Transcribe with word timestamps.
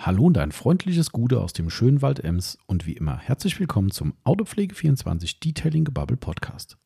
Hallo 0.00 0.26
und 0.26 0.38
ein 0.38 0.52
freundliches 0.52 1.10
Gute 1.10 1.40
aus 1.40 1.52
dem 1.52 1.70
schönen 1.70 2.02
Wald 2.02 2.20
Ems 2.20 2.56
und 2.66 2.86
wie 2.86 2.92
immer 2.92 3.18
herzlich 3.18 3.58
willkommen 3.58 3.90
zum 3.90 4.14
Autopflege24 4.22 5.40
Detailing 5.40 5.84
Gebubble 5.84 6.16
Podcast. 6.16 6.78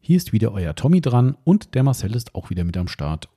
Hier 0.00 0.18
ist 0.18 0.34
wieder 0.34 0.52
euer 0.52 0.74
Tommy 0.74 1.00
dran 1.00 1.38
und 1.44 1.74
der 1.74 1.82
Marcel 1.82 2.14
ist 2.14 2.34
auch 2.34 2.50
wieder 2.50 2.64
mit 2.64 2.76
am 2.76 2.88
Start 2.88 3.30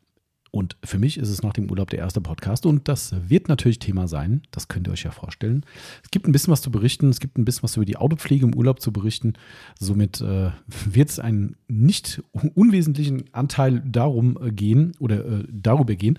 und 0.52 0.78
für 0.84 0.98
mich 0.98 1.18
ist 1.18 1.30
es 1.30 1.44
nach 1.44 1.54
dem 1.54 1.70
Urlaub 1.70 1.90
der 1.90 2.00
erste 2.00 2.22
Podcast 2.22 2.66
und 2.66 2.88
das 2.88 3.14
wird 3.28 3.50
natürlich 3.50 3.80
Thema 3.80 4.08
sein. 4.08 4.42
Das 4.52 4.68
könnt 4.68 4.88
ihr 4.88 4.92
euch 4.92 5.04
ja 5.04 5.12
vorstellen. 5.12 5.66
Es 6.04 6.12
gibt 6.12 6.28
ein 6.28 6.32
bisschen 6.32 6.52
was 6.52 6.62
zu 6.62 6.72
berichten. 6.72 7.10
Es 7.10 7.20
gibt 7.20 7.38
ein 7.38 7.46
bisschen 7.46 7.64
was 7.64 7.76
über 7.76 7.86
die 7.86 7.98
Autopflege 7.98 8.46
im 8.46 8.56
Urlaub 8.56 8.82
zu 8.82 8.92
berichten. 8.92 9.34
Somit 9.80 10.22
äh, 10.22 10.52
wird 10.86 11.10
es 11.10 11.20
einen 11.20 11.56
nicht 11.68 12.24
unwesentlichen 12.32 13.26
Anteil 13.32 13.82
darum 13.86 14.38
äh, 14.42 14.52
gehen 14.52 14.94
oder 15.00 15.26
äh, 15.26 15.44
darüber 15.52 15.96
gehen. 15.96 16.18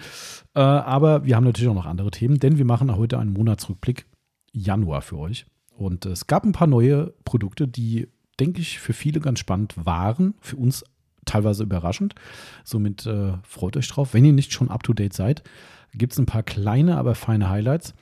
Äh, 0.55 0.61
aber 0.61 1.25
wir 1.25 1.37
haben 1.37 1.45
natürlich 1.45 1.69
auch 1.69 1.75
noch 1.75 1.87
andere 1.87 2.11
Themen, 2.11 2.39
denn 2.39 2.59
wir 2.59 2.65
machen 2.65 2.95
heute 2.97 3.19
einen 3.19 3.33
Monatsrückblick 3.33 4.07
Januar 4.53 5.03
für 5.03 5.19
euch. 5.19 5.47
Und 5.77 6.07
es 6.07 6.27
gab 6.27 6.45
ein 6.45 6.53
paar 6.53 6.67
neue 6.67 7.15
Produkte, 7.25 7.67
die, 7.67 8.09
denke 8.39 8.61
ich, 8.61 8.79
für 8.79 8.93
viele 8.93 9.21
ganz 9.21 9.39
spannend 9.39 9.75
waren. 9.87 10.35
Für 10.41 10.57
uns 10.57 10.85
teilweise 11.25 11.63
überraschend. 11.63 12.15
Somit 12.65 13.07
äh, 13.07 13.33
freut 13.43 13.77
euch 13.77 13.89
drauf. 13.89 14.15
Wenn 14.15 14.25
ihr 14.25 14.33
nicht 14.33 14.53
schon 14.53 14.71
up 14.71 14.83
to 14.83 14.93
date 14.93 15.13
seid, 15.13 15.43
gibt 15.95 16.13
es 16.13 16.19
ein 16.19 16.27
paar 16.27 16.43
kleine, 16.43 16.97
aber 16.97 17.15
feine 17.15 17.49
Highlights. 17.49 17.95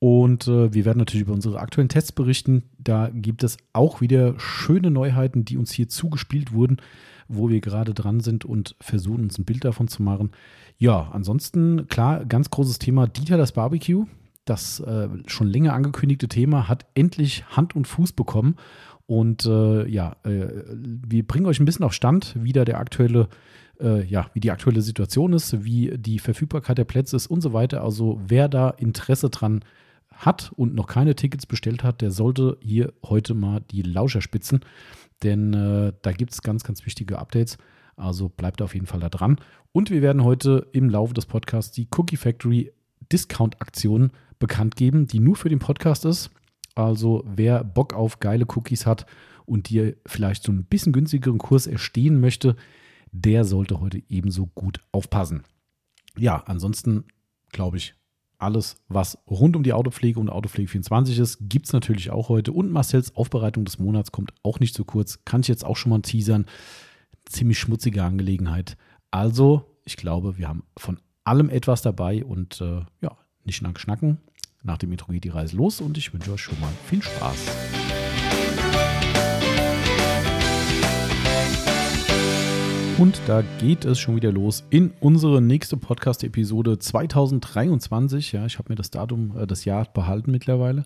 Und 0.00 0.48
äh, 0.48 0.74
wir 0.74 0.84
werden 0.84 0.98
natürlich 0.98 1.22
über 1.22 1.32
unsere 1.32 1.60
aktuellen 1.60 1.88
Tests 1.88 2.12
berichten. 2.12 2.64
Da 2.78 3.10
gibt 3.10 3.42
es 3.42 3.56
auch 3.72 4.00
wieder 4.00 4.38
schöne 4.38 4.90
Neuheiten, 4.90 5.44
die 5.44 5.56
uns 5.56 5.72
hier 5.72 5.88
zugespielt 5.88 6.52
wurden, 6.52 6.76
wo 7.28 7.48
wir 7.48 7.60
gerade 7.60 7.94
dran 7.94 8.20
sind 8.20 8.44
und 8.44 8.76
versuchen, 8.80 9.22
uns 9.22 9.38
ein 9.38 9.46
Bild 9.46 9.64
davon 9.64 9.88
zu 9.88 10.02
machen. 10.02 10.32
Ja, 10.76 11.08
ansonsten, 11.12 11.86
klar, 11.88 12.24
ganz 12.26 12.50
großes 12.50 12.78
Thema 12.78 13.06
Dieter 13.06 13.38
das 13.38 13.52
Barbecue. 13.52 14.04
Das 14.44 14.80
äh, 14.80 15.08
schon 15.26 15.46
länger 15.46 15.72
angekündigte 15.72 16.28
Thema 16.28 16.68
hat 16.68 16.84
endlich 16.94 17.46
Hand 17.46 17.74
und 17.74 17.86
Fuß 17.86 18.12
bekommen. 18.12 18.56
Und 19.06 19.44
äh, 19.44 19.86
ja, 19.88 20.16
äh, 20.24 20.48
wir 20.72 21.26
bringen 21.26 21.46
euch 21.46 21.60
ein 21.60 21.66
bisschen 21.66 21.84
auf 21.84 21.92
Stand, 21.92 22.34
wie 22.38 22.52
der 22.52 22.78
aktuelle, 22.78 23.28
äh, 23.80 24.04
ja, 24.04 24.30
wie 24.32 24.40
die 24.40 24.50
aktuelle 24.50 24.80
Situation 24.80 25.32
ist, 25.34 25.64
wie 25.64 25.92
die 25.98 26.18
Verfügbarkeit 26.18 26.78
der 26.78 26.84
Plätze 26.84 27.16
ist 27.16 27.26
und 27.26 27.42
so 27.42 27.52
weiter. 27.52 27.82
Also 27.82 28.20
wer 28.26 28.48
da 28.48 28.70
Interesse 28.70 29.28
dran 29.28 29.64
hat 30.10 30.52
und 30.56 30.74
noch 30.74 30.86
keine 30.86 31.16
Tickets 31.16 31.46
bestellt 31.46 31.82
hat, 31.82 32.00
der 32.00 32.10
sollte 32.10 32.56
hier 32.60 32.92
heute 33.04 33.34
mal 33.34 33.60
die 33.70 33.82
Lauscher 33.82 34.22
spitzen, 34.22 34.60
denn 35.22 35.52
äh, 35.52 35.92
da 36.02 36.12
gibt 36.12 36.32
es 36.32 36.42
ganz, 36.42 36.64
ganz 36.64 36.86
wichtige 36.86 37.18
Updates. 37.18 37.58
Also 37.96 38.28
bleibt 38.28 38.62
auf 38.62 38.74
jeden 38.74 38.86
Fall 38.86 39.00
da 39.00 39.08
dran. 39.08 39.38
Und 39.72 39.90
wir 39.90 40.02
werden 40.02 40.24
heute 40.24 40.66
im 40.72 40.88
Laufe 40.88 41.14
des 41.14 41.26
Podcasts 41.26 41.72
die 41.72 41.88
Cookie 41.96 42.16
Factory 42.16 42.72
Discount 43.12 43.60
Aktion 43.60 44.10
bekannt 44.38 44.76
geben, 44.76 45.06
die 45.06 45.20
nur 45.20 45.36
für 45.36 45.48
den 45.48 45.58
Podcast 45.58 46.04
ist. 46.04 46.30
Also 46.74 47.22
wer 47.26 47.64
Bock 47.64 47.92
auf 47.92 48.20
geile 48.20 48.46
Cookies 48.54 48.86
hat 48.86 49.06
und 49.46 49.68
dir 49.68 49.96
vielleicht 50.06 50.42
so 50.42 50.52
ein 50.52 50.64
bisschen 50.64 50.92
günstigeren 50.92 51.38
Kurs 51.38 51.66
erstehen 51.66 52.20
möchte, 52.20 52.56
der 53.12 53.44
sollte 53.44 53.80
heute 53.80 54.02
ebenso 54.08 54.46
gut 54.46 54.80
aufpassen. 54.92 55.44
Ja, 56.16 56.42
ansonsten 56.46 57.04
glaube 57.54 57.78
ich, 57.78 57.94
alles, 58.38 58.76
was 58.88 59.18
rund 59.30 59.56
um 59.56 59.62
die 59.62 59.72
Autopflege 59.72 60.20
und 60.20 60.28
Autopflege 60.28 60.68
24 60.68 61.18
ist, 61.18 61.38
gibt 61.40 61.66
es 61.66 61.72
natürlich 61.72 62.10
auch 62.10 62.28
heute. 62.28 62.52
Und 62.52 62.70
Marcells 62.70 63.16
Aufbereitung 63.16 63.64
des 63.64 63.78
Monats 63.78 64.12
kommt 64.12 64.34
auch 64.42 64.60
nicht 64.60 64.74
zu 64.74 64.84
kurz. 64.84 65.24
Kann 65.24 65.40
ich 65.40 65.48
jetzt 65.48 65.64
auch 65.64 65.76
schon 65.76 65.90
mal 65.90 66.02
teasern. 66.02 66.44
Ziemlich 67.24 67.58
schmutzige 67.58 68.02
Angelegenheit. 68.02 68.76
Also, 69.10 69.78
ich 69.84 69.96
glaube, 69.96 70.36
wir 70.36 70.48
haben 70.48 70.64
von 70.76 71.00
allem 71.22 71.48
etwas 71.48 71.80
dabei 71.80 72.24
und 72.24 72.60
äh, 72.60 72.82
ja, 73.00 73.16
nicht 73.44 73.62
lang 73.62 73.78
schnacken. 73.78 74.18
Nach 74.66 74.78
dem 74.78 74.90
Intro 74.92 75.12
geht 75.12 75.24
die 75.24 75.28
Reise 75.28 75.58
los 75.58 75.82
und 75.82 75.98
ich 75.98 76.14
wünsche 76.14 76.32
euch 76.32 76.40
schon 76.40 76.58
mal 76.58 76.72
viel 76.86 77.02
Spaß. 77.02 77.36
Und 82.96 83.20
da 83.26 83.42
geht 83.58 83.84
es 83.84 83.98
schon 83.98 84.16
wieder 84.16 84.32
los 84.32 84.64
in 84.70 84.92
unsere 85.00 85.42
nächste 85.42 85.76
Podcast-Episode 85.76 86.78
2023. 86.78 88.32
Ja, 88.32 88.46
ich 88.46 88.56
habe 88.58 88.72
mir 88.72 88.76
das 88.76 88.90
Datum, 88.90 89.36
äh, 89.36 89.46
das 89.46 89.66
Jahr 89.66 89.84
behalten 89.92 90.30
mittlerweile. 90.30 90.84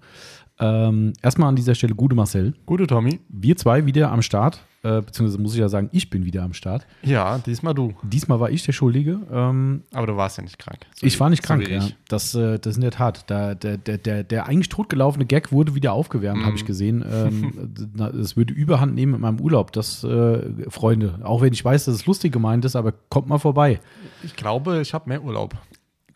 Ähm, 0.60 1.12
erstmal 1.22 1.48
an 1.48 1.56
dieser 1.56 1.74
Stelle 1.74 1.94
gute 1.94 2.14
Marcel. 2.14 2.54
Gute 2.66 2.86
Tommy. 2.86 3.20
Wir 3.28 3.56
zwei 3.56 3.86
wieder 3.86 4.10
am 4.10 4.22
Start 4.22 4.60
äh, 4.82 5.02
beziehungsweise 5.02 5.42
muss 5.42 5.54
ich 5.54 5.60
ja 5.60 5.68
sagen, 5.68 5.88
ich 5.92 6.08
bin 6.08 6.24
wieder 6.24 6.42
am 6.42 6.52
Start. 6.52 6.86
Ja, 7.02 7.38
diesmal 7.38 7.74
du. 7.74 7.94
Diesmal 8.02 8.38
war 8.38 8.50
ich 8.50 8.62
der 8.62 8.72
Schuldige. 8.72 9.18
Ähm, 9.30 9.82
Aber 9.92 10.06
du 10.06 10.16
warst 10.16 10.38
ja 10.38 10.44
nicht 10.44 10.58
krank. 10.58 10.86
So 10.94 11.04
ich 11.04 11.18
war 11.18 11.30
nicht 11.30 11.42
krank, 11.42 11.64
so 11.66 11.72
ja. 11.72 11.88
Das, 12.08 12.34
äh, 12.34 12.58
das 12.58 12.76
in 12.76 12.82
der 12.82 12.92
Tat. 12.92 13.28
Der, 13.28 13.56
der, 13.56 13.76
der, 13.76 13.98
der, 13.98 14.22
der 14.22 14.46
eigentlich 14.46 14.68
totgelaufene 14.68 15.26
Gag 15.26 15.50
wurde 15.50 15.74
wieder 15.74 15.92
aufgewärmt, 15.92 16.42
mhm. 16.42 16.46
habe 16.46 16.56
ich 16.56 16.64
gesehen. 16.64 17.04
Ähm, 17.10 17.74
es 18.20 18.36
würde 18.36 18.54
Überhand 18.54 18.94
nehmen 18.94 19.12
mit 19.12 19.20
meinem 19.20 19.40
Urlaub. 19.40 19.72
Das, 19.72 20.04
äh, 20.04 20.70
Freunde, 20.70 21.20
auch 21.24 21.40
wenn 21.40 21.52
ich 21.52 21.64
weiß, 21.64 21.86
dass 21.86 21.94
es 21.96 22.06
lustig 22.06 22.32
gemeint 22.32 22.64
ist, 22.64 22.76
aber 22.76 22.92
kommt 22.92 23.28
mal 23.28 23.38
vorbei. 23.38 23.80
Ich 24.22 24.36
glaube, 24.36 24.80
ich 24.80 24.94
habe 24.94 25.08
mehr 25.08 25.24
Urlaub. 25.24 25.56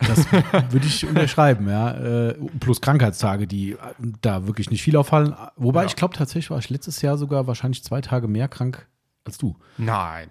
Das 0.07 0.31
würde 0.73 0.87
ich 0.87 1.07
unterschreiben, 1.07 1.69
ja. 1.69 1.93
Äh, 1.93 2.35
plus 2.61 2.81
Krankheitstage, 2.81 3.47
die 3.47 3.77
da 4.21 4.47
wirklich 4.47 4.71
nicht 4.71 4.83
viel 4.83 4.97
auffallen. 4.97 5.35
Wobei 5.57 5.83
ja. 5.83 5.87
ich 5.87 5.97
glaube, 5.97 6.15
tatsächlich 6.15 6.51
war 6.51 6.59
ich 6.59 6.71
letztes 6.71 7.03
Jahr 7.03 7.17
sogar 7.17 7.47
wahrscheinlich 7.47 7.83
zwei 7.85 8.01
Tage 8.01 8.29
mehr 8.29 8.49
krank 8.49 8.87
als 9.25 9.39
du. 9.39 9.57
Nein. 9.79 10.29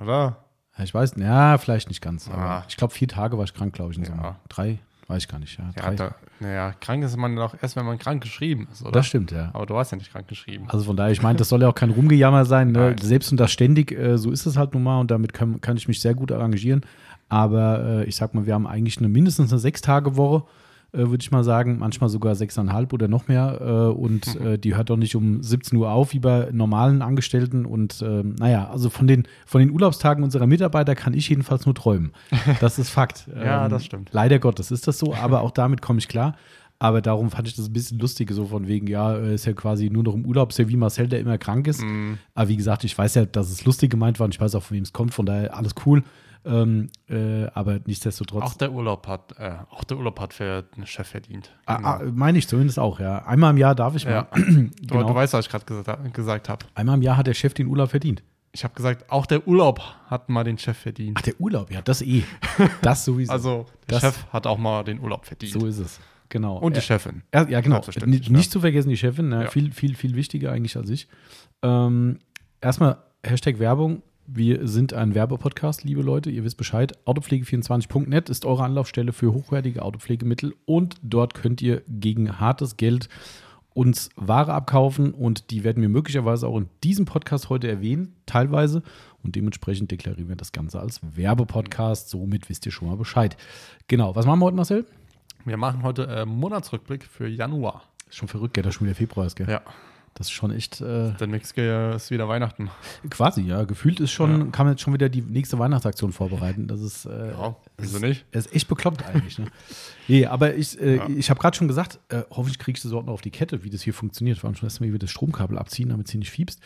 Oder? 0.00 0.38
Ich 0.78 0.94
weiß, 0.94 1.14
ja, 1.16 1.58
vielleicht 1.58 1.88
nicht 1.88 2.00
ganz. 2.00 2.28
Ja. 2.28 2.64
ich 2.68 2.76
glaube, 2.76 2.94
vier 2.94 3.08
Tage 3.08 3.36
war 3.36 3.44
ich 3.44 3.54
krank, 3.54 3.74
glaube 3.74 3.92
ich, 3.92 3.98
im 3.98 4.04
ja. 4.04 4.10
Sommer. 4.10 4.36
Drei, 4.48 4.78
weiß 5.06 5.24
ich 5.24 5.28
gar 5.28 5.38
nicht. 5.38 5.58
Ja, 5.58 5.70
ja 5.76 5.90
da, 5.90 6.14
naja, 6.40 6.74
krank 6.80 7.04
ist 7.04 7.16
man 7.16 7.36
doch 7.36 7.54
erst, 7.60 7.76
wenn 7.76 7.84
man 7.84 7.98
krank 7.98 8.22
geschrieben 8.22 8.68
ist, 8.72 8.82
oder? 8.82 8.92
Das 8.92 9.06
stimmt, 9.06 9.30
ja. 9.32 9.50
Aber 9.52 9.66
du 9.66 9.76
hast 9.76 9.90
ja 9.90 9.98
nicht 9.98 10.10
krank 10.10 10.28
geschrieben. 10.28 10.64
Also 10.68 10.84
von 10.86 10.96
daher, 10.96 11.12
ich 11.12 11.22
meine, 11.22 11.38
das 11.38 11.50
soll 11.50 11.60
ja 11.60 11.68
auch 11.68 11.74
kein 11.74 11.90
Rumgejammer 11.90 12.46
sein. 12.46 12.72
Ne? 12.72 12.96
Selbst 13.02 13.30
und 13.30 13.38
das 13.38 13.52
ständig, 13.52 13.92
äh, 13.92 14.16
so 14.16 14.30
ist 14.30 14.46
es 14.46 14.56
halt 14.56 14.72
nun 14.72 14.82
mal 14.82 14.98
und 14.98 15.10
damit 15.10 15.34
kann, 15.34 15.60
kann 15.60 15.76
ich 15.76 15.88
mich 15.88 16.00
sehr 16.00 16.14
gut 16.14 16.32
arrangieren. 16.32 16.80
Aber 17.32 17.82
äh, 17.82 18.04
ich 18.04 18.16
sag 18.16 18.34
mal, 18.34 18.44
wir 18.44 18.52
haben 18.52 18.66
eigentlich 18.66 18.98
eine 18.98 19.08
mindestens 19.08 19.50
eine 19.50 19.58
Sechs-Tage-Woche, 19.58 20.44
äh, 20.92 20.98
würde 20.98 21.22
ich 21.22 21.30
mal 21.30 21.42
sagen. 21.42 21.78
Manchmal 21.78 22.10
sogar 22.10 22.34
sechseinhalb 22.34 22.92
oder 22.92 23.08
noch 23.08 23.26
mehr. 23.26 23.58
Äh, 23.58 23.98
und 23.98 24.36
äh, 24.40 24.58
die 24.58 24.76
hört 24.76 24.90
doch 24.90 24.98
nicht 24.98 25.16
um 25.16 25.42
17 25.42 25.78
Uhr 25.78 25.90
auf, 25.90 26.12
wie 26.12 26.18
bei 26.18 26.50
normalen 26.52 27.00
Angestellten. 27.00 27.64
Und 27.64 28.04
ähm, 28.06 28.34
naja, 28.38 28.68
also 28.70 28.90
von 28.90 29.06
den, 29.06 29.26
von 29.46 29.60
den 29.62 29.70
Urlaubstagen 29.70 30.22
unserer 30.22 30.46
Mitarbeiter 30.46 30.94
kann 30.94 31.14
ich 31.14 31.26
jedenfalls 31.30 31.64
nur 31.64 31.74
träumen. 31.74 32.12
Das 32.60 32.78
ist 32.78 32.90
Fakt. 32.90 33.26
ja, 33.34 33.64
ähm, 33.64 33.70
das 33.70 33.86
stimmt. 33.86 34.10
Leider 34.12 34.38
Gottes 34.38 34.70
ist 34.70 34.86
das 34.86 34.98
so, 34.98 35.14
aber 35.14 35.40
auch 35.40 35.52
damit 35.52 35.80
komme 35.80 36.00
ich 36.00 36.08
klar. 36.08 36.36
Aber 36.80 37.00
darum 37.00 37.30
fand 37.30 37.48
ich 37.48 37.56
das 37.56 37.68
ein 37.68 37.72
bisschen 37.72 37.98
lustig, 37.98 38.30
so 38.32 38.44
von 38.44 38.66
wegen, 38.66 38.88
ja, 38.88 39.14
ist 39.14 39.46
ja 39.46 39.54
quasi 39.54 39.88
nur 39.88 40.02
noch 40.02 40.14
im 40.14 40.26
Urlaub, 40.26 40.50
ist 40.50 40.58
ja 40.58 40.68
wie 40.68 40.76
Marcel, 40.76 41.08
der 41.08 41.20
immer 41.20 41.38
krank 41.38 41.66
ist. 41.68 41.80
Mm. 41.80 42.14
Aber 42.34 42.48
wie 42.48 42.56
gesagt, 42.56 42.82
ich 42.82 42.98
weiß 42.98 43.14
ja, 43.14 43.24
dass 43.24 43.52
es 43.52 43.64
lustig 43.64 43.88
gemeint 43.88 44.18
war 44.18 44.24
und 44.26 44.34
ich 44.34 44.40
weiß 44.40 44.56
auch, 44.56 44.64
von 44.64 44.76
wem 44.76 44.82
es 44.82 44.92
kommt, 44.92 45.14
von 45.14 45.24
daher 45.24 45.56
alles 45.56 45.74
cool. 45.86 46.02
Ähm, 46.44 46.90
äh, 47.08 47.46
aber 47.54 47.80
nichtsdestotrotz. 47.86 48.42
Auch 48.42 48.54
der 48.54 48.72
Urlaub 48.72 49.06
hat, 49.06 49.34
äh, 49.38 49.52
auch 49.70 49.84
der 49.84 49.96
Urlaub 49.96 50.18
hat 50.18 50.34
für 50.34 50.64
einen 50.74 50.86
Chef 50.86 51.06
verdient. 51.06 51.52
Ah, 51.66 51.76
ah, 51.76 52.00
meine 52.12 52.38
ich 52.38 52.48
zumindest 52.48 52.78
auch, 52.78 52.98
ja. 52.98 53.24
Einmal 53.24 53.52
im 53.52 53.58
Jahr 53.58 53.74
darf 53.74 53.94
ich 53.94 54.04
ja. 54.04 54.26
mal. 54.30 54.42
genau. 54.80 55.04
du, 55.04 55.14
weißt, 55.14 55.34
was 55.34 55.46
ich 55.46 55.50
gerade 55.50 55.64
gesagt, 55.64 56.14
gesagt 56.14 56.48
habe. 56.48 56.66
Einmal 56.74 56.96
im 56.96 57.02
Jahr 57.02 57.16
hat 57.16 57.26
der 57.28 57.34
Chef 57.34 57.54
den 57.54 57.68
Urlaub 57.68 57.90
verdient. 57.90 58.22
Ich 58.50 58.64
habe 58.64 58.74
gesagt, 58.74 59.10
auch 59.10 59.24
der 59.26 59.46
Urlaub 59.46 59.80
hat 60.08 60.28
mal 60.28 60.44
den 60.44 60.58
Chef 60.58 60.76
verdient. 60.76 61.16
Ach, 61.18 61.22
der 61.22 61.40
Urlaub, 61.40 61.70
ja, 61.70 61.80
das 61.80 62.02
eh. 62.02 62.24
Das 62.82 63.04
sowieso. 63.06 63.32
also, 63.32 63.66
der 63.88 64.00
das, 64.00 64.02
Chef 64.02 64.26
hat 64.32 64.46
auch 64.46 64.58
mal 64.58 64.82
den 64.82 65.00
Urlaub 65.00 65.24
verdient. 65.24 65.52
So 65.52 65.66
ist 65.66 65.78
es. 65.78 66.00
Genau. 66.28 66.56
Und 66.56 66.76
die 66.76 66.80
Chefin. 66.80 67.22
Er, 67.30 67.48
ja, 67.48 67.60
genau. 67.60 67.82
Nicht, 68.06 68.30
nicht 68.30 68.50
zu 68.50 68.60
vergessen, 68.60 68.88
die 68.88 68.96
Chefin. 68.96 69.28
Ne? 69.28 69.44
Ja. 69.44 69.50
Viel, 69.50 69.70
viel, 69.70 69.94
viel 69.94 70.16
wichtiger 70.16 70.50
eigentlich 70.50 70.76
als 70.76 70.88
ich. 70.88 71.06
Ähm, 71.62 72.18
erstmal 72.60 72.98
Hashtag 73.22 73.58
Werbung. 73.58 74.02
Wir 74.26 74.68
sind 74.68 74.94
ein 74.94 75.14
Werbepodcast, 75.14 75.82
liebe 75.82 76.00
Leute. 76.00 76.30
Ihr 76.30 76.44
wisst 76.44 76.56
Bescheid. 76.56 76.96
Autopflege24.net 77.06 78.30
ist 78.30 78.44
eure 78.44 78.62
Anlaufstelle 78.62 79.12
für 79.12 79.32
hochwertige 79.32 79.82
Autopflegemittel 79.82 80.54
und 80.64 80.96
dort 81.02 81.34
könnt 81.34 81.60
ihr 81.60 81.82
gegen 81.88 82.38
hartes 82.38 82.76
Geld 82.76 83.08
uns 83.74 84.10
Ware 84.16 84.52
abkaufen 84.52 85.12
und 85.12 85.50
die 85.50 85.64
werden 85.64 85.82
wir 85.82 85.88
möglicherweise 85.88 86.46
auch 86.46 86.56
in 86.56 86.68
diesem 86.84 87.04
Podcast 87.04 87.48
heute 87.48 87.68
erwähnen, 87.68 88.14
teilweise. 88.26 88.82
Und 89.24 89.34
dementsprechend 89.34 89.90
deklarieren 89.90 90.28
wir 90.28 90.36
das 90.36 90.52
Ganze 90.52 90.78
als 90.78 91.00
Werbepodcast. 91.02 92.08
Somit 92.08 92.48
wisst 92.48 92.64
ihr 92.66 92.72
schon 92.72 92.88
mal 92.88 92.96
Bescheid. 92.96 93.36
Genau, 93.88 94.14
was 94.14 94.26
machen 94.26 94.38
wir 94.40 94.46
heute, 94.46 94.56
Marcel? 94.56 94.86
Wir 95.44 95.56
machen 95.56 95.82
heute 95.82 96.06
äh, 96.06 96.24
Monatsrückblick 96.24 97.04
für 97.04 97.26
Januar. 97.26 97.82
Ist 98.08 98.16
schon 98.16 98.28
verrückt, 98.28 98.54
gell, 98.54 98.62
dass 98.62 98.74
schon 98.74 98.86
wieder 98.86 98.94
Februar 98.94 99.26
ist, 99.26 99.34
gell? 99.34 99.48
Ja. 99.48 99.62
Das 100.14 100.26
ist 100.26 100.32
schon 100.32 100.50
echt. 100.50 100.80
Äh, 100.82 101.12
Der 101.14 101.26
nächste 101.26 101.62
Jahr 101.62 101.94
ist 101.96 102.10
wieder 102.10 102.28
Weihnachten. 102.28 102.70
Quasi, 103.08 103.40
ja. 103.42 103.64
Gefühlt 103.64 103.98
ist 103.98 104.10
schon, 104.12 104.30
ja. 104.46 104.50
kann 104.50 104.66
man 104.66 104.74
jetzt 104.74 104.82
schon 104.82 104.92
wieder 104.92 105.08
die 105.08 105.22
nächste 105.22 105.58
Weihnachtsaktion 105.58 106.12
vorbereiten. 106.12 106.68
Das 106.68 106.80
ist. 106.82 107.06
Äh, 107.06 107.30
ja, 107.32 107.56
wieso 107.78 107.98
nicht? 107.98 108.26
Es 108.30 108.46
ist 108.46 108.54
echt 108.54 108.68
bekloppt 108.68 109.04
eigentlich. 109.06 109.38
ne? 109.38 109.46
Nee, 110.08 110.26
aber 110.26 110.54
ich, 110.54 110.78
äh, 110.80 110.96
ja. 110.96 111.08
ich 111.08 111.30
habe 111.30 111.40
gerade 111.40 111.56
schon 111.56 111.66
gesagt, 111.66 111.98
äh, 112.10 112.22
hoffentlich 112.30 112.58
kriegst 112.58 112.84
du 112.84 112.88
das 112.90 112.96
auch 112.98 113.04
noch 113.04 113.14
auf 113.14 113.20
die 113.22 113.30
Kette, 113.30 113.64
wie 113.64 113.70
das 113.70 113.80
hier 113.82 113.94
funktioniert. 113.94 114.38
Vor 114.38 114.48
allem 114.48 114.56
schon 114.56 114.66
erstmal 114.66 114.90
wieder 114.90 114.98
das 114.98 115.10
Stromkabel 115.10 115.56
abziehen, 115.58 115.88
damit 115.88 116.06
es 116.06 116.12
hier 116.12 116.18
nicht 116.18 116.30
fiebst. 116.30 116.60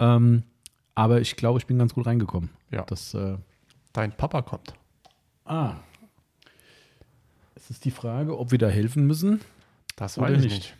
Ähm, 0.00 0.44
aber 0.94 1.20
ich 1.20 1.36
glaube, 1.36 1.58
ich 1.58 1.66
bin 1.66 1.78
ganz 1.78 1.92
gut 1.94 2.06
reingekommen. 2.06 2.48
Ja. 2.70 2.82
Das, 2.84 3.12
äh, 3.14 3.36
Dein 3.92 4.12
Papa 4.12 4.42
kommt. 4.42 4.74
Ah, 5.44 5.76
Es 7.54 7.70
ist 7.70 7.84
die 7.84 7.90
Frage, 7.90 8.38
ob 8.38 8.50
wir 8.50 8.58
da 8.58 8.68
helfen 8.68 9.06
müssen. 9.06 9.40
Das 9.96 10.18
weiß 10.18 10.38
ich 10.38 10.44
nicht. 10.44 10.54
nicht. 10.54 10.74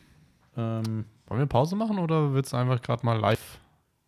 Ähm, 0.56 1.04
Wollen 1.28 1.40
wir 1.40 1.46
Pause 1.46 1.76
machen 1.76 1.98
oder 1.98 2.32
willst 2.34 2.52
du 2.52 2.56
einfach 2.56 2.82
gerade 2.82 3.04
mal 3.06 3.18
live 3.18 3.58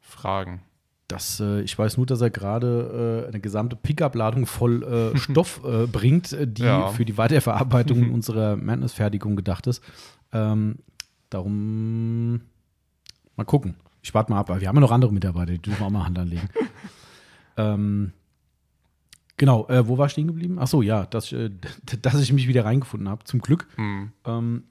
fragen? 0.01 0.63
das, 1.11 1.41
äh, 1.41 1.61
ich 1.63 1.77
weiß 1.79 1.97
nur, 1.97 2.07
dass 2.07 2.21
er 2.21 2.31
gerade 2.31 3.25
äh, 3.27 3.29
eine 3.29 3.41
gesamte 3.41 3.77
Pickup-Ladung 3.77 4.47
voll 4.47 4.83
äh, 5.15 5.19
Stoff 5.19 5.61
äh, 5.65 5.87
bringt, 5.87 6.33
äh, 6.33 6.47
die 6.47 6.63
Ja. 6.63 6.89
für 6.89 7.05
die 7.05 7.19
Weiterverarbeitung 7.19 8.11
unserer 8.15 8.57
Madness-Fertigung 8.57 9.37
gedacht 9.37 9.67
ist. 9.67 9.83
Ähm, 10.33 10.77
darum 11.31 12.43
mal 13.37 13.45
gucken. 13.45 13.75
Ich 14.03 14.15
warte 14.15 14.33
mal 14.33 14.39
ab. 14.39 14.49
Wir 14.61 14.69
haben 14.69 14.77
ja 14.77 14.81
noch 14.81 14.93
andere 14.93 15.13
Mitarbeiter, 15.13 15.53
die 15.53 15.59
dürfen 15.59 15.83
auch 15.85 15.91
mal 15.91 16.05
Hand 16.05 16.19
anlegen. 16.19 16.49
ähm, 17.57 18.13
genau, 19.37 19.67
äh, 19.69 19.87
wo 19.87 19.99
war 19.99 20.07
ich 20.07 20.13
stehen 20.13 20.29
geblieben? 20.29 20.59
Ach 20.61 20.69
so, 20.69 20.81
ja, 20.81 21.07
dass, 21.07 21.33
ich, 21.33 21.51
dass 22.03 22.21
ich 22.21 22.33
mich 22.33 22.49
wieder 22.49 22.65
reingefunden 22.65 23.09
habe, 23.09 23.25
zum 23.25 23.41
Glück. 23.41 23.67
Hm. 23.75 24.13
Ähm, 24.25 24.65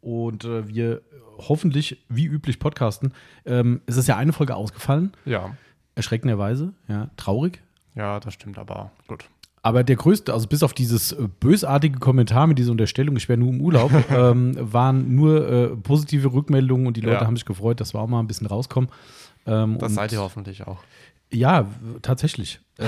und 0.00 0.44
äh, 0.44 0.68
wir 0.68 1.02
hoffentlich, 1.38 2.04
wie 2.08 2.26
üblich, 2.26 2.58
podcasten. 2.58 3.12
Ähm, 3.44 3.80
es 3.86 3.96
ist 3.96 4.08
ja 4.08 4.16
eine 4.16 4.32
Folge 4.32 4.54
ausgefallen, 4.56 5.12
Ja. 5.24 5.56
erschreckenderweise, 5.94 6.72
ja, 6.88 7.10
traurig. 7.16 7.62
Ja, 7.94 8.20
das 8.20 8.34
stimmt 8.34 8.58
aber. 8.58 8.90
Gut. 9.06 9.24
Aber 9.62 9.82
der 9.82 9.96
größte, 9.96 10.32
also 10.32 10.46
bis 10.46 10.62
auf 10.62 10.72
dieses 10.72 11.12
äh, 11.12 11.28
bösartige 11.40 11.98
Kommentar 11.98 12.46
mit 12.46 12.58
dieser 12.58 12.70
Unterstellung, 12.70 13.16
ich 13.16 13.28
wäre 13.28 13.38
nur 13.38 13.50
im 13.50 13.60
Urlaub, 13.60 13.90
ähm, 14.10 14.54
waren 14.58 15.14
nur 15.14 15.48
äh, 15.48 15.68
positive 15.76 16.32
Rückmeldungen 16.32 16.86
und 16.86 16.96
die 16.96 17.00
Leute 17.00 17.16
Ja. 17.22 17.26
haben 17.26 17.36
sich 17.36 17.44
gefreut, 17.44 17.80
dass 17.80 17.94
wir 17.94 18.00
auch 18.00 18.06
mal 18.06 18.20
ein 18.20 18.26
bisschen 18.28 18.46
rauskommen. 18.46 18.88
Ähm, 19.46 19.78
Das 19.78 19.90
und- 19.90 19.94
seid 19.96 20.12
ihr 20.12 20.20
hoffentlich 20.20 20.66
auch. 20.66 20.78
Ja, 21.30 21.66
tatsächlich. 22.00 22.60
Äh, 22.78 22.86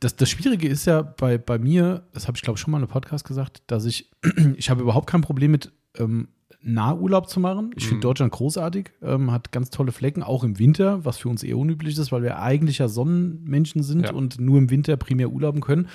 das, 0.00 0.16
das 0.16 0.30
Schwierige 0.30 0.68
ist 0.68 0.86
ja 0.86 1.02
bei, 1.02 1.36
bei 1.36 1.58
mir, 1.58 2.04
das 2.14 2.26
habe 2.28 2.36
ich 2.36 2.42
glaube 2.42 2.56
ich 2.56 2.60
schon 2.62 2.70
mal 2.70 2.78
in 2.78 2.84
einem 2.84 2.90
Podcast 2.92 3.26
gesagt, 3.26 3.62
dass 3.66 3.84
ich, 3.84 4.10
ich 4.56 4.70
habe 4.70 4.80
überhaupt 4.82 5.06
kein 5.08 5.20
Problem 5.20 5.50
mit 5.50 5.70
ähm, 5.98 6.28
Nahurlaub 6.66 7.28
zu 7.28 7.40
machen. 7.40 7.70
Ich 7.76 7.84
finde 7.84 7.96
Mhm. 7.98 8.02
Deutschland 8.02 8.32
großartig, 8.32 8.90
ähm, 9.02 9.30
hat 9.30 9.52
ganz 9.52 9.68
tolle 9.70 9.92
Flecken, 9.92 10.22
auch 10.22 10.44
im 10.44 10.58
Winter, 10.58 11.04
was 11.04 11.18
für 11.18 11.28
uns 11.28 11.42
eher 11.42 11.58
unüblich 11.58 11.98
ist, 11.98 12.10
weil 12.10 12.22
wir 12.22 12.38
eigentlich 12.40 12.78
ja 12.78 12.88
Sonnenmenschen 12.88 13.82
sind 13.82 14.06
Ja. 14.06 14.12
und 14.12 14.40
nur 14.40 14.58
im 14.58 14.70
Winter 14.70 14.96
primär 14.96 15.30
urlauben 15.30 15.60
können 15.60 15.88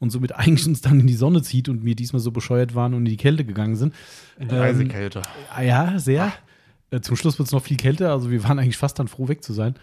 und 0.00 0.10
somit 0.10 0.32
eigentlich 0.36 0.66
uns 0.66 0.80
dann 0.80 0.98
in 1.00 1.06
die 1.06 1.14
Sonne 1.14 1.42
zieht 1.42 1.68
und 1.68 1.84
wir 1.84 1.94
diesmal 1.94 2.20
so 2.20 2.32
bescheuert 2.32 2.74
waren 2.74 2.92
und 2.94 3.00
in 3.00 3.10
die 3.10 3.16
Kälte 3.16 3.44
gegangen 3.44 3.76
sind. 3.76 3.94
In 4.38 4.48
die 4.48 4.54
Ähm, 4.56 4.62
Eisekälte. 4.62 5.22
Ah 5.54 5.62
Ja, 5.62 5.98
sehr. 5.98 6.32
Äh, 6.90 7.00
zum 7.02 7.14
Schluss 7.16 7.38
wird 7.38 7.46
es 7.46 7.52
noch 7.52 7.62
viel 7.62 7.76
kälter, 7.76 8.10
also 8.10 8.30
wir 8.32 8.42
waren 8.42 8.58
eigentlich 8.58 8.76
fast 8.78 8.98
dann 8.98 9.06
froh, 9.06 9.28
weg 9.28 9.44
zu 9.44 9.52
sein. 9.52 9.74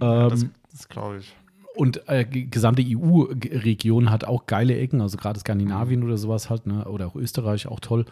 Ja, 0.00 0.24
Ähm, 0.24 0.30
das 0.30 0.46
das 0.72 0.88
glaube 0.88 1.18
ich. 1.18 1.34
und 1.76 2.08
äh, 2.08 2.24
die 2.26 2.48
gesamte 2.50 2.82
EU-Region 2.82 4.10
hat 4.10 4.24
auch 4.24 4.46
geile 4.46 4.76
Ecken, 4.78 5.00
also 5.00 5.16
gerade 5.16 5.38
Skandinavien 5.40 6.02
oder 6.02 6.16
sowas 6.16 6.50
halt, 6.50 6.66
ne? 6.66 6.84
oder 6.86 7.06
auch 7.06 7.16
Österreich, 7.16 7.66
auch 7.66 7.80
toll. 7.80 8.04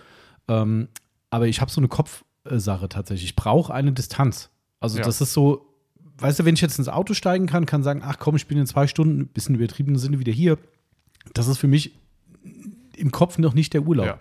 Ähm, 0.49 0.89
aber 1.33 1.49
ich 1.49 1.61
habe 1.61 1.71
so 1.71 1.81
eine 1.81 1.89
Kopfsache 1.89 2.89
tatsächlich. 2.89 3.31
Ich 3.31 3.37
brauche 3.37 3.73
eine 3.75 3.93
Distanz. 3.93 4.51
Also 4.81 4.99
Ja. 4.99 5.05
das 5.05 5.21
ist 5.21 5.33
so, 5.33 5.67
weißt 6.19 6.39
du, 6.41 6.45
wenn 6.45 6.55
ich 6.55 6.61
jetzt 6.61 6.79
ins 6.79 6.89
Auto 6.89 7.15
steigen 7.15 7.47
kann, 7.47 7.67
kann 7.67 7.83
sagen, 7.83 8.03
ach 8.05 8.19
komm, 8.19 8.37
ich 8.37 8.47
bin 8.47 8.59
in 8.59 8.67
zwei 8.67 8.87
Stunden, 8.87 9.21
ein 9.23 9.27
bisschen 9.29 9.55
übertriebenen 9.55 9.99
Sinne 9.99 10.19
wieder 10.19 10.33
hier. 10.33 10.59
Das 11.35 11.49
ist 11.49 11.59
für 11.59 11.69
mich 11.69 11.93
im 12.97 13.11
Kopf 13.11 13.39
noch 13.39 13.55
nicht 13.55 13.73
der 13.73 13.83
Urlaub. 13.83 14.19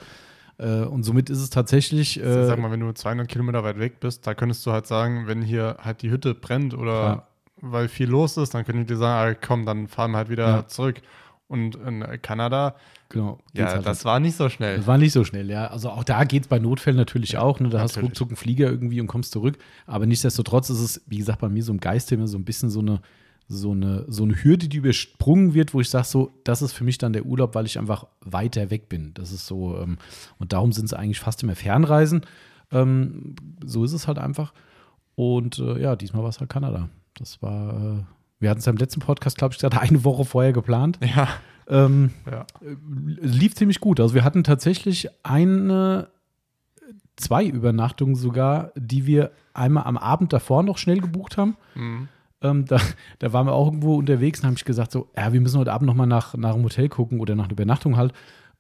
Äh, 0.58 0.81
und 0.86 1.04
somit 1.04 1.30
ist 1.30 1.40
es 1.40 1.50
tatsächlich. 1.50 2.22
Äh, 2.22 2.46
Sag 2.46 2.60
mal, 2.60 2.72
wenn 2.72 2.80
du 2.80 2.92
200 2.94 3.28
Kilometer 3.28 3.64
weit 3.64 3.80
weg 3.80 4.00
bist, 4.00 4.25
da 4.25 4.34
könntest 4.34 4.66
du 4.66 4.72
halt 4.72 4.88
sagen, 4.88 5.28
wenn 5.28 5.42
hier 5.42 5.78
halt 5.81 6.02
die 6.02 6.12
Hütte 6.12 6.34
brennt 6.36 6.74
oder 6.74 6.92
Klar. 7.02 7.28
weil 7.62 7.88
viel 7.90 8.07
los 8.10 8.38
ist, 8.38 8.54
dann 8.54 8.64
können 8.66 8.80
die 8.80 8.86
dir 8.94 8.98
sagen, 8.98 9.36
ah, 9.36 9.38
komm, 9.46 9.66
dann 9.66 9.88
fahren 9.88 10.12
wir 10.12 10.18
halt 10.19 10.30
wieder 10.30 10.48
Ja. 10.48 10.68
zurück. 10.68 11.02
Und 11.48 11.75
in 11.75 12.06
Kanada, 12.22 12.75
genau, 13.12 13.40
ja, 13.54 13.68
halt 13.68 13.86
das 13.86 14.06
war 14.06 14.19
nicht 14.19 14.36
so 14.36 14.50
schnell. 14.50 14.78
Das 14.78 14.88
war 14.88 14.98
nicht 14.98 15.12
so 15.12 15.24
schnell, 15.24 15.50
ja. 15.50 15.68
Also 15.68 15.90
auch 15.90 16.04
da 16.04 16.24
geht 16.24 16.44
es 16.44 16.48
bei 16.48 16.60
Notfällen 16.60 16.98
natürlich 16.98 17.38
auch. 17.38 17.60
Ne? 17.60 17.69
Da 17.69 17.80
hast 17.80 17.96
du 17.96 18.00
natürlich. 18.00 18.12
ruckzuck 18.12 18.30
einen 18.30 18.38
Flieger 18.38 18.69
irgendwie 18.69 19.00
und 19.00 19.08
kommst 19.08 19.31
zurück. 19.31 19.58
Aber 19.86 20.06
nichtsdestotrotz 20.06 20.69
ist 20.69 20.80
es, 20.80 21.02
wie 21.08 21.18
gesagt, 21.18 21.40
bei 21.40 21.50
mir 21.50 21.63
so 21.63 21.72
im 21.72 21.80
Geiste 21.80 22.16
immer 22.16 22.28
so 22.28 22.38
ein 22.38 22.46
bisschen 22.46 22.69
so 22.69 22.80
eine, 22.80 23.02
so 23.48 23.72
eine, 23.72 24.06
so 24.08 24.24
eine 24.24 24.44
Hürde, 24.44 24.68
die 24.69 24.78
übersprungen 24.78 25.54
wird, 25.54 25.74
wo 25.74 25.81
ich 25.81 25.90
sage, 25.90 26.06
so, 26.06 26.31
das 26.44 26.62
ist 26.62 26.74
für 26.74 26.84
mich 26.84 26.98
dann 26.98 27.13
der 27.13 27.25
Urlaub, 27.25 27.54
weil 27.54 27.66
ich 27.66 27.78
einfach 27.78 28.08
weiter 28.22 28.69
weg 28.69 28.90
bin. 28.90 29.14
Das 29.14 29.31
ist 29.31 29.46
so, 29.46 29.78
ähm, 29.78 29.98
und 30.40 30.54
darum 30.54 30.72
sind 30.72 30.86
es 30.86 30.94
eigentlich 30.94 31.19
fast 31.19 31.44
immer 31.44 31.56
Fernreisen. 31.56 32.22
Ähm, 32.72 33.36
so 33.64 33.84
ist 33.84 33.94
es 33.94 34.07
halt 34.07 34.18
einfach. 34.18 34.54
Und 35.16 35.60
äh, 35.60 35.81
ja, 35.81 35.96
diesmal 35.96 36.24
war 36.24 36.30
es 36.30 36.40
halt 36.40 36.50
Kanada. 36.50 36.90
Das 37.16 37.42
war, 37.42 37.74
äh, 37.74 38.04
wir 38.40 38.50
hatten 38.50 38.60
es 38.60 38.66
ja 38.66 38.72
im 38.72 38.78
letzten 38.78 39.02
Podcast, 39.02 39.38
glaube 39.38 39.54
ich, 39.54 39.60
gesagt, 39.60 39.78
eine 39.78 40.04
Woche 40.04 40.25
vorher 40.25 40.54
geplant. 40.54 41.00
Ja, 41.04 41.28
Ähm, 41.71 42.12
ja. 42.29 42.45
lief 43.21 43.56
ziemlich 43.56 43.79
gut. 43.79 44.00
Also 44.00 44.13
wir 44.13 44.25
hatten 44.25 44.44
tatsächlich 44.44 45.07
eine, 45.23 46.09
zwei 47.15 47.45
Übernachtungen 47.45 48.15
sogar, 48.15 48.71
die 48.75 49.06
wir 49.06 49.31
einmal 49.53 49.85
am 49.85 49.97
Abend 49.97 50.33
davor 50.33 50.63
noch 50.63 50.77
schnell 50.77 51.00
gebucht 51.00 51.38
haben. 51.38 51.56
Mhm. 51.75 52.09
Ähm, 52.41 52.65
da, 52.65 52.77
da 53.19 53.33
waren 53.33 53.47
wir 53.47 53.53
auch 53.53 53.68
irgendwo 53.68 53.95
unterwegs 53.95 54.41
und 54.41 54.47
haben 54.47 54.56
ich 54.56 54.65
gesagt, 54.65 54.91
so, 54.91 55.07
ja, 55.15 55.31
wir 55.31 55.39
müssen 55.39 55.59
heute 55.59 55.71
Abend 55.71 55.88
noch 55.88 55.95
mal 55.95 56.07
nach, 56.07 56.35
nach 56.35 56.56
einem 56.56 56.63
Hotel 56.63 56.89
gucken 56.89 57.19
oder 57.21 57.35
nach 57.35 57.45
einer 57.45 57.53
Übernachtung 57.53 57.95
halt. 57.95 58.13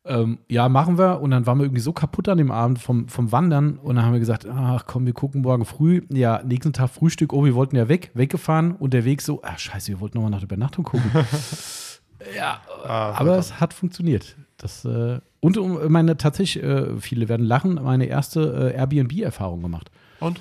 Ähm, 0.03 0.39
ja, 0.47 0.69
machen 0.69 0.97
wir. 0.97 1.21
Und 1.21 1.31
dann 1.31 1.45
waren 1.45 1.57
wir 1.57 1.65
irgendwie 1.65 1.81
so 1.81 1.91
kaputt 1.91 2.29
an 2.29 2.37
dem 2.37 2.49
Abend 2.49 2.79
vom, 2.79 3.07
vom 3.09 3.31
Wandern. 3.31 3.77
Und 3.77 3.97
dann 3.97 4.05
haben 4.05 4.13
wir 4.13 4.19
gesagt, 4.19 4.47
ach 4.47 4.85
komm, 4.87 5.05
wir 5.05 5.13
gucken 5.13 5.41
morgen 5.41 5.65
früh. 5.65 6.01
Ja, 6.09 6.41
nächsten 6.43 6.73
Tag 6.73 6.89
Frühstück. 6.89 7.33
Oh, 7.33 7.43
wir 7.43 7.55
wollten 7.55 7.75
ja 7.75 7.89
weg, 7.89 8.11
weggefahren. 8.13 8.75
Unterwegs 8.75 9.25
so, 9.25 9.41
ach 9.43 9.59
scheiße, 9.59 9.89
wir 9.89 9.99
wollten 9.99 10.17
noch 10.17 10.23
mal 10.23 10.29
nach 10.29 10.39
der 10.39 10.47
Übernachtung 10.47 10.85
gucken. 10.85 11.11
ja, 12.35 12.61
Ah, 12.83 13.13
aber 13.17 13.37
es 13.37 13.59
hat 13.59 13.73
funktioniert. 13.73 14.35
Das, 14.57 14.85
äh, 14.85 15.19
und 15.39 15.57
um 15.57 15.91
meine 15.91 16.17
tatsächlich, 16.17 16.63
äh, 16.63 16.97
viele 16.99 17.27
werden 17.29 17.45
lachen, 17.45 17.75
meine 17.75 18.05
erste 18.05 18.71
äh, 18.73 18.77
Airbnb-Erfahrung 18.77 19.61
gemacht. 19.61 19.89
Und? 20.19 20.39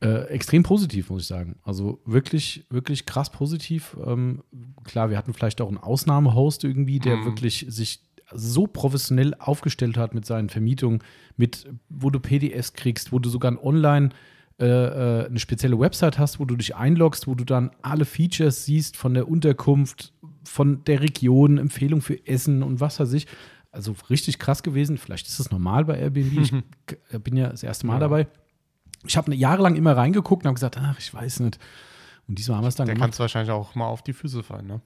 Äh, 0.00 0.24
extrem 0.26 0.62
positiv, 0.64 1.10
muss 1.10 1.22
ich 1.22 1.28
sagen. 1.28 1.56
Also 1.62 2.00
wirklich, 2.04 2.64
wirklich 2.70 3.06
krass 3.06 3.30
positiv. 3.30 3.96
Ähm, 4.04 4.42
klar, 4.84 5.10
wir 5.10 5.16
hatten 5.16 5.32
vielleicht 5.32 5.60
auch 5.60 5.68
einen 5.68 5.78
Ausnahmehost 5.78 6.64
irgendwie, 6.64 6.98
der 6.98 7.18
Mhm. 7.18 7.24
wirklich 7.26 7.66
sich 7.68 8.00
so 8.34 8.66
professionell 8.66 9.34
aufgestellt 9.38 9.96
hat 9.96 10.14
mit 10.14 10.26
seinen 10.26 10.48
Vermietungen, 10.48 11.02
mit 11.36 11.66
wo 11.88 12.10
du 12.10 12.18
PDFs 12.18 12.72
kriegst, 12.72 13.12
wo 13.12 13.18
du 13.20 13.28
sogar 13.28 13.52
ein 13.52 13.58
online 13.58 14.10
äh, 14.60 14.66
äh, 14.66 15.26
eine 15.26 15.38
spezielle 15.38 15.78
Website 15.78 16.18
hast, 16.18 16.38
wo 16.40 16.44
du 16.44 16.56
dich 16.56 16.74
einloggst, 16.76 17.26
wo 17.26 17.34
du 17.34 17.44
dann 17.44 17.70
alle 17.82 18.04
Features 18.04 18.64
siehst 18.64 18.96
von 18.96 19.14
der 19.14 19.28
Unterkunft, 19.28 20.12
von 20.44 20.84
der 20.84 21.00
Region, 21.00 21.58
Empfehlung 21.58 22.00
für 22.00 22.26
Essen 22.26 22.62
und 22.62 22.80
was 22.80 22.98
weiß 23.00 23.12
ich. 23.14 23.26
Also 23.70 23.94
richtig 24.10 24.38
krass 24.38 24.62
gewesen. 24.62 24.98
Vielleicht 24.98 25.26
ist 25.28 25.40
das 25.40 25.50
normal 25.50 25.84
bei 25.86 25.98
Airbnb. 25.98 26.38
Ich 26.40 26.52
k- 26.86 27.18
bin 27.18 27.36
ja 27.36 27.48
das 27.48 27.62
erste 27.62 27.86
Mal 27.86 27.94
Ja. 27.94 28.00
dabei. 28.00 28.26
Ich 29.06 29.16
habe 29.16 29.34
jahrelang 29.34 29.76
immer 29.76 29.96
reingeguckt 29.96 30.44
und 30.44 30.48
habe 30.48 30.54
gesagt, 30.54 30.76
ach, 30.78 30.98
ich 30.98 31.12
weiß 31.12 31.40
nicht. 31.40 31.58
Und 32.28 32.38
diesmal 32.38 32.58
haben 32.58 32.64
wir 32.64 32.68
es 32.68 32.74
dann 32.76 32.86
Der 32.86 32.94
gemacht. 32.94 33.06
kannst 33.08 33.18
du 33.18 33.22
wahrscheinlich 33.22 33.50
auch 33.50 33.74
mal 33.74 33.86
auf 33.86 34.02
die 34.02 34.12
Füße 34.12 34.42
fallen, 34.42 34.66
ne? 34.66 34.80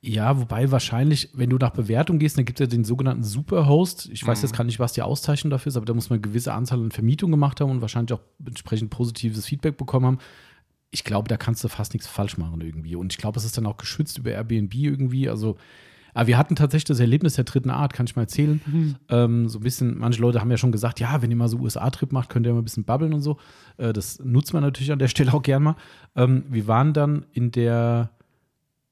Ja, 0.00 0.38
wobei 0.38 0.70
wahrscheinlich, 0.70 1.30
wenn 1.32 1.50
du 1.50 1.56
nach 1.56 1.70
Bewertung 1.70 2.20
gehst, 2.20 2.38
dann 2.38 2.44
gibt 2.44 2.60
es 2.60 2.64
ja 2.64 2.68
den 2.68 2.84
sogenannten 2.84 3.24
Superhost. 3.24 4.08
Ich 4.12 4.24
weiß 4.24 4.38
Mhm. 4.38 4.46
jetzt 4.46 4.56
gar 4.56 4.62
nicht, 4.62 4.78
was 4.78 4.92
die 4.92 5.02
Auszeichnung 5.02 5.50
dafür 5.50 5.70
ist, 5.70 5.76
aber 5.76 5.86
da 5.86 5.94
muss 5.94 6.08
man 6.08 6.18
eine 6.18 6.20
gewisse 6.22 6.52
Anzahl 6.52 6.78
an 6.78 6.92
Vermietungen 6.92 7.32
gemacht 7.32 7.60
haben 7.60 7.70
und 7.72 7.80
wahrscheinlich 7.80 8.12
auch 8.12 8.20
entsprechend 8.46 8.90
positives 8.90 9.46
Feedback 9.46 9.76
bekommen 9.76 10.06
haben. 10.06 10.18
Ich 10.90 11.04
glaube, 11.04 11.28
da 11.28 11.36
kannst 11.36 11.62
du 11.64 11.68
fast 11.68 11.92
nichts 11.92 12.08
falsch 12.08 12.38
machen 12.38 12.60
irgendwie. 12.60 12.96
Und 12.96 13.12
ich 13.12 13.18
glaube, 13.18 13.38
es 13.38 13.44
ist 13.44 13.56
dann 13.58 13.66
auch 13.66 13.76
geschützt 13.76 14.18
über 14.18 14.30
Airbnb 14.30 14.74
irgendwie. 14.74 15.28
Also, 15.28 15.56
aber 16.14 16.26
wir 16.28 16.38
hatten 16.38 16.56
tatsächlich 16.56 16.86
das 16.86 17.00
Erlebnis 17.00 17.34
der 17.34 17.44
dritten 17.44 17.70
Art, 17.70 17.92
kann 17.92 18.06
ich 18.06 18.16
mal 18.16 18.22
erzählen. 18.22 18.96
Ähm, 19.10 19.48
so 19.48 19.58
ein 19.58 19.62
bisschen, 19.62 19.98
manche 19.98 20.20
Leute 20.22 20.40
haben 20.40 20.50
ja 20.50 20.56
schon 20.56 20.72
gesagt, 20.72 20.98
ja, 20.98 21.20
wenn 21.20 21.30
ihr 21.30 21.36
mal 21.36 21.48
so 21.48 21.58
USA-Trip 21.58 22.10
macht, 22.12 22.30
könnt 22.30 22.46
ihr 22.46 22.52
mal 22.54 22.60
ein 22.60 22.64
bisschen 22.64 22.84
babbeln 22.84 23.12
und 23.12 23.20
so. 23.20 23.36
Äh, 23.76 23.92
das 23.92 24.18
nutzt 24.24 24.52
man 24.54 24.62
natürlich 24.62 24.90
an 24.90 24.98
der 24.98 25.08
Stelle 25.08 25.34
auch 25.34 25.42
gern 25.42 25.62
mal. 25.62 25.76
Ähm, 26.16 26.44
wir 26.48 26.66
waren 26.66 26.92
dann 26.94 27.26
in 27.32 27.50
der, 27.52 28.10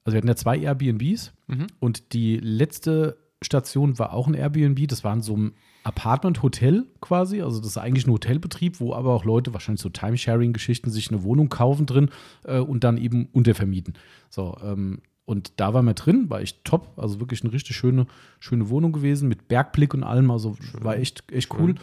also 0.04 0.14
wir 0.14 0.18
hatten 0.18 0.28
ja 0.28 0.36
zwei 0.36 0.58
Airbnbs 0.58 1.32
Mhm. 1.48 1.66
und 1.80 2.12
die 2.12 2.36
letzte 2.38 3.16
Station 3.42 3.98
war 3.98 4.12
auch 4.12 4.26
ein 4.26 4.34
Airbnb. 4.34 4.86
Das 4.88 5.02
war 5.04 5.12
in 5.14 5.22
so 5.22 5.34
einem 5.34 5.54
Apartment-Hotel 5.86 6.86
quasi. 7.00 7.42
Also 7.42 7.60
das 7.60 7.68
ist 7.68 7.78
eigentlich 7.78 8.06
ein 8.06 8.12
Hotelbetrieb, 8.12 8.80
wo 8.80 8.92
aber 8.92 9.14
auch 9.14 9.24
Leute, 9.24 9.52
wahrscheinlich 9.52 9.80
so 9.80 9.88
Timesharing-Geschichten, 9.88 10.90
sich 10.90 11.10
eine 11.10 11.22
Wohnung 11.22 11.48
kaufen 11.48 11.86
drin 11.86 12.10
äh, 12.44 12.58
und 12.58 12.82
dann 12.82 12.98
eben 12.98 13.28
untervermieten. 13.32 13.94
So, 14.28 14.56
ähm, 14.62 15.00
und 15.24 15.52
da 15.56 15.74
waren 15.74 15.86
wir 15.86 15.94
drin, 15.94 16.28
war 16.28 16.40
echt 16.40 16.64
top. 16.64 16.98
Also 16.98 17.20
wirklich 17.20 17.42
eine 17.42 17.52
richtig 17.52 17.76
schöne, 17.76 18.06
schöne 18.40 18.68
Wohnung 18.68 18.92
gewesen 18.92 19.28
mit 19.28 19.48
Bergblick 19.48 19.94
und 19.94 20.02
allem. 20.02 20.30
Also 20.30 20.56
war 20.80 20.96
echt, 20.96 21.24
echt 21.32 21.54
cool. 21.54 21.76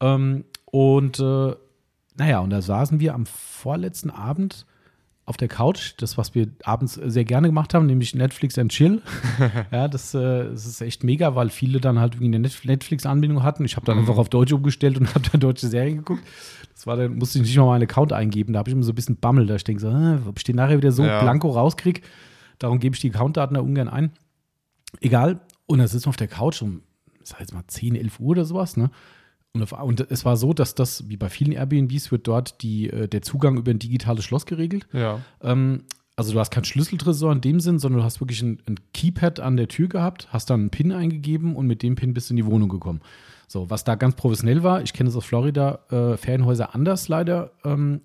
Ähm, 0.00 0.44
und 0.66 1.18
äh, 1.18 1.54
naja, 2.16 2.40
und 2.40 2.50
da 2.50 2.62
saßen 2.62 3.00
wir 3.00 3.14
am 3.14 3.26
vorletzten 3.26 4.10
Abend 4.10 4.66
auf 5.28 5.36
der 5.36 5.48
Couch, 5.48 5.92
das, 5.98 6.16
was 6.18 6.34
wir 6.34 6.48
abends 6.64 6.94
sehr 6.94 7.24
gerne 7.24 7.48
gemacht 7.48 7.74
haben, 7.74 7.86
nämlich 7.86 8.14
Netflix 8.14 8.58
and 8.58 8.72
Chill. 8.72 9.02
ja, 9.70 9.86
das, 9.88 10.14
äh, 10.14 10.50
das 10.50 10.66
ist 10.66 10.80
echt 10.80 11.04
mega, 11.04 11.34
weil 11.34 11.50
viele 11.50 11.80
dann 11.80 11.98
halt 11.98 12.14
irgendwie 12.14 12.34
eine 12.34 12.40
Net- 12.40 12.64
Netflix-Anbindung 12.64 13.42
hatten. 13.42 13.64
Ich 13.64 13.76
habe 13.76 13.86
dann 13.86 13.96
Mhm. 13.96 14.02
einfach 14.02 14.16
auf 14.18 14.28
Deutsch 14.30 14.52
umgestellt 14.52 14.98
und 14.98 15.06
habe 15.14 15.28
dann 15.30 15.40
deutsche 15.40 15.68
Serien 15.68 15.98
geguckt. 15.98 16.22
Das 16.74 16.86
war 16.86 16.96
dann, 16.96 17.16
musste 17.16 17.38
ich 17.38 17.44
nicht 17.44 17.56
mal 17.56 17.66
meinen 17.66 17.82
Account 17.82 18.12
eingeben. 18.12 18.52
Da 18.52 18.60
habe 18.60 18.70
ich 18.70 18.74
immer 18.74 18.82
so 18.84 18.92
ein 18.92 18.94
bisschen 18.94 19.16
Bammel. 19.16 19.46
Da 19.46 19.56
ich 19.56 19.64
denke 19.64 19.80
so, 19.82 19.88
äh, 19.88 20.18
ob 20.26 20.38
ich 20.38 20.44
den 20.44 20.56
nachher 20.56 20.76
wieder 20.78 20.92
so 20.92 21.04
Ja. 21.04 21.20
blanko 21.20 21.50
rauskriege. 21.50 22.00
Darum 22.58 22.78
gebe 22.80 22.94
ich 22.94 23.00
die 23.00 23.10
Accountdaten 23.10 23.54
da 23.54 23.60
ungern 23.60 23.88
ein. 23.88 24.12
Egal. 25.00 25.40
Und 25.66 25.78
dann 25.78 25.88
sitzen 25.88 26.06
wir 26.06 26.10
auf 26.10 26.16
der 26.16 26.28
Couch 26.28 26.62
um 26.62 26.82
sag 27.22 27.40
jetzt 27.40 27.52
mal 27.52 27.62
10, 27.66 27.94
11 27.94 28.20
Uhr 28.20 28.28
oder 28.30 28.44
sowas, 28.46 28.78
ne? 28.78 28.90
Und, 29.54 29.62
auf, 29.62 29.72
und 29.72 30.00
es 30.10 30.24
war 30.24 30.36
so, 30.36 30.52
dass 30.52 30.74
das, 30.74 31.08
wie 31.08 31.16
bei 31.16 31.28
vielen 31.28 31.52
Airbnbs, 31.52 32.12
wird 32.12 32.26
dort 32.26 32.62
die, 32.62 32.90
äh, 32.90 33.08
der 33.08 33.22
Zugang 33.22 33.56
über 33.56 33.70
ein 33.70 33.78
digitales 33.78 34.24
Schloss 34.24 34.46
geregelt. 34.46 34.86
Ja. 34.92 35.20
Ähm, 35.42 35.84
also 36.16 36.32
du 36.32 36.40
hast 36.40 36.50
keinen 36.50 36.64
Schlüsseltresor 36.64 37.32
in 37.32 37.40
dem 37.40 37.60
Sinn, 37.60 37.78
sondern 37.78 38.00
du 38.00 38.04
hast 38.04 38.20
wirklich 38.20 38.42
ein, 38.42 38.58
ein 38.66 38.76
Keypad 38.92 39.38
an 39.40 39.56
der 39.56 39.68
Tür 39.68 39.88
gehabt, 39.88 40.28
hast 40.32 40.50
dann 40.50 40.60
einen 40.60 40.70
PIN 40.70 40.92
eingegeben 40.92 41.54
und 41.54 41.66
mit 41.66 41.82
dem 41.82 41.94
PIN 41.94 42.12
bist 42.12 42.28
du 42.28 42.32
in 42.32 42.38
die 42.38 42.46
Wohnung 42.46 42.68
gekommen. 42.68 43.00
So, 43.46 43.70
was 43.70 43.84
da 43.84 43.94
ganz 43.94 44.16
professionell 44.16 44.62
war, 44.62 44.82
ich 44.82 44.92
kenne 44.92 45.08
es 45.08 45.16
aus 45.16 45.24
Florida, 45.24 45.78
äh, 45.90 46.16
Ferienhäuser 46.16 46.74
anders 46.74 47.08
leider. 47.08 47.52
Ähm, 47.64 48.00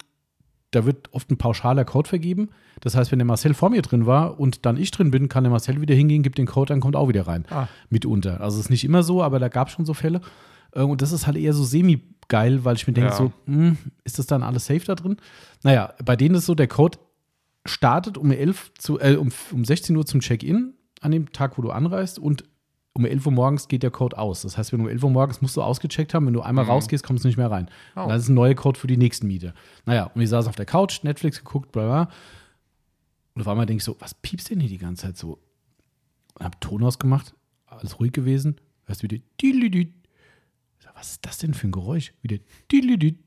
da 0.69 0.85
wird 0.85 1.11
oft 1.11 1.29
ein 1.31 1.37
pauschaler 1.37 1.85
Code 1.85 2.07
vergeben. 2.07 2.49
Das 2.81 2.95
heißt, 2.95 3.11
wenn 3.11 3.19
der 3.19 3.25
Marcel 3.25 3.53
vor 3.53 3.69
mir 3.69 3.81
drin 3.81 4.05
war 4.05 4.39
und 4.39 4.65
dann 4.65 4.77
ich 4.77 4.91
drin 4.91 5.11
bin, 5.11 5.27
kann 5.29 5.43
der 5.43 5.51
Marcel 5.51 5.81
wieder 5.81 5.95
hingehen, 5.95 6.23
gibt 6.23 6.37
den 6.37 6.45
Code, 6.45 6.69
dann 6.69 6.81
kommt 6.81 6.95
auch 6.95 7.07
wieder 7.07 7.27
rein. 7.27 7.45
Ah. 7.49 7.67
Mitunter. 7.89 8.41
Also 8.41 8.57
es 8.57 8.65
ist 8.65 8.69
nicht 8.69 8.83
immer 8.83 9.03
so, 9.03 9.21
aber 9.23 9.39
da 9.39 9.49
gab 9.49 9.67
es 9.67 9.73
schon 9.73 9.85
so 9.85 9.93
Fälle. 9.93 10.21
Äh, 10.75 10.81
und 10.81 11.01
das 11.01 11.11
ist 11.11 11.25
halt 11.27 11.37
eher 11.37 11.53
so 11.53 11.63
semi-geil, 11.63 12.63
weil 12.65 12.75
ich 12.75 12.87
mir 12.87 12.93
denke, 12.93 13.11
Ja. 13.11 13.15
so, 13.15 13.31
hm, 13.45 13.77
ist 14.03 14.19
das 14.19 14.27
dann 14.27 14.43
alles 14.43 14.65
safe 14.65 14.85
da 14.85 14.95
drin? 14.95 15.17
Naja, 15.63 15.93
bei 16.03 16.15
denen 16.15 16.35
ist 16.35 16.45
so, 16.45 16.55
der 16.55 16.67
Code 16.67 16.97
startet 17.65 18.17
um 18.17 18.31
11 18.31 18.71
zu, 18.77 18.99
äh, 18.99 19.15
um, 19.15 19.31
um 19.51 19.63
16 19.65 19.95
Uhr 19.95 20.05
zum 20.05 20.19
Check-in 20.19 20.73
an 21.01 21.11
dem 21.11 21.31
Tag, 21.31 21.57
wo 21.57 21.61
du 21.61 21.71
anreist 21.71 22.19
und 22.19 22.43
um 22.95 23.05
11 23.05 23.25
Uhr 23.25 23.31
morgens 23.31 23.67
geht 23.67 23.81
der 23.81 23.89
Code 23.89 24.17
aus. 24.19 24.43
Das 24.43 24.57
heißt, 24.57 24.71
wenn 24.71 24.79
du 24.79 24.85
um 24.85 24.89
11 24.89 25.03
Uhr 25.03 25.09
morgens 25.09 25.41
musst 25.41 25.57
du 25.57 25.61
ausgecheckt 25.63 26.13
haben, 26.13 26.27
wenn 26.27 26.33
du 26.33 26.41
einmal 26.41 26.65
Mhm. 26.65 26.71
rausgehst, 26.71 27.03
kommst 27.03 27.23
du 27.23 27.27
nicht 27.27 27.37
mehr 27.37 27.49
rein. 27.49 27.67
Oh. 27.95 28.01
Und 28.03 28.09
das 28.09 28.23
ist 28.23 28.29
ein 28.29 28.35
neuer 28.35 28.53
Code 28.53 28.79
für 28.79 28.85
die 28.87 28.97
nächsten 28.97 29.25
Miete. 29.27 29.53
Naja, 29.85 30.11
und 30.13 30.21
ich 30.21 30.29
saß 30.29 30.47
auf 30.47 30.55
der 30.55 30.65
Couch, 30.67 31.01
Netflix 31.03 31.39
geguckt, 31.39 31.71
bla 31.71 31.85
bla. 31.85 32.09
Und 33.33 33.41
auf 33.41 33.47
einmal 33.47 33.65
denke 33.65 33.79
ich 33.79 33.83
so, 33.83 33.95
was 33.99 34.13
piepst 34.13 34.51
denn 34.51 34.59
hier 34.59 34.69
die 34.69 34.77
ganze 34.77 35.03
Zeit 35.07 35.17
so? 35.17 35.39
Und 36.37 36.45
hab 36.45 36.61
Ton 36.61 36.83
ausgemacht, 36.83 37.33
alles 37.65 37.99
ruhig 37.99 38.11
gewesen. 38.11 38.57
Hörst 38.85 39.01
wieder. 39.01 39.15
Ich 39.15 39.23
sag, 39.23 39.87
Was 41.03 41.11
ist 41.11 41.25
das 41.25 41.37
denn 41.37 41.53
für 41.53 41.67
ein 41.67 41.73
Geräusch? 41.73 42.13
Wieder 42.21 42.37
Dilidid. 42.71 43.19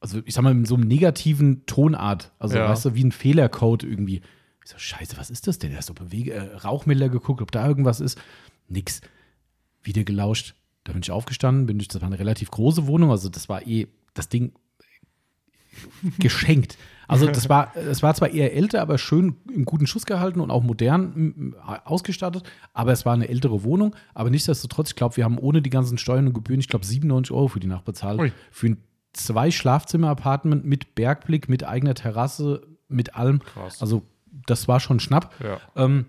Also 0.00 0.20
ich 0.24 0.34
sag 0.34 0.42
mal 0.42 0.50
in 0.50 0.64
so 0.64 0.74
einem 0.74 0.88
negativen 0.88 1.64
Tonart. 1.64 2.32
Also 2.40 2.56
Ja. 2.58 2.68
weißt 2.68 2.86
du, 2.86 2.94
wie 2.96 3.04
ein 3.04 3.12
Fehlercode 3.12 3.84
irgendwie. 3.84 4.16
Ich 4.64 4.70
so, 4.72 4.78
scheiße, 4.78 5.16
was 5.16 5.30
ist 5.30 5.46
das 5.46 5.60
denn? 5.60 5.70
Er 5.70 5.78
ist 5.78 5.86
so 5.86 5.94
bewege, 5.94 6.32
äh, 6.34 6.56
Rauchmelder 6.56 7.08
geguckt, 7.08 7.40
ob 7.40 7.52
da 7.52 7.68
irgendwas 7.68 8.00
ist. 8.00 8.20
Nix. 8.66 9.00
Wieder 9.84 10.02
gelauscht. 10.02 10.56
Da 10.82 10.92
bin 10.92 11.02
ich 11.02 11.12
aufgestanden, 11.12 11.66
bin 11.66 11.78
durch, 11.78 11.86
das 11.86 12.02
war 12.02 12.08
eine 12.08 12.18
relativ 12.18 12.50
große 12.50 12.88
Wohnung, 12.88 13.12
also 13.12 13.28
das 13.28 13.48
war 13.48 13.64
eh 13.64 13.86
das 14.14 14.28
Ding 14.28 14.52
geschenkt. 16.18 16.76
Also 17.08 17.26
das 17.32 17.48
war, 17.48 17.74
es 17.76 18.02
war 18.02 18.14
zwar 18.14 18.30
eher 18.30 18.54
älter, 18.54 18.80
aber 18.80 18.98
schön 18.98 19.36
im 19.52 19.64
guten 19.64 19.86
Schuss 19.86 20.06
gehalten 20.06 20.40
und 20.40 20.50
auch 20.50 20.62
modern 20.62 21.54
ausgestattet, 21.84 22.44
aber 22.72 22.92
es 22.92 23.04
war 23.06 23.14
eine 23.14 23.28
ältere 23.28 23.64
Wohnung. 23.64 23.96
Aber 24.14 24.30
nichtsdestotrotz, 24.30 24.90
ich 24.90 24.96
glaube, 24.96 25.16
wir 25.16 25.24
haben 25.24 25.38
ohne 25.38 25.62
die 25.62 25.70
ganzen 25.70 25.98
Steuern 25.98 26.26
und 26.28 26.34
Gebühren, 26.34 26.60
ich 26.60 26.68
glaube, 26.68 26.84
97 26.86 27.34
Euro 27.34 27.48
für 27.48 27.60
die 27.60 27.66
Nacht 27.66 27.84
bezahlt. 27.84 28.20
Ui. 28.20 28.32
Für 28.50 28.68
ein 28.68 28.76
zwei 29.14 29.50
Schlafzimmer-Apartment 29.50 30.64
mit 30.64 30.94
Bergblick, 30.94 31.48
mit 31.48 31.64
eigener 31.64 31.94
Terrasse, 31.94 32.62
mit 32.88 33.16
allem. 33.16 33.40
Krass. 33.40 33.80
Also 33.80 34.02
das 34.46 34.68
war 34.68 34.80
schon 34.80 35.00
schnapp. 35.00 35.34
Ja. 35.42 35.58
Ähm, 35.76 36.06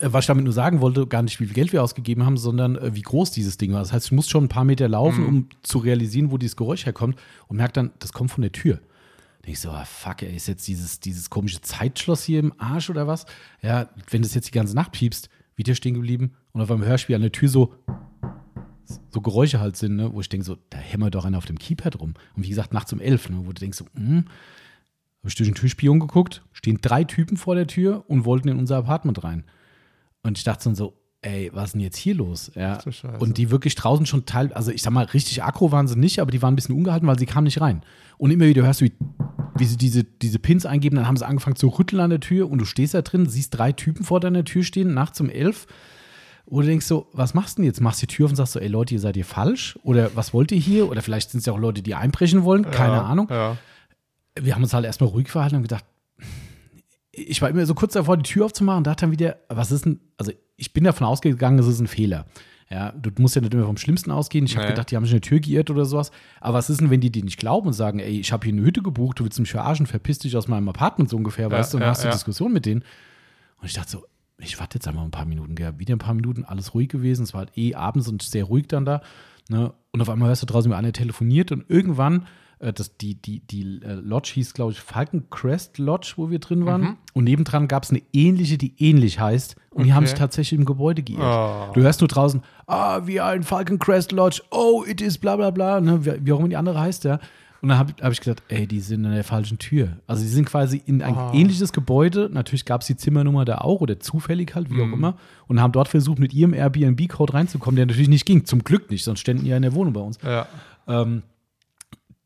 äh, 0.00 0.08
was 0.10 0.24
ich 0.24 0.26
damit 0.26 0.44
nur 0.44 0.52
sagen 0.52 0.80
wollte, 0.80 1.06
gar 1.06 1.22
nicht, 1.22 1.38
wie 1.40 1.46
viel 1.46 1.54
Geld 1.54 1.72
wir 1.72 1.82
ausgegeben 1.82 2.24
haben, 2.24 2.36
sondern 2.36 2.76
äh, 2.76 2.94
wie 2.94 3.02
groß 3.02 3.30
dieses 3.30 3.58
Ding 3.58 3.72
war. 3.72 3.80
Das 3.80 3.92
heißt, 3.92 4.06
ich 4.06 4.12
muss 4.12 4.28
schon 4.28 4.44
ein 4.44 4.48
paar 4.48 4.64
Meter 4.64 4.88
laufen, 4.88 5.20
Mhm. 5.22 5.28
um 5.28 5.48
zu 5.62 5.78
realisieren, 5.78 6.30
wo 6.30 6.38
dieses 6.38 6.56
Geräusch 6.56 6.86
herkommt 6.86 7.16
und 7.48 7.56
merke 7.58 7.74
dann, 7.74 7.90
das 7.98 8.12
kommt 8.12 8.30
von 8.30 8.42
der 8.42 8.52
Tür. 8.52 8.80
Ich 9.48 9.60
so, 9.60 9.70
ah, 9.70 9.84
fuck, 9.84 10.22
ey, 10.22 10.34
ist 10.34 10.48
jetzt 10.48 10.66
dieses, 10.66 10.98
dieses 10.98 11.30
komische 11.30 11.60
Zeitschloss 11.60 12.24
hier 12.24 12.40
im 12.40 12.52
Arsch 12.58 12.90
oder 12.90 13.06
was? 13.06 13.26
Ja, 13.62 13.88
wenn 14.10 14.22
das 14.22 14.34
jetzt 14.34 14.48
die 14.48 14.52
ganze 14.52 14.74
Nacht 14.74 14.90
piepst, 14.90 15.28
wieder 15.54 15.76
stehen 15.76 15.94
geblieben 15.94 16.32
und 16.52 16.60
auf 16.60 16.70
einmal 16.70 16.88
Hörspiel 16.88 17.14
an 17.14 17.22
der 17.22 17.30
Tür 17.30 17.48
so, 17.48 17.74
so 19.10 19.20
Geräusche 19.20 19.60
halt 19.60 19.76
sind, 19.76 19.96
ne, 19.96 20.12
wo 20.12 20.20
ich 20.20 20.28
denke 20.28 20.44
so, 20.44 20.56
da 20.70 20.78
hämmert 20.78 21.14
doch 21.14 21.24
einer 21.24 21.38
auf 21.38 21.46
dem 21.46 21.58
Keypad 21.58 22.00
rum. 22.00 22.14
Und 22.34 22.42
wie 22.42 22.48
gesagt, 22.48 22.74
nachts 22.74 22.92
um 22.92 23.00
elf, 23.00 23.30
ne, 23.30 23.38
wo 23.44 23.52
du 23.52 23.60
denkst 23.60 23.78
so, 23.78 23.86
hm, 23.94 24.24
habe 24.26 25.28
ich 25.28 25.36
durch 25.36 25.48
den 25.48 25.54
Türspion 25.54 26.00
geguckt, 26.00 26.44
stehen 26.52 26.80
drei 26.82 27.04
Typen 27.04 27.36
vor 27.36 27.54
der 27.54 27.68
Tür 27.68 28.04
und 28.08 28.24
wollten 28.24 28.48
in 28.48 28.58
unser 28.58 28.78
Apartment 28.78 29.22
rein. 29.22 29.44
Und 30.24 30.38
ich 30.38 30.44
dachte 30.44 30.64
dann 30.64 30.74
so, 30.74 30.98
ey, 31.26 31.50
was 31.52 31.66
ist 31.66 31.72
denn 31.72 31.80
jetzt 31.80 31.96
hier 31.96 32.14
los? 32.14 32.52
Ja. 32.54 32.78
Du. 32.78 32.90
Und 33.18 33.36
die 33.36 33.50
wirklich 33.50 33.74
draußen 33.74 34.06
schon 34.06 34.26
teil, 34.26 34.52
also 34.52 34.70
ich 34.70 34.82
sag 34.82 34.92
mal, 34.92 35.04
richtig 35.06 35.42
aggro 35.42 35.72
waren 35.72 35.88
sie 35.88 35.98
nicht, 35.98 36.20
aber 36.20 36.30
die 36.30 36.40
waren 36.40 36.52
ein 36.52 36.56
bisschen 36.56 36.76
ungehalten, 36.76 37.08
weil 37.08 37.18
sie 37.18 37.26
kamen 37.26 37.44
nicht 37.44 37.60
rein. 37.60 37.82
Und 38.16 38.30
immer 38.30 38.46
wieder 38.46 38.62
hörst 38.62 38.80
du, 38.80 38.86
wie, 38.86 38.92
wie 39.58 39.64
sie 39.64 39.76
diese, 39.76 40.04
diese 40.04 40.38
Pins 40.38 40.66
eingeben, 40.66 40.96
dann 40.96 41.06
haben 41.08 41.16
sie 41.16 41.26
angefangen 41.26 41.56
zu 41.56 41.68
rütteln 41.68 42.00
an 42.00 42.10
der 42.10 42.20
Tür 42.20 42.48
und 42.50 42.58
du 42.58 42.64
stehst 42.64 42.94
da 42.94 43.02
drin, 43.02 43.28
siehst 43.28 43.56
drei 43.58 43.72
Typen 43.72 44.04
vor 44.04 44.20
deiner 44.20 44.44
Tür 44.44 44.62
stehen, 44.62 44.94
nachts 44.94 45.20
um 45.20 45.28
elf. 45.28 45.66
Oder 46.46 46.62
du 46.66 46.68
denkst 46.70 46.86
so, 46.86 47.08
was 47.12 47.34
machst 47.34 47.58
du 47.58 47.62
denn 47.62 47.66
jetzt? 47.66 47.80
Machst 47.80 48.00
die 48.02 48.06
Tür 48.06 48.26
auf 48.26 48.30
und 48.30 48.36
sagst 48.36 48.52
so, 48.52 48.60
ey 48.60 48.68
Leute, 48.68 48.94
ihr 48.94 49.00
seid 49.00 49.16
ihr 49.16 49.24
falsch? 49.24 49.76
Oder 49.82 50.12
was 50.14 50.32
wollt 50.32 50.52
ihr 50.52 50.58
hier? 50.58 50.88
Oder 50.88 51.02
vielleicht 51.02 51.32
sind 51.32 51.40
es 51.40 51.46
ja 51.46 51.52
auch 51.52 51.58
Leute, 51.58 51.82
die 51.82 51.96
einbrechen 51.96 52.44
wollen, 52.44 52.70
keine 52.70 52.94
ja, 52.94 53.02
Ahnung 53.02 53.26
Ja. 53.30 53.56
wir 54.40 54.54
haben 54.54 54.62
uns 54.62 54.72
halt 54.72 54.84
erstmal 54.84 55.10
ruhig 55.10 55.28
verhalten 55.28 55.56
und 55.56 55.62
gedacht, 55.62 55.84
ich 57.16 57.42
war 57.42 57.48
immer 57.48 57.64
so 57.66 57.74
kurz 57.74 57.94
davor, 57.94 58.16
die 58.16 58.22
Tür 58.30 58.44
aufzumachen 58.46 58.78
und 58.78 58.86
dachte 58.86 59.02
dann 59.06 59.12
wieder, 59.12 59.36
was 59.48 59.72
ist 59.72 59.84
denn, 59.84 60.00
also 60.18 60.32
ich 60.56 60.72
bin 60.72 60.84
davon 60.84 61.06
ausgegangen, 61.06 61.58
es 61.58 61.66
ist 61.66 61.80
ein 61.80 61.86
Fehler. 61.86 62.26
Ja, 62.68 62.90
du 62.92 63.10
musst 63.18 63.36
ja 63.36 63.40
nicht 63.42 63.54
immer 63.54 63.64
vom 63.64 63.76
Schlimmsten 63.76 64.10
ausgehen. 64.10 64.44
Ich 64.44 64.56
habe 64.56 64.66
Nee. 64.66 64.72
gedacht, 64.72 64.90
die 64.90 64.96
haben 64.96 65.04
sich 65.04 65.12
eine 65.12 65.20
Tür 65.20 65.38
geirrt 65.38 65.70
oder 65.70 65.84
sowas. 65.84 66.10
Aber 66.40 66.58
was 66.58 66.68
ist 66.68 66.80
denn, 66.80 66.90
wenn 66.90 67.00
die 67.00 67.12
dir 67.12 67.22
nicht 67.22 67.38
glauben 67.38 67.68
und 67.68 67.74
sagen, 67.74 68.00
ey, 68.00 68.18
ich 68.18 68.32
habe 68.32 68.44
hier 68.44 68.52
eine 68.52 68.62
Hütte 68.62 68.82
gebucht, 68.82 69.20
du 69.20 69.24
willst 69.24 69.38
mich 69.38 69.50
verarschen, 69.52 69.86
verpiss 69.86 70.18
dich 70.18 70.36
aus 70.36 70.48
meinem 70.48 70.68
Apartment 70.68 71.08
so 71.08 71.16
ungefähr, 71.16 71.50
weißt 71.50 71.72
du, 71.72 71.76
und 71.76 71.82
ja, 71.82 71.86
dann 71.86 71.90
hast 71.92 72.02
du 72.02 72.08
ja. 72.08 72.12
Diskussion 72.12 72.52
mit 72.52 72.66
denen. 72.66 72.82
Und 73.60 73.66
ich 73.68 73.74
dachte 73.74 73.90
so, 73.92 74.04
ich 74.38 74.58
warte 74.58 74.78
jetzt 74.78 74.88
einmal 74.88 75.04
ein 75.04 75.12
paar 75.12 75.26
Minuten, 75.26 75.54
gell. 75.54 75.78
Wieder 75.78 75.94
ein 75.94 76.00
paar 76.00 76.14
Minuten, 76.14 76.44
alles 76.44 76.74
ruhig 76.74 76.88
gewesen. 76.88 77.22
Es 77.22 77.34
war 77.34 77.40
halt 77.40 77.56
eh 77.56 77.74
abends 77.76 78.08
und 78.08 78.22
sehr 78.22 78.44
ruhig 78.44 78.66
dann 78.66 78.84
da. 78.84 79.00
Ne? 79.48 79.72
Und 79.92 80.00
auf 80.00 80.10
einmal 80.10 80.28
hörst 80.28 80.42
du 80.42 80.46
draußen, 80.46 80.68
wie 80.70 80.74
einer 80.74 80.92
telefoniert 80.92 81.52
und 81.52 81.64
irgendwann, 81.70 82.26
äh, 82.58 82.72
das, 82.72 82.96
die, 82.96 83.14
die, 83.14 83.40
die 83.40 83.80
äh, 83.84 83.92
Lodge 83.94 84.30
hieß, 84.34 84.54
glaube 84.54 84.72
ich, 84.72 84.80
Falcon 84.80 85.24
Crest 85.30 85.78
Lodge, 85.78 86.14
wo 86.16 86.30
wir 86.30 86.38
drin 86.38 86.64
waren. 86.66 86.80
Mhm. 86.82 86.96
Und 87.14 87.24
nebendran 87.24 87.68
gab 87.68 87.84
es 87.84 87.90
eine 87.90 88.02
ähnliche, 88.12 88.58
die 88.58 88.74
ähnlich 88.78 89.20
heißt. 89.20 89.56
Und 89.70 89.84
die 89.84 89.92
haben 89.92 90.04
Okay. 90.04 90.10
sich 90.10 90.18
tatsächlich 90.18 90.58
im 90.58 90.64
Gebäude 90.66 91.02
geirrt. 91.02 91.20
Oh. 91.70 91.72
Du 91.74 91.82
hörst 91.82 92.00
nur 92.00 92.08
draußen, 92.08 92.42
ah, 92.66 93.06
wir 93.06 93.24
ein 93.26 93.42
Falcon 93.42 93.78
Crest 93.78 94.12
Lodge, 94.12 94.42
oh, 94.50 94.84
it 94.86 95.00
is 95.00 95.18
bla 95.18 95.36
bla 95.36 95.50
bla, 95.50 95.80
ne? 95.80 96.04
wie, 96.04 96.12
wie 96.26 96.32
auch 96.32 96.38
immer 96.40 96.48
die 96.48 96.56
andere 96.56 96.80
heißt, 96.80 97.04
ja. 97.04 97.18
Und 97.62 97.70
dann 97.70 97.78
habe 97.78 97.94
hab 98.02 98.12
ich 98.12 98.20
gedacht, 98.20 98.42
ey, 98.48 98.66
die 98.66 98.80
sind 98.80 99.04
an 99.06 99.12
der 99.12 99.24
falschen 99.24 99.58
Tür. 99.58 99.96
Also 100.06 100.22
die 100.22 100.28
sind 100.28 100.44
quasi 100.44 100.80
in 100.84 101.02
ein 101.02 101.14
Ah. 101.14 101.32
ähnliches 101.34 101.72
Gebäude. 101.72 102.28
Natürlich 102.32 102.64
gab 102.66 102.82
es 102.82 102.86
die 102.86 102.96
Zimmernummer 102.96 103.44
da 103.46 103.58
auch 103.58 103.80
oder 103.80 103.98
zufällig 103.98 104.54
halt, 104.54 104.70
wie 104.70 104.80
auch 104.82 104.92
immer. 104.92 105.16
Und 105.48 105.60
haben 105.60 105.72
dort 105.72 105.88
versucht, 105.88 106.18
mit 106.18 106.34
ihrem 106.34 106.52
Airbnb-Code 106.52 107.32
reinzukommen, 107.32 107.76
der 107.76 107.86
natürlich 107.86 108.08
nicht 108.10 108.26
ging. 108.26 108.44
Zum 108.44 108.62
Glück 108.62 108.90
nicht, 108.90 109.04
sonst 109.04 109.20
ständen 109.20 109.44
die 109.44 109.50
ja 109.50 109.56
in 109.56 109.62
der 109.62 109.74
Wohnung 109.74 109.94
bei 109.94 110.00
uns. 110.00 110.18
Ja. 110.22 110.46
Ähm, 110.86 111.22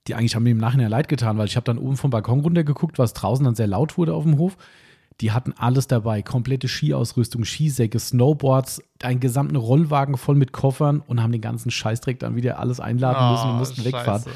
die 0.08 0.14
eigentlich 0.14 0.34
haben 0.34 0.42
mir 0.44 0.50
im 0.50 0.58
Nachhinein 0.58 0.88
leid 0.90 1.08
getan, 1.08 1.36
weil 1.38 1.46
ich 1.46 1.56
habe 1.56 1.64
dann 1.64 1.78
oben 1.78 1.96
vom 1.96 2.10
Balkon 2.10 2.40
runtergeguckt, 2.40 2.98
was 2.98 3.12
draußen 3.12 3.44
dann 3.44 3.54
sehr 3.54 3.66
laut 3.66 3.98
wurde 3.98 4.14
auf 4.14 4.24
dem 4.24 4.38
Hof. 4.38 4.56
Die 5.20 5.32
hatten 5.32 5.52
alles 5.58 5.86
dabei, 5.86 6.22
komplette 6.22 6.66
Skiausrüstung, 6.66 7.44
Skisäcke, 7.44 7.98
Snowboards, 7.98 8.82
einen 9.02 9.20
gesamten 9.20 9.56
Rollwagen 9.56 10.16
voll 10.16 10.34
mit 10.34 10.52
Koffern 10.52 11.00
und 11.00 11.22
haben 11.22 11.32
den 11.32 11.42
ganzen 11.42 11.70
Scheißdreck 11.70 12.18
dann 12.18 12.36
wieder 12.36 12.58
alles 12.58 12.80
einladen 12.80 13.30
müssen 13.32 13.48
und 13.50 13.54
Oh, 13.56 13.58
mussten 13.58 13.84
wegfahren. 13.84 14.22
scheiße. 14.22 14.30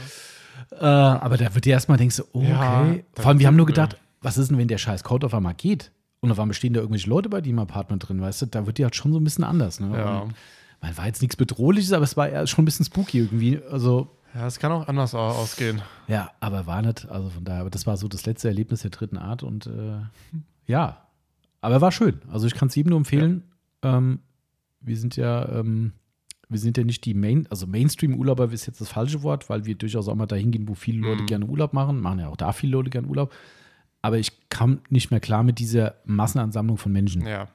Äh, 0.80 0.84
aber 0.84 1.36
da 1.38 1.54
wird 1.54 1.64
dir 1.64 1.70
erstmal 1.72 1.96
denkst 1.96 2.16
du, 2.18 2.22
oh, 2.32 2.40
okay. 2.40 2.48
Ja, 2.50 2.94
Vor 3.14 3.26
allem, 3.26 3.38
wir 3.38 3.46
haben 3.46 3.56
nur 3.56 3.66
gedacht, 3.66 3.96
was 4.20 4.36
ist 4.36 4.50
denn, 4.50 4.58
wenn 4.58 4.68
der 4.68 4.78
scheiß 4.78 5.04
Code 5.04 5.26
auf 5.26 5.34
einmal 5.34 5.54
geht? 5.54 5.90
Und 6.20 6.30
auf 6.30 6.38
einmal 6.38 6.54
stehen 6.54 6.72
da 6.74 6.80
irgendwelche 6.80 7.08
Leute 7.08 7.28
bei 7.30 7.40
dir 7.40 7.50
im 7.50 7.58
Apartment 7.58 8.06
drin, 8.08 8.20
weißt 8.20 8.42
du? 8.42 8.46
Da 8.46 8.66
wird 8.66 8.78
dir 8.78 8.84
halt 8.84 8.96
schon 8.96 9.12
so 9.12 9.20
ein 9.20 9.24
bisschen 9.24 9.44
anders. 9.44 9.80
Ne? 9.80 9.96
Ja. 9.96 10.26
Weil 10.80 10.96
war 10.98 11.06
jetzt 11.06 11.22
nichts 11.22 11.36
Bedrohliches, 11.36 11.92
aber 11.92 12.04
es 12.04 12.16
war 12.16 12.46
schon 12.46 12.62
ein 12.62 12.64
bisschen 12.66 12.84
spooky 12.86 13.18
irgendwie. 13.18 13.60
Also, 13.70 14.08
Ja, 14.34 14.46
es 14.46 14.58
kann 14.58 14.72
auch 14.72 14.88
anders 14.88 15.14
au- 15.14 15.18
ausgehen. 15.28 15.80
ja, 16.08 16.30
aber 16.40 16.66
war 16.66 16.82
nicht. 16.82 17.08
Also 17.08 17.30
von 17.30 17.44
daher, 17.44 17.60
aber 17.60 17.70
das 17.70 17.86
war 17.86 17.96
so 17.96 18.08
das 18.08 18.26
letzte 18.26 18.48
Erlebnis 18.48 18.82
der 18.82 18.90
dritten 18.90 19.16
Art 19.16 19.42
und 19.42 19.66
äh, 19.66 19.98
ja, 20.66 21.06
aber 21.60 21.80
war 21.80 21.92
schön. 21.92 22.20
Also 22.30 22.46
ich 22.46 22.54
kann 22.54 22.68
es 22.68 22.74
jedem 22.74 22.90
nur 22.90 22.98
empfehlen. 22.98 23.44
Ähm, 23.82 24.18
wir 24.80 24.96
sind 24.96 25.16
ja, 25.16 25.48
ähm, 25.48 25.92
wir 26.48 26.58
sind 26.58 26.76
ja 26.76 26.84
nicht 26.84 27.04
die 27.04 27.14
Main, 27.14 27.46
also 27.50 27.66
Mainstream-Urlauber 27.66 28.50
ist 28.52 28.66
jetzt 28.66 28.80
das 28.80 28.88
falsche 28.88 29.22
Wort, 29.22 29.48
weil 29.48 29.64
wir 29.66 29.76
durchaus 29.76 30.08
auch 30.08 30.14
mal 30.14 30.26
dahin 30.26 30.50
gehen, 30.50 30.68
wo 30.68 30.74
viele 30.74 30.98
Leute 31.00 31.22
Mhm. 31.22 31.26
gerne 31.26 31.46
Urlaub 31.46 31.72
machen. 31.72 32.00
Machen 32.00 32.18
ja 32.18 32.28
auch 32.28 32.36
da 32.36 32.52
viele 32.52 32.72
Leute 32.72 32.90
gerne 32.90 33.06
Urlaub. 33.08 33.32
Aber 34.02 34.18
ich 34.18 34.48
kam 34.50 34.80
nicht 34.90 35.10
mehr 35.10 35.20
klar 35.20 35.42
mit 35.42 35.58
dieser 35.58 35.94
Massenansammlung 36.04 36.76
von 36.76 36.92
Menschen 36.92 37.24
Ja. 37.26 37.48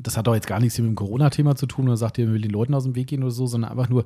das 0.00 0.16
hat 0.16 0.28
doch 0.28 0.34
jetzt 0.34 0.46
gar 0.46 0.60
nichts 0.60 0.78
mit 0.78 0.86
dem 0.86 0.94
Corona-Thema 0.94 1.56
zu 1.56 1.66
tun 1.66 1.86
oder 1.88 1.96
sagt 1.96 2.18
ihr, 2.18 2.26
man 2.26 2.34
will 2.34 2.42
den 2.42 2.52
Leuten 2.52 2.74
aus 2.74 2.84
dem 2.84 2.94
Weg 2.94 3.08
gehen 3.08 3.22
oder 3.24 3.32
so, 3.32 3.46
sondern 3.46 3.72
einfach 3.72 3.88
nur, 3.88 4.04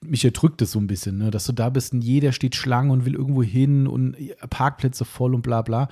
mich 0.00 0.24
erdrückt 0.24 0.62
es 0.62 0.72
so 0.72 0.78
ein 0.78 0.86
bisschen, 0.86 1.18
ne? 1.18 1.30
dass 1.30 1.46
du 1.46 1.52
da 1.52 1.70
bist 1.70 1.92
und 1.92 2.02
jeder 2.02 2.32
steht 2.32 2.54
Schlange 2.54 2.92
und 2.92 3.04
will 3.04 3.14
irgendwo 3.14 3.42
hin 3.42 3.86
und 3.86 4.16
Parkplätze 4.50 5.04
voll 5.04 5.34
und 5.34 5.42
bla 5.42 5.62
bla. 5.62 5.88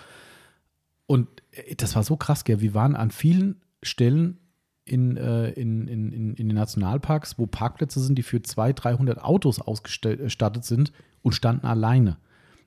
Und 1.06 1.28
äh, 1.52 1.74
das 1.76 1.94
war 1.96 2.04
so 2.04 2.16
krass, 2.16 2.44
gell? 2.44 2.60
Wir 2.60 2.74
waren 2.74 2.96
an 2.96 3.10
vielen 3.10 3.60
Stellen 3.82 4.38
in, 4.84 5.16
äh, 5.16 5.50
in, 5.50 5.88
in, 5.88 6.12
in, 6.12 6.34
in 6.34 6.48
den 6.48 6.56
Nationalparks, 6.56 7.38
wo 7.38 7.46
Parkplätze 7.46 8.00
sind, 8.00 8.16
die 8.16 8.22
für 8.22 8.42
200, 8.42 8.84
300 8.84 9.22
Autos 9.22 9.60
ausgestattet 9.60 10.64
sind 10.64 10.92
und 11.22 11.32
standen 11.32 11.66
alleine. 11.66 12.18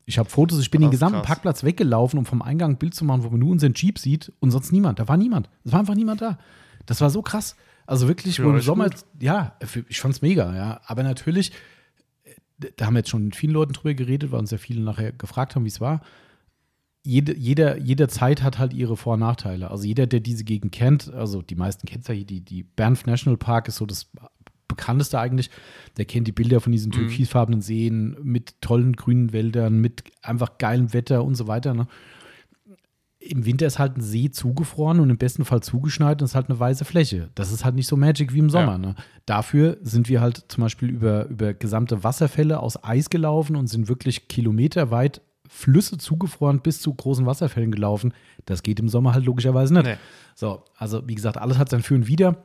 Ich 0.06 0.18
habe 0.18 0.28
Fotos, 0.28 0.60
ich 0.60 0.72
bin 0.72 0.82
den 0.82 0.92
gesamten 0.92 1.20
krass. 1.20 1.28
Parkplatz 1.28 1.64
weggelaufen, 1.64 2.18
um 2.18 2.26
vom 2.26 2.42
Eingang 2.42 2.72
ein 2.72 2.78
Bild 2.78 2.96
zu 2.96 3.06
machen, 3.06 3.24
wo 3.24 3.30
man 3.30 3.40
nur 3.40 3.52
unseren 3.52 3.74
Jeep 3.76 4.00
sieht 4.00 4.34
und 4.40 4.52
sonst 4.52 4.72
niemand. 4.72 5.00
Da 5.00 5.08
war 5.08 5.18
niemand. 5.18 5.50
Es 5.64 5.72
war 5.72 5.80
einfach 5.80 5.96
niemand 5.96 6.22
da. 6.22 6.40
Das 6.88 7.00
war 7.00 7.12
so 7.12 7.22
krass. 7.22 7.56
Also 7.90 8.08
wirklich, 8.08 8.36
Für 8.36 8.46
wo 8.46 8.52
im 8.52 8.62
Sommer, 8.62 8.92
gut. 8.92 9.04
ja, 9.20 9.58
ich 9.88 10.00
fand's 10.00 10.22
mega, 10.22 10.56
ja. 10.56 10.80
Aber 10.86 11.02
natürlich, 11.02 11.52
äh, 12.24 12.68
da 12.78 12.86
haben 12.86 12.94
wir 12.94 13.00
jetzt 13.00 13.10
schon 13.10 13.26
mit 13.26 13.36
vielen 13.36 13.52
Leuten 13.52 13.74
drüber 13.74 13.96
geredet, 13.96 14.32
weil 14.32 14.40
uns 14.40 14.52
ja 14.52 14.60
viele 14.60 14.82
nachher 14.82 15.12
gefragt 15.12 15.56
haben, 15.56 15.64
wie 15.64 15.70
es 15.70 15.82
war. 15.82 16.02
Jede, 17.02 17.36
jeder, 17.36 17.80
jede 17.80 18.08
Zeit 18.08 18.44
hat 18.44 18.60
halt 18.60 18.74
ihre 18.74 18.96
Vor- 18.96 19.16
und 19.16 19.22
Nachteile. 19.22 19.72
Also 19.72 19.86
jeder, 19.86 20.06
der 20.06 20.20
diese 20.20 20.44
Gegend 20.44 20.72
kennt, 20.72 21.12
also 21.12 21.42
die 21.42 21.56
meisten 21.56 21.88
kennen 21.88 22.02
es 22.02 22.08
ja 22.08 22.14
hier, 22.14 22.26
die, 22.26 22.42
die 22.42 22.62
Banff 22.62 23.08
National 23.08 23.38
Park 23.38 23.68
ist 23.68 23.78
so 23.78 23.88
das 23.88 24.12
bekannteste 24.68 25.20
eigentlich. 25.20 25.50
Der 25.98 26.06
kennt 26.06 26.28
die 26.28 26.32
Bilder 26.32 26.62
von 26.62 26.72
diesen 26.72 26.92
türkisfarbenen 26.92 27.62
Seen 27.62 28.18
mit 28.22 28.62
tollen 28.62 28.94
grünen 28.96 29.34
Wäldern, 29.34 29.80
mit 29.80 30.04
einfach 30.22 30.60
geilem 30.60 30.94
Wetter 30.94 31.24
und 31.24 31.34
so 31.34 31.48
weiter. 31.48 31.74
Ne? 31.74 31.88
Im 33.30 33.46
Winter 33.46 33.66
ist 33.68 33.80
halt 33.80 33.98
ein 33.98 34.02
See 34.02 34.32
zugefroren 34.32 35.00
und 35.00 35.10
im 35.10 35.18
besten 35.18 35.46
Fall 35.46 35.62
zugeschneit 35.62 36.22
und 36.22 36.26
es 36.26 36.32
ist 36.32 36.36
halt 36.36 36.50
eine 36.50 36.60
weiße 36.60 36.86
Fläche. 36.86 37.30
Das 37.36 37.52
ist 37.52 37.64
halt 37.64 37.76
nicht 37.76 37.88
so 37.88 37.96
magic 37.96 38.34
wie 38.34 38.40
im 38.40 38.50
Sommer. 38.50 38.74
Ja. 38.74 38.78
Ne? 38.78 38.96
Dafür 39.26 39.78
sind 39.82 40.10
wir 40.10 40.22
halt 40.22 40.46
zum 40.48 40.64
Beispiel 40.64 40.90
über, 40.90 41.28
über 41.28 41.54
gesamte 41.54 42.04
Wasserfälle 42.04 42.60
aus 42.60 42.84
Eis 42.84 43.10
gelaufen 43.10 43.56
und 43.56 43.68
sind 43.68 43.88
wirklich 43.88 44.28
kilometerweit 44.28 45.22
Flüsse 45.48 45.98
zugefroren 45.98 46.62
bis 46.62 46.82
zu 46.82 46.94
großen 46.94 47.26
Wasserfällen 47.26 47.72
gelaufen. 47.72 48.14
Das 48.46 48.64
geht 48.64 48.80
im 48.80 48.88
Sommer 48.88 49.14
halt 49.14 49.26
logischerweise 49.26 49.74
nicht. 49.74 49.86
Nee. 49.86 49.98
So, 50.36 50.64
also 50.78 51.08
wie 51.08 51.16
gesagt, 51.16 51.38
alles 51.38 51.58
hat 51.58 51.70
sein 51.70 51.82
Für 51.82 51.96
und 51.96 52.08
Wider. 52.08 52.38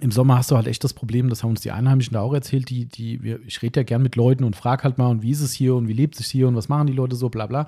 Im 0.00 0.12
Sommer 0.12 0.38
hast 0.38 0.50
du 0.50 0.56
halt 0.56 0.68
echt 0.68 0.84
das 0.84 0.94
Problem, 0.94 1.28
das 1.28 1.42
haben 1.42 1.50
uns 1.50 1.60
die 1.60 1.72
Einheimischen 1.72 2.14
da 2.14 2.20
auch 2.20 2.32
erzählt, 2.32 2.70
die, 2.70 2.86
die, 2.86 3.16
ich 3.46 3.60
rede 3.60 3.80
ja 3.80 3.84
gern 3.84 4.02
mit 4.02 4.14
Leuten 4.14 4.44
und 4.44 4.54
frage 4.54 4.84
halt 4.84 4.96
mal, 4.96 5.08
und 5.08 5.22
wie 5.22 5.32
ist 5.32 5.40
es 5.40 5.52
hier 5.52 5.74
und 5.74 5.88
wie 5.88 5.92
lebt 5.92 6.18
es 6.20 6.30
hier 6.30 6.46
und 6.46 6.54
was 6.54 6.68
machen 6.68 6.86
die 6.86 6.92
Leute 6.92 7.16
so, 7.16 7.28
bla 7.28 7.46
bla. 7.46 7.66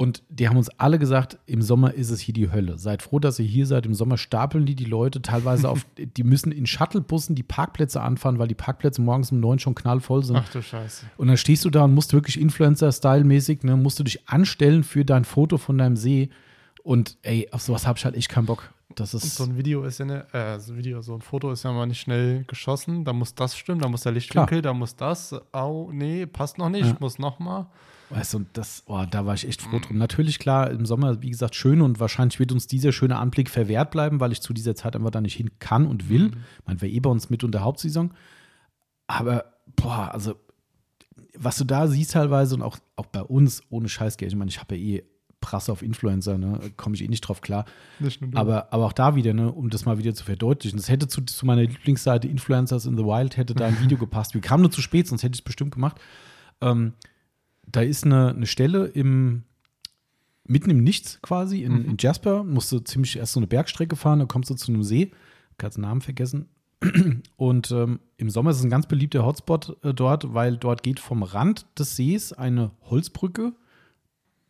Und 0.00 0.22
die 0.30 0.48
haben 0.48 0.56
uns 0.56 0.70
alle 0.78 0.98
gesagt, 0.98 1.38
im 1.44 1.60
Sommer 1.60 1.92
ist 1.92 2.08
es 2.08 2.20
hier 2.20 2.32
die 2.32 2.50
Hölle. 2.50 2.78
Seid 2.78 3.02
froh, 3.02 3.18
dass 3.18 3.38
ihr 3.38 3.44
hier 3.44 3.66
seid. 3.66 3.84
Im 3.84 3.92
Sommer 3.92 4.16
stapeln 4.16 4.64
die 4.64 4.74
die 4.74 4.86
Leute 4.86 5.20
teilweise 5.20 5.68
auf, 5.68 5.84
die 6.16 6.24
müssen 6.24 6.52
in 6.52 6.66
Shuttlebussen 6.66 7.34
die 7.36 7.42
Parkplätze 7.42 8.00
anfahren, 8.00 8.38
weil 8.38 8.48
die 8.48 8.54
Parkplätze 8.54 9.02
morgens 9.02 9.30
um 9.30 9.40
neun 9.40 9.58
schon 9.58 9.74
knallvoll 9.74 10.24
sind. 10.24 10.36
Ach 10.36 10.48
du 10.48 10.62
Scheiße. 10.62 11.04
Und 11.18 11.28
dann 11.28 11.36
stehst 11.36 11.66
du 11.66 11.70
da 11.70 11.84
und 11.84 11.92
musst 11.92 12.14
wirklich 12.14 12.40
Influencer-Style-mäßig, 12.40 13.62
ne, 13.62 13.76
musst 13.76 13.98
du 13.98 14.04
dich 14.04 14.26
anstellen 14.26 14.84
für 14.84 15.04
dein 15.04 15.26
Foto 15.26 15.58
von 15.58 15.76
deinem 15.76 15.96
See. 15.96 16.30
Und 16.82 17.18
ey, 17.20 17.48
auf 17.52 17.60
sowas 17.60 17.86
habe 17.86 17.98
ich 17.98 18.06
halt 18.06 18.16
echt 18.16 18.30
keinen 18.30 18.46
Bock. 18.46 18.70
Das 18.94 19.12
ist. 19.12 19.36
so 19.36 19.44
ein 19.44 19.58
Video 19.58 19.84
ist 19.84 19.98
ja 19.98 20.06
ne, 20.06 20.26
äh, 20.32 20.58
so 20.58 20.72
ein 20.72 20.78
Video, 20.78 21.02
so 21.02 21.14
ein 21.14 21.20
Foto 21.20 21.52
ist 21.52 21.62
ja 21.64 21.72
mal 21.72 21.84
nicht 21.84 22.00
schnell 22.00 22.44
geschossen. 22.44 23.04
Da 23.04 23.12
muss 23.12 23.34
das 23.34 23.54
stimmen, 23.54 23.82
da 23.82 23.88
muss 23.88 24.00
der 24.04 24.12
Lichtwinkel, 24.12 24.62
da 24.62 24.72
muss 24.72 24.96
das. 24.96 25.34
Au, 25.52 25.90
nee, 25.92 26.24
passt 26.24 26.56
noch 26.56 26.70
nicht, 26.70 26.86
Ja. 26.86 26.96
muss 27.00 27.18
noch 27.18 27.38
mal. 27.38 27.66
Weißt 28.10 28.34
du, 28.34 28.38
und 28.38 28.48
das, 28.54 28.82
oh, 28.86 29.04
da 29.08 29.24
war 29.24 29.34
ich 29.34 29.46
echt 29.46 29.62
froh 29.62 29.78
drum. 29.78 29.96
Natürlich, 29.96 30.40
klar, 30.40 30.70
im 30.70 30.84
Sommer, 30.84 31.22
wie 31.22 31.30
gesagt, 31.30 31.54
schön 31.54 31.80
und 31.80 32.00
wahrscheinlich 32.00 32.40
wird 32.40 32.50
uns 32.50 32.66
dieser 32.66 32.90
schöne 32.90 33.16
Anblick 33.16 33.48
verwehrt 33.48 33.92
bleiben, 33.92 34.18
weil 34.18 34.32
ich 34.32 34.40
zu 34.40 34.52
dieser 34.52 34.74
Zeit 34.74 34.96
einfach 34.96 35.10
da 35.10 35.20
nicht 35.20 35.36
hin 35.36 35.50
kann 35.60 35.86
und 35.86 36.08
will. 36.08 36.32
Ich 36.58 36.66
meine, 36.66 36.80
wäre 36.80 36.90
eh 36.90 36.98
bei 36.98 37.10
uns 37.10 37.30
mit 37.30 37.44
unter 37.44 37.60
Hauptsaison. 37.60 38.12
Aber, 39.06 39.44
boah, 39.76 40.12
also, 40.12 40.34
was 41.36 41.56
du 41.56 41.64
da 41.64 41.86
siehst 41.86 42.12
teilweise 42.12 42.56
und 42.56 42.62
auch, 42.62 42.78
auch 42.96 43.06
bei 43.06 43.22
uns 43.22 43.62
ohne 43.70 43.88
Scheißgeld, 43.88 44.32
ich 44.32 44.38
meine, 44.38 44.50
ich 44.50 44.58
habe 44.58 44.76
ja 44.76 44.98
eh 44.98 45.04
Prasse 45.40 45.72
auf 45.72 45.82
Influencer, 45.82 46.36
ne, 46.36 46.58
komme 46.76 46.94
ich 46.96 47.02
eh 47.02 47.08
nicht 47.08 47.22
drauf 47.22 47.40
klar. 47.40 47.64
Nicht 47.98 48.20
nur 48.20 48.30
du. 48.30 48.38
Aber, 48.38 48.72
aber 48.72 48.86
auch 48.86 48.92
da 48.92 49.14
wieder, 49.14 49.32
ne, 49.32 49.50
um 49.50 49.70
das 49.70 49.86
mal 49.86 49.98
wieder 49.98 50.14
zu 50.14 50.24
verdeutlichen, 50.24 50.76
das 50.76 50.88
hätte 50.88 51.08
zu, 51.08 51.22
zu 51.22 51.46
meiner 51.46 51.62
Lieblingsseite 51.62 52.28
Influencers 52.28 52.84
in 52.86 52.96
the 52.96 53.04
Wild, 53.04 53.36
hätte 53.36 53.54
da 53.54 53.66
ein 53.66 53.80
Video 53.80 53.96
gepasst. 53.98 54.34
Wir 54.34 54.40
kamen 54.40 54.62
nur 54.62 54.70
zu 54.70 54.82
spät, 54.82 55.06
sonst 55.08 55.22
hätte 55.22 55.34
ich 55.34 55.40
es 55.40 55.44
bestimmt 55.44 55.72
gemacht. 55.72 55.98
Ähm, 56.60 56.92
da 57.72 57.82
ist 57.82 58.04
eine, 58.04 58.30
eine 58.30 58.46
Stelle 58.46 58.86
im, 58.86 59.44
mitten 60.44 60.70
im 60.70 60.82
Nichts 60.82 61.20
quasi, 61.22 61.62
in, 61.62 61.84
in 61.84 61.96
Jasper, 61.98 62.44
musst 62.44 62.72
du 62.72 62.80
ziemlich 62.80 63.16
erst 63.16 63.32
so 63.34 63.40
eine 63.40 63.46
Bergstrecke 63.46 63.96
fahren, 63.96 64.18
dann 64.18 64.28
kommst 64.28 64.50
du 64.50 64.54
zu 64.54 64.72
einem 64.72 64.82
See, 64.82 65.12
kannst 65.58 65.76
den 65.76 65.82
Namen 65.82 66.00
vergessen. 66.00 66.48
Und 67.36 67.70
ähm, 67.72 68.00
im 68.16 68.30
Sommer 68.30 68.50
ist 68.50 68.58
es 68.58 68.64
ein 68.64 68.70
ganz 68.70 68.86
beliebter 68.86 69.24
Hotspot 69.24 69.76
äh, 69.84 69.92
dort, 69.92 70.32
weil 70.32 70.56
dort 70.56 70.82
geht 70.82 70.98
vom 70.98 71.22
Rand 71.22 71.66
des 71.78 71.96
Sees 71.96 72.32
eine 72.32 72.70
Holzbrücke. 72.82 73.52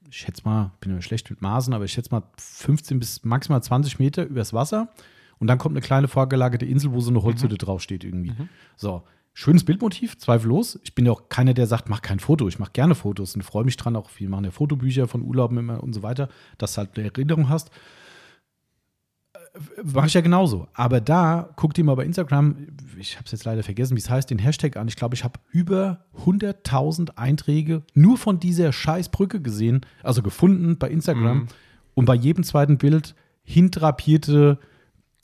Ich 0.09 0.19
schätze 0.19 0.43
mal, 0.45 0.73
bin 0.81 0.93
ja 0.93 1.03
schlecht 1.03 1.29
mit 1.31 1.41
Maßen, 1.41 1.75
aber 1.75 1.85
ich 1.85 1.93
schätze 1.93 2.11
mal 2.13 2.23
15 2.39 2.99
bis 2.99 3.25
maximal 3.25 3.63
20 3.63 3.99
Meter 3.99 4.25
übers 4.25 4.53
Wasser. 4.53 4.93
Und 5.39 5.47
dann 5.47 5.59
kommt 5.59 5.73
eine 5.73 5.81
kleine 5.81 6.07
vorgelagerte 6.07 6.67
Insel, 6.67 6.93
wo 6.93 7.01
so 7.01 7.11
eine 7.11 7.23
Holzhütte 7.23 7.57
draufsteht 7.57 8.05
irgendwie. 8.05 8.33
So, 8.77 9.03
schönes 9.33 9.65
Bildmotiv, 9.65 10.19
zweifellos. 10.19 10.79
Ich 10.83 10.95
bin 10.95 11.07
ja 11.07 11.13
auch 11.13 11.29
keiner, 11.29 11.55
der 11.55 11.67
sagt, 11.67 11.89
mach 11.89 12.03
kein 12.03 12.21
Foto. 12.21 12.49
Ich 12.49 12.59
mache 12.59 12.73
gerne 12.73 12.95
Fotos 12.95 13.35
und 13.35 13.43
freue 13.43 13.65
mich 13.65 13.77
dran. 13.77 13.97
Auch 13.97 14.11
wir 14.17 14.29
machen 14.29 14.45
ja 14.45 14.51
Fotobücher 14.51 15.09
von 15.09 15.23
Urlauben 15.23 15.59
immer 15.59 15.83
und 15.83 15.93
so 15.93 16.03
weiter, 16.03 16.29
dass 16.59 16.75
du 16.75 16.79
halt 16.79 16.97
eine 16.97 17.07
Erinnerung 17.07 17.49
hast. 17.49 17.71
Mache 19.83 20.07
ich 20.07 20.15
ja 20.15 20.21
genauso. 20.21 20.69
Aber 20.75 21.01
da, 21.01 21.51
guckt 21.57 21.77
ihr 21.79 21.85
mal 21.85 21.97
bei 21.97 22.05
Instagram, 22.05 22.69
ich 22.99 23.17
habe 23.17 23.25
es 23.25 23.33
jetzt 23.33 23.45
leider 23.45 23.63
vergessen, 23.63 23.97
wie 23.97 24.01
es 24.01 24.09
heißt, 24.11 24.31
den 24.31 24.39
Hashtag 24.39 24.77
an. 24.77 24.87
Ich 24.87 24.97
glaube, 24.97 25.15
ich 25.15 25.25
habe 25.25 25.41
über 25.51 26.05
100.000 26.25 27.17
Einträge 27.17 27.83
nur 27.95 28.17
von 28.17 28.39
dieser 28.39 28.73
Scheißbrücke 28.73 29.41
gesehen, 29.41 29.81
also 30.03 30.23
gefunden 30.23 30.79
bei 30.79 30.89
Instagram. 30.89 31.49
Und 31.95 32.05
bei 32.05 32.15
jedem 32.15 32.45
zweiten 32.45 32.79
Bild 32.79 33.15
hindrapierte, 33.43 34.59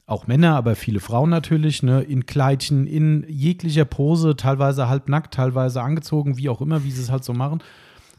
auch 0.07 0.27
Männer, 0.29 0.55
aber 0.57 0.77
viele 0.77 1.01
Frauen 1.01 1.31
natürlich, 1.31 1.83
ne, 1.83 2.01
in 2.03 2.27
Kleidchen, 2.27 2.87
in 2.87 3.25
jeglicher 3.29 3.85
Pose, 3.85 4.37
teilweise 4.37 4.89
halbnackt, 4.89 5.35
teilweise 5.35 5.83
angezogen, 5.83 6.37
wie 6.39 6.49
auch 6.49 6.61
immer, 6.61 6.85
wie 6.85 6.93
sie 6.93 7.03
es 7.03 7.11
halt 7.11 7.25
so 7.25 7.33
machen. 7.33 7.61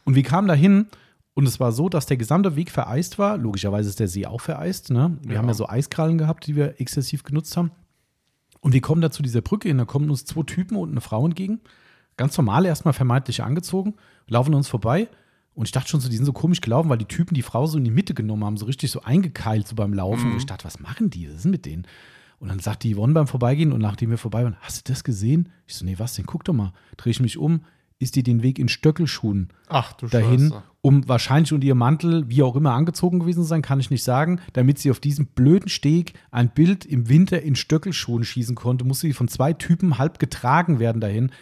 Und 0.04 0.14
wir 0.14 0.22
kamen 0.22 0.48
da 0.48 0.54
hin 0.54 0.86
und 1.34 1.46
es 1.48 1.60
war 1.60 1.72
so, 1.72 1.88
dass 1.88 2.04
der 2.06 2.16
gesamte 2.18 2.56
Weg 2.56 2.70
vereist 2.70 3.18
war. 3.18 3.38
Logischerweise 3.38 3.88
ist 3.88 4.00
der 4.00 4.08
See 4.08 4.26
auch 4.26 4.40
vereist. 4.40 4.90
Ne? 4.90 5.16
Wir 5.22 5.34
Ja. 5.34 5.38
haben 5.38 5.48
ja 5.48 5.54
so 5.54 5.68
Eiskrallen 5.68 6.18
gehabt, 6.18 6.46
die 6.46 6.56
wir 6.56 6.80
exzessiv 6.80 7.22
genutzt 7.22 7.56
haben. 7.56 7.70
Und 8.60 8.72
wir 8.74 8.80
kommen 8.80 9.00
da 9.00 9.10
zu 9.10 9.22
dieser 9.22 9.40
Brücke 9.40 9.68
hin, 9.68 9.78
da 9.78 9.84
kommen 9.84 10.10
uns 10.10 10.24
zwei 10.24 10.42
Typen 10.42 10.76
und 10.76 10.90
eine 10.90 11.00
Frau 11.00 11.24
entgegen. 11.24 11.60
Ganz 12.16 12.36
normal, 12.36 12.66
erstmal 12.66 12.92
vermeintlich 12.94 13.42
angezogen, 13.42 13.94
laufen 14.26 14.52
uns 14.54 14.68
vorbei. 14.68 15.08
Und 15.58 15.64
ich 15.64 15.72
dachte 15.72 15.88
schon 15.88 15.98
so, 15.98 16.08
die 16.08 16.14
sind 16.14 16.24
so 16.24 16.32
komisch 16.32 16.60
gelaufen, 16.60 16.88
weil 16.88 16.98
die 16.98 17.04
Typen 17.04 17.34
die 17.34 17.42
Frau 17.42 17.66
so 17.66 17.78
in 17.78 17.84
die 17.84 17.90
Mitte 17.90 18.14
genommen 18.14 18.44
haben, 18.44 18.56
so 18.56 18.66
richtig 18.66 18.92
so 18.92 19.02
eingekeilt 19.02 19.66
so 19.66 19.74
beim 19.74 19.92
Laufen. 19.92 20.30
Und 20.30 20.36
ich 20.36 20.46
dachte, 20.46 20.64
was 20.64 20.78
machen 20.78 21.10
die? 21.10 21.28
Was 21.28 21.34
ist 21.34 21.46
mit 21.46 21.66
denen? 21.66 21.84
Und 22.38 22.46
dann 22.46 22.60
sagt 22.60 22.84
die 22.84 22.94
Yvonne 22.94 23.12
beim 23.12 23.26
Vorbeigehen 23.26 23.72
und 23.72 23.80
nachdem 23.80 24.10
wir 24.10 24.18
vorbei 24.18 24.44
waren, 24.44 24.56
hast 24.60 24.86
du 24.86 24.92
das 24.92 25.02
gesehen? 25.02 25.48
Ich 25.66 25.74
so, 25.74 25.84
nee, 25.84 25.98
was 25.98 26.14
denn? 26.14 26.26
Guck 26.26 26.44
doch 26.44 26.52
mal. 26.52 26.72
Drehe 26.96 27.10
ich 27.10 27.18
mich 27.18 27.38
um, 27.38 27.62
ist 27.98 28.14
die 28.14 28.22
den 28.22 28.44
Weg 28.44 28.60
in 28.60 28.68
Stöckelschuhen 28.68 29.48
Ach 29.66 29.94
du 29.94 30.06
dahin, 30.06 30.50
Scheiße. 30.50 30.62
um 30.80 31.08
wahrscheinlich 31.08 31.52
unter 31.52 31.66
ihr 31.66 31.74
Mantel, 31.74 32.30
wie 32.30 32.44
auch 32.44 32.54
immer, 32.54 32.74
angezogen 32.74 33.18
gewesen 33.18 33.42
zu 33.42 33.48
sein, 33.48 33.60
kann 33.60 33.80
ich 33.80 33.90
nicht 33.90 34.04
sagen, 34.04 34.40
damit 34.52 34.78
sie 34.78 34.92
auf 34.92 35.00
diesem 35.00 35.26
blöden 35.26 35.68
Steg 35.68 36.12
ein 36.30 36.50
Bild 36.50 36.84
im 36.84 37.08
Winter 37.08 37.42
in 37.42 37.56
Stöckelschuhen 37.56 38.22
schießen 38.22 38.54
konnte, 38.54 38.84
musste 38.84 39.08
sie 39.08 39.12
von 39.12 39.26
zwei 39.26 39.54
Typen 39.54 39.98
halb 39.98 40.20
getragen 40.20 40.78
werden 40.78 41.00
dahin. 41.00 41.32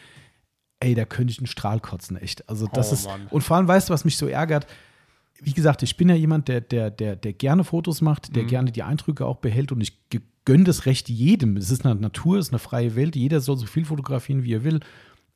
Ey, 0.81 0.95
da 0.95 1.05
könnte 1.05 1.31
ich 1.33 1.39
einen 1.39 1.47
Strahl 1.47 1.81
kotzen, 1.81 2.17
echt. 2.17 2.49
Also 2.49 2.67
das 2.73 2.91
Oh, 2.91 2.95
ist, 2.95 3.07
Mann. 3.07 3.27
und 3.31 3.41
vor 3.43 3.57
allem, 3.57 3.67
weißt 3.69 3.89
du, 3.89 3.93
was 3.95 4.05
mich 4.05 4.17
so 4.17 4.27
ärgert? 4.27 4.67
Wie 5.41 5.53
gesagt, 5.53 5.83
ich 5.83 5.97
bin 5.97 6.09
ja 6.09 6.15
jemand, 6.15 6.49
der, 6.49 6.61
der, 6.61 6.91
der, 6.91 7.17
der 7.17 7.33
gerne 7.33 7.65
Fotos 7.65 8.01
macht, 8.03 8.29
Mhm. 8.31 8.33
der 8.35 8.45
gerne 8.45 8.73
die 8.73 8.83
Eindrücke 8.83 9.25
auch 9.27 9.37
behält 9.37 9.73
und 9.73 9.81
ich 9.81 9.93
gönne 10.45 10.65
das 10.65 10.87
Recht 10.87 11.09
jedem. 11.09 11.57
Es 11.57 11.71
ist 11.71 11.85
eine 11.85 11.95
Natur, 12.01 12.39
es 12.39 12.47
ist 12.49 12.53
eine 12.53 12.59
freie 12.59 12.95
Welt, 12.95 13.17
jeder 13.17 13.41
soll 13.41 13.57
so 13.59 13.67
viel 13.67 13.85
fotografieren, 13.85 14.45
wie 14.45 14.55
er 14.55 14.65
will. 14.65 14.81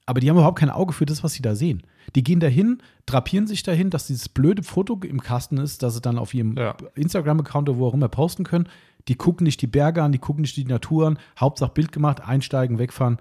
Aber 0.06 0.20
die 0.20 0.28
haben 0.28 0.36
überhaupt 0.36 0.58
kein 0.58 0.70
Auge 0.70 0.92
für 0.92 1.06
das, 1.06 1.22
was 1.22 1.34
sie 1.34 1.42
da 1.42 1.54
sehen. 1.54 1.82
Die 2.16 2.24
gehen 2.24 2.40
dahin, 2.40 2.78
drapieren 3.06 3.46
sich 3.46 3.62
dahin, 3.62 3.90
dass 3.90 4.06
dieses 4.08 4.28
blöde 4.28 4.62
Foto 4.62 4.98
im 5.04 5.20
Kasten 5.20 5.58
ist, 5.58 5.82
dass 5.82 5.94
sie 5.94 6.00
dann 6.00 6.18
auf 6.18 6.34
ihrem 6.34 6.56
Ja. 6.56 6.76
Instagram-Account 6.96 7.68
oder 7.68 7.78
wo 7.78 7.86
auch 7.86 7.94
immer 7.94 8.08
posten 8.08 8.44
können. 8.44 8.68
Die 9.08 9.14
gucken 9.14 9.44
nicht 9.44 9.62
die 9.62 9.66
Berge 9.68 10.02
an, 10.02 10.12
die 10.12 10.18
gucken 10.18 10.42
nicht 10.42 10.56
die 10.56 10.64
Natur 10.64 11.06
an. 11.06 11.18
Hauptsache 11.38 11.72
Bild 11.72 11.92
gemacht, 11.92 12.20
einsteigen, 12.22 12.78
wegfahren. 12.78 13.18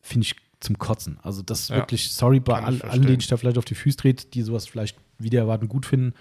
Finde 0.00 0.26
ich 0.26 0.36
zum 0.60 0.78
Kotzen. 0.78 1.18
Also 1.22 1.42
das 1.42 1.60
ist 1.60 1.70
Ja. 1.70 1.76
wirklich, 1.76 2.12
sorry 2.12 2.40
bei 2.40 2.62
all, 2.62 2.80
allen, 2.82 3.02
denen 3.02 3.20
ich 3.20 3.26
da 3.28 3.36
vielleicht 3.36 3.58
auf 3.58 3.64
die 3.64 3.74
Füße 3.74 3.96
trete, 3.96 4.26
die 4.28 4.42
sowas 4.42 4.66
vielleicht 4.66 4.96
wieder 5.18 5.40
erwarten 5.40 5.68
gut 5.68 5.86
finden. 5.86 6.14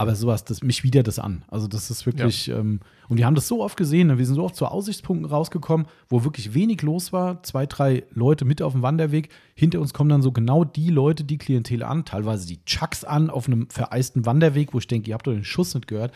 Aber 0.00 0.14
sowas, 0.14 0.44
das 0.44 0.62
mich 0.62 0.84
wieder 0.84 1.02
das 1.02 1.18
an. 1.18 1.42
Also 1.48 1.66
das 1.66 1.90
ist 1.90 2.06
wirklich, 2.06 2.48
ähm, 2.50 2.78
und 3.08 3.16
wir 3.16 3.26
haben 3.26 3.34
das 3.34 3.48
so 3.48 3.64
oft 3.64 3.76
gesehen, 3.76 4.06
ne? 4.06 4.18
wir 4.18 4.26
sind 4.26 4.36
so 4.36 4.44
oft 4.44 4.54
zu 4.54 4.66
Aussichtspunkten 4.66 5.28
rausgekommen, 5.28 5.88
wo 6.08 6.22
wirklich 6.22 6.54
wenig 6.54 6.82
los 6.82 7.12
war, 7.12 7.42
zwei, 7.42 7.66
drei 7.66 8.04
Leute 8.12 8.44
mit 8.44 8.62
auf 8.62 8.74
dem 8.74 8.82
Wanderweg. 8.82 9.28
Hinter 9.56 9.80
uns 9.80 9.92
kommen 9.92 10.08
dann 10.08 10.22
so 10.22 10.30
genau 10.30 10.62
die 10.62 10.90
Leute, 10.90 11.24
die 11.24 11.36
Klientel 11.36 11.82
an, 11.82 12.04
teilweise 12.04 12.46
die 12.46 12.64
Chucks 12.64 13.02
an 13.02 13.28
auf 13.28 13.48
einem 13.48 13.68
vereisten 13.70 14.24
Wanderweg, 14.24 14.72
wo 14.72 14.78
ich 14.78 14.86
denke, 14.86 15.08
ihr 15.10 15.14
habt 15.14 15.26
doch 15.26 15.32
den 15.32 15.42
Schuss 15.42 15.74
nicht 15.74 15.88
gehört. 15.88 16.12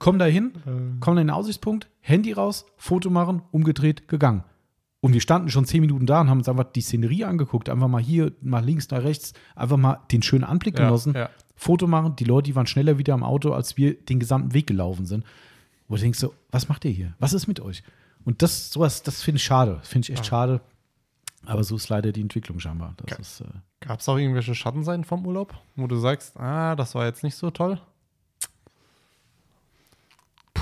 Kommen 0.00 0.18
da 0.18 0.24
hin, 0.24 0.50
kommen 0.98 1.18
in 1.18 1.28
den 1.28 1.30
Aussichtspunkt, 1.34 1.88
Handy 2.00 2.32
raus, 2.32 2.66
Foto 2.76 3.10
machen, 3.10 3.42
umgedreht, 3.52 4.08
gegangen. 4.08 4.42
Und 5.02 5.14
wir 5.14 5.20
standen 5.20 5.48
schon 5.50 5.64
zehn 5.64 5.80
Minuten 5.80 6.04
da 6.06 6.20
und 6.20 6.28
haben 6.28 6.38
uns 6.38 6.48
einfach 6.48 6.64
die 6.64 6.82
Szenerie 6.82 7.24
angeguckt. 7.24 7.68
Einfach 7.70 7.88
mal 7.88 8.02
hier, 8.02 8.32
mal 8.42 8.62
links, 8.64 8.90
nach 8.90 9.02
rechts, 9.02 9.32
einfach 9.56 9.78
mal 9.78 10.00
den 10.12 10.22
schönen 10.22 10.44
Anblick 10.44 10.78
Ja, 10.78 10.84
genossen. 10.86 11.14
ja. 11.14 11.30
Foto 11.56 11.86
machen. 11.86 12.16
Die 12.16 12.24
Leute, 12.24 12.46
die 12.46 12.54
waren 12.56 12.66
schneller 12.66 12.98
wieder 12.98 13.14
am 13.14 13.22
Auto, 13.22 13.52
als 13.52 13.76
wir 13.76 13.94
den 13.94 14.18
gesamten 14.20 14.52
Weg 14.52 14.66
gelaufen 14.66 15.06
sind. 15.06 15.24
Wo 15.88 15.96
du 15.96 16.02
denkst 16.02 16.18
so, 16.18 16.34
was 16.50 16.68
macht 16.68 16.84
ihr 16.84 16.90
hier? 16.90 17.14
Was 17.18 17.32
ist 17.32 17.46
mit 17.48 17.60
euch? 17.60 17.82
Und 18.24 18.42
das, 18.42 18.70
sowas, 18.70 19.02
das 19.02 19.22
finde 19.22 19.36
ich 19.38 19.44
schade. 19.44 19.76
Das 19.80 19.88
finde 19.88 20.04
ich 20.06 20.12
echt 20.12 20.26
schade. 20.26 20.60
Aber 21.46 21.64
so 21.64 21.76
ist 21.76 21.88
leider 21.88 22.12
die 22.12 22.20
Entwicklung 22.20 22.60
scheinbar. 22.60 22.94
Das 23.06 23.40
äh, 23.40 23.44
Gab 23.80 24.00
es 24.00 24.08
auch 24.08 24.18
irgendwelche 24.18 24.54
Schattenseiten 24.54 25.04
vom 25.04 25.26
Urlaub, 25.26 25.54
wo 25.76 25.86
du 25.86 25.96
sagst, 25.96 26.38
ah, 26.38 26.76
das 26.76 26.94
war 26.94 27.06
jetzt 27.06 27.24
nicht 27.24 27.34
so 27.34 27.50
toll? 27.50 27.80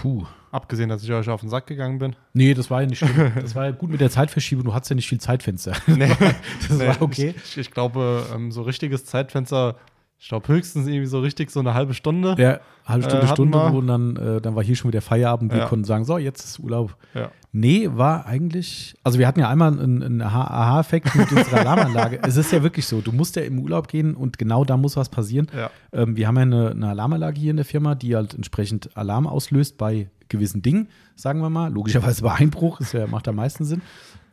Puh. 0.01 0.25
Abgesehen, 0.51 0.89
dass 0.89 1.03
ich 1.03 1.13
euch 1.13 1.29
auf 1.29 1.41
den 1.41 1.51
Sack 1.51 1.67
gegangen 1.67 1.99
bin. 1.99 2.17
Nee, 2.33 2.55
das 2.55 2.71
war 2.71 2.81
ja 2.81 2.87
nicht 2.87 3.01
schlimm. 3.01 3.33
Das 3.41 3.55
war 3.55 3.65
ja 3.65 3.73
gut 3.73 3.91
mit 3.91 4.01
der 4.01 4.11
Zeitverschiebung. 4.11 4.65
Du 4.65 4.73
hattest 4.73 4.91
ja 4.91 4.97
nicht 4.97 5.09
viel 5.09 5.21
Zeitfenster. 5.21 5.73
Nee, 5.87 6.09
Das 6.69 6.79
war 6.79 7.03
okay. 7.03 7.35
Ich, 7.45 7.59
ich 7.59 7.71
glaube, 7.71 8.25
ähm, 8.35 8.53
so 8.53 8.63
richtiges 8.63 9.05
Zeitfenster, 9.05 9.77
ich 10.21 10.29
glaube 10.29 10.49
höchstens 10.49 10.89
irgendwie 10.89 11.07
so 11.07 11.21
richtig 11.21 11.51
so 11.51 11.61
eine 11.61 11.75
halbe 11.75 11.95
Stunde. 11.95 12.35
Ja, 12.39 12.59
halbe 12.85 13.05
Stunde, 13.05 13.25
Äh, 13.27 13.29
Stunde 13.29 13.57
wir. 13.59 13.73
und 13.75 13.87
dann, 13.87 14.17
äh, 14.17 14.41
dann 14.41 14.57
war 14.57 14.65
hier 14.65 14.75
schon 14.75 14.91
wieder 14.91 15.01
Feierabend. 15.01 15.53
Wir 15.53 15.61
Ja. 15.61 15.67
konnten 15.67 15.85
sagen, 15.85 16.05
so, 16.05 16.19
jetzt 16.19 16.45
ist 16.45 16.59
Urlaub. 16.59 16.97
Ja. 17.15 17.31
Nee, 17.53 17.89
war 17.93 18.27
eigentlich, 18.27 18.95
also 19.05 19.19
wir 19.19 19.27
hatten 19.29 19.41
ja 19.41 19.49
einmal 19.49 19.73
einen, 19.79 20.03
einen 20.03 20.23
Aha- 20.23 20.49
Aha-Effekt 20.49 21.15
mit 21.15 21.31
unserer 21.33 21.61
Alarmanlage. 21.61 22.19
es 22.23 22.37
ist 22.37 22.51
ja 22.53 22.63
wirklich 22.63 22.87
so, 22.87 23.01
du 23.01 23.13
musst 23.13 23.37
ja 23.37 23.43
im 23.43 23.61
Urlaub 23.61 23.87
gehen 23.89 24.15
und 24.15 24.39
genau 24.39 24.65
da 24.65 24.77
muss 24.77 24.97
was 24.97 25.09
passieren. 25.09 25.47
Ja. 25.57 25.71
Ähm, 25.93 26.17
wir 26.17 26.27
haben 26.27 26.37
ja 26.37 26.43
eine, 26.43 26.71
eine 26.73 26.89
Alarmanlage 26.89 27.41
hier 27.41 27.51
in 27.53 27.57
der 27.57 27.65
Firma, 27.65 27.95
die 27.95 28.17
halt 28.17 28.35
entsprechend 28.35 28.97
Alarm 28.97 29.27
auslöst 29.27 29.79
bei 29.79 30.11
gewissen 30.29 30.61
Dingen, 30.63 30.89
sagen 31.15 31.41
wir 31.41 31.49
mal. 31.49 31.73
Logischerweise 31.73 32.23
bei 32.23 32.35
Einbruch, 32.35 32.81
ist 32.81 32.93
ja, 32.93 33.07
macht 33.07 33.29
am 33.29 33.37
meisten 33.37 33.65
Sinn. 33.65 33.81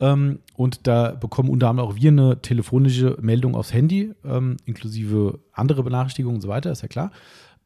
Ähm, 0.00 0.40
und 0.56 0.86
da 0.86 1.12
bekommen 1.12 1.48
unter 1.48 1.68
anderem 1.70 1.88
auch 1.90 1.94
wir 1.96 2.10
eine 2.10 2.40
telefonische 2.42 3.16
Meldung 3.20 3.54
aufs 3.54 3.72
Handy, 3.72 4.12
ähm, 4.24 4.56
inklusive 4.64 5.38
andere 5.52 5.82
Benachrichtigungen 5.82 6.36
und 6.36 6.42
so 6.42 6.48
weiter, 6.48 6.70
ist 6.72 6.82
ja 6.82 6.88
klar. 6.88 7.10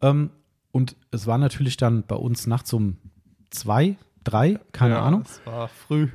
Ähm, 0.01 0.31
und 0.73 0.97
es 1.11 1.27
war 1.27 1.39
natürlich 1.39 1.77
dann 1.77 2.05
bei 2.07 2.15
uns 2.17 2.47
nachts 2.47 2.73
um 2.73 2.97
zwei, 3.51 3.97
drei, 4.23 4.61
keine 4.73 4.95
ja, 4.95 5.03
Ahnung. 5.03 5.23
Es 5.25 5.41
war 5.45 5.69
früh. 5.69 6.09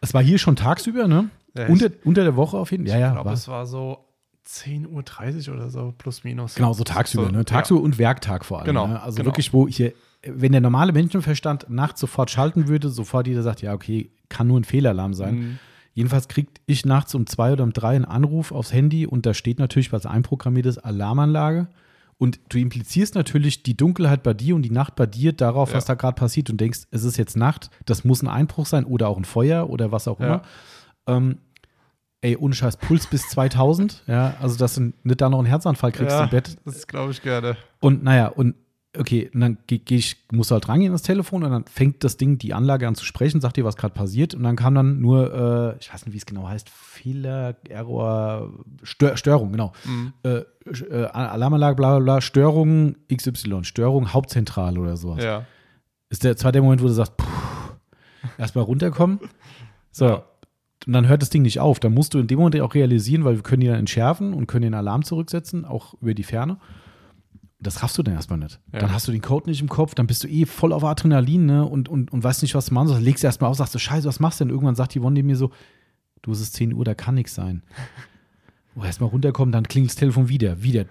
Es 0.00 0.14
war 0.14 0.22
hier 0.22 0.38
schon 0.38 0.56
tagsüber, 0.56 1.06
ne? 1.08 1.28
Ja, 1.56 1.64
ich- 1.64 1.70
unter, 1.70 1.90
unter 2.04 2.22
der 2.24 2.36
Woche 2.36 2.56
auf 2.56 2.70
jeden 2.70 2.86
Fall. 2.86 2.92
Ja, 2.98 3.06
Ich 3.06 3.08
ja. 3.08 3.12
glaube, 3.12 3.26
war- 3.26 3.34
es 3.34 3.46
war 3.48 3.66
so 3.66 4.06
10.30 4.46 5.48
Uhr 5.48 5.54
oder 5.56 5.68
so, 5.70 5.92
plus 5.96 6.24
minus. 6.24 6.54
Genau, 6.54 6.72
so 6.72 6.84
tagsüber, 6.84 7.26
So, 7.26 7.30
ne? 7.30 7.44
Tagsüber 7.44 7.80
und 7.82 7.98
Werktag 7.98 8.44
vor 8.44 8.58
allem. 8.58 8.66
Genau, 8.66 8.86
Ne? 8.86 9.00
Also 9.02 9.16
genau. 9.16 9.26
wirklich, 9.26 9.52
wo 9.52 9.68
hier, 9.68 9.92
wenn 10.26 10.52
der 10.52 10.60
normale 10.60 10.92
Menschenverstand 10.92 11.66
nachts 11.70 12.00
sofort 12.00 12.30
schalten 12.30 12.68
würde, 12.68 12.88
sofort 12.90 13.26
jeder 13.26 13.42
sagt, 13.42 13.62
ja, 13.62 13.72
okay, 13.72 14.10
kann 14.28 14.46
nur 14.46 14.60
ein 14.60 14.64
Fehlalarm 14.64 15.14
sein. 15.14 15.34
Mhm. 15.34 15.58
Jedenfalls 15.94 16.28
kriegt 16.28 16.60
ich 16.66 16.84
nachts 16.86 17.14
um 17.14 17.26
zwei 17.26 17.52
oder 17.52 17.64
um 17.64 17.72
drei 17.72 17.96
einen 17.96 18.04
Anruf 18.04 18.52
aufs 18.52 18.72
Handy 18.72 19.06
und 19.06 19.26
da 19.26 19.34
steht 19.34 19.58
natürlich, 19.58 19.92
was 19.92 20.06
einprogrammiert 20.06 20.66
ist, 20.66 20.78
Alarmanlage. 20.78 21.68
Und 22.16 22.38
du 22.50 22.58
implizierst 22.58 23.14
natürlich 23.14 23.62
die 23.62 23.76
Dunkelheit 23.76 24.22
bei 24.22 24.34
dir 24.34 24.54
und 24.54 24.62
die 24.62 24.70
Nacht 24.70 24.94
bei 24.94 25.06
dir 25.06 25.32
darauf, 25.32 25.70
Ja. 25.70 25.76
was 25.76 25.86
da 25.86 25.94
gerade 25.94 26.14
passiert 26.16 26.50
und 26.50 26.60
denkst, 26.60 26.80
es 26.90 27.02
ist 27.04 27.16
jetzt 27.16 27.36
Nacht, 27.36 27.70
das 27.86 28.04
muss 28.04 28.22
ein 28.22 28.28
Einbruch 28.28 28.66
sein 28.66 28.84
oder 28.84 29.08
auch 29.08 29.16
ein 29.16 29.24
Feuer 29.24 29.70
oder 29.70 29.90
was 29.90 30.06
auch 30.06 30.20
Ja. 30.20 30.26
immer. 30.26 30.42
Ähm, 31.06 31.38
ey, 32.20 32.36
ohne 32.36 32.54
Scheiß, 32.54 32.76
Puls 32.76 33.06
bis 33.06 33.26
2000, 33.30 34.04
ja, 34.06 34.34
also 34.40 34.58
dass 34.58 34.74
du 34.74 34.92
nicht 35.02 35.20
da 35.20 35.30
noch 35.30 35.38
einen 35.38 35.46
Herzanfall 35.48 35.92
kriegst 35.92 36.14
Ja, 36.14 36.24
im 36.24 36.30
Bett, 36.30 36.56
das 36.66 36.86
glaube 36.86 37.10
ich 37.12 37.22
gerne. 37.22 37.56
und 37.80 38.04
naja, 38.04 38.26
und 38.28 38.54
okay, 38.98 39.30
und 39.32 39.40
dann 39.40 39.58
geh, 39.66 39.78
geh 39.78 39.96
ich, 39.96 40.16
musst 40.32 40.50
du 40.50 40.54
halt 40.54 40.68
rangehen 40.68 40.90
ans 40.90 41.02
Telefon 41.02 41.44
und 41.44 41.50
dann 41.50 41.64
fängt 41.66 42.02
das 42.02 42.16
Ding, 42.16 42.38
die 42.38 42.54
Anlage 42.54 42.88
an 42.88 42.94
zu 42.94 43.04
sprechen, 43.04 43.40
sagt 43.40 43.56
dir, 43.56 43.64
was 43.64 43.76
gerade 43.76 43.94
passiert. 43.94 44.34
Und 44.34 44.42
dann 44.42 44.56
kam 44.56 44.74
dann 44.74 45.00
nur, 45.00 45.74
äh, 45.74 45.78
ich 45.80 45.92
weiß 45.92 46.06
nicht, 46.06 46.12
wie 46.12 46.18
es 46.18 46.26
genau 46.26 46.48
heißt, 46.48 46.68
Fehler, 46.68 47.56
Error, 47.68 48.52
Stör, 48.82 49.16
Störung, 49.16 49.52
genau. 49.52 49.72
Mhm. 49.84 50.12
Äh, 50.22 50.42
äh, 50.90 51.04
Alarmanlage, 51.04 51.76
bla 51.76 51.96
bla 51.96 52.04
bla, 52.04 52.20
Störung 52.20 52.96
XY, 53.12 53.64
Störung 53.64 54.12
Hauptzentrale 54.12 54.80
oder 54.80 54.96
sowas. 54.96 55.22
Ja. 55.22 55.44
Ist 56.08 56.24
der 56.24 56.36
zweite 56.36 56.60
Moment, 56.60 56.82
wo 56.82 56.86
du 56.86 56.92
sagst, 56.92 57.12
erstmal 58.38 58.64
runterkommen. 58.64 59.20
So. 59.92 60.06
Ja. 60.06 60.24
Und 60.86 60.92
dann 60.92 61.08
hört 61.08 61.20
das 61.20 61.30
Ding 61.30 61.42
nicht 61.42 61.58
auf. 61.58 61.80
Dann 61.80 61.92
musst 61.92 62.14
du 62.14 62.20
in 62.20 62.28
dem 62.28 62.38
Moment 62.38 62.60
auch 62.60 62.74
realisieren, 62.74 63.24
weil 63.24 63.34
wir 63.34 63.42
können 63.42 63.60
die 63.60 63.66
dann 63.66 63.80
entschärfen 63.80 64.32
und 64.32 64.46
können 64.46 64.62
den 64.62 64.74
Alarm 64.74 65.02
zurücksetzen, 65.02 65.64
auch 65.64 65.94
über 66.00 66.14
die 66.14 66.22
Ferne. 66.22 66.58
Das 67.62 67.82
raffst 67.82 67.98
du 67.98 68.02
dann 68.02 68.14
erstmal 68.14 68.38
nicht. 68.38 68.58
Ja. 68.72 68.78
Dann 68.80 68.92
hast 68.92 69.06
du 69.06 69.12
den 69.12 69.20
Code 69.20 69.48
nicht 69.50 69.60
im 69.60 69.68
Kopf, 69.68 69.94
dann 69.94 70.06
bist 70.06 70.24
du 70.24 70.28
eh 70.28 70.46
voll 70.46 70.72
auf 70.72 70.82
Adrenalin 70.82 71.44
ne? 71.46 71.66
und, 71.66 71.88
und, 71.88 72.10
und 72.12 72.24
weißt 72.24 72.42
nicht, 72.42 72.54
was 72.54 72.66
du 72.66 72.74
machen 72.74 72.88
sollst. 72.88 73.02
Legst 73.02 73.22
du 73.22 73.26
erstmal 73.26 73.50
auf, 73.50 73.56
sagst 73.56 73.74
du, 73.74 73.78
Scheiße, 73.78 74.08
was 74.08 74.18
machst 74.20 74.40
du 74.40 74.44
denn? 74.44 74.50
Irgendwann 74.50 74.74
sagt 74.76 74.94
die 74.94 75.02
Wonne 75.02 75.22
mir 75.22 75.36
so, 75.36 75.50
du, 76.22 76.32
es 76.32 76.40
ist 76.40 76.54
10 76.54 76.72
Uhr, 76.72 76.84
da 76.84 76.94
kann 76.94 77.14
nichts 77.14 77.34
sein. 77.34 77.62
Oh, 78.76 78.84
erstmal 78.84 79.10
runterkommen, 79.10 79.50
dann 79.50 79.64
klingelt 79.66 79.90
das 79.90 79.96
Telefon 79.96 80.28
wieder, 80.28 80.62
wieder, 80.62 80.84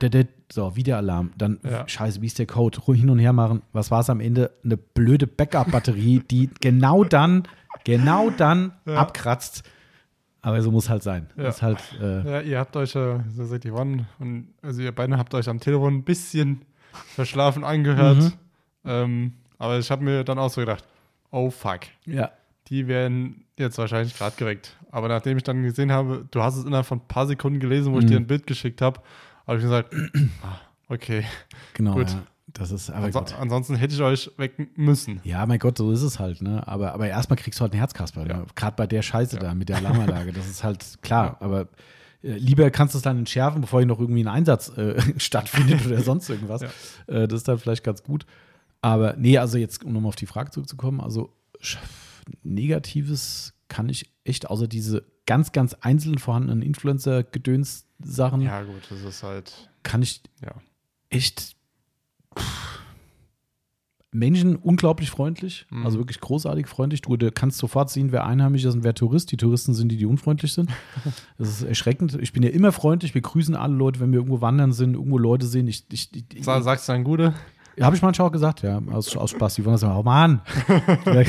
so, 0.52 0.76
wieder 0.76 0.98
Alarm. 0.98 1.32
Dann, 1.38 1.60
Ja. 1.64 1.88
scheiße, 1.88 2.22
wie 2.22 2.26
ist 2.26 2.38
der 2.38 2.46
Code? 2.46 2.78
Ruhig 2.82 3.00
hin 3.00 3.10
und 3.10 3.20
her 3.20 3.32
machen. 3.32 3.62
Was 3.72 3.90
war 3.90 4.02
es 4.02 4.10
am 4.10 4.20
Ende? 4.20 4.52
Eine 4.66 4.76
blöde 4.76 5.28
Backup-Batterie, 5.28 6.22
die 6.30 6.50
genau 6.60 7.06
dann, 7.06 7.44
genau 7.86 8.32
dann 8.32 8.74
Ja. 8.86 8.96
abkratzt. 8.96 9.64
Aber 10.42 10.62
so 10.62 10.72
muss 10.72 10.90
halt 10.90 11.04
sein. 11.04 11.28
Ja. 11.36 11.54
Halt, 11.62 11.80
äh, 12.02 12.30
Ja, 12.32 12.42
ihr 12.42 12.60
habt 12.60 12.76
euch, 12.78 12.96
äh, 12.96 13.20
so 13.36 13.46
seid 13.46 13.66
ihr 13.66 13.74
wann, 13.74 14.08
und 14.20 14.50
also 14.62 14.82
ihr 14.82 14.94
beide 14.94 15.18
habt 15.18 15.34
euch 15.34 15.50
am 15.50 15.60
Telefon 15.60 15.96
ein 15.96 16.04
bisschen 16.04 16.62
verschlafen 17.16 17.64
angehört. 17.64 18.18
Mhm. 18.18 18.34
Ähm, 18.86 19.34
aber 19.58 19.78
ich 19.80 19.92
habe 19.92 20.04
mir 20.04 20.24
dann 20.24 20.40
auch 20.40 20.50
so 20.50 20.62
gedacht, 20.62 20.86
oh 21.32 21.50
fuck, 21.50 21.82
ja. 22.06 22.32
die 22.68 22.88
werden 22.88 23.44
jetzt 23.58 23.78
wahrscheinlich 23.78 24.18
gerade 24.18 24.36
geweckt. 24.38 24.78
Aber 24.92 25.08
nachdem 25.10 25.38
ich 25.38 25.44
dann 25.44 25.62
gesehen 25.64 25.92
habe, 25.92 26.26
du 26.32 26.42
hast 26.42 26.56
es 26.56 26.64
innerhalb 26.66 26.86
von 26.86 27.00
ein 27.00 27.08
paar 27.08 27.28
Sekunden 27.28 27.60
gelesen, 27.60 27.92
wo 27.94 28.00
ich 28.00 28.06
Mhm. 28.06 28.10
dir 28.10 28.18
ein 28.18 28.28
Bild 28.28 28.48
geschickt 28.48 28.82
habe, 28.82 29.02
habe 29.46 29.58
ich 29.58 29.64
gesagt, 29.64 29.94
ah, 30.44 30.56
okay. 30.88 31.26
Genau. 31.74 31.94
Gut. 31.96 32.10
Ja. 32.10 32.24
Das 32.54 32.72
ist, 32.72 32.90
aber 32.90 33.06
Anso 33.06 33.20
gut. 33.20 33.36
ansonsten 33.40 33.76
hätte 33.76 33.94
ich 33.94 34.02
euch 34.02 34.32
wecken 34.38 34.70
müssen. 34.76 35.20
Ja, 35.24 35.46
mein 35.46 35.60
Gott, 35.60 35.78
so 35.78 35.92
ist 35.92 36.02
es 36.02 36.18
halt, 36.20 36.42
ne? 36.42 36.68
Aber, 36.68 36.94
aber 36.94 37.08
erstmal 37.08 37.38
kriegst 37.38 37.60
du 37.60 37.62
halt 37.62 37.74
einen 37.74 37.80
Herzkasper, 37.80 38.24
ne? 38.26 38.30
Ja. 38.30 38.46
Gerade 38.56 38.76
bei 38.76 38.88
der 38.88 39.02
Scheiße 39.02 39.36
Ja. 39.36 39.42
da 39.44 39.54
mit 39.54 39.70
der 39.70 39.78
Alarmanlage. 39.78 40.34
Das 40.34 40.48
ist 40.48 40.64
halt 40.64 40.98
klar, 41.02 41.38
aber 41.42 41.68
äh, 42.24 42.34
lieber 42.38 42.70
kannst 42.72 42.96
du 42.96 42.98
es 42.98 43.04
dann 43.04 43.18
entschärfen, 43.20 43.62
bevor 43.62 43.80
hier 43.82 43.88
noch 43.88 44.00
irgendwie 44.00 44.24
ein 44.24 44.28
Einsatz 44.28 44.70
äh, 44.78 45.00
stattfindet 45.20 45.86
oder 45.86 46.02
sonst 46.02 46.28
irgendwas. 46.30 46.62
Ja. 46.62 46.70
Äh, 47.08 47.28
das 47.28 47.38
ist 47.42 47.48
dann 47.48 47.60
vielleicht 47.60 47.84
ganz 47.84 48.02
gut. 48.04 48.26
Aber 48.82 49.16
nee, 49.18 49.38
also 49.38 49.58
jetzt, 49.58 49.84
um 49.84 49.94
nochmal 49.94 50.10
auf 50.10 50.16
die 50.16 50.26
Frage 50.26 50.52
zurückzukommen, 50.52 51.02
also 51.02 51.34
Negatives 52.44 53.54
kann 53.68 53.90
ich 53.90 54.12
echt, 54.24 54.50
außer 54.50 54.68
diese 54.68 55.06
ganz, 55.26 55.52
ganz 55.52 55.76
einzeln 55.76 56.18
vorhandenen 56.18 56.62
Influencer-Gedöns-Sachen, 56.64 58.42
Ja, 58.42 58.64
gut, 58.64 58.82
das 58.90 59.02
ist 59.02 59.24
halt, 59.24 59.70
kann 59.84 60.02
ich 60.02 60.24
ja. 60.42 60.54
echt 61.10 61.56
Menschen 64.12 64.56
unglaublich 64.56 65.12
freundlich, 65.12 65.68
Mhm. 65.70 65.86
also 65.86 66.00
wirklich 66.00 66.20
großartig 66.20 66.66
freundlich. 66.66 67.02
Du, 67.02 67.16
du 67.16 67.32
kannst 67.32 67.60
sofort 67.60 67.92
sehen, 67.92 68.12
wer 68.12 68.26
einheimisch 68.26 68.64
ist 68.66 68.74
und 68.74 68.84
wer 68.84 68.96
Tourist. 68.96 69.32
Die 69.32 69.38
Touristen 69.38 69.76
sind 69.76 69.90
die, 69.92 69.98
die 69.98 70.08
unfreundlich 70.08 70.52
sind. 70.52 70.72
Das 71.38 71.48
ist 71.50 71.62
erschreckend. 71.62 72.18
Ich 72.20 72.34
bin 72.34 72.42
ja 72.42 72.50
immer 72.50 72.72
freundlich. 72.72 73.14
Wir 73.14 73.22
grüßen 73.22 73.56
alle 73.56 73.76
Leute, 73.76 74.00
wenn 74.00 74.12
wir 74.12 74.18
irgendwo 74.18 74.42
wandern 74.42 74.74
sind, 74.74 74.96
irgendwo 74.96 75.20
Leute 75.20 75.46
sehen. 75.46 75.68
Ich, 75.68 75.86
ich, 75.92 76.10
ich, 76.34 76.44
Sa- 76.44 76.62
Sagst 76.62 76.90
du 76.90 76.94
dann 76.94 77.04
Gute? 77.04 77.34
Habe 77.86 77.96
ich 77.96 78.02
manchmal 78.02 78.28
auch 78.28 78.32
gesagt, 78.32 78.62
ja, 78.62 78.82
aus, 78.92 79.16
aus 79.16 79.32
Spaß. 79.32 79.56
Die 79.56 79.66
wollen 79.66 79.74
das 79.74 79.82
sagen, 79.82 79.98
oh 79.98 80.04
Mann, 80.04 80.42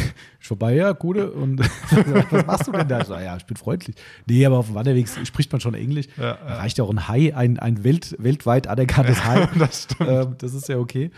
ich 0.41 0.47
vorbei, 0.47 0.75
ja, 0.75 0.93
gute. 0.93 1.31
Und 1.33 1.61
was 2.31 2.47
machst 2.47 2.67
du 2.67 2.73
denn 2.73 2.89
da? 2.89 3.01
Ich 3.01 3.07
so, 3.07 3.15
ja, 3.15 3.37
ich 3.37 3.47
bin 3.47 3.57
freundlich. 3.57 3.97
Nee, 4.27 4.45
aber 4.47 4.59
auf 4.59 4.67
dem 4.67 4.75
Wanderweg 4.75 5.09
spricht 5.25 5.53
man 5.53 5.61
schon 5.61 5.75
Englisch. 5.75 6.07
Ja, 6.17 6.39
Da 6.47 6.57
reicht 6.57 6.79
ja 6.79 6.85
auch 6.85 6.91
ein 6.91 7.09
Hai, 7.09 7.35
ein, 7.35 7.59
ein 7.59 7.85
Welt, 7.85 8.17
weltweit 8.19 8.67
anerkanntes 8.67 9.25
Hai. 9.25 9.49
das 9.59 9.89
ähm, 10.01 10.35
das 10.39 10.55
ist 10.55 10.69
ja 10.69 10.79
okay. 10.79 11.11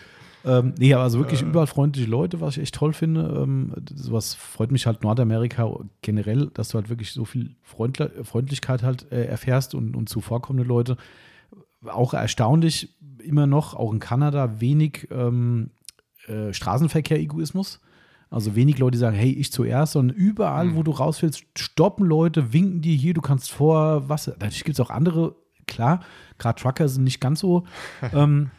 Ähm, 0.44 0.74
nee, 0.76 0.92
aber 0.92 1.04
also 1.04 1.20
wirklich 1.20 1.42
Äh. 1.42 1.46
überall 1.46 1.68
freundliche 1.68 2.10
Leute, 2.10 2.40
was 2.40 2.56
ich 2.56 2.62
echt 2.64 2.74
toll 2.74 2.92
finde. 2.92 3.42
Ähm, 3.42 3.74
sowas 3.94 4.34
freut 4.34 4.72
mich 4.72 4.86
halt 4.86 5.02
Nordamerika 5.04 5.70
generell, 6.02 6.50
dass 6.54 6.68
du 6.70 6.78
halt 6.78 6.88
wirklich 6.88 7.12
so 7.12 7.24
viel 7.24 7.54
Freundle 7.62 8.10
Freundlichkeit 8.24 8.82
halt 8.82 9.06
äh, 9.12 9.24
erfährst 9.26 9.74
und, 9.74 9.94
und 9.94 10.08
zuvorkommende 10.08 10.66
Leute. 10.66 10.96
Auch 11.86 12.12
erstaunlich 12.14 12.88
immer 13.22 13.46
noch, 13.46 13.74
auch 13.74 13.92
in 13.92 13.98
Kanada, 13.98 14.60
wenig 14.60 15.08
ähm, 15.10 15.70
äh, 16.26 16.52
Straßenverkehr-Egoismus. 16.52 17.80
Also 18.30 18.54
wenig 18.54 18.78
Leute, 18.78 18.96
sagen, 18.96 19.16
hey, 19.16 19.30
ich 19.30 19.52
zuerst, 19.52 19.92
sondern 19.92 20.16
überall, 20.16 20.66
Mhm. 20.68 20.76
wo 20.76 20.82
du 20.82 20.90
raus 20.92 21.20
willst, 21.22 21.44
stoppen 21.58 22.06
Leute, 22.06 22.52
winken 22.54 22.80
dir 22.80 22.94
hier, 22.96 23.12
du 23.12 23.20
kannst 23.20 23.50
vor, 23.52 24.08
was. 24.08 24.26
Natürlich 24.26 24.64
gibt 24.64 24.78
es 24.78 24.80
auch 24.80 24.88
andere, 24.90 25.36
klar, 25.66 26.00
gerade 26.38 26.60
Trucker 26.60 26.88
sind 26.88 27.04
nicht 27.04 27.20
ganz 27.20 27.40
so. 27.40 27.64
ähm, 28.14 28.50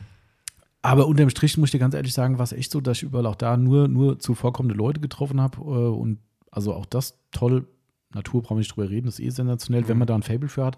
aber 0.83 1.07
unterm 1.07 1.29
Strich 1.31 1.57
muss 1.57 1.67
ich 1.69 1.71
dir 1.71 1.79
ganz 1.79 1.95
ehrlich 1.95 2.13
sagen, 2.13 2.37
war 2.37 2.43
es 2.43 2.51
echt 2.51 2.71
so, 2.71 2.81
dass 2.81 2.97
ich 2.97 3.03
überall 3.03 3.25
auch 3.25 3.35
da 3.35 3.57
nur, 3.57 3.87
nur 3.87 4.19
zuvorkommende 4.19 4.75
Leute 4.75 4.99
getroffen 4.99 5.41
habe. 5.41 5.57
Äh, 5.59 5.63
und 5.89 6.19
also 6.51 6.73
auch 6.73 6.85
das 6.85 7.17
toll. 7.31 7.65
Natur 8.13 8.43
brauchen 8.43 8.57
wir 8.57 8.59
nicht 8.59 8.75
drüber 8.75 8.89
reden, 8.91 9.07
ist 9.07 9.19
eh 9.19 9.29
sensationell, 9.29 9.87
wenn 9.87 9.95
Mhm. 9.95 9.99
man 9.99 10.07
da 10.07 10.13
ein 10.15 10.21
Fable 10.23 10.49
für 10.49 10.65
hat. 10.65 10.77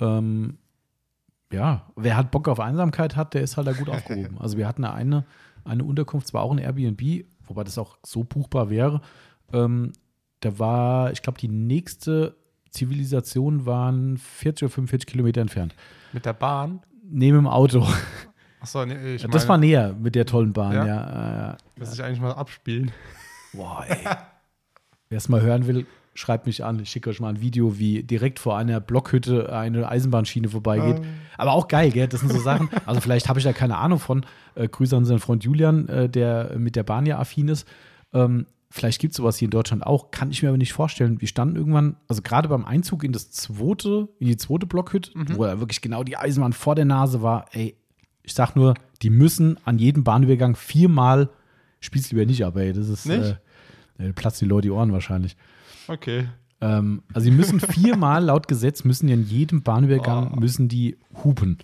Ähm, 0.00 0.58
ja, 1.52 1.86
wer 1.96 2.16
halt 2.16 2.30
Bock 2.30 2.48
auf 2.48 2.60
Einsamkeit 2.60 3.16
hat, 3.16 3.34
der 3.34 3.42
ist 3.42 3.56
halt 3.56 3.66
da 3.66 3.72
gut 3.72 3.88
aufgehoben. 3.88 4.38
Also 4.38 4.56
wir 4.58 4.68
hatten 4.68 4.82
da 4.82 4.92
eine, 4.92 5.24
eine 5.64 5.84
Unterkunft, 5.84 6.28
zwar 6.28 6.42
auch 6.42 6.52
ein 6.52 6.58
Airbnb, 6.58 7.24
wobei 7.46 7.64
das 7.64 7.78
auch 7.78 7.98
so 8.04 8.24
buchbar 8.24 8.70
wäre. 8.70 9.00
Ähm, 9.52 9.92
da 10.40 10.58
war, 10.58 11.12
ich 11.12 11.22
glaube, 11.22 11.38
die 11.38 11.48
nächste 11.48 12.36
Zivilisation 12.70 13.66
waren 13.66 14.18
40 14.18 14.64
oder 14.64 14.72
45 14.72 15.06
Kilometer 15.06 15.40
entfernt. 15.40 15.74
Mit 16.12 16.26
der 16.26 16.34
Bahn? 16.34 16.80
Neben 17.02 17.38
dem 17.38 17.46
Auto. 17.46 17.86
Achso, 18.60 18.84
nee, 18.84 19.14
ich 19.14 19.22
meine, 19.22 19.32
das 19.32 19.48
war 19.48 19.56
näher 19.56 19.94
mit 19.98 20.14
der 20.14 20.26
tollen 20.26 20.52
Bahn, 20.52 20.74
ja. 20.74 20.86
Ja? 20.86 21.40
ja. 21.50 21.56
das 21.76 21.94
ich 21.94 22.02
eigentlich 22.02 22.20
mal 22.20 22.32
abspielen. 22.32 22.90
Boah, 23.52 23.84
ey. 23.88 24.04
Wer 25.08 25.18
es 25.18 25.28
mal 25.28 25.40
hören 25.40 25.66
will, 25.66 25.86
schreibt 26.18 26.46
mich 26.46 26.64
an. 26.64 26.80
Ich 26.80 26.90
schicke 26.90 27.10
euch 27.10 27.20
mal 27.20 27.28
ein 27.28 27.40
Video, 27.40 27.78
wie 27.78 28.02
direkt 28.02 28.40
vor 28.40 28.58
einer 28.58 28.80
Blockhütte 28.80 29.52
eine 29.52 29.88
Eisenbahnschiene 29.88 30.48
vorbeigeht. 30.48 30.98
Ähm. 30.98 31.04
Aber 31.36 31.52
auch 31.52 31.68
geil, 31.68 31.92
gell? 31.92 32.08
Das 32.08 32.20
sind 32.20 32.32
so 32.32 32.40
Sachen. 32.40 32.68
Also, 32.86 33.00
vielleicht 33.00 33.28
habe 33.28 33.38
ich 33.38 33.44
da 33.44 33.52
keine 33.52 33.76
Ahnung 33.76 33.98
von. 33.98 34.24
Äh, 34.54 34.68
Grüße 34.68 34.96
an 34.96 35.04
seinen 35.04 35.20
Freund 35.20 35.44
Julian, 35.44 35.88
äh, 35.88 36.08
der 36.08 36.56
mit 36.58 36.74
der 36.74 36.82
Bahn 36.82 37.06
ja 37.06 37.18
affin 37.18 37.48
ist. 37.48 37.68
Ähm, 38.12 38.46
vielleicht 38.70 39.00
gibt 39.00 39.12
es 39.12 39.18
sowas 39.18 39.36
hier 39.36 39.46
in 39.46 39.50
Deutschland 39.50 39.86
auch, 39.86 40.10
kann 40.10 40.30
ich 40.30 40.42
mir 40.42 40.48
aber 40.48 40.58
nicht 40.58 40.72
vorstellen. 40.72 41.20
Wir 41.20 41.28
standen 41.28 41.56
irgendwann, 41.56 41.96
also 42.08 42.22
gerade 42.22 42.48
beim 42.48 42.64
Einzug 42.64 43.04
in 43.04 43.12
das 43.12 43.30
zweite, 43.30 44.08
in 44.18 44.26
die 44.26 44.36
zweite 44.36 44.66
Blockhütte, 44.66 45.12
wo 45.14 45.46
ja 45.46 45.60
wirklich 45.60 45.80
genau 45.80 46.02
die 46.02 46.16
Eisenbahn 46.16 46.52
vor 46.52 46.74
der 46.74 46.84
Nase 46.84 47.22
war, 47.22 47.46
ey, 47.52 47.76
ich 48.22 48.34
sag 48.34 48.56
nur, 48.56 48.74
die 49.02 49.10
müssen 49.10 49.58
an 49.64 49.78
jedem 49.78 50.04
Bahnübergang 50.04 50.56
viermal, 50.56 51.30
spielst 51.80 52.10
lieber 52.10 52.26
nicht, 52.26 52.44
aber 52.44 52.62
ey, 52.62 52.72
das 52.72 52.88
ist, 52.88 53.06
Nicht? 53.06 53.38
Äh, 53.98 54.12
platzt 54.12 54.40
die 54.40 54.46
Leute 54.46 54.68
die 54.68 54.70
Ohren 54.70 54.92
wahrscheinlich. 54.92 55.36
Okay. 55.88 56.28
Ähm, 56.60 57.02
also 57.12 57.24
sie 57.24 57.30
müssen 57.30 57.60
viermal 57.60 58.24
laut 58.24 58.48
Gesetz 58.48 58.84
müssen 58.84 59.06
die 59.06 59.12
an 59.12 59.22
jedem 59.24 59.62
Bahnübergang 59.62 60.32
Oh. 60.36 60.40
müssen 60.40 60.68
die 60.68 60.96
hupen. 61.24 61.58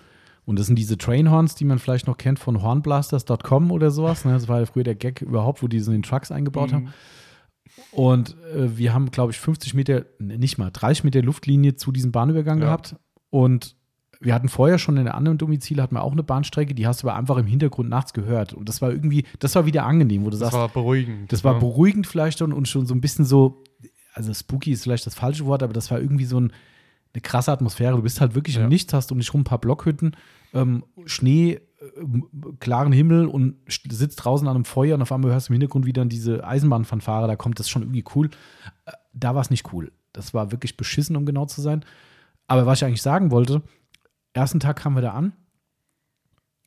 Und 0.47 0.59
das 0.59 0.67
sind 0.67 0.77
diese 0.79 0.99
Trainhorns, 0.99 1.55
die 1.55 1.65
man 1.65 1.79
vielleicht 1.79 2.07
noch 2.07 2.17
kennt 2.19 2.39
von 2.39 2.63
hornblasters.com 2.63 3.71
oder 3.71 3.91
sowas. 3.91 4.25
Ne? 4.25 4.33
Das 4.33 4.47
war 4.47 4.61
ja 4.61 4.67
früher 4.67 4.85
der 4.85 4.95
Gag 4.95 5.23
überhaupt, 5.23 5.63
wo 5.63 5.69
die 5.69 5.81
so 5.81 5.91
in 5.91 5.99
den 5.99 6.03
Trucks 6.03 6.31
eingebaut 6.31 6.73
haben. 6.73 6.93
Und 7.93 8.37
äh, 8.55 8.77
wir 8.77 8.93
haben, 8.95 9.11
glaube 9.11 9.33
ich, 9.33 9.41
50 9.41 9.75
Meter, 9.75 10.05
nicht 10.19 10.59
mal, 10.59 10.71
30 10.71 11.05
Meter 11.05 11.23
Luftlinie 11.23 11.77
zu 11.77 11.93
diesem 11.93 12.13
Bahnübergang 12.13 12.59
Ja. 12.59 12.67
gehabt. 12.67 12.97
Und 13.31 13.75
wir 14.21 14.35
hatten 14.35 14.49
vorher 14.49 14.79
schon 14.79 14.97
in 14.97 15.05
der 15.05 15.15
anderen 15.17 15.39
Domizil, 15.39 15.83
hatten 15.83 15.97
wir 15.97 16.03
auch 16.03 16.13
eine 16.13 16.23
Bahnstrecke, 16.23 16.75
die 16.75 16.87
hast 16.87 17.03
du 17.03 17.09
aber 17.09 17.19
einfach 17.19 17.37
im 17.37 17.47
Hintergrund 17.47 17.89
nachts 17.89 18.13
gehört. 18.13 18.55
Und 18.55 18.69
das 18.69 18.81
war 18.81 18.91
irgendwie, 18.91 19.25
das 19.39 19.55
war 19.55 19.67
wieder 19.67 19.85
angenehm, 19.87 20.23
wo 20.23 20.27
du 20.27 20.33
Das 20.33 20.41
sagst, 20.41 20.55
war 20.55 20.69
beruhigend. 20.69 21.33
das 21.33 21.43
war 21.43 21.55
ne? 21.55 21.61
beruhigend 21.61 22.07
vielleicht 22.07 22.41
und, 22.43 22.53
und 22.53 22.69
schon 22.69 22.87
so 22.87 22.95
ein 22.95 23.01
bisschen 23.01 23.25
so, 23.25 23.63
also 24.15 24.33
spooky 24.33 24.73
ist 24.73 24.83
vielleicht 24.85 25.07
das 25.07 25.15
falsche 25.15 25.45
Wort, 25.47 25.63
aber 25.63 25.73
das 25.73 25.91
war 25.91 26.01
irgendwie 26.01 26.25
so 26.25 26.41
ein, 26.41 26.53
eine 27.13 27.21
krasse 27.21 27.53
Atmosphäre. 27.53 27.97
Du 27.97 28.03
bist 28.03 28.21
halt 28.21 28.35
wirklich 28.35 28.57
Ja. 28.57 28.63
im 28.63 28.69
Nichts, 28.69 28.93
hast 28.93 29.13
um 29.13 29.19
dich 29.19 29.33
rum 29.35 29.43
ein 29.43 29.45
paar 29.45 29.61
Blockhütten, 29.61 30.17
ähm, 30.53 30.85
Schnee, 31.05 31.61
ähm, 32.01 32.27
klaren 32.61 32.93
Himmel 32.93 33.27
und 33.27 33.57
sitzt 33.69 34.25
draußen 34.25 34.49
an 34.49 34.55
einem 34.57 34.65
Feuer 34.65 34.95
und 34.97 35.03
auf 35.03 35.13
einmal 35.13 35.31
hörst 35.33 35.49
du 35.49 35.53
im 35.53 35.55
Hintergrund 35.61 35.85
wieder 35.87 36.05
diese 36.07 36.45
Eisenbahnfanfare, 36.47 37.27
da 37.27 37.37
kommt 37.37 37.59
das 37.59 37.69
schon 37.69 37.83
irgendwie 37.83 38.05
cool. 38.15 38.31
Äh, 38.87 38.93
Da 39.13 39.35
war 39.35 39.43
es 39.43 39.51
nicht 39.51 39.73
cool. 39.73 39.93
Das 40.13 40.33
war 40.35 40.51
wirklich 40.53 40.77
beschissen, 40.77 41.17
um 41.17 41.27
genau 41.27 41.47
zu 41.47 41.61
sein. 41.61 41.85
Aber 42.47 42.67
was 42.67 42.79
ich 42.79 42.85
eigentlich 42.85 43.03
sagen 43.03 43.31
wollte, 43.31 43.63
ersten 44.33 44.61
Tag 44.61 44.77
kamen 44.77 44.97
wir 44.97 45.03
da 45.03 45.13
an 45.13 45.33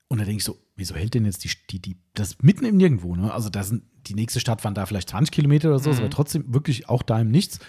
und 0.10 0.20
da 0.20 0.26
denke 0.26 0.38
ich 0.38 0.44
so, 0.44 0.58
wieso 0.76 0.96
hält 0.96 1.14
denn 1.14 1.26
jetzt 1.26 1.44
die, 1.44 1.50
die, 1.70 1.82
die, 1.82 1.98
das 2.14 2.42
mitten 2.42 2.66
im 2.66 2.78
Nirgendwo, 2.78 3.16
ne? 3.16 3.34
Also 3.34 3.50
da 3.50 3.64
sind, 3.64 3.84
die 4.08 4.16
nächste 4.16 4.40
Stadt 4.40 4.64
waren 4.64 4.74
da 4.74 4.86
vielleicht 4.86 5.10
20 5.10 5.32
Kilometer 5.32 5.70
oder 5.70 5.80
so, 5.80 5.92
Mhm. 5.92 5.98
aber 6.00 6.10
trotzdem 6.10 6.54
wirklich 6.54 6.90
auch 6.90 7.04
da 7.04 7.20
im 7.20 7.30
Nichts. 7.30 7.60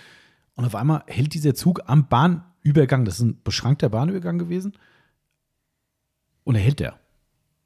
Und 0.54 0.64
auf 0.64 0.74
einmal 0.74 1.02
hält 1.06 1.34
dieser 1.34 1.54
Zug 1.54 1.82
am 1.86 2.08
Bahnübergang, 2.08 3.04
das 3.04 3.14
ist 3.16 3.20
ein 3.22 3.42
beschrankter 3.42 3.88
Bahnübergang 3.88 4.38
gewesen, 4.38 4.72
und 6.44 6.54
er 6.54 6.60
hält 6.62 6.80
der. 6.80 6.98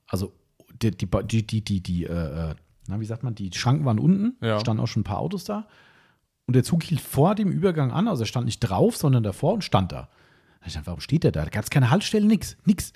Also 0.06 0.32
die, 0.82 0.90
die, 0.90 1.06
die, 1.06 1.46
die, 1.46 1.64
die, 1.64 1.80
die 1.82 2.04
äh, 2.04 2.50
äh, 2.50 2.54
na, 2.88 2.98
wie 3.00 3.04
sagt 3.06 3.22
man, 3.22 3.34
die 3.34 3.50
Schranken 3.54 3.84
waren 3.84 3.98
unten, 4.00 4.36
Ja. 4.44 4.58
standen 4.58 4.82
auch 4.82 4.88
schon 4.88 5.02
ein 5.02 5.04
paar 5.04 5.18
Autos 5.20 5.44
da. 5.44 5.68
Und 6.46 6.54
der 6.56 6.64
Zug 6.64 6.82
hielt 6.82 7.00
vor 7.00 7.34
dem 7.36 7.50
Übergang 7.52 7.92
an, 7.92 8.08
also 8.08 8.24
er 8.24 8.26
stand 8.26 8.46
nicht 8.46 8.58
drauf, 8.60 8.96
sondern 8.96 9.22
davor 9.22 9.54
und 9.54 9.62
stand 9.62 9.92
da. 9.92 10.08
Da 10.60 10.66
ich 10.66 10.72
dachte, 10.74 10.86
warum 10.88 11.00
steht 11.00 11.22
der 11.24 11.30
da? 11.32 11.44
Da 11.44 11.50
gab 11.50 11.62
es 11.64 11.70
keine 11.70 11.90
Haltestelle, 11.90 12.26
nix, 12.26 12.56
nix. 12.64 12.92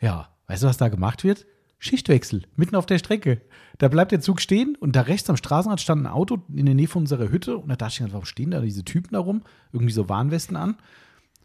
Ja, 0.00 0.28
weißt 0.46 0.62
du, 0.62 0.68
was 0.68 0.76
da 0.76 0.88
gemacht 0.88 1.24
wird? 1.24 1.46
Schichtwechsel, 1.78 2.42
mitten 2.56 2.74
auf 2.74 2.86
der 2.86 2.98
Strecke. 2.98 3.40
Da 3.78 3.88
bleibt 3.88 4.10
der 4.10 4.20
Zug 4.20 4.40
stehen 4.40 4.76
und 4.80 4.96
da 4.96 5.02
rechts 5.02 5.30
am 5.30 5.36
Straßenrand 5.36 5.80
stand 5.80 6.02
ein 6.02 6.06
Auto 6.08 6.38
in 6.52 6.66
der 6.66 6.74
Nähe 6.74 6.88
von 6.88 7.02
unserer 7.02 7.30
Hütte 7.30 7.56
und 7.56 7.68
da 7.68 7.76
dachte 7.76 7.94
ich, 7.94 8.00
mir, 8.00 8.12
warum 8.12 8.24
stehen 8.24 8.50
da 8.50 8.60
diese 8.60 8.84
Typen 8.84 9.10
da 9.12 9.20
rum? 9.20 9.42
Irgendwie 9.72 9.92
so 9.92 10.08
Warnwesten 10.08 10.56
an. 10.56 10.76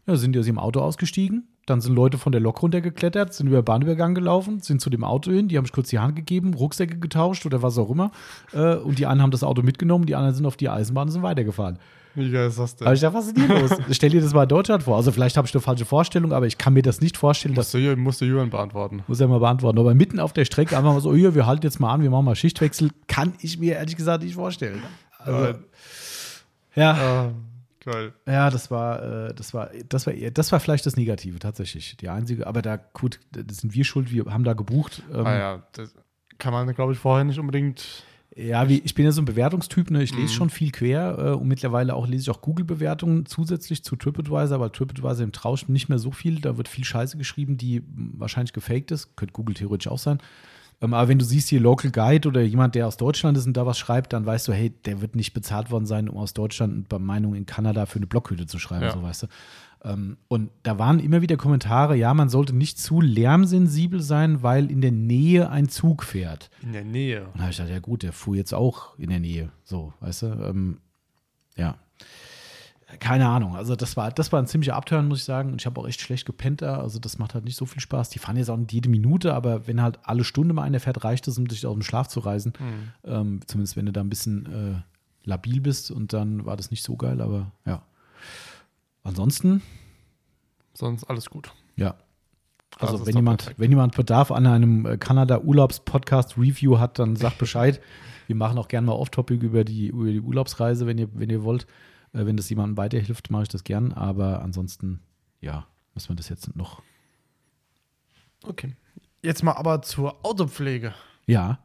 Ja, 0.08 0.16
sind 0.16 0.34
die 0.34 0.40
aus 0.40 0.48
ihrem 0.48 0.60
Auto 0.60 0.82
ausgestiegen. 0.82 1.48
Dann 1.66 1.80
sind 1.80 1.96
Leute 1.96 2.18
von 2.18 2.32
der 2.34 2.42
Lok 2.42 2.62
runtergeklettert, 2.62 3.34
sind 3.34 3.48
über 3.48 3.62
den 3.62 3.66
Bahnübergang 3.66 4.16
gelaufen, 4.16 4.60
sind 4.60 4.82
zu 4.82 4.90
dem 4.90 5.06
Auto 5.06 5.32
hin, 5.32 5.48
die 5.48 5.58
haben 5.58 5.66
sich 5.66 5.72
kurz 5.72 5.90
die 5.90 6.00
Hand 6.00 6.16
gegeben, 6.16 6.54
Rucksäcke 6.54 7.00
getauscht 7.00 7.46
oder 7.46 7.62
was 7.62 7.78
auch 7.78 7.90
immer. 7.90 8.12
Äh, 8.52 8.76
und 8.76 9.00
die 9.00 9.06
einen 9.06 9.22
haben 9.22 9.32
das 9.32 9.44
Auto 9.44 9.62
mitgenommen, 9.62 10.06
die 10.06 10.16
anderen 10.16 10.36
sind 10.36 10.46
auf 10.46 10.58
die 10.58 10.68
Eisenbahn 10.68 11.08
und 11.08 11.12
sind 11.12 11.24
weitergefahren. 11.24 11.80
Wie 12.16 12.30
geil 12.30 12.48
ist 12.48 12.60
das 12.60 12.76
denn? 12.76 12.86
Aber 12.88 12.94
ich 12.94 13.02
dachte, 13.02 13.16
was 13.18 13.28
ist 13.28 13.38
denn 13.38 13.48
hier 13.48 13.60
los? 13.60 13.72
Stell 13.92 14.10
dir 14.12 14.22
das 14.22 14.34
mal 14.34 14.44
in 14.44 14.50
Deutschland 14.50 14.84
vor. 14.84 14.96
Also 14.98 15.12
vielleicht 15.12 15.36
habe 15.36 15.48
ich 15.48 15.54
eine 15.56 15.62
falsche 15.62 15.86
Vorstellung, 15.86 16.32
aber 16.32 16.46
ich 16.46 16.58
kann 16.60 16.74
mir 16.74 16.84
das 16.84 17.02
nicht 17.02 17.18
vorstellen, 17.18 17.56
dass 17.56 17.74
musste, 17.74 17.96
musste 17.96 18.26
Jürgen 18.26 18.50
beantworten. 18.52 19.04
muss 19.08 19.20
er 19.20 19.28
mal 19.28 19.40
beantworten. 19.40 19.80
Aber 19.80 19.94
mitten 19.96 20.20
auf 20.20 20.32
der 20.34 20.46
Strecke 20.46 20.78
einfach 20.78 20.94
mal 20.94 21.02
so, 21.02 21.16
hier, 21.16 21.34
wir 21.34 21.48
halten 21.48 21.64
jetzt 21.66 21.80
mal 21.80 21.92
an, 21.92 22.02
wir 22.04 22.10
machen 22.12 22.26
mal 22.26 22.36
Schichtwechsel, 22.36 22.92
kann 23.08 23.34
ich 23.42 23.58
mir 23.58 23.74
ehrlich 23.76 23.96
gesagt 23.96 24.24
nicht 24.24 24.36
vorstellen. 24.36 24.84
Also, 25.18 25.56
ja, 26.76 26.92
Ah, 26.92 27.32
geil. 27.84 28.14
ja, 28.28 28.50
das 28.50 28.70
war, 28.70 29.30
äh, 29.30 29.34
das 29.34 29.54
war, 29.54 29.70
das 29.90 30.06
war, 30.06 30.14
das 30.14 30.52
war 30.52 30.60
vielleicht 30.60 30.86
das 30.86 30.96
Negative 30.96 31.40
tatsächlich. 31.40 31.98
Die 31.98 32.10
einzige, 32.10 32.46
aber 32.46 32.62
da, 32.62 32.78
gut, 32.78 33.20
das 33.32 33.58
sind 33.58 33.74
wir 33.74 33.86
schuld, 33.86 34.12
wir 34.12 34.26
haben 34.26 34.44
da 34.44 34.54
gebucht. 34.54 35.02
Ähm, 35.14 35.26
Ah 35.26 35.36
ja, 35.38 35.64
das 35.74 35.94
kann 36.38 36.52
man, 36.54 36.74
glaube 36.76 36.94
ich, 36.94 37.00
vorher 37.00 37.24
nicht 37.24 37.40
unbedingt. 37.40 38.04
Ja, 38.36 38.68
wie, 38.68 38.80
ich 38.80 38.96
bin 38.96 39.06
ja 39.06 39.12
so 39.12 39.22
ein 39.22 39.26
Bewertungstyp, 39.26 39.92
ne? 39.92 40.02
ich 40.02 40.12
lese 40.12 40.34
Mhm. 40.34 40.38
schon 40.38 40.50
viel 40.50 40.72
quer 40.72 41.18
äh, 41.20 41.30
und 41.36 41.48
mittlerweile 41.48 41.94
auch 41.94 42.08
lese 42.08 42.24
ich 42.24 42.30
auch 42.32 42.42
Google-Bewertungen 42.42 43.26
zusätzlich 43.28 43.84
zu 43.84 43.96
TripAdvisor, 43.96 44.60
weil 44.60 44.72
TripAdvisor 44.72 45.24
im 45.24 45.32
Trausch 45.32 45.68
nicht 45.68 45.88
mehr 45.90 46.00
so 46.00 46.12
viel, 46.12 46.40
da 46.42 46.58
wird 46.58 46.68
viel 46.68 46.84
Scheiße 46.84 47.18
geschrieben, 47.18 47.58
die 47.58 47.84
wahrscheinlich 47.96 48.54
gefaked 48.54 48.90
ist, 48.92 49.16
könnte 49.16 49.34
Google 49.34 49.54
theoretisch 49.56 49.88
auch 49.92 50.00
sein. 50.00 50.18
Ähm, 50.82 50.96
aber 50.96 51.08
wenn 51.10 51.20
du 51.20 51.26
siehst 51.26 51.50
hier 51.50 51.60
Local 51.60 51.92
Guide 51.92 52.28
oder 52.28 52.42
jemand, 52.42 52.74
der 52.74 52.88
aus 52.88 52.98
Deutschland 52.98 53.38
ist 53.38 53.46
und 53.46 53.56
da 53.56 53.68
was 53.68 53.78
schreibt, 53.78 54.14
dann 54.14 54.26
weißt 54.26 54.48
du, 54.48 54.54
hey, 54.54 54.72
der 54.86 55.02
wird 55.02 55.16
nicht 55.16 55.34
bezahlt 55.34 55.70
worden 55.70 55.86
sein, 55.86 56.10
um 56.10 56.18
aus 56.18 56.34
Deutschland 56.34 56.74
und 56.74 56.90
bei 56.90 56.98
Meinung 56.98 57.36
in 57.36 57.46
Kanada 57.46 57.86
für 57.86 57.98
eine 58.00 58.08
Blockhütte 58.08 58.48
zu 58.48 58.58
schreiben, 58.58 58.86
Ja. 58.86 58.92
so 58.94 59.04
weißt 59.04 59.24
du. 59.24 59.28
Ähm, 59.84 60.18
und 60.28 60.50
da 60.64 60.80
waren 60.80 61.00
immer 61.00 61.22
wieder 61.22 61.38
Kommentare, 61.38 61.96
ja, 61.96 62.14
man 62.14 62.30
sollte 62.30 62.56
nicht 62.56 62.80
zu 62.80 63.02
lärmsensibel 63.02 64.02
sein, 64.02 64.42
weil 64.44 64.72
in 64.72 64.82
der 64.82 64.92
Nähe 64.92 65.50
ein 65.50 65.70
Zug 65.70 66.04
fährt. 66.04 66.50
In 66.62 66.74
der 66.74 66.86
Nähe. 66.86 67.26
Und 67.26 67.36
da 67.36 67.42
habe 67.42 67.52
ich 67.52 67.58
gedacht, 67.58 67.74
ja 67.74 67.80
gut, 67.80 68.04
der 68.04 68.14
fuhr 68.14 68.36
jetzt 68.36 68.54
auch 68.54 68.98
in 68.98 69.10
der 69.10 69.20
Nähe. 69.20 69.52
So, 69.64 69.94
weißt 70.00 70.22
du? 70.24 70.26
Ähm, 70.28 70.80
ja. 71.58 71.78
Keine 73.00 73.28
Ahnung. 73.28 73.56
Also 73.56 73.76
das 73.76 73.98
war, 73.98 74.12
das 74.12 74.32
war 74.32 74.40
ein 74.40 74.48
ziemlicher 74.48 74.76
Abturn, 74.76 75.08
muss 75.08 75.20
ich 75.20 75.24
sagen. 75.26 75.52
Und 75.52 75.62
ich 75.62 75.66
habe 75.66 75.82
auch 75.82 75.88
echt 75.88 76.00
schlecht 76.00 76.26
gepennt 76.26 76.62
da. 76.62 76.80
Also 76.80 77.00
das 77.00 77.18
macht 77.18 77.34
halt 77.34 77.44
nicht 77.44 77.56
so 77.56 77.66
viel 77.66 77.82
Spaß. 77.82 78.10
Die 78.10 78.20
fahren 78.20 78.38
jetzt 78.38 78.50
auch 78.50 78.58
nicht 78.58 78.72
jede 78.72 78.90
Minute, 78.90 79.34
aber 79.34 79.68
wenn 79.68 79.82
halt 79.82 80.00
alle 80.04 80.24
Stunde 80.24 80.54
mal 80.54 80.64
einer 80.64 80.80
fährt, 80.80 81.04
reicht 81.04 81.28
es, 81.28 81.38
um 81.38 81.48
dich 81.48 81.66
aus 81.66 81.74
dem 81.74 81.82
Schlaf 81.82 82.08
zu 82.08 82.20
reisen. 82.20 82.54
Ähm, 83.04 83.40
zumindest 83.48 83.76
wenn 83.76 83.88
du 83.88 83.92
da 83.92 84.02
ein 84.02 84.10
bisschen 84.10 84.46
äh, 84.46 85.28
labil 85.28 85.60
bist. 85.60 85.92
Und 85.92 86.14
dann 86.14 86.46
war 86.46 86.56
das 86.56 86.72
nicht 86.72 86.84
so 86.84 86.96
geil, 86.96 87.20
aber 87.20 87.52
ja. 87.66 87.82
Ansonsten, 89.04 89.62
Sonst 90.74 91.04
alles 91.06 91.30
gut. 91.30 91.54
ja. 91.76 91.96
Also 92.80 93.06
wenn 93.06 93.16
jemand, 93.16 93.42
perfekt. 93.42 93.60
wenn 93.60 93.70
jemand 93.70 93.96
Bedarf 93.96 94.32
an 94.32 94.48
einem 94.48 94.88
äh, 94.88 94.98
Kanada-Urlaubs-Podcast-Review 94.98 96.80
hat, 96.80 96.98
dann 96.98 97.16
sagt 97.16 97.38
Bescheid. 97.38 97.80
Wir 98.26 98.36
machen 98.36 98.58
auch 98.58 98.68
gerne 98.68 98.88
mal 98.88 98.94
Off-Topic 98.94 99.46
über 99.46 99.64
die, 99.64 99.90
über 99.90 100.06
die 100.06 100.20
Urlaubsreise, 100.22 100.88
wenn 100.88 100.98
ihr, 100.98 101.08
wenn 101.14 101.30
ihr 101.30 101.44
wollt. 101.44 101.68
Äh, 102.14 102.26
wenn 102.26 102.36
das 102.36 102.50
jemandem 102.50 102.76
weiterhilft, 102.78 103.30
mache 103.30 103.44
ich 103.44 103.50
das 103.50 103.64
gern. 103.64 103.94
Aber 103.94 104.42
ansonsten, 104.42 105.02
ja, 105.40 105.68
müssen 105.94 106.10
wir 106.10 106.16
das 106.16 106.30
jetzt 106.30 106.56
noch. 106.56 106.82
Okay. 108.44 108.76
Jetzt 109.22 109.44
mal 109.44 109.54
aber 109.54 109.84
zur 109.84 110.26
Autopflege. 110.26 110.96
Ja. 111.28 111.60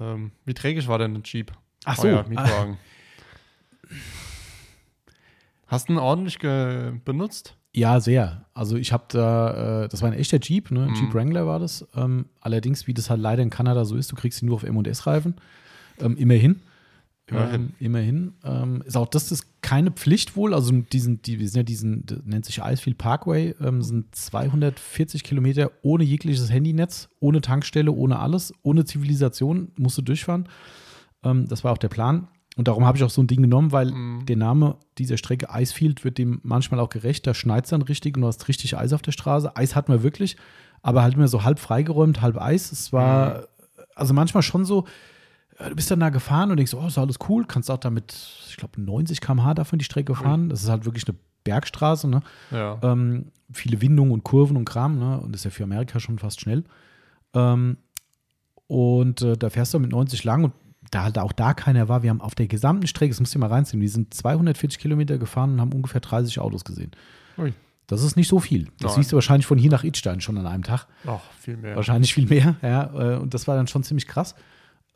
Ähm, 0.00 0.32
wie 0.46 0.54
trägig 0.54 0.88
war 0.88 0.98
denn 0.98 1.14
ein 1.14 1.22
Jeep? 1.24 1.52
Ach 1.84 1.96
so. 1.96 2.08
Euer 2.08 2.26
Mietwagen. 2.26 2.78
Hast 5.66 5.88
du 5.88 5.94
ihn 5.94 5.98
ordentlich 5.98 6.38
benutzt? 6.38 7.56
Ja, 7.76 8.00
sehr. 8.00 8.46
Also 8.54 8.76
ich 8.76 8.90
habe 8.92 9.04
da, 9.08 9.84
äh, 9.84 9.88
das 9.88 10.00
war 10.00 10.10
ein 10.10 10.18
echter 10.18 10.38
Jeep, 10.40 10.70
ne? 10.70 10.86
Mhm. 10.86 10.94
Jeep 10.94 11.14
Wrangler 11.14 11.46
war 11.46 11.58
das. 11.58 11.86
Ähm, 11.94 12.24
allerdings, 12.40 12.86
wie 12.86 12.94
das 12.94 13.10
halt 13.10 13.20
leider 13.20 13.42
in 13.42 13.50
Kanada 13.50 13.84
so 13.84 13.96
ist, 13.96 14.10
du 14.10 14.16
kriegst 14.16 14.40
ihn 14.40 14.46
nur 14.46 14.54
auf 14.54 14.62
M&S-Reifen. 14.62 15.34
Ähm, 16.00 16.16
immerhin. 16.16 16.62
Immerhin. 17.26 17.54
Ähm, 17.60 17.72
immerhin. 17.78 18.32
Ähm, 18.44 18.82
ist 18.86 18.96
auch 18.96 19.08
das 19.08 19.30
ist 19.30 19.60
keine 19.60 19.90
Pflicht 19.90 20.36
wohl. 20.36 20.54
Also 20.54 20.72
diesen, 20.72 21.20
die, 21.20 21.38
wir 21.38 21.48
sind 21.48 21.56
ja 21.58 21.62
diesen, 21.64 22.06
das 22.06 22.20
nennt 22.24 22.46
sich 22.46 22.60
Icefield 22.64 22.96
Parkway, 22.96 23.54
ähm, 23.60 23.82
sind 23.82 24.14
240 24.14 25.22
Kilometer 25.22 25.70
ohne 25.82 26.04
jegliches 26.04 26.50
Handynetz, 26.50 27.10
ohne 27.20 27.42
Tankstelle, 27.42 27.92
ohne 27.92 28.20
alles, 28.20 28.54
ohne 28.62 28.86
Zivilisation, 28.86 29.72
musst 29.76 29.98
du 29.98 30.02
durchfahren. 30.02 30.48
Ähm, 31.24 31.46
das 31.46 31.62
war 31.62 31.72
auch 31.72 31.78
der 31.78 31.88
Plan. 31.88 32.28
Und 32.56 32.68
darum 32.68 32.84
habe 32.86 32.96
ich 32.98 33.04
auch 33.04 33.10
so 33.10 33.22
ein 33.22 33.26
Ding 33.26 33.42
genommen, 33.42 33.70
weil 33.70 33.92
Mhm. 33.92 34.26
der 34.26 34.36
Name 34.36 34.76
dieser 34.98 35.16
Strecke 35.18 35.48
Icefield 35.52 36.04
wird 36.04 36.18
dem 36.18 36.40
manchmal 36.42 36.80
auch 36.80 36.88
gerecht. 36.88 37.26
Da 37.26 37.34
schneit 37.34 37.64
es 37.64 37.70
dann 37.70 37.82
richtig 37.82 38.16
und 38.16 38.22
du 38.22 38.26
hast 38.28 38.48
richtig 38.48 38.76
Eis 38.76 38.92
auf 38.94 39.02
der 39.02 39.12
Straße. 39.12 39.54
Eis 39.56 39.76
hatten 39.76 39.92
wir 39.92 40.02
wirklich, 40.02 40.36
aber 40.82 41.02
halt 41.02 41.14
immer 41.14 41.28
so 41.28 41.44
halb 41.44 41.58
freigeräumt, 41.58 42.22
halb 42.22 42.40
Eis. 42.40 42.72
Es 42.72 42.92
war 42.92 43.44
also 43.94 44.14
manchmal 44.14 44.42
schon 44.42 44.64
so, 44.64 44.86
äh, 45.58 45.68
du 45.68 45.76
bist 45.76 45.90
dann 45.90 46.00
da 46.00 46.08
gefahren 46.08 46.50
und 46.50 46.56
denkst, 46.56 46.72
oh, 46.74 46.86
ist 46.86 46.96
alles 46.98 47.18
cool, 47.28 47.44
kannst 47.46 47.70
auch 47.70 47.78
damit, 47.78 48.14
ich 48.48 48.56
glaube, 48.56 48.80
90 48.80 49.20
km/h 49.20 49.54
davon 49.54 49.78
die 49.78 49.84
Strecke 49.84 50.14
fahren. 50.14 50.48
Das 50.48 50.62
ist 50.62 50.68
halt 50.70 50.84
wirklich 50.86 51.06
eine 51.08 51.16
Bergstraße, 51.44 52.08
ne? 52.08 52.22
Ja. 52.50 52.78
Ähm, 52.82 53.26
viele 53.52 53.80
Windungen 53.82 54.12
und 54.12 54.24
Kurven 54.24 54.56
und 54.56 54.64
Kram, 54.64 54.98
ne? 54.98 55.20
Und 55.20 55.34
ist 55.36 55.44
ja 55.44 55.50
für 55.50 55.64
Amerika 55.64 56.00
schon 56.00 56.18
fast 56.18 56.40
schnell. 56.40 56.64
Ähm, 57.34 57.76
und 58.66 59.22
äh, 59.22 59.36
da 59.36 59.50
fährst 59.50 59.74
du 59.74 59.78
mit 59.78 59.90
90 59.92 60.24
lang 60.24 60.44
und 60.44 60.52
da 60.90 61.02
halt 61.04 61.18
auch 61.18 61.32
da 61.32 61.54
keiner 61.54 61.88
war. 61.88 62.02
Wir 62.02 62.10
haben 62.10 62.20
auf 62.20 62.34
der 62.34 62.46
gesamten 62.46 62.86
Strecke, 62.86 63.10
das 63.12 63.20
musst 63.20 63.34
du 63.34 63.38
mal 63.38 63.48
reinziehen, 63.48 63.80
wir 63.80 63.88
sind 63.90 64.12
240 64.14 64.78
Kilometer 64.78 65.18
gefahren 65.18 65.54
und 65.54 65.60
haben 65.60 65.72
ungefähr 65.72 66.00
30 66.00 66.38
Autos 66.40 66.64
gesehen. 66.64 66.92
Ui. 67.38 67.52
Das 67.88 68.02
ist 68.02 68.16
nicht 68.16 68.28
so 68.28 68.40
viel. 68.40 68.64
Das 68.80 68.92
Nein. 68.92 69.02
siehst 69.02 69.12
du 69.12 69.16
wahrscheinlich 69.16 69.46
von 69.46 69.58
hier 69.58 69.70
nach 69.70 69.84
Idstein 69.84 70.20
schon 70.20 70.36
an 70.38 70.46
einem 70.46 70.64
Tag. 70.64 70.86
Ach, 71.06 71.20
viel 71.38 71.56
mehr. 71.56 71.76
Wahrscheinlich 71.76 72.12
viel 72.14 72.26
mehr, 72.26 72.56
ja. 72.62 73.14
äh, 73.14 73.16
Und 73.18 73.32
das 73.32 73.46
war 73.46 73.54
dann 73.56 73.68
schon 73.68 73.84
ziemlich 73.84 74.08
krass. 74.08 74.34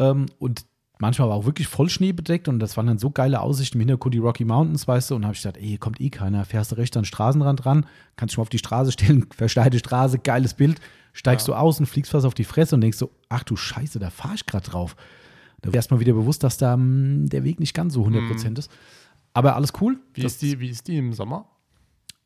Ähm, 0.00 0.26
Und 0.40 0.64
manchmal 0.98 1.28
war 1.28 1.36
auch 1.36 1.44
wirklich 1.44 1.68
voll 1.68 1.88
Schnee 1.88 2.12
bedeckt 2.12 2.48
und 2.48 2.58
das 2.58 2.76
waren 2.76 2.86
dann 2.86 2.98
so 2.98 3.10
geile 3.10 3.40
Aussichten 3.40 3.76
im 3.76 3.80
Hintergrund 3.82 4.14
die 4.14 4.18
Rocky 4.18 4.44
Mountains, 4.44 4.88
weißt 4.88 5.10
du, 5.10 5.14
und 5.14 5.24
habe 5.24 5.34
ich 5.34 5.42
gedacht, 5.42 5.56
ey, 5.56 5.68
hier 5.68 5.78
kommt 5.78 6.00
eh 6.00 6.10
keiner, 6.10 6.44
fährst 6.44 6.72
du 6.72 6.76
recht 6.76 6.96
an 6.96 7.02
den 7.02 7.06
Straßenrand 7.06 7.64
ran, 7.64 7.86
kannst 8.16 8.32
dich 8.32 8.38
mal 8.38 8.42
auf 8.42 8.48
die 8.48 8.58
Straße 8.58 8.92
stellen, 8.92 9.26
versteite 9.36 9.78
Straße, 9.78 10.18
geiles 10.18 10.54
Bild, 10.54 10.80
steigst 11.12 11.46
du 11.48 11.54
aus 11.54 11.80
und 11.80 11.86
fliegst 11.86 12.10
fast 12.10 12.26
auf 12.26 12.34
die 12.34 12.44
Fresse 12.44 12.74
und 12.74 12.80
denkst 12.80 12.98
so, 12.98 13.10
ach 13.28 13.44
du 13.44 13.56
Scheiße, 13.56 13.98
da 13.98 14.10
fahre 14.10 14.34
ich 14.34 14.46
gerade 14.46 14.68
drauf. 14.68 14.96
Da 15.62 15.66
wird 15.66 15.76
erstmal 15.76 16.00
wieder 16.00 16.12
bewusst, 16.14 16.42
dass 16.42 16.56
da 16.58 16.76
mh, 16.76 17.28
der 17.28 17.44
Weg 17.44 17.60
nicht 17.60 17.74
ganz 17.74 17.94
so 17.94 18.04
100% 18.04 18.58
ist. 18.58 18.70
Aber 19.34 19.54
alles 19.56 19.72
cool. 19.80 19.98
Wie 20.14 20.22
Das, 20.22 20.32
ist, 20.32 20.42
die, 20.42 20.58
wie 20.60 20.68
ist 20.70 20.88
die 20.88 20.96
im 20.96 21.12
Sommer? 21.12 21.46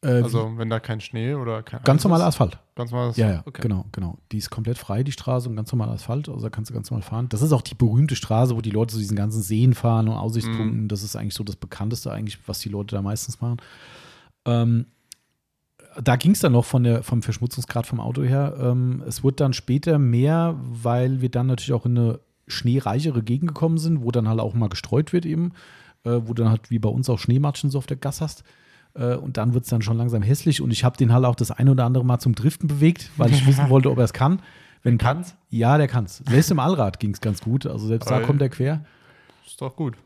äh, 0.02 0.22
Also, 0.22 0.52
wenn 0.56 0.70
da 0.70 0.80
kein 0.80 1.00
Schnee 1.00 1.34
oder 1.34 1.62
kein 1.62 1.82
ganz 1.84 2.02
normaler? 2.04 2.24
Asphalt. 2.26 2.58
Ganz 2.76 2.90
normales 2.90 3.16
Ja, 3.16 3.30
ja, 3.30 3.42
okay. 3.46 3.62
genau, 3.62 3.84
genau. 3.92 4.18
Die 4.32 4.38
ist 4.38 4.50
komplett 4.50 4.78
frei, 4.78 5.02
die 5.02 5.12
Straße, 5.12 5.48
und 5.48 5.54
ganz 5.56 5.70
normal 5.70 5.90
Asphalt. 5.90 6.28
Also 6.28 6.40
da 6.42 6.50
kannst 6.50 6.70
du 6.70 6.74
ganz 6.74 6.90
normal 6.90 7.02
fahren. 7.02 7.28
Das 7.28 7.42
ist 7.42 7.52
auch 7.52 7.62
die 7.62 7.74
berühmte 7.74 8.16
Straße, 8.16 8.56
wo 8.56 8.60
die 8.60 8.70
Leute 8.70 8.94
zu 8.94 8.98
diesen 8.98 9.16
ganzen 9.16 9.42
Seen 9.42 9.74
fahren 9.74 10.08
und 10.08 10.14
Aussichtspunkten. 10.14 10.82
Mhm. 10.84 10.88
Das 10.88 11.02
ist 11.02 11.14
eigentlich 11.16 11.34
so 11.34 11.44
das 11.44 11.56
Bekannteste, 11.56 12.10
eigentlich, 12.10 12.38
was 12.48 12.60
die 12.60 12.68
Leute 12.70 12.96
da 12.96 13.02
meistens 13.02 13.40
machen. 13.40 13.58
Ähm, 14.46 14.86
da 16.02 16.16
ging 16.16 16.32
es 16.32 16.40
dann 16.40 16.52
noch 16.52 16.64
von 16.64 16.82
der, 16.82 17.02
vom 17.04 17.22
Verschmutzungsgrad 17.22 17.86
vom 17.86 18.00
Auto 18.00 18.22
her. 18.22 18.56
Ähm, 18.60 19.02
es 19.06 19.22
wurde 19.22 19.36
dann 19.36 19.52
später 19.52 19.98
mehr, 19.98 20.56
weil 20.58 21.20
wir 21.20 21.28
dann 21.28 21.46
natürlich 21.46 21.72
auch 21.72 21.86
in 21.86 21.96
eine 21.96 22.20
schneereichere 22.46 23.22
Gegend 23.22 23.48
gekommen 23.48 23.78
sind, 23.78 24.02
wo 24.02 24.10
dann 24.10 24.28
halt 24.28 24.40
auch 24.40 24.54
mal 24.54 24.68
gestreut 24.68 25.12
wird 25.12 25.26
eben, 25.26 25.52
äh, 26.04 26.20
wo 26.24 26.34
dann 26.34 26.48
halt 26.48 26.70
wie 26.70 26.78
bei 26.78 26.88
uns 26.88 27.08
auch 27.08 27.18
Schneematschen 27.18 27.70
so 27.70 27.78
auf 27.78 27.86
der 27.86 27.96
Gas 27.96 28.20
hast. 28.20 28.44
Äh, 28.94 29.16
und 29.16 29.36
dann 29.36 29.54
wird 29.54 29.64
es 29.64 29.70
dann 29.70 29.82
schon 29.82 29.96
langsam 29.96 30.22
hässlich 30.22 30.60
und 30.60 30.70
ich 30.70 30.84
habe 30.84 30.96
den 30.96 31.12
halt 31.12 31.24
auch 31.24 31.34
das 31.34 31.50
ein 31.50 31.68
oder 31.68 31.84
andere 31.84 32.04
Mal 32.04 32.18
zum 32.18 32.34
Driften 32.34 32.68
bewegt, 32.68 33.10
weil 33.16 33.32
ich 33.32 33.46
wissen 33.46 33.68
wollte, 33.68 33.90
ob 33.90 33.98
er 33.98 34.04
es 34.04 34.12
kann. 34.12 34.40
Wenn 34.82 34.98
kann's? 34.98 35.34
Ja, 35.48 35.78
der 35.78 35.88
kann's. 35.88 36.22
Selbst 36.28 36.50
im 36.50 36.58
Allrad 36.58 37.00
ging 37.00 37.12
es 37.12 37.20
ganz 37.20 37.40
gut. 37.40 37.66
Also 37.66 37.86
selbst 37.86 38.10
da 38.10 38.20
Ey. 38.20 38.26
kommt 38.26 38.42
er 38.42 38.50
quer. 38.50 38.84
Ist 39.46 39.60
doch 39.60 39.74
gut. 39.74 39.96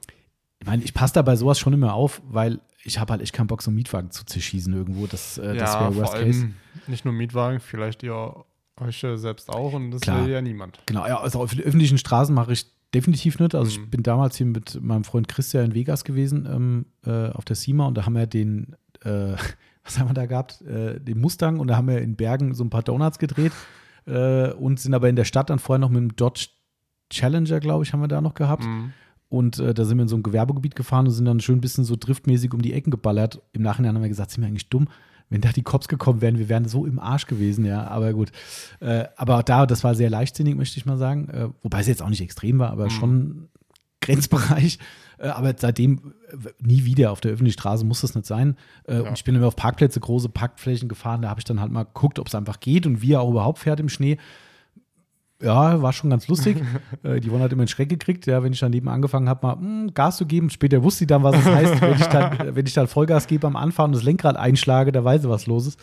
Ich 0.61 0.66
meine, 0.66 0.85
ich 0.85 0.94
passe 0.94 1.14
da 1.14 1.22
bei 1.22 1.35
sowas 1.35 1.59
schon 1.59 1.72
immer 1.72 1.94
auf, 1.94 2.22
weil 2.29 2.61
ich 2.85 2.98
habe 2.98 3.12
halt 3.12 3.22
echt 3.22 3.33
keinen 3.33 3.48
Bock, 3.48 3.61
so 3.62 3.70
einen 3.70 3.77
Mietwagen 3.77 4.12
zu 4.12 4.24
zerschießen 4.24 4.72
irgendwo. 4.72 5.07
Das, 5.07 5.37
äh, 5.38 5.55
das 5.55 5.74
ja, 5.74 5.81
wäre 5.81 5.92
vor 5.92 6.03
Worst 6.03 6.14
allem 6.14 6.27
Case. 6.27 6.48
nicht 6.87 7.05
nur 7.05 7.12
Mietwagen, 7.12 7.59
vielleicht 7.61 8.05
ihr 8.05 8.44
euch 8.81 9.03
äh, 9.05 9.17
selbst 9.17 9.51
auch 9.51 9.73
und 9.73 9.91
das 9.91 10.01
Klar. 10.03 10.25
will 10.25 10.33
ja 10.33 10.41
niemand. 10.43 10.79
Genau, 10.87 11.07
ja, 11.07 11.21
also 11.21 11.41
auf 11.41 11.51
den 11.55 11.61
öffentlichen 11.64 11.99
Straßen 11.99 12.35
mache 12.35 12.53
ich 12.53 12.67
definitiv 12.95 13.38
nicht. 13.38 13.55
Also 13.55 13.71
ich 13.71 13.79
Mhm. 13.81 13.91
bin 13.91 14.03
damals 14.03 14.37
hier 14.37 14.47
mit 14.47 14.81
meinem 14.83 15.05
Freund 15.05 15.29
Christian 15.29 15.67
in 15.67 15.75
Vegas 15.75 16.05
gewesen, 16.05 16.47
ähm, 16.51 16.87
äh, 17.05 17.31
auf 17.31 17.45
der 17.45 17.57
SEMA 17.57 17.87
und 17.87 17.97
da 17.97 18.07
haben 18.07 18.14
wir 18.14 18.27
den, 18.27 18.77
äh, 19.05 19.35
was 19.85 19.99
haben 19.99 20.09
wir 20.09 20.14
da 20.14 20.27
gehabt? 20.27 20.62
Äh, 20.62 21.01
den 21.01 21.21
Mustang 21.21 21.59
und 21.61 21.69
da 21.69 21.77
haben 21.77 21.88
wir 21.88 22.01
in 22.01 22.17
Bergen 22.17 22.55
so 22.55 22.64
ein 22.64 22.71
paar 22.71 22.83
Donuts 22.83 23.19
gedreht 23.19 23.53
äh, 24.07 24.53
und 24.53 24.81
sind 24.81 24.95
aber 24.95 25.09
in 25.09 25.17
der 25.17 25.25
Stadt 25.25 25.51
dann 25.51 25.59
vorher 25.59 25.79
noch 25.81 25.91
mit 25.91 26.01
dem 26.01 26.17
Dodge 26.17 26.49
Challenger, 27.11 27.61
glaube 27.61 27.85
ich, 27.85 27.93
haben 27.93 28.01
wir 28.01 28.09
da 28.09 28.21
noch 28.21 28.35
gehabt. 28.35 28.64
Mhm. 28.64 28.93
Und 29.31 29.59
äh, 29.59 29.75
da 29.75 29.85
sind 29.85 29.99
wir 29.99 30.03
in 30.03 30.09
so 30.09 30.17
ein 30.17 30.23
Gewerbegebiet 30.23 30.75
gefahren 30.75 31.07
und 31.07 31.12
sind 31.12 31.27
dann 31.27 31.41
schön 31.41 31.59
ein 31.59 31.61
bisschen 31.61 31.85
so 31.85 31.97
driftmäßig 31.97 32.55
um 32.55 32.62
die 32.62 32.73
Ecken 32.73 32.91
geballert. 32.91 33.43
Im 33.53 33.61
Nachhinein 33.62 33.95
haben 33.95 34.03
wir 34.03 34.09
gesagt, 34.09 34.31
sind 34.31 34.43
wir 34.43 34.49
eigentlich 34.49 34.71
dumm, 34.71 34.88
wenn 35.31 35.41
da 35.41 35.51
die 35.53 35.62
Cops 35.62 35.88
gekommen 35.88 36.21
wären, 36.21 36.38
wir 36.38 36.49
wären 36.49 36.67
so 36.69 36.87
im 36.87 36.99
Arsch 36.99 37.27
gewesen, 37.27 37.64
ja, 37.64 37.87
aber 37.87 38.12
gut. 38.12 38.31
Äh, 38.81 39.05
aber 39.17 39.43
da, 39.43 39.67
das 39.67 39.85
war 39.85 39.95
sehr 39.95 40.11
leichtsinnig, 40.11 40.57
möchte 40.57 40.79
ich 40.79 40.87
mal 40.87 40.97
sagen. 40.99 41.29
Äh, 41.29 41.49
wobei 41.62 41.81
es 41.81 41.87
jetzt 41.87 42.03
auch 42.03 42.09
nicht 42.09 42.23
extrem 42.23 42.59
war, 42.59 42.71
aber 42.71 42.87
Mhm. 42.87 42.91
schon 42.91 43.49
Grenzbereich. 44.01 44.79
Äh, 45.19 45.29
aber 45.29 45.53
seitdem 45.57 46.14
äh, 46.31 46.37
nie 46.61 46.85
wieder 46.85 47.11
auf 47.11 47.21
der 47.21 47.33
öffentlichen 47.33 47.59
Straße 47.59 47.85
muss 47.85 48.01
das 48.03 48.14
nicht 48.14 48.27
sein. 48.27 48.57
Äh, 48.87 48.95
Ja. 49.03 49.09
Und 49.09 49.19
ich 49.19 49.25
bin 49.25 49.35
immer 49.35 49.49
auf 49.49 49.57
Parkplätze, 49.57 49.99
große 50.01 50.29
Parkflächen 50.29 50.88
gefahren. 50.88 51.23
Da 51.23 51.29
habe 51.31 51.41
ich 51.41 51.45
dann 51.45 51.61
halt 51.61 51.73
mal 51.73 51.85
geguckt, 51.85 52.19
ob 52.19 52.29
es 52.29 52.35
einfach 52.35 52.61
geht 52.61 52.87
und 52.87 53.03
wie 53.03 53.12
er 53.14 53.21
auch 53.21 53.31
überhaupt 53.31 53.59
fährt 53.59 53.81
im 53.81 53.88
Schnee. 53.88 54.17
Ja, 55.40 55.81
war 55.81 55.92
schon 55.92 56.11
ganz 56.11 56.27
lustig. 56.27 56.57
äh, 57.05 57.20
die 57.20 57.29
Yvonne 57.29 57.44
hat 57.44 57.53
immer 57.53 57.62
einen 57.62 57.68
Schreck 57.68 57.88
gekriegt, 57.88 58.27
ja, 58.27 58.42
wenn 58.42 58.53
ich 58.53 58.59
dann 58.59 58.72
neben 58.72 58.88
angefangen 58.88 59.29
habe, 59.29 59.46
mal 59.46 59.57
mm, 59.57 59.94
Gas 59.94 60.16
zu 60.16 60.27
geben. 60.27 60.51
Später 60.51 60.83
wusste 60.83 61.01
sie 61.01 61.07
dann, 61.07 61.22
was 61.22 61.37
es 61.37 61.44
heißt, 61.46 61.81
wenn 61.81 61.92
ich 61.94 62.07
dann, 62.07 62.57
wenn 62.57 62.66
ich 62.66 62.74
dann 62.74 62.88
Vollgas 62.88 63.27
gebe 63.29 63.46
am 63.46 63.55
Anfahren 63.55 63.90
und 63.90 63.96
das 63.96 64.03
Lenkrad 64.03 64.37
einschlage, 64.37 64.90
da 64.90 65.05
weiß 65.05 65.22
sie, 65.22 65.29
was 65.29 65.46
los 65.46 65.68
ist. 65.68 65.81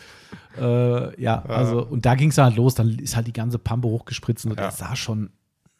Äh, 0.60 1.20
ja, 1.22 1.42
also, 1.46 1.82
und 1.86 2.04
da 2.04 2.14
ging 2.16 2.28
es 2.30 2.38
halt 2.38 2.56
los, 2.56 2.74
dann 2.74 2.90
ist 2.98 3.16
halt 3.16 3.26
die 3.26 3.32
ganze 3.32 3.58
Pampe 3.58 3.88
hochgespritzt 3.88 4.44
und 4.44 4.52
Ja. 4.58 4.66
das 4.66 4.78
sah 4.78 4.94
schon, 4.94 5.30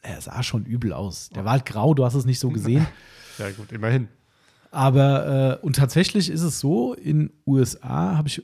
er 0.00 0.20
sah 0.22 0.42
schon 0.42 0.64
übel 0.64 0.92
aus. 0.94 1.28
Der 1.34 1.44
war 1.44 1.52
halt 1.52 1.66
grau, 1.66 1.92
du 1.92 2.04
hast 2.04 2.14
es 2.14 2.24
nicht 2.24 2.38
so 2.38 2.48
gesehen. 2.50 2.86
Ja, 3.38 3.50
gut, 3.50 3.70
immerhin. 3.70 4.08
Aber, 4.70 5.58
äh, 5.60 5.64
und 5.66 5.76
tatsächlich 5.76 6.30
ist 6.30 6.40
es 6.40 6.58
so, 6.58 6.94
in 6.94 7.30
USA 7.46 8.16
habe 8.16 8.28
ich 8.28 8.42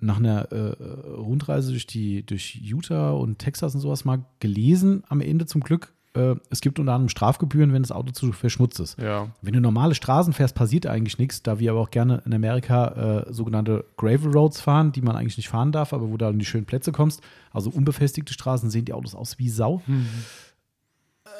nach 0.00 0.18
einer 0.18 0.52
äh, 0.52 0.72
Rundreise 1.12 1.70
durch, 1.70 1.86
die, 1.86 2.24
durch 2.24 2.56
Utah 2.62 3.12
und 3.12 3.38
Texas 3.38 3.74
und 3.74 3.80
sowas 3.80 4.04
mal 4.04 4.24
gelesen, 4.40 5.02
am 5.08 5.20
Ende 5.20 5.46
zum 5.46 5.62
Glück, 5.62 5.92
äh, 6.16 6.36
es 6.50 6.60
gibt 6.60 6.78
unter 6.78 6.92
anderem 6.92 7.08
Strafgebühren, 7.08 7.72
wenn 7.72 7.82
das 7.82 7.92
Auto 7.92 8.10
zu 8.12 8.32
verschmutzt 8.32 8.80
ist. 8.80 8.98
Ja. 8.98 9.28
Wenn 9.42 9.52
du 9.52 9.60
normale 9.60 9.94
Straßen 9.94 10.32
fährst, 10.32 10.54
passiert 10.54 10.86
eigentlich 10.86 11.18
nichts, 11.18 11.42
da 11.42 11.58
wir 11.58 11.70
aber 11.70 11.80
auch 11.80 11.90
gerne 11.90 12.22
in 12.24 12.32
Amerika 12.32 13.24
äh, 13.28 13.32
sogenannte 13.32 13.84
Gravel 13.96 14.32
Roads 14.32 14.60
fahren, 14.60 14.92
die 14.92 15.02
man 15.02 15.14
eigentlich 15.14 15.36
nicht 15.36 15.48
fahren 15.48 15.72
darf, 15.72 15.92
aber 15.92 16.10
wo 16.10 16.16
du 16.16 16.26
an 16.26 16.38
die 16.38 16.46
schönen 16.46 16.64
Plätze 16.64 16.92
kommst. 16.92 17.20
Also 17.52 17.70
unbefestigte 17.70 18.32
Straßen 18.32 18.70
sehen 18.70 18.86
die 18.86 18.94
Autos 18.94 19.14
aus 19.14 19.38
wie 19.38 19.50
Sau. 19.50 19.82
Äh, 19.86 21.30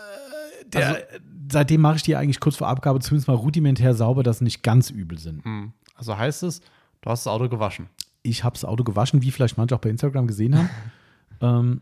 der, 0.66 1.06
seitdem 1.50 1.80
mache 1.80 1.96
ich 1.96 2.02
die 2.02 2.16
eigentlich 2.16 2.40
kurz 2.40 2.56
vor 2.56 2.68
Abgabe 2.68 3.00
zumindest 3.00 3.28
mal 3.28 3.34
rudimentär 3.34 3.94
sauber, 3.94 4.22
dass 4.22 4.38
sie 4.38 4.44
nicht 4.44 4.62
ganz 4.62 4.90
übel 4.90 5.18
sind. 5.18 5.44
Hm. 5.44 5.72
Also 5.94 6.18
heißt 6.18 6.42
es, 6.42 6.60
du 7.00 7.10
hast 7.10 7.24
das 7.24 7.32
Auto 7.32 7.48
gewaschen. 7.48 7.88
Ich 8.26 8.44
habe 8.44 8.54
das 8.54 8.64
Auto 8.64 8.84
gewaschen, 8.84 9.22
wie 9.22 9.30
vielleicht 9.30 9.56
manche 9.56 9.74
auch 9.74 9.80
bei 9.80 9.90
Instagram 9.90 10.26
gesehen 10.26 10.56
haben. 10.56 10.70
ähm, 11.40 11.80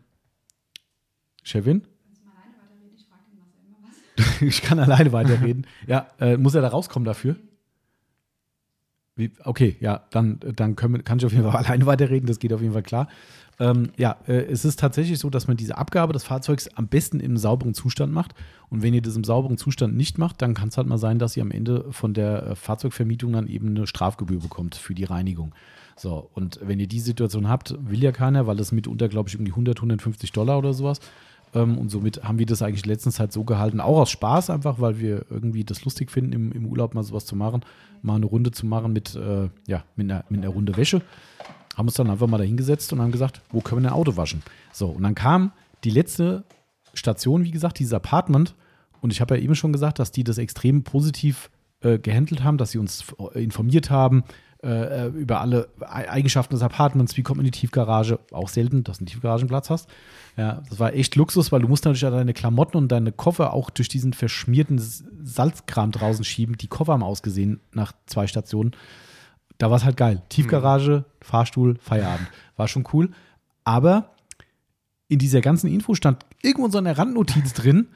Chevin? 1.43 1.83
ich 4.41 4.61
kann 4.61 4.79
alleine 4.79 5.11
weiterreden. 5.11 5.67
ja, 5.87 6.07
äh, 6.19 6.37
muss 6.37 6.55
er 6.55 6.61
da 6.61 6.69
rauskommen 6.69 7.05
dafür? 7.05 7.35
Wie, 9.15 9.31
okay, 9.43 9.77
ja, 9.79 10.03
dann, 10.11 10.39
dann 10.39 10.75
können 10.75 11.03
kann 11.03 11.19
ich 11.19 11.25
auf 11.25 11.31
jeden 11.31 11.49
Fall 11.49 11.55
alleine 11.65 11.85
weiterreden, 11.85 12.27
das 12.27 12.39
geht 12.39 12.53
auf 12.53 12.61
jeden 12.61 12.73
Fall 12.73 12.83
klar. 12.83 13.07
Ähm, 13.57 13.91
ja, 13.95 14.17
äh, 14.27 14.45
es 14.45 14.65
ist 14.65 14.79
tatsächlich 14.79 15.17
so, 15.19 15.29
dass 15.29 15.47
man 15.47 15.55
diese 15.55 15.77
Abgabe 15.77 16.11
des 16.11 16.25
Fahrzeugs 16.25 16.67
am 16.75 16.87
besten 16.87 17.21
im 17.21 17.37
sauberen 17.37 17.73
Zustand 17.73 18.11
macht. 18.11 18.35
Und 18.69 18.81
wenn 18.81 18.93
ihr 18.93 19.01
das 19.01 19.15
im 19.15 19.23
sauberen 19.23 19.57
Zustand 19.57 19.95
nicht 19.95 20.17
macht, 20.17 20.41
dann 20.41 20.53
kann 20.53 20.67
es 20.67 20.77
halt 20.77 20.87
mal 20.87 20.97
sein, 20.97 21.19
dass 21.19 21.37
ihr 21.37 21.43
am 21.43 21.51
Ende 21.51 21.85
von 21.91 22.13
der 22.13 22.47
äh, 22.47 22.55
Fahrzeugvermietung 22.55 23.31
dann 23.31 23.47
eben 23.47 23.69
eine 23.69 23.87
Strafgebühr 23.87 24.41
bekommt 24.41 24.75
für 24.75 24.93
die 24.93 25.05
Reinigung. 25.05 25.55
So, 25.95 26.29
und 26.33 26.59
wenn 26.61 26.79
ihr 26.79 26.87
die 26.87 26.99
Situation 26.99 27.47
habt, 27.47 27.75
will 27.79 28.03
ja 28.03 28.11
keiner, 28.11 28.47
weil 28.47 28.57
das 28.57 28.71
mitunter, 28.71 29.07
glaube 29.07 29.29
ich, 29.29 29.37
um 29.39 29.45
die 29.45 29.51
100, 29.51 29.77
150 29.77 30.31
Dollar 30.31 30.57
oder 30.57 30.73
sowas. 30.73 30.99
Ähm, 31.53 31.77
und 31.77 31.89
somit 31.89 32.23
haben 32.23 32.37
wir 32.37 32.45
das 32.45 32.61
eigentlich 32.61 32.85
letzten 32.85 33.11
Zeit 33.11 33.31
so 33.31 33.45
gehalten, 33.45 33.79
auch 33.79 33.99
aus 33.99 34.11
Spaß 34.11 34.49
einfach, 34.49 34.79
weil 34.79 34.99
wir 34.99 35.25
irgendwie 35.29 35.63
das 35.63 35.85
lustig 35.85 36.11
finden, 36.11 36.33
im, 36.33 36.51
im 36.51 36.65
Urlaub 36.65 36.93
mal 36.93 37.03
sowas 37.03 37.25
zu 37.25 37.35
machen, 37.35 37.61
mal 38.01 38.15
eine 38.15 38.25
Runde 38.25 38.51
zu 38.51 38.65
machen 38.65 38.91
mit, 38.91 39.15
äh, 39.15 39.49
ja, 39.67 39.83
mit 39.95 40.11
einer, 40.11 40.25
mit 40.29 40.41
einer 40.41 40.49
Runde 40.49 40.75
Wäsche. 40.75 41.01
Haben 41.75 41.87
uns 41.87 41.95
dann 41.95 42.09
einfach 42.09 42.27
mal 42.27 42.37
dahingesetzt 42.37 42.91
und 42.93 43.01
haben 43.01 43.11
gesagt, 43.11 43.41
wo 43.51 43.61
können 43.61 43.83
wir 43.83 43.89
ein 43.89 43.95
Auto 43.95 44.17
waschen? 44.17 44.43
So, 44.73 44.87
und 44.87 45.03
dann 45.03 45.15
kam 45.15 45.51
die 45.83 45.89
letzte 45.89 46.43
Station, 46.93 47.43
wie 47.43 47.51
gesagt, 47.51 47.79
dieses 47.79 47.93
Apartment. 47.93 48.55
Und 49.01 49.11
ich 49.11 49.21
habe 49.21 49.35
ja 49.35 49.41
eben 49.41 49.55
schon 49.55 49.73
gesagt, 49.73 49.99
dass 49.99 50.11
die 50.11 50.23
das 50.23 50.37
extrem 50.37 50.83
positiv 50.83 51.49
äh, 51.81 51.99
gehandelt 51.99 52.43
haben, 52.43 52.57
dass 52.57 52.71
sie 52.71 52.79
uns 52.79 53.05
äh, 53.33 53.43
informiert 53.43 53.89
haben 53.89 54.23
äh, 54.65 55.07
über 55.07 55.41
alle 55.41 55.69
Eigenschaften 55.79 56.55
des 56.55 56.63
Apartments, 56.63 57.15
wie 57.17 57.23
kommt 57.23 57.37
man 57.37 57.45
in 57.45 57.51
die 57.51 57.59
Tiefgarage. 57.59 58.19
Auch 58.31 58.49
selten, 58.49 58.83
dass 58.83 58.97
du 58.97 59.01
einen 59.01 59.07
Tiefgaragenplatz 59.07 59.69
hast. 59.69 59.89
Ja, 60.37 60.63
das 60.69 60.79
war 60.79 60.93
echt 60.93 61.15
Luxus, 61.15 61.51
weil 61.51 61.61
du 61.61 61.67
musst 61.67 61.85
natürlich 61.85 62.01
deine 62.01 62.33
Klamotten 62.33 62.77
und 62.77 62.91
deine 62.91 63.11
Koffer 63.11 63.53
auch 63.53 63.69
durch 63.69 63.87
diesen 63.87 64.13
verschmierten 64.13 64.79
Salzkram 64.79 65.91
draußen 65.91 66.25
schieben. 66.25 66.57
Die 66.57 66.67
Koffer 66.67 66.93
haben 66.93 67.03
ausgesehen 67.03 67.61
nach 67.73 67.93
zwei 68.07 68.27
Stationen. 68.27 68.71
Da 69.57 69.69
war 69.69 69.77
es 69.77 69.85
halt 69.85 69.97
geil. 69.97 70.21
Tiefgarage, 70.29 71.05
Fahrstuhl, 71.21 71.77
Feierabend. 71.79 72.27
War 72.57 72.67
schon 72.67 72.85
cool. 72.91 73.11
Aber 73.63 74.15
in 75.07 75.19
dieser 75.19 75.41
ganzen 75.41 75.71
Info 75.71 75.93
stand 75.93 76.25
irgendwo 76.41 76.69
so 76.69 76.79
eine 76.79 76.97
Randnotiz 76.97 77.53
drin. 77.53 77.87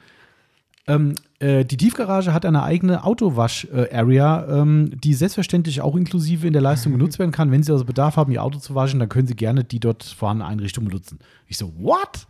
Ähm, 0.86 1.14
äh, 1.38 1.64
die 1.64 1.76
Tiefgarage 1.76 2.32
hat 2.32 2.44
eine 2.46 2.62
eigene 2.62 3.04
Autowasch-Area, 3.04 4.46
ähm, 4.60 4.92
die 5.00 5.14
selbstverständlich 5.14 5.80
auch 5.82 5.94
inklusive 5.94 6.46
in 6.46 6.52
der 6.52 6.62
Leistung 6.62 6.92
genutzt 6.92 7.18
werden 7.18 7.32
kann. 7.32 7.50
Wenn 7.50 7.62
Sie 7.62 7.70
also 7.72 7.84
Bedarf 7.84 8.16
haben, 8.16 8.32
Ihr 8.32 8.42
Auto 8.42 8.58
zu 8.58 8.74
waschen, 8.74 8.98
dann 8.98 9.08
können 9.08 9.26
Sie 9.28 9.36
gerne 9.36 9.62
die 9.64 9.78
dort 9.80 10.02
vorhandene 10.04 10.48
Einrichtung 10.50 10.84
benutzen. 10.86 11.18
Ich 11.46 11.58
so, 11.58 11.72
what? 11.78 12.26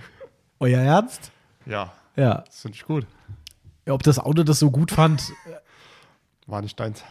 Euer 0.60 0.80
Ernst? 0.80 1.32
Ja, 1.66 1.92
Ja. 2.16 2.42
das 2.46 2.60
finde 2.62 2.76
ich 2.76 2.84
gut. 2.84 3.06
ja. 3.86 3.92
Ob 3.94 4.02
das 4.02 4.18
Auto 4.18 4.42
das 4.44 4.58
so 4.58 4.70
gut 4.70 4.90
fand, 4.90 5.32
War 6.46 6.60
nicht 6.60 6.78
deins. 6.78 7.02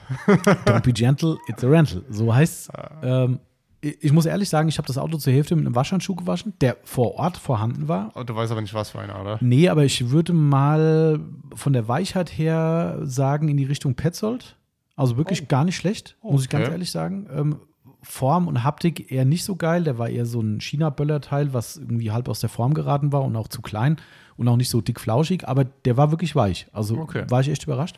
don't 0.66 0.82
be 0.84 0.94
gentle, 0.94 1.38
it's 1.48 1.64
a 1.64 1.68
rental. 1.68 2.04
So 2.10 2.34
heißt 2.34 2.70
es. 2.70 2.76
Ähm, 3.02 3.40
ich 3.84 4.14
muss 4.14 4.26
ehrlich 4.26 4.48
sagen, 4.50 4.70
ich 4.70 4.78
habe 4.78 4.88
das 4.88 4.98
Auto 4.98 5.18
zur 5.18 5.34
Hälfte 5.34 5.56
mit 5.56 5.66
einem 5.66 5.76
Waschhandschuh 5.76 6.16
gewaschen, 6.16 6.54
der 6.62 6.78
vor 6.84 7.16
Ort 7.16 7.38
vorhanden 7.38 7.88
war. 7.90 8.12
Oh, 8.16 8.24
du 8.24 8.34
weißt 8.36 8.52
aber 8.52 8.62
nicht, 8.62 8.74
was 8.74 8.92
für 8.92 9.00
einer, 9.00 9.20
oder? 9.20 9.38
Nee, 9.42 9.68
aber 9.70 9.84
ich 9.84 10.10
würde 10.10 10.32
mal 10.34 11.20
von 11.54 11.74
der 11.74 11.88
Weichheit 11.88 12.30
her 12.38 13.00
sagen, 13.04 13.50
in 13.50 13.58
die 13.58 13.66
Richtung 13.66 13.96
Petzold. 13.96 14.56
Also 14.96 15.18
wirklich 15.18 15.42
Oh. 15.44 15.46
gar 15.50 15.66
nicht 15.66 15.76
schlecht, 15.76 16.16
muss 16.22 16.44
ich 16.44 16.50
ganz 16.50 16.70
ehrlich 16.70 16.92
sagen. 16.92 17.28
Ähm, 17.36 17.56
Form 18.02 18.48
und 18.48 18.64
Haptik 18.64 19.12
eher 19.12 19.26
nicht 19.26 19.44
so 19.44 19.56
geil. 19.56 19.84
Der 19.84 19.98
war 19.98 20.10
eher 20.10 20.26
so 20.26 20.40
ein 20.42 20.60
China-Böller-Teil, 20.62 21.54
was 21.54 21.78
irgendwie 21.78 22.12
halb 22.12 22.28
aus 22.30 22.40
der 22.42 22.50
Form 22.50 22.74
geraten 22.74 23.12
war 23.12 23.24
und 23.24 23.36
auch 23.36 23.48
zu 23.48 23.62
klein 23.62 23.98
und 24.38 24.48
auch 24.48 24.58
nicht 24.58 24.70
so 24.70 24.82
dick 24.82 25.00
flauschig, 25.00 25.48
aber 25.48 25.64
der 25.64 25.98
war 25.98 26.12
wirklich 26.12 26.36
weich. 26.36 26.68
Also 26.74 26.98
Okay. 27.00 27.26
war 27.30 27.42
ich 27.42 27.50
echt 27.50 27.64
überrascht. 27.64 27.98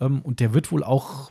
Ähm, 0.00 0.20
und 0.22 0.40
der 0.40 0.52
wird 0.52 0.70
wohl 0.72 0.82
auch, 0.84 1.30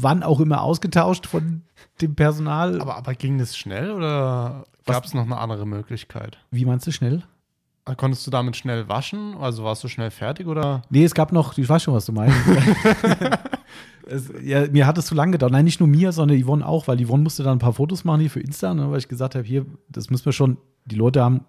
wann 0.00 0.22
auch 0.22 0.40
immer 0.40 0.62
ausgetauscht 0.62 1.26
von 1.26 1.62
dem 2.00 2.14
Personal. 2.14 2.80
Aber, 2.80 2.96
aber 2.96 3.14
ging 3.14 3.38
das 3.38 3.56
schnell 3.56 3.90
oder 3.90 4.64
gab 4.84 5.04
es 5.04 5.14
noch 5.14 5.24
eine 5.24 5.38
andere 5.38 5.66
Möglichkeit? 5.66 6.38
Wie 6.50 6.64
meinst 6.64 6.86
du 6.86 6.92
schnell? 6.92 7.22
Konntest 7.96 8.26
du 8.26 8.32
damit 8.32 8.56
schnell 8.56 8.88
waschen? 8.88 9.36
Also 9.38 9.62
warst 9.62 9.84
du 9.84 9.88
schnell 9.88 10.10
fertig 10.10 10.48
oder? 10.48 10.82
Nee, 10.90 11.04
es 11.04 11.14
gab 11.14 11.30
noch, 11.30 11.56
ich 11.56 11.68
weiß 11.68 11.84
schon, 11.84 11.94
was 11.94 12.04
du 12.04 12.12
meinst. 12.12 12.36
es, 14.06 14.32
ja, 14.42 14.66
mir 14.66 14.88
hat 14.88 14.98
es 14.98 15.06
zu 15.06 15.14
lange 15.14 15.32
gedauert. 15.32 15.52
Nein, 15.52 15.64
nicht 15.64 15.78
nur 15.78 15.88
mir, 15.88 16.10
sondern 16.10 16.42
Yvonne 16.42 16.66
auch, 16.66 16.88
weil 16.88 17.04
Yvonne 17.04 17.22
musste 17.22 17.44
dann 17.44 17.56
ein 17.56 17.60
paar 17.60 17.74
Fotos 17.74 18.02
machen 18.02 18.20
hier 18.20 18.30
für 18.30 18.40
Insta, 18.40 18.74
ne, 18.74 18.90
weil 18.90 18.98
ich 18.98 19.06
gesagt 19.06 19.36
habe, 19.36 19.44
hier, 19.44 19.66
das 19.88 20.10
müssen 20.10 20.24
wir 20.24 20.32
schon, 20.32 20.58
die 20.84 20.96
Leute 20.96 21.22
haben 21.22 21.44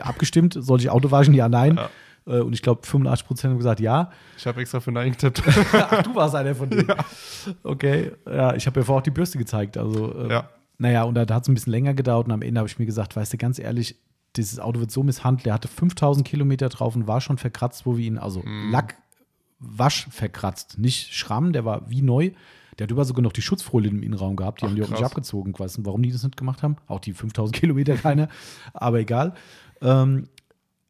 abgestimmt, 0.00 0.56
soll 0.58 0.80
ich 0.80 0.90
Auto 0.90 1.12
waschen? 1.12 1.34
Ja, 1.34 1.48
nein. 1.48 1.78
Äh, 1.78 1.82
Und 2.26 2.52
ich 2.52 2.62
glaube, 2.62 2.84
85 2.84 3.26
Prozent 3.26 3.50
haben 3.52 3.58
gesagt, 3.58 3.80
ja. 3.80 4.10
Ich 4.36 4.46
habe 4.46 4.60
extra 4.60 4.80
für 4.80 4.90
Nike 4.92 5.12
getippt. 5.12 5.42
Ach, 5.72 6.02
du 6.02 6.14
warst 6.14 6.34
einer 6.34 6.54
von 6.54 6.68
denen. 6.68 6.92
Okay, 7.62 8.12
ja, 8.26 8.54
ich 8.54 8.66
habe 8.66 8.80
ja 8.80 8.84
vorher 8.84 9.00
auch 9.00 9.04
die 9.04 9.10
Bürste 9.10 9.38
gezeigt. 9.38 9.78
Also, 9.78 10.12
äh, 10.24 10.30
Ja. 10.32 10.48
naja, 10.78 11.04
und 11.04 11.14
da 11.14 11.20
hat 11.34 11.42
es 11.42 11.48
ein 11.48 11.54
bisschen 11.54 11.70
länger 11.72 11.94
gedauert 11.94 12.26
und 12.26 12.32
am 12.32 12.42
Ende 12.42 12.58
habe 12.58 12.68
ich 12.68 12.78
mir 12.78 12.86
gesagt, 12.86 13.14
weißt 13.16 13.32
du, 13.32 13.36
ganz 13.38 13.58
ehrlich, 13.58 13.96
dieses 14.34 14.58
Auto 14.58 14.80
wird 14.80 14.90
so 14.90 15.02
misshandelt. 15.02 15.46
Er 15.46 15.54
hatte 15.54 15.68
5000 15.68 16.26
Kilometer 16.26 16.68
drauf 16.68 16.96
und 16.96 17.06
war 17.06 17.20
schon 17.20 17.38
verkratzt, 17.38 17.86
wo 17.86 17.96
wir 17.96 18.04
ihn, 18.04 18.18
also 18.18 18.42
Lack, 18.70 18.96
Wasch 19.58 20.08
verkratzt, 20.10 20.78
nicht 20.78 21.14
Schramm, 21.14 21.52
der 21.52 21.64
war 21.64 21.88
wie 21.88 22.02
neu. 22.02 22.32
Der 22.78 22.84
hat 22.84 22.90
über 22.90 23.06
sogar 23.06 23.22
noch 23.22 23.32
die 23.32 23.40
Schutzfolie 23.40 23.90
im 23.90 24.02
Innenraum 24.02 24.36
gehabt. 24.36 24.60
Die 24.60 24.64
Ach, 24.66 24.68
haben 24.68 24.76
die 24.76 24.82
auch 24.82 24.90
nicht 24.90 25.02
abgezogen. 25.02 25.52
Ich 25.54 25.58
weiß 25.60 25.78
nicht, 25.78 25.86
warum 25.86 26.02
die 26.02 26.12
das 26.12 26.24
nicht 26.24 26.36
gemacht 26.36 26.62
haben. 26.62 26.76
Auch 26.88 27.00
die 27.00 27.14
5000 27.14 27.56
Kilometer 27.60 27.96
keine, 27.96 28.28
aber 28.74 28.98
egal. 28.98 29.32
Ähm, 29.80 30.28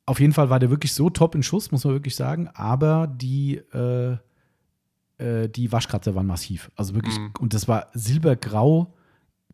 auf 0.07 0.21
jeden 0.21 0.33
Fall 0.33 0.49
war 0.51 0.59
der 0.61 0.71
wirklich 0.71 0.93
so 0.95 1.11
top 1.11 1.35
in 1.35 1.43
Schuss, 1.43 1.71
muss 1.73 1.85
man 1.85 1.93
wirklich 1.95 2.15
sagen. 2.17 2.49
Aber 2.55 3.07
die, 3.09 3.57
äh, 3.75 4.17
äh, 5.19 5.49
die 5.49 5.73
Waschkratzer 5.73 6.15
waren 6.15 6.27
massiv. 6.27 6.71
Also 6.77 6.95
wirklich, 6.95 7.19
Mhm. 7.19 7.33
und 7.41 7.55
das 7.55 7.69
war 7.69 7.89
silbergrau. 7.95 8.95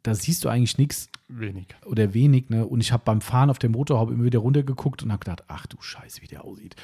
Da 0.03 0.15
siehst 0.15 0.45
du 0.45 0.49
eigentlich 0.49 0.79
nichts 0.79 1.09
Wenig. 1.29 1.69
oder 1.87 2.13
wenig. 2.13 2.51
Ne? 2.51 2.67
Und 2.67 2.81
ich 2.81 2.93
habe 2.93 3.03
beim 3.05 3.21
Fahren 3.21 3.51
auf 3.51 3.59
der 3.61 3.71
Motorhaube 3.71 4.13
immer 4.13 4.25
wieder 4.25 4.41
runtergeguckt 4.41 5.03
und 5.03 5.13
habe 5.13 5.21
gedacht, 5.21 5.45
ach 5.49 5.67
du 5.67 5.81
Scheiße, 5.81 6.23
wie 6.23 6.27
der 6.27 6.45
aussieht. 6.45 6.75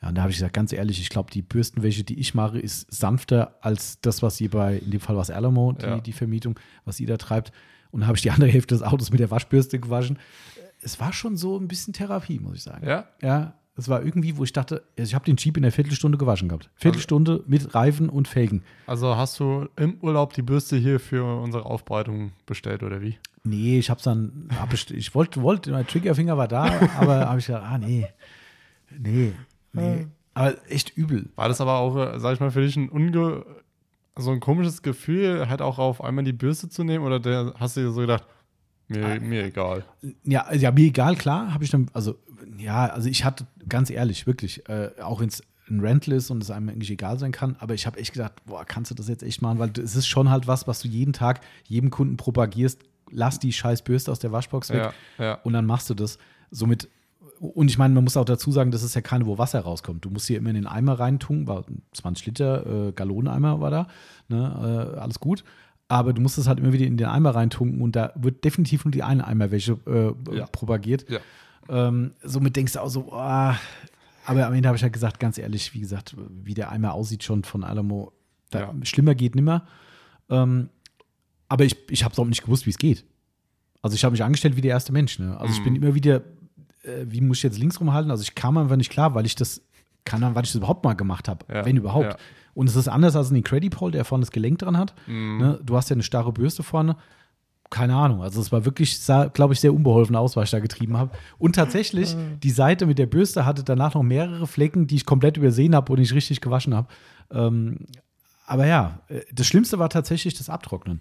Ja, 0.00 0.08
und 0.08 0.14
da 0.16 0.22
habe 0.22 0.30
ich 0.32 0.38
gesagt, 0.38 0.54
ganz 0.54 0.72
ehrlich, 0.72 0.98
ich 1.00 1.10
glaube, 1.10 1.30
die 1.30 1.42
Bürstenwäsche, 1.42 2.02
die 2.02 2.18
ich 2.18 2.34
mache, 2.34 2.58
ist 2.58 2.92
sanfter 2.92 3.56
als 3.60 4.00
das, 4.00 4.22
was 4.22 4.36
sie 4.38 4.48
bei, 4.48 4.78
in 4.78 4.90
dem 4.90 5.00
Fall 5.00 5.16
was 5.16 5.30
Alamo, 5.30 5.72
die, 5.74 5.84
Ja. 5.84 6.00
die 6.00 6.12
Vermietung, 6.12 6.58
was 6.84 6.96
sie 6.96 7.06
da 7.06 7.18
treibt. 7.18 7.52
Und 7.92 8.00
dann 8.00 8.06
habe 8.08 8.16
ich 8.16 8.22
die 8.22 8.30
andere 8.30 8.48
Hälfte 8.50 8.74
des 8.74 8.82
Autos 8.82 9.10
mit 9.10 9.20
der 9.20 9.30
Waschbürste 9.30 9.78
gewaschen. 9.78 10.18
Es 10.82 11.00
war 11.00 11.12
schon 11.12 11.36
so 11.36 11.58
ein 11.58 11.68
bisschen 11.68 11.92
Therapie, 11.92 12.38
muss 12.38 12.56
ich 12.56 12.62
sagen. 12.64 12.86
Ja? 12.86 13.06
Ja, 13.22 13.54
es 13.74 13.88
war 13.88 14.02
irgendwie, 14.02 14.36
wo 14.36 14.44
ich 14.44 14.52
dachte, 14.52 14.82
also 14.98 15.08
ich 15.08 15.14
habe 15.14 15.24
den 15.24 15.36
Jeep 15.36 15.56
in 15.56 15.62
der 15.62 15.72
Viertelstunde 15.72 16.18
gewaschen 16.18 16.48
gehabt. 16.48 16.68
Viertelstunde 16.74 17.42
mit 17.46 17.74
Reifen 17.74 18.10
und 18.10 18.28
Felgen. 18.28 18.62
Also 18.86 19.16
hast 19.16 19.40
du 19.40 19.68
im 19.76 19.98
Urlaub 20.02 20.34
die 20.34 20.42
Bürste 20.42 20.76
hier 20.76 21.00
für 21.00 21.24
unsere 21.40 21.64
Aufbereitung 21.64 22.32
bestellt 22.44 22.82
oder 22.82 23.00
wie? 23.00 23.16
Nee, 23.44 23.78
ich 23.78 23.88
hab's 23.88 24.02
dann 24.02 24.48
abbestellt. 24.60 25.00
Ich 25.00 25.14
wollte, 25.14 25.42
wollte, 25.42 25.70
mein 25.70 25.86
Triggerfinger 25.86 26.36
war 26.36 26.48
da, 26.48 26.64
aber 26.98 27.28
habe 27.28 27.38
ich 27.38 27.46
gedacht, 27.46 27.64
ah, 27.66 27.78
nee. 27.78 28.06
Nee, 28.98 29.32
nee. 29.72 30.06
Aber 30.34 30.54
echt 30.68 30.96
übel. 30.96 31.30
War 31.34 31.48
das 31.48 31.60
aber 31.60 31.78
auch, 31.78 31.96
äh, 31.96 32.20
sag 32.20 32.34
ich 32.34 32.40
mal, 32.40 32.50
für 32.50 32.62
dich 32.62 32.76
ein 32.76 32.90
unge 32.90 33.44
so 34.16 34.30
ein 34.30 34.40
komisches 34.40 34.82
Gefühl, 34.82 35.48
halt 35.48 35.62
auch 35.62 35.78
auf 35.78 36.04
einmal 36.04 36.24
die 36.24 36.34
Bürste 36.34 36.68
zu 36.68 36.84
nehmen 36.84 37.02
oder 37.02 37.18
der, 37.18 37.54
hast 37.58 37.78
du 37.78 37.80
dir 37.80 37.90
so 37.90 38.02
gedacht, 38.02 38.26
mir, 38.92 39.20
mir 39.20 39.44
egal. 39.44 39.84
Ja, 40.24 40.52
ja, 40.52 40.70
mir 40.70 40.86
egal, 40.86 41.16
klar, 41.16 41.52
habe 41.52 41.64
ich 41.64 41.70
dann, 41.70 41.88
also, 41.92 42.16
ja, 42.58 42.86
also 42.86 43.08
ich 43.08 43.24
hatte, 43.24 43.46
ganz 43.68 43.90
ehrlich, 43.90 44.26
wirklich, 44.26 44.68
äh, 44.68 44.90
auch 45.00 45.20
wenn 45.20 45.28
es 45.28 45.42
ein 45.68 45.80
Rental 45.80 46.14
ist 46.14 46.30
und 46.30 46.42
es 46.42 46.50
einem 46.50 46.68
eigentlich 46.68 46.90
egal 46.90 47.18
sein 47.18 47.32
kann, 47.32 47.56
aber 47.58 47.74
ich 47.74 47.86
habe 47.86 47.98
echt 47.98 48.12
gedacht, 48.12 48.32
boah, 48.46 48.64
kannst 48.64 48.90
du 48.90 48.94
das 48.94 49.08
jetzt 49.08 49.22
echt 49.22 49.42
machen, 49.42 49.58
weil 49.58 49.70
es 49.82 49.96
ist 49.96 50.06
schon 50.06 50.30
halt 50.30 50.46
was, 50.46 50.66
was 50.66 50.80
du 50.80 50.88
jeden 50.88 51.12
Tag 51.12 51.40
jedem 51.64 51.90
Kunden 51.90 52.16
propagierst, 52.16 52.80
lass 53.10 53.38
die 53.38 53.52
scheiß 53.52 53.82
Bürste 53.82 54.10
aus 54.10 54.18
der 54.18 54.32
Waschbox 54.32 54.70
weg 54.70 54.92
Ja, 55.18 55.24
ja. 55.24 55.34
und 55.42 55.52
dann 55.52 55.66
machst 55.66 55.88
du 55.90 55.94
das. 55.94 56.18
Somit, 56.50 56.88
und 57.40 57.68
ich 57.70 57.78
meine, 57.78 57.94
man 57.94 58.04
muss 58.04 58.16
auch 58.16 58.24
dazu 58.24 58.52
sagen, 58.52 58.70
das 58.70 58.82
ist 58.82 58.94
ja 58.94 59.00
keine, 59.00 59.26
wo 59.26 59.38
Wasser 59.38 59.60
rauskommt. 59.60 60.04
Du 60.04 60.10
musst 60.10 60.26
hier 60.26 60.38
immer 60.38 60.50
in 60.50 60.56
den 60.56 60.66
Eimer 60.66 60.98
reintun, 60.98 61.46
war 61.46 61.64
20 61.92 62.26
Liter 62.26 62.88
äh, 62.88 62.92
Galloneneimer 62.92 63.60
war 63.60 63.70
da, 63.70 63.86
ne, 64.28 64.94
äh, 64.96 64.98
alles 64.98 65.20
gut. 65.20 65.44
Aber 65.88 66.12
du 66.12 66.22
musst 66.22 66.38
es 66.38 66.48
halt 66.48 66.58
immer 66.58 66.72
wieder 66.72 66.86
in 66.86 66.96
den 66.96 67.06
Eimer 67.08 67.34
reintunken 67.34 67.82
und 67.82 67.94
da 67.96 68.12
wird 68.14 68.44
definitiv 68.44 68.84
nur 68.84 68.92
die 68.92 69.02
eine 69.02 69.26
Eimerwäsche 69.26 69.78
äh, 69.86 70.36
Ja. 70.36 70.46
propagiert. 70.46 71.04
Ja. 71.10 71.18
Ähm, 71.68 72.12
somit 72.22 72.56
denkst 72.56 72.72
du 72.74 72.80
auch 72.82 72.88
so, 72.88 73.12
ah. 73.12 73.56
aber 74.24 74.46
am 74.46 74.54
Ende 74.54 74.68
habe 74.68 74.76
ich 74.76 74.82
halt 74.82 74.92
gesagt, 74.92 75.20
ganz 75.20 75.38
ehrlich, 75.38 75.74
wie 75.74 75.80
gesagt, 75.80 76.16
wie 76.44 76.54
der 76.54 76.72
Eimer 76.72 76.94
aussieht 76.94 77.24
schon 77.24 77.44
von 77.44 77.62
Alamo, 77.64 78.12
da, 78.50 78.60
Ja. 78.60 78.74
schlimmer 78.84 79.14
geht 79.14 79.34
nimmer. 79.34 79.66
Ähm, 80.30 80.70
aber 81.48 81.64
ich, 81.64 81.76
ich 81.90 82.04
habe 82.04 82.12
es 82.12 82.18
auch 82.18 82.24
nicht 82.24 82.42
gewusst, 82.42 82.64
wie 82.66 82.70
es 82.70 82.78
geht. 82.78 83.04
Also 83.82 83.94
ich 83.94 84.04
habe 84.04 84.12
mich 84.12 84.24
angestellt 84.24 84.56
wie 84.56 84.60
der 84.62 84.70
erste 84.70 84.92
Mensch. 84.92 85.18
Ne? 85.18 85.38
Also 85.38 85.52
ich 85.52 85.60
Mhm. 85.60 85.64
bin 85.64 85.76
immer 85.76 85.94
wieder, 85.94 86.22
äh, 86.84 87.04
wie 87.06 87.20
muss 87.20 87.38
ich 87.38 87.42
jetzt 87.42 87.58
links 87.58 87.80
rumhalten? 87.80 88.10
Also 88.10 88.22
ich 88.22 88.34
kam 88.34 88.56
einfach 88.56 88.76
nicht 88.76 88.90
klar, 88.90 89.14
weil 89.14 89.26
ich 89.26 89.34
das, 89.34 89.60
kann, 90.04 90.20
weil 90.34 90.44
ich 90.44 90.50
das 90.50 90.54
überhaupt 90.56 90.84
mal 90.84 90.94
gemacht 90.94 91.28
habe, 91.28 91.44
Ja, 91.52 91.64
wenn 91.66 91.76
überhaupt. 91.76 92.16
Und 92.54 92.68
es 92.68 92.76
ist 92.76 92.88
anders 92.88 93.16
als 93.16 93.30
ein 93.30 93.36
Incredipole, 93.36 93.92
der 93.92 94.04
vorne 94.04 94.22
das 94.22 94.30
Gelenk 94.30 94.58
dran 94.58 94.76
hat. 94.76 94.94
Mhm. 95.06 95.38
Ne? 95.38 95.60
Du 95.62 95.76
hast 95.76 95.90
ja 95.90 95.94
eine 95.94 96.02
starre 96.02 96.32
Bürste 96.32 96.62
vorne. 96.62 96.96
Keine 97.70 97.96
Ahnung. 97.96 98.22
Also 98.22 98.40
es 98.40 98.52
war 98.52 98.66
wirklich, 98.66 99.00
sah, 99.00 99.26
glaube 99.26 99.54
ich, 99.54 99.60
sehr 99.60 99.72
unbeholfen 99.72 100.14
aus, 100.14 100.36
was 100.36 100.44
ich 100.44 100.50
da 100.50 100.60
getrieben 100.60 100.98
habe. 100.98 101.10
Und 101.38 101.54
tatsächlich, 101.54 102.14
die 102.42 102.50
Seite 102.50 102.84
mit 102.84 102.98
der 102.98 103.06
Bürste 103.06 103.46
hatte 103.46 103.64
danach 103.64 103.94
noch 103.94 104.02
mehrere 104.02 104.46
Flecken, 104.46 104.86
die 104.86 104.96
ich 104.96 105.06
komplett 105.06 105.38
übersehen 105.38 105.74
habe 105.74 105.90
und 105.90 105.98
nicht 105.98 106.12
richtig 106.12 106.42
gewaschen 106.42 106.74
habe. 106.74 106.88
Ähm, 107.30 107.78
aber 108.46 108.66
ja, 108.66 109.00
äh, 109.08 109.20
das 109.32 109.46
Schlimmste 109.46 109.78
war 109.78 109.88
tatsächlich 109.88 110.34
das 110.34 110.50
Abtrocknen. 110.50 111.00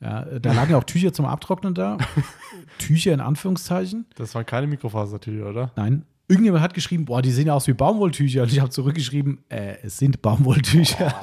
Ja, 0.00 0.22
äh, 0.22 0.40
da 0.40 0.52
lagen 0.52 0.70
ja 0.70 0.78
auch 0.78 0.84
Tücher 0.84 1.12
zum 1.12 1.26
Abtrocknen 1.26 1.74
da. 1.74 1.98
Tücher 2.78 3.12
in 3.12 3.20
Anführungszeichen. 3.20 4.06
Das 4.14 4.34
waren 4.34 4.46
keine 4.46 4.66
Mikrofasertücher, 4.66 5.46
oder? 5.46 5.72
Nein. 5.76 6.06
Irgendjemand 6.28 6.62
hat 6.62 6.74
geschrieben, 6.74 7.06
boah, 7.06 7.22
die 7.22 7.30
sehen 7.30 7.46
ja 7.46 7.54
aus 7.54 7.66
wie 7.66 7.72
Baumwolltücher. 7.72 8.42
Und 8.42 8.52
ich 8.52 8.60
habe 8.60 8.70
zurückgeschrieben, 8.70 9.38
äh, 9.48 9.76
es 9.82 9.96
sind 9.96 10.20
Baumwolltücher. 10.22 11.14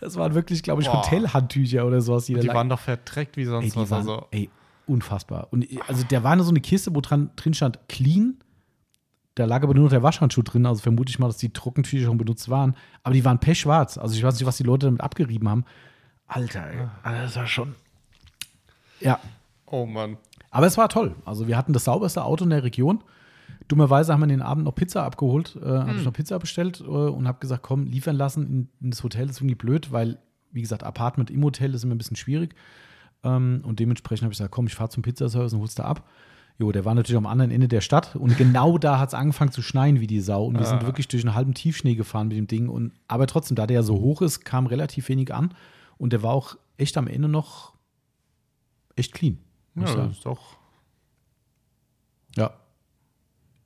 Das 0.00 0.16
waren 0.16 0.34
wirklich, 0.34 0.62
glaube 0.62 0.82
ich, 0.82 0.88
Boah. 0.88 0.98
Hotelhandtücher 1.04 1.86
oder 1.86 2.00
sowas. 2.00 2.26
Die, 2.26 2.34
Die 2.34 2.48
waren 2.48 2.68
doch 2.68 2.78
verdreckt 2.80 3.36
wie 3.36 3.44
sonst 3.44 3.74
ey, 3.74 3.76
was. 3.76 3.90
waren, 3.90 3.98
Also, 4.00 4.26
ey, 4.30 4.50
unfassbar. 4.86 5.48
Und 5.50 5.66
also 5.88 6.04
der 6.04 6.22
war 6.24 6.36
nur 6.36 6.44
so 6.44 6.50
eine 6.50 6.60
Kiste, 6.60 6.94
wo 6.94 7.00
dran, 7.00 7.30
drin 7.36 7.54
stand 7.54 7.78
clean. 7.88 8.38
Da 9.34 9.46
lag 9.46 9.62
aber 9.62 9.72
nur 9.72 9.84
noch 9.84 9.90
der 9.90 10.02
Waschhandschuh 10.02 10.42
drin. 10.42 10.66
Also 10.66 10.82
vermute 10.82 11.10
ich 11.10 11.18
mal, 11.18 11.28
dass 11.28 11.38
die 11.38 11.52
Trockentücher 11.52 12.06
schon 12.06 12.18
benutzt 12.18 12.50
waren. 12.50 12.76
Aber 13.02 13.14
die 13.14 13.24
waren 13.24 13.38
pechschwarz. 13.38 13.96
Also 13.98 14.14
ich 14.14 14.22
weiß 14.22 14.34
nicht, 14.34 14.44
was 14.46 14.58
die 14.58 14.64
Leute 14.64 14.86
damit 14.86 15.00
abgerieben 15.00 15.48
haben. 15.48 15.64
Alter, 16.26 16.66
ey. 16.66 16.86
Also 17.02 17.22
das 17.22 17.36
war 17.36 17.46
schon. 17.46 17.74
Ja, 19.00 19.18
oh 19.66 19.86
Mann. 19.86 20.16
aber 20.50 20.66
es 20.66 20.76
war 20.76 20.88
toll. 20.88 21.14
Also 21.24 21.48
wir 21.48 21.56
hatten 21.56 21.72
das 21.72 21.84
sauberste 21.84 22.24
Auto 22.24 22.44
in 22.44 22.50
der 22.50 22.62
Region. 22.62 23.02
Dummerweise 23.68 24.12
haben 24.12 24.20
wir 24.20 24.26
den 24.26 24.42
Abend 24.42 24.64
noch 24.64 24.74
Pizza 24.74 25.04
abgeholt, 25.04 25.56
äh, 25.62 25.66
habe 25.66 25.94
ich 25.96 26.04
noch 26.04 26.12
Pizza 26.12 26.38
bestellt 26.38 26.80
äh, 26.80 26.84
und 26.84 27.26
habe 27.28 27.38
gesagt, 27.40 27.62
komm, 27.62 27.86
liefern 27.86 28.16
lassen 28.16 28.46
in, 28.46 28.68
in 28.80 28.90
das 28.90 29.02
Hotel 29.02 29.28
ist 29.30 29.38
irgendwie 29.38 29.54
blöd, 29.54 29.92
weil, 29.92 30.18
wie 30.50 30.60
gesagt, 30.62 30.82
Apartment 30.82 31.30
im 31.30 31.42
Hotel 31.44 31.74
ist 31.74 31.84
immer 31.84 31.94
ein 31.94 31.98
bisschen 31.98 32.16
schwierig. 32.16 32.54
Ähm, 33.24 33.62
und 33.64 33.78
dementsprechend 33.80 34.24
habe 34.24 34.32
ich 34.32 34.38
gesagt, 34.38 34.52
komm, 34.52 34.66
ich 34.66 34.74
fahre 34.74 34.90
zum 34.90 35.02
Pizzaservice 35.02 35.52
und 35.54 35.60
hol's 35.60 35.74
da 35.74 35.84
ab. 35.84 36.08
Jo, 36.58 36.70
der 36.70 36.84
war 36.84 36.94
natürlich 36.94 37.16
am 37.16 37.26
anderen 37.26 37.50
Ende 37.50 37.66
der 37.66 37.80
Stadt 37.80 38.14
und 38.16 38.36
genau 38.36 38.76
da 38.86 38.98
hat 38.98 39.08
es 39.08 39.14
angefangen 39.14 39.52
zu 39.52 39.62
schneien 39.62 40.00
wie 40.00 40.06
die 40.06 40.20
Sau. 40.20 40.46
Und 40.46 40.58
wir 40.58 40.66
sind 40.66 40.82
Ah. 40.82 40.86
wirklich 40.86 41.08
durch 41.08 41.24
einen 41.24 41.34
halben 41.34 41.54
Tiefschnee 41.54 41.94
gefahren 41.94 42.28
mit 42.28 42.36
dem 42.36 42.46
Ding. 42.46 42.68
Und, 42.68 42.92
aber 43.08 43.26
trotzdem, 43.26 43.54
da 43.56 43.66
der 43.66 43.76
ja 43.76 43.82
so 43.82 43.94
hoch 44.00 44.20
ist, 44.22 44.44
kam 44.44 44.66
relativ 44.66 45.08
wenig 45.08 45.32
an. 45.32 45.54
Und 45.98 46.12
der 46.12 46.22
war 46.22 46.32
auch 46.32 46.56
echt 46.76 46.98
am 46.98 47.06
Ende 47.06 47.28
noch 47.28 47.74
echt 48.96 49.12
clean. 49.14 49.38
Ja, 49.76 49.84
das 49.84 50.16
ist 50.18 50.26
doch. 50.26 50.56
Ja. 52.36 52.52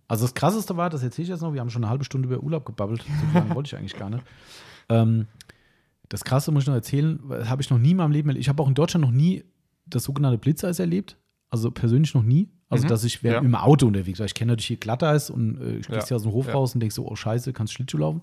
Also 0.09 0.25
das 0.25 0.35
Krasseste 0.35 0.77
war, 0.77 0.89
das 0.91 1.03
erzähle 1.03 1.25
ich 1.25 1.29
jetzt 1.31 1.41
noch, 1.41 1.53
wir 1.53 1.61
haben 1.61 1.71
schon 1.71 1.83
eine 1.83 1.91
halbe 1.91 2.05
Stunde 2.05 2.29
über 2.29 2.43
Urlaub 2.43 2.65
gebabbelt. 2.65 3.03
So 3.03 3.39
lange 3.39 3.55
wollte 3.55 3.69
ich 3.69 3.77
eigentlich 3.77 3.97
gar 3.97 4.11
nicht. 4.11 4.25
Ähm, 4.89 5.27
das 6.09 6.23
Krasse 6.23 6.53
muss 6.53 6.63
ich 6.63 6.69
noch 6.69 6.75
erzählen, 6.77 7.19
habe 7.49 7.61
ich 7.61 7.71
noch 7.71 7.79
nie 7.79 7.91
in 7.91 7.97
meinem 7.97 8.13
Leben 8.13 8.29
erlebt. 8.29 8.41
Ich 8.45 8.49
habe 8.49 8.63
auch 8.63 8.69
in 8.69 8.75
Deutschland 8.77 9.05
noch 9.05 9.11
nie 9.11 9.43
das 9.87 10.05
sogenannte 10.05 10.39
Blitzeis 10.39 10.79
erlebt. 10.79 11.17
Also 11.51 11.73
persönlich 11.73 12.15
noch 12.15 12.23
nie. 12.23 12.49
Also, 12.69 12.85
Mhm. 12.85 12.89
dass 12.91 13.03
ich 13.03 13.21
Ja. 13.23 13.39
im 13.41 13.57
Auto 13.57 13.89
unterwegs 13.89 14.21
war. 14.21 14.27
Ich 14.27 14.35
kenne 14.35 14.53
natürlich 14.53 14.67
hier 14.69 14.77
Glatteis 14.77 15.29
und 15.29 15.61
äh, 15.61 15.79
ich 15.79 15.89
Ja. 15.89 15.99
ja. 15.99 16.15
aus 16.17 16.23
dem 16.23 16.31
Hof 16.31 16.47
Ja. 16.47 16.53
raus 16.53 16.75
und 16.75 16.81
denke 16.81 16.95
so, 16.95 17.05
oh 17.05 17.17
Scheiße, 17.17 17.53
kannst 17.53 17.73
Schlittschuh 17.73 17.99
laufen. 17.99 18.21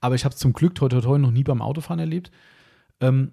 Aber 0.00 0.14
ich 0.14 0.24
habe 0.24 0.32
es 0.34 0.40
zum 0.40 0.54
Glück 0.54 0.74
toi 0.74 0.88
toi 0.88 1.02
toi 1.02 1.18
noch 1.18 1.30
nie 1.32 1.44
beim 1.44 1.60
Autofahren 1.60 1.98
erlebt. 2.00 2.30
Ähm, 3.00 3.32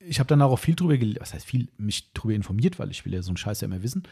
ich 0.00 0.18
habe 0.18 0.26
dann 0.26 0.42
auch 0.42 0.56
viel 0.58 0.74
drüber, 0.74 0.96
gel- 0.96 1.18
was 1.20 1.34
heißt 1.34 1.46
viel, 1.46 1.68
mich 1.76 2.12
drüber 2.14 2.34
informiert, 2.34 2.80
weil 2.80 2.90
ich 2.90 3.04
will 3.04 3.14
ja 3.14 3.22
so 3.22 3.30
einen 3.30 3.36
Scheiß 3.36 3.60
ja 3.60 3.66
immer 3.66 3.84
wissen, 3.84 4.02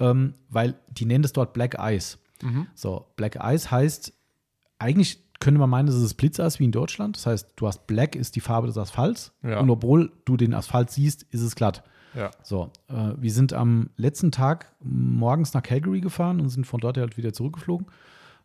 ähm, 0.00 0.34
weil 0.50 0.74
die 0.90 1.06
nennen 1.06 1.22
das 1.22 1.32
dort 1.32 1.54
Black 1.54 1.76
Ice. 1.80 2.18
Mhm. 2.44 2.66
So, 2.74 3.06
Black 3.16 3.38
Ice 3.42 3.70
heißt, 3.70 4.12
eigentlich 4.78 5.18
könnte 5.40 5.58
man 5.58 5.68
meinen, 5.70 5.86
das 5.86 5.96
ist 5.96 6.14
Blitzeis 6.14 6.60
wie 6.60 6.64
in 6.64 6.72
Deutschland. 6.72 7.16
Das 7.16 7.26
heißt, 7.26 7.52
du 7.56 7.66
hast 7.66 7.86
Black 7.86 8.14
ist 8.14 8.36
die 8.36 8.40
Farbe 8.40 8.66
des 8.68 8.78
Asphalts 8.78 9.32
Ja. 9.42 9.58
und 9.60 9.68
obwohl 9.70 10.12
du 10.24 10.36
den 10.36 10.54
Asphalt 10.54 10.90
siehst, 10.90 11.24
ist 11.24 11.42
es 11.42 11.54
glatt. 11.56 11.82
Ja. 12.14 12.30
So, 12.42 12.70
äh, 12.88 13.12
wir 13.16 13.32
sind 13.32 13.52
am 13.52 13.90
letzten 13.96 14.30
Tag 14.30 14.72
morgens 14.80 15.52
nach 15.52 15.62
Calgary 15.62 16.00
gefahren 16.00 16.40
und 16.40 16.48
sind 16.48 16.66
von 16.66 16.80
dort 16.80 16.96
halt 16.96 17.16
wieder 17.16 17.32
zurückgeflogen. 17.32 17.88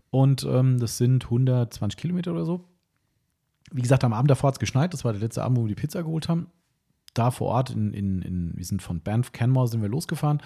Und 0.09 0.43
ähm, 0.49 0.79
das 0.79 0.97
sind 0.97 1.25
120 1.25 1.95
Kilometer 1.95 2.31
oder 2.31 2.45
so. 2.45 2.65
Wie 3.71 3.81
gesagt, 3.83 4.03
am 4.03 4.13
Abend 4.13 4.31
davor 4.31 4.47
hat 4.47 4.55
es 4.55 4.59
geschneit. 4.59 4.91
Das 4.93 5.05
war 5.05 5.11
der 5.13 5.21
letzte 5.21 5.43
Abend, 5.43 5.59
wo 5.59 5.63
wir 5.65 5.67
die 5.69 5.79
Pizza 5.79 6.01
geholt 6.01 6.27
haben. 6.27 6.47
Da 7.13 7.29
vor 7.29 7.49
Ort, 7.49 7.69
in, 7.69 7.93
in, 7.93 8.21
in, 8.23 8.51
wir 8.55 8.65
sind 8.65 8.81
von 8.81 9.01
Banff, 9.01 9.31
Canmore 9.31 9.67
sind 9.67 9.83
wir 9.83 9.89
losgefahren. 9.89 10.41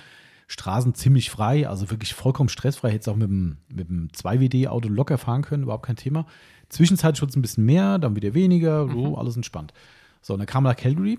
Straßen 0.53 0.93
ziemlich 0.93 1.31
frei, 1.31 1.67
also 1.67 1.89
wirklich 1.89 2.13
vollkommen 2.13 2.47
stressfrei. 2.47 2.89
Hätte 2.89 2.99
es 2.99 3.07
auch 3.07 3.15
mit 3.15 3.27
dem, 3.27 3.57
mit 3.73 3.89
dem 3.89 4.09
2WD-Auto 4.09 4.87
locker 4.87 5.17
fahren 5.17 5.41
können, 5.41 5.63
überhaupt 5.63 5.87
kein 5.87 5.95
Thema. 5.95 6.27
Zwischenzeitlich 6.69 7.23
wurde 7.23 7.31
es 7.31 7.35
ein 7.35 7.41
bisschen 7.41 7.65
mehr, 7.65 7.97
dann 7.97 8.15
wieder 8.15 8.35
weniger, 8.35 8.87
so, 8.87 9.17
alles 9.17 9.35
entspannt. 9.35 9.73
So, 10.21 10.33
und 10.33 10.39
dann 10.39 10.45
kamen 10.45 10.65
wir 10.65 10.69
nach 10.69 10.77
Calgary, 10.77 11.17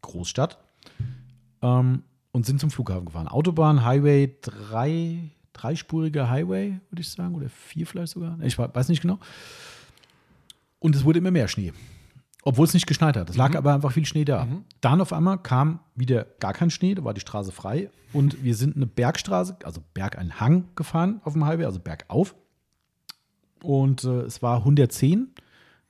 Großstadt, 0.00 0.56
ähm, 1.60 2.02
und 2.32 2.46
sind 2.46 2.60
zum 2.60 2.70
Flughafen 2.70 3.04
gefahren. 3.04 3.28
Autobahn, 3.28 3.84
Highway, 3.84 4.34
drei, 4.40 5.18
dreispuriger 5.52 6.30
Highway, 6.30 6.80
würde 6.88 7.02
ich 7.02 7.10
sagen, 7.10 7.34
oder 7.34 7.50
vier 7.50 7.86
vielleicht 7.86 8.14
sogar. 8.14 8.38
Ich 8.40 8.56
weiß 8.56 8.88
nicht 8.88 9.02
genau. 9.02 9.18
Und 10.78 10.96
es 10.96 11.04
wurde 11.04 11.18
immer 11.18 11.30
mehr 11.30 11.46
Schnee. 11.46 11.74
Obwohl 12.44 12.66
es 12.66 12.74
nicht 12.74 12.86
geschneit 12.86 13.16
hat. 13.16 13.30
Es 13.30 13.36
lag 13.36 13.54
aber 13.56 13.72
einfach 13.72 13.92
viel 13.92 14.04
Schnee 14.04 14.24
da. 14.24 14.48
Dann 14.80 15.00
auf 15.00 15.12
einmal 15.12 15.38
kam 15.38 15.78
wieder 15.94 16.26
gar 16.40 16.52
kein 16.52 16.70
Schnee, 16.70 16.94
da 16.94 17.04
war 17.04 17.14
die 17.14 17.20
Straße 17.20 17.52
frei. 17.52 17.90
Und 18.12 18.42
wir 18.42 18.56
sind 18.56 18.76
eine 18.76 18.86
Bergstraße, 18.86 19.56
also 19.64 19.80
Berg, 19.94 20.18
ein 20.18 20.40
Hang 20.40 20.64
gefahren 20.74 21.20
auf 21.24 21.32
dem 21.34 21.46
Highway, 21.46 21.64
also 21.64 21.78
bergauf. 21.78 22.34
Und 23.62 24.04
äh, 24.04 24.22
es 24.22 24.42
war 24.42 24.58
110, 24.58 25.28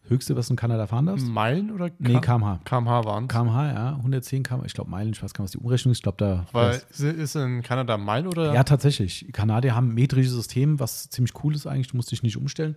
höchste, 0.09 0.37
was 0.37 0.49
du 0.49 0.53
in 0.53 0.57
Kanada 0.57 0.87
fahren 0.87 1.07
darfst. 1.07 1.27
Meilen 1.27 1.71
oder 1.71 1.91
Nee, 1.99 2.21
kmh. 2.21 2.61
kmh 2.65 3.05
waren 3.05 3.29
kmh, 3.29 3.73
ja, 3.73 4.21
10 4.21 4.43
km, 4.43 4.63
ich 4.67 4.75
glaube 4.75 4.91
Meilen, 4.91 5.13
ich 5.13 5.23
weiß 5.23 5.33
gar 5.33 5.43
nicht, 5.43 5.55
was 5.55 5.59
die 5.61 5.65
Umrechnung 5.65 5.93
ist. 5.93 5.99
Ich 5.99 6.03
glaube, 6.03 6.19
da. 6.19 6.47
Weil 6.53 6.83
ist 6.91 7.35
in 7.37 7.63
Kanada 7.63 7.97
Meilen 7.97 8.27
oder? 8.27 8.53
Ja, 8.53 8.65
tatsächlich. 8.65 9.27
Kanadier 9.33 9.75
haben 9.75 9.89
ein 9.89 9.95
metrisches 9.95 10.33
System, 10.33 10.79
was 10.81 11.09
ziemlich 11.09 11.33
cool 11.43 11.55
ist 11.55 11.67
eigentlich. 11.67 11.89
Du 11.89 11.97
musst 11.97 12.11
dich 12.11 12.23
nicht 12.23 12.37
umstellen. 12.37 12.77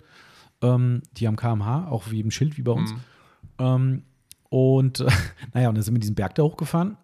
Ähm, 0.62 1.02
die 1.18 1.28
haben 1.28 1.36
kmh, 1.36 1.88
auch 1.90 2.10
wie 2.10 2.22
im 2.22 2.32
Schild 2.32 2.58
wie 2.58 2.62
bei 2.64 2.72
uns. 2.72 2.94
Ähm, 3.60 4.04
und 4.50 5.00
äh, 5.00 5.10
naja, 5.54 5.70
und 5.70 5.76
dann 5.76 5.84
sind 5.84 5.94
wir 5.96 6.00
diesen 6.00 6.16
Berg 6.16 6.36
da 6.36 6.44
hochgefahren. 6.44 6.98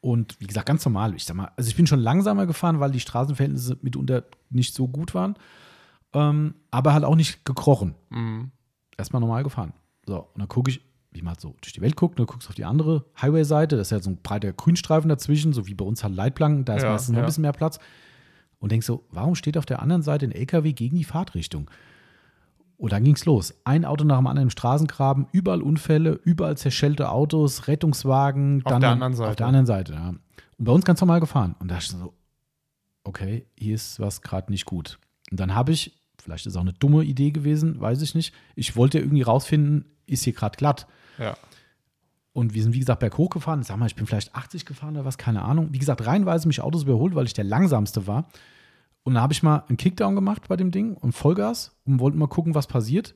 Und 0.00 0.40
wie 0.40 0.46
gesagt, 0.46 0.66
ganz 0.66 0.84
normal. 0.84 1.14
Ich 1.14 1.24
sag 1.24 1.36
mal, 1.36 1.50
also 1.56 1.68
ich 1.68 1.76
bin 1.76 1.86
schon 1.86 2.00
langsamer 2.00 2.46
gefahren, 2.46 2.78
weil 2.80 2.92
die 2.92 3.00
Straßenverhältnisse 3.00 3.78
mitunter 3.82 4.24
nicht 4.50 4.74
so 4.74 4.86
gut 4.86 5.14
waren. 5.14 5.34
Ähm, 6.12 6.54
aber 6.70 6.94
halt 6.94 7.04
auch 7.04 7.16
nicht 7.16 7.44
gekrochen. 7.44 7.94
Mhm. 8.10 8.52
Erstmal 8.96 9.20
normal 9.20 9.42
gefahren. 9.42 9.72
So, 10.06 10.20
und 10.20 10.38
dann 10.38 10.48
gucke 10.48 10.70
ich, 10.70 10.80
wie 11.10 11.20
man 11.22 11.32
halt 11.32 11.40
so 11.40 11.54
durch 11.60 11.72
die 11.72 11.80
Welt 11.80 11.96
guckt, 11.96 12.18
und 12.18 12.20
dann 12.20 12.32
guckst 12.32 12.46
du 12.46 12.50
auf 12.50 12.54
die 12.54 12.64
andere 12.64 13.04
Highway-Seite, 13.20 13.76
das 13.76 13.88
ist 13.88 13.90
ja 13.90 14.00
so 14.00 14.10
ein 14.10 14.22
breiter 14.22 14.52
Grünstreifen 14.52 15.08
dazwischen, 15.08 15.52
so 15.52 15.66
wie 15.66 15.74
bei 15.74 15.84
uns 15.84 16.04
halt 16.04 16.14
Leitplanken, 16.14 16.64
da 16.64 16.76
ist 16.76 16.84
Ja, 16.84 16.90
meistens 16.90 17.10
noch 17.10 17.18
ja. 17.18 17.24
ein 17.24 17.26
bisschen 17.26 17.42
mehr 17.42 17.52
Platz. 17.52 17.78
Und 18.60 18.72
denkst 18.72 18.86
so, 18.86 19.04
warum 19.10 19.34
steht 19.34 19.58
auf 19.58 19.66
der 19.66 19.82
anderen 19.82 20.02
Seite 20.02 20.26
ein 20.26 20.32
LKW 20.32 20.72
gegen 20.72 20.96
die 20.96 21.04
Fahrtrichtung? 21.04 21.70
Und 22.78 22.92
dann 22.92 23.02
ging's 23.02 23.24
los. 23.24 23.54
Ein 23.64 23.84
Auto 23.84 24.04
nach 24.04 24.18
dem 24.18 24.28
anderen 24.28 24.46
im 24.46 24.50
Straßengraben, 24.50 25.26
überall 25.32 25.62
Unfälle, 25.62 26.12
überall 26.24 26.56
zerschellte 26.56 27.10
Autos, 27.10 27.66
Rettungswagen. 27.66 28.62
Auf 28.64 28.78
der 28.78 28.90
anderen 28.90 29.14
Seite. 29.14 29.30
Auf 29.30 29.36
der 29.36 29.46
anderen 29.46 29.66
Seite, 29.66 29.92
ja. 29.94 30.08
Und 30.08 30.64
bei 30.64 30.72
uns 30.72 30.84
ganz 30.84 31.00
normal 31.00 31.18
gefahren. 31.18 31.56
Und 31.58 31.68
da 31.68 31.74
dachte 31.74 31.86
ich 31.92 32.00
so, 32.00 32.14
okay, 33.02 33.46
hier 33.56 33.74
ist 33.74 33.98
was 33.98 34.22
gerade 34.22 34.52
nicht 34.52 34.64
gut. 34.64 34.98
Und 35.30 35.40
dann 35.40 35.54
habe 35.54 35.72
ich, 35.72 36.00
vielleicht 36.22 36.46
ist 36.46 36.52
es 36.52 36.56
auch 36.56 36.62
eine 36.62 36.72
dumme 36.72 37.02
Idee 37.02 37.32
gewesen, 37.32 37.80
weiß 37.80 38.00
ich 38.00 38.14
nicht. 38.14 38.32
Ich 38.54 38.76
wollte 38.76 39.00
irgendwie 39.00 39.22
rausfinden, 39.22 39.84
ist 40.06 40.22
hier 40.22 40.32
gerade 40.32 40.56
glatt. 40.56 40.86
Ja. 41.18 41.36
Und 42.32 42.54
wir 42.54 42.62
sind, 42.62 42.74
wie 42.74 42.78
gesagt, 42.78 43.00
berghoch 43.00 43.30
gefahren. 43.30 43.64
Sag 43.64 43.76
mal, 43.78 43.86
ich 43.86 43.96
bin 43.96 44.06
vielleicht 44.06 44.36
80 44.36 44.64
gefahren 44.64 44.94
oder 44.94 45.04
was, 45.04 45.18
keine 45.18 45.42
Ahnung. 45.42 45.70
Wie 45.72 45.78
gesagt, 45.78 46.06
reihenweise 46.06 46.46
mich 46.46 46.60
Autos 46.60 46.84
überholt, 46.84 47.16
weil 47.16 47.26
ich 47.26 47.34
der 47.34 47.44
langsamste 47.44 48.06
war. 48.06 48.28
Und 49.04 49.14
da 49.14 49.20
habe 49.22 49.32
ich 49.32 49.42
mal 49.42 49.64
einen 49.68 49.76
Kickdown 49.78 50.14
gemacht 50.14 50.48
bei 50.48 50.56
dem 50.56 50.70
Ding 50.70 50.94
und 50.94 51.12
Vollgas 51.12 51.74
und 51.86 51.98
wollte 52.00 52.18
mal 52.18 52.26
gucken, 52.26 52.54
was 52.54 52.66
passiert. 52.66 53.14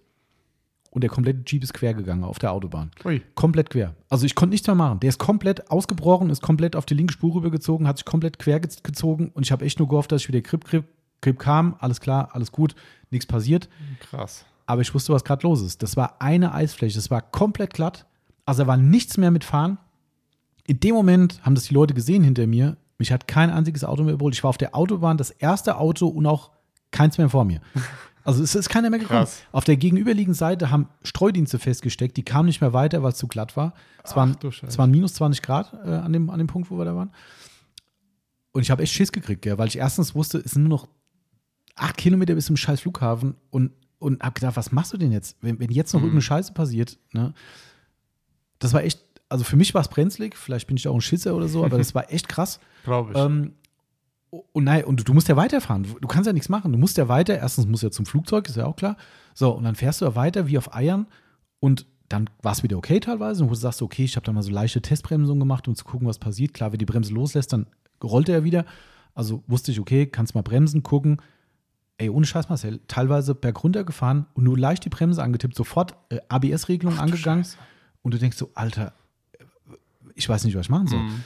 Und 0.90 1.00
der 1.02 1.10
komplette 1.10 1.42
Jeep 1.46 1.62
ist 1.62 1.72
quer 1.72 1.94
gegangen 1.94 2.22
auf 2.24 2.38
der 2.38 2.52
Autobahn. 2.52 2.90
Ui. 3.04 3.22
Komplett 3.34 3.70
quer. 3.70 3.94
Also 4.10 4.26
ich 4.26 4.34
konnte 4.34 4.52
nichts 4.52 4.66
mehr 4.66 4.76
machen. 4.76 5.00
Der 5.00 5.08
ist 5.08 5.18
komplett 5.18 5.70
ausgebrochen, 5.70 6.28
ist 6.28 6.42
komplett 6.42 6.76
auf 6.76 6.84
die 6.84 6.94
linke 6.94 7.12
Spur 7.14 7.34
rübergezogen, 7.34 7.88
hat 7.88 7.96
sich 7.98 8.04
komplett 8.04 8.38
quer 8.38 8.60
ge- 8.60 8.70
gezogen 8.82 9.30
und 9.34 9.44
ich 9.46 9.52
habe 9.52 9.64
echt 9.64 9.78
nur 9.78 9.88
gehofft, 9.88 10.12
dass 10.12 10.22
ich 10.22 10.28
wieder 10.28 10.42
Grip, 10.42 10.64
Grip, 10.66 10.84
Grip 11.22 11.38
kam. 11.38 11.76
Alles 11.78 12.00
klar, 12.00 12.28
alles 12.32 12.52
gut, 12.52 12.74
nichts 13.10 13.24
passiert. 13.26 13.70
Krass. 14.00 14.44
Aber 14.66 14.82
ich 14.82 14.92
wusste, 14.94 15.12
was 15.14 15.24
gerade 15.24 15.46
los 15.46 15.62
ist. 15.62 15.82
Das 15.82 15.96
war 15.96 16.20
eine 16.20 16.52
Eisfläche. 16.52 16.96
Das 16.96 17.10
war 17.10 17.22
komplett 17.22 17.72
glatt. 17.74 18.06
Also 18.44 18.62
da 18.64 18.66
war 18.66 18.76
nichts 18.76 19.16
mehr 19.16 19.30
mit 19.30 19.44
Fahren. 19.44 19.78
In 20.66 20.78
dem 20.80 20.94
Moment 20.94 21.40
haben 21.42 21.54
das 21.54 21.64
die 21.64 21.74
Leute 21.74 21.94
gesehen 21.94 22.22
hinter 22.22 22.46
mir. 22.46 22.76
Mich 22.98 23.10
hat 23.12 23.26
kein 23.26 23.50
einziges 23.50 23.84
Auto 23.84 24.02
mehr 24.04 24.14
überholt. 24.14 24.34
Ich 24.34 24.42
war 24.44 24.50
auf 24.50 24.58
der 24.58 24.74
Autobahn 24.74 25.16
das 25.16 25.30
erste 25.30 25.76
Auto 25.78 26.06
und 26.08 26.26
auch 26.26 26.50
keins 26.90 27.18
mehr 27.18 27.28
vor 27.28 27.44
mir. 27.44 27.60
Also 28.24 28.40
es 28.40 28.54
ist 28.54 28.68
keiner 28.68 28.88
mehr 28.88 29.00
gekommen. 29.00 29.18
Krass. 29.18 29.42
Auf 29.50 29.64
der 29.64 29.76
gegenüberliegenden 29.76 30.36
Seite 30.38 30.70
haben 30.70 30.88
Streudienste 31.02 31.58
festgesteckt. 31.58 32.16
Die 32.16 32.22
kamen 32.22 32.46
nicht 32.46 32.60
mehr 32.60 32.72
weiter, 32.72 33.02
weil 33.02 33.10
es 33.10 33.18
zu 33.18 33.26
glatt 33.26 33.56
war. 33.56 33.74
Es 34.04 34.14
waren, 34.14 34.36
es 34.64 34.78
waren 34.78 34.92
minus 34.92 35.14
20 35.14 35.42
Grad 35.42 35.72
äh, 35.84 35.88
an, 35.90 36.12
dem, 36.12 36.30
an 36.30 36.38
dem 36.38 36.46
Punkt, 36.46 36.70
wo 36.70 36.78
wir 36.78 36.84
da 36.84 36.94
waren. 36.94 37.10
Und 38.52 38.62
ich 38.62 38.70
habe 38.70 38.84
echt 38.84 38.92
Schiss 38.92 39.10
gekriegt, 39.10 39.42
gell, 39.42 39.58
weil 39.58 39.66
ich 39.66 39.76
erstens 39.76 40.14
wusste, 40.14 40.38
es 40.38 40.52
sind 40.52 40.62
nur 40.62 40.68
noch 40.68 40.88
acht 41.74 41.96
Kilometer 41.96 42.36
bis 42.36 42.46
zum 42.46 42.56
scheiß 42.56 42.82
Flughafen 42.82 43.34
und, 43.50 43.72
und 43.98 44.22
habe 44.22 44.34
gedacht, 44.34 44.54
was 44.54 44.70
machst 44.70 44.92
du 44.92 44.98
denn 44.98 45.10
jetzt, 45.10 45.36
wenn, 45.40 45.58
wenn 45.58 45.72
jetzt 45.72 45.92
noch 45.92 45.98
Mhm. 45.98 46.04
irgendeine 46.06 46.22
Scheiße 46.22 46.52
passiert? 46.52 47.00
Ne? 47.12 47.34
Das 48.60 48.72
war 48.72 48.84
echt, 48.84 49.00
also 49.32 49.44
für 49.44 49.56
mich 49.56 49.74
war 49.74 49.80
es 49.80 49.88
brenzlig, 49.88 50.36
vielleicht 50.36 50.66
bin 50.66 50.76
ich 50.76 50.86
auch 50.86 50.94
ein 50.94 51.00
Schisser 51.00 51.34
oder 51.34 51.48
so, 51.48 51.64
aber 51.64 51.78
das 51.78 51.94
war 51.96 52.12
echt 52.12 52.28
krass. 52.28 52.60
Glaube 52.84 53.12
ich. 53.12 53.18
Ähm, 53.18 53.52
und 54.52 54.64
nein, 54.64 54.84
und 54.84 55.06
du, 55.08 55.14
musst 55.14 55.28
ja 55.28 55.36
weiterfahren. 55.36 55.86
Du, 56.00 56.08
kannst 56.08 56.26
ja 56.26 56.32
nichts 56.32 56.48
machen. 56.48 56.72
Du 56.72 56.78
musst 56.78 56.96
ja 56.96 57.08
weiter. 57.08 57.36
Erstens 57.36 57.66
musst 57.66 57.82
du 57.82 57.88
ja 57.88 57.90
zum 57.90 58.06
Flugzeug, 58.06 58.48
ist 58.48 58.56
ja 58.56 58.64
auch 58.64 58.76
klar. 58.76 58.96
So, 59.34 59.50
und 59.50 59.64
dann 59.64 59.74
fährst 59.74 60.00
du 60.00 60.06
ja 60.06 60.14
weiter 60.14 60.46
wie 60.46 60.56
auf 60.56 60.74
Eiern. 60.74 61.06
Und 61.60 61.86
dann 62.08 62.30
war 62.40 62.52
es 62.52 62.62
wieder 62.62 62.78
okay 62.78 62.98
teilweise. 63.00 63.42
Und 63.42 63.50
wo 63.50 63.54
du 63.54 63.60
sagst, 63.60 63.82
okay, 63.82 64.04
ich 64.04 64.16
habe 64.16 64.24
da 64.24 64.32
mal 64.32 64.42
so 64.42 64.50
leichte 64.50 64.80
Testbremsungen 64.80 65.40
gemacht, 65.40 65.68
um 65.68 65.74
zu 65.74 65.84
gucken, 65.84 66.08
was 66.08 66.18
passiert. 66.18 66.54
Klar, 66.54 66.72
wenn 66.72 66.78
die 66.78 66.86
Bremse 66.86 67.12
loslässt, 67.12 67.52
dann 67.52 67.66
rollt 68.02 68.30
er 68.30 68.42
wieder. 68.42 68.64
Also 69.14 69.42
wusste 69.46 69.70
ich, 69.70 69.80
okay, 69.80 70.06
kannst 70.06 70.34
mal 70.34 70.42
bremsen, 70.42 70.82
gucken. 70.82 71.20
Ey, 71.98 72.08
ohne 72.08 72.24
Scheiß, 72.24 72.48
Marcel, 72.48 72.80
teilweise 72.88 73.34
bergunter 73.34 73.84
gefahren 73.84 74.26
und 74.32 74.44
nur 74.44 74.58
leicht 74.58 74.84
die 74.86 74.88
Bremse 74.88 75.22
angetippt, 75.22 75.54
sofort 75.54 75.94
äh, 76.08 76.20
ABS-Regelung 76.28 76.98
angegangen. 76.98 77.46
Und 78.00 78.14
du 78.14 78.18
denkst 78.18 78.38
so, 78.38 78.50
Alter, 78.54 78.94
ich 80.14 80.28
weiß 80.28 80.44
nicht, 80.44 80.54
was 80.56 80.66
ich 80.66 80.70
machen 80.70 80.86
soll. 80.86 81.00
Mhm. 81.00 81.22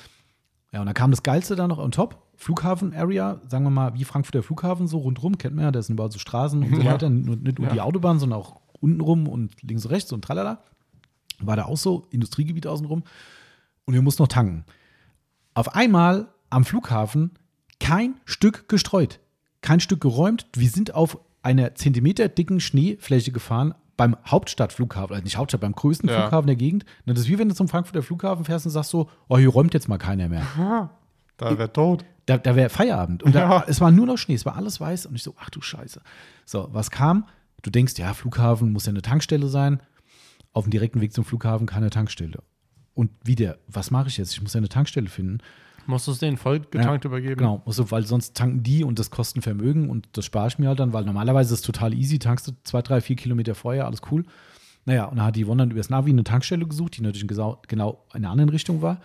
Ja, 0.72 0.80
und 0.80 0.86
dann 0.86 0.94
kam 0.94 1.10
das 1.10 1.22
Geilste 1.22 1.56
da 1.56 1.68
noch 1.68 1.78
on 1.78 1.90
top. 1.92 2.22
Flughafen-Area, 2.36 3.40
sagen 3.48 3.64
wir 3.64 3.70
mal, 3.70 3.94
wie 3.94 4.04
Frankfurter 4.04 4.42
Flughafen, 4.42 4.86
so 4.88 4.98
rundrum, 4.98 5.38
kennt 5.38 5.54
man 5.56 5.64
ja, 5.64 5.70
da 5.70 5.80
sind 5.82 5.94
überall 5.94 6.12
so 6.12 6.18
Straßen 6.18 6.62
und 6.62 6.74
so 6.74 6.82
Ja. 6.82 6.92
weiter. 6.92 7.08
Nur, 7.08 7.36
nicht 7.36 7.58
nur 7.58 7.68
Ja. 7.68 7.72
die 7.74 7.80
Autobahn, 7.80 8.18
sondern 8.18 8.38
auch 8.38 8.60
untenrum 8.80 9.26
und 9.28 9.62
links 9.62 9.84
und 9.86 9.90
rechts 9.92 10.12
und 10.12 10.22
tralala. 10.22 10.62
War 11.40 11.56
da 11.56 11.64
auch 11.64 11.76
so, 11.78 12.06
Industriegebiet 12.10 12.66
außenrum. 12.66 13.04
Und 13.86 13.94
wir 13.94 14.02
mussten 14.02 14.22
noch 14.22 14.28
tanken. 14.28 14.64
Auf 15.54 15.74
einmal 15.74 16.28
am 16.50 16.64
Flughafen 16.64 17.30
kein 17.80 18.14
Stück 18.24 18.68
gestreut, 18.68 19.20
kein 19.62 19.80
Stück 19.80 20.00
geräumt. 20.00 20.46
Wir 20.54 20.68
sind 20.68 20.94
auf 20.94 21.18
einer 21.42 21.74
Zentimeter 21.74 22.28
dicken 22.28 22.60
Schneefläche 22.60 23.32
gefahren 23.32 23.74
beim 23.96 24.16
Hauptstadtflughafen, 24.26 25.14
also 25.14 25.24
nicht 25.24 25.36
Hauptstadt, 25.36 25.60
beim 25.62 25.72
größten 25.72 26.08
Ja. 26.08 26.20
Flughafen 26.22 26.46
der 26.46 26.56
Gegend. 26.56 26.84
Das 27.06 27.18
ist 27.18 27.28
wie 27.28 27.38
wenn 27.38 27.48
du 27.48 27.54
zum 27.54 27.68
Frankfurter 27.68 28.02
Flughafen 28.02 28.44
fährst 28.44 28.66
und 28.66 28.72
sagst 28.72 28.90
so, 28.90 29.08
oh, 29.28 29.38
hier 29.38 29.48
räumt 29.48 29.72
jetzt 29.74 29.88
mal 29.88 29.98
keiner 29.98 30.28
mehr. 30.28 30.90
Da 31.38 31.58
wäre 31.58 31.72
tot. 31.72 32.04
Da, 32.26 32.38
da 32.38 32.56
wäre 32.56 32.68
Feierabend. 32.68 33.22
Und 33.22 33.34
da, 33.34 33.40
Ja. 33.40 33.64
es 33.66 33.80
war 33.80 33.90
nur 33.90 34.06
noch 34.06 34.16
Schnee, 34.18 34.34
es 34.34 34.44
war 34.46 34.56
alles 34.56 34.80
weiß. 34.80 35.06
Und 35.06 35.14
ich 35.14 35.22
so, 35.22 35.34
ach 35.38 35.48
du 35.50 35.60
Scheiße. 35.60 36.00
So, 36.44 36.68
was 36.72 36.90
kam? 36.90 37.26
Du 37.62 37.70
denkst, 37.70 37.94
ja, 37.98 38.12
Flughafen 38.14 38.72
muss 38.72 38.86
ja 38.86 38.90
eine 38.90 39.02
Tankstelle 39.02 39.48
sein. 39.48 39.80
Auf 40.52 40.64
dem 40.64 40.70
direkten 40.70 41.00
Weg 41.00 41.12
zum 41.12 41.24
Flughafen 41.24 41.66
keine 41.66 41.90
Tankstelle. 41.90 42.42
Und 42.94 43.10
wieder, 43.22 43.58
was 43.68 43.90
mache 43.90 44.08
ich 44.08 44.16
jetzt? 44.16 44.32
Ich 44.32 44.42
muss 44.42 44.54
ja 44.54 44.58
eine 44.58 44.68
Tankstelle 44.68 45.08
finden. 45.08 45.38
Musst 45.86 46.06
du 46.06 46.12
es 46.12 46.18
denen 46.18 46.36
voll 46.36 46.60
getankt 46.60 47.04
übergeben? 47.04 47.36
Genau, 47.36 47.62
muss 47.64 47.76
so, 47.76 47.90
weil 47.90 48.06
sonst 48.06 48.34
tanken 48.34 48.62
die 48.62 48.82
und 48.82 48.98
das 48.98 49.10
kostet 49.10 49.42
Vermögen 49.42 49.88
und 49.88 50.08
das 50.12 50.24
spare 50.24 50.48
ich 50.48 50.58
mir 50.58 50.68
halt 50.68 50.80
dann, 50.80 50.92
weil 50.92 51.04
normalerweise 51.04 51.54
ist 51.54 51.60
es 51.60 51.66
total 51.66 51.94
easy, 51.94 52.18
tankst 52.18 52.48
du 52.48 52.52
zwei, 52.64 52.82
drei, 52.82 53.00
vier 53.00 53.16
Kilometer 53.16 53.54
vorher, 53.54 53.86
alles 53.86 54.00
cool. 54.10 54.24
Naja, 54.84 55.04
und 55.06 55.16
dann 55.16 55.26
hat 55.26 55.36
die 55.36 55.44
Yvonne 55.44 55.62
dann 55.62 55.70
übers 55.70 55.90
Navi 55.90 56.10
eine 56.10 56.24
Tankstelle 56.24 56.66
gesucht, 56.66 56.96
die 56.96 57.02
natürlich 57.02 57.26
genau, 57.26 57.60
genau 57.68 58.04
in 58.14 58.24
einer 58.24 58.30
anderen 58.30 58.50
Richtung 58.50 58.82
war. 58.82 59.00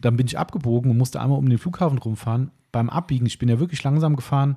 Dann 0.00 0.16
bin 0.16 0.26
ich 0.26 0.38
abgebogen 0.38 0.90
und 0.90 0.98
musste 0.98 1.20
einmal 1.20 1.38
um 1.38 1.48
den 1.48 1.58
Flughafen 1.58 1.98
rumfahren. 1.98 2.50
Beim 2.72 2.90
Abbiegen, 2.90 3.26
ich 3.26 3.38
bin 3.38 3.48
ja 3.48 3.60
wirklich 3.60 3.82
langsam 3.82 4.16
gefahren, 4.16 4.56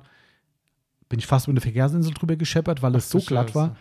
bin 1.08 1.18
ich 1.18 1.26
fast 1.26 1.46
über 1.46 1.52
eine 1.52 1.60
Verkehrsinsel 1.60 2.14
drüber 2.14 2.36
gescheppert, 2.36 2.82
weil 2.82 2.94
es 2.94 3.10
so 3.10 3.18
glatt 3.20 3.54
war. 3.54 3.76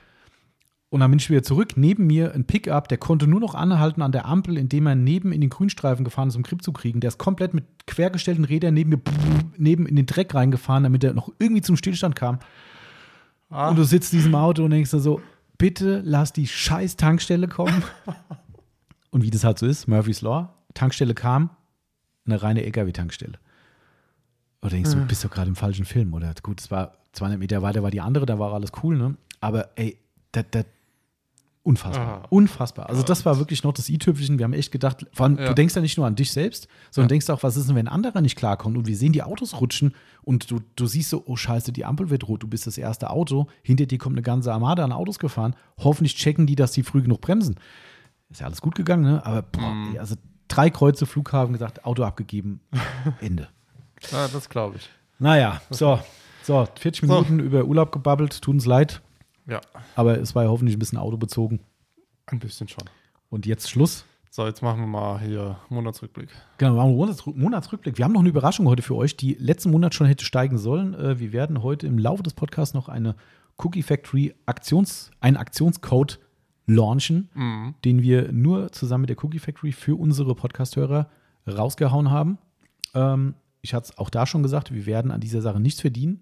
Und 0.93 0.99
dann 0.99 1.09
bin 1.09 1.17
ich 1.17 1.27
wieder 1.27 1.41
zurück. 1.41 1.75
Neben 1.75 2.05
mir 2.05 2.35
ein 2.35 2.45
Pickup, 2.45 2.87
der 2.87 2.99
konnte 2.99 3.25
nur 3.25 3.39
noch 3.39 3.55
anhalten 3.55 4.03
an 4.03 4.11
der 4.11 4.27
Ampel, 4.27 4.59
indem 4.59 4.85
er 4.85 4.93
neben 4.93 5.31
in 5.31 5.41
den 5.41 5.49
Grünstreifen 5.49 6.05
gefahren 6.05 6.27
ist, 6.27 6.35
um 6.35 6.43
Grip 6.43 6.61
zu 6.61 6.71
kriegen. 6.71 6.99
Der 6.99 7.07
ist 7.07 7.17
komplett 7.17 7.55
mit 7.55 7.65
quergestellten 7.87 8.45
Rädern 8.45 8.75
neben 8.75 8.91
mir 8.91 9.01
neben 9.57 9.87
in 9.87 9.95
den 9.95 10.05
Dreck 10.05 10.35
reingefahren, 10.35 10.83
damit 10.83 11.03
er 11.03 11.15
noch 11.15 11.31
irgendwie 11.39 11.63
zum 11.63 11.77
Stillstand 11.77 12.15
kam. 12.15 12.37
Ah. 13.49 13.69
Und 13.69 13.77
du 13.77 13.83
sitzt 13.85 14.13
in 14.13 14.19
diesem 14.19 14.35
Auto 14.35 14.63
und 14.65 14.69
denkst 14.69 14.91
dir 14.91 14.99
so, 14.99 15.19
bitte 15.57 16.03
lass 16.05 16.31
die 16.31 16.45
scheiß 16.45 16.95
Tankstelle 16.95 17.47
kommen. 17.47 17.81
und 19.09 19.23
wie 19.23 19.31
das 19.31 19.43
halt 19.43 19.57
so 19.57 19.65
ist, 19.65 19.87
Murphy's 19.87 20.21
Law, 20.21 20.53
Tankstelle 20.75 21.15
kam, 21.15 21.49
eine 22.27 22.43
reine 22.43 22.63
LKW-Tankstelle. 22.65 23.39
Oder 24.61 24.69
denkst 24.69 24.91
du, 24.91 24.97
du 24.97 25.07
bist 25.07 25.25
doch 25.25 25.31
gerade 25.31 25.49
im 25.49 25.55
falschen 25.55 25.85
Film, 25.85 26.13
oder? 26.13 26.35
Gut, 26.43 26.61
es 26.61 26.69
war 26.69 26.99
200 27.13 27.39
Meter 27.39 27.63
weiter 27.63 27.81
war 27.81 27.89
die 27.89 28.01
andere, 28.01 28.27
da 28.27 28.37
war 28.37 28.53
alles 28.53 28.69
cool, 28.83 28.95
ne? 28.95 29.15
Aber 29.39 29.69
ey, 29.75 29.97
das, 30.31 30.45
das, 30.51 30.65
unfassbar. 31.63 32.23
Ah. 32.23 32.27
unfassbar. 32.29 32.89
Also 32.89 33.03
das 33.03 33.25
war 33.25 33.39
wirklich 33.39 33.63
noch 33.63 33.71
das 33.73 33.87
i-Tüpfelchen. 33.89 34.37
Wir 34.37 34.43
haben 34.43 34.53
echt 34.53 34.71
gedacht, 34.71 35.05
vor 35.13 35.25
allem, 35.25 35.37
Ja. 35.37 35.47
du 35.47 35.55
denkst 35.55 35.73
ja 35.75 35.81
nicht 35.81 35.97
nur 35.97 36.05
an 36.05 36.15
dich 36.15 36.31
selbst, 36.31 36.67
sondern 36.91 37.07
Ja. 37.07 37.13
denkst 37.13 37.29
auch, 37.29 37.41
was 37.41 37.55
ist 37.55 37.67
denn, 37.69 37.75
wenn 37.75 37.87
ein 37.87 37.93
anderer 37.93 38.19
nicht 38.21 38.35
klarkommt 38.35 38.77
und 38.77 38.85
wir 38.87 38.97
sehen 38.97 39.13
die 39.13 39.23
Autos 39.23 39.59
rutschen 39.61 39.95
und 40.23 40.51
du, 40.51 40.59
du 40.75 40.85
siehst 40.87 41.09
so, 41.09 41.23
oh 41.25 41.35
scheiße, 41.37 41.71
die 41.71 41.85
Ampel 41.85 42.09
wird 42.09 42.27
rot, 42.27 42.43
du 42.43 42.47
bist 42.47 42.67
das 42.67 42.77
erste 42.77 43.09
Auto, 43.09 43.47
hinter 43.61 43.85
dir 43.85 43.97
kommt 43.97 44.15
eine 44.15 44.21
ganze 44.23 44.51
Armada 44.53 44.83
an 44.83 44.91
Autos 44.91 45.19
gefahren. 45.19 45.55
Hoffentlich 45.77 46.15
checken 46.15 46.45
die, 46.47 46.55
dass 46.55 46.71
die 46.73 46.83
früh 46.83 47.01
genug 47.01 47.21
bremsen. 47.21 47.55
Ist 48.29 48.41
ja 48.41 48.47
alles 48.47 48.61
gut 48.61 48.75
gegangen, 48.75 49.03
ne? 49.03 49.25
Aber 49.25 49.41
boah, 49.43 49.61
Mhm. 49.73 49.97
also 49.99 50.15
drei 50.49 50.69
Kreuze 50.69 51.05
Flughafen 51.05 51.53
gesagt, 51.53 51.85
Auto 51.85 52.03
abgegeben, 52.03 52.59
Ende. 53.21 53.47
Ja, 54.11 54.27
das 54.27 54.49
glaube 54.49 54.75
ich. 54.77 54.89
Naja, 55.19 55.61
so, 55.69 55.99
so, 56.43 56.67
40 56.75 57.07
So. 57.07 57.13
Minuten 57.13 57.39
über 57.39 57.63
Urlaub 57.63 57.91
gebabbelt, 57.93 58.41
tut 58.41 58.53
uns 58.55 58.65
leid, 58.65 59.01
Ja, 59.47 59.61
aber 59.95 60.19
es 60.19 60.33
war 60.35 60.43
ja 60.43 60.49
hoffentlich 60.49 60.75
ein 60.75 60.79
bisschen 60.79 60.97
autobezogen. 60.97 61.59
ein 62.27 62.39
bisschen 62.39 62.67
schon. 62.67 62.83
Und 63.29 63.45
jetzt 63.45 63.69
Schluss. 63.69 64.05
So, 64.29 64.45
jetzt 64.47 64.61
machen 64.63 64.79
wir 64.81 64.87
mal 64.87 65.19
hier 65.19 65.57
Monatsrückblick. 65.69 66.29
Genau, 66.57 66.73
wir 66.73 66.77
machen 66.83 66.95
Monats 66.95 67.25
Monatsrückblick. 67.25 67.97
Wir 67.97 68.05
haben 68.05 68.13
noch 68.13 68.21
eine 68.21 68.29
Überraschung 68.29 68.67
heute 68.67 68.81
für 68.81 68.95
euch, 68.95 69.15
die 69.17 69.33
letzten 69.35 69.69
Monat 69.71 69.93
schon 69.93 70.07
hätte 70.07 70.25
steigen 70.25 70.57
sollen. 70.57 70.93
Äh, 70.95 71.19
Wir 71.19 71.33
werden 71.33 71.61
heute 71.61 71.85
im 71.85 71.99
Laufe 71.99 72.23
des 72.23 72.33
Podcasts 72.33 72.73
noch 72.73 72.89
eine 72.89 73.15
Cookie 73.57 73.83
Factory 73.83 74.33
Aktions, 74.47 75.11
einen 75.19 75.37
Aktionscode 75.37 76.19
launchen, 76.65 77.29
Mhm. 77.35 77.75
den 77.85 78.01
wir 78.01 78.31
nur 78.31 78.71
zusammen 78.71 79.01
mit 79.01 79.09
der 79.09 79.23
Cookie 79.23 79.37
Factory 79.39 79.71
für 79.71 79.95
unsere 79.99 80.33
Podcast-Hörer 80.33 81.09
rausgehauen 81.47 82.09
haben. 82.09 82.37
Ähm, 82.95 83.35
ich 83.61 83.73
hatte 83.73 83.89
es 83.91 83.97
auch 83.97 84.09
da 84.09 84.25
schon 84.25 84.41
gesagt, 84.43 84.73
wir 84.73 84.85
werden 84.85 85.11
an 85.11 85.19
dieser 85.21 85.41
Sache 85.41 85.59
nichts 85.59 85.81
verdienen. 85.81 86.21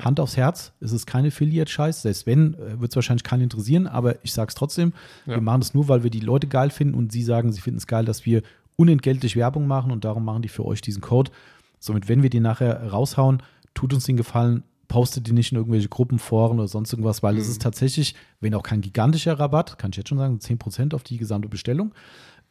Hand 0.00 0.20
aufs 0.20 0.36
Herz, 0.36 0.72
es 0.80 0.92
ist 0.92 1.06
keine 1.06 1.28
Affiliate-Scheiß. 1.28 2.02
Selbst 2.02 2.26
wenn, 2.26 2.54
äh, 2.54 2.80
wird 2.80 2.92
es 2.92 2.96
wahrscheinlich 2.96 3.24
keinen 3.24 3.42
interessieren, 3.42 3.86
aber 3.86 4.24
ich 4.24 4.32
sage 4.32 4.48
es 4.48 4.54
trotzdem. 4.54 4.92
Ja. 5.26 5.34
Wir 5.34 5.40
machen 5.40 5.62
es 5.62 5.74
nur, 5.74 5.88
weil 5.88 6.02
wir 6.02 6.10
die 6.10 6.20
Leute 6.20 6.46
geil 6.46 6.70
finden 6.70 6.94
und 6.94 7.12
sie 7.12 7.22
sagen, 7.22 7.52
sie 7.52 7.60
finden 7.60 7.78
es 7.78 7.86
geil, 7.86 8.04
dass 8.04 8.26
wir 8.26 8.42
unentgeltlich 8.76 9.36
Werbung 9.36 9.66
machen 9.66 9.90
und 9.90 10.04
darum 10.04 10.24
machen 10.24 10.42
die 10.42 10.48
für 10.48 10.64
euch 10.64 10.80
diesen 10.80 11.00
Code. 11.00 11.30
Somit, 11.78 12.08
wenn 12.08 12.22
wir 12.22 12.30
den 12.30 12.42
nachher 12.42 12.90
raushauen, 12.90 13.42
tut 13.74 13.92
uns 13.92 14.04
den 14.04 14.16
Gefallen, 14.16 14.62
postet 14.88 15.26
die 15.26 15.32
nicht 15.32 15.52
in 15.52 15.58
irgendwelche 15.58 15.88
Gruppen, 15.88 16.18
Foren 16.18 16.58
oder 16.58 16.68
sonst 16.68 16.92
irgendwas, 16.92 17.22
weil 17.22 17.36
es 17.38 17.48
ist 17.48 17.62
tatsächlich, 17.62 18.14
wenn 18.40 18.54
auch 18.54 18.62
kein 18.62 18.80
gigantischer 18.80 19.38
Rabatt, 19.38 19.78
kann 19.78 19.90
ich 19.90 19.96
jetzt 19.96 20.08
schon 20.08 20.18
sagen, 20.18 20.38
10% 20.38 20.94
auf 20.94 21.02
die 21.02 21.18
gesamte 21.18 21.48
Bestellung. 21.48 21.92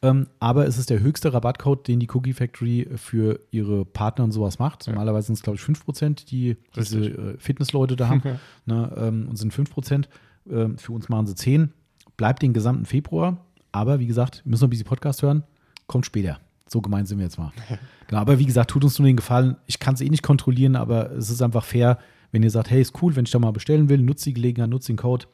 Ähm, 0.02 0.26
aber 0.40 0.66
es 0.66 0.78
ist 0.78 0.90
der 0.90 1.00
höchste 1.00 1.32
Rabattcode, 1.32 1.88
den 1.88 2.00
die 2.00 2.08
Cookie 2.12 2.34
Factory 2.34 2.86
für 2.96 3.40
ihre 3.50 3.84
Partner 3.84 4.24
und 4.24 4.32
sowas 4.32 4.58
macht. 4.58 4.86
Normalerweise 4.86 5.28
sind 5.28 5.34
es, 5.34 5.42
glaube 5.42 5.56
ich, 5.56 5.62
5%, 5.62 6.26
die 6.26 6.56
diese 6.74 7.00
Richtig. 7.00 7.18
äh, 7.18 7.38
Fitnessleute 7.38 7.96
da 7.96 8.08
haben. 8.08 8.22
ne, 8.66 8.92
ähm, 8.96 9.28
und 9.28 9.36
sind 9.36 9.52
5%. 9.52 10.04
Ähm, 10.50 10.78
für 10.78 10.92
uns 10.92 11.08
machen 11.08 11.26
sie 11.26 11.34
10. 11.34 11.72
Bleibt 12.16 12.42
den 12.42 12.52
gesamten 12.52 12.84
Februar. 12.84 13.38
Aber 13.72 13.98
wie 13.98 14.06
gesagt, 14.06 14.42
wir 14.44 14.50
müssen 14.50 14.62
noch 14.62 14.68
ein 14.68 14.70
bisschen 14.70 14.86
Podcast 14.86 15.22
hören. 15.22 15.44
Kommt 15.86 16.06
später. 16.06 16.40
So 16.68 16.80
gemeint 16.80 17.08
sind 17.08 17.18
wir 17.18 17.24
jetzt 17.24 17.38
mal. 17.38 17.52
genau, 18.08 18.20
aber 18.20 18.38
wie 18.38 18.46
gesagt, 18.46 18.70
tut 18.70 18.84
uns 18.84 18.98
nur 18.98 19.06
den 19.06 19.16
Gefallen. 19.16 19.56
Ich 19.66 19.78
kann 19.78 19.94
es 19.94 20.00
eh 20.00 20.08
nicht 20.08 20.22
kontrollieren, 20.22 20.76
aber 20.76 21.12
es 21.12 21.30
ist 21.30 21.42
einfach 21.42 21.64
fair, 21.64 21.98
wenn 22.32 22.42
ihr 22.42 22.50
sagt, 22.50 22.70
hey, 22.70 22.80
ist 22.80 23.00
cool, 23.02 23.16
wenn 23.16 23.24
ich 23.24 23.30
da 23.30 23.38
mal 23.38 23.52
bestellen 23.52 23.88
will, 23.88 23.98
nutzt 23.98 24.26
die 24.26 24.34
Gelegenheit, 24.34 24.68
nutzt 24.68 24.88
den 24.88 24.96
Code. 24.96 25.26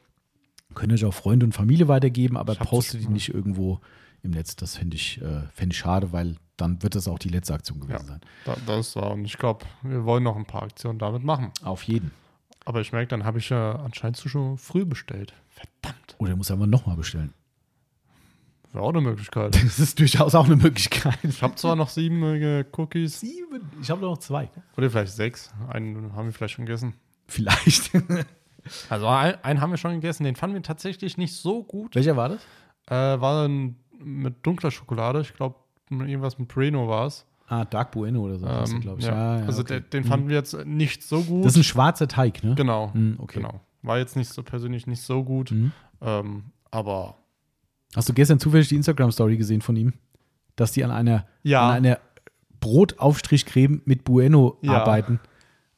Könnt 0.73 0.91
ihr 0.91 0.95
euch 0.95 1.05
auch 1.05 1.13
Freunde 1.13 1.45
und 1.45 1.53
Familie 1.53 1.87
weitergeben, 1.87 2.37
aber 2.37 2.55
postet 2.55 3.03
mal. 3.03 3.11
nicht 3.11 3.29
irgendwo 3.33 3.79
im 4.23 4.31
Netz. 4.31 4.55
Das 4.55 4.77
fände 4.77 4.95
ich, 4.95 5.21
äh, 5.21 5.41
fänd 5.53 5.73
ich 5.73 5.79
schade, 5.79 6.11
weil 6.11 6.35
dann 6.57 6.81
wird 6.83 6.95
das 6.95 7.07
auch 7.07 7.19
die 7.19 7.29
letzte 7.29 7.53
Aktion 7.53 7.79
gewesen 7.79 8.05
Ja. 8.07 8.07
sein. 8.07 8.21
Da, 8.45 8.55
das 8.65 8.95
war, 8.95 9.11
und 9.11 9.25
ich 9.25 9.37
glaube, 9.37 9.65
wir 9.81 10.05
wollen 10.05 10.23
noch 10.23 10.35
ein 10.35 10.45
paar 10.45 10.63
Aktionen 10.63 10.99
damit 10.99 11.23
machen. 11.23 11.51
Auf 11.63 11.83
jeden. 11.83 12.11
Aber 12.65 12.79
ich 12.81 12.91
merke, 12.93 13.07
dann 13.09 13.25
habe 13.25 13.39
ich 13.39 13.49
ja 13.49 13.75
anscheinend 13.75 14.17
zu 14.17 14.29
schon 14.29 14.57
früh 14.57 14.85
bestellt. 14.85 15.33
Verdammt. 15.49 16.15
Oder 16.17 16.35
muss 16.35 16.49
einfach 16.49 16.65
nochmal 16.65 16.95
bestellen. 16.95 17.33
Wäre 18.71 18.85
auch 18.85 18.89
eine 18.89 19.01
Möglichkeit. 19.01 19.55
Das 19.63 19.77
ist 19.79 19.99
durchaus 19.99 20.33
auch 20.35 20.45
eine 20.45 20.55
Möglichkeit. 20.55 21.17
Ich 21.23 21.41
habe 21.43 21.55
zwar 21.55 21.75
noch 21.75 21.89
sieben 21.89 22.23
äh, 22.23 22.63
Cookies, 22.75 23.19
Sieben. 23.19 23.69
Ich 23.81 23.89
habe 23.91 24.01
noch 24.01 24.17
zwei. 24.17 24.49
oder 24.77 24.89
vielleicht 24.89 25.13
sechs. 25.13 25.51
Einen 25.69 26.13
haben 26.15 26.27
wir 26.27 26.33
vielleicht 26.33 26.55
schon 26.55 26.65
gegessen. 26.65 26.93
Vielleicht. 27.27 27.91
Also 28.89 29.07
ein- 29.07 29.43
einen 29.43 29.59
haben 29.61 29.71
wir 29.71 29.77
schon 29.77 29.93
gegessen, 29.95 30.23
den 30.23 30.35
fanden 30.35 30.55
wir 30.55 30.63
tatsächlich 30.63 31.17
nicht 31.17 31.35
so 31.35 31.63
gut. 31.63 31.95
Welcher 31.95 32.15
war 32.15 32.29
das? 32.29 32.41
Äh, 32.87 33.19
war 33.21 33.43
dann 33.43 33.75
mit 34.03 34.45
dunkler 34.45 34.71
Schokolade. 34.71 35.21
Ich 35.21 35.33
glaube, 35.33 35.55
irgendwas 35.89 36.37
mit 36.39 36.47
Breno 36.47 36.87
war 36.87 37.07
es. 37.07 37.25
Ah, 37.47 37.65
Dark 37.65 37.91
Bueno 37.91 38.21
oder 38.21 38.39
so, 38.39 38.47
Ähm, 38.47 38.79
glaube 38.81 38.99
ich. 38.99 39.05
ja. 39.05 39.37
also 39.45 39.61
okay. 39.61 39.81
den, 39.81 39.89
den 39.89 40.03
fanden 40.05 40.29
wir 40.29 40.35
jetzt 40.37 40.53
nicht 40.65 41.03
so 41.03 41.21
gut. 41.21 41.43
Das 41.45 41.53
ist 41.53 41.57
ein 41.59 41.63
schwarzer 41.63 42.07
Teig, 42.07 42.43
ne? 42.43 42.55
genau, 42.55 42.93
Hm, 42.93 43.15
okay. 43.19 43.39
genau. 43.41 43.59
War 43.81 43.97
jetzt 43.97 44.15
nicht 44.15 44.31
so 44.31 44.43
persönlich 44.43 44.87
nicht 44.87 45.01
so 45.01 45.23
gut. 45.23 45.51
Mhm. 45.51 45.71
Ähm, 46.01 46.43
aber 46.71 47.15
Hast 47.95 48.07
du 48.09 48.13
gestern 48.13 48.39
zufällig 48.39 48.69
die 48.69 48.75
Instagram-Story 48.75 49.37
gesehen 49.37 49.61
von 49.61 49.75
ihm? 49.75 49.93
Dass 50.55 50.71
die 50.71 50.83
an 50.83 50.89
einer, 50.91 51.27
Ja. 51.43 51.67
an 51.69 51.75
einer 51.75 51.99
Brotaufstrichcreme 52.59 53.81
mit 53.85 54.03
Bueno 54.03 54.57
Ja. 54.61 54.81
arbeiten. 54.81 55.19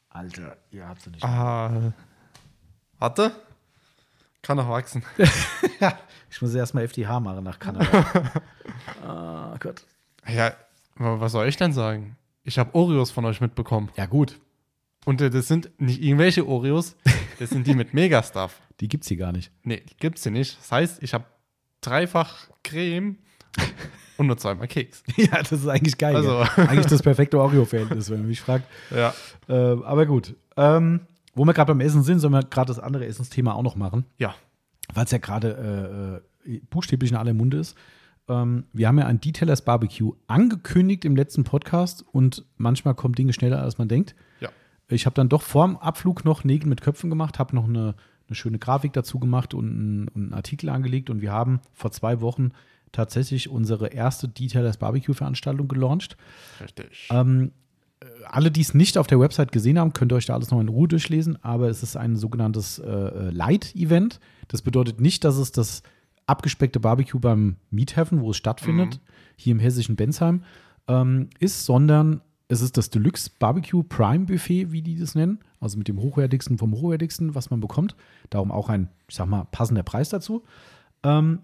Alter, 0.10 0.56
ihr 0.72 0.88
habt 0.88 1.02
sie 1.02 1.10
nicht. 1.10 1.24
ah, 1.26 1.92
warte. 3.00 3.32
Kann 4.46 4.58
noch 4.58 4.70
wachsen. 4.70 5.04
Ich 6.32 6.42
muss 6.42 6.54
erstmal 6.54 6.84
FDH 6.84 7.20
machen 7.22 7.46
nach 7.46 7.60
Kanada. 7.60 8.06
ah, 9.08 9.56
Gott. 9.60 9.86
Ja, 10.28 10.54
wa- 10.96 11.20
was 11.22 11.32
soll 11.32 11.48
ich 11.48 11.56
denn 11.56 11.72
sagen? 11.72 12.18
Ich 12.44 12.60
habe 12.60 12.76
Oreos 12.76 13.10
von 13.12 13.24
euch 13.24 13.40
mitbekommen. 13.40 13.90
Ja, 13.96 14.06
gut. 14.06 14.38
Und 15.06 15.22
äh, 15.22 15.30
das 15.30 15.48
sind 15.48 15.70
nicht 15.80 16.02
irgendwelche 16.02 16.46
Oreos, 16.46 16.98
das 17.40 17.52
sind 17.52 17.68
die 17.68 17.74
mit 17.74 17.94
Megastuff. 17.94 18.60
Die 18.82 18.90
gibt's 18.90 19.08
hier 19.08 19.16
gar 19.18 19.32
nicht. 19.32 19.50
Nee, 19.64 19.82
die 19.90 19.96
gibt's 19.98 20.24
hier 20.24 20.32
nicht. 20.34 20.58
Das 20.60 20.72
heißt, 20.74 21.04
ich 21.04 21.14
habe 21.14 21.24
dreifach 21.80 22.50
Creme 22.64 23.18
und 24.18 24.28
nur 24.28 24.38
zweimal 24.38 24.68
Keks. 24.68 25.04
ja, 25.16 25.38
das 25.42 25.54
ist 25.54 25.68
eigentlich 25.68 25.98
geil. 25.98 26.18
Also. 26.18 26.40
ja. 26.42 26.50
Eigentlich 26.68 26.88
das 26.88 27.02
perfekte 27.02 27.40
Oreo-Verhältnis, 27.40 28.10
wenn 28.10 28.20
man 28.20 28.28
mich 28.28 28.42
fragt. 28.42 28.66
Ja. 28.94 29.14
Äh, 29.48 29.54
aber 29.54 30.06
gut. 30.06 30.36
Ähm, 30.58 31.02
wo 31.36 31.46
wir 31.46 31.54
gerade 31.54 31.72
beim 31.72 31.82
Essen 31.82 32.04
sind, 32.04 32.20
sollen 32.20 32.34
wir 32.34 32.44
gerade 32.44 32.68
das 32.68 32.80
andere 32.80 33.06
Essensthema 33.06 33.54
auch 33.54 33.64
noch 33.64 33.76
machen. 33.76 34.06
Ja. 34.18 34.34
weil 34.94 35.06
es 35.06 35.12
ja 35.12 35.18
gerade 35.18 36.22
äh, 36.46 36.52
äh, 36.56 36.62
buchstäblich 36.70 37.12
in 37.12 37.18
aller 37.18 37.34
Munde 37.34 37.58
ist. 37.58 37.76
Ähm, 38.28 38.66
wir 38.74 38.88
haben 38.88 38.98
ja 38.98 39.06
ein 39.06 39.20
Detailers 39.20 39.64
Barbecue 39.64 40.14
angekündigt 40.28 41.06
im 41.06 41.16
letzten 41.16 41.44
Podcast 41.44 42.04
und 42.12 42.46
manchmal 42.58 42.96
kommen 42.96 43.16
Dinge 43.16 43.34
schneller, 43.34 43.62
als 43.62 43.78
man 43.78 43.88
denkt. 43.88 44.16
Ja. 44.40 44.50
Ich 44.88 45.06
habe 45.06 45.16
dann 45.16 45.30
doch 45.30 45.42
vorm 45.42 45.78
Abflug 45.78 46.26
noch 46.26 46.44
Nägel 46.44 46.70
mit 46.70 46.82
Köpfen 46.82 47.10
gemacht, 47.10 47.40
habe 47.40 47.56
noch 47.56 47.66
eine, 47.66 47.96
eine 48.28 48.36
schöne 48.36 48.60
Grafik 48.60 48.94
dazu 48.94 49.20
gemacht 49.20 49.54
und 49.54 49.66
einen, 49.66 50.08
und 50.10 50.24
einen 50.24 50.34
Artikel 50.34 50.70
angelegt 50.70 51.10
und 51.10 51.22
wir 51.22 51.32
haben 51.32 51.60
vor 51.74 51.92
zwei 51.92 52.22
Wochen 52.22 52.52
tatsächlich 52.92 53.50
unsere 53.50 53.88
erste 53.88 54.28
Detailers 54.28 54.78
Barbecue-Veranstaltung 54.78 55.68
gelauncht. 55.68 56.18
Richtig. 56.62 57.10
Ähm, 57.12 57.52
äh, 57.52 57.65
alle, 58.30 58.52
die 58.52 58.62
es 58.62 58.74
nicht 58.74 58.98
auf 58.98 59.08
der 59.08 59.20
Website 59.20 59.52
gesehen 59.52 59.80
haben, 59.80 59.94
könnt 59.94 60.12
ihr 60.12 60.16
euch 60.16 60.26
da 60.26 60.34
alles 60.34 60.52
noch 60.52 60.60
in 60.60 60.70
Ruhe 60.70 60.88
durchlesen, 60.88 61.38
aber 61.44 61.70
es 61.70 61.84
ist 61.84 61.96
ein 61.98 62.16
sogenanntes 62.16 62.80
äh, 62.80 62.90
äh, 62.90 63.30
Light-Event. 63.30 64.20
Das 64.48 64.62
bedeutet 64.62 65.02
nicht, 65.02 65.24
dass 65.24 65.38
es 65.38 65.52
das 65.52 65.84
abgespeckte 66.28 66.80
Barbecue 66.80 67.20
beim 67.20 67.58
Meat 67.70 67.96
Heaven, 67.96 68.22
wo 68.22 68.32
es 68.32 68.38
stattfindet, 68.38 69.00
hier 69.36 69.52
im 69.52 69.60
hessischen 69.60 69.96
Bensheim, 69.96 70.44
ähm, 70.88 71.30
ist, 71.40 71.66
sondern 71.66 72.22
es 72.48 72.62
ist 72.62 72.78
das 72.78 72.90
Deluxe 72.90 73.32
Barbecue 73.40 73.84
Prime 73.84 74.26
Buffet, 74.26 74.72
wie 74.72 74.82
die 74.82 74.98
das 74.98 75.16
nennen. 75.16 75.40
Also 75.60 75.78
mit 75.78 75.88
dem 75.88 76.00
hochwertigsten 76.00 76.58
vom 76.58 76.74
hochwertigsten, 76.74 77.34
was 77.34 77.50
man 77.50 77.60
bekommt. 77.60 77.96
Darum 78.30 78.52
auch 78.52 78.70
ein, 78.70 78.90
ich 79.08 79.16
sag 79.16 79.28
mal, 79.28 79.46
passender 79.46 79.84
Preis 79.84 80.10
dazu. 80.10 80.44
Ähm, 81.04 81.40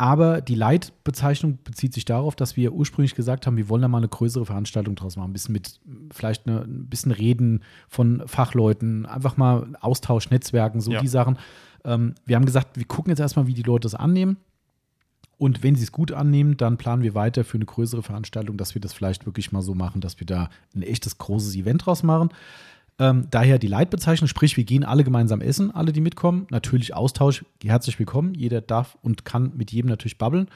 aber 0.00 0.40
die 0.40 0.54
Light-Bezeichnung 0.54 1.58
bezieht 1.62 1.92
sich 1.92 2.06
darauf, 2.06 2.34
dass 2.34 2.56
wir 2.56 2.72
ursprünglich 2.72 3.14
gesagt 3.14 3.46
haben, 3.46 3.58
wir 3.58 3.68
wollen 3.68 3.82
da 3.82 3.88
mal 3.88 3.98
eine 3.98 4.08
größere 4.08 4.46
Veranstaltung 4.46 4.94
draus 4.94 5.16
machen. 5.16 5.28
Ein 5.28 5.32
bisschen 5.34 5.52
mit, 5.52 5.78
vielleicht 6.10 6.46
eine, 6.46 6.62
ein 6.62 6.86
bisschen 6.86 7.12
Reden 7.12 7.62
von 7.86 8.22
Fachleuten, 8.26 9.04
einfach 9.04 9.36
mal 9.36 9.76
Austausch, 9.78 10.30
Netzwerken, 10.30 10.80
so 10.80 10.90
Ja. 10.90 11.02
die 11.02 11.06
Sachen. 11.06 11.36
Ähm, 11.84 12.14
wir 12.24 12.36
haben 12.36 12.46
gesagt, 12.46 12.78
wir 12.78 12.86
gucken 12.86 13.10
jetzt 13.10 13.20
erstmal, 13.20 13.46
wie 13.46 13.52
die 13.52 13.62
Leute 13.62 13.86
es 13.86 13.94
annehmen. 13.94 14.38
Und 15.36 15.62
wenn 15.62 15.74
sie 15.74 15.82
es 15.82 15.92
gut 15.92 16.12
annehmen, 16.12 16.56
dann 16.56 16.78
planen 16.78 17.02
wir 17.02 17.14
weiter 17.14 17.44
für 17.44 17.58
eine 17.58 17.66
größere 17.66 18.02
Veranstaltung, 18.02 18.56
dass 18.56 18.74
wir 18.74 18.80
das 18.80 18.94
vielleicht 18.94 19.26
wirklich 19.26 19.52
mal 19.52 19.60
so 19.60 19.74
machen, 19.74 20.00
dass 20.00 20.18
wir 20.18 20.26
da 20.26 20.48
ein 20.74 20.80
echtes 20.80 21.18
großes 21.18 21.54
Event 21.56 21.84
draus 21.84 22.02
machen. 22.02 22.30
Ähm, 23.00 23.28
daher 23.30 23.58
die 23.58 23.66
Leitbezeichnung, 23.66 24.28
sprich, 24.28 24.58
wir 24.58 24.64
gehen 24.64 24.84
alle 24.84 25.04
gemeinsam 25.04 25.40
essen, 25.40 25.70
alle, 25.74 25.90
die 25.92 26.02
mitkommen. 26.02 26.46
Natürlich 26.50 26.94
Austausch, 26.94 27.46
herzlich 27.64 27.98
willkommen. 27.98 28.34
Jeder 28.34 28.60
darf 28.60 28.98
und 29.00 29.24
kann 29.24 29.52
mit 29.56 29.72
jedem 29.72 29.88
natürlich 29.88 30.18
babbeln. 30.18 30.48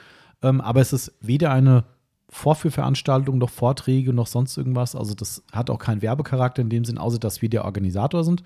Ähm, 0.43 0.61
aber 0.61 0.83
es 0.83 0.93
ist 0.93 1.15
weder 1.23 1.51
eine 1.51 1.85
Vorführveranstaltung, 2.29 3.39
noch 3.39 3.49
Vorträge, 3.49 4.13
noch 4.13 4.27
sonst 4.27 4.59
irgendwas. 4.59 4.95
Also 4.95 5.15
das 5.15 5.43
hat 5.53 5.71
auch 5.71 5.79
keinen 5.79 6.03
Werbecharakter 6.03 6.61
in 6.61 6.69
dem 6.69 6.85
Sinn, 6.85 6.99
außer 6.99 7.19
dass 7.19 7.41
wir 7.41 7.49
der 7.49 7.65
Organisator 7.65 8.25
sind. 8.25 8.43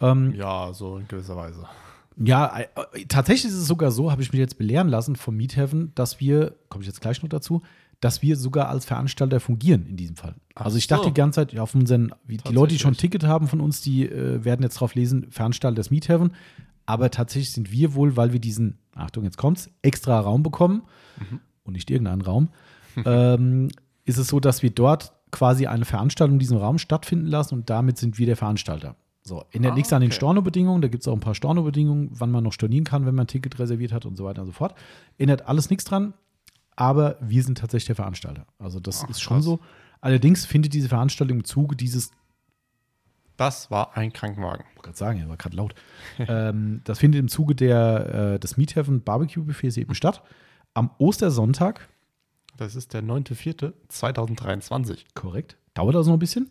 Ähm, 0.00 0.32
Ja, 0.34 0.72
so 0.72 0.96
in 0.96 1.06
gewisser 1.06 1.36
Weise. 1.36 1.66
ja, 2.16 2.60
äh, 2.60 3.04
tatsächlich 3.08 3.52
ist 3.52 3.58
es 3.58 3.66
sogar 3.66 3.90
so, 3.90 4.10
habe 4.10 4.22
ich 4.22 4.32
mich 4.32 4.38
jetzt 4.38 4.56
belehren 4.56 4.88
lassen 4.88 5.16
vom 5.16 5.36
Meet 5.36 5.56
Heaven, 5.56 5.92
dass 5.94 6.18
wir, 6.18 6.54
komme 6.70 6.82
ich 6.82 6.88
jetzt 6.88 7.02
gleich 7.02 7.22
noch 7.22 7.28
dazu, 7.28 7.60
dass 8.04 8.20
wir 8.22 8.36
sogar 8.36 8.68
als 8.68 8.84
Veranstalter 8.84 9.40
fungieren 9.40 9.86
in 9.86 9.96
diesem 9.96 10.16
Fall. 10.16 10.34
Ach 10.54 10.66
also 10.66 10.76
ich 10.76 10.86
dachte 10.86 11.04
so. 11.04 11.08
die 11.10 11.14
ganze 11.14 11.36
Zeit, 11.40 11.52
ja, 11.54 11.62
auf 11.62 11.74
unseren, 11.74 12.12
die 12.28 12.38
Leute, 12.52 12.74
die 12.74 12.78
schon 12.78 12.92
ein. 12.92 12.96
Ticket 12.98 13.24
haben 13.24 13.48
von 13.48 13.60
uns, 13.60 13.80
die 13.80 14.06
äh, 14.06 14.44
werden 14.44 14.62
jetzt 14.62 14.74
drauf 14.78 14.94
lesen, 14.94 15.26
Veranstalter 15.30 15.76
des 15.76 15.90
Meet 15.90 16.08
Heaven. 16.08 16.32
Aber 16.86 17.10
tatsächlich 17.10 17.52
sind 17.52 17.72
wir 17.72 17.94
wohl, 17.94 18.16
weil 18.16 18.32
wir 18.34 18.40
diesen, 18.40 18.76
Achtung, 18.94 19.24
jetzt 19.24 19.38
kommt's, 19.38 19.70
extra 19.82 20.20
Raum 20.20 20.42
bekommen 20.42 20.82
Mhm. 21.18 21.40
und 21.62 21.72
nicht 21.74 21.90
irgendeinen 21.90 22.20
Raum, 22.22 22.48
ähm, 23.06 23.70
ist 24.04 24.18
es 24.18 24.28
so, 24.28 24.38
dass 24.40 24.62
wir 24.62 24.70
dort 24.70 25.12
quasi 25.30 25.66
eine 25.66 25.84
Veranstaltung 25.86 26.34
in 26.34 26.40
diesem 26.40 26.58
Raum 26.58 26.78
stattfinden 26.78 27.26
lassen 27.26 27.54
und 27.54 27.70
damit 27.70 27.96
sind 27.98 28.18
wir 28.18 28.26
der 28.26 28.36
Veranstalter. 28.36 28.96
So, 29.22 29.44
ändert 29.52 29.72
Ah, 29.72 29.74
nichts 29.76 29.92
an 29.94 30.02
den 30.02 30.10
okay. 30.10 30.16
Stornobedingungen, 30.16 30.82
da 30.82 30.88
gibt 30.88 31.02
es 31.02 31.08
auch 31.08 31.14
ein 31.14 31.20
paar 31.20 31.34
Stornobedingungen, 31.34 32.10
wann 32.12 32.30
man 32.30 32.44
noch 32.44 32.52
stornieren 32.52 32.84
kann, 32.84 33.06
wenn 33.06 33.14
man 33.14 33.24
ein 33.24 33.28
Ticket 33.28 33.58
reserviert 33.58 33.92
hat 33.92 34.04
und 34.04 34.16
so 34.18 34.24
weiter 34.26 34.42
und 34.42 34.46
so 34.48 34.52
fort. 34.52 34.74
Ändert 35.16 35.48
alles 35.48 35.70
nichts 35.70 35.84
dran, 35.84 36.12
aber 36.76 37.16
wir 37.20 37.42
sind 37.42 37.58
tatsächlich 37.58 37.86
der 37.86 37.96
Veranstalter. 37.96 38.46
Also 38.58 38.80
das 38.80 39.02
Ach, 39.04 39.08
ist 39.10 39.20
schon 39.20 39.38
krass. 39.38 39.44
so. 39.44 39.60
Allerdings 40.00 40.44
findet 40.46 40.74
diese 40.74 40.88
Veranstaltung 40.88 41.38
im 41.38 41.44
Zuge 41.44 41.76
dieses 41.76 42.10
Das 43.36 43.70
war 43.70 43.96
ein 43.96 44.12
Krankenwagen. 44.12 44.64
ich 44.70 44.76
wollte 44.76 44.88
gerade 44.88 44.98
sagen, 44.98 45.20
er 45.20 45.28
war 45.28 45.36
gerade 45.36 45.56
laut. 45.56 45.74
ähm, 46.18 46.80
das 46.84 46.98
findet 46.98 47.20
im 47.20 47.28
Zuge 47.28 47.54
der, 47.54 48.34
äh, 48.34 48.38
des 48.38 48.56
Meat 48.56 48.74
Heaven 48.76 49.02
Barbecue 49.02 49.42
Buffets 49.44 49.76
eben 49.76 49.94
statt. 49.94 50.22
Am 50.74 50.90
Ostersonntag, 50.98 51.88
Das 52.56 52.74
ist 52.76 52.92
der 52.94 53.02
9.4.2023. 53.02 55.04
korrekt. 55.14 55.56
Dauert 55.74 55.94
das 55.94 56.06
noch 56.06 56.14
ein 56.14 56.18
bisschen? 56.18 56.48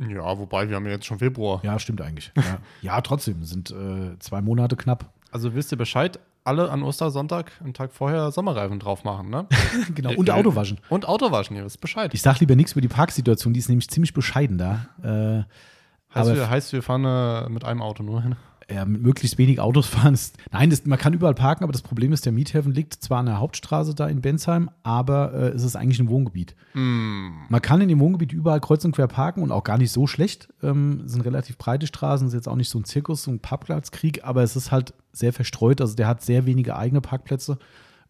Ja, 0.00 0.38
wobei 0.38 0.68
wir 0.68 0.76
haben 0.76 0.86
ja 0.86 0.92
jetzt 0.92 1.06
schon 1.06 1.18
Februar. 1.18 1.60
Ja, 1.64 1.78
stimmt 1.78 2.00
eigentlich. 2.00 2.32
Ja, 2.36 2.58
ja 2.80 3.00
trotzdem, 3.02 3.44
sind 3.44 3.70
äh, 3.70 4.18
zwei 4.18 4.40
Monate 4.40 4.76
knapp. 4.76 5.12
Also 5.30 5.54
wisst 5.54 5.70
ihr 5.72 5.78
Bescheid, 5.78 6.18
alle 6.44 6.70
an 6.70 6.82
Ostersonntag 6.82 7.52
einen 7.62 7.74
Tag 7.74 7.92
vorher 7.92 8.30
Sommerreifen 8.32 8.78
drauf 8.78 9.04
machen, 9.04 9.30
ne? 9.30 9.46
genau. 9.94 10.14
Und 10.14 10.30
Auto 10.30 10.54
waschen. 10.54 10.78
Und 10.88 11.06
Auto 11.06 11.30
waschen, 11.30 11.56
ihr 11.56 11.64
wisst 11.64 11.80
Bescheid. 11.80 12.12
Ich 12.14 12.22
sag 12.22 12.40
lieber 12.40 12.56
nichts 12.56 12.72
über 12.72 12.80
die 12.80 12.88
Parksituation, 12.88 13.52
die 13.52 13.60
ist 13.60 13.68
nämlich 13.68 13.88
ziemlich 13.88 14.12
bescheiden 14.12 14.58
da. 14.58 14.86
Äh, 15.02 16.14
heißt, 16.14 16.34
wir, 16.34 16.50
heißt, 16.50 16.72
wir 16.72 16.82
fahren 16.82 17.04
äh, 17.04 17.48
mit 17.48 17.64
einem 17.64 17.82
Auto 17.82 18.02
nur 18.02 18.22
hin. 18.22 18.36
Ja, 18.72 18.84
mit 18.84 19.02
möglichst 19.02 19.38
wenig 19.38 19.60
Autos 19.60 19.86
fahren 19.88 20.14
ist. 20.14 20.38
Nein, 20.50 20.70
das, 20.70 20.86
man 20.86 20.98
kann 20.98 21.12
überall 21.12 21.34
parken, 21.34 21.64
aber 21.64 21.72
das 21.72 21.82
Problem 21.82 22.12
ist, 22.12 22.24
der 22.24 22.32
Miethafen 22.32 22.72
liegt 22.72 22.94
zwar 22.94 23.18
an 23.18 23.26
der 23.26 23.38
Hauptstraße 23.38 23.94
da 23.94 24.06
in 24.06 24.20
Bensheim, 24.20 24.70
aber 24.82 25.32
äh, 25.34 25.48
es 25.48 25.62
ist 25.62 25.76
eigentlich 25.76 26.00
ein 26.00 26.08
Wohngebiet. 26.08 26.54
Man 26.74 27.62
kann 27.62 27.80
in 27.80 27.88
dem 27.88 28.00
Wohngebiet 28.00 28.32
überall 28.32 28.60
kreuz 28.60 28.84
und 28.84 28.92
quer 28.92 29.08
parken 29.08 29.42
und 29.42 29.52
auch 29.52 29.64
gar 29.64 29.78
nicht 29.78 29.92
so 29.92 30.06
schlecht. 30.06 30.48
Ähm, 30.62 31.02
es 31.04 31.12
sind 31.12 31.22
relativ 31.22 31.58
breite 31.58 31.86
Straßen, 31.86 32.26
ist 32.26 32.34
jetzt 32.34 32.48
auch 32.48 32.56
nicht 32.56 32.70
so 32.70 32.78
ein 32.78 32.84
Zirkus, 32.84 33.24
so 33.24 33.30
ein 33.30 33.40
Parkplatzkrieg, 33.40 34.24
aber 34.24 34.42
es 34.42 34.56
ist 34.56 34.72
halt 34.72 34.94
sehr 35.12 35.32
verstreut. 35.32 35.80
Also 35.80 35.94
der 35.94 36.08
hat 36.08 36.22
sehr 36.22 36.46
wenige 36.46 36.76
eigene 36.76 37.00
Parkplätze. 37.00 37.58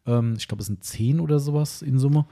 Ähm, 0.07 0.35
ich 0.37 0.47
glaube, 0.49 0.61
es 0.61 0.67
sind 0.67 0.85
zehn 0.85 1.19
oder 1.21 1.39
sowas 1.41 1.83
in 1.83 1.99
Summe. 1.99 2.27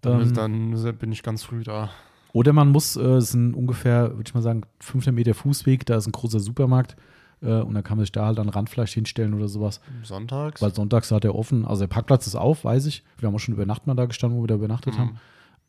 Dann, 0.00 0.34
Ähm, 0.34 0.34
dann 0.34 0.98
bin 0.98 1.12
ich 1.12 1.22
ganz 1.22 1.42
früh 1.42 1.62
da. 1.62 1.90
Oder 2.32 2.52
man 2.52 2.70
muss, 2.70 2.96
äh, 2.96 3.00
es 3.00 3.32
sind 3.32 3.54
ungefähr, 3.54 4.10
würde 4.16 4.24
ich 4.26 4.34
mal 4.34 4.42
sagen, 4.42 4.62
500 4.80 5.14
Meter 5.14 5.34
Fußweg, 5.34 5.86
da 5.86 5.96
ist 5.96 6.06
ein 6.06 6.12
großer 6.12 6.40
Supermarkt 6.40 6.92
äh, 6.92 6.96
und 7.40 7.74
da 7.74 7.82
kann 7.82 7.98
man 7.98 8.04
sich 8.04 8.12
da 8.12 8.26
halt 8.26 8.38
dann 8.38 8.48
Randfleisch 8.48 8.92
hinstellen 8.94 9.34
oder 9.34 9.48
sowas. 9.48 9.80
Sonntags. 10.02 10.62
Weil 10.62 10.74
sonntags 10.74 11.10
hat 11.10 11.24
er 11.24 11.34
offen. 11.34 11.64
Also 11.66 11.80
der 11.82 11.88
Parkplatz 11.88 12.26
ist 12.26 12.34
auf, 12.36 12.64
weiß 12.64 12.86
ich. 12.86 13.04
Wir 13.18 13.26
haben 13.28 13.34
auch 13.34 13.38
schon 13.40 13.54
über 13.54 13.66
Nacht 13.66 13.86
mal 13.86 13.94
da 13.94 14.06
gestanden, 14.06 14.38
wo 14.38 14.44
wir 14.44 14.48
da 14.48 14.54
übernachtet 14.54 14.94
Mhm. 14.94 14.98
haben. 14.98 15.20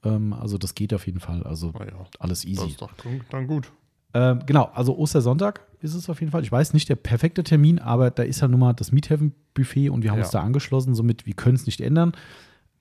Ähm, 0.03 0.33
also 0.33 0.57
das 0.57 0.75
geht 0.75 0.93
auf 0.93 1.05
jeden 1.07 1.19
Fall. 1.19 1.43
Also 1.43 1.71
Na 1.77 1.85
ja, 1.85 2.05
alles 2.19 2.41
das 2.41 2.45
easy. 2.51 2.67
ist 2.69 2.81
doch 2.81 2.91
dann 3.29 3.47
gut. 3.47 3.71
Ähm, 4.13 4.39
genau, 4.45 4.71
also 4.73 4.97
Ostersonntag 4.97 5.61
ist 5.81 5.93
es 5.93 6.09
auf 6.09 6.21
jeden 6.21 6.31
Fall. 6.31 6.41
Ich 6.43 6.51
weiß 6.51 6.73
nicht 6.73 6.87
der 6.87 6.95
perfekte 6.95 7.43
Termin, 7.43 7.79
aber 7.79 8.09
da 8.11 8.23
ist 8.23 8.39
ja 8.39 8.47
nun 8.47 8.59
mal 8.61 8.73
das 8.73 8.91
Meathaven 8.93 9.33
Buffet 9.53 9.89
und 9.89 10.03
wir 10.03 10.11
haben 10.11 10.19
Ja. 10.19 10.23
uns 10.23 10.31
da 10.31 10.41
angeschlossen. 10.41 10.95
Somit, 10.95 11.25
wir 11.25 11.33
können 11.33 11.55
es 11.55 11.65
nicht 11.65 11.81
ändern. 11.81 12.13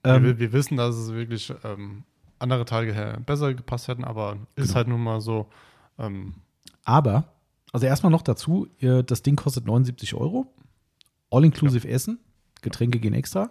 wir, 0.03 0.13
Ähm, 0.15 0.23
wir- 0.23 0.39
wir 0.39 0.53
wissen, 0.53 0.77
dass 0.77 0.95
es 0.95 1.11
wirklich 1.11 1.53
ähm, 1.65 2.03
andere 2.39 2.63
Tage 2.65 3.19
besser 3.25 3.53
gepasst 3.53 3.87
hätten, 3.89 4.05
aber 4.05 4.37
ist 4.55 4.67
Genau. 4.67 4.75
halt 4.75 4.87
nun 4.87 5.01
mal 5.03 5.19
so. 5.19 5.47
Ähm, 5.99 6.35
aber, 6.85 7.25
also 7.77 7.85
erstmal 7.87 8.11
noch 8.11 8.23
dazu, 8.23 8.67
äh, 8.79 9.03
das 9.03 9.21
Ding 9.21 9.35
kostet 9.35 9.65
79 9.67 10.15
Euro. 10.15 10.47
All-inclusive 11.29 11.87
Essen. 11.87 12.19
Getränke 12.63 12.99
gehen 12.99 13.13
extra. 13.13 13.49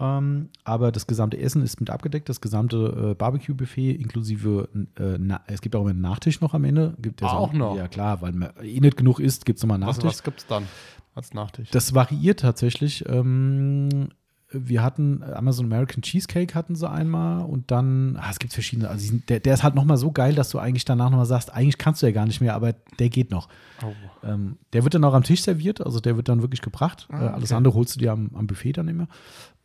Ähm, 0.00 0.48
aber 0.64 0.90
das 0.90 1.06
gesamte 1.06 1.38
Essen 1.38 1.62
ist 1.62 1.78
mit 1.78 1.90
abgedeckt, 1.90 2.28
das 2.28 2.40
gesamte 2.40 3.10
äh, 3.10 3.14
Barbecue-Buffet 3.14 3.92
inklusive, 3.92 4.68
äh, 4.98 5.18
na, 5.18 5.42
es 5.46 5.60
gibt 5.60 5.76
auch 5.76 5.82
immer 5.82 5.90
einen 5.90 6.00
Nachtisch 6.00 6.40
noch 6.40 6.54
am 6.54 6.64
Ende. 6.64 6.94
Gibt 7.00 7.20
ja 7.20 7.28
Ah, 7.28 7.34
auch 7.36 7.52
noch? 7.52 7.76
Ja, 7.76 7.86
klar, 7.86 8.22
weil 8.22 8.32
man 8.32 8.50
eh 8.62 8.80
nicht 8.80 8.96
genug 8.96 9.20
isst, 9.20 9.44
gibt 9.44 9.58
es 9.58 9.62
nochmal 9.62 9.76
einen 9.76 9.86
was 9.86 9.98
Nachtisch. 9.98 10.08
was 10.10 10.22
gibt 10.24 10.40
es 10.40 10.46
dann 10.46 10.66
als 11.14 11.32
Nachtisch? 11.34 11.70
Das 11.70 11.94
variiert 11.94 12.40
tatsächlich. 12.40 13.04
Ähm, 13.08 14.08
wir 14.54 14.82
hatten 14.82 15.22
einen 15.22 15.48
American 15.48 16.02
Cheesecake 16.02 16.54
hatten 16.54 16.76
sie 16.76 16.88
einmal 16.88 17.44
und 17.44 17.70
dann, 17.70 18.16
ah, 18.20 18.30
es 18.30 18.38
gibt 18.38 18.52
verschiedene, 18.52 18.88
also 18.88 19.06
sind, 19.06 19.28
der, 19.28 19.40
der 19.40 19.54
ist 19.54 19.62
halt 19.62 19.74
nochmal 19.74 19.96
so 19.96 20.12
geil, 20.12 20.34
dass 20.34 20.50
du 20.50 20.58
eigentlich 20.58 20.84
danach 20.84 21.10
nochmal 21.10 21.26
sagst, 21.26 21.52
eigentlich 21.52 21.78
kannst 21.78 22.02
du 22.02 22.06
ja 22.06 22.12
gar 22.12 22.26
nicht 22.26 22.40
mehr, 22.40 22.54
aber 22.54 22.74
der 22.98 23.08
geht 23.08 23.30
noch. 23.30 23.48
oh. 23.82 23.92
Ähm, 24.22 24.56
der 24.72 24.84
wird 24.84 24.94
dann 24.94 25.04
auch 25.04 25.14
am 25.14 25.22
Tisch 25.22 25.42
serviert, 25.42 25.84
also 25.84 26.00
der 26.00 26.16
wird 26.16 26.28
dann 26.28 26.42
wirklich 26.42 26.62
gebracht. 26.62 27.08
Ah, 27.10 27.26
äh, 27.26 27.28
alles 27.28 27.50
okay. 27.50 27.56
andere 27.56 27.74
holst 27.74 27.96
du 27.96 28.00
dir 28.00 28.12
am, 28.12 28.30
am 28.34 28.46
Buffet 28.46 28.72
dann 28.72 28.88
immer. 28.88 29.08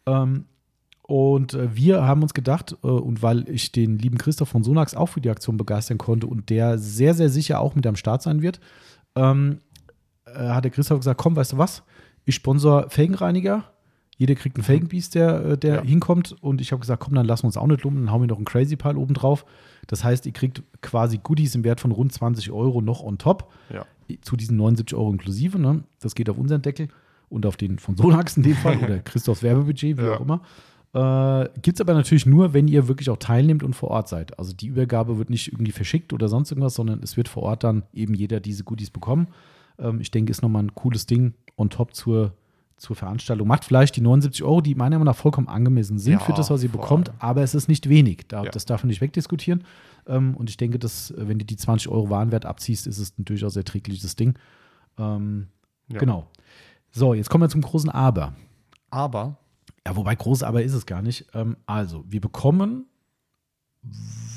Ähm, 0.06 0.46
und 1.04 1.56
äh, 1.56 1.76
wir 1.76 2.04
haben 2.04 2.22
uns 2.22 2.34
gedacht, 2.34 2.76
äh, 2.84 2.88
und 2.88 3.24
weil 3.24 3.50
ich 3.50 3.72
den 3.72 3.98
lieben 3.98 4.18
Christoph 4.18 4.50
von 4.50 4.64
Sonax 4.64 4.94
auch 4.94 5.08
für 5.08 5.22
die 5.22 5.32
Aktion 5.32 5.58
begeistern 5.58 5.98
konnte 5.98 6.28
und 6.28 6.50
der 6.50 6.78
sehr, 6.78 7.14
sehr 7.14 7.30
sicher 7.30 7.60
auch 7.60 7.76
mit 7.76 7.88
am 7.88 7.96
Start 7.96 8.22
sein 8.22 8.42
wird, 8.42 8.60
ähm, 9.16 9.60
äh, 10.26 10.50
hat 10.50 10.66
der 10.66 10.72
Christoph 10.72 11.00
gesagt, 11.00 11.20
komm, 11.20 11.36
weißt 11.36 11.54
du 11.54 11.58
was, 11.58 11.84
ich 12.26 12.36
sponsor 12.36 12.90
Felgenreiniger. 12.90 13.64
Jeder 14.20 14.36
kriegt 14.36 14.58
einen 14.58 14.64
Felgenbiest, 14.64 15.16
der, 15.16 15.44
äh, 15.46 15.58
der 15.58 15.76
Ja. 15.78 15.82
hinkommt. 15.82 16.36
Und 16.42 16.62
ich 16.62 16.72
habe 16.72 16.82
gesagt, 16.82 17.02
komm, 17.02 17.16
dann 17.16 17.26
lassen 17.26 17.44
wir 17.44 17.48
uns 17.48 17.58
auch 17.58 17.66
nicht 17.66 17.84
lumpen, 17.84 18.06
dann 18.06 18.12
hauen 18.14 18.22
wir 18.22 18.28
noch 18.28 18.36
einen 18.36 18.46
Crazy 18.46 18.76
Pile 18.76 18.98
oben 18.98 19.16
drauf. 19.16 19.46
Das 19.88 20.04
heißt, 20.04 20.26
ihr 20.28 20.34
kriegt 20.34 20.62
quasi 20.82 21.18
Goodies 21.24 21.56
im 21.56 21.64
Wert 21.64 21.80
von 21.80 21.92
rund 21.92 22.12
20 22.14 22.52
Euro 22.52 22.82
noch 22.82 23.02
on 23.02 23.18
top 23.18 23.52
Ja. 23.74 23.86
zu 24.22 24.36
diesen 24.36 24.58
79 24.58 24.96
Euro 24.96 25.10
inklusive. 25.12 25.58
Ne? 25.58 25.84
Das 26.02 26.14
geht 26.16 26.30
auf 26.30 26.38
unseren 26.38 26.62
Deckel 26.62 26.90
und 27.30 27.46
auf 27.46 27.58
den 27.58 27.80
von 27.80 27.96
Sonax 27.96 28.38
in 28.38 28.44
dem 28.44 28.56
Fall 28.56 28.78
oder 28.84 29.00
Christophs 29.00 29.42
Werbebudget, 29.42 29.98
wie 29.98 30.02
Ja. 30.04 30.18
auch 30.18 30.22
immer. 30.22 30.42
Äh, 30.94 31.50
Gibt 31.62 31.78
es 31.78 31.82
aber 31.82 31.94
natürlich 31.94 32.26
nur, 32.26 32.54
wenn 32.54 32.68
ihr 32.68 32.88
wirklich 32.88 33.10
auch 33.10 33.18
teilnehmt 33.18 33.62
und 33.64 33.74
vor 33.76 33.90
Ort 33.92 34.10
seid. 34.10 34.38
Also 34.40 34.54
die 34.54 34.68
Übergabe 34.68 35.18
wird 35.18 35.30
nicht 35.30 35.52
irgendwie 35.54 35.72
verschickt 35.72 36.14
oder 36.14 36.28
sonst 36.28 36.52
irgendwas, 36.52 36.74
sondern 36.74 37.02
es 37.04 37.16
wird 37.16 37.28
vor 37.30 37.44
Ort 37.44 37.64
dann 37.64 37.84
eben 37.94 38.16
jeder 38.16 38.40
diese 38.40 38.64
Goodies 38.64 38.90
bekommen. 38.90 39.28
Ähm, 39.78 40.02
ich 40.02 40.10
denke, 40.12 40.32
ist 40.32 40.42
nochmal 40.42 40.64
ein 40.64 40.74
cooles 40.76 41.06
Ding 41.06 41.36
on 41.58 41.70
top 41.70 41.94
zur, 41.94 42.34
zur 42.80 42.96
Veranstaltung. 42.96 43.48
Macht 43.48 43.66
vielleicht 43.66 43.96
die 43.96 44.02
79 44.02 44.44
Euro, 44.44 44.62
die 44.62 44.74
meiner 44.76 44.98
Meinung 44.98 45.12
nach 45.12 45.16
vollkommen 45.20 45.48
angemessen 45.48 46.00
sind 46.00 46.14
Ja, 46.14 46.20
für 46.20 46.34
das, 46.34 46.50
was 46.50 46.64
ihr 46.64 46.70
voll. 46.70 46.82
bekommt, 46.82 47.12
aber 47.20 47.42
es 47.44 47.54
ist 47.54 47.68
nicht 47.68 47.88
wenig. 47.90 48.26
Da, 48.28 48.44
Ja. 48.44 48.50
Das 48.52 48.66
darf 48.66 48.84
man 48.84 48.88
nicht 48.90 49.02
wegdiskutieren. 49.02 49.64
Ähm, 50.08 50.36
und 50.36 50.50
ich 50.50 50.58
denke, 50.58 50.80
dass, 50.80 51.12
äh, 51.12 51.28
wenn 51.28 51.38
du 51.40 51.46
die 51.46 51.58
20 51.58 51.90
Euro 51.90 52.10
Warenwert 52.10 52.46
abziehst, 52.46 52.88
ist 52.88 52.98
es 52.98 53.18
ein 53.20 53.26
durchaus 53.26 53.56
erträgliches 53.56 54.16
Ding. 54.16 54.34
Ähm, 54.98 55.48
Ja. 55.90 56.00
Genau. 56.00 56.28
So, 56.92 57.14
jetzt 57.14 57.30
kommen 57.30 57.44
wir 57.44 57.50
zum 57.50 57.62
großen 57.62 57.90
Aber. 57.90 58.34
Aber 58.90 59.38
Ja, 59.86 59.96
wobei 59.96 60.16
groß 60.16 60.44
Aber 60.44 60.64
ist 60.64 60.74
es 60.74 60.86
gar 60.86 61.02
nicht. 61.02 61.26
Ähm, 61.34 61.58
also, 61.66 62.04
wir 62.08 62.22
bekommen 62.22 62.86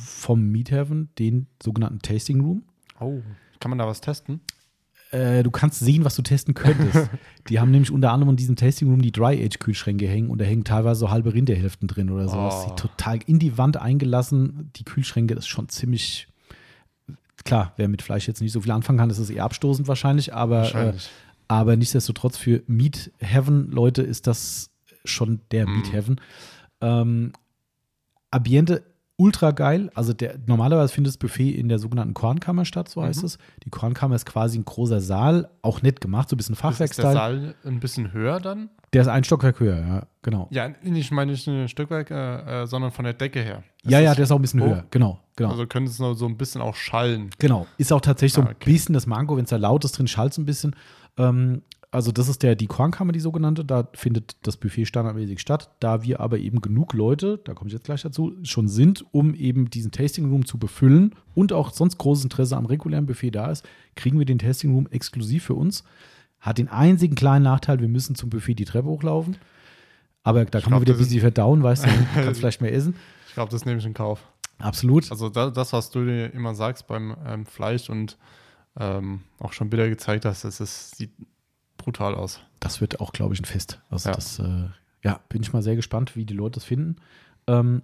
vom 0.07 0.51
Meathaven 0.51 1.11
den 1.19 1.47
sogenannten 1.63 1.99
Tasting 2.01 2.41
Room. 2.41 2.63
oh, 3.01 3.21
kann 3.61 3.71
man 3.71 3.79
da 3.79 3.87
was 3.87 4.01
testen? 4.01 4.41
Äh, 5.13 5.43
du 5.43 5.51
kannst 5.51 5.79
sehen, 5.81 6.05
was 6.05 6.17
du 6.17 6.23
testen 6.23 6.55
könntest. 6.55 7.09
die 7.49 7.61
haben 7.61 7.71
nämlich 7.71 7.91
unter 7.91 8.11
anderem 8.13 8.31
in 8.31 8.37
diesem 8.37 8.57
Tasting 8.57 8.89
Room 8.89 9.03
die 9.03 9.13
Dry-Age-Kühlschränke 9.13 10.09
hängen 10.09 10.31
und 10.31 10.41
da 10.41 10.45
hängen 10.45 10.65
teilweise 10.65 11.01
so 11.01 11.11
halbe 11.11 11.35
Rinderhälften 11.35 11.87
drin 11.87 12.11
oder 12.11 12.29
sowas. 12.29 12.55
Oh. 12.57 12.69
Sieht 12.69 12.79
total 12.79 13.19
in 13.27 13.39
die 13.39 13.59
Wand 13.59 13.77
eingelassen. 13.77 14.71
Die 14.77 14.85
Kühlschränke, 14.85 15.35
das 15.35 15.45
ist 15.45 15.49
schon 15.51 15.69
ziemlich. 15.69 16.29
Klar, 17.45 17.73
wer 17.77 17.89
mit 17.89 18.03
Fleisch 18.03 18.27
jetzt 18.29 18.41
nicht 18.41 18.53
so 18.53 18.61
viel 18.61 18.71
anfangen 18.71 18.99
kann, 18.99 19.11
ist 19.11 19.19
es 19.19 19.29
eher 19.29 19.45
abstoßend 19.45 19.89
wahrscheinlich, 19.89 20.33
aber, 20.33 20.59
äh, 20.59 20.61
Wahrscheinlich. 20.63 21.11
aber 21.49 21.77
nichtsdestotrotz 21.77 22.37
für 22.37 22.63
Meat 22.67 23.11
Heaven, 23.19 23.71
Leute, 23.71 24.03
ist 24.03 24.27
das 24.27 24.71
schon 25.05 25.41
der 25.51 25.67
Mhm. 25.67 25.77
Meat 25.77 25.93
Heaven. 25.93 26.21
Ähm, 26.81 27.33
Ambiente 28.31 28.83
ultra 29.17 29.51
geil. 29.53 29.91
Also 29.95 30.13
der, 30.13 30.39
normalerweise 30.47 30.93
findet 30.93 31.11
das 31.13 31.19
Buffet 31.19 31.51
in 31.51 31.69
der 31.69 31.79
sogenannten 31.79 32.15
Kornkammer 32.15 32.65
statt, 32.65 32.89
so 32.89 33.03
heißt 33.03 33.21
Mhm. 33.21 33.27
es. 33.27 33.39
Die 33.65 33.71
Kornkammer 33.71 34.15
ist 34.17 34.27
quasi 34.27 34.59
ein 34.59 34.65
großer 34.65 35.01
Saal, 35.01 35.49
auch 35.63 35.83
nett 35.83 36.01
gemacht, 36.01 36.29
so 36.29 36.35
ein 36.35 36.39
bisschen 36.39 36.55
Ist 36.55 36.63
der 36.63 36.71
Fachwerkstyle. 36.71 37.13
Saal 37.13 37.55
ein 37.65 37.81
bisschen 37.81 38.13
höher 38.13 38.41
dann? 38.41 38.71
Der 38.93 39.03
ist 39.03 39.09
ein 39.09 39.25
Stockwerk 39.25 39.59
höher, 39.61 39.79
ja, 39.79 40.07
genau. 40.23 40.49
Ja, 40.51 40.69
ich 40.83 41.11
meine 41.13 41.33
nicht 41.33 41.47
ein 41.47 41.69
Stückwerk, 41.69 42.11
äh, 42.11 42.63
äh, 42.63 42.67
sondern 42.67 42.91
von 42.91 43.05
der 43.05 43.15
Decke 43.15 43.41
her. 43.41 43.63
ja, 43.85 43.99
Ist 43.99 44.03
ja, 44.05 44.11
das- 44.11 44.17
der 44.17 44.23
ist 44.25 44.31
auch 44.33 44.37
ein 44.37 44.43
bisschen 44.43 44.61
hoch? 44.61 44.67
höher, 44.67 44.85
genau, 44.91 45.19
genau. 45.37 45.51
Also 45.51 45.67
könnte 45.67 45.91
es 45.91 45.99
noch 45.99 46.15
so 46.15 46.27
ein 46.27 46.37
bisschen 46.37 46.61
auch 46.61 46.75
schallen. 46.75 47.31
Genau, 47.39 47.67
ist 47.79 47.93
auch 47.93 48.01
tatsächlich 48.03 48.35
so 48.35 48.43
Ah, 48.43 48.47
ein 48.47 48.55
okay. 48.57 48.71
bisschen 48.71 48.93
das 48.93 49.07
Mango, 49.07 49.37
wenn 49.37 49.45
es 49.45 49.51
da 49.51 49.57
laut 49.57 49.85
ist 49.85 49.93
drin, 49.99 50.09
schallt 50.09 50.33
es 50.33 50.39
ein 50.39 50.45
bisschen. 50.47 50.77
Ähm, 51.19 51.63
also 51.93 52.11
das 52.11 52.27
ist 52.29 52.43
der, 52.43 52.57
die 52.57 52.69
Kornkammer, 52.69 53.13
die 53.13 53.21
sogenannte, 53.21 53.67
da 53.67 53.87
findet 53.93 54.37
das 54.47 54.57
Buffet 54.57 54.87
standardmäßig 54.87 55.39
statt. 55.41 55.69
Da 55.79 56.03
wir 56.03 56.21
aber 56.21 56.39
eben 56.39 56.63
genug 56.63 56.95
Leute, 56.95 57.39
da 57.45 57.53
komme 57.53 57.69
ich 57.69 57.75
jetzt 57.75 57.85
gleich 57.85 58.01
dazu, 58.01 58.33
schon 58.45 58.67
sind, 58.67 59.05
um 59.13 59.35
eben 59.35 59.69
diesen 59.69 59.93
Tasting 59.93 60.31
Room 60.31 60.47
zu 60.47 60.59
befüllen 60.59 61.15
und 61.35 61.53
auch 61.53 61.71
sonst 61.71 61.99
großes 61.99 62.25
Interesse 62.25 62.57
am 62.57 62.65
regulären 62.65 63.05
Buffet 63.05 63.33
da 63.33 63.51
ist, 63.51 63.69
kriegen 63.95 64.19
wir 64.19 64.25
den 64.25 64.39
Tasting 64.39 64.73
Room 64.73 64.89
exklusiv 64.91 65.45
für 65.45 65.55
uns. 65.55 65.85
Hat 66.41 66.57
den 66.57 66.69
einzigen 66.69 67.15
kleinen 67.15 67.45
Nachteil, 67.45 67.79
wir 67.79 67.89
müssen 67.89 68.17
zum 68.17 68.31
Buffet 68.31 68.55
die 68.55 68.65
Treppe 68.65 68.89
hochlaufen. 68.89 69.37
Aber 70.23 70.47
da 70.47 70.63
kann 70.63 70.71
man 70.71 70.81
glaub, 70.81 70.89
wieder 70.89 70.95
ein 70.95 70.99
bisschen 70.99 71.21
verdauen, 71.21 71.63
weißt 71.63 71.85
du, 71.85 71.91
kannst 72.15 72.41
vielleicht 72.41 72.63
mehr 72.63 72.73
essen. 72.73 72.97
Ich 73.29 73.35
glaube, 73.35 73.51
das 73.51 73.67
nehme 73.67 73.79
ich 73.79 73.85
in 73.85 73.93
Kauf. 73.93 74.27
Absolut. 74.59 75.11
Also 75.11 75.29
da, 75.29 75.51
das, 75.51 75.75
was 75.75 75.91
du 75.91 76.07
dir 76.07 76.33
immer 76.33 76.55
sagst 76.55 76.87
beim 76.87 77.15
ähm, 77.27 77.45
Fleisch 77.45 77.91
und 77.91 78.17
ähm, 78.79 79.21
auch 79.39 79.53
schon 79.53 79.71
wieder 79.71 79.91
gezeigt 79.91 80.25
hast, 80.25 80.45
das 80.45 80.59
ist, 80.59 80.97
sieht 80.97 81.11
brutal 81.83 82.15
aus. 82.15 82.41
das 82.61 82.81
wird 82.81 83.01
auch, 83.01 83.13
glaube 83.13 83.35
ich, 83.35 83.41
ein 83.41 83.45
Fest. 83.45 83.81
Also 83.91 84.09
Ja. 84.11 84.15
das, 84.15 84.39
äh, 84.39 84.65
ja, 85.05 85.21
bin 85.29 85.43
ich 85.43 85.53
mal 85.53 85.63
sehr 85.63 85.77
gespannt, 85.77 86.15
wie 86.17 86.25
die 86.25 86.35
Leute 86.35 86.55
das 86.61 86.65
finden. 86.65 86.97
Ähm, 87.47 87.83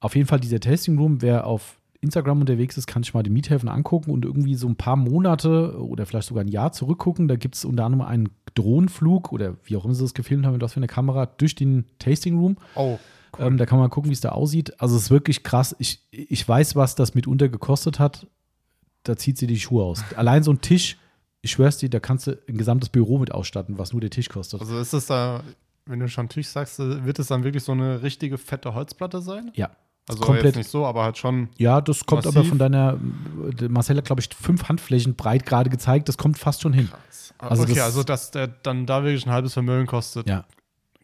auf 0.00 0.16
jeden 0.16 0.26
Fall 0.26 0.40
dieser 0.40 0.60
Tasting 0.60 0.98
Room, 0.98 1.20
wer 1.22 1.46
auf 1.46 1.78
Instagram 2.00 2.40
unterwegs 2.40 2.76
ist, 2.76 2.86
kann 2.86 3.02
sich 3.02 3.14
mal 3.14 3.22
die 3.22 3.30
Miethäfen 3.30 3.68
angucken 3.68 4.10
und 4.10 4.24
irgendwie 4.26 4.54
so 4.56 4.68
ein 4.68 4.76
paar 4.76 4.96
Monate 4.96 5.78
oder 5.80 6.04
vielleicht 6.04 6.28
sogar 6.28 6.44
ein 6.44 6.48
Jahr 6.48 6.72
zurückgucken. 6.72 7.28
Da 7.28 7.36
gibt 7.36 7.54
es 7.54 7.64
unter 7.64 7.84
anderem 7.86 8.06
einen 8.06 8.28
Drohnenflug 8.54 9.32
oder 9.32 9.56
wie 9.64 9.76
auch 9.76 9.84
immer 9.86 9.94
sie 9.94 10.02
das 10.04 10.12
gefilmt 10.14 10.44
haben, 10.44 10.52
mit 10.54 10.62
was 10.62 10.72
für 10.74 10.78
eine 10.80 10.86
Kamera, 10.86 11.26
durch 11.26 11.54
den 11.54 11.84
Tasting 11.98 12.38
Room. 12.38 12.56
Oh, 12.74 12.98
Ähm, 13.38 13.56
da 13.56 13.66
kann 13.66 13.78
man 13.78 13.90
gucken, 13.90 14.10
wie 14.10 14.14
es 14.14 14.20
da 14.20 14.28
aussieht. 14.30 14.80
Also 14.80 14.96
es 14.96 15.04
ist 15.04 15.10
wirklich 15.10 15.42
krass. 15.42 15.74
Ich, 15.78 16.02
ich 16.10 16.46
weiß, 16.46 16.76
was 16.76 16.94
das 16.94 17.14
mitunter 17.14 17.48
gekostet 17.48 17.98
hat. 17.98 18.26
Da 19.02 19.16
zieht 19.16 19.38
sie 19.38 19.46
die 19.46 19.58
Schuhe 19.58 19.84
aus. 19.84 20.04
Allein 20.16 20.42
so 20.42 20.50
ein 20.52 20.60
Tisch, 20.60 20.98
ich 21.44 21.50
schwör's 21.52 21.78
dir, 21.78 21.88
da 21.90 22.00
kannst 22.00 22.26
du 22.26 22.38
ein 22.48 22.56
gesamtes 22.56 22.88
Büro 22.88 23.18
mit 23.18 23.32
ausstatten, 23.32 23.78
was 23.78 23.92
nur 23.92 24.00
der 24.00 24.10
Tisch 24.10 24.28
kostet. 24.28 24.60
also 24.60 24.78
ist 24.78 24.92
es 24.94 25.06
da, 25.06 25.42
wenn 25.86 26.00
du 26.00 26.08
schon 26.08 26.28
Tisch 26.28 26.48
sagst, 26.48 26.78
wird 26.78 27.18
es 27.18 27.26
dann 27.28 27.44
wirklich 27.44 27.62
so 27.62 27.72
eine 27.72 28.02
richtige 28.02 28.38
fette 28.38 28.74
Holzplatte 28.74 29.20
sein? 29.20 29.50
Ja. 29.54 29.70
Also 30.08 30.22
Komplett. 30.22 30.56
nicht 30.56 30.68
so, 30.68 30.84
aber 30.84 31.02
halt 31.04 31.16
schon. 31.16 31.48
Ja, 31.56 31.80
das 31.80 32.04
kommt 32.04 32.24
Massiv. 32.26 32.38
aber 32.38 32.48
von 32.48 32.58
deiner, 32.58 32.98
Marcel 33.70 33.96
hat, 33.96 34.04
glaube 34.04 34.20
ich, 34.20 34.28
fünf 34.34 34.64
Handflächen 34.68 35.14
breit 35.14 35.46
gerade 35.46 35.70
gezeigt. 35.70 36.08
Das 36.10 36.18
kommt 36.18 36.38
fast 36.38 36.60
schon 36.60 36.74
hin. 36.74 36.90
Also 37.38 37.50
Also 37.50 37.62
okay, 37.62 37.74
das- 37.74 37.84
also 37.84 38.02
dass 38.02 38.30
der 38.30 38.48
dann 38.48 38.84
da 38.86 39.02
wirklich 39.02 39.24
ein 39.26 39.32
halbes 39.32 39.54
Vermögen 39.54 39.86
kostet, 39.86 40.28
Ja, 40.28 40.44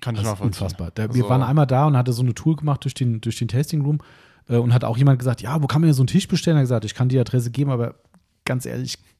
kann 0.00 0.14
ich 0.16 0.22
nachvollziehen. 0.22 0.46
unfassbar. 0.48 0.90
Da, 0.94 1.04
wir 1.04 1.22
Also- 1.22 1.28
waren 1.30 1.42
einmal 1.42 1.66
da 1.66 1.86
und 1.86 1.96
hatte 1.96 2.12
so 2.12 2.22
eine 2.22 2.34
Tour 2.34 2.56
gemacht 2.56 2.84
durch 2.84 2.94
den, 2.94 3.20
durch 3.22 3.38
den 3.38 3.48
Tasting 3.48 3.80
Room 3.82 3.98
äh, 4.48 4.56
und 4.56 4.74
hat 4.74 4.84
auch 4.84 4.98
jemand 4.98 5.18
gesagt, 5.18 5.40
ja, 5.40 5.62
wo 5.62 5.66
kann 5.66 5.80
man 5.80 5.88
denn 5.88 5.94
so 5.94 6.02
einen 6.02 6.06
Tisch 6.08 6.28
bestellen? 6.28 6.56
Er 6.56 6.60
hat 6.60 6.64
gesagt, 6.64 6.84
ich 6.84 6.94
kann 6.94 7.08
die 7.08 7.18
Adresse 7.18 7.50
geben, 7.50 7.70
aber 7.70 7.94
ganz 8.44 8.66
ehrlich, 8.66 8.98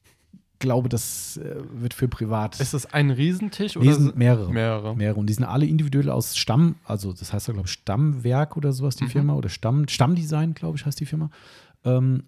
glaube, 0.61 0.87
das 0.87 1.35
äh, 1.37 1.57
wird 1.73 1.93
für 1.93 2.07
privat. 2.07 2.57
Ist 2.61 2.73
das 2.73 2.85
ein 2.93 3.11
Riesentisch 3.11 3.75
Nee, 3.75 3.81
oder 3.87 3.93
sind 3.95 4.15
mehrere. 4.15 4.49
mehrere? 4.53 4.95
Mehrere. 4.95 5.19
Und 5.19 5.27
die 5.27 5.33
sind 5.33 5.43
alle 5.43 5.65
individuell 5.65 6.09
aus 6.09 6.37
Stamm, 6.37 6.75
also 6.85 7.11
das 7.11 7.33
heißt 7.33 7.49
ja, 7.49 7.53
glaube 7.53 7.67
ich, 7.67 7.73
Stammwerk 7.73 8.55
oder 8.55 8.71
sowas, 8.71 8.95
die 8.95 9.03
Mhm. 9.03 9.09
Firma, 9.09 9.33
oder 9.35 9.49
Stamm, 9.49 9.89
Stammdesign, 9.89 10.53
glaube 10.53 10.77
ich, 10.77 10.85
heißt 10.85 10.99
die 11.01 11.05
Firma. 11.05 11.29
Ähm, 11.83 12.23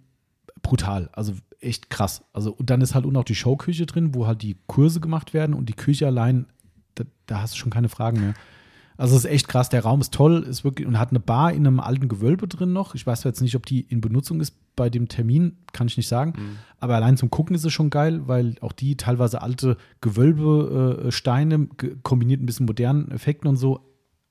brutal, 0.61 1.09
also 1.13 1.33
echt 1.61 1.89
krass. 1.89 2.23
Also, 2.33 2.51
und 2.51 2.69
dann 2.69 2.81
ist 2.81 2.93
halt 2.95 3.05
unten 3.05 3.17
auch 3.17 3.23
die 3.23 3.35
Showküche 3.35 3.85
drin, 3.85 4.13
wo 4.13 4.27
halt 4.27 4.41
die 4.41 4.57
Kurse 4.67 4.99
gemacht 4.99 5.33
werden 5.33 5.53
und 5.55 5.69
die 5.69 5.73
Küche 5.73 6.05
allein, 6.07 6.47
da, 6.95 7.05
da 7.27 7.41
hast 7.41 7.53
du 7.53 7.57
schon 7.57 7.71
keine 7.71 7.87
Fragen 7.89 8.19
mehr. 8.19 8.33
Also 8.97 9.15
es 9.15 9.25
ist 9.25 9.31
echt 9.31 9.47
krass, 9.49 9.69
der 9.69 9.81
Raum 9.83 10.01
ist 10.01 10.13
toll, 10.13 10.43
ist 10.43 10.63
wirklich 10.63 10.87
und 10.87 10.99
hat 10.99 11.09
eine 11.09 11.19
Bar 11.19 11.51
in 11.51 11.65
einem 11.65 11.79
alten 11.79 12.09
Gewölbe 12.09 12.47
drin 12.47 12.73
noch. 12.73 12.93
Ich 12.95 13.07
weiß 13.07 13.23
jetzt 13.23 13.41
nicht, 13.41 13.55
ob 13.55 13.65
die 13.65 13.81
in 13.81 14.01
Benutzung 14.01 14.39
ist 14.39 14.55
bei 14.75 14.89
dem 14.89 15.07
Termin, 15.07 15.57
kann 15.71 15.87
ich 15.87 15.97
nicht 15.97 16.07
sagen. 16.07 16.33
Mhm. 16.35 16.57
Aber 16.79 16.95
allein 16.95 17.17
zum 17.17 17.29
Gucken 17.29 17.55
ist 17.55 17.65
es 17.65 17.73
schon 17.73 17.89
geil, 17.89 18.27
weil 18.27 18.55
auch 18.61 18.71
die 18.71 18.97
teilweise 18.97 19.41
alte 19.41 19.77
Gewölbe, 20.01 21.05
äh, 21.07 21.11
Steine 21.11 21.67
kombiniert 22.03 22.41
ein 22.41 22.45
bisschen 22.45 22.65
modernen 22.65 23.11
Effekten 23.11 23.47
und 23.47 23.57
so, 23.57 23.79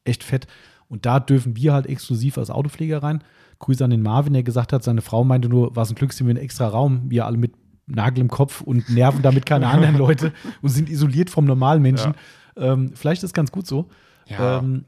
echt 0.04 0.24
fett. 0.24 0.46
Und 0.88 1.06
da 1.06 1.20
dürfen 1.20 1.56
wir 1.56 1.72
halt 1.72 1.86
exklusiv 1.86 2.36
als 2.38 2.50
Autopfleger 2.50 3.02
rein. 3.02 3.22
Grüße 3.60 3.84
an 3.84 3.90
den 3.90 4.02
Marvin, 4.02 4.32
der 4.32 4.42
gesagt 4.42 4.72
hat, 4.72 4.82
seine 4.82 5.00
Frau 5.00 5.24
meinte 5.24 5.48
nur, 5.48 5.74
was 5.74 5.90
ein 5.90 5.94
Glück, 5.94 6.12
sind 6.12 6.26
wir 6.26 6.32
in 6.32 6.36
einen 6.36 6.44
extra 6.44 6.66
Raum, 6.68 7.02
wir 7.08 7.26
alle 7.26 7.38
mit 7.38 7.52
Nagel 7.86 8.20
im 8.20 8.28
Kopf 8.28 8.60
und 8.60 8.90
nerven 8.90 9.22
damit 9.22 9.46
keine 9.46 9.68
anderen 9.68 9.96
Leute 9.98 10.32
und 10.60 10.68
sind 10.68 10.90
isoliert 10.90 11.30
vom 11.30 11.44
normalen 11.44 11.82
Menschen. 11.82 12.14
Ähm, 12.56 12.92
vielleicht 12.94 13.22
ist 13.22 13.30
es 13.30 13.34
ganz 13.34 13.52
gut 13.52 13.66
so. 13.66 13.88
Ja. 14.26 14.58
Ähm, 14.58 14.84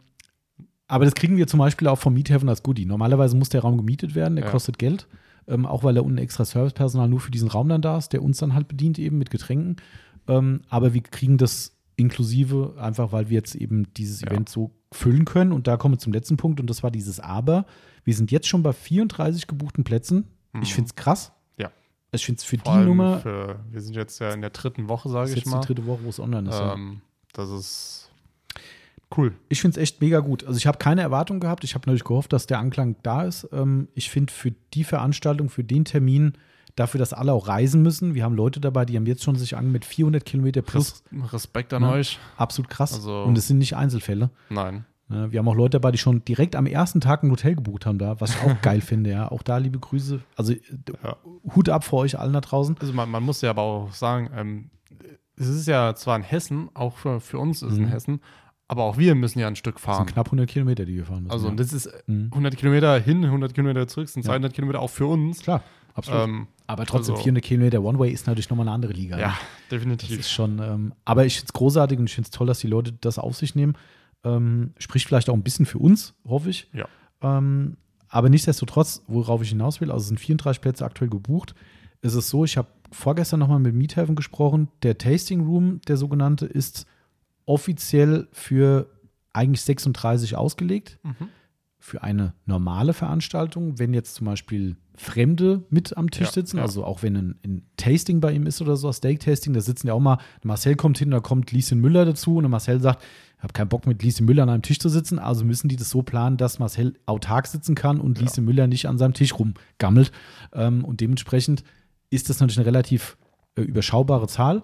aber 0.87 1.05
das 1.05 1.15
kriegen 1.15 1.37
wir 1.37 1.47
zum 1.47 1.59
Beispiel 1.59 1.89
auch 1.89 1.99
vom 1.99 2.15
Miethafen 2.15 2.49
als 2.49 2.63
Goodie. 2.63 2.85
Normalerweise 2.85 3.37
muss 3.37 3.49
der 3.49 3.63
Raum 3.63 3.77
gemietet 3.79 4.15
werden, 4.15 4.37
der 4.37 4.45
Ja. 4.45 4.51
kostet 4.51 4.79
Geld. 4.79 5.07
Ähm, 5.47 5.67
auch 5.67 5.85
weil 5.85 5.95
da 5.95 6.01
unten 6.01 6.19
extra 6.19 6.45
Servicepersonal 6.45 7.09
nur 7.09 7.21
für 7.21 7.31
diesen 7.31 7.49
Raum 7.49 7.69
dann 7.69 7.83
da 7.83 7.99
ist, 7.99 8.13
der 8.13 8.23
uns 8.23 8.39
dann 8.39 8.55
halt 8.55 8.67
bedient, 8.69 8.99
eben 8.99 9.19
mit 9.19 9.31
Getränken. 9.31 9.77
Ähm, 10.27 10.63
aber 10.71 10.95
wir 10.95 11.03
kriegen 11.03 11.37
das 11.39 11.73
inklusive, 11.97 12.75
einfach 12.79 13.13
weil 13.13 13.29
wir 13.29 13.35
jetzt 13.37 13.55
eben 13.55 13.93
dieses 13.95 14.21
Ja. 14.23 14.29
Event 14.29 14.49
so 14.49 14.71
füllen 14.93 15.25
können. 15.25 15.53
Und 15.53 15.67
da 15.67 15.77
kommen 15.77 15.95
wir 15.95 15.99
zum 15.99 16.13
letzten 16.13 16.37
Punkt 16.37 16.61
und 16.61 16.69
das 16.71 16.83
war 16.83 16.91
dieses 16.91 17.21
Aber. 17.21 17.67
Wir 18.05 18.15
sind 18.15 18.31
jetzt 18.31 18.47
schon 18.49 18.63
bei 18.63 18.73
34 18.73 19.47
gebuchten 19.47 19.85
Plätzen. 19.85 20.29
Ich 20.55 20.71
Mhm. 20.71 20.75
finde 20.75 20.89
es 20.89 20.95
krass. 20.95 21.33
Ja. 21.57 21.71
Ich 22.13 22.25
finde 22.25 22.39
es 22.39 22.45
für 22.45 22.59
Vor 22.59 22.79
die 22.79 22.85
Nummer, 22.85 23.19
Für, 23.21 23.61
wir 23.71 23.81
sind 23.81 23.97
jetzt 23.97 24.19
ja 24.21 24.31
in 24.33 24.41
der 24.41 24.51
dritten 24.51 24.89
Woche, 24.89 25.09
sage 25.09 25.31
ich 25.31 25.37
jetzt 25.37 25.47
mal. 25.47 25.61
die 25.61 25.67
dritte 25.67 25.87
Woche, 25.87 26.01
wo 26.05 26.09
es 26.09 26.21
online 26.21 26.49
ist. 26.49 26.59
ja. 26.59 26.75
ähm, 26.75 27.01
das 27.33 27.51
ist 27.51 28.04
cool. 29.17 29.35
Ich 29.49 29.61
finde 29.61 29.79
es 29.79 29.83
echt 29.83 30.01
mega 30.01 30.21
gut. 30.21 30.45
Also 30.47 30.57
ich 30.59 30.67
habe 30.67 30.79
keine 30.79 31.01
Erwartung 31.03 31.41
gehabt. 31.41 31.65
Ich 31.65 31.75
habe 31.75 31.83
natürlich 31.83 32.05
gehofft, 32.05 32.33
dass 32.33 32.47
der 32.47 32.59
Anklang 32.59 32.97
da 33.03 33.23
ist. 33.25 33.49
Ähm, 33.53 33.89
ich 33.95 34.11
finde 34.11 34.33
für 34.33 34.53
die 34.75 34.85
Veranstaltung, 34.85 35.49
für 35.49 35.65
den 35.65 35.85
Termin, 35.85 36.35
dafür, 36.77 36.99
dass 36.99 37.13
alle 37.13 37.33
auch 37.33 37.47
reisen 37.47 37.83
müssen. 37.83 38.15
Wir 38.15 38.25
haben 38.25 38.35
Leute 38.35 38.61
dabei, 38.61 38.85
die 38.85 38.97
haben 38.97 39.07
jetzt 39.07 39.23
schon 39.23 39.37
sich 39.37 39.57
an 39.57 39.71
mit 39.71 39.85
400 39.85 40.25
Kilometer 40.25 40.61
plus. 40.63 41.05
Res 41.13 41.33
Respekt 41.33 41.73
an 41.73 41.83
Ja. 41.83 41.93
euch. 41.93 42.19
Absolut 42.37 42.69
krass. 42.69 42.93
Also- 42.95 43.23
Und 43.23 43.39
es 43.39 43.47
sind 43.47 43.59
nicht 43.59 43.77
Einzelfälle. 43.77 44.31
Nein. 44.51 44.85
Ne, 45.09 45.31
Wir 45.31 45.39
haben 45.39 45.49
auch 45.49 45.55
Leute 45.55 45.79
dabei, 45.79 45.93
die 45.93 45.99
schon 45.99 46.25
direkt 46.25 46.57
am 46.57 46.67
ersten 46.67 47.01
Tag 47.01 47.23
ein 47.23 47.31
Hotel 47.31 47.55
gebucht 47.55 47.85
haben 47.87 47.99
da, 47.99 48.21
was 48.21 48.31
ich 48.31 48.41
auch 48.43 48.61
geil 48.63 48.81
finde. 48.81 49.11
Ja, 49.11 49.31
auch 49.31 49.43
da 49.43 49.59
liebe 49.59 49.79
Grüße. 49.79 50.21
Also 50.35 50.53
äh, 50.55 50.61
Ja. 51.05 51.17
Hut 51.55 51.69
ab 51.69 51.85
vor 51.85 52.01
euch 52.01 52.19
allen 52.19 52.33
da 52.33 52.41
draußen. 52.41 52.77
Also 52.81 52.93
man, 52.93 53.09
man 53.11 53.23
muss 53.23 53.41
ja 53.43 53.51
aber 53.51 53.63
auch 53.63 53.93
sagen, 53.93 54.31
ähm, 54.35 54.71
es 55.37 55.47
ist 55.49 55.67
ja 55.69 55.95
zwar 55.95 56.17
in 56.17 56.23
Hessen, 56.23 56.71
auch 56.75 56.97
für, 56.97 57.21
für 57.21 57.39
uns 57.39 57.63
ist 57.63 57.73
es 57.73 57.79
in 57.79 57.85
Mhm. 57.85 57.89
Hessen, 57.89 58.21
aber 58.69 58.85
auch 58.85 58.97
wir 58.99 59.15
müssen 59.15 59.39
ja 59.39 59.47
ein 59.49 59.57
Stück 59.57 59.77
Das 59.77 59.83
fahren. 59.85 60.07
sind 60.07 60.13
knapp 60.15 60.27
100 60.29 60.49
Kilometer, 60.49 60.85
die 60.85 60.97
wir 60.97 61.05
fahren 61.05 61.25
müssen. 61.25 61.33
Also 61.33 61.49
ja. 61.49 61.55
das 61.55 61.73
ist 61.73 61.89
Mhm. 62.07 62.31
100 62.33 62.57
Kilometer 62.57 62.99
hin, 62.99 63.25
100 63.25 63.55
Kilometer 63.55 63.87
zurück, 63.89 64.09
sind 64.09 64.23
Ja. 64.25 64.31
200 64.31 64.53
Kilometer 64.55 64.81
auch 64.81 64.91
für 64.91 65.07
uns. 65.07 65.41
Klar, 65.41 65.63
absolut. 65.95 66.23
Ähm, 66.25 66.47
aber 66.67 66.87
trotzdem, 66.87 67.15
also- 67.15 67.23
400 67.23 67.45
Kilometer 67.45 67.83
One-Way 67.83 68.11
ist 68.11 68.27
natürlich 68.27 68.49
nochmal 68.51 68.67
eine 68.67 68.75
andere 68.75 68.93
Liga. 68.93 69.17
ne? 69.17 69.23
ja, 69.23 69.29
Das 69.69 69.79
definitiv. 69.79 70.19
ist 70.19 70.31
schon, 70.31 70.59
ähm, 70.61 70.93
aber 71.05 71.27
ich 71.27 71.35
finde 71.37 71.47
es 71.49 71.53
großartig 71.53 71.99
und 71.99 72.07
ich 72.07 72.15
finde 72.15 72.27
es 72.27 72.31
toll, 72.31 72.47
dass 72.47 72.59
die 72.61 72.67
Leute 72.69 72.93
das 73.01 73.19
auf 73.19 73.37
sich 73.37 73.55
nehmen. 73.55 73.75
Ähm, 74.25 74.73
spricht 74.79 75.07
vielleicht 75.07 75.29
auch 75.29 75.35
ein 75.35 75.43
bisschen 75.43 75.67
für 75.67 75.79
uns, 75.79 76.15
hoffe 76.27 76.49
ich. 76.49 76.71
Ja. 76.73 76.87
Ähm, 77.21 77.77
aber 78.09 78.31
nichtsdestotrotz, 78.31 79.03
worauf 79.09 79.43
ich 79.43 79.51
hinaus 79.51 79.81
will, 79.83 79.91
also 79.91 80.03
es 80.03 80.09
sind 80.09 80.19
34 80.21 80.61
Plätze 80.63 80.85
aktuell 80.85 81.11
gebucht. 81.11 81.55
ist 82.01 82.15
Es 82.15 82.31
so, 82.31 82.45
ich 82.45 82.57
habe 82.57 82.69
vorgestern 82.93 83.41
nochmal 83.41 83.59
mit 83.59 83.75
Miethaven 83.75 84.15
gesprochen. 84.15 84.69
Der 84.83 84.97
Tasting 84.99 85.41
Room, 85.47 85.81
der 85.89 85.97
sogenannte, 85.97 86.47
ist 86.47 86.87
offiziell 87.47 88.29
für 88.33 88.91
eigentlich 89.33 89.63
36 89.63 90.37
ausgelegt 90.37 90.99
Mhm. 91.03 91.29
für 91.79 92.03
eine 92.03 92.33
normale 92.47 92.93
Veranstaltung, 92.95 93.79
wenn 93.79 93.93
jetzt 93.93 94.15
zum 94.15 94.27
Beispiel 94.27 94.77
Fremde 94.97 95.65
mit 95.71 95.97
am 95.97 96.09
Tisch 96.11 96.29
Ja, 96.29 96.33
sitzen, 96.33 96.57
ja. 96.59 96.63
also 96.63 96.85
auch 96.85 97.03
wenn 97.03 97.17
ein, 97.17 97.35
ein 97.45 97.67
Tasting 97.77 98.21
bei 98.21 98.33
ihm 98.33 98.47
ist 98.47 98.63
oder 98.63 98.77
so, 98.77 98.91
Steak-Tasting, 98.93 99.53
da 99.53 99.61
sitzen 99.61 99.89
ja 99.89 99.93
auch 99.93 100.01
mal, 100.01 100.19
Marcel 100.45 100.77
kommt 100.77 100.99
hin, 100.99 101.11
da 101.11 101.19
kommt 101.21 101.51
Lieschen 101.51 101.81
Müller 101.81 102.05
dazu 102.05 102.37
und 102.37 102.49
Marcel 102.49 102.81
sagt, 102.81 103.03
ich 103.37 103.43
habe 103.43 103.53
keinen 103.53 103.69
Bock 103.69 103.87
mit 103.87 104.03
Lieschen 104.05 104.25
Müller 104.25 104.45
an 104.45 104.51
einem 104.51 104.63
Tisch 104.63 104.79
zu 104.79 104.89
sitzen, 104.89 105.19
also 105.19 105.45
müssen 105.45 105.69
die 105.69 105.77
das 105.77 105.91
so 105.91 106.03
planen, 106.03 106.37
dass 106.37 106.59
Marcel 106.61 106.95
autark 107.07 107.49
sitzen 107.49 107.75
kann 107.75 108.01
und 108.01 108.19
Ja. 108.19 108.25
Lieschen 108.25 108.45
Müller 108.45 108.67
nicht 108.69 108.87
an 108.87 108.97
seinem 108.97 109.13
Tisch 109.15 109.35
rumgammelt. 109.35 110.13
Ähm, 110.53 110.85
und 110.85 111.01
dementsprechend 111.01 111.65
ist 112.09 112.31
das 112.31 112.39
natürlich 112.41 112.59
eine 112.61 112.67
relativ 112.67 113.17
äh, 113.57 113.63
überschaubare 113.63 114.29
Zahl. 114.29 114.63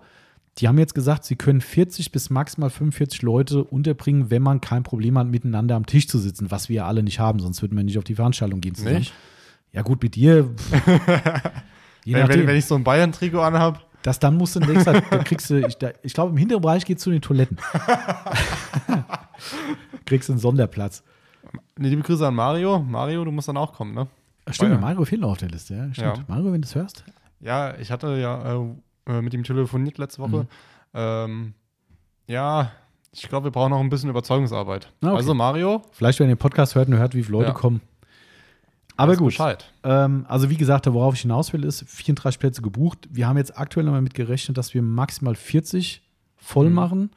Die 0.58 0.68
haben 0.68 0.78
jetzt 0.78 0.94
gesagt, 0.94 1.24
sie 1.24 1.36
können 1.36 1.60
40 1.60 2.12
bis 2.12 2.28
maximal 2.28 2.70
45 2.70 3.22
Leute 3.22 3.64
unterbringen, 3.64 4.30
wenn 4.30 4.42
man 4.42 4.60
kein 4.60 4.82
Problem 4.82 5.16
hat, 5.16 5.28
miteinander 5.28 5.76
am 5.76 5.86
Tisch 5.86 6.08
zu 6.08 6.18
sitzen, 6.18 6.50
was 6.50 6.68
wir 6.68 6.76
ja 6.76 6.86
alle 6.86 7.02
nicht 7.02 7.20
haben, 7.20 7.38
sonst 7.38 7.62
würden 7.62 7.76
wir 7.76 7.84
nicht 7.84 7.98
auf 7.98 8.04
die 8.04 8.16
Veranstaltung 8.16 8.60
gehen 8.60 8.74
zusammen. 8.74 8.98
Nicht? 8.98 9.14
Ja, 9.72 9.82
gut, 9.82 10.02
mit 10.02 10.16
dir. 10.16 10.50
Je 12.04 12.14
Wenn, 12.14 12.22
nachdem. 12.22 12.46
wenn, 12.46 12.56
ich 12.56 12.64
so 12.64 12.74
ein 12.74 12.84
Bayern-Trikot 12.84 13.40
anhab, 13.40 13.86
das 14.02 14.18
dann 14.18 14.36
musst 14.36 14.56
du 14.56 14.60
nächstes 14.60 14.86
Mal, 14.86 15.02
da 15.10 15.18
kriegst 15.18 15.50
du, 15.50 15.66
ich, 15.66 15.76
da, 15.76 15.90
ich 16.02 16.14
glaube, 16.14 16.30
im 16.30 16.38
hinteren 16.38 16.62
Bereich 16.62 16.84
geht 16.84 16.98
es 16.98 17.04
zu 17.04 17.10
den 17.10 17.20
Toiletten. 17.20 17.58
kriegst 20.06 20.28
du 20.28 20.32
einen 20.32 20.40
Sonderplatz. 20.40 21.04
liebe 21.76 22.02
Grüße 22.02 22.26
an 22.26 22.34
Mario. 22.34 22.80
Mario, 22.80 23.24
du 23.24 23.30
musst 23.30 23.48
dann 23.48 23.58
auch 23.58 23.72
kommen, 23.72 23.94
ne? 23.94 24.08
Stimmt. 24.48 24.80
Mario 24.80 25.04
fehlt 25.04 25.20
noch 25.20 25.32
auf 25.32 25.38
der 25.38 25.50
Liste, 25.50 25.74
ja. 25.74 25.92
Stimmt. 25.92 26.18
Ja. 26.18 26.24
Mario, 26.26 26.52
wenn 26.52 26.62
du 26.62 26.66
es 26.66 26.74
hörst. 26.74 27.04
Ja, 27.40 27.76
ich 27.78 27.90
hatte 27.90 28.16
ja 28.16 28.54
äh, 28.54 28.66
äh, 29.06 29.20
mit 29.22 29.34
ihm 29.34 29.44
telefoniert 29.44 29.98
letzte 29.98 30.22
Woche. 30.22 30.42
Mhm. 30.42 30.46
Ähm, 30.94 31.54
ja, 32.26 32.72
ich 33.12 33.28
glaube, 33.28 33.44
wir 33.44 33.50
brauchen 33.50 33.70
noch 33.70 33.80
ein 33.80 33.90
bisschen 33.90 34.10
Überzeugungsarbeit. 34.10 34.92
Ah, 35.02 35.08
okay. 35.08 35.16
Also 35.16 35.34
Mario, 35.34 35.82
Vielleicht, 35.92 36.20
wenn 36.20 36.28
ihr 36.28 36.34
den 36.34 36.38
Podcast 36.38 36.74
hört 36.74 36.88
und 36.88 36.96
hört, 36.96 37.14
wie 37.14 37.22
viele 37.22 37.38
Leute 37.38 37.48
Ja. 37.48 37.54
kommen. 37.54 37.80
Aber 38.96 39.16
gut. 39.16 39.28
Bescheid. 39.28 39.72
Ähm, 39.82 40.26
also 40.28 40.50
wie 40.50 40.56
gesagt, 40.56 40.86
worauf 40.92 41.14
ich 41.14 41.22
hinaus 41.22 41.52
will, 41.52 41.64
ist 41.64 41.84
34 41.88 42.38
Plätze 42.38 42.60
gebucht. 42.60 43.08
Wir 43.10 43.26
haben 43.26 43.38
jetzt 43.38 43.56
aktuell 43.58 43.86
noch 43.86 43.92
mal 43.92 44.02
mit 44.02 44.12
gerechnet, 44.14 44.58
dass 44.58 44.74
wir 44.74 44.82
maximal 44.82 45.34
40 45.34 46.02
voll 46.36 46.68
Mhm. 46.68 46.74
machen. 46.74 47.10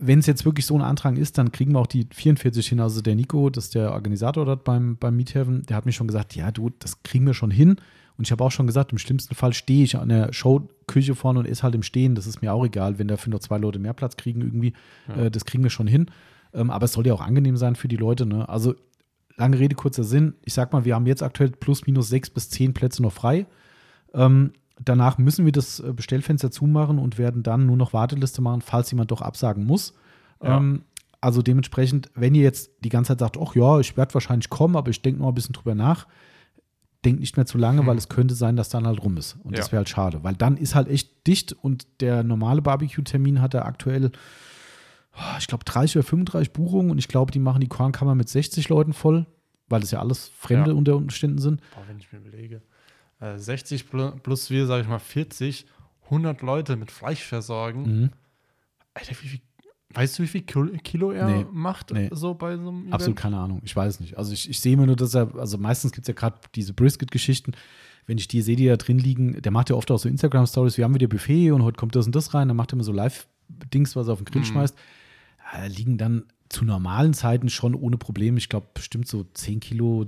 Wenn 0.00 0.20
es 0.20 0.26
jetzt 0.26 0.44
wirklich 0.44 0.64
so 0.66 0.76
ein 0.76 0.82
Antrag 0.82 1.18
ist, 1.18 1.36
dann 1.38 1.50
kriegen 1.50 1.72
wir 1.72 1.80
auch 1.80 1.88
die 1.88 2.06
44 2.12 2.68
hin. 2.68 2.78
Also 2.78 3.00
der 3.00 3.16
Nico, 3.16 3.50
das 3.50 3.64
ist 3.64 3.74
der 3.74 3.92
Organisator 3.92 4.44
dort 4.44 4.62
beim, 4.62 4.96
beim 4.96 5.16
Meethaven, 5.16 5.62
der 5.66 5.76
hat 5.76 5.86
mir 5.86 5.92
schon 5.92 6.06
gesagt, 6.06 6.36
ja 6.36 6.52
du, 6.52 6.70
das 6.78 7.02
kriegen 7.02 7.26
wir 7.26 7.34
schon 7.34 7.50
hin. 7.50 7.80
Und 8.18 8.26
ich 8.26 8.32
habe 8.32 8.44
auch 8.44 8.50
schon 8.50 8.66
gesagt, 8.66 8.90
im 8.92 8.98
schlimmsten 8.98 9.34
Fall 9.34 9.52
stehe 9.52 9.84
ich 9.84 9.96
an 9.96 10.08
der 10.08 10.32
Showküche 10.32 11.14
vorne 11.14 11.38
und 11.38 11.46
ist 11.46 11.62
halt 11.62 11.76
im 11.76 11.84
Stehen. 11.84 12.16
Das 12.16 12.26
ist 12.26 12.42
mir 12.42 12.52
auch 12.52 12.66
egal, 12.66 12.98
wenn 12.98 13.06
dafür 13.06 13.30
nur 13.30 13.40
zwei 13.40 13.58
Leute 13.58 13.78
mehr 13.78 13.94
Platz 13.94 14.16
kriegen 14.16 14.40
irgendwie. 14.40 14.72
Ja. 15.08 15.24
Äh, 15.24 15.30
das 15.30 15.44
kriegen 15.44 15.62
wir 15.62 15.70
schon 15.70 15.86
hin. 15.86 16.10
Ähm, 16.52 16.70
aber 16.70 16.86
es 16.86 16.92
soll 16.92 17.06
ja 17.06 17.14
auch 17.14 17.20
angenehm 17.20 17.56
sein 17.56 17.76
für 17.76 17.88
die 17.88 17.96
Leute. 17.96 18.26
Ne? 18.26 18.48
Also 18.48 18.74
lange 19.36 19.58
Rede, 19.58 19.76
kurzer 19.76 20.02
Sinn. 20.02 20.34
Ich 20.44 20.52
sag 20.52 20.72
mal, 20.72 20.84
wir 20.84 20.96
haben 20.96 21.06
jetzt 21.06 21.22
aktuell 21.22 21.50
plus 21.50 21.86
minus 21.86 22.08
sechs 22.08 22.28
bis 22.28 22.50
zehn 22.50 22.74
Plätze 22.74 23.02
noch 23.02 23.12
frei. 23.12 23.46
Ähm, 24.12 24.52
danach 24.84 25.18
müssen 25.18 25.44
wir 25.44 25.52
das 25.52 25.78
äh, 25.78 25.92
Bestellfenster 25.92 26.50
zumachen 26.50 26.98
und 26.98 27.18
werden 27.18 27.44
dann 27.44 27.66
nur 27.66 27.76
noch 27.76 27.92
Warteliste 27.92 28.42
machen, 28.42 28.62
falls 28.62 28.90
jemand 28.90 29.12
doch 29.12 29.22
absagen 29.22 29.64
muss. 29.64 29.94
Ja. 30.42 30.56
Ähm, 30.56 30.82
also 31.20 31.42
dementsprechend, 31.42 32.10
wenn 32.14 32.34
ihr 32.34 32.42
jetzt 32.42 32.70
die 32.84 32.88
ganze 32.88 33.08
Zeit 33.08 33.20
sagt, 33.20 33.38
ach 33.40 33.54
ja, 33.54 33.80
ich 33.80 33.96
werde 33.96 34.14
wahrscheinlich 34.14 34.50
kommen, 34.50 34.76
aber 34.76 34.90
ich 34.90 35.02
denke 35.02 35.20
noch 35.20 35.28
ein 35.28 35.34
bisschen 35.34 35.52
drüber 35.52 35.74
nach, 35.74 36.06
denkt 37.04 37.20
nicht 37.20 37.36
mehr 37.36 37.46
zu 37.46 37.58
lange, 37.58 37.86
weil 37.86 37.96
es 37.96 38.08
könnte 38.08 38.34
sein, 38.34 38.56
dass 38.56 38.68
dann 38.70 38.86
halt 38.86 39.02
rum 39.02 39.16
ist. 39.16 39.36
Und 39.44 39.56
das 39.56 39.66
Ja. 39.66 39.72
wäre 39.72 39.78
halt 39.80 39.88
schade, 39.88 40.24
weil 40.24 40.34
dann 40.34 40.56
ist 40.56 40.74
halt 40.74 40.88
echt 40.88 41.26
dicht 41.26 41.52
und 41.52 41.86
der 42.00 42.22
normale 42.24 42.60
Barbecue-Termin 42.62 43.40
hat 43.40 43.54
er 43.54 43.66
aktuell, 43.66 44.10
oh, 45.16 45.36
ich 45.38 45.46
glaube, 45.46 45.64
30 45.64 45.96
oder 45.98 46.06
35 46.06 46.52
Buchungen 46.52 46.90
und 46.90 46.98
ich 46.98 47.08
glaube, 47.08 47.30
die 47.32 47.38
machen 47.38 47.60
die 47.60 47.68
Kornkammer 47.68 48.14
mit 48.14 48.28
60 48.28 48.68
Leuten 48.68 48.92
voll, 48.92 49.26
weil 49.68 49.80
das 49.80 49.90
ja 49.92 50.00
alles 50.00 50.28
Fremde 50.36 50.70
Ja. 50.72 50.76
unter 50.76 50.96
Umständen 50.96 51.38
sind. 51.38 51.60
Boah, 51.74 51.84
wenn 51.88 51.98
ich 51.98 52.10
mir 52.12 52.18
überlege, 52.18 52.62
äh, 53.20 53.38
60 53.38 53.84
pl- 53.84 54.18
plus 54.20 54.50
wir, 54.50 54.66
sage 54.66 54.82
ich 54.82 54.88
mal 54.88 54.98
40, 54.98 55.66
100 56.10 56.42
Leute 56.42 56.76
mit 56.76 56.90
Fleisch 56.90 57.22
versorgen. 57.22 57.82
Mhm. 57.82 58.10
Alter, 58.94 59.10
wie 59.22 59.28
viel, 59.28 59.40
weißt 59.94 60.18
du, 60.18 60.22
wie 60.22 60.26
viel 60.28 60.42
Kilo, 60.42 61.10
er 61.12 61.26
Nee. 61.26 61.46
macht 61.52 61.92
Nee. 61.92 62.08
so 62.12 62.34
bei 62.34 62.56
so 62.56 62.68
einem 62.68 62.80
Event? 62.82 62.94
Absolut 62.94 63.16
keine 63.18 63.38
Ahnung. 63.38 63.60
Ich 63.64 63.74
weiß 63.74 64.00
nicht. 64.00 64.16
Also 64.18 64.32
ich, 64.32 64.48
ich 64.48 64.60
sehe 64.60 64.74
immer 64.74 64.86
nur, 64.86 64.96
dass 64.96 65.14
er, 65.14 65.34
also 65.36 65.58
meistens 65.58 65.92
gibt 65.92 66.04
es 66.04 66.08
ja 66.08 66.14
gerade 66.14 66.36
diese 66.54 66.72
Brisket-Geschichten. 66.74 67.52
Wenn 68.06 68.18
ich 68.18 68.28
die 68.28 68.40
sehe, 68.42 68.56
die 68.56 68.66
da 68.66 68.76
drin 68.76 68.98
liegen, 68.98 69.40
der 69.42 69.52
macht 69.52 69.70
ja 69.70 69.76
oft 69.76 69.90
auch 69.90 69.98
so 69.98 70.08
Instagram-Stories, 70.08 70.76
wir 70.78 70.84
haben 70.84 70.94
wieder 70.94 71.08
Buffet 71.08 71.50
und 71.52 71.62
heute 71.62 71.76
kommt 71.76 71.94
das 71.94 72.06
und 72.06 72.14
das 72.14 72.32
rein, 72.34 72.48
dann 72.48 72.56
macht 72.56 72.72
er 72.72 72.74
immer 72.74 72.84
so 72.84 72.92
Live-Dings, 72.92 73.96
was 73.96 74.08
er 74.08 74.14
auf 74.14 74.18
den 74.20 74.24
Grill 74.26 74.40
Mhm. 74.42 74.46
schmeißt. 74.46 74.76
Da 75.52 75.66
liegen 75.66 75.98
dann 75.98 76.24
zu 76.48 76.64
normalen 76.64 77.12
Zeiten 77.12 77.48
schon 77.50 77.74
ohne 77.74 77.98
Probleme, 77.98 78.38
ich 78.38 78.48
glaube, 78.48 78.68
bestimmt 78.72 79.06
so 79.06 79.24
10 79.34 79.60
Kilo, 79.60 80.06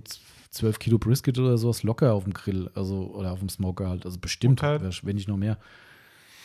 12 0.50 0.78
Kilo 0.78 0.98
Brisket 0.98 1.38
oder 1.38 1.58
sowas 1.58 1.82
locker 1.82 2.14
auf 2.14 2.24
dem 2.24 2.32
Grill, 2.32 2.70
also 2.74 3.12
oder 3.14 3.32
auf 3.32 3.38
dem 3.40 3.48
Smoker 3.50 3.88
halt. 3.88 4.04
Also 4.06 4.18
bestimmt, 4.18 4.62
Okay. 4.62 4.90
wenn 5.02 5.16
nicht 5.16 5.28
noch 5.28 5.36
mehr. 5.36 5.58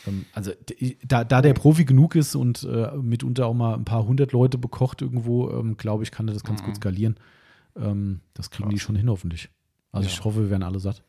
Ähm, 0.06 0.24
Also 0.32 0.52
da, 1.06 1.24
da 1.24 1.42
der 1.42 1.54
Profi 1.54 1.84
genug 1.84 2.14
ist 2.14 2.34
und 2.34 2.62
äh, 2.64 2.92
mitunter 2.96 3.46
auch 3.46 3.54
mal 3.54 3.74
ein 3.74 3.84
paar 3.84 4.06
hundert 4.06 4.32
Leute 4.32 4.58
bekocht 4.58 5.02
irgendwo, 5.02 5.50
ähm, 5.50 5.76
glaube 5.76 6.02
ich, 6.02 6.10
kann 6.10 6.28
er 6.28 6.34
das 6.34 6.44
ganz 6.44 6.62
Mhm. 6.62 6.66
gut 6.66 6.76
skalieren. 6.76 7.16
Ähm, 7.76 8.20
das 8.34 8.50
kriegen 8.50 8.68
die 8.70 8.76
Krass. 8.76 8.84
schon 8.84 8.96
hin, 8.96 9.08
hoffentlich. 9.10 9.50
Also 9.92 10.08
Ja. 10.08 10.12
ich 10.14 10.24
hoffe, 10.24 10.40
wir 10.44 10.50
werden 10.50 10.62
alle 10.62 10.78
satt. 10.78 11.02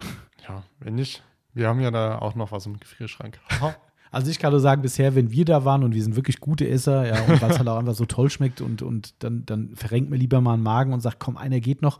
Ja, 0.48 0.64
wenn 0.80 0.96
nicht. 0.96 1.24
Wir 1.54 1.68
haben 1.68 1.80
ja 1.80 1.92
da 1.92 2.20
auch 2.20 2.36
noch 2.36 2.52
was 2.52 2.66
im 2.66 2.80
Gefrierschrank. 2.80 3.40
Also 4.10 4.32
ich 4.32 4.40
kann 4.40 4.52
nur 4.52 4.62
sagen, 4.62 4.82
bisher, 4.82 5.16
wenn 5.16 5.32
wir 5.32 5.44
da 5.44 5.66
waren 5.66 5.84
und 5.84 5.94
wir 5.94 6.02
sind 6.02 6.16
wirklich 6.16 6.40
gute 6.40 6.66
Esser, 6.68 7.06
ja, 7.06 7.22
und 7.26 7.42
weil 7.42 7.52
es 7.52 7.58
halt 7.60 7.68
auch 7.68 7.78
einfach 7.78 7.94
so 7.94 8.06
toll 8.06 8.30
schmeckt 8.30 8.62
und, 8.62 8.82
und 8.82 9.22
dann, 9.22 9.46
dann 9.46 9.76
verrenkt 9.76 10.10
mir 10.10 10.16
lieber 10.16 10.40
mal 10.40 10.54
einen 10.54 10.64
Magen 10.64 10.94
und 10.94 11.02
sagt, 11.02 11.20
komm, 11.20 11.36
einer 11.36 11.60
geht 11.60 11.82
noch. 11.82 12.00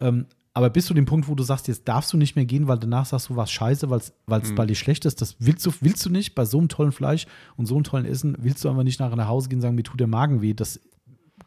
Ähm, 0.00 0.26
aber 0.56 0.70
bis 0.70 0.86
zu 0.86 0.94
dem 0.94 1.04
Punkt, 1.04 1.28
wo 1.28 1.34
du 1.34 1.42
sagst, 1.42 1.68
jetzt 1.68 1.86
darfst 1.86 2.14
du 2.14 2.16
nicht 2.16 2.34
mehr 2.34 2.46
gehen, 2.46 2.66
weil 2.66 2.78
danach 2.78 3.04
sagst 3.04 3.28
du, 3.28 3.36
was 3.36 3.50
scheiße, 3.50 3.90
weil 3.90 3.98
es 4.00 4.50
Mhm. 4.50 4.54
bei 4.54 4.64
dir 4.64 4.74
schlecht 4.74 5.04
ist, 5.04 5.20
das 5.20 5.36
willst 5.38 5.66
du, 5.66 5.72
willst 5.82 6.06
du 6.06 6.08
nicht. 6.08 6.34
Bei 6.34 6.46
so 6.46 6.56
einem 6.58 6.68
tollen 6.68 6.92
Fleisch 6.92 7.26
und 7.56 7.66
so 7.66 7.74
einem 7.74 7.84
tollen 7.84 8.06
Essen 8.06 8.36
willst 8.40 8.64
du 8.64 8.70
einfach 8.70 8.82
nicht 8.82 8.98
nachher 8.98 9.16
nach 9.16 9.28
Hause 9.28 9.50
gehen 9.50 9.58
und 9.58 9.62
sagen, 9.62 9.74
mir 9.74 9.82
tut 9.82 10.00
der 10.00 10.06
Magen 10.06 10.40
weh. 10.40 10.54
Das 10.54 10.80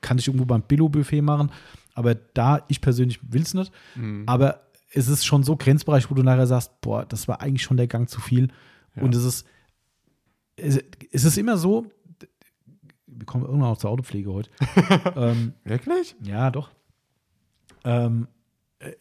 kann 0.01 0.19
ich 0.19 0.27
irgendwo 0.27 0.45
beim 0.45 0.61
Billo-Buffet 0.61 1.21
machen. 1.23 1.51
Aber 1.95 2.13
da, 2.13 2.63
ich 2.67 2.81
persönlich 2.81 3.19
will 3.33 3.41
es 3.41 3.55
nicht. 3.55 3.71
Mhm. 3.95 4.25
Aber 4.27 4.61
es 4.93 5.07
ist 5.07 5.25
schon 5.25 5.41
so 5.41 5.55
Grenzbereich, 5.57 6.11
wo 6.11 6.13
du 6.13 6.21
nachher 6.21 6.45
sagst, 6.45 6.79
boah, 6.81 7.03
das 7.03 7.27
war 7.27 7.41
eigentlich 7.41 7.63
schon 7.63 7.77
der 7.77 7.87
Gang 7.87 8.07
zu 8.07 8.21
viel. 8.21 8.49
Ja. 8.95 9.01
Und 9.01 9.15
es 9.15 9.23
ist, 9.23 9.47
es, 10.55 10.79
es 11.11 11.23
ist 11.25 11.37
immer 11.39 11.57
so, 11.57 11.87
wir 13.07 13.25
kommen 13.25 13.43
irgendwann 13.43 13.71
auch 13.71 13.77
zur 13.79 13.89
Autopflege 13.89 14.31
heute. 14.31 14.51
ähm, 15.15 15.53
Wirklich? 15.63 16.15
ja, 16.21 16.51
doch. 16.51 16.69
Ähm, 17.83 18.27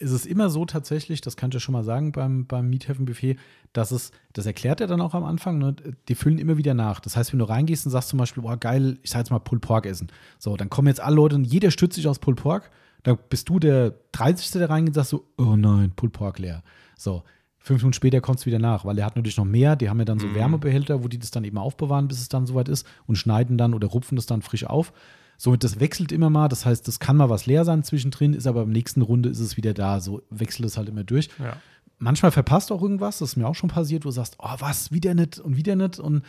es 0.01 0.11
ist 0.11 0.26
immer 0.26 0.51
so 0.51 0.64
tatsächlich, 0.64 1.20
das 1.20 1.37
kann 1.37 1.51
ich 1.51 1.55
ja 1.55 1.61
schon 1.61 1.72
mal 1.72 1.85
sagen 1.85 2.11
beim, 2.11 2.47
beim 2.47 2.68
Miethafen-Buffet, 2.68 3.37
dass 3.72 3.93
es, 3.93 4.11
das 4.33 4.45
erklärt 4.45 4.81
er 4.81 4.89
dann 4.89 5.01
auch 5.01 5.14
am 5.14 5.24
Anfang, 5.24 5.59
ne, 5.59 5.76
die 6.09 6.14
füllen 6.16 6.39
immer 6.39 6.57
wieder 6.57 6.74
nach. 6.74 6.99
Das 6.99 7.16
heißt, 7.16 7.33
wenn 7.33 7.39
du 7.39 7.45
reingehst 7.45 7.87
und 7.87 7.93
sagst 7.93 8.09
zum 8.09 8.18
Beispiel, 8.18 8.43
boah, 8.43 8.57
geil, 8.57 8.99
ich 9.03 9.11
sag 9.11 9.20
jetzt 9.20 9.31
mal 9.31 9.39
Pulled 9.39 9.62
Pork 9.62 9.87
essen. 9.87 10.09
So, 10.39 10.57
dann 10.57 10.68
kommen 10.68 10.89
jetzt 10.89 11.01
alle 11.01 11.14
Leute 11.16 11.37
und 11.37 11.45
jeder 11.45 11.70
stützt 11.70 11.95
sich 11.95 12.09
aus 12.09 12.18
Pulled 12.18 12.41
Pork. 12.41 12.70
Dann 13.05 13.18
bist 13.31 13.49
du 13.49 13.61
der 13.61 13.95
30. 14.12 14.51
der 14.53 14.68
reingeht 14.68 14.91
und 14.91 14.95
sagst 14.95 15.11
so, 15.11 15.26
oh 15.37 15.55
nein, 15.55 15.93
Pulled 15.95 16.12
Pork 16.12 16.41
leer. 16.41 16.64
So, 16.97 17.22
fünf 17.59 17.83
Minuten 17.83 17.95
später 17.95 18.20
kommt 18.20 18.41
es 18.41 18.47
wieder 18.47 18.59
nach, 18.59 18.85
weil 18.85 18.99
er 18.99 19.07
hat 19.07 19.14
natürlich 19.14 19.37
noch 19.37 19.45
mehr. 19.45 19.76
Die 19.76 19.89
haben 19.89 20.01
ja 20.01 20.05
dann 20.05 20.18
so 20.18 20.26
Mhm. 20.26 20.35
Wärmebehälter, 20.35 21.05
wo 21.05 21.09
die 21.09 21.20
das 21.20 21.31
dann 21.31 21.45
eben 21.45 21.59
aufbewahren, 21.59 22.09
bis 22.09 22.20
es 22.20 22.29
dann 22.29 22.47
soweit 22.47 22.68
ist 22.68 22.85
und 23.07 23.14
schneiden 23.14 23.57
dann 23.59 23.74
oder 23.74 23.87
rupfen 23.87 24.16
das 24.16 24.26
dann 24.26 24.43
frisch 24.43 24.64
auf. 24.64 24.93
Somit, 25.41 25.62
das 25.64 25.78
wechselt 25.80 26.11
immer 26.12 26.28
mal. 26.30 26.49
Das 26.49 26.66
heißt, 26.66 26.86
das 26.89 26.99
kann 26.99 27.16
mal 27.16 27.30
was 27.30 27.47
leer 27.47 27.64
sein 27.64 27.84
zwischendrin, 27.84 28.34
ist 28.34 28.47
aber 28.49 28.62
im 28.62 28.70
nächsten 28.70 29.03
Runde 29.03 29.28
ist 29.28 29.39
es 29.39 29.57
wieder 29.57 29.72
da. 29.72 30.01
So 30.01 30.20
wechselt 30.30 30.66
es 30.66 30.76
halt 30.76 30.89
immer 30.89 31.05
durch. 31.05 31.28
Ja. 31.39 31.57
Manchmal 31.99 32.32
verpasst 32.32 32.70
auch 32.72 32.82
irgendwas. 32.82 33.18
Das 33.20 33.30
ist 33.30 33.36
mir 33.36 33.47
auch 33.47 33.55
schon 33.55 33.70
passiert, 33.70 34.05
wo 34.05 34.09
du 34.09 34.12
sagst, 34.14 34.36
oh, 34.41 34.55
was, 34.59 34.91
wieder 34.93 35.14
nicht 35.14 35.39
und 35.39 35.57
wieder 35.57 35.76
nicht. 35.76 35.99
Und 36.01 36.22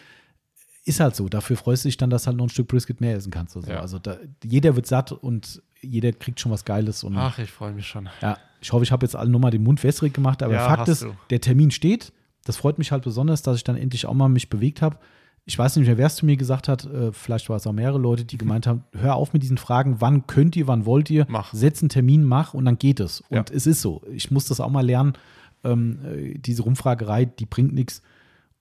ist 0.85 0.99
halt 0.99 1.15
so. 1.15 1.27
Dafür 1.27 1.57
freust 1.57 1.83
du 1.85 1.87
dich 1.89 1.97
dann, 1.97 2.09
dass 2.11 2.27
halt 2.27 2.37
noch 2.37 2.45
ein 2.45 2.49
Stück 2.49 2.67
Brisket 2.67 3.01
mehr 3.01 3.15
essen 3.15 3.31
kannst. 3.31 3.55
Also, 3.55 3.69
Ja. 3.71 3.79
also 3.79 3.97
da, 3.99 4.17
jeder 4.43 4.75
wird 4.75 4.85
satt 4.87 5.11
und 5.11 5.61
jeder 5.81 6.11
kriegt 6.11 6.39
schon 6.39 6.51
was 6.51 6.63
Geiles. 6.65 7.03
Und 7.03 7.17
Ach, 7.17 7.37
ich 7.39 7.51
freue 7.51 7.73
mich 7.73 7.87
schon. 7.87 8.09
ja, 8.21 8.37
ich 8.61 8.71
hoffe, 8.73 8.83
ich 8.83 8.91
habe 8.91 9.05
jetzt 9.05 9.15
alle 9.15 9.29
nochmal 9.29 9.51
den 9.51 9.63
Mund 9.63 9.83
wässrig 9.83 10.13
gemacht, 10.13 10.43
aber 10.43 10.53
Ja, 10.53 10.67
Fakt 10.67 10.87
ist, 10.87 11.01
du. 11.03 11.15
der 11.31 11.41
Termin 11.41 11.71
steht. 11.71 12.11
Das 12.45 12.57
freut 12.57 12.77
mich 12.77 12.91
halt 12.91 13.03
besonders, 13.03 13.41
dass 13.41 13.57
ich 13.57 13.63
dann 13.63 13.75
endlich 13.75 14.05
auch 14.05 14.13
mal 14.13 14.29
mich 14.29 14.49
bewegt 14.49 14.81
habe. 14.81 14.97
Ich 15.49 15.57
weiß 15.57 15.77
nicht 15.77 15.87
mehr, 15.87 15.97
wer 15.97 16.05
es 16.05 16.15
zu 16.15 16.27
mir 16.27 16.37
gesagt 16.37 16.67
hat. 16.67 16.85
Äh, 16.85 17.11
vielleicht 17.11 17.49
war 17.49 17.55
es 17.55 17.65
auch 17.65 17.73
mehrere 17.73 17.97
Leute, 17.97 18.23
die 18.23 18.37
gemeint 18.37 18.67
haben: 18.67 18.83
Hör 18.93 19.15
auf 19.15 19.33
mit 19.33 19.41
diesen 19.41 19.57
Fragen, 19.57 19.99
wann 19.99 20.27
könnt 20.27 20.55
ihr, 20.55 20.67
wann 20.67 20.85
wollt 20.85 21.09
ihr? 21.09 21.25
Mach. 21.27 21.51
Setz 21.55 21.81
einen 21.81 21.89
Termin, 21.89 22.23
mach 22.23 22.53
und 22.53 22.65
dann 22.65 22.77
geht 22.77 22.99
es. 22.99 23.23
Ja. 23.31 23.39
Und 23.39 23.49
es 23.49 23.65
ist 23.65 23.81
so. 23.81 24.03
Ich 24.11 24.29
muss 24.29 24.45
das 24.45 24.59
auch 24.59 24.69
mal 24.69 24.85
lernen. 24.85 25.13
Ähm, 25.63 26.05
äh, 26.05 26.37
diese 26.37 26.61
Rumfragerei, 26.61 27.25
die 27.25 27.47
bringt 27.47 27.73
nichts. 27.73 28.03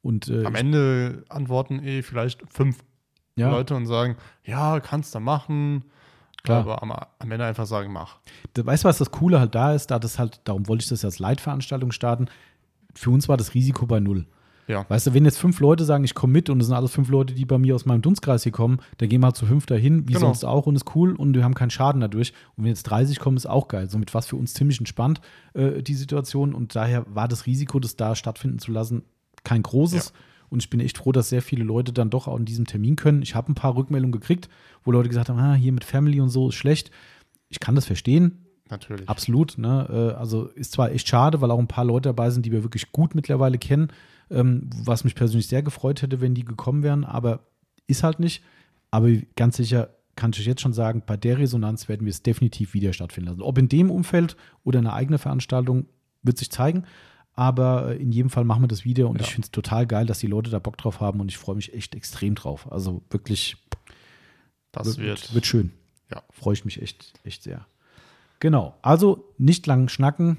Und 0.00 0.30
äh, 0.30 0.46
Am 0.46 0.54
Ende 0.54 1.24
antworten 1.28 1.84
eh 1.84 2.00
vielleicht 2.00 2.40
fünf 2.50 2.78
ja, 3.36 3.50
Leute 3.50 3.74
und 3.74 3.84
sagen, 3.84 4.16
ja, 4.44 4.80
kannst 4.80 5.14
du 5.14 5.20
machen. 5.20 5.84
Klar. 6.42 6.60
Aber 6.60 6.82
am, 6.82 6.90
am 6.92 7.30
Ende 7.30 7.44
einfach 7.44 7.66
sagen, 7.66 7.92
mach. 7.92 8.16
Weißt 8.56 8.84
du, 8.84 8.88
was 8.88 8.96
das 8.96 9.10
Coole 9.10 9.40
halt 9.40 9.54
da 9.54 9.74
ist? 9.74 9.88
Da 9.90 9.98
das 9.98 10.18
halt, 10.18 10.40
darum 10.44 10.66
wollte 10.68 10.84
ich 10.84 10.88
das 10.88 11.04
als 11.04 11.18
Leitveranstaltung 11.18 11.92
starten. 11.92 12.28
Für 12.94 13.10
uns 13.10 13.28
war 13.28 13.36
das 13.36 13.52
Risiko 13.52 13.84
bei 13.84 14.00
null. 14.00 14.26
Ja. 14.68 14.84
Weißt 14.88 15.06
du, 15.06 15.14
wenn 15.14 15.24
jetzt 15.24 15.38
fünf 15.38 15.60
Leute 15.60 15.84
sagen, 15.84 16.04
ich 16.04 16.14
komme 16.14 16.34
mit 16.34 16.50
und 16.50 16.60
es 16.60 16.66
sind 16.66 16.76
alles 16.76 16.92
fünf 16.92 17.08
Leute, 17.08 17.32
die 17.34 17.44
bei 17.46 17.56
mir 17.58 17.74
aus 17.74 17.86
meinem 17.86 18.02
Dunstkreis 18.02 18.42
hier 18.42 18.52
kommen, 18.52 18.80
dann 18.98 19.08
gehen 19.08 19.20
wir 19.22 19.26
halt 19.26 19.36
zu 19.36 19.46
fünf 19.46 19.64
dahin, 19.66 20.06
wie 20.06 20.12
Genau. 20.12 20.26
sonst 20.26 20.44
auch 20.44 20.66
und 20.66 20.76
ist 20.76 20.94
cool 20.94 21.16
und 21.16 21.34
wir 21.34 21.42
haben 21.42 21.54
keinen 21.54 21.70
Schaden 21.70 22.00
dadurch. 22.02 22.32
Und 22.56 22.64
wenn 22.64 22.68
jetzt 22.70 22.82
30 22.84 23.18
kommen, 23.18 23.36
ist 23.38 23.46
auch 23.46 23.68
geil. 23.68 23.88
Somit 23.88 24.12
war 24.14 24.18
es 24.20 24.26
für 24.26 24.36
uns 24.36 24.52
ziemlich 24.54 24.78
entspannt, 24.78 25.20
äh, 25.54 25.82
die 25.82 25.94
Situation. 25.94 26.54
Und 26.54 26.76
daher 26.76 27.04
war 27.08 27.28
das 27.28 27.46
Risiko, 27.46 27.80
das 27.80 27.96
da 27.96 28.14
stattfinden 28.14 28.58
zu 28.58 28.70
lassen, 28.70 29.02
kein 29.42 29.62
großes. 29.62 30.12
Und 30.50 30.62
ich 30.62 30.70
bin 30.70 30.80
echt 30.80 30.98
froh, 30.98 31.12
dass 31.12 31.28
sehr 31.30 31.42
viele 31.42 31.64
Leute 31.64 31.92
dann 31.92 32.10
doch 32.10 32.26
auch 32.28 32.38
in 32.38 32.44
diesem 32.44 32.66
Termin 32.66 32.96
können. 32.96 33.22
Ich 33.22 33.34
habe 33.34 33.50
ein 33.50 33.54
paar 33.54 33.74
Rückmeldungen 33.74 34.12
gekriegt, 34.12 34.48
wo 34.84 34.92
Leute 34.92 35.08
gesagt 35.08 35.28
haben, 35.30 35.38
ah, 35.38 35.54
hier 35.54 35.72
mit 35.72 35.84
Family 35.84 36.20
und 36.20 36.28
so 36.30 36.48
ist 36.50 36.54
schlecht. 36.56 36.90
Ich 37.48 37.58
kann 37.60 37.74
das 37.74 37.86
verstehen, 37.86 38.44
Natürlich. 38.70 39.08
Absolut, 39.08 39.56
ne? 39.56 40.12
Äh, 40.14 40.18
Also 40.18 40.44
ist 40.48 40.72
zwar 40.72 40.92
echt 40.92 41.08
schade, 41.08 41.40
weil 41.40 41.50
auch 41.50 41.58
ein 41.58 41.68
paar 41.68 41.86
Leute 41.86 42.10
dabei 42.10 42.28
sind, 42.28 42.44
die 42.44 42.52
wir 42.52 42.62
wirklich 42.62 42.92
gut 42.92 43.14
mittlerweile 43.14 43.56
kennen, 43.56 43.88
ähm, 44.30 44.68
was 44.84 45.04
mich 45.04 45.14
persönlich 45.14 45.46
sehr 45.48 45.62
gefreut 45.62 46.02
hätte, 46.02 46.20
wenn 46.20 46.34
die 46.34 46.44
gekommen 46.44 46.82
wären, 46.82 47.04
aber 47.04 47.40
ist 47.86 48.02
halt 48.02 48.20
nicht. 48.20 48.42
Aber 48.90 49.08
ganz 49.36 49.56
sicher 49.56 49.90
kann 50.16 50.30
ich 50.32 50.40
euch 50.40 50.46
jetzt 50.46 50.60
schon 50.62 50.72
sagen, 50.72 51.02
bei 51.06 51.16
der 51.16 51.38
Resonanz 51.38 51.88
werden 51.88 52.04
wir 52.04 52.10
es 52.10 52.22
definitiv 52.22 52.74
wieder 52.74 52.92
stattfinden 52.92 53.30
lassen. 53.30 53.42
Ob 53.42 53.56
in 53.58 53.68
dem 53.68 53.90
Umfeld 53.90 54.36
oder 54.64 54.78
eine 54.80 54.92
eigene 54.92 55.18
Veranstaltung, 55.18 55.86
wird 56.22 56.38
sich 56.38 56.50
zeigen. 56.50 56.84
Aber 57.34 57.90
äh, 57.92 57.96
in 58.02 58.10
jedem 58.10 58.30
Fall 58.30 58.44
machen 58.44 58.62
wir 58.64 58.68
das 58.68 58.84
wieder 58.84 59.08
und 59.08 59.16
Ja. 59.20 59.22
ich 59.26 59.32
finde 59.32 59.46
es 59.46 59.52
total 59.52 59.86
geil, 59.86 60.06
dass 60.06 60.18
die 60.18 60.26
Leute 60.26 60.50
da 60.50 60.58
Bock 60.58 60.76
drauf 60.76 61.00
haben 61.00 61.20
und 61.20 61.28
ich 61.30 61.38
freue 61.38 61.54
mich 61.54 61.72
echt 61.72 61.94
extrem 61.94 62.34
drauf. 62.34 62.70
Also 62.72 63.02
wirklich 63.10 63.56
Das 64.72 64.98
wird, 64.98 64.98
wird, 64.98 65.34
wird 65.34 65.46
schön. 65.46 65.70
Ja. 66.10 66.22
Freue 66.30 66.54
ich 66.54 66.64
mich 66.64 66.82
echt, 66.82 67.12
echt 67.22 67.44
sehr. 67.44 67.66
Genau. 68.40 68.76
Also 68.82 69.32
nicht 69.38 69.66
lang 69.68 69.88
schnacken. 69.88 70.38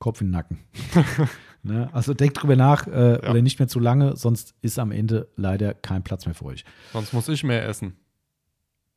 Kopf 0.00 0.20
in 0.20 0.28
den 0.28 0.32
Nacken. 0.32 0.58
ne? 1.64 1.88
Also 1.92 2.14
denkt 2.14 2.40
drüber 2.40 2.56
nach 2.56 2.86
äh, 2.86 3.20
Ja. 3.22 3.30
oder 3.30 3.42
nicht 3.42 3.58
mehr 3.58 3.68
zu 3.68 3.80
lange, 3.80 4.16
sonst 4.16 4.54
ist 4.62 4.78
am 4.78 4.92
Ende 4.92 5.28
leider 5.36 5.74
kein 5.74 6.02
Platz 6.04 6.26
mehr 6.26 6.34
für 6.34 6.44
euch. 6.46 6.64
Sonst 6.92 7.12
muss 7.12 7.28
ich 7.28 7.42
mehr 7.44 7.66
essen. 7.68 7.96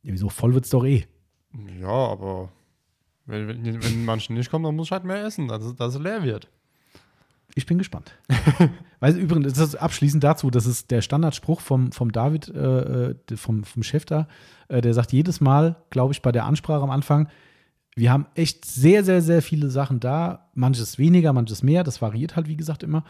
Ja, 0.02 0.12
wieso 0.12 0.28
voll 0.28 0.54
wird's 0.54 0.70
doch 0.70 0.84
eh. 0.84 1.04
Ja, 1.80 1.88
aber 1.88 2.50
wenn, 3.26 3.48
wenn, 3.48 3.82
wenn 3.82 4.04
manche 4.04 4.32
nicht 4.32 4.50
kommen, 4.50 4.64
dann 4.64 4.76
muss 4.76 4.88
ich 4.88 4.92
halt 4.92 5.04
mehr 5.04 5.24
essen, 5.24 5.48
dass, 5.48 5.64
es- 5.64 5.74
dass 5.74 5.94
es 5.96 6.00
leer 6.00 6.22
wird. 6.22 6.48
Ich 7.54 7.66
bin 7.66 7.78
gespannt. 7.78 8.12
Weil 9.00 9.16
übrigens, 9.16 9.54
das 9.54 9.68
ist 9.70 9.74
abschließend 9.76 10.22
dazu, 10.22 10.50
das 10.50 10.66
ist 10.66 10.90
der 10.90 11.00
Standardspruch 11.02 11.60
vom, 11.60 11.92
vom 11.92 12.12
David, 12.12 12.48
äh, 12.48 13.10
äh, 13.10 13.14
vom, 13.36 13.64
vom 13.64 13.82
Chef 13.82 14.04
da, 14.04 14.28
äh, 14.68 14.80
der 14.80 14.92
sagt 14.94 15.12
jedes 15.12 15.40
Mal, 15.40 15.76
glaube 15.90 16.12
ich, 16.12 16.20
bei 16.22 16.30
der 16.30 16.44
Ansprache 16.44 16.82
am 16.82 16.90
Anfang, 16.90 17.28
wir 17.98 18.12
haben 18.12 18.26
echt 18.34 18.64
sehr, 18.64 19.04
sehr, 19.04 19.20
sehr 19.20 19.42
viele 19.42 19.70
Sachen 19.70 19.98
da, 19.98 20.50
manches 20.54 20.98
weniger, 20.98 21.32
manches 21.32 21.62
mehr, 21.62 21.82
das 21.82 22.00
variiert 22.00 22.36
halt, 22.36 22.48
wie 22.48 22.56
gesagt, 22.56 22.82
immer. 22.82 23.04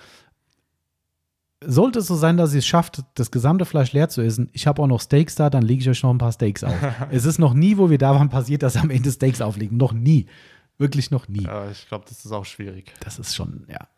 Sollte 1.65 1.99
es 1.99 2.07
so 2.07 2.15
sein, 2.15 2.37
dass 2.37 2.55
ihr 2.55 2.61
es 2.61 2.67
schafft, 2.67 3.03
das 3.15 3.31
gesamte 3.31 3.65
Fleisch 3.65 3.93
leer 3.93 4.09
zu 4.09 4.23
essen, 4.23 4.49
ich 4.53 4.67
habe 4.67 4.81
auch 4.81 4.87
noch 4.87 5.01
Steaks 5.01 5.35
da, 5.35 5.51
dann 5.51 5.63
lege 5.63 5.83
ich 5.83 5.91
euch 5.91 6.03
noch 6.03 6.11
ein 6.11 6.19
paar 6.19 6.33
Steaks 6.33 6.65
auf. 6.65 6.75
es 7.11 7.25
ist 7.25 7.39
noch 7.39 7.53
nie, 7.53 7.77
wo 7.77 7.91
wir 7.91 7.99
da 7.99 8.15
waren, 8.15 8.31
passiert, 8.31 8.63
dass 8.63 8.77
am 8.77 8.91
Ende 8.91 9.11
Steaks 9.11 9.41
auflegen. 9.41 9.77
Noch 9.77 9.93
nie. 9.93 10.27
Wirklich 10.79 11.11
noch 11.11 11.29
nie. 11.29 11.43
Ja, 11.43 11.69
ich 11.71 11.87
glaube, 11.89 12.05
das 12.09 12.25
ist 12.25 12.33
auch 12.33 12.45
schwierig. 12.45 12.95
Das 13.01 13.19
ist 13.19 13.35
schon, 13.35 13.67
ja. 13.69 13.89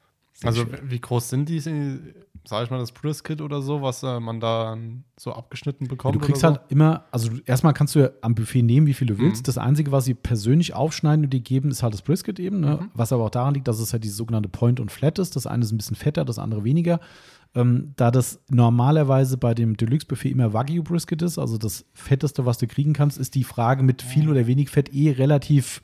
Also, 0.45 0.63
schwer. 0.63 0.81
wie 0.85 1.01
groß 1.01 1.29
sind 1.29 1.49
die, 1.49 1.61
sag 1.61 2.65
ich 2.65 2.71
mal, 2.71 2.79
das 2.79 2.93
Brisket 2.93 3.41
oder 3.41 3.61
so, 3.61 3.83
was 3.83 4.03
äh, 4.03 4.21
man 4.21 4.41
da 4.41 4.77
so 5.19 5.33
abgeschnitten 5.33 5.87
bekommt? 5.87 6.15
Du 6.15 6.21
kriegst 6.21 6.43
oder 6.45 6.55
halt 6.55 6.71
immer, 6.71 7.05
also 7.11 7.31
erstmal 7.45 7.75
kannst 7.75 7.95
du 7.95 8.01
ja 8.01 8.11
am 8.23 8.35
Buffet 8.35 8.63
nehmen, 8.63 8.87
wie 8.87 8.95
viel 8.95 9.07
du 9.07 9.19
willst. 9.19 9.43
Mhm. 9.43 9.47
Das 9.47 9.59
Einzige, 9.59 9.93
was 9.93 10.07
sie 10.07 10.15
persönlich 10.15 10.75
aufschneiden 10.75 11.27
und 11.27 11.33
dir 11.33 11.41
geben, 11.41 11.71
ist 11.71 11.83
halt 11.83 11.93
das 11.93 12.03
Brisket 12.03 12.41
eben. 12.41 12.61
Ne? 12.61 12.79
Mhm. 12.81 12.91
Was 12.95 13.13
aber 13.13 13.25
auch 13.25 13.31
daran 13.31 13.55
liegt, 13.55 13.69
dass 13.69 13.79
es 13.81 13.93
halt 13.93 14.05
dieses 14.05 14.17
sogenannte 14.17 14.49
Point 14.49 14.81
und 14.81 14.91
Flat 14.91 15.19
ist. 15.19 15.37
Das 15.37 15.47
eine 15.47 15.65
ist 15.65 15.73
ein 15.73 15.77
bisschen 15.79 15.97
fetter, 15.97 16.25
das 16.25 16.39
andere 16.39 16.65
weniger. 16.65 17.01
Ähm, 17.55 17.93
da 17.97 18.11
das 18.11 18.41
normalerweise 18.49 19.37
bei 19.37 19.55
dem 19.55 19.77
Deluxe-Buffet 19.77 20.31
immer 20.31 20.53
Wagyu-Brisket 20.53 21.21
ist, 21.23 21.37
also 21.37 21.59
das 21.59 21.85
Fetteste, 21.95 22.47
was 22.47 22.59
du 22.59 22.69
kriegen 22.69 22.93
kannst, 22.93 23.19
ist 23.19 23.35
die 23.35 23.45
Frage 23.45 23.83
mit 23.83 24.03
viel 24.03 24.29
oder 24.31 24.47
wenig 24.47 24.71
Fett 24.71 24.95
eh 24.95 25.11
relativ 25.11 25.83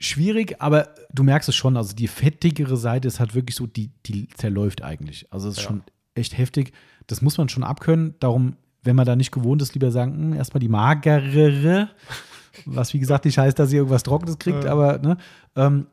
schwierig, 0.00 0.60
aber 0.60 0.88
du 1.12 1.22
merkst 1.22 1.48
es 1.48 1.54
schon, 1.54 1.76
also 1.76 1.94
die 1.94 2.08
fettigere 2.08 2.76
Seite 2.76 3.06
ist 3.06 3.20
halt 3.20 3.34
wirklich 3.34 3.54
so, 3.56 3.66
die, 3.66 3.90
die 4.06 4.28
zerläuft 4.30 4.82
eigentlich. 4.82 5.26
Also 5.32 5.48
es 5.48 5.56
ist 5.58 5.62
Ja. 5.64 5.68
schon 5.68 5.82
echt 6.14 6.36
heftig. 6.38 6.72
Das 7.06 7.22
muss 7.22 7.38
man 7.38 7.48
schon 7.48 7.62
abkönnen. 7.62 8.14
Darum, 8.18 8.56
wenn 8.82 8.96
man 8.96 9.06
da 9.06 9.14
nicht 9.14 9.30
gewohnt 9.30 9.60
ist, 9.62 9.74
lieber 9.74 9.90
sagen, 9.90 10.14
hm, 10.14 10.32
erstmal 10.32 10.60
die 10.60 10.68
magerere, 10.68 11.90
was 12.66 12.92
wie 12.94 12.98
gesagt 12.98 13.24
nicht 13.26 13.38
heißt, 13.38 13.58
dass 13.58 13.72
ihr 13.72 13.78
irgendwas 13.78 14.02
Trockenes 14.02 14.38
kriegt, 14.38 14.64
Ja. 14.64 14.72
aber 14.72 14.98
ne, 14.98 15.16
ähm, 15.54 15.86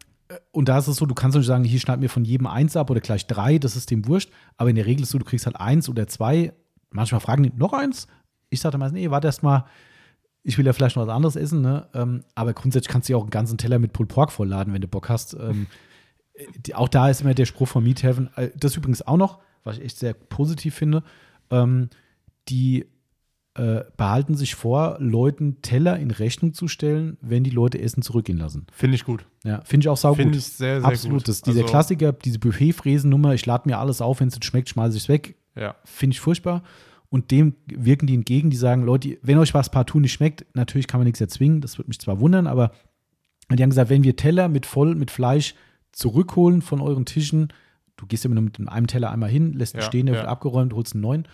und 0.51 0.67
da 0.67 0.77
ist 0.77 0.87
es 0.87 0.97
so, 0.97 1.05
du 1.05 1.15
kannst 1.15 1.37
nicht 1.37 1.45
sagen, 1.45 1.63
hier 1.63 1.79
schneid 1.79 1.99
mir 2.01 2.09
von 2.09 2.25
jedem 2.25 2.47
eins 2.47 2.75
ab 2.75 2.89
oder 2.89 2.99
gleich 2.99 3.27
drei, 3.27 3.59
das 3.59 3.75
ist 3.77 3.91
dem 3.91 4.07
wurscht. 4.07 4.29
Aber 4.57 4.69
in 4.69 4.75
der 4.75 4.85
Regel 4.85 5.03
ist 5.03 5.09
es 5.09 5.11
so, 5.13 5.19
du 5.19 5.25
kriegst 5.25 5.45
halt 5.45 5.55
eins 5.57 5.87
oder 5.87 6.05
zwei. 6.07 6.51
Manchmal 6.91 7.21
fragen 7.21 7.43
die 7.43 7.51
noch 7.55 7.71
eins. 7.73 8.07
Ich 8.49 8.59
sage 8.59 8.77
meistens, 8.77 8.99
nee, 8.99 9.09
warte 9.09 9.27
erst 9.27 9.41
mal, 9.43 9.65
ich 10.47 10.57
will 10.57 10.65
ja 10.65 10.71
vielleicht 10.71 10.95
noch 10.95 11.05
was 11.05 11.13
anderes 11.13 11.35
essen, 11.35 11.61
ne? 11.61 11.87
Ähm, 11.93 12.23
aber 12.33 12.53
grundsätzlich 12.53 12.87
kannst 12.89 13.09
du 13.09 13.13
ja 13.13 13.17
auch 13.17 13.23
einen 13.23 13.31
ganzen 13.31 13.57
Teller 13.57 13.79
mit 13.79 13.91
Pulled 13.91 14.09
Pork 14.09 14.31
vollladen, 14.31 14.73
wenn 14.73 14.81
du 14.81 14.87
Bock 14.87 15.09
hast. 15.09 15.33
Ähm, 15.33 15.67
die, 16.65 16.73
auch 16.73 16.87
da 16.87 17.09
ist 17.09 17.19
immer 17.21 17.33
der 17.33 17.45
Spruch 17.45 17.67
von 17.67 17.83
Meat 17.83 18.01
Heaven. 18.01 18.29
Äh, 18.37 18.51
das 18.55 18.77
übrigens 18.77 19.01
auch 19.01 19.17
noch, 19.17 19.39
was 19.65 19.77
ich 19.77 19.83
echt 19.83 19.99
sehr 19.99 20.13
positiv 20.13 20.73
finde. 20.73 21.03
Ähm, 21.51 21.89
die 22.47 22.85
äh, 23.55 23.81
behalten 23.97 24.35
sich 24.35 24.55
vor, 24.55 24.95
Leuten 24.99 25.61
Teller 25.61 25.99
in 25.99 26.11
Rechnung 26.11 26.53
zu 26.53 26.69
stellen, 26.69 27.17
wenn 27.19 27.43
die 27.43 27.49
Leute 27.49 27.81
Essen 27.81 28.01
zurückgehen 28.01 28.37
lassen. 28.37 28.67
Finde 28.71 28.95
ich 28.95 29.03
gut. 29.03 29.25
Ja, 29.43 29.61
finde 29.65 29.83
ich 29.83 29.89
auch 29.89 29.97
saugut. 29.97 30.19
Finde 30.19 30.37
ich 30.37 30.45
sehr, 30.45 30.79
sehr 30.79 30.89
Absolut. 30.89 31.17
gut. 31.17 31.27
Das, 31.27 31.41
dieser 31.41 31.61
Also, 31.61 31.71
Klassiker, 31.71 32.13
diese 32.13 32.39
Buffet-Fräsen-Nummer, 32.39 33.33
ich 33.33 33.45
lade 33.45 33.67
mir 33.67 33.79
alles 33.79 33.99
auf, 33.99 34.21
wenn 34.21 34.29
es 34.29 34.35
nicht 34.35 34.45
schmeckt, 34.45 34.69
schmeiße 34.69 34.95
ich 34.95 35.03
es 35.03 35.09
weg. 35.09 35.35
Ja, 35.55 35.75
Finde 35.83 36.13
ich 36.13 36.21
furchtbar. 36.21 36.63
Und 37.09 37.31
dem 37.31 37.55
wirken 37.67 38.07
die 38.07 38.15
entgegen, 38.15 38.49
die 38.49 38.57
sagen, 38.57 38.83
Leute, 38.83 39.17
wenn 39.21 39.37
euch 39.37 39.53
was 39.53 39.69
partout 39.69 39.99
nicht 39.99 40.11
schmeckt, 40.13 40.45
natürlich 40.55 40.87
kann 40.87 40.99
man 40.99 41.05
nichts 41.05 41.21
erzwingen, 41.21 41.61
das 41.61 41.77
würde 41.77 41.87
mich 41.87 41.99
zwar 41.99 42.19
wundern, 42.19 42.47
aber 42.47 42.71
die 43.49 43.63
haben 43.63 43.69
gesagt, 43.69 43.89
wenn 43.89 44.03
wir 44.03 44.17
Teller 44.17 44.49
mit 44.49 44.65
voll 44.65 44.93
mit 44.95 45.09
Fleisch 45.09 45.55
zurückholen 45.93 46.61
von 46.61 46.81
euren 46.81 47.05
Tischen, 47.05 47.53
du 47.95 48.05
gehst 48.05 48.25
immer 48.25 48.35
nur 48.35 48.43
mit 48.43 48.59
einem 48.59 48.87
Teller 48.87 49.11
einmal 49.11 49.29
hin, 49.29 49.53
lässt 49.53 49.73
ihn 49.73 49.79
Ja, 49.79 49.85
stehen, 49.85 50.05
der 50.05 50.15
ja. 50.15 50.21
wird 50.21 50.29
abgeräumt, 50.29 50.73
holst 50.73 50.93
einen 50.95 51.01
neuen, 51.01 51.27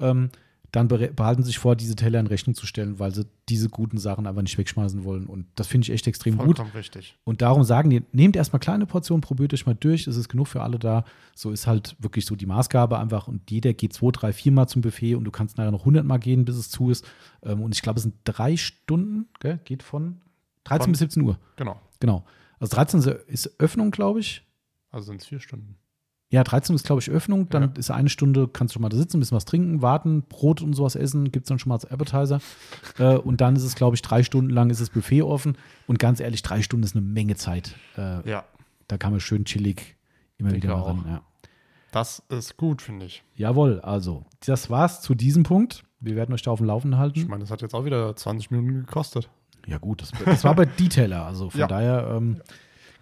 ähm, 0.00 0.30
dann 0.72 0.88
behalten 0.88 1.42
sie 1.42 1.48
sich 1.48 1.58
vor, 1.58 1.74
diese 1.76 1.96
Teller 1.96 2.20
in 2.20 2.26
Rechnung 2.26 2.54
zu 2.54 2.66
stellen, 2.66 2.98
weil 2.98 3.12
sie 3.14 3.26
diese 3.48 3.68
guten 3.68 3.98
Sachen 3.98 4.26
einfach 4.26 4.42
nicht 4.42 4.56
wegschmeißen 4.56 5.02
wollen. 5.04 5.26
Und 5.26 5.46
das 5.56 5.66
finde 5.66 5.84
ich 5.86 5.90
echt 5.92 6.06
extrem 6.06 6.36
gut. 6.36 6.56
vollkommen 6.58 6.70
richtig. 6.72 7.16
Und 7.24 7.42
darum 7.42 7.64
sagen 7.64 7.90
die, 7.90 8.02
nehmt 8.12 8.36
erstmal 8.36 8.60
kleine 8.60 8.86
Portionen, 8.86 9.20
probiert 9.20 9.52
euch 9.52 9.66
mal 9.66 9.74
durch, 9.74 10.06
es 10.06 10.16
ist 10.16 10.28
genug 10.28 10.46
für 10.48 10.62
alle 10.62 10.78
da. 10.78 11.04
So 11.34 11.50
ist 11.50 11.66
halt 11.66 11.96
wirklich 11.98 12.26
so 12.26 12.36
die 12.36 12.46
Maßgabe 12.46 12.98
einfach 12.98 13.26
und 13.26 13.50
jeder 13.50 13.72
geht 13.72 13.92
zwei, 13.92 14.10
drei, 14.12 14.32
vier 14.32 14.52
Mal 14.52 14.68
zum 14.68 14.82
Buffet 14.82 15.16
und 15.16 15.24
du 15.24 15.30
kannst 15.30 15.58
nachher 15.58 15.70
noch 15.72 15.80
100 15.80 16.04
Mal 16.04 16.18
gehen, 16.18 16.44
bis 16.44 16.56
es 16.56 16.70
zu 16.70 16.90
ist. 16.90 17.04
Ähm, 17.42 17.62
Und 17.62 17.74
ich 17.74 17.82
glaube, 17.82 17.96
es 17.98 18.04
sind 18.04 18.14
drei 18.24 18.56
Stunden, 18.56 19.26
gell? 19.40 19.58
geht 19.64 19.82
von 19.82 20.20
13 20.64 20.84
Von- 20.84 20.92
bis 20.92 20.98
17 21.00 21.22
Uhr. 21.22 21.38
Genau. 21.56 21.80
Genau. 21.98 22.24
Also 22.60 22.76
13 22.76 23.00
ist 23.26 23.58
Öffnung, 23.58 23.90
glaube 23.90 24.20
ich. 24.20 24.46
Also 24.90 25.06
sind 25.06 25.20
es 25.22 25.26
vier 25.26 25.40
Stunden. 25.40 25.76
Ja, 26.32 26.44
13 26.44 26.76
ist, 26.76 26.84
glaube 26.86 27.00
ich, 27.02 27.10
Öffnung. 27.10 27.48
Dann 27.48 27.62
Ja. 27.64 27.70
ist 27.76 27.90
eine 27.90 28.08
Stunde, 28.08 28.46
kannst 28.48 28.72
du 28.72 28.74
schon 28.74 28.82
mal 28.82 28.88
da 28.88 28.96
sitzen, 28.96 29.16
ein 29.16 29.20
bisschen 29.20 29.36
was 29.36 29.44
trinken, 29.44 29.82
warten, 29.82 30.22
Brot 30.22 30.62
und 30.62 30.74
sowas 30.74 30.94
essen, 30.94 31.32
gibt 31.32 31.44
es 31.46 31.48
dann 31.48 31.58
schon 31.58 31.70
mal 31.70 31.74
als 31.74 31.84
Appetizer. 31.90 32.40
äh, 32.98 33.16
und 33.16 33.40
dann 33.40 33.56
ist 33.56 33.64
es, 33.64 33.74
glaube 33.74 33.96
ich, 33.96 34.02
drei 34.02 34.22
Stunden 34.22 34.50
lang 34.50 34.70
ist 34.70 34.80
das 34.80 34.90
Buffet 34.90 35.22
offen. 35.22 35.56
Und 35.88 35.98
ganz 35.98 36.20
ehrlich, 36.20 36.42
drei 36.42 36.62
Stunden 36.62 36.84
ist 36.84 36.94
eine 36.94 37.04
Menge 37.04 37.34
Zeit. 37.36 37.74
Äh, 37.98 38.28
Ja, 38.30 38.44
da 38.86 38.96
kann 38.96 39.10
man 39.10 39.20
schön 39.20 39.44
chillig 39.44 39.96
immer 40.38 40.50
Denke 40.50 40.68
wieder 40.68 40.76
mal 40.76 40.82
ran. 40.84 41.04
Ja. 41.08 41.22
das 41.90 42.22
ist 42.28 42.56
gut, 42.56 42.80
finde 42.80 43.06
ich. 43.06 43.24
Jawohl, 43.34 43.80
also, 43.80 44.24
das 44.46 44.70
war's 44.70 45.00
zu 45.02 45.14
diesem 45.16 45.42
Punkt. 45.42 45.82
Wir 45.98 46.14
werden 46.16 46.32
euch 46.32 46.42
da 46.42 46.52
auf 46.52 46.60
dem 46.60 46.66
Laufenden 46.66 46.96
Ich 46.98 47.00
halten. 47.00 47.26
meine, 47.28 47.40
das 47.42 47.50
hat 47.50 47.60
jetzt 47.60 47.74
auch 47.74 47.84
wieder 47.84 48.14
20 48.14 48.50
Minuten 48.52 48.86
gekostet. 48.86 49.28
Ja, 49.66 49.78
gut, 49.78 50.00
das, 50.00 50.12
das 50.24 50.44
war 50.44 50.54
bei 50.54 50.64
Detailer, 50.64 51.26
also 51.26 51.50
von 51.50 51.60
Ja. 51.60 51.66
daher. 51.66 52.14
Ähm, 52.16 52.40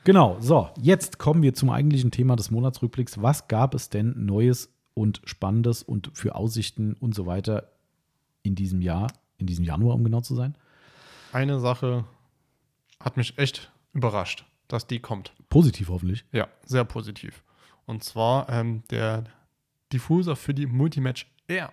Genau, 0.04 0.36
so, 0.40 0.70
jetzt 0.80 1.18
kommen 1.18 1.42
wir 1.42 1.54
zum 1.54 1.70
eigentlichen 1.70 2.10
Thema 2.10 2.36
des 2.36 2.50
Monatsrückblicks. 2.50 3.20
Was 3.20 3.48
gab 3.48 3.74
es 3.74 3.90
denn 3.90 4.14
Neues 4.24 4.72
und 4.94 5.20
Spannendes 5.24 5.82
und 5.82 6.10
für 6.14 6.34
Aussichten 6.34 6.94
und 6.94 7.14
so 7.14 7.26
weiter 7.26 7.70
in 8.42 8.54
diesem 8.54 8.80
Jahr, 8.80 9.12
in 9.36 9.46
diesem 9.46 9.64
Januar, 9.64 9.94
um 9.94 10.04
genau 10.04 10.20
zu 10.20 10.34
sein? 10.34 10.56
Eine 11.32 11.60
Sache 11.60 12.04
hat 13.00 13.16
mich 13.16 13.38
echt 13.38 13.70
überrascht, 13.92 14.44
dass 14.66 14.86
die 14.86 15.00
kommt. 15.00 15.32
Positiv 15.50 15.88
hoffentlich. 15.88 16.24
Ja, 16.32 16.48
sehr 16.64 16.84
positiv. 16.84 17.42
Und 17.86 18.02
zwar 18.02 18.48
ähm, 18.48 18.82
der 18.90 19.24
Diffuser 19.92 20.36
für 20.36 20.54
die 20.54 20.66
Multimatch 20.66 21.26
Air. 21.48 21.72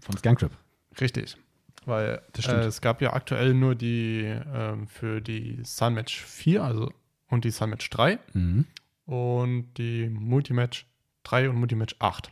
Von 0.00 0.16
Scancrip. 0.16 0.52
Richtig. 1.00 1.36
Weil 1.84 2.22
äh, 2.36 2.50
es 2.50 2.80
gab 2.80 3.00
ja 3.00 3.12
aktuell 3.12 3.54
nur 3.54 3.74
die 3.74 4.22
ähm, 4.24 4.86
für 4.88 5.20
die 5.20 5.60
Sunmatch 5.64 6.20
4, 6.24 6.62
also 6.62 6.92
und 7.32 7.44
die 7.44 7.50
Sunmatch 7.50 7.88
3 7.90 8.18
Mhm. 8.34 8.66
und 9.06 9.74
die 9.78 10.08
Multimatch 10.08 10.86
3 11.24 11.48
und 11.50 11.56
Multimatch 11.56 11.96
8. 11.98 12.30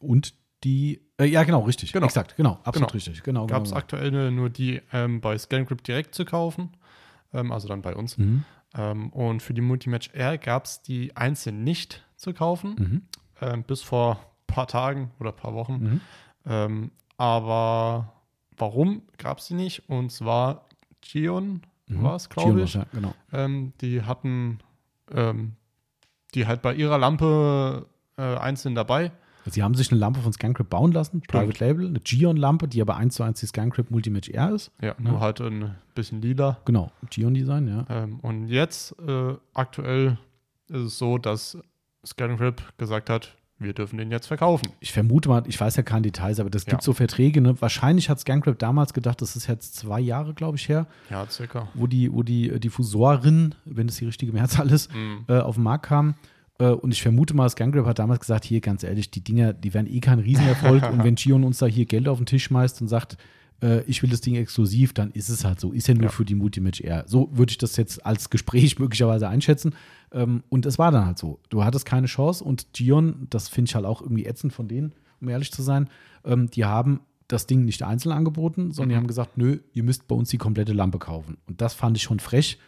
Und 0.00 0.34
die, 0.64 1.00
äh, 1.18 1.24
ja, 1.24 1.42
genau, 1.44 1.60
richtig. 1.62 1.92
Genau. 1.92 2.06
Exakt, 2.06 2.36
genau, 2.36 2.58
absolut 2.64 2.90
Genau. 2.90 2.92
richtig. 2.92 3.22
Genau, 3.22 3.46
Gab 3.46 3.62
es 3.64 3.70
genau, 3.70 3.78
aktuell 3.78 4.30
nur- 4.30 4.50
die 4.50 4.80
ähm, 4.92 5.20
bei 5.20 5.36
ScanGrip 5.38 5.82
direkt 5.84 6.14
zu 6.14 6.24
kaufen, 6.24 6.70
ähm, 7.32 7.50
also 7.52 7.66
dann 7.68 7.82
bei 7.82 7.94
uns. 7.96 8.16
genau. 8.16 8.28
Mhm. 8.28 8.44
Ähm, 8.74 9.08
und 9.10 9.42
für 9.42 9.54
die 9.54 9.62
Multimatch 9.62 10.10
R 10.12 10.36
gab 10.38 10.66
es 10.66 10.82
die 10.82 11.16
einzeln 11.16 11.64
nicht 11.64 12.04
zu 12.16 12.34
kaufen, 12.34 12.74
Mhm. 12.78 13.02
ähm, 13.40 13.62
bis 13.62 13.80
vor 13.82 14.16
ein 14.16 14.54
paar 14.54 14.66
Tagen 14.66 15.12
oder 15.18 15.30
ein 15.30 15.36
paar 15.36 15.54
Wochen. 15.54 15.74
Mhm. 15.82 16.00
Ähm, 16.46 16.90
aber 17.16 18.12
warum 18.56 19.02
gab 19.18 19.38
es 19.38 19.46
die 19.46 19.54
nicht? 19.54 19.88
Und 19.88 20.10
zwar 20.12 20.66
Gion 21.00 21.62
Mhm. 21.88 22.02
war 22.02 22.16
es, 22.16 22.28
glaube 22.28 22.62
ich. 22.62 22.74
Ja, 22.74 22.86
genau. 22.92 23.14
Ähm, 23.32 23.72
die 23.80 24.02
hatten 24.02 24.58
ähm, 25.12 25.52
die 26.34 26.46
halt 26.46 26.62
bei 26.62 26.74
ihrer 26.74 26.98
Lampe 26.98 27.86
äh, 28.16 28.22
einzeln 28.22 28.74
dabei. 28.74 29.12
Sie 29.48 29.62
haben 29.62 29.74
sich 29.74 29.92
eine 29.92 30.00
Lampe 30.00 30.20
von 30.20 30.32
Scancrip 30.32 30.68
bauen 30.68 30.90
lassen, 30.90 31.20
Private 31.20 31.64
Label, 31.64 31.86
eine 31.86 32.00
Gion-Lampe, 32.00 32.66
die 32.66 32.80
aber 32.80 32.96
eins 32.96 33.14
zu 33.14 33.22
eins 33.22 33.38
die 33.38 33.46
Scancrip 33.46 33.92
Multimatch 33.92 34.28
R 34.30 34.50
ist. 34.50 34.72
Ja, 34.82 34.96
nur 34.98 35.20
halt 35.20 35.40
ein 35.40 35.76
bisschen 35.94 36.20
lila. 36.20 36.58
Genau, 36.64 36.90
Gion-Design, 37.10 37.68
ja. 37.68 37.86
Ähm, 37.88 38.18
und 38.20 38.48
jetzt 38.48 38.96
äh, 38.98 39.34
aktuell 39.54 40.18
ist 40.68 40.80
es 40.80 40.98
so, 40.98 41.16
dass 41.18 41.56
ScanGrip 42.04 42.76
gesagt 42.76 43.08
hat, 43.08 43.36
wir 43.58 43.72
dürfen 43.72 43.96
den 43.98 44.10
jetzt 44.10 44.26
verkaufen. 44.26 44.68
Ich 44.80 44.92
vermute 44.92 45.28
mal, 45.30 45.42
ich 45.46 45.58
weiß 45.58 45.76
ja 45.76 45.82
keine 45.82 46.02
Details, 46.02 46.40
aber 46.40 46.50
das 46.50 46.66
gibt 46.66 46.82
Ja. 46.82 46.84
so 46.84 46.92
Verträge. 46.92 47.40
Ne? 47.40 47.58
Wahrscheinlich 47.60 48.10
hat 48.10 48.20
Scancrip 48.20 48.58
damals 48.58 48.92
gedacht, 48.92 49.22
das 49.22 49.34
ist 49.36 49.46
jetzt 49.46 49.76
zwei 49.76 49.98
Jahre, 50.00 50.34
glaube 50.34 50.56
ich, 50.58 50.68
her, 50.68 50.86
Ja, 51.10 51.26
circa. 51.30 51.68
wo 51.74 51.86
die, 51.86 52.12
wo 52.12 52.22
die 52.22 52.50
äh, 52.50 52.58
Diffusorin, 52.60 53.54
wenn 53.64 53.88
es 53.88 53.96
die 53.96 54.04
richtige 54.04 54.32
Mehrzahl 54.32 54.70
ist, 54.70 54.92
Mhm. 54.94 55.24
äh, 55.28 55.38
auf 55.38 55.54
den 55.54 55.64
Markt 55.64 55.86
kam. 55.86 56.14
Äh, 56.58 56.66
und 56.68 56.92
ich 56.92 57.02
vermute 57.02 57.34
mal, 57.34 57.48
Scancrip 57.48 57.86
hat 57.86 57.98
damals 57.98 58.20
gesagt, 58.20 58.44
hier 58.44 58.60
ganz 58.60 58.82
ehrlich, 58.82 59.10
die 59.10 59.20
Dinger, 59.22 59.52
die 59.52 59.72
werden 59.74 59.86
eh 59.86 60.00
kein 60.00 60.18
Riesenerfolg. 60.18 60.82
und 60.92 61.02
wenn 61.04 61.14
Gion 61.14 61.44
uns 61.44 61.58
da 61.58 61.66
hier 61.66 61.86
Geld 61.86 62.08
auf 62.08 62.18
den 62.18 62.26
Tisch 62.26 62.44
schmeißt 62.44 62.80
und 62.82 62.88
sagt, 62.88 63.16
äh, 63.62 63.80
ich 63.84 64.02
will 64.02 64.10
das 64.10 64.20
Ding 64.20 64.34
exklusiv, 64.36 64.92
dann 64.92 65.10
ist 65.12 65.28
es 65.30 65.44
halt 65.44 65.60
so. 65.60 65.72
Ist 65.72 65.88
ja 65.88 65.94
nur 65.94 66.04
Ja. 66.04 66.08
für 66.10 66.24
die 66.26 66.34
Multimatch 66.34 66.82
Air. 66.82 67.04
So 67.06 67.30
würde 67.32 67.50
ich 67.52 67.58
das 67.58 67.76
jetzt 67.76 68.04
als 68.04 68.28
Gespräch 68.28 68.78
möglicherweise 68.78 69.28
einschätzen. 69.28 69.74
Ähm, 70.12 70.42
und 70.48 70.66
es 70.66 70.78
war 70.78 70.90
dann 70.90 71.06
halt 71.06 71.18
so. 71.18 71.40
Du 71.48 71.64
hattest 71.64 71.84
keine 71.86 72.06
Chance 72.06 72.44
und 72.44 72.72
Gion, 72.72 73.26
das 73.30 73.48
finde 73.48 73.68
ich 73.68 73.74
halt 73.74 73.84
auch 73.86 74.00
irgendwie 74.02 74.26
ätzend 74.26 74.52
von 74.52 74.68
denen, 74.68 74.92
um 75.20 75.28
ehrlich 75.28 75.52
zu 75.52 75.62
sein, 75.62 75.88
ähm, 76.24 76.48
die 76.50 76.64
haben 76.64 77.00
das 77.28 77.46
Ding 77.46 77.64
nicht 77.64 77.82
einzeln 77.82 78.12
angeboten, 78.12 78.70
sondern 78.72 78.90
die 78.90 78.94
Mhm. 78.94 78.98
haben 79.00 79.06
gesagt, 79.08 79.36
nö, 79.36 79.58
ihr 79.72 79.82
müsst 79.82 80.06
bei 80.06 80.14
uns 80.14 80.28
die 80.30 80.38
komplette 80.38 80.72
Lampe 80.72 80.98
kaufen. 80.98 81.38
Und 81.48 81.60
das 81.60 81.74
fand 81.74 81.96
ich 81.96 82.04
schon 82.04 82.20
frech. 82.20 82.58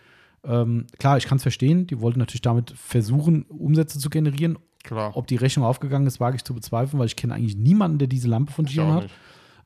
Ähm, 0.44 0.86
klar, 0.98 1.16
ich 1.16 1.26
kann 1.26 1.36
es 1.36 1.42
verstehen. 1.42 1.86
Die 1.86 2.00
wollten 2.00 2.18
natürlich 2.18 2.42
damit 2.42 2.72
versuchen, 2.72 3.42
Umsätze 3.44 3.98
zu 4.00 4.10
generieren. 4.10 4.58
Klar. 4.82 5.16
Ob 5.16 5.26
die 5.26 5.36
Rechnung 5.36 5.64
aufgegangen 5.64 6.06
ist, 6.06 6.18
wage 6.20 6.36
ich 6.36 6.44
zu 6.44 6.54
bezweifeln, 6.54 6.98
weil 6.98 7.06
ich 7.06 7.16
kenne 7.16 7.34
eigentlich 7.34 7.56
niemanden, 7.56 7.98
der 7.98 8.08
diese 8.08 8.28
Lampe 8.28 8.52
von 8.52 8.64
Gion 8.64 8.92
hat. 8.92 9.02
nicht. 9.04 9.14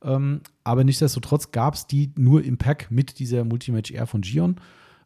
Ähm, 0.03 0.41
aber 0.65 0.83
nichtsdestotrotz 0.85 1.53
gab 1.53 1.75
es 1.75 1.87
die 1.87 2.13
nur 2.17 2.43
im 2.45 2.59
Pack 2.59 2.91
mit 2.91 3.19
dieser 3.19 3.45
Multimatch 3.45 3.93
Air 3.93 4.07
von 4.07 4.21
Gion 4.23 4.57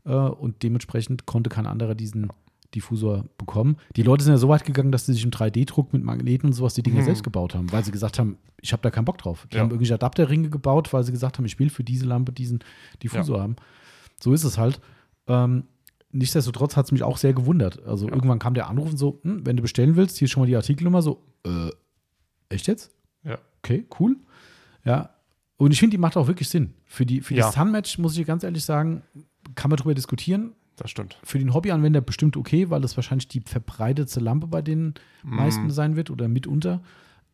äh, 0.05 0.11
und 0.15 0.63
dementsprechend 0.63 1.27
konnte 1.27 1.51
kein 1.51 1.67
anderer 1.67 1.95
diesen 1.95 2.31
Diffusor 2.77 3.25
bekommen. 3.39 3.77
Die 3.97 4.03
Leute 4.03 4.23
sind 4.25 4.33
ja 4.33 4.39
so 4.39 4.49
weit 4.49 4.65
gegangen, 4.65 4.93
dass 4.93 5.07
sie 5.07 5.13
sich 5.15 5.25
im 5.25 5.31
3D-Druck 5.31 5.93
mit 5.93 6.05
Magneten 6.05 6.47
und 6.49 6.53
sowas 6.53 6.75
die 6.75 6.83
Dinger 6.83 7.01
Mhm. 7.01 7.05
selbst 7.07 7.25
gebaut 7.25 7.55
haben, 7.55 7.73
weil 7.73 7.85
sie 7.85 7.91
gesagt 7.93 8.19
haben, 8.19 8.39
ich 8.61 8.73
habe 8.73 8.83
da 8.83 8.91
keinen 8.91 9.05
Bock 9.07 9.19
drauf. 9.19 9.47
Die 9.51 9.57
Ja. 9.57 9.63
haben 9.63 9.71
irgendwelche 9.71 9.95
Adapterringe 9.95 10.51
gebaut, 10.51 10.93
weil 10.93 11.03
sie 11.05 11.13
gesagt 11.13 11.39
haben, 11.39 11.45
ich 11.47 11.59
will 11.59 11.71
für 11.71 11.85
diese 11.85 12.05
Lampe 12.07 12.33
diesen 12.33 12.61
Diffusor 13.03 13.41
haben. 13.41 13.57
So 14.21 14.33
ist 14.33 14.45
es 14.45 14.59
halt. 14.59 14.81
Ähm, 15.27 15.65
nichtsdestotrotz 16.13 16.77
hat 16.77 16.87
es 16.87 16.93
mich 16.93 17.03
auch 17.03 17.17
sehr 17.19 17.33
gewundert. 17.33 17.85
Also 17.85 18.07
Ja. 18.07 18.15
irgendwann 18.15 18.39
kam 18.39 18.55
der 18.55 18.69
Anruf 18.69 18.91
und 18.91 18.97
so, 18.97 19.19
hm, 19.23 19.45
wenn 19.47 19.57
du 19.57 19.63
bestellen 19.63 19.97
willst, 19.97 20.19
hier 20.19 20.27
ist 20.27 20.33
schon 20.33 20.43
mal 20.43 20.47
die 20.47 20.57
Artikelnummer, 20.57 21.03
so, 21.03 21.23
äh, 21.45 21.71
echt 22.49 22.67
jetzt? 22.69 22.93
Ja. 23.25 23.39
Okay, 23.59 23.87
cool. 23.99 24.17
Ja. 24.85 25.11
Und 25.59 25.73
ich 25.73 25.81
finde, 25.81 25.95
die 25.97 25.99
macht 26.01 26.17
auch 26.17 26.27
wirklich 26.29 26.49
Sinn. 26.49 26.75
Für 26.85 27.07
die, 27.07 27.21
für 27.23 27.35
Ja. 27.35 27.47
das 27.47 27.55
Sun-Match, 27.55 27.99
muss 27.99 28.17
ich 28.17 28.27
ganz 28.27 28.45
ehrlich 28.45 28.65
sagen, 28.65 29.03
kann 29.55 29.71
man 29.71 29.77
drüber 29.79 29.95
diskutieren. 29.95 30.53
Das 30.77 30.91
stimmt. 30.91 31.19
Für 31.25 31.39
den 31.39 31.55
Hobbyanwender 31.55 32.01
bestimmt 32.03 32.37
okay, 32.37 32.69
weil 32.71 32.81
das 32.83 32.97
wahrscheinlich 32.97 33.29
die 33.29 33.41
verbreitetste 33.41 34.21
Lampe 34.21 34.47
bei 34.47 34.61
den 34.63 34.95
meisten 35.23 35.67
Mm, 35.67 35.71
sein 35.71 35.97
wird 35.97 36.11
oder 36.11 36.29
mitunter. 36.29 36.83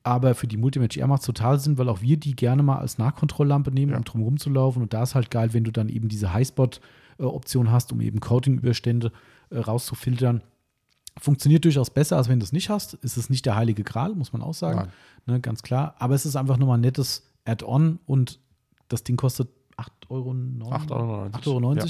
Aber 0.05 0.35
für 0.35 0.47
die 0.47 0.57
Multimatch 0.57 0.97
Air 0.97 1.07
macht 1.09 1.21
es 1.23 1.27
total 1.27 1.59
Sinn, 1.61 1.77
weil 1.79 1.89
auch 1.89 2.01
wir 2.03 2.17
die 2.17 2.35
gerne 2.37 2.63
mal 2.63 2.79
als 2.79 2.99
Nachkontrolllampe 2.99 3.71
nehmen, 3.73 3.93
Ja. 3.93 3.99
um 3.99 4.05
drum 4.05 4.23
rumzulaufen. 4.23 4.83
Und 4.83 4.93
da 4.95 5.03
ist 5.03 5.15
halt 5.15 5.31
geil, 5.31 5.53
wenn 5.55 5.65
du 5.65 5.71
dann 5.73 5.89
eben 5.89 6.09
diese 6.09 6.33
Highspot-Option 6.33 7.71
hast, 7.71 7.93
um 7.93 8.01
eben 8.01 8.21
Coating-Überstände 8.21 9.13
äh, 9.51 9.59
rauszufiltern. 9.59 10.43
Funktioniert 11.21 11.65
durchaus 11.65 11.91
besser, 11.91 12.17
als 12.17 12.29
wenn 12.29 12.41
du 12.41 12.45
es 12.45 12.53
nicht 12.53 12.71
hast. 12.71 12.97
Es 13.03 13.17
ist 13.17 13.29
nicht 13.29 13.45
der 13.45 13.55
heilige 13.57 13.83
Gral, 13.85 14.15
muss 14.15 14.33
man 14.33 14.41
auch 14.43 14.55
sagen. 14.55 14.89
Ne, 15.27 15.41
ganz 15.41 15.63
klar. 15.63 15.95
Aber 15.99 16.15
es 16.15 16.25
ist 16.27 16.37
einfach 16.37 16.57
nochmal 16.59 16.79
ein 16.79 16.81
nettes 16.81 17.29
Add-on 17.45 17.99
und 18.07 18.39
das 18.89 19.05
Ding 19.05 19.17
kostet 19.17 19.49
8,90 19.77 20.11
Euro. 20.11 20.31
8,90 20.33 21.33
8,90 21.33 21.51
Euro. 21.51 21.81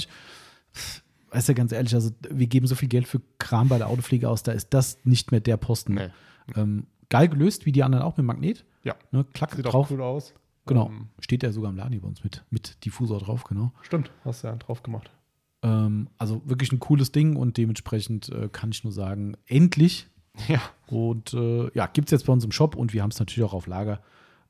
Weißt 1.33 1.49
du, 1.49 1.55
ganz 1.55 1.71
ehrlich, 1.71 1.93
also 1.95 2.11
wir 2.29 2.47
geben 2.47 2.67
so 2.67 2.75
viel 2.75 2.89
Geld 2.89 3.07
für 3.07 3.19
Kram 3.39 3.67
bei 3.67 3.79
der 3.79 3.87
Autopflege 3.89 4.29
aus, 4.29 4.43
da 4.43 4.51
ist 4.51 4.73
das 4.73 4.99
nicht 5.03 5.31
mehr 5.31 5.41
der 5.41 5.57
Posten. 5.57 5.95
Nee. 5.95 6.09
Ähm, 6.55 6.85
geil 7.09 7.27
gelöst, 7.27 7.65
wie 7.65 7.71
die 7.71 7.83
anderen 7.83 8.03
auch 8.03 8.17
mit 8.17 8.25
Magnet. 8.25 8.65
Ja. 8.83 8.95
Ne, 9.11 9.25
klack 9.33 9.55
Sieht 9.55 9.65
drauf. 9.65 9.87
auch 9.87 9.91
cool 9.91 10.01
aus. 10.01 10.33
Genau. 10.65 10.87
Ähm, 10.89 11.09
Steht 11.19 11.41
ja 11.43 11.51
sogar 11.51 11.71
im 11.71 11.77
Laden 11.77 11.91
hier 11.91 12.01
bei 12.01 12.07
uns 12.07 12.23
mit, 12.23 12.43
mit 12.51 12.85
Diffusor 12.85 13.19
drauf, 13.19 13.43
genau. 13.45 13.73
stimmt, 13.81 14.11
hast 14.23 14.43
du 14.43 14.47
ja 14.47 14.55
drauf 14.55 14.83
gemacht. 14.83 15.09
Ähm, 15.63 16.07
also 16.17 16.41
wirklich 16.45 16.71
ein 16.71 16.79
cooles 16.79 17.11
Ding 17.11 17.35
und 17.35 17.57
dementsprechend 17.57 18.29
äh, 18.29 18.49
kann 18.49 18.71
ich 18.71 18.83
nur 18.83 18.93
sagen, 18.93 19.35
endlich. 19.47 20.07
Ja. 20.47 20.59
Und 20.87 21.35
äh, 21.35 21.69
ja, 21.75 21.85
gibt 21.85 22.07
es 22.07 22.11
jetzt 22.11 22.25
bei 22.25 22.33
uns 22.33 22.43
im 22.43 22.51
Shop 22.51 22.75
und 22.75 22.91
wir 22.91 23.03
haben 23.03 23.11
es 23.11 23.19
natürlich 23.19 23.47
auch 23.47 23.53
auf 23.53 23.67
Lager. 23.67 24.01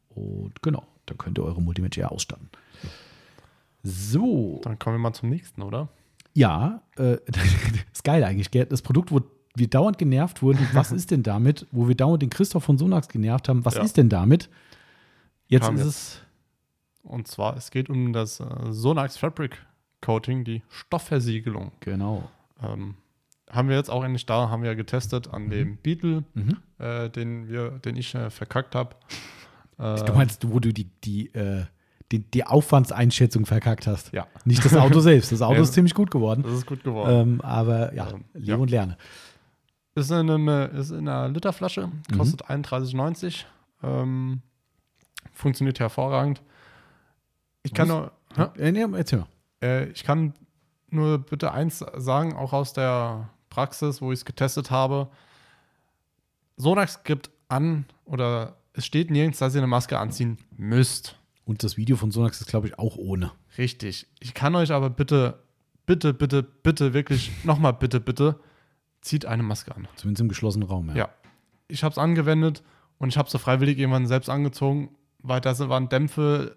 Und 0.07 0.61
genau, 0.61 0.87
da 1.05 1.13
könnt 1.13 1.37
ihr 1.37 1.43
eure 1.43 1.61
Multimatch 1.61 1.97
Air 1.97 2.13
ausstatten. 2.13 2.49
So, 3.83 4.61
Dann 4.63 4.79
kommen 4.79 4.95
wir 4.95 4.99
mal 4.99 5.11
zum 5.13 5.29
nächsten, 5.29 5.61
oder? 5.61 5.89
Ja, 6.33 6.81
äh, 6.97 7.17
ist 7.93 8.03
geil 8.03 8.23
eigentlich, 8.23 8.51
gell? 8.51 8.65
Das 8.65 8.81
Produkt, 8.81 9.11
wo 9.11 9.21
wir 9.55 9.69
dauernd 9.69 9.97
genervt 9.97 10.41
wurden, 10.41 10.67
was 10.73 10.91
ist 10.99 11.11
denn 11.11 11.23
damit? 11.23 11.67
Wo 11.71 11.87
wir 11.87 11.95
dauernd 11.95 12.21
den 12.21 12.29
Christoph 12.29 12.63
von 12.63 12.77
Sonax 12.77 13.07
genervt 13.07 13.49
haben, 13.49 13.63
was 13.65 13.75
Ja. 13.75 13.83
ist 13.83 13.97
denn 13.97 14.09
damit? 14.09 14.49
Jetzt 15.47 15.65
Kam 15.65 15.75
ist 15.75 15.81
jetzt. 15.85 15.89
es, 15.89 16.21
Und 17.03 17.27
zwar, 17.27 17.55
es 17.57 17.69
geht 17.69 17.89
um 17.89 18.13
das 18.13 18.39
äh, 18.39 18.45
Sonax 18.71 19.17
Fabric 19.17 19.61
Coating, 20.01 20.43
die 20.43 20.61
Stoffversiegelung. 20.69 21.71
genau. 21.81 22.29
Ähm, 22.61 22.95
haben 23.49 23.69
wir 23.69 23.75
jetzt 23.75 23.89
auch 23.91 24.03
endlich 24.03 24.25
da, 24.25 24.49
haben 24.49 24.63
wir 24.63 24.73
getestet 24.75 25.31
an 25.31 25.49
dem 25.49 25.77
Beetle, 25.77 26.23
Mhm. 26.33 26.57
äh, 26.79 27.09
den, 27.09 27.47
wir, 27.47 27.71
den 27.71 27.95
ich 27.95 28.15
äh, 28.15 28.29
verkackt 28.31 28.73
habe. 28.73 28.95
Äh, 29.77 30.03
Du 30.05 30.13
meinst, 30.13 30.49
wo 30.49 30.59
du 30.59 30.73
die, 30.73 30.85
die, 31.03 31.27
äh, 31.35 31.65
die, 32.13 32.19
die 32.19 32.45
Aufwandseinschätzung 32.45 33.45
verkackt 33.45 33.87
hast? 33.87 34.13
Ja, 34.13 34.27
Nicht 34.45 34.63
das 34.63 34.75
Auto 34.75 34.99
selbst. 35.01 35.31
Das 35.31 35.41
Auto 35.41 35.55
Ja. 35.55 35.61
ist 35.61 35.73
ziemlich 35.73 35.93
gut 35.93 36.11
geworden. 36.11 36.43
das 36.43 36.53
ist 36.53 36.65
gut 36.65 36.83
geworden. 36.83 37.11
Ähm, 37.33 37.41
aber 37.41 37.93
ja, 37.93 38.09
Ähm, 38.09 38.23
lebe 38.33 38.45
ja. 38.51 38.55
und 38.57 38.69
lerne. 38.71 38.97
Ist 39.95 40.09
in, 40.11 40.29
einem, 40.29 40.47
ist 40.75 40.91
in 40.91 41.07
einer 41.07 41.29
Literflasche, 41.29 41.87
Mhm. 42.11 42.17
kostet 42.17 42.49
31,90. 42.49 43.45
Ähm, 43.83 44.41
funktioniert 45.33 45.79
hervorragend. 45.79 46.41
Ich 47.63 47.73
kann, 47.73 47.89
Was? 47.89 47.95
nur, 47.95 48.11
Hä? 48.55 48.61
Äh, 48.69 48.71
nee, 48.71 48.85
erzähl 48.97 49.19
mal. 49.19 49.27
äh, 49.61 49.85
ich 49.89 50.03
kann 50.03 50.33
nur 50.89 51.17
bitte 51.19 51.51
eins 51.51 51.83
sagen, 51.97 52.33
auch 52.35 52.53
aus 52.53 52.73
der 52.73 53.29
Praxis, 53.49 54.01
wo 54.01 54.11
ich 54.11 54.19
es 54.19 54.25
getestet 54.25 54.71
habe. 54.71 55.09
Sonax 56.57 57.03
gibt 57.03 57.29
an 57.49 57.85
oder 58.05 58.55
es 58.73 58.85
steht 58.85 59.11
nirgends, 59.11 59.39
dass 59.39 59.53
ihr 59.55 59.59
eine 59.61 59.67
Maske 59.67 59.97
anziehen 59.99 60.37
müsst. 60.57 61.17
Und 61.45 61.63
das 61.63 61.75
Video 61.77 61.95
von 61.97 62.11
Sonax 62.11 62.39
ist, 62.41 62.47
glaube 62.47 62.67
ich, 62.67 62.79
auch 62.79 62.95
ohne. 62.95 63.31
Richtig. 63.57 64.07
Ich 64.19 64.33
kann 64.33 64.55
euch 64.55 64.71
aber 64.71 64.89
bitte, 64.89 65.39
bitte, 65.85 66.13
bitte, 66.13 66.41
bitte, 66.43 66.93
wirklich, 66.93 67.31
nochmal 67.43 67.73
bitte, 67.73 67.99
bitte, 67.99 68.39
zieht 69.01 69.25
eine 69.25 69.43
Maske 69.43 69.75
an. 69.75 69.87
Zumindest 69.97 70.21
im 70.21 70.29
geschlossenen 70.29 70.67
Raum. 70.67 70.89
Ja. 70.89 70.95
Ja. 70.95 71.09
Ich 71.67 71.83
habe 71.83 71.91
es 71.91 71.97
angewendet 71.97 72.63
und 72.97 73.09
ich 73.09 73.17
habe 73.17 73.29
so 73.29 73.37
freiwillig 73.37 73.77
irgendwann 73.77 74.07
selbst 74.07 74.29
angezogen, 74.29 74.95
weil 75.19 75.41
da 75.41 75.57
waren 75.69 75.89
Dämpfe 75.89 76.55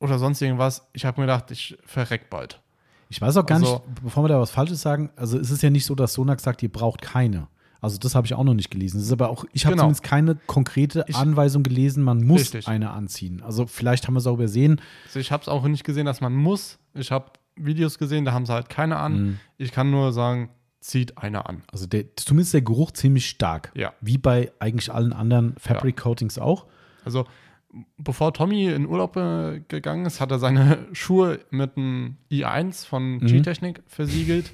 oder 0.00 0.18
sonst 0.18 0.40
irgendwas. 0.42 0.88
Ich 0.92 1.04
habe 1.04 1.20
mir 1.20 1.26
gedacht, 1.26 1.50
ich 1.50 1.76
verreck 1.84 2.28
bald. 2.30 2.60
Ich 3.08 3.20
weiß 3.20 3.36
auch 3.36 3.46
gar 3.46 3.58
Also- 3.58 3.84
nicht, 3.86 4.02
bevor 4.02 4.24
wir 4.24 4.28
da 4.28 4.40
was 4.40 4.50
Falsches 4.50 4.80
sagen, 4.82 5.10
also 5.14 5.38
es 5.38 5.50
ist 5.50 5.62
ja 5.62 5.70
nicht 5.70 5.84
so, 5.84 5.94
dass 5.94 6.14
Sonax 6.14 6.42
sagt, 6.42 6.62
ihr 6.62 6.72
braucht 6.72 7.02
keine. 7.02 7.46
Also 7.84 7.98
das 7.98 8.14
habe 8.14 8.26
ich 8.26 8.34
auch 8.34 8.42
noch 8.44 8.54
nicht 8.54 8.70
gelesen. 8.70 8.98
Es 8.98 9.04
ist 9.06 9.12
aber 9.12 9.28
auch, 9.30 9.44
ich 9.52 9.64
habe 9.66 9.74
Genau. 9.74 9.84
zumindest 9.84 10.02
keine 10.02 10.34
konkrete 10.46 11.04
Ich- 11.08 11.14
Anweisung 11.16 11.62
gelesen, 11.62 12.02
man 12.02 12.24
muss 12.24 12.40
Richtig. 12.40 12.66
eine 12.68 12.90
anziehen. 12.90 13.42
Also 13.42 13.66
vielleicht 13.66 14.06
haben 14.06 14.14
wir 14.14 14.18
es 14.18 14.26
auch 14.26 14.34
übersehen. 14.34 14.80
Also 15.06 15.20
ich 15.20 15.30
habe 15.30 15.42
es 15.42 15.48
auch 15.48 15.64
nicht 15.68 15.84
gesehen, 15.84 16.06
dass 16.06 16.20
man 16.20 16.34
muss. 16.34 16.78
Ich 16.94 17.10
habe 17.12 17.26
Videos 17.56 17.98
gesehen, 17.98 18.24
da 18.24 18.32
haben 18.32 18.46
sie 18.46 18.52
halt 18.52 18.68
keine 18.68 18.96
an. 18.96 19.12
Mhm. 19.22 19.38
Ich 19.58 19.70
kann 19.70 19.90
nur 19.90 20.12
sagen, 20.12 20.48
zieht 20.80 21.16
eine 21.18 21.46
an. 21.46 21.62
Also 21.72 21.86
der, 21.86 22.04
zumindest 22.16 22.52
der 22.54 22.62
Geruch 22.62 22.90
ziemlich 22.90 23.28
stark. 23.28 23.70
Ja. 23.74 23.92
Wie 24.00 24.18
bei 24.18 24.50
eigentlich 24.58 24.92
allen 24.92 25.12
anderen 25.12 25.54
Fabric 25.58 25.96
Coatings 25.98 26.38
auch. 26.38 26.66
Also 27.04 27.26
bevor 27.96 28.32
Tommy 28.34 28.66
in 28.68 28.86
Urlaub 28.86 29.16
äh, 29.16 29.60
gegangen 29.68 30.04
ist, 30.06 30.20
hat 30.20 30.30
er 30.30 30.38
seine 30.38 30.78
Schuhe 30.92 31.40
mit 31.50 31.76
einem 31.76 32.16
i1 32.30 32.86
von 32.86 33.14
Mhm. 33.18 33.26
G-Technik 33.26 33.82
versiegelt. 33.86 34.52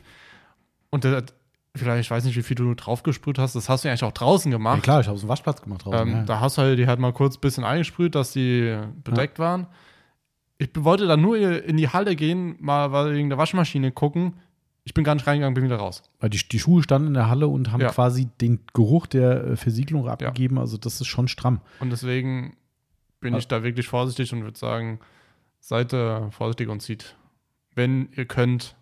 Und 0.91 1.05
der 1.05 1.17
hat, 1.17 1.35
vielleicht, 1.77 2.01
ich 2.01 2.11
weiß 2.11 2.25
nicht, 2.25 2.37
wie 2.37 2.43
viel 2.43 2.57
du 2.57 2.75
draufgesprüht 2.75 3.39
hast, 3.39 3.55
das 3.55 3.69
hast 3.69 3.85
du 3.85 3.89
ja 3.89 3.93
eigentlich 3.93 4.05
auch 4.05 4.13
draußen 4.13 4.51
gemacht. 4.51 4.79
Ja, 4.79 4.83
klar, 4.83 5.01
ich 5.01 5.07
habe 5.07 5.17
es 5.17 5.23
im 5.23 5.29
Waschplatz 5.29 5.63
gemacht 5.63 5.85
draußen. 5.85 6.09
Ähm, 6.09 6.15
ja. 6.15 6.23
Da 6.25 6.41
hast 6.41 6.59
du 6.59 6.63
halt 6.63 6.79
die 6.79 6.87
halt 6.87 6.99
mal 7.01 7.13
kurz 7.13 7.37
ein 7.37 7.41
bisschen 7.41 7.65
eingesprüht, 7.65 8.15
dass 8.15 8.33
die 8.33 8.79
bedeckt 9.05 9.39
waren. 9.39 9.67
Ich 10.59 10.71
wollte 10.77 11.07
dann 11.07 11.21
nur 11.23 11.39
in 11.39 11.77
die 11.77 11.89
Halle 11.89 12.17
gehen, 12.17 12.57
mal 12.61 12.93
wegen 13.15 13.29
der 13.31 13.39
Waschmaschine 13.39 13.93
gucken. 13.93 14.35
Ich 14.85 14.95
bin 14.95 15.05
gar 15.05 15.15
nicht 15.15 15.27
reingegangen, 15.27 15.55
bin 15.55 15.65
wieder 15.65 15.77
raus. 15.77 16.03
Weil 16.19 16.31
die, 16.31 16.39
die 16.47 16.59
Schuhe 16.59 16.83
standen 16.83 17.09
in 17.09 17.15
der 17.15 17.29
Halle 17.29 17.49
und 17.49 17.71
haben 17.73 17.81
Ja. 17.81 17.91
quasi 17.91 18.29
den 18.41 18.61
Geruch 18.75 19.07
der 19.07 19.45
äh, 19.45 19.57
Versiegelung 19.57 20.09
abgegeben. 20.09 20.59
Also 20.59 20.77
das 20.77 21.01
ist 21.01 21.07
schon 21.07 21.29
stramm. 21.29 21.61
Und 21.81 21.91
deswegen 21.91 22.57
bin 23.21 23.35
Ah. 23.35 23.39
ich 23.39 23.47
da 23.49 23.63
wirklich 23.63 23.89
vorsichtig 23.89 24.33
und 24.33 24.43
würde 24.43 24.59
sagen, 24.59 24.99
seid 25.61 25.93
äh, 25.93 26.31
vorsichtig 26.31 26.69
und 26.69 26.81
zieht, 26.81 27.15
wenn 27.75 28.09
ihr 28.17 28.25
könnt, 28.25 28.75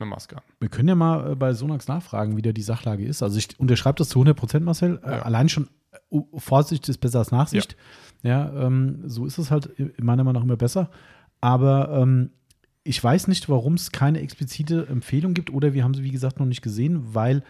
eine 0.00 0.10
Maske 0.10 0.36
an. 0.36 0.42
Wir 0.60 0.68
können 0.68 0.88
ja 0.88 0.94
mal 0.94 1.32
äh, 1.32 1.34
bei 1.36 1.52
Sonax 1.52 1.88
nachfragen, 1.88 2.36
wie 2.36 2.42
da 2.42 2.52
die 2.52 2.62
Sachlage 2.62 3.04
ist. 3.04 3.22
Also 3.22 3.38
ich 3.38 3.58
unterschreibe 3.58 3.96
das 3.96 4.08
zu 4.08 4.18
100 4.18 4.36
Prozent, 4.36 4.64
Marcel. 4.64 5.00
Äh, 5.04 5.10
Ja. 5.10 5.22
allein 5.22 5.48
schon 5.48 5.68
äh, 6.10 6.18
Vorsicht 6.36 6.88
ist 6.88 6.98
besser 6.98 7.18
als 7.20 7.30
Nachsicht. 7.30 7.76
Ja, 8.22 8.52
ähm, 8.66 9.02
so 9.06 9.24
ist 9.26 9.38
es 9.38 9.50
halt 9.50 9.66
in 9.66 9.92
meiner 10.04 10.24
Meinung 10.24 10.42
nach 10.42 10.46
immer 10.46 10.56
besser. 10.56 10.90
Aber 11.40 11.90
ähm, 12.02 12.30
ich 12.84 13.02
weiß 13.02 13.28
nicht, 13.28 13.48
warum 13.48 13.74
es 13.74 13.92
keine 13.92 14.20
explizite 14.20 14.86
Empfehlung 14.88 15.34
gibt 15.34 15.50
oder 15.52 15.72
wir 15.74 15.84
haben 15.84 15.94
sie, 15.94 16.02
wie 16.04 16.10
gesagt, 16.10 16.38
noch 16.38 16.46
nicht 16.46 16.62
gesehen, 16.62 17.14
weil 17.14 17.42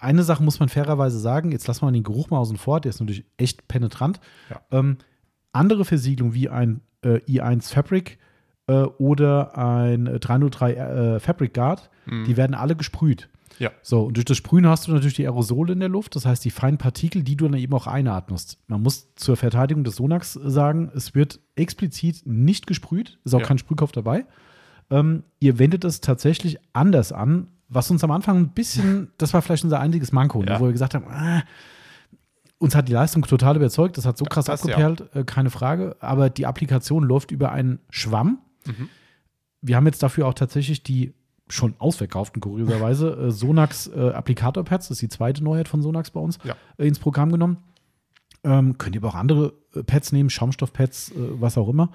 eine 0.00 0.22
Sache 0.22 0.42
muss 0.42 0.60
man 0.60 0.68
fairerweise 0.68 1.18
sagen, 1.18 1.50
jetzt 1.52 1.66
lassen 1.66 1.84
wir 1.86 1.90
den 1.92 2.04
Geruch 2.04 2.30
mal 2.30 2.38
außen 2.38 2.56
vor, 2.56 2.80
der 2.80 2.90
ist 2.90 3.00
natürlich 3.00 3.24
echt 3.36 3.66
penetrant. 3.68 4.20
Ja. 4.50 4.60
Ähm, 4.70 4.98
andere 5.52 5.84
Versiegelung 5.84 6.34
wie 6.34 6.48
ein 6.48 6.80
äh, 7.02 7.18
i1 7.28 7.72
Fabric 7.72 8.18
äh, 8.68 8.82
oder 8.98 9.58
ein 9.58 10.06
äh, 10.06 10.18
303 10.20 10.72
äh, 10.74 11.20
Fabric 11.20 11.54
Guard, 11.54 11.90
Mhm. 12.06 12.24
die 12.24 12.36
werden 12.38 12.54
alle 12.54 12.74
gesprüht. 12.76 13.28
Ja. 13.58 13.70
So, 13.82 14.04
und 14.04 14.16
durch 14.16 14.24
das 14.24 14.36
Sprühen 14.36 14.66
hast 14.68 14.86
du 14.86 14.92
natürlich 14.92 15.14
die 15.14 15.24
Aerosole 15.26 15.72
in 15.72 15.80
der 15.80 15.88
Luft, 15.88 16.14
das 16.16 16.24
heißt 16.24 16.44
die 16.44 16.50
feinen 16.50 16.78
Partikel, 16.78 17.22
die 17.24 17.36
du 17.36 17.46
dann 17.48 17.58
eben 17.58 17.74
auch 17.74 17.86
einatmest. 17.88 18.56
Man 18.68 18.82
muss 18.82 19.12
zur 19.16 19.36
Verteidigung 19.36 19.82
des 19.84 19.96
Sonax 19.96 20.32
sagen, 20.34 20.90
es 20.94 21.14
wird 21.16 21.40
explizit 21.56 22.22
nicht 22.24 22.66
gesprüht, 22.68 23.18
ist 23.24 23.34
auch 23.34 23.40
Ja. 23.40 23.46
kein 23.46 23.58
Sprühkopf 23.58 23.90
dabei. 23.92 24.26
Ähm, 24.90 25.24
ihr 25.40 25.58
wendet 25.58 25.84
es 25.84 26.00
tatsächlich 26.00 26.58
anders 26.72 27.12
an, 27.12 27.48
was 27.68 27.90
uns 27.90 28.02
am 28.04 28.10
Anfang 28.12 28.38
ein 28.38 28.48
bisschen, 28.50 29.08
das 29.18 29.34
war 29.34 29.42
vielleicht 29.42 29.64
unser 29.64 29.80
einziges 29.80 30.12
Manko, 30.12 30.40
ne, 30.42 30.52
Ja. 30.52 30.60
wo 30.60 30.66
wir 30.66 30.72
gesagt 30.72 30.94
haben, 30.94 31.04
ah, 31.10 31.42
uns 32.58 32.74
hat 32.74 32.88
die 32.88 32.92
Leistung 32.92 33.22
total 33.22 33.56
überzeugt, 33.56 33.98
das 33.98 34.06
hat 34.06 34.16
so 34.18 34.24
krass 34.24 34.46
das 34.46 34.64
ja. 34.64 34.74
abgeperlt, 34.76 35.14
äh, 35.14 35.24
keine 35.24 35.50
Frage, 35.50 35.96
aber 36.00 36.30
die 36.30 36.46
Applikation 36.46 37.02
läuft 37.04 37.30
über 37.32 37.52
einen 37.52 37.80
Schwamm. 37.90 38.38
Mhm. 38.68 38.88
Wir 39.60 39.76
haben 39.76 39.86
jetzt 39.86 40.02
dafür 40.02 40.26
auch 40.28 40.34
tatsächlich 40.34 40.82
die 40.82 41.12
schon 41.50 41.74
ausverkauften, 41.78 42.40
kurioserweise, 42.40 43.10
äh, 43.28 43.30
Sonax 43.30 43.86
äh, 43.88 44.10
Applikator-Pads, 44.10 44.88
das 44.88 44.96
ist 44.96 45.02
die 45.02 45.08
zweite 45.08 45.42
Neuheit 45.42 45.66
von 45.68 45.80
Sonax 45.82 46.10
bei 46.10 46.20
uns, 46.20 46.38
Ja. 46.44 46.54
äh, 46.76 46.86
ins 46.86 46.98
Programm 46.98 47.32
genommen. 47.32 47.56
Ähm, 48.44 48.76
könnt 48.78 48.94
ihr 48.94 49.00
aber 49.02 49.08
auch 49.08 49.14
andere 49.14 49.54
äh, 49.74 49.82
Pads 49.82 50.12
nehmen, 50.12 50.30
Schaumstoffpads, 50.30 51.10
äh, 51.10 51.14
was 51.40 51.56
auch 51.58 51.68
immer. 51.68 51.90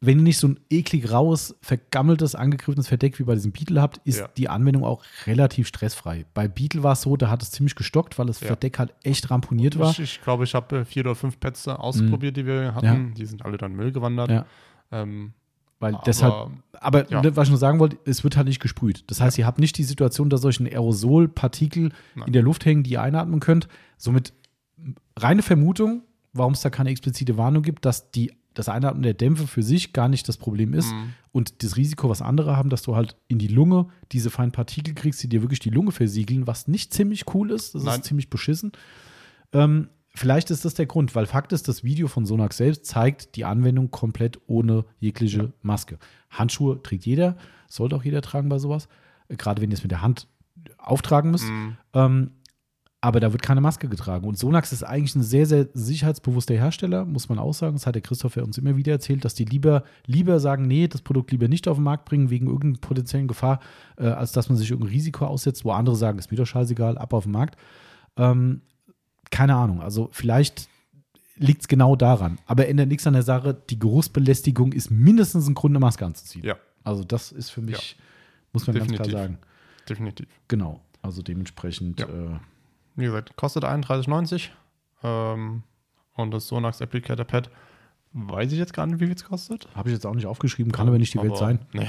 Wenn 0.00 0.18
ihr 0.18 0.24
nicht 0.24 0.38
so 0.38 0.48
ein 0.48 0.60
eklig 0.70 1.10
raues, 1.10 1.56
vergammeltes, 1.62 2.34
angegriffenes 2.34 2.86
Verdeck 2.86 3.18
wie 3.18 3.24
bei 3.24 3.34
diesem 3.34 3.50
Beetle 3.52 3.80
habt, 3.82 3.98
ist 4.04 4.20
Ja. 4.20 4.28
die 4.36 4.48
Anwendung 4.48 4.84
auch 4.84 5.02
relativ 5.26 5.66
stressfrei. 5.66 6.24
Bei 6.34 6.48
Beetle 6.48 6.82
war 6.82 6.92
es 6.92 7.02
so, 7.02 7.16
da 7.16 7.28
hat 7.28 7.42
es 7.42 7.50
ziemlich 7.50 7.74
gestockt, 7.74 8.18
weil 8.18 8.26
das 8.26 8.40
Ja. 8.40 8.46
Verdeck 8.48 8.78
halt 8.78 8.94
echt 9.02 9.30
ramponiert 9.30 9.78
war. 9.78 9.90
Ich, 9.90 9.98
ich 10.00 10.22
glaube, 10.22 10.44
ich 10.44 10.54
habe 10.54 10.80
äh, 10.80 10.84
vier 10.84 11.02
oder 11.04 11.14
fünf 11.14 11.40
Pets 11.40 11.66
ausprobiert, 11.66 12.36
die 12.36 12.46
wir 12.46 12.74
hatten. 12.74 13.14
Die 13.14 13.26
sind 13.26 13.44
alle 13.44 13.56
dann 13.58 13.74
Müll 13.74 13.90
gewandert. 13.90 14.30
Ja. 14.30 14.46
Ähm, 14.92 15.32
Weil 15.78 15.94
aber 15.94 16.04
deshalb, 16.06 16.50
aber 16.72 17.10
ja. 17.10 17.20
ne, 17.20 17.36
was 17.36 17.48
ich 17.48 17.50
nur 17.50 17.58
sagen 17.58 17.78
wollte, 17.78 17.98
es 18.06 18.24
wird 18.24 18.36
halt 18.36 18.46
nicht 18.46 18.60
gesprüht. 18.60 19.04
Das 19.08 19.20
heißt, 19.20 19.36
ihr 19.38 19.46
habt 19.46 19.58
nicht 19.58 19.76
die 19.76 19.84
Situation, 19.84 20.30
dass 20.30 20.40
solche 20.40 20.64
Aerosolpartikel 20.64 21.90
Nein. 22.14 22.26
in 22.26 22.32
der 22.32 22.42
Luft 22.42 22.64
hängen, 22.64 22.82
die 22.82 22.92
ihr 22.92 23.02
einatmen 23.02 23.40
könnt. 23.40 23.68
Somit 23.98 24.32
reine 25.18 25.42
Vermutung, 25.42 26.02
warum 26.32 26.52
es 26.54 26.60
da 26.62 26.70
keine 26.70 26.90
explizite 26.90 27.36
Warnung 27.36 27.62
gibt, 27.62 27.84
dass 27.84 28.10
die, 28.10 28.32
das 28.54 28.68
Einatmen 28.70 29.02
der 29.02 29.14
Dämpfe 29.14 29.46
für 29.46 29.62
sich 29.62 29.92
gar 29.92 30.08
nicht 30.08 30.26
das 30.28 30.36
Problem 30.38 30.72
ist 30.74 30.92
Mhm. 30.92 31.12
und 31.32 31.62
das 31.62 31.76
Risiko, 31.76 32.08
was 32.08 32.22
andere 32.22 32.56
haben, 32.56 32.70
dass 32.70 32.82
du 32.82 32.96
halt 32.96 33.16
in 33.28 33.38
die 33.38 33.48
Lunge 33.48 33.88
diese 34.12 34.30
feinen 34.30 34.52
Partikel 34.52 34.94
kriegst, 34.94 35.22
die 35.22 35.28
dir 35.28 35.42
wirklich 35.42 35.60
die 35.60 35.70
Lunge 35.70 35.92
versiegeln, 35.92 36.46
was 36.46 36.68
nicht 36.68 36.94
ziemlich 36.94 37.24
cool 37.34 37.50
ist. 37.50 37.74
Das 37.74 37.82
Nein. 37.84 38.00
ist 38.00 38.06
ziemlich 38.06 38.30
beschissen. 38.30 38.72
Ähm, 39.52 39.88
vielleicht 40.16 40.50
ist 40.50 40.64
das 40.64 40.74
der 40.74 40.86
Grund, 40.86 41.14
weil 41.14 41.26
Fakt 41.26 41.52
ist, 41.52 41.68
das 41.68 41.84
Video 41.84 42.08
von 42.08 42.26
Sonax 42.26 42.56
selbst 42.56 42.86
zeigt 42.86 43.36
die 43.36 43.44
Anwendung 43.44 43.90
komplett 43.90 44.40
ohne 44.46 44.84
jegliche 44.98 45.38
Ja. 45.38 45.48
Maske. 45.62 45.98
Handschuhe 46.30 46.82
trägt 46.82 47.06
jeder, 47.06 47.36
sollte 47.68 47.96
auch 47.96 48.04
jeder 48.04 48.22
tragen 48.22 48.48
bei 48.48 48.58
sowas. 48.58 48.88
Gerade 49.28 49.62
wenn 49.62 49.70
ihr 49.70 49.76
es 49.76 49.82
mit 49.82 49.90
der 49.90 50.02
Hand 50.02 50.28
auftragen 50.78 51.30
müsst. 51.30 51.48
Mhm. 51.48 51.76
Ähm, 51.94 52.30
aber 53.00 53.20
da 53.20 53.30
wird 53.30 53.42
keine 53.42 53.60
Maske 53.60 53.88
getragen. 53.88 54.26
Und 54.26 54.38
Sonax 54.38 54.72
ist 54.72 54.82
eigentlich 54.82 55.14
ein 55.14 55.22
sehr, 55.22 55.46
sehr 55.46 55.68
sicherheitsbewusster 55.74 56.54
Hersteller, 56.54 57.04
muss 57.04 57.28
man 57.28 57.38
auch 57.38 57.52
sagen. 57.52 57.74
Das 57.74 57.86
hat 57.86 57.94
der 57.94 58.02
Christopher 58.02 58.42
uns 58.42 58.58
immer 58.58 58.76
wieder 58.76 58.92
erzählt, 58.92 59.24
dass 59.24 59.34
die 59.34 59.44
lieber, 59.44 59.84
lieber 60.06 60.40
sagen, 60.40 60.66
nee, 60.66 60.88
das 60.88 61.02
Produkt 61.02 61.30
lieber 61.30 61.46
nicht 61.46 61.68
auf 61.68 61.76
den 61.76 61.84
Markt 61.84 62.04
bringen, 62.06 62.30
wegen 62.30 62.46
irgendeiner 62.46 62.80
potenziellen 62.80 63.28
Gefahr, 63.28 63.60
äh, 63.96 64.06
als 64.06 64.32
dass 64.32 64.48
man 64.48 64.58
sich 64.58 64.70
irgendein 64.70 64.92
Risiko 64.94 65.26
aussetzt, 65.26 65.64
wo 65.64 65.72
andere 65.72 65.94
sagen, 65.94 66.18
ist 66.18 66.30
mir 66.30 66.38
doch 66.38 66.46
scheißegal, 66.46 66.98
ab 66.98 67.12
auf 67.12 67.24
den 67.24 67.32
Markt. 67.32 67.56
Ähm, 68.16 68.62
keine 69.30 69.54
Ahnung. 69.54 69.80
Also 69.80 70.08
vielleicht 70.12 70.68
liegt 71.36 71.62
es 71.62 71.68
genau 71.68 71.96
daran. 71.96 72.38
Aber 72.46 72.66
ändert 72.68 72.88
nichts 72.88 73.06
an 73.06 73.12
der 73.12 73.22
Sache, 73.22 73.54
die 73.68 73.78
Geruchsbelästigung 73.78 74.72
ist 74.72 74.90
mindestens 74.90 75.46
ein 75.48 75.54
Grund, 75.54 75.72
eine 75.72 75.80
Maske 75.80 76.04
anzuziehen. 76.06 76.44
Ja, 76.44 76.56
Also 76.84 77.04
das 77.04 77.32
ist 77.32 77.50
für 77.50 77.60
mich, 77.60 77.96
muss 78.52 78.66
man 78.66 78.76
ganz 78.76 78.88
Definitiv. 78.88 79.10
klar 79.12 79.22
sagen. 79.24 79.38
definitiv. 79.88 80.26
Genau. 80.48 80.80
Also 81.02 81.22
dementsprechend, 81.22 82.00
Ja. 82.00 82.06
äh, 82.06 82.38
Wie 82.96 83.04
gesagt, 83.04 83.36
kostet 83.36 83.64
31,90. 83.64 84.50
Ähm, 85.02 85.62
und 86.14 86.30
das 86.30 86.48
Sonax 86.48 86.80
Applicator 86.80 87.26
Pad, 87.26 87.50
weiß 88.14 88.50
ich 88.52 88.58
jetzt 88.58 88.72
gar 88.72 88.86
nicht, 88.86 88.98
wie 89.00 89.06
viel 89.06 89.14
es 89.14 89.24
kostet. 89.24 89.68
habe 89.74 89.90
ich 89.90 89.94
jetzt 89.94 90.06
auch 90.06 90.14
nicht 90.14 90.24
aufgeschrieben, 90.26 90.72
kann 90.72 90.88
aber 90.88 90.96
nicht 90.98 91.12
die 91.12 91.18
Welt 91.18 91.32
Aber- 91.32 91.38
sein. 91.38 91.58
Nee. 91.74 91.86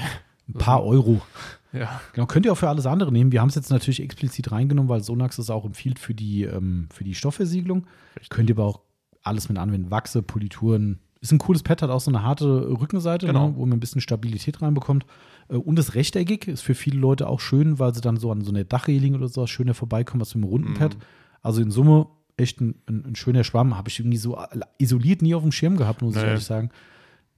Ein 0.48 0.54
paar 0.54 0.84
Euro. 0.84 1.22
Ja. 1.72 2.00
Genau, 2.14 2.26
könnt 2.26 2.46
ihr 2.46 2.52
auch 2.52 2.56
für 2.58 2.68
alles 2.68 2.86
andere 2.86 3.12
nehmen. 3.12 3.30
Wir 3.32 3.40
haben 3.40 3.48
es 3.48 3.54
jetzt 3.54 3.70
natürlich 3.70 4.00
explizit 4.02 4.50
reingenommen, 4.52 4.88
weil 4.88 5.02
Sonax 5.02 5.38
es 5.38 5.50
auch 5.50 5.64
empfiehlt 5.64 5.98
für 5.98 6.14
die, 6.14 6.44
ähm, 6.44 6.88
für 6.92 7.04
die 7.04 7.14
Stoffversiegelung. 7.14 7.86
Richtig. 8.16 8.30
Könnt 8.30 8.48
ihr 8.50 8.56
aber 8.56 8.64
auch 8.64 8.80
alles 9.22 9.48
mit 9.48 9.58
anwenden. 9.58 9.90
Wachse, 9.90 10.22
Polituren. 10.22 10.98
Ist 11.20 11.32
ein 11.32 11.38
cooles 11.38 11.62
Pad, 11.64 11.82
hat 11.82 11.90
auch 11.90 12.00
so 12.00 12.10
eine 12.10 12.22
harte 12.22 12.46
Rückenseite, 12.80 13.26
Genau. 13.26 13.48
ne, 13.48 13.56
wo 13.56 13.66
man 13.66 13.76
ein 13.78 13.80
bisschen 13.80 14.00
Stabilität 14.00 14.62
reinbekommt. 14.62 15.04
Äh, 15.48 15.56
Und 15.56 15.78
ist 15.78 15.94
rechteckig, 15.94 16.46
ist 16.48 16.62
für 16.62 16.74
viele 16.74 16.98
Leute 16.98 17.28
auch 17.28 17.40
schön, 17.40 17.78
weil 17.78 17.94
sie 17.94 18.00
dann 18.00 18.16
so 18.16 18.30
an 18.30 18.40
so 18.42 18.50
einer 18.52 18.64
Dachreling 18.64 19.14
oder 19.16 19.28
sowas 19.28 19.50
schöner 19.50 19.74
vorbeikommen 19.74 20.22
als 20.22 20.34
mit 20.34 20.44
einem 20.44 20.50
runden 20.52 20.70
Mhm. 20.70 20.74
Pad. 20.74 20.96
Also 21.42 21.60
in 21.60 21.70
Summe 21.70 22.06
echt 22.36 22.60
ein, 22.60 22.76
ein, 22.86 23.04
ein 23.08 23.16
schöner 23.16 23.42
Schwamm. 23.44 23.76
Habe 23.76 23.88
ich 23.88 23.98
irgendwie 23.98 24.16
so 24.16 24.38
isoliert 24.78 25.22
nie 25.22 25.34
auf 25.34 25.42
dem 25.42 25.52
Schirm 25.52 25.76
gehabt, 25.76 26.02
muss 26.02 26.14
ich 26.16 26.22
Nee. 26.22 26.28
ehrlich 26.28 26.44
sagen. 26.44 26.70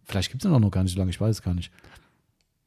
Vielleicht 0.04 0.30
gibt 0.30 0.44
es 0.44 0.48
den 0.48 0.54
auch 0.54 0.60
noch 0.60 0.70
gar 0.70 0.82
nicht 0.82 0.92
so 0.92 0.98
lange, 0.98 1.10
ich 1.10 1.20
weiß 1.20 1.36
es 1.36 1.42
gar 1.42 1.54
nicht. 1.54 1.72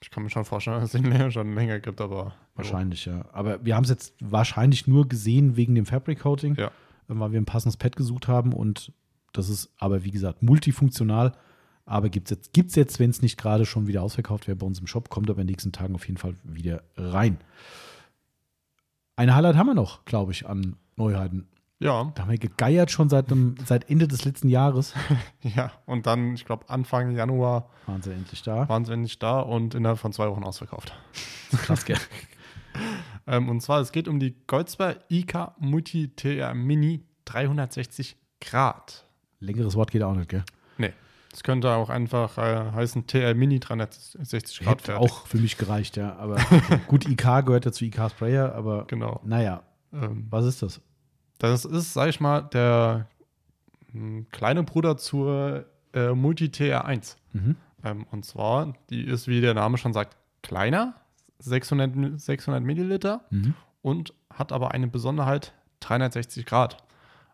Ich 0.04 0.12
kann 0.12 0.22
mir 0.24 0.30
schon 0.30 0.44
vorstellen, 0.46 0.80
dass 0.82 0.94
es 0.94 1.02
den 1.02 1.32
schon 1.32 1.56
länger 1.56 1.80
gibt, 1.80 2.02
aber. 2.02 2.34
Wahrscheinlich, 2.56 3.06
ja. 3.06 3.26
Aber 3.32 3.64
wir 3.66 3.76
haben 3.76 3.86
es 3.86 3.90
jetzt 3.90 4.14
wahrscheinlich 4.20 4.86
nur 4.86 5.08
gesehen 5.08 5.56
wegen 5.56 5.76
dem 5.76 5.86
Fabric 5.86 6.20
Coating, 6.20 6.56
Ja. 6.56 6.68
äh, 6.68 6.72
weil 7.08 7.32
wir 7.32 7.40
ein 7.42 7.46
passendes 7.46 7.78
Pad 7.78 7.96
gesucht 7.96 8.28
haben 8.28 8.52
und 8.54 8.92
das 9.32 9.48
ist 9.50 9.72
aber, 9.80 10.04
wie 10.04 10.12
gesagt, 10.12 10.44
multifunktional. 10.44 11.32
Aber 11.86 12.10
gibt 12.10 12.28
es 12.32 12.38
jetzt, 12.38 12.54
gibt's 12.54 12.76
jetzt 12.76 13.00
wenn 13.00 13.10
es 13.10 13.22
nicht 13.22 13.38
gerade 13.38 13.66
schon 13.66 13.88
wieder 13.88 14.04
ausverkauft 14.04 14.48
wäre 14.48 14.56
bei 14.56 14.66
uns 14.66 14.80
im 14.80 14.88
Shop, 14.88 15.10
kommt 15.10 15.30
aber 15.30 15.42
in 15.42 15.48
den 15.48 15.52
nächsten 15.54 15.72
Tagen 15.72 15.96
auf 15.96 16.06
jeden 16.08 16.18
Fall 16.18 16.36
wieder 16.44 16.84
rein. 16.96 17.38
Eine 19.16 19.36
Highlight 19.36 19.56
haben 19.56 19.68
wir 19.68 19.74
noch, 19.74 20.06
glaube 20.06 20.32
ich, 20.32 20.46
an 20.48 20.76
Neuheiten. 20.96 21.48
Ja, 21.84 22.12
Da 22.16 22.24
haben 22.24 22.32
wir 22.32 22.38
gegeiert 22.38 22.92
schon 22.92 23.10
seit, 23.10 23.30
dem, 23.30 23.56
seit 23.66 23.90
Ende 23.90 24.08
des 24.08 24.24
letzten 24.26 24.48
Jahres. 24.50 24.94
ja. 25.42 25.72
Und 25.86 26.06
dann, 26.08 26.34
ich 26.36 26.46
glaube, 26.46 26.70
Anfang 26.70 27.12
Januar 27.12 27.70
Waren 27.88 28.02
sie 28.02 28.12
endlich 28.14 28.42
da. 28.42 28.68
waren 28.70 28.86
sie 28.86 28.94
endlich 28.94 29.20
da 29.20 29.40
und 29.42 29.76
innerhalb 29.76 30.00
von 30.00 30.14
zwei 30.14 30.30
Wochen 30.30 30.44
ausverkauft. 30.44 30.94
Krass, 31.52 31.86
gell? 31.86 31.98
Ähm, 33.26 33.48
und 33.50 33.62
zwar, 33.62 33.80
es 33.80 33.92
geht 33.94 34.08
um 34.10 34.20
die 34.20 34.36
Goldsper 34.48 34.96
IK 35.08 35.52
Multi 35.60 36.10
TR 36.16 36.54
Mini 36.54 37.06
360 37.24 38.18
Grad. 38.42 39.06
Längeres 39.40 39.76
Wort 39.76 39.92
geht 39.92 40.04
auch 40.04 40.14
nicht, 40.16 40.28
gell? 40.30 40.44
Nee. 40.78 40.92
Das 41.32 41.42
könnte 41.44 41.72
auch 41.72 41.90
einfach 41.90 42.38
äh, 42.38 42.72
heißen 42.74 43.08
TR 43.08 43.34
Mini 43.34 43.60
360 43.62 44.60
Grad 44.66 44.82
Hätte 44.82 44.98
auch 44.98 45.26
für 45.28 45.38
mich 45.38 45.58
gereicht, 45.58 45.96
ja. 45.96 46.16
Aber 46.18 46.36
gut, 46.88 47.08
IK 47.08 47.46
gehört 47.46 47.64
ja 47.66 47.72
zu 47.72 47.86
IK 47.86 48.10
Sprayer, 48.10 48.54
aber 48.56 48.86
Genau. 48.88 49.22
naja, 49.24 49.62
Ähm, 49.94 50.26
was 50.30 50.44
ist 50.46 50.62
das? 50.62 50.82
Das 51.40 51.66
ist, 51.66 51.94
sag 51.94 52.10
ich 52.10 52.20
mal, 52.20 52.42
der 52.42 53.08
mh, 53.92 54.26
kleine 54.32 54.64
Bruder 54.64 54.98
zur 54.98 55.66
äh, 55.94 56.12
Multi 56.14 56.46
TR1. 56.46 57.16
Mhm. 57.34 57.56
Ähm, 57.84 58.06
und 58.12 58.26
zwar, 58.26 58.74
die 58.90 59.04
ist, 59.04 59.28
wie 59.28 59.42
der 59.42 59.54
Name 59.54 59.78
schon 59.78 59.94
sagt, 59.94 60.18
kleiner, 60.42 60.96
600, 61.40 61.96
Mi- 61.96 62.18
600 62.18 62.64
Milliliter 62.64 63.26
Mhm. 63.30 63.54
und 63.82 64.14
hat 64.34 64.52
aber 64.52 64.72
eine 64.72 64.88
Besonderheit 64.88 65.54
360 65.82 66.46
Grad. 66.46 66.78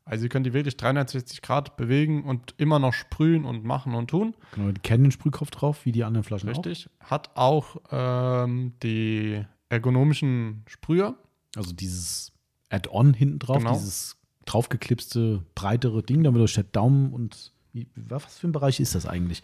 Also 0.05 0.23
ihr 0.23 0.29
könnt 0.29 0.47
die 0.47 0.53
wirklich 0.53 0.75
360 0.75 1.43
Grad 1.43 1.77
bewegen 1.77 2.23
und 2.23 2.55
immer 2.57 2.79
noch 2.79 2.93
sprühen 2.93 3.45
und 3.45 3.63
machen 3.63 3.93
und 3.93 4.09
tun. 4.09 4.33
Genau, 4.55 4.71
die 4.71 4.81
kennen 4.81 5.03
den 5.03 5.11
Sprühkopf 5.11 5.51
drauf, 5.51 5.85
wie 5.85 5.91
die 5.91 6.03
anderen 6.03 6.23
Flaschen 6.23 6.49
Richtig. 6.49 6.89
Hat 6.99 7.29
auch 7.35 7.75
ähm, 7.91 8.73
die 8.81 9.45
ergonomischen 9.69 10.63
Sprüher. 10.67 11.09
auch. 11.09 11.57
Also 11.57 11.73
dieses 11.73 12.31
Add-on 12.69 13.13
hinten 13.13 13.39
drauf, 13.39 13.57
Genau. 13.59 13.73
dieses 13.73 14.15
draufgeklipste, 14.45 15.43
breitere 15.55 16.03
Ding, 16.03 16.23
damit 16.23 16.41
euch 16.41 16.53
der 16.53 16.63
Daumen 16.65 17.13
und 17.13 17.51
wie, 17.73 17.87
was 17.95 18.39
für 18.39 18.47
ein 18.47 18.51
Bereich 18.51 18.79
ist 18.79 18.95
das 18.95 19.05
eigentlich? 19.05 19.41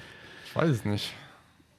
Ich 0.48 0.56
weiß 0.56 0.70
es 0.70 0.86
nicht. 0.86 1.14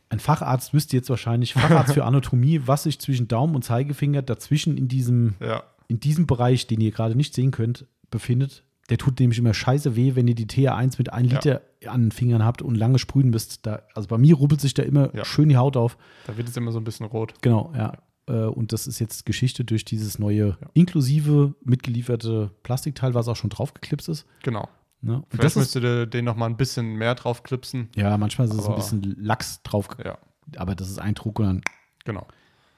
Ein 0.09 0.21
Facharzt 0.21 0.73
wüsste 0.73 0.97
jetzt 0.97 1.11
wahrscheinlich, 1.11 1.55
Facharzt 1.55 1.95
für 1.95 2.05
Anatomie, 2.05 2.63
was 2.67 2.85
sich 2.85 3.01
zwischen 3.01 3.27
Daumen 3.29 3.55
und 3.57 3.65
Zeigefinger 3.65 4.23
dazwischen 4.23 4.77
in 4.79 4.87
diesem, 4.89 5.35
Ja. 5.41 5.65
in 5.89 5.99
diesem 6.01 6.27
Bereich, 6.27 6.67
den 6.69 6.81
ihr 6.81 6.93
gerade 6.93 7.17
nicht 7.17 7.35
sehen 7.35 7.51
könnt, 7.51 7.87
befindet. 8.11 8.63
Der 8.89 8.99
tut 8.99 9.19
nämlich 9.19 9.39
immer 9.41 9.53
scheiße 9.53 9.97
weh, 9.97 10.15
wenn 10.15 10.29
ihr 10.29 10.37
die 10.37 10.47
TR1 10.47 10.95
mit 10.99 11.13
1 11.13 11.33
Ja. 11.33 11.39
Liter 11.39 11.63
an 11.89 12.03
den 12.03 12.13
Fingern 12.13 12.45
habt 12.45 12.63
und 12.63 12.77
lange 12.77 13.01
sprühen 13.01 13.31
müsst. 13.31 13.67
Da, 13.67 13.83
also 13.95 14.07
bei 14.07 14.17
mir 14.19 14.37
rubbelt 14.37 14.61
sich 14.61 14.75
da 14.75 14.85
immer 14.85 15.13
Ja. 15.13 15.25
schön 15.25 15.49
die 15.49 15.57
Haut 15.57 15.77
auf. 15.77 15.99
Da 16.29 16.37
wird 16.37 16.49
es 16.49 16.57
immer 16.57 16.71
so 16.71 16.79
ein 16.79 16.85
bisschen 16.85 17.07
rot. 17.07 17.35
Genau, 17.43 17.73
ja. 17.77 17.95
Äh, 18.29 18.33
Und 18.47 18.73
das 18.73 18.87
ist 18.87 18.99
jetzt 18.99 19.27
Geschichte 19.27 19.65
durch 19.65 19.85
dieses 19.85 20.19
neue, 20.19 20.57
inklusive 20.75 21.55
mitgelieferte 21.65 22.51
Plastikteil, 22.63 23.15
was 23.15 23.29
auch 23.29 23.37
schon 23.37 23.51
draufgeklipst 23.51 24.09
ist. 24.09 24.27
Genau. 24.43 24.69
Ne? 25.03 25.17
Und 25.17 25.25
Vielleicht 25.31 25.45
das 25.45 25.53
ist, 25.57 25.75
müsst 25.75 25.77
ihr 25.77 26.07
den 26.07 26.25
noch 26.25 26.37
mal 26.37 26.47
ein 26.47 26.57
bisschen 26.57 26.95
mehr 26.97 27.15
drauf 27.15 27.43
klipsen. 27.43 27.89
ja, 27.95 28.17
manchmal 28.19 28.49
ist 28.49 28.55
es 28.55 28.67
ein 28.67 28.75
bisschen 28.75 29.03
Lachs 29.21 29.63
drauf, 29.63 29.89
Ja, 30.05 30.19
aber 30.57 30.75
das 30.75 30.89
ist 30.91 30.99
ein 30.99 31.15
Druck 31.15 31.39
und 31.39 31.47
dann. 31.47 31.61
genau. 32.05 32.27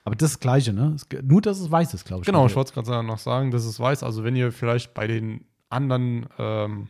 Aber 0.05 0.16
das 0.16 0.31
ist 0.31 0.37
das 0.37 0.41
Gleiche, 0.41 0.73
ne? 0.73 0.97
Nur, 1.23 1.43
dass 1.43 1.61
es 1.61 1.70
weiß 1.70 1.93
ist, 1.93 2.05
glaube 2.07 2.23
ich. 2.23 2.27
Genau, 2.27 2.47
ich 2.47 2.57
wollte 2.57 2.69
es 2.70 2.75
gerade 2.75 3.07
noch 3.07 3.19
sagen, 3.19 3.51
dass 3.51 3.65
es 3.66 3.79
weiß. 3.79 4.03
Also 4.03 4.25
wenn 4.25 4.35
ihr 4.37 4.53
vielleicht 4.53 4.95
bei 4.95 5.07
den 5.07 5.45
anderen, 5.69 6.27
ähm, 6.39 6.89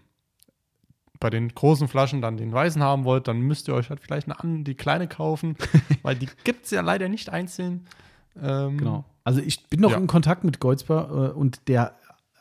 bei 1.19 1.29
den 1.31 1.49
großen 1.49 1.89
Flaschen 1.89 2.23
dann 2.23 2.37
den 2.37 2.53
weißen 2.53 2.81
haben 2.81 3.05
wollt, 3.05 3.27
dann 3.27 3.41
müsst 3.41 3.67
ihr 3.67 3.75
euch 3.75 3.91
halt 3.91 3.99
vielleicht 4.01 4.29
eine, 4.31 4.63
die 4.63 4.77
kleine 4.77 5.09
kaufen, 5.09 5.57
weil 6.03 6.15
die 6.15 6.29
gibt 6.45 6.67
es 6.67 6.71
ja 6.71 6.81
leider 6.81 7.09
nicht 7.09 7.29
einzeln. 7.31 7.87
Ähm, 8.43 8.79
Genau. 8.79 9.05
Also 9.25 9.41
ich 9.41 9.67
bin 9.69 9.81
noch 9.81 9.91
Ja. 9.93 9.99
in 9.99 10.07
Kontakt 10.07 10.45
mit 10.45 10.59
Goldsper 10.61 11.31
äh, 11.35 11.39
und 11.39 11.69
der 11.69 11.95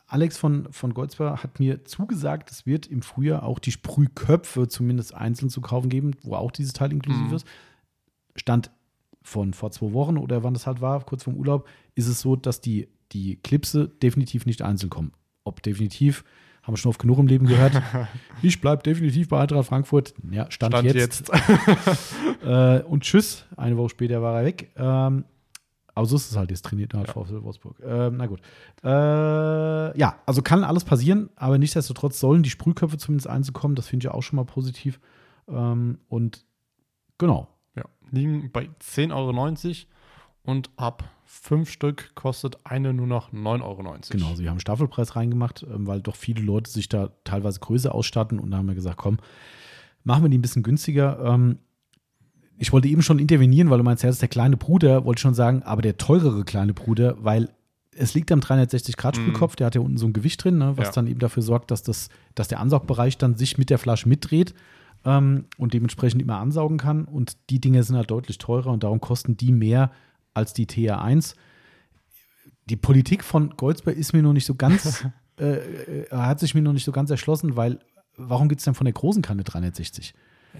Alex 0.08 0.38
von, 0.38 0.68
von 0.72 0.94
Goldsper 0.94 1.44
hat 1.44 1.60
mir 1.60 1.84
zugesagt, 1.84 2.50
es 2.50 2.66
wird 2.66 2.88
im 2.88 3.02
Frühjahr 3.02 3.44
auch 3.44 3.60
die 3.60 3.72
Sprühköpfe 3.74 4.70
zumindest 4.70 5.14
einzeln 5.14 5.50
zu 5.50 5.60
kaufen 5.60 5.90
geben, 5.90 6.12
wo 6.24 6.36
auch 6.36 6.52
dieses 6.52 6.72
Teil 6.72 6.94
inklusiv 6.94 7.28
Mhm. 7.28 7.34
ist. 7.34 7.46
Stand 8.38 8.72
von 9.22 9.54
vor 9.54 9.72
zwei 9.72 9.92
Wochen 9.92 10.18
oder 10.18 10.44
wann 10.44 10.54
das 10.54 10.66
halt 10.66 10.80
war, 10.80 11.04
kurz 11.04 11.24
vorm 11.24 11.36
Urlaub, 11.36 11.68
ist 11.96 12.08
es 12.08 12.22
so, 12.22 12.38
dass 12.38 12.62
die, 12.62 12.88
die 13.12 13.36
Clipse 13.36 13.90
definitiv 14.02 14.46
nicht 14.46 14.62
einzeln 14.62 14.90
kommen. 14.90 15.12
Ob 15.44 15.62
definitiv, 15.62 16.24
haben 16.64 16.74
wir 16.74 16.78
schon 16.78 16.90
oft 16.92 17.00
genug 17.00 17.20
im 17.20 17.28
Leben 17.28 17.46
gehört. 17.48 17.82
ich 18.42 18.62
bleibe 18.62 18.84
definitiv 18.84 19.28
bei 19.28 19.42
Eintracht 19.42 19.68
Frankfurt. 19.68 20.14
Ja, 20.32 20.50
Stand, 20.52 20.74
Stand 20.74 20.86
jetzt. 20.94 21.30
jetzt. 21.30 21.32
Äh, 22.46 22.82
und 22.84 23.04
tschüss. 23.04 23.46
Eine 23.58 23.76
Woche 23.78 23.90
später 23.90 24.22
war 24.22 24.40
er 24.40 24.46
weg. 24.46 24.72
Ähm, 24.78 25.26
aber 25.98 26.06
so 26.06 26.16
ist 26.16 26.30
es 26.30 26.38
halt, 26.38 26.52
jetzt 26.52 26.64
trainiert 26.64 26.94
er 26.94 27.00
halt 27.00 27.08
Ja. 27.08 27.14
VfL 27.14 27.42
Wolfsburg. 27.42 27.82
Ähm, 27.84 28.18
na 28.18 28.28
gut. 28.28 28.40
Äh, 28.84 29.98
ja, 29.98 30.20
also 30.28 30.44
kann 30.44 30.64
alles 30.64 30.84
passieren, 30.84 31.32
aber 31.36 31.58
nichtsdestotrotz 31.58 32.20
sollen 32.20 32.44
die 32.44 32.52
Sprühköpfe 32.52 32.98
zumindest 32.98 33.28
einzukommen. 33.28 33.76
Das 33.76 33.88
finde 33.88 34.06
ich 34.06 34.14
auch 34.14 34.22
schon 34.22 34.38
mal 34.38 34.46
positiv. 34.46 35.00
Ähm, 35.48 35.98
und 36.08 36.46
genau. 37.18 37.48
Ja, 37.76 37.86
liegen 38.12 38.52
bei 38.52 38.70
10,90 38.80 39.12
Euro 39.12 39.88
und 40.44 40.70
ab 40.76 41.04
fünf 41.26 41.72
Stück 41.72 42.14
kostet 42.14 42.58
eine 42.64 42.94
nur 42.94 43.08
noch 43.08 43.34
9,90 43.34 43.64
Euro. 43.64 44.00
Genau, 44.12 44.36
sie 44.36 44.48
haben 44.50 44.60
Staffelpreis 44.60 45.16
reingemacht, 45.16 45.66
ähm, 45.68 45.88
weil 45.88 46.02
doch 46.02 46.16
viele 46.16 46.44
Leute 46.44 46.70
sich 46.70 46.90
da 46.90 47.10
teilweise 47.24 47.60
größer 47.60 47.94
ausstatten 47.94 48.40
und 48.40 48.52
da 48.52 48.58
haben 48.58 48.68
wir 48.68 48.76
gesagt, 48.76 48.98
komm, 48.98 49.18
machen 50.04 50.24
wir 50.24 50.30
die 50.30 50.38
ein 50.38 50.44
bisschen 50.44 50.62
günstiger. 50.62 51.20
Ich 52.58 52.74
wollte 52.74 52.88
eben 52.88 53.02
schon 53.02 53.20
intervenieren, 53.20 53.70
weil 53.70 53.78
du 53.78 53.84
meinst, 53.84 54.04
ja, 54.04 54.08
das 54.08 54.16
ist 54.18 54.22
der 54.22 54.30
kleine 54.30 54.58
Bruder, 54.58 55.06
wollte 55.06 55.20
ich 55.20 55.22
schon 55.22 55.34
sagen, 55.34 55.64
aber 55.64 55.82
der 55.82 55.98
teurere 55.98 56.44
kleine 56.44 56.74
Bruder, 56.74 57.16
weil 57.20 57.50
es 57.96 58.14
liegt 58.14 58.32
am 58.32 58.40
360-Grad-Sprühkopf, 58.40 59.56
der 59.56 59.68
hat 59.68 59.76
ja 59.76 59.82
unten 59.82 59.98
so 59.98 60.06
ein 60.06 60.14
Gewicht 60.14 60.44
drin, 60.44 60.58
ne, 60.58 60.74
was 60.78 60.88
Ja. 60.88 60.92
dann 60.94 61.08
eben 61.08 61.20
dafür 61.20 61.44
sorgt, 61.44 61.72
dass, 61.72 61.84
das, 61.84 62.10
dass 62.36 62.48
der 62.48 62.60
Ansaugbereich 62.60 63.18
dann 63.18 63.36
sich 63.36 63.58
mit 63.58 63.70
der 63.70 63.78
Flasche 63.80 64.08
mitdreht 64.10 64.54
ähm, 65.06 65.46
und 65.58 65.74
dementsprechend 65.74 66.22
immer 66.22 66.38
ansaugen 66.38 66.78
kann. 66.78 67.06
Und 67.06 67.38
die 67.50 67.60
Dinge 67.60 67.84
sind 67.84 67.96
halt 67.96 68.12
deutlich 68.12 68.38
teurer 68.38 68.72
und 68.72 68.84
darum 68.84 69.02
kosten 69.02 69.38
die 69.38 69.52
mehr 69.52 69.92
als 70.34 70.54
die 70.54 70.68
TR1 70.68 71.36
die 72.70 72.76
Politik 72.76 73.24
von 73.24 73.52
Goldsberg 73.52 73.98
ist 73.98 74.14
mir 74.14 74.22
noch 74.22 74.34
nicht 74.34 74.46
so 74.46 74.56
ganz, 74.56 75.06
äh, 75.40 75.44
äh, 75.46 76.08
hat 76.12 76.40
sich 76.40 76.54
mir 76.54 76.62
noch 76.62 76.74
nicht 76.74 76.84
so 76.84 76.92
ganz 76.92 77.10
erschlossen, 77.10 77.56
weil 77.56 77.80
warum 78.18 78.50
gibt 78.50 78.60
es 78.60 78.66
denn 78.66 78.74
von 78.74 78.86
der 78.86 78.94
großen 78.94 79.22
keine 79.22 79.44
360? 79.44 80.14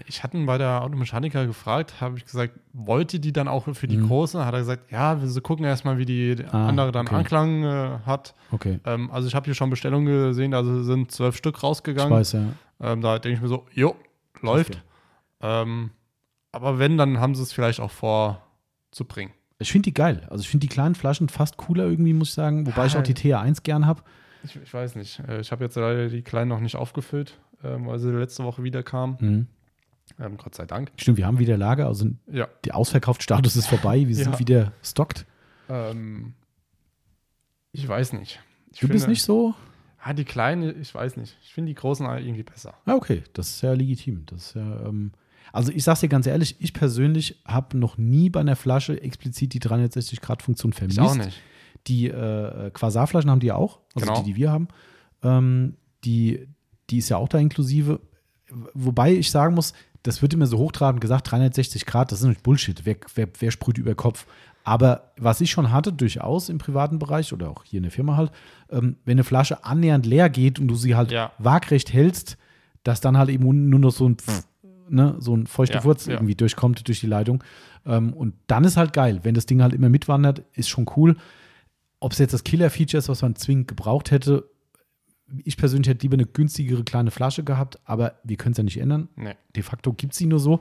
Ich 0.06 0.22
hatte 0.22 0.36
ihn 0.36 0.46
bei 0.46 0.58
der 0.58 0.82
Automechaniker 0.82 1.46
gefragt, 1.46 2.00
habe 2.00 2.18
ich 2.18 2.24
gesagt, 2.24 2.54
wollt 2.72 3.12
ihr 3.14 3.20
die 3.20 3.32
dann 3.32 3.48
auch 3.48 3.66
für 3.74 3.88
die 3.88 3.96
Mhm. 3.96 4.06
große? 4.06 4.44
Hat 4.44 4.54
er 4.54 4.60
gesagt, 4.60 4.92
ja, 4.92 5.20
wir 5.20 5.42
gucken 5.42 5.64
erstmal, 5.64 5.98
wie 5.98 6.04
die 6.04 6.36
Ah, 6.52 6.68
andere 6.68 6.92
dann 6.92 7.06
okay. 7.06 7.16
Anklang 7.16 7.64
äh, 7.64 7.98
hat. 8.06 8.34
Okay, 8.52 8.78
Ähm, 8.84 9.10
also 9.10 9.26
ich 9.26 9.34
habe 9.34 9.46
hier 9.46 9.54
schon 9.54 9.70
Bestellungen 9.70 10.06
gesehen, 10.28 10.54
also 10.54 10.82
sind 10.84 11.10
zwölf 11.10 11.36
Stück 11.36 11.56
ich 11.56 11.62
rausgegangen. 11.64 12.12
weiß 12.12 12.32
ja. 12.32 12.42
Ähm, 12.80 13.00
da 13.00 13.18
denke 13.18 13.36
ich 13.36 13.42
mir 13.42 13.48
so, 13.48 13.66
jo, 13.72 13.96
läuft. 14.40 14.70
Okay. 14.76 14.82
Ähm, 15.42 15.90
aber 16.52 16.78
wenn, 16.78 16.96
dann 16.96 17.18
haben 17.18 17.34
sie 17.34 17.42
es 17.42 17.52
vielleicht 17.52 17.80
auch 17.80 17.90
vor 17.90 18.42
zu 18.92 19.04
bringen. 19.04 19.32
Ich 19.58 19.72
finde 19.72 19.84
die 19.86 19.94
geil. 19.94 20.26
Also 20.30 20.42
ich 20.42 20.48
finde 20.48 20.64
die 20.66 20.72
kleinen 20.72 20.94
Flaschen 20.94 21.28
fast 21.28 21.56
cooler 21.56 21.84
irgendwie, 21.86 22.12
muss 22.12 22.28
ich 22.28 22.34
sagen. 22.34 22.66
Wobei 22.66 22.86
ich 22.86 22.96
auch 22.96 23.02
die 23.02 23.14
TR1 23.14 23.62
gern 23.64 23.86
habe. 23.86 24.02
Ich, 24.44 24.54
ich 24.54 24.72
weiß 24.72 24.94
nicht. 24.94 25.18
Äh, 25.28 25.40
Ich 25.40 25.50
habe 25.50 25.64
jetzt 25.64 25.74
leider 25.74 26.08
die 26.08 26.22
kleinen 26.22 26.48
noch 26.48 26.60
nicht 26.60 26.76
aufgefüllt, 26.76 27.40
ähm, 27.64 27.86
weil 27.86 27.98
sie 27.98 28.10
letzte 28.10 28.44
Woche 28.44 28.62
wieder 28.62 28.84
kam. 28.84 29.16
Mhm. 29.20 29.46
Ähm, 30.18 30.36
Gott 30.36 30.54
sei 30.54 30.66
Dank. 30.66 30.90
Stimmt, 30.96 31.18
wir 31.18 31.26
haben 31.26 31.38
wieder 31.38 31.56
Lager. 31.56 31.86
Also 31.86 32.06
Ja. 32.30 32.48
der 32.64 32.76
Ausverkaufsstatus 32.76 33.56
ist 33.56 33.66
vorbei. 33.66 34.06
Wir 34.08 34.14
sind 34.14 34.32
Ja. 34.32 34.38
wieder 34.38 34.72
stockt. 34.82 35.26
Ähm, 35.68 36.34
ich 37.72 37.86
weiß 37.86 38.14
nicht. 38.14 38.40
Ich 38.72 38.80
Du 38.80 38.88
bist 38.88 39.04
finde- 39.04 39.10
nicht 39.12 39.22
so? 39.22 39.54
Ah, 40.00 40.12
die 40.12 40.24
kleinen, 40.24 40.80
ich 40.80 40.94
weiß 40.94 41.16
nicht. 41.16 41.36
Ich 41.42 41.52
finde 41.52 41.70
die 41.70 41.74
großen 41.74 42.06
irgendwie 42.06 42.42
besser. 42.44 42.74
Ja, 42.86 42.94
okay. 42.94 43.22
Das 43.32 43.48
ist 43.48 43.62
ja 43.62 43.72
legitim. 43.72 44.24
Das 44.26 44.46
ist 44.48 44.54
ja, 44.54 44.86
ähm, 44.86 45.12
also 45.52 45.72
ich 45.72 45.82
sag's 45.84 46.00
dir 46.00 46.08
ganz 46.08 46.26
ehrlich, 46.26 46.56
ich 46.60 46.72
persönlich 46.72 47.42
habe 47.44 47.76
noch 47.76 47.98
nie 47.98 48.30
bei 48.30 48.40
einer 48.40 48.56
Flasche 48.56 49.00
explizit 49.02 49.52
die 49.54 49.60
360-Grad-Funktion 49.60 50.72
vermisst. 50.72 50.98
Ich 50.98 51.04
auch 51.04 51.14
nicht. 51.16 51.40
Die 51.88 52.06
äh, 52.08 52.70
Quasarflaschen 52.72 53.30
haben 53.30 53.40
die 53.40 53.48
ja 53.48 53.56
auch, 53.56 53.80
also 53.94 54.06
Genau. 54.06 54.22
die, 54.22 54.32
die 54.32 54.36
wir 54.36 54.50
haben. 54.52 54.68
Ähm, 55.22 55.76
die, 56.04 56.46
die 56.90 56.98
ist 56.98 57.08
ja 57.08 57.16
auch 57.16 57.28
da 57.28 57.38
inklusive. 57.38 58.00
Wobei 58.74 59.12
ich 59.12 59.30
sagen 59.30 59.54
muss, 59.54 59.74
das 60.02 60.22
wird 60.22 60.32
immer 60.34 60.46
so 60.46 60.58
hochtrabend 60.58 61.00
gesagt, 61.00 61.30
360 61.30 61.86
Grad, 61.86 62.12
das 62.12 62.20
ist 62.20 62.26
nicht 62.26 62.42
Bullshit. 62.42 62.84
Wer, 62.84 62.96
wer, 63.14 63.28
wer 63.38 63.50
sprüht 63.50 63.78
über 63.78 63.94
Kopf? 63.94 64.26
Aber 64.64 65.12
was 65.16 65.40
ich 65.40 65.50
schon 65.50 65.72
hatte, 65.72 65.92
durchaus 65.92 66.48
im 66.48 66.58
privaten 66.58 66.98
Bereich 66.98 67.32
oder 67.32 67.48
auch 67.50 67.64
hier 67.64 67.78
in 67.78 67.84
der 67.84 67.92
Firma 67.92 68.16
halt, 68.16 68.30
ähm, 68.70 68.96
wenn 69.04 69.14
eine 69.16 69.24
Flasche 69.24 69.64
annähernd 69.64 70.04
leer 70.06 70.28
geht 70.28 70.58
und 70.58 70.68
du 70.68 70.74
sie 70.74 70.94
halt 70.94 71.10
Ja. 71.10 71.32
waagrecht 71.38 71.92
hältst, 71.92 72.36
dass 72.84 73.00
dann 73.00 73.16
halt 73.16 73.30
eben 73.30 73.68
nur 73.70 73.80
noch 73.80 73.90
so 73.90 74.08
ein, 74.08 74.16
Pff, 74.18 74.44
ne, 74.88 75.16
so 75.18 75.34
ein 75.36 75.46
feuchter 75.46 75.76
Ja, 75.78 75.84
Wurz 75.84 76.06
ja. 76.06 76.14
irgendwie 76.14 76.34
durchkommt 76.34 76.86
durch 76.86 77.00
die 77.00 77.06
Leitung. 77.06 77.42
Ähm, 77.86 78.12
und 78.12 78.34
dann 78.46 78.64
ist 78.64 78.76
halt 78.76 78.92
geil. 78.92 79.20
Wenn 79.22 79.34
das 79.34 79.46
Ding 79.46 79.62
halt 79.62 79.72
immer 79.72 79.88
mitwandert, 79.88 80.42
ist 80.52 80.68
schon 80.68 80.86
cool. 80.96 81.16
Ob 82.00 82.12
es 82.12 82.18
jetzt 82.18 82.34
das 82.34 82.44
Killer-Feature 82.44 82.98
ist, 82.98 83.08
was 83.08 83.22
man 83.22 83.36
zwingend 83.36 83.68
gebraucht 83.68 84.10
hätte, 84.10 84.48
ich 85.44 85.56
persönlich 85.56 85.88
hätte 85.88 86.02
lieber 86.02 86.14
eine 86.14 86.26
günstigere 86.26 86.84
kleine 86.84 87.10
Flasche 87.10 87.44
gehabt, 87.44 87.78
aber 87.84 88.14
wir 88.24 88.36
können 88.36 88.52
es 88.52 88.58
ja 88.58 88.64
nicht 88.64 88.78
ändern. 88.80 89.08
Nee. 89.16 89.34
De 89.54 89.62
facto 89.62 89.92
gibt 89.92 90.12
es 90.12 90.18
sie 90.18 90.26
nur 90.26 90.38
so. 90.40 90.60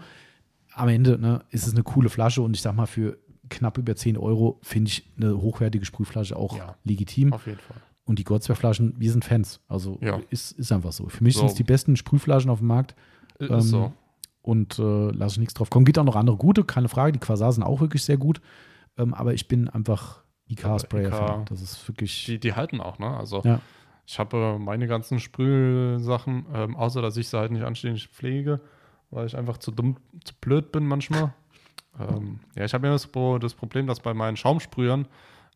Am 0.74 0.90
Ende 0.90 1.18
ne, 1.18 1.44
ist 1.50 1.66
es 1.68 1.74
eine 1.74 1.84
coole 1.84 2.10
Flasche 2.10 2.42
und 2.42 2.56
ich 2.56 2.62
sag 2.62 2.76
mal, 2.76 2.86
für 2.86 3.18
knapp 3.50 3.78
über 3.78 3.96
10 3.96 4.18
Euro 4.18 4.60
finde 4.62 4.90
ich 4.90 5.06
eine 5.18 5.38
hochwertige 5.42 5.86
Sprühflasche 5.86 6.36
auch 6.36 6.58
Ja. 6.58 6.76
legitim. 6.84 7.34
Auf 7.34 7.46
jeden 7.48 7.60
Fall. 7.60 7.78
Und 8.04 8.20
die 8.20 8.24
Goldsberg-Flaschen, 8.24 8.96
wir 8.98 9.12
sind 9.12 9.26
Fans. 9.26 9.60
Also 9.68 9.98
Ja. 10.02 10.20
ist, 10.30 10.52
ist 10.54 10.72
einfach 10.72 10.92
so. 10.92 11.08
Für 11.10 11.24
mich 11.24 11.34
So. 11.36 11.40
sind 11.42 11.50
es 11.50 11.56
die 11.56 11.64
besten 11.64 11.96
Sprühflaschen 11.96 12.50
auf 12.50 12.60
dem 12.60 12.68
Markt 12.68 12.96
Ist 13.40 13.50
Ähm, 13.50 13.62
so. 13.62 13.94
und 14.42 14.80
äh, 14.80 15.12
lasse 15.12 15.36
ich 15.36 15.40
nichts 15.40 15.54
drauf 15.54 15.70
kommen. 15.70 15.86
Gibt 15.86 15.98
auch 16.00 16.04
noch 16.04 16.16
andere 16.16 16.38
gute, 16.38 16.64
keine 16.64 16.90
Frage. 16.90 17.12
Die 17.14 17.20
Quasar 17.20 17.52
sind 17.54 17.64
auch 17.64 17.80
wirklich 17.82 18.04
sehr 18.04 18.18
gut. 18.18 18.42
Ähm, 18.98 19.14
aber 19.14 19.34
ich 19.34 19.48
bin 19.48 19.68
einfach 19.70 20.24
IK-Sprayer. 20.50 21.40
IK. 21.42 21.46
Das 21.50 21.62
ist 21.62 21.88
wirklich. 21.88 22.26
Die, 22.26 22.40
die 22.40 22.54
halten 22.54 22.82
auch, 22.82 23.00
ne? 23.00 23.16
Also 23.18 23.42
Ja. 23.44 23.62
Ich 24.10 24.18
habe 24.20 24.38
äh, 24.56 24.58
meine 24.58 24.88
ganzen 24.88 25.20
Sprühsachen, 25.20 26.46
ähm, 26.54 26.76
außer 26.76 27.02
dass 27.02 27.18
ich 27.18 27.28
sie 27.30 27.38
halt 27.38 27.52
nicht 27.52 27.64
anständig 27.64 28.08
pflege, 28.08 28.62
weil 29.12 29.28
ich 29.28 29.38
einfach 29.38 29.58
zu 29.58 29.70
dumm, 29.72 29.98
zu 30.24 30.34
blöd 30.42 30.72
bin 30.72 30.88
manchmal. 30.88 31.34
ähm, 32.00 32.40
ja, 32.56 32.66
ich 32.66 32.74
habe 32.74 32.88
ja 32.88 32.94
das, 32.94 33.08
das 33.42 33.54
Problem, 33.54 33.86
dass 33.86 34.00
bei 34.00 34.14
meinen 34.14 34.38
Schaumsprühern, 34.38 35.08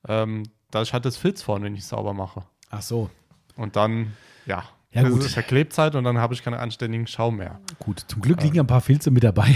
ähm, 0.08 0.44
dass 0.70 0.88
ich 0.90 0.94
halt 0.94 1.06
das 1.06 1.18
Filz 1.18 1.42
vorne 1.42 1.70
nicht 1.70 1.86
sauber 1.86 2.14
mache. 2.14 2.44
Ach 2.70 2.82
so. 2.82 3.10
Und 3.56 3.76
dann, 3.76 4.14
ja, 4.46 4.64
Ja, 4.92 5.04
das 5.04 5.12
gut. 5.12 5.22
ist 5.26 5.34
verklebt 5.34 5.78
halt 5.78 5.96
und 5.96 6.04
dann 6.04 6.18
habe 6.18 6.34
ich 6.34 6.44
keinen 6.44 6.56
anständigen 6.60 7.08
Schaum 7.08 7.38
mehr. 7.38 7.60
Gut. 7.80 8.00
Zum 8.08 8.22
Glück 8.22 8.42
liegen 8.44 8.60
ein 8.60 8.68
paar 8.68 8.82
Filze 8.82 9.12
mit 9.12 9.24
dabei. 9.24 9.56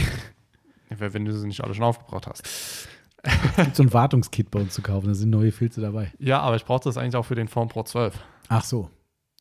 Wenn 0.90 1.26
du 1.26 1.34
sie 1.34 1.48
nicht 1.48 1.62
alle 1.64 1.74
schon 1.74 1.84
aufgebraucht 1.84 2.28
hast. 2.28 2.88
Es 3.24 3.56
gibt 3.58 3.76
so 3.76 3.84
ein 3.84 3.92
Wartungskit 3.92 4.52
bei 4.52 4.60
uns 4.60 4.74
zu 4.76 4.82
kaufen. 4.84 5.08
Da 5.08 5.16
sind 5.16 5.32
neue 5.32 5.52
Filze 5.52 5.82
dabei. 5.82 6.14
Ja, 6.20 6.42
aber 6.42 6.56
ich 6.58 6.64
brauche 6.64 6.84
das 6.84 6.96
eigentlich 6.98 7.16
auch 7.16 7.26
für 7.26 7.34
den 7.36 7.48
Form 7.48 7.68
Pro 7.70 7.82
12. 7.84 8.14
Ach 8.50 8.64
so. 8.64 8.90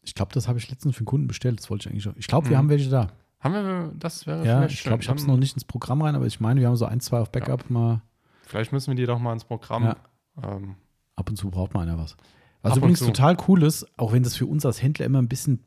Ich 0.03 0.15
glaube, 0.15 0.33
das 0.35 0.49
habe 0.49 0.59
ich 0.59 0.69
letztens 0.71 0.95
für 0.95 1.01
einen 1.01 1.07
Kunden 1.07 1.27
bestellt. 1.27 1.59
Das 1.61 1.71
wollte 1.71 1.83
ich 1.89 1.91
eigentlich 1.93 2.03
schon. 2.05 2.15
Ich 2.19 2.27
glaube, 2.27 2.49
wir 2.49 2.57
Mhm. 2.57 2.59
haben 2.59 2.69
welche 2.69 2.91
da. 2.91 3.09
Haben 3.41 3.55
wir, 3.55 3.93
das 3.99 4.27
wäre 4.27 4.45
Ja, 4.47 4.65
ich 4.67 4.83
glaube, 4.83 5.03
ich 5.03 5.09
habe 5.09 5.19
es 5.19 5.27
noch 5.27 5.37
nicht 5.37 5.55
ins 5.55 5.65
Programm 5.65 6.03
rein, 6.03 6.15
aber 6.15 6.27
ich 6.27 6.41
meine, 6.41 6.61
wir 6.61 6.69
haben 6.69 6.77
so 6.77 6.87
ein, 6.87 7.01
zwei 7.01 7.19
auf 7.21 7.31
Backup 7.31 7.69
mal. 7.71 8.01
Vielleicht 8.47 8.73
müssen 8.73 8.89
wir 8.89 8.95
die 8.95 9.07
doch 9.07 9.19
mal 9.19 9.33
ins 9.33 9.45
Programm. 9.45 9.85
Ja. 9.85 9.97
Ähm, 10.43 10.77
Ab 11.17 11.29
und 11.31 11.37
zu 11.37 11.51
braucht 11.51 11.75
man 11.75 11.89
einer 11.89 11.99
was. 11.99 12.17
Was 12.63 12.73
Ab 12.73 12.79
übrigens 12.79 13.01
total 13.01 13.37
cool 13.49 13.63
ist, 13.63 13.87
auch 13.99 14.13
wenn 14.13 14.23
das 14.23 14.37
für 14.37 14.47
uns 14.47 14.65
als 14.67 14.83
Händler 14.83 15.07
immer 15.07 15.21
ein 15.21 15.29
bisschen 15.29 15.61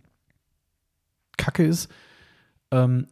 kacke 1.38 1.64
ist, 1.66 1.90
ähm, 2.72 3.08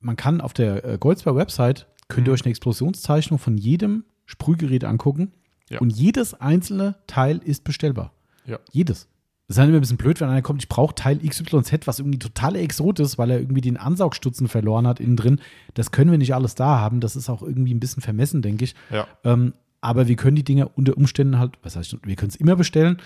man 0.00 0.16
kann 0.16 0.40
auf 0.40 0.52
der 0.52 0.84
äh, 0.84 0.98
Goldsberg-Website, 0.98 1.86
könnt 2.08 2.26
ihr 2.26 2.30
Mhm. 2.30 2.34
euch 2.34 2.42
eine 2.44 2.50
Explosionszeichnung 2.50 3.38
von 3.38 3.56
jedem 3.56 4.04
Sprühgerät 4.26 4.84
angucken 4.84 5.32
Ja. 5.70 5.80
und 5.80 5.90
jedes 5.90 6.34
einzelne 6.34 6.96
Teil 7.06 7.38
ist 7.38 7.64
bestellbar. 7.64 8.12
Ja. 8.44 8.58
Jedes. 8.72 9.08
Das 9.48 9.56
ist 9.56 9.60
halt 9.60 9.70
immer 9.70 9.78
ein 9.78 9.80
bisschen 9.80 9.96
blöd, 9.96 10.20
wenn 10.20 10.28
einer 10.28 10.42
kommt, 10.42 10.62
ich 10.62 10.68
brauche 10.68 10.94
Teil 10.94 11.18
XYZ, 11.18 11.86
was 11.86 11.98
irgendwie 11.98 12.18
total 12.18 12.54
exot 12.56 13.00
ist, 13.00 13.16
weil 13.16 13.30
er 13.30 13.40
irgendwie 13.40 13.62
den 13.62 13.78
Ansaugstutzen 13.78 14.46
verloren 14.46 14.86
hat 14.86 15.00
innen 15.00 15.16
drin. 15.16 15.40
Das 15.72 15.90
können 15.90 16.10
wir 16.10 16.18
nicht 16.18 16.34
alles 16.34 16.54
da 16.54 16.78
haben. 16.78 17.00
Das 17.00 17.16
ist 17.16 17.30
auch 17.30 17.42
irgendwie 17.42 17.74
ein 17.74 17.80
bisschen 17.80 18.02
vermessen, 18.02 18.42
denke 18.42 18.64
ich. 18.64 18.74
ja. 18.90 19.06
Ähm, 19.24 19.54
aber 19.80 20.08
wir 20.08 20.16
können 20.16 20.36
die 20.36 20.44
Dinger 20.44 20.70
unter 20.76 20.96
Umständen 20.96 21.38
halt, 21.38 21.52
was 21.62 21.76
heißt, 21.76 21.98
wir 22.02 22.16
können 22.16 22.30
es 22.30 22.36
immer 22.36 22.56
bestellen. 22.56 22.98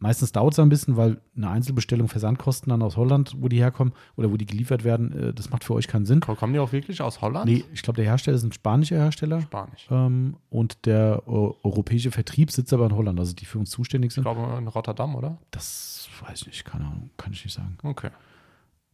Meistens 0.00 0.30
dauert 0.30 0.52
es 0.52 0.58
ein 0.60 0.68
bisschen, 0.68 0.96
weil 0.96 1.20
eine 1.36 1.50
Einzelbestellung 1.50 2.06
Versandkosten 2.06 2.70
dann 2.70 2.82
aus 2.82 2.96
Holland, 2.96 3.34
wo 3.40 3.48
die 3.48 3.58
herkommen 3.58 3.92
oder 4.16 4.30
wo 4.30 4.36
die 4.36 4.46
geliefert 4.46 4.84
werden, 4.84 5.12
äh, 5.12 5.34
das 5.34 5.50
macht 5.50 5.64
für 5.64 5.74
euch 5.74 5.88
keinen 5.88 6.06
Sinn. 6.06 6.20
Kommen 6.20 6.52
die 6.52 6.60
auch 6.60 6.70
wirklich 6.70 7.02
aus 7.02 7.20
Holland? 7.20 7.46
Nee, 7.46 7.64
ich 7.72 7.82
glaube, 7.82 7.96
der 7.96 8.04
Hersteller 8.04 8.36
ist 8.36 8.44
ein 8.44 8.52
spanischer 8.52 8.96
Hersteller 8.96 9.40
Spanisch. 9.40 9.88
ähm, 9.90 10.36
und 10.50 10.86
der 10.86 11.22
äh, 11.26 11.30
europäische 11.30 12.12
Vertrieb 12.12 12.52
sitzt 12.52 12.72
aber 12.72 12.86
in 12.86 12.94
Holland, 12.94 13.18
also 13.18 13.34
die 13.34 13.44
für 13.44 13.58
uns 13.58 13.70
zuständig 13.70 14.10
Ich 14.10 14.14
sind. 14.14 14.22
glaube 14.22 14.56
in 14.56 14.68
Rotterdam, 14.68 15.16
oder? 15.16 15.38
Das 15.50 16.08
weiß 16.24 16.42
ich 16.42 16.46
nicht, 16.46 16.64
keine 16.64 16.84
Ahnung, 16.84 17.10
kann 17.16 17.32
ich 17.32 17.44
nicht 17.44 17.54
sagen. 17.54 17.76
Okay. 17.82 18.10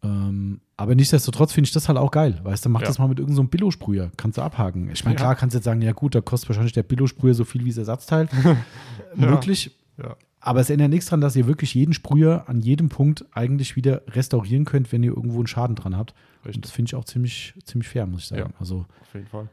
Ähm, 0.03 0.61
aber 0.77 0.95
nichtsdestotrotz 0.95 1.53
finde 1.53 1.67
ich 1.69 1.73
das 1.73 1.89
halt 1.89 1.99
auch 1.99 2.11
geil. 2.11 2.41
Weißt 2.43 2.65
du, 2.65 2.69
mach 2.71 2.81
Ja. 2.83 2.87
das 2.89 2.99
mal 2.99 3.09
mit 3.09 3.19
irgendeinem 3.19 3.45
so 3.47 3.51
Billo-Sprüher. 3.51 4.11
Kannst 4.17 4.37
du 4.39 4.43
abhaken. 4.43 4.91
Ich 4.91 5.05
meine, 5.05 5.15
Ja. 5.17 5.21
klar 5.21 5.35
kannst 5.35 5.55
du 5.55 5.59
jetzt 5.59 5.65
sagen, 5.65 5.81
ja 5.83 5.93
gut, 5.93 6.15
da 6.15 6.21
kostet 6.21 6.49
wahrscheinlich 6.51 6.73
der 6.75 6.83
Billo-Sprüher 6.83 7.35
so 7.35 7.45
viel 7.45 7.65
wie 7.65 7.71
das 7.71 7.79
Ersatzteil. 7.79 8.29
Möglich. 9.15 9.71
Ja. 9.97 10.17
Aber 10.47 10.61
es 10.61 10.69
ändert 10.69 10.91
nichts 10.91 11.07
daran, 11.07 11.23
dass 11.23 11.35
ihr 11.37 11.47
wirklich 11.47 11.73
jeden 11.75 11.95
Sprüher 11.95 12.49
an 12.49 12.61
jedem 12.61 12.91
Punkt 12.91 13.25
eigentlich 13.33 13.77
wieder 13.77 14.03
restaurieren 14.09 14.67
könnt, 14.67 14.93
wenn 14.93 15.03
ihr 15.03 15.11
irgendwo 15.17 15.39
einen 15.39 15.47
Schaden 15.47 15.75
dran 15.75 15.97
habt. 15.97 16.13
Und 16.43 16.49
Richtig. 16.49 16.63
das 16.63 16.71
finde 16.71 16.91
ich 16.91 16.95
auch 16.97 17.05
ziemlich, 17.05 17.55
ziemlich 17.65 17.89
fair, 17.89 18.07
muss 18.07 18.21
ich 18.23 18.27
sagen. 18.29 18.51
Ja. 18.53 18.61
Also 18.61 18.85
Auf 19.01 19.15
jeden 19.15 19.27
Fall. 19.27 19.49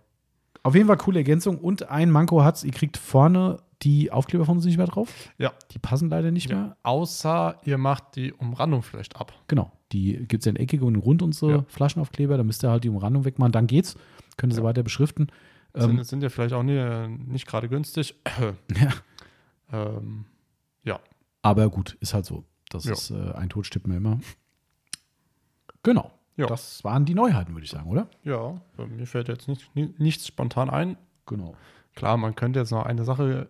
auf 0.64 0.76
jeden 0.76 0.88
Fall 0.88 0.98
coole 0.98 1.20
Ergänzung. 1.20 1.58
Und 1.60 1.90
ein 1.90 2.12
Manko 2.12 2.44
hat's, 2.44 2.66
ihr 2.66 2.72
kriegt 2.74 2.98
vorne 2.98 3.58
die 3.84 4.12
Aufkleber 4.12 4.44
von 4.46 4.58
uns 4.58 4.66
nicht 4.66 4.76
mehr 4.78 4.86
drauf. 4.86 5.30
Ja. 5.38 5.54
Die 5.72 5.80
passen 5.80 6.10
leider 6.10 6.30
nicht 6.30 6.50
mehr. 6.50 6.58
ja. 6.58 6.78
Außer 6.84 7.56
ihr 7.64 7.78
macht 7.78 8.16
die 8.18 8.34
Umrandung 8.34 8.84
vielleicht 8.84 9.16
ab. 9.16 9.34
Genau. 9.48 9.72
Die 9.94 10.18
gibt 10.28 10.42
es 10.42 10.46
ja 10.46 10.50
in 10.52 10.56
eckige 10.58 10.84
und 10.86 10.98
rund 10.98 11.22
unsere 11.22 11.52
Ja. 11.52 11.66
Flaschenaufkleber. 11.68 12.36
Da 12.38 12.44
müsst 12.44 12.64
ihr 12.66 12.70
halt 12.70 12.84
die 12.84 12.90
Umrandung 12.90 13.24
wegmachen. 13.26 13.54
Dann 13.54 13.68
geht's. 13.68 13.96
Könnt 14.38 14.52
ihr 14.52 14.56
sie 14.56 14.62
Ja. 14.62 14.66
weiter 14.68 14.84
beschriften. 14.84 15.28
Sind, 15.74 15.90
Ähm, 16.00 16.04
sind 16.04 16.22
ja 16.22 16.28
vielleicht 16.30 16.54
auch 16.54 16.64
nie, 16.64 17.08
nicht 17.08 17.48
gerade 17.48 17.70
günstig. 17.70 18.16
ja. 18.78 18.92
ähm, 19.72 20.26
ja. 20.84 21.00
Aber 21.42 21.70
gut, 21.70 21.98
ist 22.02 22.14
halt 22.14 22.26
so. 22.26 22.44
Das 22.70 22.86
Ja. 22.86 22.94
ist 22.94 23.10
äh, 23.12 23.32
ein 23.34 23.50
Tod 23.50 23.66
stirbt 23.66 23.88
mir 23.88 23.98
immer. 23.98 24.20
Genau. 25.84 26.12
Ja. 26.38 26.46
Das 26.48 26.84
waren 26.84 27.06
die 27.06 27.14
Neuheiten, 27.14 27.54
würde 27.54 27.66
ich 27.66 27.72
sagen, 27.72 27.90
oder? 27.90 28.08
Ja, 28.24 28.60
mir 28.78 29.06
fällt 29.06 29.28
jetzt 29.28 29.48
nicht, 29.48 29.70
ni- 29.76 29.94
nichts 29.98 30.28
spontan 30.28 30.70
ein. 30.70 30.98
Genau. 31.26 31.56
Klar, 31.96 32.18
man 32.18 32.36
könnte 32.36 32.60
jetzt 32.60 32.72
noch 32.72 32.86
eine 32.86 33.04
Sache, 33.04 33.50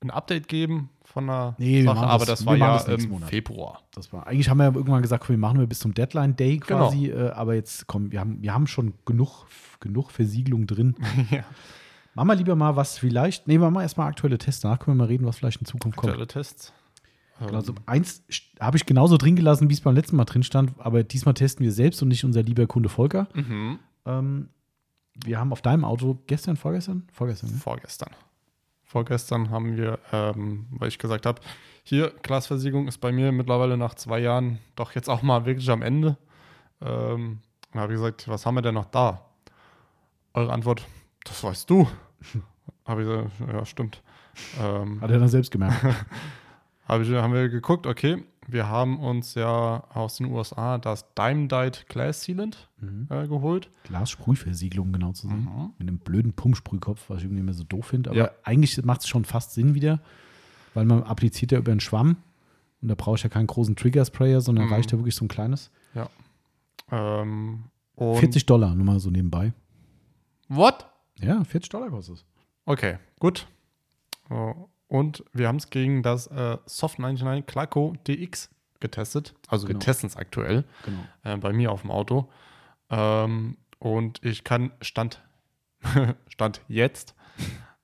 ein 0.00 0.10
Update 0.10 0.48
geben 0.48 0.88
von 1.04 1.28
einer 1.28 1.54
Nee, 1.58 1.82
Sache, 1.82 2.06
aber 2.06 2.24
das- 2.24 2.46
war 2.46 2.56
ja 2.56 2.76
im 2.78 3.08
Monat. 3.10 3.28
Februar. 3.28 3.82
Das 3.92 4.12
war, 4.12 4.26
eigentlich 4.26 4.48
haben 4.48 4.58
wir 4.58 4.64
ja 4.64 4.72
irgendwann 4.74 5.02
gesagt, 5.02 5.24
komm, 5.26 5.34
wir 5.34 5.38
machen 5.38 5.58
wir 5.60 5.66
bis 5.66 5.80
zum 5.80 5.92
Deadline 5.94 6.34
Day 6.36 6.56
Genau. 6.56 6.88
quasi. 6.88 7.10
Äh, 7.10 7.30
aber 7.30 7.54
jetzt 7.54 7.86
komm, 7.86 8.10
wir 8.10 8.20
haben, 8.20 8.42
wir 8.42 8.54
haben 8.54 8.66
schon 8.66 8.94
genug, 9.04 9.46
genug 9.80 10.10
Versiegelung 10.10 10.66
drin. 10.66 10.96
ja. 11.30 11.44
Machen 12.14 12.28
wir 12.28 12.34
lieber 12.34 12.56
mal 12.56 12.76
was 12.76 12.98
vielleicht. 12.98 13.48
Nee, 13.48 13.58
machen 13.58 13.74
wir 13.74 13.82
erstmal 13.82 14.08
aktuelle 14.08 14.38
Tests. 14.38 14.60
Danach 14.60 14.78
können 14.78 14.96
wir 14.96 15.04
mal 15.04 15.08
reden, 15.08 15.26
was 15.26 15.38
vielleicht 15.38 15.60
in 15.60 15.66
Zukunft 15.66 15.96
kommt. 15.96 16.10
Aktuelle 16.10 16.26
Tests. 16.26 16.72
Genau, 17.46 17.58
also 17.58 17.74
eins 17.86 18.22
habe 18.60 18.76
ich 18.76 18.86
genauso 18.86 19.16
drin 19.16 19.36
gelassen, 19.36 19.68
wie 19.68 19.74
es 19.74 19.80
beim 19.80 19.94
letzten 19.94 20.16
Mal 20.16 20.24
drin 20.24 20.42
stand, 20.42 20.72
aber 20.78 21.02
diesmal 21.02 21.34
testen 21.34 21.64
wir 21.64 21.72
selbst 21.72 22.02
und 22.02 22.08
nicht 22.08 22.24
unser 22.24 22.42
lieber 22.42 22.66
Kunde 22.66 22.88
Volker. 22.88 23.28
Mhm. 23.34 23.78
Ähm, 24.06 24.48
wir 25.14 25.38
haben 25.38 25.52
auf 25.52 25.62
deinem 25.62 25.84
Auto 25.84 26.18
gestern, 26.26 26.56
vorgestern? 26.56 27.08
Vorgestern, 27.12 27.50
ne? 27.50 27.56
Vorgestern. 27.56 28.10
Vorgestern 28.84 29.50
haben 29.50 29.76
wir, 29.76 29.98
ähm, 30.12 30.66
weil 30.70 30.88
ich 30.88 30.98
gesagt 30.98 31.26
habe, 31.26 31.40
hier, 31.82 32.12
Glasversiegelung 32.22 32.88
ist 32.88 32.98
bei 32.98 33.10
mir 33.10 33.32
mittlerweile 33.32 33.76
nach 33.76 33.94
zwei 33.94 34.20
Jahren 34.20 34.58
doch 34.76 34.92
jetzt 34.92 35.08
auch 35.08 35.22
mal 35.22 35.46
wirklich 35.46 35.68
am 35.70 35.82
Ende. 35.82 36.16
Ähm, 36.80 37.40
dann 37.72 37.82
habe 37.82 37.92
ich 37.92 37.98
gesagt, 37.98 38.28
was 38.28 38.44
haben 38.46 38.54
wir 38.54 38.62
denn 38.62 38.74
noch 38.74 38.84
da? 38.84 39.24
Eure 40.34 40.52
Antwort, 40.52 40.86
das 41.24 41.42
weißt 41.42 41.68
du. 41.70 41.88
habe 42.84 43.02
ich 43.02 43.08
gesagt, 43.08 43.30
ja, 43.52 43.64
stimmt. 43.64 44.02
Ähm, 44.60 45.00
Hat 45.00 45.10
er 45.10 45.18
dann 45.18 45.28
selbst 45.28 45.50
gemerkt. 45.50 45.84
Hab 46.88 47.00
ich, 47.00 47.10
haben 47.12 47.32
wir 47.32 47.48
geguckt, 47.48 47.86
okay, 47.86 48.24
wir 48.48 48.68
haben 48.68 48.98
uns 48.98 49.34
ja 49.34 49.84
aus 49.94 50.16
den 50.16 50.26
USA 50.26 50.78
das 50.78 51.14
Diamondite 51.14 51.84
Glass 51.88 52.22
Sealant 52.22 52.68
mhm. 52.80 53.06
äh, 53.08 53.28
geholt. 53.28 53.70
Glassprühversiegelung, 53.84 54.92
genau 54.92 55.12
zu 55.12 55.28
sein. 55.28 55.42
Mhm. 55.44 55.72
Mit 55.78 55.88
einem 55.88 55.98
blöden 55.98 56.32
Pumpsprühkopf, 56.32 57.08
was 57.08 57.18
ich 57.18 57.24
irgendwie 57.24 57.40
immer 57.40 57.52
so 57.52 57.62
doof 57.64 57.86
finde. 57.86 58.10
Aber 58.10 58.18
Ja. 58.18 58.30
eigentlich 58.42 58.82
macht 58.84 59.02
es 59.02 59.08
schon 59.08 59.24
fast 59.24 59.52
Sinn 59.52 59.74
wieder, 59.74 60.00
weil 60.74 60.84
man 60.84 61.04
appliziert 61.04 61.52
ja 61.52 61.58
über 61.58 61.70
einen 61.70 61.80
Schwamm 61.80 62.16
und 62.82 62.88
da 62.88 62.94
brauche 62.96 63.14
ich 63.16 63.22
ja 63.22 63.28
keinen 63.28 63.46
großen 63.46 63.76
Trigger-Sprayer, 63.76 64.40
sondern 64.40 64.66
Mhm. 64.66 64.72
reicht 64.72 64.90
ja 64.90 64.98
wirklich 64.98 65.14
so 65.14 65.24
ein 65.24 65.28
kleines. 65.28 65.70
Ähm, 66.90 67.64
und 67.94 68.16
40 68.18 68.44
Dollar, 68.44 68.74
nur 68.74 68.84
mal 68.84 68.98
so 69.00 69.08
nebenbei. 69.10 69.52
What? 70.48 70.86
Ja, 71.18 71.44
40 71.44 71.68
Dollar 71.70 71.90
kostet 71.90 72.16
es. 72.16 72.24
Okay, 72.64 72.98
gut. 73.20 73.46
Und 74.88 75.24
wir 75.32 75.48
haben 75.48 75.56
es 75.56 75.70
gegen 75.70 76.02
das 76.02 76.26
äh, 76.28 76.58
Soft 76.66 76.98
99 76.98 77.46
Claco 77.46 77.94
DX 78.06 78.50
getestet. 78.80 79.34
Also 79.48 79.66
Genau. 79.66 79.78
wir 79.78 79.84
testen 79.84 80.08
es 80.08 80.16
aktuell 80.16 80.64
Genau. 80.84 81.00
äh, 81.24 81.36
bei 81.36 81.52
mir 81.52 81.70
auf 81.72 81.82
dem 81.82 81.90
Auto. 81.90 82.30
Ähm, 82.90 83.56
und 83.78 84.24
ich 84.24 84.44
kann 84.44 84.72
Stand, 84.80 85.22
Stand 86.28 86.60
jetzt 86.68 87.14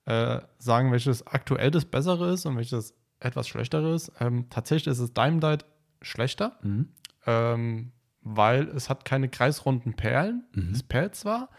äh, 0.05 0.39
sagen, 0.57 0.91
welches 0.91 1.25
aktuell 1.27 1.71
das 1.71 1.85
bessere 1.85 2.31
ist 2.33 2.45
und 2.45 2.57
welches 2.57 2.93
etwas 3.19 3.47
schlechtere 3.47 3.93
ist. 3.93 4.11
Ähm, 4.19 4.47
tatsächlich 4.49 4.87
ist 4.91 4.99
es 4.99 5.13
Diamondite 5.13 5.65
schlechter, 6.01 6.57
Mhm. 6.63 6.89
ähm, 7.25 7.91
weil 8.21 8.67
es 8.69 8.89
hat 8.89 9.03
keine 9.05 9.29
kreisrunden 9.29 9.93
Perlen. 9.95 10.45
Mhm. 10.53 10.71
Es 10.71 10.83
perlt 10.83 11.15
zwar, 11.15 11.49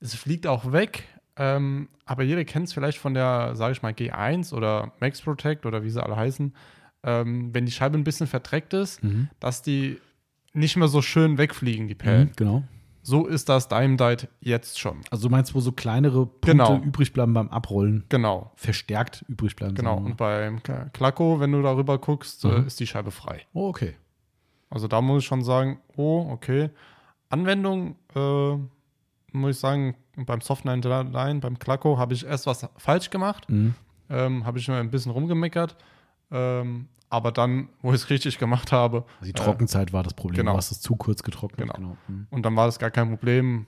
es 0.00 0.14
fliegt 0.14 0.46
auch 0.46 0.72
weg, 0.72 1.04
ähm, 1.36 1.88
aber 2.04 2.22
jeder 2.22 2.44
kennt 2.44 2.66
es 2.68 2.72
vielleicht 2.72 2.98
von 2.98 3.14
der, 3.14 3.54
sage 3.56 3.72
ich 3.72 3.82
mal, 3.82 3.92
G1 3.92 4.52
oder 4.54 4.92
Max 5.00 5.20
Protect 5.22 5.66
oder 5.66 5.82
wie 5.84 5.90
sie 5.90 6.02
alle 6.02 6.16
heißen. 6.16 6.54
Ähm, 7.04 7.54
wenn 7.54 7.64
die 7.66 7.72
Scheibe 7.72 7.96
ein 7.96 8.04
bisschen 8.04 8.26
verdreckt 8.26 8.74
ist, 8.74 9.02
Mhm. 9.04 9.28
dass 9.40 9.62
die 9.62 9.98
nicht 10.52 10.76
mehr 10.76 10.88
so 10.88 11.00
schön 11.02 11.38
wegfliegen, 11.38 11.86
die 11.86 11.94
Perlen. 11.94 12.28
Mhm. 12.28 12.32
Genau. 12.36 12.62
So 13.02 13.26
ist 13.26 13.48
das 13.48 13.68
Diamondite 13.68 14.28
jetzt 14.40 14.78
schon. 14.80 15.00
Also 15.10 15.28
du 15.28 15.32
meinst, 15.32 15.54
wo 15.54 15.60
so 15.60 15.72
kleinere 15.72 16.26
Punkte 16.26 16.50
Genau. 16.50 16.76
übrig 16.78 17.12
bleiben 17.12 17.32
beim 17.32 17.48
Abrollen, 17.48 18.04
Genau, 18.08 18.50
verstärkt 18.56 19.24
übrig 19.28 19.54
bleiben. 19.56 19.76
genau. 19.76 19.96
Und 19.96 20.16
beim 20.16 20.60
Klacko, 20.92 21.40
wenn 21.40 21.52
du 21.52 21.62
darüber 21.62 21.98
guckst, 21.98 22.44
äh, 22.44 22.48
Mhm. 22.48 22.66
ist 22.66 22.80
die 22.80 22.86
Scheibe 22.86 23.10
frei. 23.10 23.42
Oh, 23.54 23.68
okay. 23.68 23.94
Also 24.68 24.88
da 24.88 25.00
muss 25.00 25.22
ich 25.22 25.26
schon 25.28 25.42
sagen, 25.42 25.80
oh, 25.96 26.26
okay. 26.30 26.68
Anwendung, 27.30 27.96
äh, 28.14 28.56
muss 29.32 29.52
ich 29.56 29.58
sagen, 29.58 29.94
beim 30.16 30.40
Soft 30.40 30.64
99, 30.64 31.40
beim 31.40 31.58
Klacko 31.58 31.98
habe 31.98 32.14
ich 32.14 32.24
erst 32.26 32.46
was 32.46 32.66
falsch 32.76 33.10
gemacht. 33.10 33.48
Mhm. 33.48 33.74
Ähm, 34.10 34.46
habe 34.46 34.58
ich 34.58 34.68
mir 34.68 34.76
ein 34.76 34.90
bisschen 34.90 35.12
rumgemeckert. 35.12 35.76
Ähm, 36.30 36.88
aber 37.10 37.32
dann, 37.32 37.68
wo 37.80 37.90
ich 37.90 37.96
es 38.02 38.10
richtig 38.10 38.38
gemacht 38.38 38.70
habe, 38.72 39.04
Also 39.20 39.32
die 39.32 39.32
Trockenzeit 39.32 39.92
war 39.92 40.02
das 40.02 40.14
Problem. 40.14 40.36
genau. 40.36 40.52
Du 40.52 40.58
hast 40.58 40.70
es 40.70 40.80
zu 40.80 40.96
kurz 40.96 41.22
getrocknet. 41.22 41.72
Genau. 41.74 41.96
Mhm. 42.08 42.26
und 42.30 42.42
dann 42.44 42.54
war 42.56 42.66
das 42.66 42.78
gar 42.78 42.90
kein 42.90 43.08
Problem. 43.08 43.66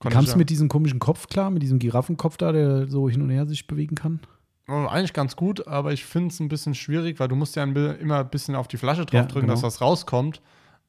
Kamst 0.00 0.32
du 0.32 0.38
mit 0.38 0.48
diesem 0.48 0.68
komischen 0.68 0.98
Kopf 0.98 1.26
klar, 1.28 1.50
mit 1.50 1.62
diesem 1.62 1.78
Giraffenkopf 1.78 2.36
da, 2.38 2.52
der 2.52 2.88
so 2.88 3.08
hin 3.08 3.20
und 3.22 3.28
her 3.30 3.46
sich 3.46 3.66
bewegen 3.66 3.94
kann? 3.96 4.20
ja, 4.66 4.86
eigentlich 4.88 5.12
ganz 5.12 5.36
gut, 5.36 5.66
aber 5.66 5.92
ich 5.92 6.04
finde 6.04 6.28
es 6.28 6.40
ein 6.40 6.48
bisschen 6.48 6.74
schwierig, 6.74 7.20
weil 7.20 7.28
du 7.28 7.34
musst 7.36 7.54
ja 7.56 7.64
immer 7.64 8.20
ein 8.20 8.30
bisschen 8.30 8.54
auf 8.54 8.66
die 8.66 8.76
Flasche 8.78 9.00
Ja, 9.02 9.04
drauf 9.06 9.26
drücken, 9.28 9.48
dass 9.48 9.60
genau. 9.60 9.66
das 9.68 9.80
rauskommt. 9.80 10.40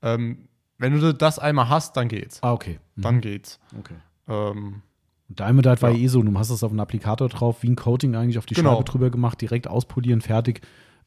Ähm, 0.01 0.47
wenn 0.77 0.99
du 0.99 1.13
das 1.13 1.39
einmal 1.39 1.67
hast, 1.69 1.97
dann 1.97 2.07
geht's. 2.07 2.41
Ah, 2.41 2.53
okay. 2.53 2.79
Mhm. 2.95 3.01
Dann 3.01 3.21
geht's. 3.21 3.59
okay. 3.77 3.95
Ähm, 4.31 4.81
Diamondite 5.29 5.81
war 5.81 5.91
Ja. 5.91 5.97
eh 5.97 6.07
so, 6.07 6.21
du 6.21 6.37
hast 6.37 6.51
das 6.51 6.63
auf 6.63 6.71
einen 6.71 6.79
Applikator 6.79 7.29
drauf, 7.29 7.63
wie 7.63 7.69
ein 7.69 7.75
Coating 7.75 8.15
eigentlich 8.15 8.37
auf 8.37 8.45
die 8.45 8.53
Genau. 8.53 8.71
Scheibe 8.73 8.83
drüber 8.85 9.09
gemacht, 9.09 9.39
direkt 9.41 9.67
auspolieren, 9.67 10.21
fertig. 10.21 10.61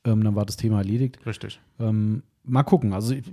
Ähm, 0.04 0.22
dann 0.24 0.34
war 0.34 0.44
das 0.46 0.56
Thema 0.56 0.78
erledigt. 0.78 1.18
richtig. 1.26 1.60
Ähm, 1.78 2.22
mal 2.44 2.62
gucken. 2.62 2.92
Also 2.92 3.14
ich, 3.14 3.24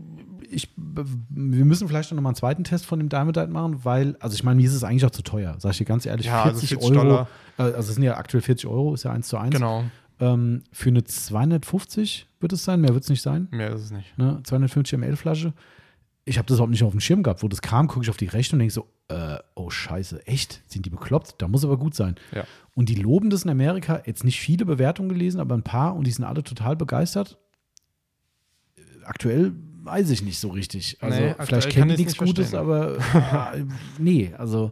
ich, 0.49 0.69
wir 0.77 1.65
müssen 1.65 1.87
vielleicht 1.87 2.11
noch 2.11 2.21
mal 2.21 2.29
einen 2.29 2.35
zweiten 2.35 2.63
Test 2.63 2.85
von 2.85 2.99
dem 2.99 3.09
Diamondite 3.09 3.47
machen, 3.47 3.83
weil, 3.83 4.15
also 4.19 4.33
ich 4.35 4.43
meine, 4.43 4.59
mir 4.61 4.67
ist 4.67 4.73
es 4.73 4.83
eigentlich 4.83 5.05
auch 5.05 5.11
zu 5.11 5.21
teuer, 5.23 5.55
sag 5.59 5.71
ich 5.71 5.77
dir 5.79 5.85
ganz 5.85 6.05
ehrlich. 6.05 6.25
Ja, 6.27 6.43
also 6.43 6.59
40, 6.59 6.69
40 6.79 6.97
Euro, 6.97 7.03
Dollar. 7.05 7.27
äh, 7.57 7.61
also 7.63 7.89
es 7.89 7.95
sind 7.95 8.03
ja 8.03 8.17
aktuell 8.17 8.41
40 8.41 8.69
Euro, 8.69 8.93
ist 8.93 9.03
ja 9.03 9.11
1 9.11 9.27
zu 9.27 9.37
1. 9.37 9.53
Genau. 9.53 9.83
Ähm, 10.19 10.63
für 10.71 10.89
eine 10.89 11.03
250 11.03 12.27
wird 12.39 12.53
es 12.53 12.63
sein, 12.63 12.81
mehr 12.81 12.93
wird 12.93 13.03
es 13.03 13.09
nicht 13.09 13.21
sein. 13.21 13.47
Mehr 13.51 13.71
ist 13.73 13.81
es 13.81 13.91
nicht. 13.91 14.17
Ne? 14.17 14.39
250 14.43 14.97
ml 14.99 15.15
Flasche. 15.15 15.53
Ich 16.23 16.37
habe 16.37 16.45
das 16.47 16.57
überhaupt 16.57 16.71
nicht 16.71 16.83
auf 16.83 16.91
dem 16.91 16.99
Schirm 16.99 17.23
gehabt. 17.23 17.41
Wo 17.43 17.47
das 17.47 17.61
kam, 17.61 17.87
gucke 17.87 18.03
ich 18.03 18.09
auf 18.09 18.17
die 18.17 18.27
Rechnung 18.27 18.57
und 18.57 18.59
denke 18.59 18.73
so, 18.73 18.87
äh, 19.07 19.37
oh 19.55 19.69
scheiße, 19.69 20.27
echt? 20.27 20.61
Sind 20.67 20.85
die 20.85 20.89
bekloppt? 20.91 21.35
Da 21.39 21.47
muss 21.47 21.65
aber 21.65 21.77
gut 21.77 21.95
sein. 21.95 22.15
Ja. 22.33 22.43
Und 22.75 22.89
die 22.89 22.95
loben 22.95 23.29
das 23.31 23.43
in 23.43 23.49
Amerika. 23.49 24.01
Jetzt 24.05 24.23
nicht 24.23 24.39
viele 24.39 24.65
Bewertungen 24.65 25.09
gelesen, 25.09 25.39
aber 25.39 25.55
ein 25.55 25.63
paar 25.63 25.95
und 25.95 26.05
die 26.05 26.11
sind 26.11 26.23
alle 26.23 26.43
total 26.43 26.75
begeistert. 26.75 27.39
Äh, 28.77 28.81
Aktuell 29.05 29.53
weiß 29.83 30.11
ich 30.11 30.21
nicht 30.21 30.39
so 30.39 30.49
richtig. 30.49 30.97
Also 31.01 31.19
Nee, 31.19 31.35
vielleicht 31.39 31.69
kennen 31.71 31.89
die 31.89 32.03
nichts 32.03 32.13
nicht 32.19 32.19
Gutes, 32.27 32.51
verstehen. 32.51 32.59
aber 32.59 33.53
äh, 33.55 33.65
nee, 33.97 34.31
also 34.37 34.71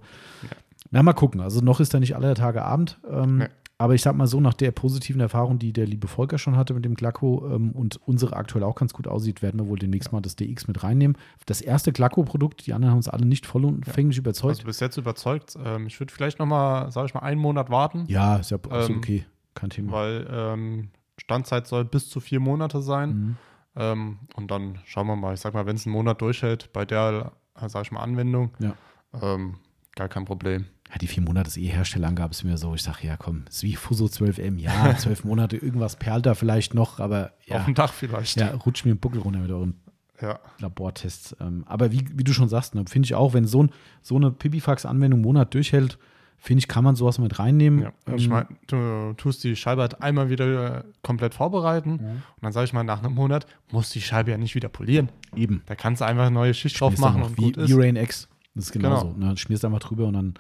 na 0.91 1.01
mal 1.03 1.13
gucken. 1.13 1.41
Also 1.41 1.61
noch 1.61 1.80
ist 1.80 1.93
da 1.93 1.99
nicht 1.99 2.15
aller 2.15 2.35
Tage 2.35 2.63
Abend. 2.63 2.99
Ähm, 3.09 3.38
Nee. 3.39 3.47
Aber 3.81 3.95
ich 3.95 4.01
sag 4.01 4.14
mal 4.15 4.27
so, 4.27 4.41
nach 4.41 4.53
der 4.53 4.72
positiven 4.72 5.22
Erfahrung, 5.22 5.57
die 5.57 5.72
der 5.72 5.88
liebe 5.88 6.10
Volker 6.10 6.38
schon 6.38 6.57
hatte 6.57 6.73
mit 6.73 6.84
dem 6.84 6.95
Glacko 6.95 7.49
ähm, 7.49 7.72
und 7.72 7.97
unsere 8.06 8.35
aktuell 8.35 8.65
auch 8.65 8.76
ganz 8.76 8.93
gut 8.93 9.07
aussieht, 9.07 9.41
werden 9.41 9.57
wir 9.57 9.68
wohl 9.69 9.80
demnächst 9.80 10.11
mal 10.11 10.19
das 10.19 10.35
DX 10.35 10.68
mit 10.68 10.84
reinnehmen. 10.84 11.18
Das 11.45 11.61
erste 11.61 11.93
Glacko-Produkt, 11.93 12.68
die 12.68 12.73
anderen 12.73 12.91
haben 12.91 12.97
uns 12.97 13.07
alle 13.07 13.26
nicht 13.26 13.45
vollumfänglich 13.45 14.18
überzeugt. 14.18 14.57
Also 14.57 14.65
bis 14.65 14.81
jetzt 14.81 14.97
überzeugt. 14.97 15.57
Ähm, 15.64 15.88
ich 15.88 15.97
würde 15.99 16.14
vielleicht 16.14 16.39
noch 16.39 16.45
mal, 16.45 16.91
sage 16.91 17.07
ich 17.07 17.14
mal, 17.14 17.22
einen 17.22 17.39
Monat 17.39 17.69
warten, 17.69 18.03
ja, 18.10 18.35
ist 18.35 18.51
ja 18.51 18.57
absolut 18.57 18.89
Ähm, 18.89 18.97
okay. 18.97 19.26
Kein 19.56 19.69
Thema. 19.69 19.93
weil 19.93 20.27
ähm, 20.30 20.89
Standzeit 21.18 21.65
soll 21.65 21.85
bis 21.85 22.10
zu 22.10 22.19
vier 22.19 22.41
Monate 22.41 22.81
sein. 22.81 23.10
Mhm. 23.10 23.35
Ähm, 23.77 24.18
und 24.35 24.51
dann 24.51 24.80
schauen 24.84 25.07
wir 25.07 25.15
mal. 25.15 25.34
Ich 25.34 25.39
sag 25.39 25.53
mal, 25.53 25.65
wenn 25.65 25.77
es 25.77 25.85
einen 25.85 25.93
Monat 25.93 26.22
durchhält, 26.22 26.73
bei 26.73 26.84
der, 26.84 27.31
äh, 27.56 27.69
sag 27.69 27.84
ich 27.85 27.91
mal, 27.93 28.01
Anwendung, 28.01 28.51
Ja. 28.60 28.73
ähm, 29.22 29.56
gar 29.95 30.10
kein 30.10 30.26
Problem. 30.26 30.65
Ja, 30.91 30.97
die 30.97 31.07
vier 31.07 31.21
Monate 31.21 31.47
ist 31.49 31.57
eh 31.57 31.67
Herstellerangabe, 31.67 32.31
ist 32.31 32.43
mir 32.43 32.57
so. 32.57 32.73
Ich 32.73 32.81
sage, 32.83 33.05
ja, 33.05 33.15
komm, 33.15 33.43
ist 33.49 33.61
wie 33.63 33.75
Fuso 33.75 34.05
12M. 34.05 34.57
Ja, 34.57 34.95
zwölf 34.97 35.23
Monate, 35.23 35.55
irgendwas 35.57 35.95
perlt 35.97 36.25
da 36.25 36.33
vielleicht 36.33 36.73
noch, 36.73 36.99
aber 36.99 37.33
Auf 37.41 37.47
ja, 37.47 37.63
dem 37.63 37.75
Dach 37.75 37.93
vielleicht. 37.93 38.37
ja 38.37 38.51
rutscht 38.55 38.85
mir 38.85 38.93
den 38.95 38.99
Buckel 38.99 39.21
runter 39.21 39.39
mit 39.39 39.51
euren 39.51 39.75
Ja. 40.21 40.39
Labortests. 40.59 41.35
Ähm, 41.39 41.63
aber 41.67 41.91
wie, 41.91 42.05
wie 42.15 42.23
du 42.23 42.33
schon 42.33 42.49
sagst, 42.49 42.73
ne, 42.75 42.83
finde 42.89 43.05
ich 43.05 43.13
auch, 43.15 43.33
wenn 43.33 43.45
so, 43.45 43.63
ein, 43.63 43.71
so 44.01 44.15
eine 44.15 44.31
Pipifax-Anwendung 44.31 45.19
einen 45.19 45.23
Monat 45.25 45.53
durchhält, 45.53 45.99
finde 46.41 46.59
ich, 46.59 46.67
kann 46.67 46.83
man 46.85 46.95
sowas 46.95 47.19
mit 47.19 47.37
reinnehmen. 47.37 47.81
Ja. 47.83 47.91
Und 48.05 48.15
ich 48.17 48.23
Ähm, 48.25 48.29
meine, 48.31 48.47
du 48.67 49.13
tust 49.17 49.43
die 49.43 49.55
Scheibe 49.55 49.81
halt 49.81 50.01
einmal 50.01 50.29
wieder 50.29 50.77
äh, 50.79 50.83
komplett 51.03 51.33
vorbereiten 51.35 51.99
und 51.99 52.21
dann 52.41 52.51
sage 52.53 52.65
ich 52.65 52.73
mal, 52.73 52.83
nach 52.83 53.03
einem 53.03 53.13
Monat 53.13 53.45
muss 53.71 53.89
die 53.91 54.01
Scheibe 54.01 54.31
ja 54.31 54.37
nicht 54.37 54.55
wieder 54.55 54.69
polieren. 54.69 55.09
eben. 55.35 55.61
Da 55.67 55.75
kannst 55.75 56.01
du 56.01 56.05
einfach 56.05 56.23
eine 56.27 56.31
neue 56.33 56.53
Schicht 56.55 56.79
drauf 56.79 56.93
Schmierst 56.93 57.01
machen 57.01 57.17
einfach 57.17 57.29
und 57.31 57.37
wie, 57.37 57.51
gut 57.51 57.57
wie 57.57 57.61
ist. 57.71 57.77
Rain 57.77 57.95
X. 57.95 58.27
Das 58.55 58.65
ist 58.65 58.71
genauso. 58.71 59.09
Genau. 59.13 59.27
Ne? 59.27 59.37
Schmierst 59.37 59.63
einfach 59.65 59.79
drüber 59.79 60.07
und 60.07 60.13
dann 60.13 60.33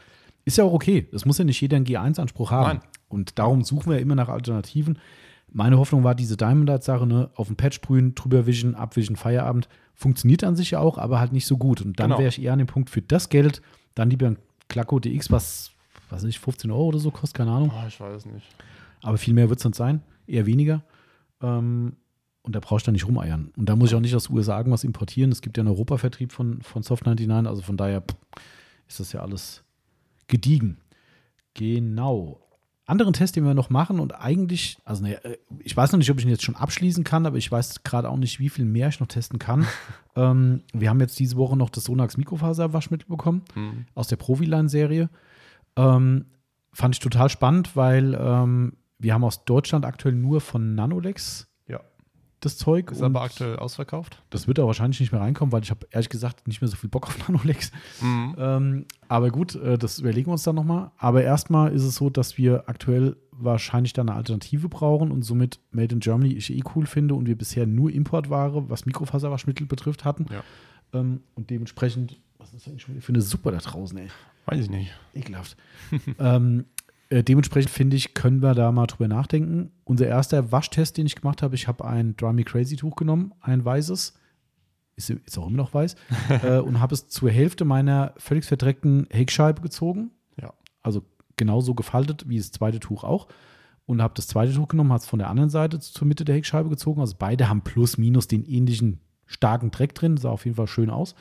ist 0.49 0.57
ja 0.57 0.63
auch 0.63 0.73
okay. 0.73 1.07
Das 1.11 1.25
muss 1.25 1.37
ja 1.37 1.45
nicht 1.45 1.61
jeder 1.61 1.77
einen 1.77 1.85
G1-Anspruch 1.85 2.51
haben. 2.51 2.79
Nein. 2.79 2.89
Und 3.07 3.39
darum 3.39 3.63
suchen 3.63 3.91
wir 3.91 3.99
immer 3.99 4.15
nach 4.15 4.29
Alternativen. 4.29 4.99
Meine 5.51 5.77
Hoffnung 5.77 6.03
war 6.03 6.13
diese 6.15 6.37
Diamond 6.37 6.67
Light-Sache, 6.69 7.07
ne? 7.07 7.29
auf 7.35 7.47
dem 7.47 7.55
Patch 7.55 7.75
sprühen, 7.77 8.13
drüber 8.15 8.45
wischen, 8.45 8.75
abwischen, 8.75 9.15
Feierabend. 9.15 9.67
Funktioniert 9.95 10.43
an 10.43 10.55
sich 10.55 10.71
ja 10.71 10.79
auch, 10.79 10.97
aber 10.97 11.19
halt 11.19 11.33
nicht 11.33 11.45
so 11.47 11.57
gut. 11.57 11.81
Und 11.81 11.99
dann 11.99 12.09
Genau. 12.09 12.19
wäre 12.19 12.29
ich 12.29 12.41
eher 12.41 12.53
an 12.53 12.59
dem 12.59 12.67
Punkt 12.67 12.89
für 12.89 13.01
das 13.01 13.29
Geld, 13.29 13.61
dann 13.95 14.09
lieber 14.09 14.27
ein 14.27 14.37
Klacko 14.67 14.99
DX, 14.99 15.31
was, 15.31 15.71
was 16.09 16.23
weiß 16.23 16.29
ich, 16.29 16.39
15 16.39 16.69
Euro 16.71 16.85
oder 16.85 16.99
so 16.99 17.09
kostet, 17.11 17.37
keine 17.37 17.51
Ahnung. 17.51 17.71
Oh, 17.73 17.87
ich 17.87 17.99
weiß 17.99 18.25
nicht. 18.27 18.45
Aber 19.01 19.17
viel 19.17 19.33
mehr 19.33 19.49
wird 19.49 19.59
es 19.59 19.65
nicht 19.65 19.75
sein, 19.75 20.01
eher 20.27 20.45
weniger. 20.45 20.83
Ähm, 21.41 21.93
und 22.43 22.55
da 22.55 22.59
brauchst 22.59 22.85
du 22.85 22.89
dann 22.89 22.93
nicht 22.93 23.07
rumeiern. 23.07 23.51
Und 23.57 23.67
da 23.67 23.75
muss 23.75 23.89
ich 23.89 23.95
auch 23.95 23.99
nicht 23.99 24.15
aus 24.15 24.27
den 24.27 24.35
USA 24.35 24.57
irgendwas 24.57 24.83
importieren. 24.83 25.31
Es 25.31 25.41
gibt 25.41 25.57
ja 25.57 25.61
einen 25.61 25.69
Europavertrieb 25.69 26.31
von, 26.31 26.61
von 26.61 26.83
Soft99, 26.83 27.47
also 27.47 27.61
von 27.61 27.75
daher 27.77 28.01
pff, 28.01 28.15
ist 28.87 28.99
das 28.99 29.11
ja 29.13 29.21
alles 29.21 29.63
gediegen. 30.29 30.77
Genau. 31.53 32.39
Anderen 32.85 33.13
Test, 33.13 33.35
den 33.35 33.43
wir 33.43 33.53
noch 33.53 33.69
machen 33.69 33.99
und 33.99 34.15
eigentlich, 34.15 34.79
also 34.83 35.03
ne, 35.03 35.19
ich 35.59 35.77
weiß 35.77 35.91
noch 35.91 35.99
nicht, 35.99 36.09
ob 36.09 36.17
ich 36.17 36.25
ihn 36.25 36.31
jetzt 36.31 36.43
schon 36.43 36.55
abschließen 36.55 37.03
kann, 37.03 37.25
aber 37.27 37.37
ich 37.37 37.51
weiß 37.51 37.83
gerade 37.83 38.09
auch 38.09 38.17
nicht, 38.17 38.39
wie 38.39 38.49
viel 38.49 38.65
mehr 38.65 38.87
ich 38.87 38.99
noch 38.99 39.07
testen 39.07 39.37
kann. 39.37 39.67
ähm, 40.15 40.63
wir 40.73 40.89
haben 40.89 40.99
jetzt 40.99 41.19
diese 41.19 41.35
Woche 41.35 41.55
noch 41.55 41.69
das 41.69 41.83
Sonax 41.83 42.17
Mikrofaserwaschmittel 42.17 43.07
bekommen 43.07 43.43
Hm. 43.53 43.85
aus 43.93 44.07
der 44.07 44.15
Proviline-Serie. 44.15 45.09
Ähm, 45.75 46.25
fand 46.73 46.95
ich 46.95 46.99
total 46.99 47.29
spannend, 47.29 47.75
weil 47.75 48.17
ähm, 48.19 48.73
wir 48.97 49.13
haben 49.13 49.23
aus 49.23 49.45
Deutschland 49.45 49.85
aktuell 49.85 50.15
nur 50.15 50.41
von 50.41 50.73
Nanolex. 50.73 51.47
Das 52.39 52.57
Zeug. 52.57 52.91
Ist 52.91 53.01
aber 53.01 53.21
aktuell 53.21 53.57
ausverkauft. 53.57 54.21
Das 54.29 54.47
wird 54.47 54.59
aber 54.59 54.67
wahrscheinlich 54.67 54.99
nicht 54.99 55.11
mehr 55.11 55.21
reinkommen, 55.21 55.51
weil 55.51 55.63
ich 55.63 55.71
habe 55.71 55.87
ehrlich 55.91 56.09
gesagt 56.09 56.47
nicht 56.47 56.61
mehr 56.61 56.69
so 56.69 56.75
viel 56.75 56.89
Bock 56.89 57.07
auf 57.07 57.17
Nanolex. 57.27 57.71
Mhm. 58.01 58.35
Ähm, 58.37 58.85
aber 59.07 59.29
gut, 59.29 59.55
äh, 59.55 59.77
das 59.77 59.99
überlegen 59.99 60.27
wir 60.27 60.33
uns 60.33 60.43
dann 60.43 60.55
nochmal. 60.55 60.91
Aber 60.97 61.23
erstmal 61.23 61.73
ist 61.73 61.83
es 61.83 61.95
so, 61.95 62.09
dass 62.09 62.37
wir 62.37 62.67
aktuell 62.67 63.17
wahrscheinlich 63.31 63.93
dann 63.93 64.09
eine 64.09 64.17
Alternative 64.17 64.69
brauchen 64.69 65.11
und 65.11 65.23
somit 65.23 65.59
Made 65.71 65.93
in 65.93 65.99
Germany 65.99 66.33
ich 66.33 66.53
eh 66.53 66.61
cool 66.75 66.85
finde 66.85 67.15
und 67.15 67.25
wir 67.25 67.37
bisher 67.37 67.65
nur 67.65 67.91
Importware, 67.91 68.69
was 68.69 68.85
Mikrofaserwaschmittel 68.85 69.65
betrifft, 69.65 70.05
hatten. 70.05 70.25
Ja. 70.31 70.43
Ähm, 70.93 71.21
und 71.35 71.49
dementsprechend, 71.49 72.19
was 72.37 72.53
ist 72.53 72.67
das 72.67 72.71
eigentlich 72.71 73.03
für 73.03 73.13
eine 73.13 73.21
Suppe 73.21 73.51
da 73.51 73.57
draußen, 73.57 73.97
ey? 73.97 74.07
Weiß 74.45 74.59
ich 74.61 74.69
nicht. 74.69 74.91
Ekelhaft. 75.13 75.57
ähm, 76.19 76.65
äh, 77.09 77.23
dementsprechend 77.23 77.71
finde 77.71 77.97
ich, 77.97 78.13
können 78.13 78.41
wir 78.41 78.53
da 78.53 78.71
mal 78.71 78.87
drüber 78.87 79.07
nachdenken. 79.07 79.71
Unser 79.83 80.07
erster 80.07 80.51
Waschtest, 80.51 80.97
den 80.97 81.07
ich 81.07 81.15
gemacht 81.15 81.41
habe, 81.41 81.55
ich 81.55 81.67
habe 81.67 81.85
ein 81.85 82.15
Dry 82.15 82.33
Me 82.33 82.43
Crazy 82.43 82.75
Tuch 82.75 82.95
genommen, 82.95 83.33
ein 83.41 83.65
weißes, 83.65 84.13
ist, 84.95 85.09
ist 85.09 85.37
auch 85.37 85.47
immer 85.47 85.57
noch 85.57 85.73
weiß, 85.73 85.95
äh, 86.43 86.57
und 86.59 86.79
habe 86.79 86.93
es 86.93 87.07
zur 87.07 87.31
Hälfte 87.31 87.65
meiner 87.65 88.13
völlig 88.17 88.45
verdreckten 88.45 89.07
Heckscheibe 89.09 89.61
gezogen. 89.61 90.11
Ja. 90.39 90.53
Also 90.83 91.03
genauso 91.35 91.73
gefaltet 91.73 92.29
wie 92.29 92.37
das 92.37 92.51
zweite 92.51 92.79
Tuch 92.79 93.03
auch. 93.03 93.27
Und 93.87 94.03
habe 94.03 94.13
das 94.15 94.27
zweite 94.27 94.53
Tuch 94.53 94.67
genommen, 94.67 94.91
habe 94.91 94.99
es 94.99 95.07
von 95.07 95.17
der 95.17 95.29
anderen 95.29 95.49
Seite 95.49 95.79
zur 95.79 96.05
Mitte 96.05 96.25
der 96.25 96.35
Heckscheibe 96.35 96.69
gezogen. 96.69 97.01
Also 97.01 97.15
beide 97.17 97.49
haben 97.49 97.63
plus 97.63 97.97
minus 97.97 98.27
den 98.27 98.45
ähnlichen 98.45 98.99
starken 99.25 99.71
Dreck 99.71 99.95
drin. 99.95 100.17
Sah 100.17 100.29
auf 100.29 100.45
jeden 100.45 100.57
Fall 100.57 100.67
schön 100.67 100.91
aus. 100.91 101.15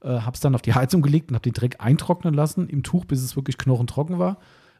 Äh, 0.00 0.20
habe 0.20 0.34
es 0.34 0.40
dann 0.40 0.54
auf 0.54 0.62
die 0.62 0.74
Heizung 0.74 1.02
gelegt 1.02 1.30
und 1.30 1.34
habe 1.34 1.42
den 1.42 1.54
Dreck 1.54 1.76
eintrocknen 1.80 2.34
lassen 2.34 2.68
im 2.68 2.84
Tuch, 2.84 3.04
bis 3.04 3.20
es 3.20 3.34
wirklich 3.34 3.58
knochentrocken 3.58 4.20
war. 4.20 4.38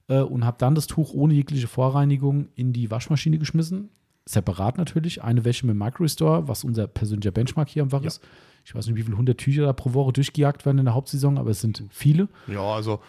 Äh, 0.09 0.21
und 0.21 0.45
habe 0.45 0.57
dann 0.59 0.75
das 0.75 0.87
Tuch 0.87 1.13
ohne 1.15 1.35
jegliche 1.35 1.67
Vorreinigung 1.69 2.49
in 2.55 2.73
die 2.73 2.91
Waschmaschine 2.91 3.39
geschmissen. 3.39 3.89
Separat 4.27 4.79
natürlich. 4.79 5.23
Eine 5.23 5.45
Wäsche 5.45 5.67
mit 5.67 5.77
Microstore, 5.77 6.49
was 6.49 6.65
unser 6.65 6.87
persönlicher 6.87 7.31
Benchmark 7.31 7.69
hier 7.69 7.83
einfach 7.83 8.01
Ja. 8.03 8.09
ist. 8.09 8.23
Ich 8.67 8.75
weiß 8.75 8.87
nicht, 8.87 8.97
wie 8.97 9.03
viele 9.03 9.17
hundert 9.19 9.39
Tücher 9.39 9.65
da 9.67 9.73
pro 9.75 9.93
Woche 9.93 10.13
durchgejagt 10.15 10.65
werden 10.65 10.79
in 10.79 10.87
der 10.87 10.95
Hauptsaison, 10.95 11.37
aber 11.39 11.51
es 11.51 11.61
sind 11.61 11.83
viele. 11.91 12.29
Ja, 12.47 12.63
also 12.63 13.01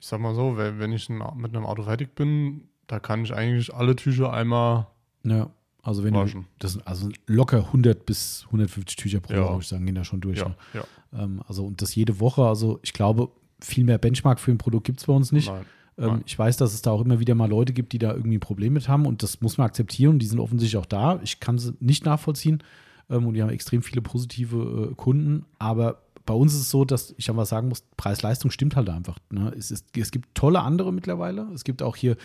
ich 0.00 0.06
sag 0.08 0.20
mal 0.20 0.34
so, 0.34 0.56
wenn, 0.56 0.92
ich 0.92 1.08
mit 1.08 1.54
einem 1.54 1.64
Auto 1.64 1.84
fertig 1.84 2.14
bin, 2.16 2.62
da 2.88 2.98
kann 2.98 3.24
ich 3.24 3.32
eigentlich 3.32 3.72
alle 3.72 3.94
Tücher 3.96 4.32
einmal 4.32 4.88
Ja, 5.22 5.50
also 5.82 6.02
wenn 6.02 6.14
Waschen. 6.14 6.42
du, 6.42 6.46
das 6.58 6.72
sind 6.72 6.86
also 6.86 7.08
locker 7.26 7.58
100 7.66 8.04
bis 8.04 8.42
150 8.46 8.96
Tücher 8.96 9.20
pro 9.20 9.34
Ja. 9.34 9.42
Woche, 9.44 9.50
würde 9.52 9.62
ich 9.62 9.68
sagen, 9.68 9.86
gehen 9.86 9.94
da 9.94 10.02
schon 10.04 10.20
durch. 10.20 10.38
ja, 10.38 10.48
Ne? 10.48 10.54
ja. 10.74 10.84
Ähm, 11.22 11.42
also 11.46 11.64
und 11.64 11.80
das 11.80 11.94
jede 11.94 12.18
Woche, 12.18 12.42
also 12.44 12.80
ich 12.82 12.92
glaube, 12.92 13.30
viel 13.60 13.84
mehr 13.84 13.98
Benchmark 13.98 14.40
für 14.40 14.50
ein 14.50 14.58
Produkt 14.58 14.84
gibt 14.86 14.98
es 15.00 15.06
bei 15.06 15.12
uns 15.12 15.30
nicht. 15.30 15.48
Nein. 15.48 15.64
Ähm, 15.98 16.22
ich 16.26 16.38
weiß, 16.38 16.56
dass 16.56 16.74
es 16.74 16.82
da 16.82 16.90
auch 16.90 17.00
immer 17.04 17.20
wieder 17.20 17.34
mal 17.34 17.48
Leute 17.48 17.72
gibt, 17.72 17.92
die 17.92 17.98
da 17.98 18.12
irgendwie 18.12 18.36
ein 18.36 18.40
Problem 18.40 18.72
mit 18.72 18.88
haben 18.88 19.06
und 19.06 19.22
das 19.22 19.40
muss 19.40 19.58
man 19.58 19.66
akzeptieren 19.66 20.18
die 20.18 20.26
sind 20.26 20.40
offensichtlich 20.40 20.76
auch 20.80 20.86
da. 20.86 21.20
Ich 21.22 21.40
kann 21.40 21.58
sie 21.58 21.74
nicht 21.80 22.04
nachvollziehen 22.04 22.62
ähm, 23.10 23.26
und 23.26 23.34
die 23.34 23.42
haben 23.42 23.50
extrem 23.50 23.82
viele 23.82 24.02
positive 24.02 24.90
äh, 24.90 24.94
Kunden, 24.94 25.44
aber 25.58 26.00
bei 26.26 26.34
uns 26.34 26.54
ist 26.54 26.60
es 26.60 26.70
so, 26.70 26.84
dass 26.84 27.14
ich 27.18 27.28
aber 27.28 27.44
sagen 27.44 27.68
muss, 27.68 27.84
Preis-Leistung 27.96 28.50
stimmt 28.50 28.76
halt 28.76 28.88
einfach. 28.88 29.18
Ne? 29.30 29.52
Es, 29.58 29.70
ist, 29.70 29.86
es 29.96 30.10
gibt 30.10 30.34
tolle 30.34 30.60
andere 30.60 30.92
mittlerweile. 30.92 31.46
Es 31.54 31.64
gibt 31.64 31.82
auch 31.82 31.96
hier 31.96 32.16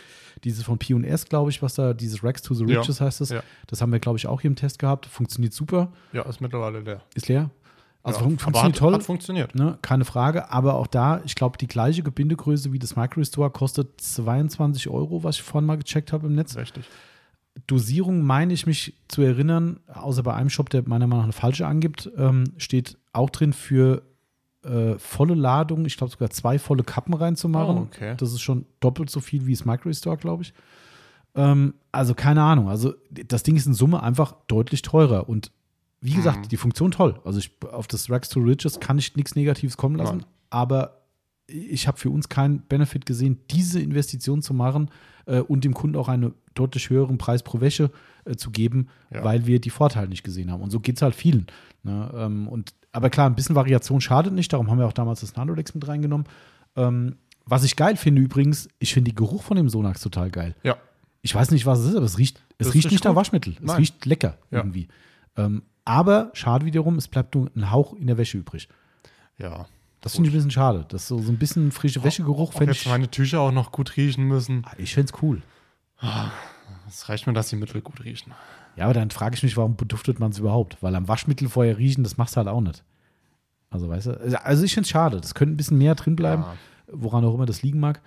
dieses 0.45 0.63
von 0.63 0.77
P&S, 0.77 1.25
glaube 1.25 1.49
ich, 1.49 1.61
was 1.61 1.73
da, 1.73 1.93
dieses 1.93 2.23
Rex 2.23 2.41
to 2.41 2.53
the 2.53 2.63
Ja. 2.65 2.79
Riches 2.79 3.01
heißt 3.01 3.19
es. 3.21 3.29
Ja. 3.29 3.43
Das 3.67 3.81
haben 3.81 3.91
wir, 3.91 3.99
glaube 3.99 4.17
ich, 4.17 4.27
auch 4.27 4.39
hier 4.39 4.49
im 4.49 4.55
Test 4.55 4.79
gehabt. 4.79 5.05
Funktioniert 5.05 5.53
super. 5.53 5.91
Ja, 6.13 6.21
ist 6.23 6.39
mittlerweile 6.39 6.79
leer. 6.79 7.01
Ist 7.13 7.27
leer. 7.27 7.49
Also 8.01 8.19
ja. 8.19 8.25
fun 8.25 8.39
funktioniert 8.39 8.75
hat, 8.75 8.79
toll. 8.79 8.93
Hat 8.93 9.03
funktioniert. 9.03 9.55
Ne, 9.55 9.77
keine 9.81 10.05
Frage, 10.05 10.51
aber 10.51 10.75
auch 10.75 10.87
da, 10.87 11.21
ich 11.25 11.35
glaube, 11.35 11.57
die 11.57 11.67
gleiche 11.67 12.01
Gebindegröße 12.01 12.71
wie 12.71 12.79
das 12.79 12.95
Microstore 12.95 13.49
kostet 13.49 13.99
22 13.99 14.89
Euro, 14.89 15.23
was 15.23 15.35
ich 15.35 15.43
vorhin 15.43 15.65
mal 15.65 15.77
gecheckt 15.77 16.13
habe 16.13 16.27
im 16.27 16.35
Netz. 16.35 16.55
Richtig. 16.55 16.85
Dosierung 17.67 18.21
meine 18.21 18.53
ich 18.53 18.65
mich 18.65 18.93
zu 19.07 19.21
erinnern, 19.21 19.81
außer 19.87 20.23
bei 20.23 20.33
einem 20.33 20.49
Shop, 20.49 20.69
der 20.69 20.87
meiner 20.87 21.07
Meinung 21.07 21.19
nach 21.19 21.23
eine 21.25 21.33
falsche 21.33 21.67
angibt, 21.67 22.09
ähm, 22.17 22.45
steht 22.57 22.97
auch 23.11 23.29
drin 23.29 23.51
für 23.51 24.03
äh, 24.63 24.97
volle 24.97 25.35
Ladung, 25.35 25.85
ich 25.85 25.97
glaube 25.97 26.11
sogar 26.11 26.29
zwei 26.29 26.59
volle 26.59 26.83
Kappen 26.83 27.13
reinzumachen. 27.13 27.77
Oh, 27.77 27.81
okay. 27.81 28.15
Das 28.17 28.31
ist 28.31 28.41
schon 28.41 28.65
doppelt 28.79 29.09
so 29.09 29.19
viel 29.19 29.45
wie 29.45 29.53
das 29.53 29.65
Microstore, 29.65 30.17
glaube 30.17 30.43
ich. 30.43 30.53
Ähm, 31.35 31.73
also 31.91 32.13
keine 32.13 32.43
Ahnung. 32.43 32.69
Also 32.69 32.93
das 33.09 33.43
Ding 33.43 33.55
ist 33.55 33.67
in 33.67 33.73
Summe 33.73 34.01
einfach 34.03 34.35
deutlich 34.47 34.81
teurer 34.81 35.27
und 35.29 35.51
wie 36.01 36.13
gesagt, 36.13 36.45
Mhm. 36.45 36.49
die 36.49 36.57
Funktion 36.57 36.91
toll. 36.91 37.19
Also 37.25 37.39
ich, 37.39 37.51
auf 37.71 37.87
das 37.87 38.09
Rags 38.09 38.29
to 38.29 38.39
Riches 38.39 38.79
kann 38.79 38.97
ich 38.97 39.15
nichts 39.15 39.35
Negatives 39.35 39.77
kommen 39.77 39.95
lassen, 39.95 40.17
Nein. 40.19 40.25
aber 40.49 40.95
ich 41.47 41.87
habe 41.87 41.97
für 41.97 42.09
uns 42.11 42.29
keinen 42.29 42.61
Benefit 42.61 43.05
gesehen, 43.05 43.39
diese 43.49 43.81
Investition 43.81 44.41
zu 44.41 44.53
machen 44.53 44.91
äh, 45.25 45.39
und 45.39 45.63
dem 45.63 45.73
Kunden 45.73 45.97
auch 45.97 46.07
einen 46.07 46.33
deutlich 46.53 46.89
höheren 46.89 47.17
Preis 47.17 47.41
pro 47.43 47.59
Wäsche 47.59 47.91
äh, 48.25 48.35
zu 48.35 48.51
geben, 48.51 48.87
Ja. 49.11 49.23
weil 49.23 49.45
wir 49.47 49.59
die 49.59 49.71
Vorteile 49.71 50.07
nicht 50.07 50.23
gesehen 50.23 50.51
haben. 50.51 50.61
Und 50.61 50.69
so 50.71 50.79
geht 50.79 50.97
es 50.97 51.01
halt 51.01 51.15
vielen. 51.15 51.47
Ne? 51.83 52.11
Ähm, 52.15 52.47
und, 52.47 52.73
aber 52.91 53.09
klar, 53.09 53.27
ein 53.27 53.35
bisschen 53.35 53.55
Variation 53.55 53.99
schadet 53.99 54.33
nicht, 54.33 54.53
darum 54.53 54.69
haben 54.69 54.77
wir 54.77 54.85
auch 54.87 54.93
damals 54.93 55.21
das 55.21 55.35
Nanolex 55.35 55.73
mit 55.73 55.87
reingenommen. 55.87 56.27
Ähm, 56.75 57.15
was 57.45 57.63
ich 57.63 57.75
geil 57.75 57.95
finde 57.97 58.21
übrigens, 58.21 58.67
ich 58.77 58.93
finde 58.93 59.11
den 59.11 59.15
Geruch 59.15 59.41
von 59.41 59.57
dem 59.57 59.69
Sonax 59.69 60.01
total 60.01 60.29
geil. 60.29 60.55
Ja. 60.63 60.77
Ich 61.23 61.33
weiß 61.33 61.49
nicht, 61.51 61.65
was 61.65 61.79
es 61.79 61.87
ist, 61.89 61.95
aber 61.95 62.05
es 62.05 62.17
riecht, 62.19 62.43
es 62.59 62.67
Das 62.67 62.75
riecht 62.75 62.91
nicht 62.91 63.03
nach 63.03 63.11
gut. 63.11 63.17
Waschmittel. 63.17 63.53
Es 63.53 63.63
Nein. 63.63 63.77
riecht 63.77 64.05
lecker 64.05 64.37
Ja. 64.51 64.59
irgendwie. 64.59 64.87
Ähm, 65.35 65.63
aber 65.89 66.29
schade 66.33 66.65
wiederum, 66.65 66.95
es 66.97 67.07
bleibt 67.07 67.33
nur 67.35 67.49
ein 67.55 67.71
Hauch 67.71 67.93
in 67.93 68.07
der 68.07 68.17
Wäsche 68.17 68.37
übrig. 68.37 68.69
Ja. 69.37 69.65
Das 70.01 70.13
finde 70.15 70.29
ich 70.29 70.33
ein 70.33 70.37
bisschen 70.37 70.51
schade. 70.51 70.85
Das 70.89 71.01
ist 71.01 71.07
so, 71.09 71.19
so 71.19 71.31
ein 71.31 71.37
bisschen 71.37 71.71
frische 71.71 72.03
Wäschegeruch 72.03 72.53
fände 72.53 72.71
jetzt 72.73 72.83
ich. 72.83 72.87
meine 72.89 73.09
Tücher 73.11 73.41
auch 73.41 73.51
noch 73.51 73.71
gut 73.71 73.97
riechen 73.97 74.23
müssen. 74.25 74.63
Ah, 74.65 74.71
Ich 74.77 74.93
fände 74.93 75.11
es 75.13 75.21
cool. 75.21 75.41
Es 76.87 77.09
reicht 77.09 77.27
mir, 77.27 77.33
dass 77.33 77.49
die 77.49 77.55
Mittel 77.57 77.81
gut 77.81 78.03
riechen. 78.03 78.33
Ja, 78.75 78.85
aber 78.85 78.93
dann 78.93 79.09
frage 79.11 79.35
ich 79.35 79.43
mich, 79.43 79.57
warum 79.57 79.75
beduftet 79.75 80.19
man 80.19 80.31
es 80.31 80.37
überhaupt? 80.39 80.77
Weil 80.81 80.95
am 80.95 81.07
Waschmittel 81.07 81.49
vorher 81.49 81.77
riechen, 81.77 82.03
das 82.03 82.17
machst 82.17 82.35
du 82.35 82.37
halt 82.37 82.47
auch 82.47 82.61
nicht. 82.61 82.83
Also, 83.69 83.89
weißt 83.89 84.07
du, 84.07 84.43
also 84.43 84.63
ich 84.63 84.73
finde 84.73 84.85
es 84.85 84.89
schade. 84.89 85.19
Das 85.19 85.35
könnte 85.35 85.53
ein 85.53 85.57
bisschen 85.57 85.77
mehr 85.77 85.95
drin 85.95 86.15
bleiben, 86.15 86.43
Ja. 86.43 86.53
woran 86.93 87.25
auch 87.25 87.33
immer 87.35 87.45
das 87.45 87.61
liegen 87.61 87.79
mag. 87.79 88.01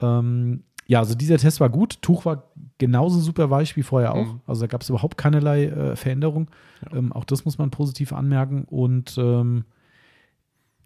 Ähm, 0.00 0.64
ja, 0.90 0.98
also 0.98 1.14
dieser 1.14 1.38
Test 1.38 1.60
war 1.60 1.68
gut. 1.70 2.02
Tuch 2.02 2.24
war 2.24 2.50
genauso 2.78 3.20
super 3.20 3.48
weich 3.48 3.76
wie 3.76 3.84
vorher 3.84 4.12
auch. 4.12 4.26
Mhm. 4.26 4.40
Also 4.44 4.62
da 4.62 4.66
gab 4.66 4.82
es 4.82 4.88
überhaupt 4.88 5.16
keinerlei 5.16 5.66
äh, 5.66 5.94
Veränderung. 5.94 6.50
Ja. 6.84 6.98
Ähm, 6.98 7.12
auch 7.12 7.22
das 7.22 7.44
muss 7.44 7.58
man 7.58 7.70
positiv 7.70 8.12
anmerken. 8.12 8.64
Und 8.64 9.16
ähm, 9.16 9.66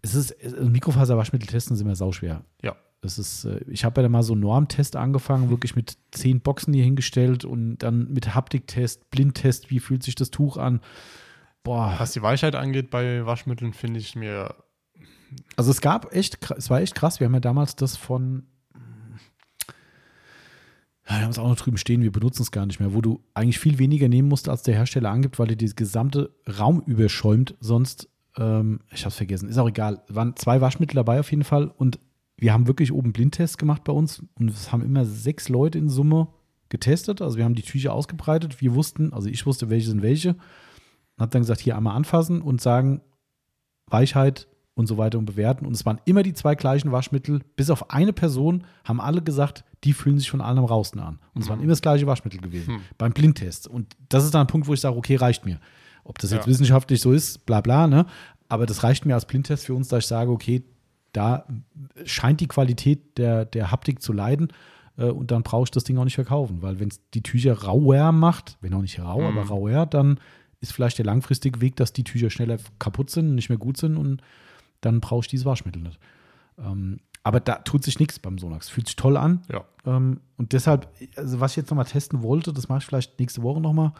es 0.03 0.13
ist, 0.13 0.35
also 0.43 0.69
Mikrofaserwaschmittel 0.69 1.47
testen 1.47 1.75
sind 1.75 1.87
immer 1.87 1.95
sauschwer. 1.95 2.43
Ja. 2.61 2.75
Das 3.01 3.17
ist, 3.17 3.45
äh, 3.45 3.61
ich 3.67 3.83
habe 3.83 3.99
ja 3.99 4.03
da 4.03 4.09
mal 4.09 4.21
so 4.21 4.33
einen 4.33 4.43
Normtest 4.43 4.95
angefangen, 4.95 5.49
wirklich 5.49 5.75
mit 5.75 5.97
zehn 6.11 6.39
Boxen 6.39 6.71
hier 6.75 6.83
hingestellt 6.83 7.43
und 7.43 7.79
dann 7.79 8.13
mit 8.13 8.35
Haptiktest, 8.35 9.09
Blindtest, 9.09 9.71
wie 9.71 9.79
fühlt 9.79 10.03
sich 10.03 10.13
das 10.13 10.29
Tuch 10.29 10.57
an. 10.57 10.81
Boah, 11.63 11.95
Was 11.97 12.11
die 12.11 12.21
Weichheit 12.21 12.53
angeht 12.53 12.91
bei 12.91 13.25
Waschmitteln, 13.25 13.73
finde 13.73 13.99
ich 13.99 14.15
mir. 14.15 14.53
also 15.55 15.71
es 15.71 15.81
gab 15.81 16.13
echt, 16.13 16.37
es 16.55 16.69
war 16.69 16.81
echt 16.81 16.93
krass. 16.93 17.19
Wir 17.19 17.25
haben 17.25 17.33
ja 17.33 17.39
damals 17.39 17.75
das 17.75 17.97
von, 17.97 18.43
wir 21.07 21.21
haben 21.21 21.29
es 21.29 21.39
auch 21.39 21.47
noch 21.47 21.55
drüben 21.55 21.77
stehen, 21.77 22.01
wir 22.01 22.11
benutzen 22.11 22.41
es 22.41 22.51
gar 22.51 22.65
nicht 22.65 22.79
mehr, 22.79 22.93
wo 22.93 23.01
du 23.01 23.23
eigentlich 23.33 23.59
viel 23.59 23.77
weniger 23.77 24.09
nehmen 24.09 24.27
musst, 24.27 24.49
als 24.49 24.63
der 24.63 24.73
Hersteller 24.73 25.11
angibt, 25.11 25.37
weil 25.37 25.47
dir 25.47 25.57
der 25.57 25.69
gesamte 25.69 26.33
Raum 26.59 26.81
überschäumt. 26.85 27.55
Sonst, 27.59 28.09
ähm, 28.37 28.79
ich 28.91 29.01
habe 29.01 29.09
es 29.09 29.15
vergessen, 29.15 29.47
ist 29.47 29.57
auch 29.57 29.69
egal. 29.69 30.01
Es 30.09 30.15
waren 30.15 30.35
zwei 30.35 30.61
Waschmittel 30.61 30.95
dabei 30.95 31.19
auf 31.19 31.29
jeden 31.29 31.43
Fall 31.43 31.67
und 31.67 31.99
wir 32.37 32.53
haben 32.53 32.67
wirklich 32.67 32.91
oben 32.91 33.13
Blindtest 33.13 33.57
gemacht 33.57 33.83
bei 33.83 33.93
uns 33.93 34.23
und 34.33 34.49
es 34.49 34.71
haben 34.71 34.81
immer 34.81 35.05
sechs 35.05 35.47
Leute 35.47 35.77
in 35.77 35.89
Summe 35.89 36.27
getestet. 36.69 37.21
Also 37.21 37.37
wir 37.37 37.45
haben 37.45 37.55
die 37.55 37.61
Tücher 37.61 37.93
ausgebreitet. 37.93 38.59
Wir 38.59 38.73
wussten, 38.73 39.13
also 39.13 39.29
ich 39.29 39.45
wusste, 39.45 39.69
welche 39.69 39.87
sind 39.87 40.01
welche. 40.01 40.29
Und 40.31 41.21
habe 41.21 41.31
dann 41.31 41.43
gesagt, 41.43 41.61
hier 41.61 41.77
einmal 41.77 41.95
anfassen 41.95 42.41
und 42.41 42.61
sagen, 42.61 43.01
Weichheit 43.87 44.47
und 44.75 44.87
so 44.87 44.97
weiter 44.97 45.17
und 45.17 45.25
bewerten. 45.25 45.65
Und 45.65 45.73
es 45.73 45.85
waren 45.85 45.99
immer 46.05 46.21
die 46.21 46.33
zwei 46.33 46.53
gleichen 46.55 46.91
Waschmittel. 46.91 47.39
Bis 47.55 47.69
auf 47.69 47.89
eine 47.91 48.13
Person 48.13 48.65
haben 48.83 48.99
alle 49.01 49.21
gesagt, 49.21 49.63
die 49.83 49.93
fühlen 49.93 50.19
sich 50.19 50.29
von 50.29 50.41
allem 50.41 50.59
am 50.59 50.65
rausten 50.65 50.99
an. 50.99 51.19
Und 51.33 51.41
es 51.43 51.49
waren 51.49 51.59
immer 51.59 51.69
das 51.69 51.81
gleiche 51.81 52.05
Waschmittel 52.07 52.41
gewesen 52.41 52.75
Hm. 52.75 52.81
beim 52.97 53.13
Blindtest. 53.13 53.67
Und 53.67 53.95
das 54.09 54.25
ist 54.25 54.33
dann 54.33 54.41
ein 54.41 54.47
Punkt, 54.47 54.67
wo 54.67 54.73
ich 54.73 54.81
sage, 54.81 54.97
okay, 54.97 55.15
reicht 55.15 55.45
mir. 55.45 55.59
Ob 56.03 56.19
das 56.19 56.31
jetzt 56.31 56.45
Ja. 56.45 56.51
wissenschaftlich 56.51 57.01
so 57.01 57.11
ist, 57.13 57.45
bla 57.45 57.61
bla, 57.61 57.87
ne? 57.87 58.05
Aber 58.49 58.65
das 58.65 58.83
reicht 58.83 59.05
mir 59.05 59.15
als 59.15 59.25
Blindtest 59.25 59.65
für 59.65 59.73
uns, 59.73 59.87
dass 59.87 60.03
ich 60.03 60.07
sage, 60.07 60.29
okay, 60.31 60.63
da 61.13 61.47
scheint 62.03 62.41
die 62.41 62.47
Qualität 62.47 63.17
der, 63.17 63.45
der 63.45 63.71
Haptik 63.71 64.01
zu 64.01 64.11
leiden. 64.13 64.49
äh, 64.97 65.05
Und 65.05 65.31
dann 65.31 65.43
brauche 65.43 65.63
ich 65.63 65.71
das 65.71 65.83
Ding 65.85 65.97
auch 65.97 66.03
nicht 66.03 66.15
verkaufen, 66.15 66.61
weil 66.61 66.79
wenn 66.79 66.89
es 66.89 66.99
die 67.13 67.23
Tücher 67.23 67.53
rauer 67.63 68.11
macht, 68.11 68.57
wenn 68.61 68.73
auch 68.73 68.81
nicht 68.81 68.99
rau, 68.99 69.21
Mhm. 69.21 69.37
aber 69.37 69.47
rauer, 69.49 69.85
dann 69.85 70.19
ist 70.61 70.73
vielleicht 70.73 70.97
der 70.97 71.05
langfristige 71.05 71.59
Weg, 71.61 71.75
dass 71.77 71.91
die 71.93 72.03
Tücher 72.03 72.29
schneller 72.29 72.57
kaputt 72.79 73.09
sind, 73.09 73.35
nicht 73.35 73.49
mehr 73.49 73.57
gut 73.57 73.77
sind 73.77 73.97
und 73.97 74.21
dann 74.85 75.01
brauche 75.01 75.21
ich 75.21 75.27
dieses 75.27 75.45
Waschmittel 75.45 75.81
nicht. 75.81 75.99
Ähm, 76.57 76.99
aber 77.23 77.39
da 77.39 77.55
tut 77.55 77.83
sich 77.83 77.99
nichts 77.99 78.19
beim 78.19 78.37
Sonax. 78.37 78.69
Fühlt 78.69 78.87
sich 78.87 78.95
toll 78.95 79.17
an. 79.17 79.41
Ja. 79.51 79.65
Ähm, 79.85 80.21
und 80.37 80.53
deshalb, 80.53 80.87
also 81.15 81.39
was 81.39 81.51
ich 81.51 81.57
jetzt 81.57 81.71
nochmal 81.71 81.85
testen 81.85 82.21
wollte, 82.21 82.53
das 82.53 82.69
mache 82.69 82.79
ich 82.79 82.85
vielleicht 82.85 83.19
nächste 83.19 83.41
Woche 83.41 83.61
nochmal. 83.61 83.93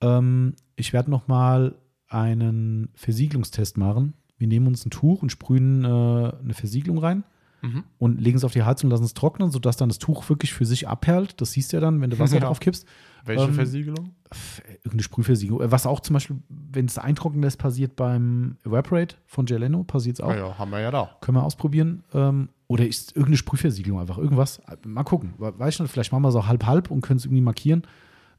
Ähm, 0.00 0.54
ich 0.76 0.92
werde 0.92 1.10
nochmal 1.10 1.76
einen 2.08 2.90
Versiegelungstest 2.94 3.78
machen. 3.78 4.14
Wir 4.36 4.48
nehmen 4.48 4.66
uns 4.66 4.84
ein 4.84 4.90
Tuch 4.90 5.22
und 5.22 5.32
sprühen 5.32 5.84
äh, 5.84 5.88
eine 5.88 6.54
Versiegelung 6.54 6.98
rein 6.98 7.24
Mhm. 7.62 7.84
und 7.98 8.20
legen 8.20 8.36
es 8.36 8.44
auf 8.44 8.52
die 8.52 8.62
Heizung 8.62 8.88
und 8.88 8.92
lassen 8.92 9.04
es 9.04 9.14
trocknen, 9.14 9.50
sodass 9.50 9.76
dann 9.76 9.88
das 9.88 9.98
Tuch 9.98 10.28
wirklich 10.28 10.52
für 10.52 10.64
sich 10.66 10.86
abperlt. 10.88 11.40
Das 11.40 11.52
siehst 11.52 11.72
du 11.72 11.78
ja 11.78 11.80
dann, 11.80 12.00
wenn 12.00 12.10
du 12.10 12.18
Wasser 12.18 12.34
Ja. 12.40 12.40
drauf 12.46 12.60
kippst. 12.60 12.86
Welche 13.24 13.44
Ähm, 13.46 13.54
Versiegelung? 13.54 14.10
Pff, 14.32 14.62
Irgendeine 14.84 15.02
Sprühversiegelung. 15.02 15.60
Äh, 15.62 15.72
Was 15.72 15.86
auch 15.86 16.00
zum 16.00 16.14
Beispiel, 16.14 16.36
wenn 16.48 16.84
es 16.86 16.98
eintrocknen 16.98 17.42
lässt, 17.42 17.58
passiert 17.58 17.96
beim 17.96 18.56
Evaporate 18.64 19.16
von 19.26 19.46
Geleno, 19.46 19.82
passiert 19.84 20.16
es 20.16 20.20
auch. 20.20 20.32
Ja, 20.34 20.56
haben 20.58 20.70
wir 20.70 20.80
ja 20.80 20.90
da. 20.90 21.10
Können 21.22 21.38
wir 21.38 21.42
ausprobieren. 21.44 22.04
Ähm, 22.14 22.50
oder 22.68 22.86
ist 22.86 23.10
irgendeine 23.12 23.36
Sprühversiegelung 23.38 23.98
einfach, 24.00 24.18
irgendwas. 24.18 24.60
Mal 24.84 25.02
gucken. 25.04 25.34
We- 25.38 25.58
Weiß 25.58 25.74
ich 25.74 25.80
nicht, 25.80 25.90
vielleicht 25.90 26.12
machen 26.12 26.22
wir 26.22 26.28
es 26.28 26.34
auch 26.36 26.46
halb-halb 26.46 26.90
und 26.90 27.00
können 27.00 27.18
es 27.18 27.24
irgendwie 27.24 27.40
markieren. 27.42 27.82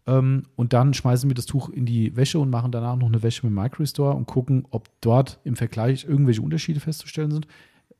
Ähm, 0.05 0.43
und 0.55 0.71
dann 0.71 0.93
schmeißen 0.93 1.29
wir 1.29 1.35
das 1.35 1.45
Tuch 1.47 1.69
in 1.69 1.85
die 1.85 2.15
Wäsche 2.15 2.39
und 2.39 2.49
machen 2.49 2.71
danach 2.71 2.95
noch 2.95 3.07
eine 3.07 3.23
Wäsche 3.23 3.45
mit 3.45 3.53
Microstore 3.53 4.13
und 4.15 4.25
gucken, 4.25 4.65
ob 4.69 4.87
dort 5.01 5.39
im 5.43 5.55
Vergleich 5.57 6.05
irgendwelche 6.05 6.41
Unterschiede 6.41 6.79
festzustellen 6.79 7.31
sind. 7.31 7.47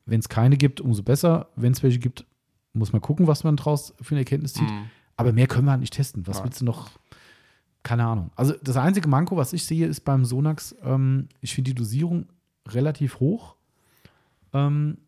Wenn 0.08 0.20
es 0.20 0.28
keine 0.28 0.56
gibt, 0.56 0.80
umso 0.80 1.02
besser. 1.02 1.48
Wenn 1.56 1.72
es 1.72 1.82
welche 1.82 1.98
gibt, 1.98 2.24
muss 2.72 2.92
man 2.92 3.00
gucken, 3.02 3.26
was 3.26 3.44
man 3.44 3.56
daraus 3.56 3.94
für 4.00 4.12
eine 4.14 4.20
Erkenntnis 4.20 4.54
zieht. 4.54 4.68
Mhm. 4.70 4.84
Aber 5.16 5.32
mehr 5.32 5.46
können 5.46 5.66
wir 5.66 5.72
halt 5.72 5.80
nicht 5.80 5.92
testen. 5.94 6.26
Was 6.26 6.36
Nein. 6.38 6.44
willst 6.46 6.60
du 6.60 6.64
noch? 6.64 6.90
Keine 7.82 8.04
Ahnung. 8.04 8.30
Also 8.36 8.54
das 8.62 8.76
einzige 8.76 9.08
Manko, 9.08 9.36
was 9.36 9.52
ich 9.52 9.64
sehe, 9.64 9.86
ist 9.86 10.00
beim 10.04 10.24
Sonax, 10.24 10.74
ähm, 10.84 11.28
ich 11.40 11.54
finde 11.54 11.70
die 11.70 11.74
Dosierung 11.74 12.26
relativ 12.68 13.20
hoch. 13.20 13.56
Ähm, 14.52 14.98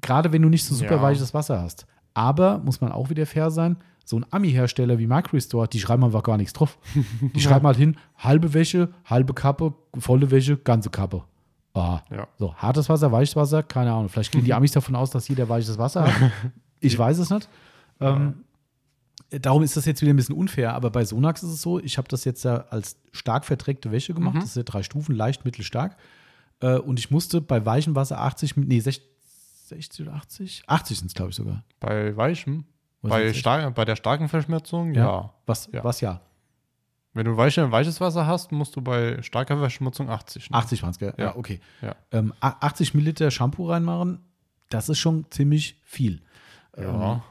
Gerade 0.00 0.32
wenn 0.32 0.42
du 0.42 0.48
nicht 0.48 0.64
so 0.64 0.74
super 0.74 0.96
Ja. 0.96 1.02
weiches 1.02 1.32
Wasser 1.34 1.60
hast. 1.62 1.86
Aber, 2.12 2.58
muss 2.58 2.80
man 2.80 2.92
auch 2.92 3.10
wieder 3.10 3.26
fair 3.26 3.50
sein, 3.50 3.76
so 4.04 4.18
ein 4.18 4.26
Ami-Hersteller 4.30 4.98
wie 4.98 5.06
Microstore, 5.06 5.66
die 5.68 5.80
schreiben 5.80 6.04
einfach 6.04 6.22
gar 6.22 6.36
nichts 6.36 6.52
drauf. 6.52 6.78
Die 7.34 7.40
schreiben 7.40 7.66
halt 7.66 7.78
hin, 7.78 7.96
halbe 8.18 8.52
Wäsche, 8.52 8.92
halbe 9.06 9.32
Kappe, 9.32 9.72
volle 9.98 10.30
Wäsche, 10.30 10.58
ganze 10.58 10.90
Kappe. 10.90 11.24
Ah. 11.74 12.00
Ja. 12.10 12.28
So, 12.38 12.54
hartes 12.54 12.88
Wasser, 12.88 13.10
weiches 13.12 13.34
Wasser, 13.36 13.62
keine 13.62 13.92
Ahnung. 13.92 14.08
Vielleicht 14.08 14.32
gehen 14.32 14.44
die 14.44 14.54
Amis 14.54 14.72
davon 14.72 14.94
aus, 14.96 15.10
dass 15.10 15.28
jeder 15.28 15.48
weiches 15.48 15.76
Wasser 15.76 16.04
hat. 16.06 16.32
Ich 16.80 16.96
weiß 16.98 17.18
es 17.18 17.30
nicht. 17.30 17.48
Ähm, 18.00 18.44
darum 19.30 19.62
ist 19.62 19.76
das 19.76 19.84
jetzt 19.84 20.00
wieder 20.02 20.12
ein 20.12 20.16
bisschen 20.16 20.36
unfair, 20.36 20.74
aber 20.74 20.90
bei 20.90 21.04
Sonax 21.04 21.42
ist 21.42 21.50
es 21.50 21.62
so, 21.62 21.80
ich 21.80 21.98
habe 21.98 22.08
das 22.08 22.24
jetzt 22.24 22.44
ja 22.44 22.64
als 22.70 22.96
stark 23.12 23.44
verträgte 23.44 23.90
Wäsche 23.90 24.14
gemacht. 24.14 24.34
Mhm. 24.36 24.40
Das 24.40 24.54
sind 24.54 24.68
ja 24.68 24.72
drei 24.72 24.82
Stufen, 24.82 25.14
leicht, 25.14 25.44
mittel, 25.44 25.64
stark. 25.64 25.96
Äh, 26.60 26.78
und 26.78 26.98
ich 26.98 27.10
musste 27.10 27.40
bei 27.40 27.64
weichem 27.66 27.94
Wasser 27.96 28.20
80, 28.20 28.56
nee, 28.56 28.80
60, 28.80 29.04
60 29.66 30.06
oder 30.06 30.16
80? 30.16 30.62
80 30.66 30.98
sind 30.98 31.06
es, 31.08 31.14
glaube 31.14 31.30
ich, 31.30 31.36
sogar. 31.36 31.64
Bei 31.80 32.16
weichem? 32.16 32.64
Bei, 33.02 33.32
bei 33.70 33.84
der 33.84 33.96
starken 33.96 34.28
Verschmutzung? 34.28 34.94
Ja. 34.94 35.32
Was, 35.46 35.68
Ja. 35.72 35.82
was 35.84 36.00
ja? 36.00 36.20
Wenn 37.14 37.24
du 37.26 37.36
weiche, 37.36 37.70
weiches 37.70 38.00
Wasser 38.00 38.26
hast, 38.26 38.50
musst 38.52 38.74
du 38.76 38.82
bei 38.82 39.22
starker 39.22 39.56
Verschmutzung 39.58 40.10
80. 40.10 40.50
nehmen. 40.50 40.58
80 40.60 40.82
waren 40.82 40.90
es, 40.90 40.98
gell? 40.98 41.14
Ja, 41.16 41.24
Ja. 41.26 41.36
okay. 41.36 41.60
Ja. 41.80 41.94
Ähm, 42.12 42.32
a- 42.40 42.56
80 42.60 42.92
Milliliter 42.94 43.30
Shampoo 43.30 43.68
reinmachen, 43.70 44.18
das 44.68 44.88
ist 44.88 44.98
schon 44.98 45.24
ziemlich 45.30 45.80
viel. 45.84 46.20
Ähm, 46.76 46.84
Ja. 46.84 47.24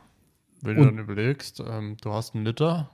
Wenn 0.62 0.78
und- 0.78 0.84
du 0.86 0.90
dann 0.92 1.00
überlegst, 1.00 1.62
ähm, 1.66 1.98
du 2.02 2.14
hast 2.14 2.34
einen 2.36 2.46
Liter, 2.46 2.90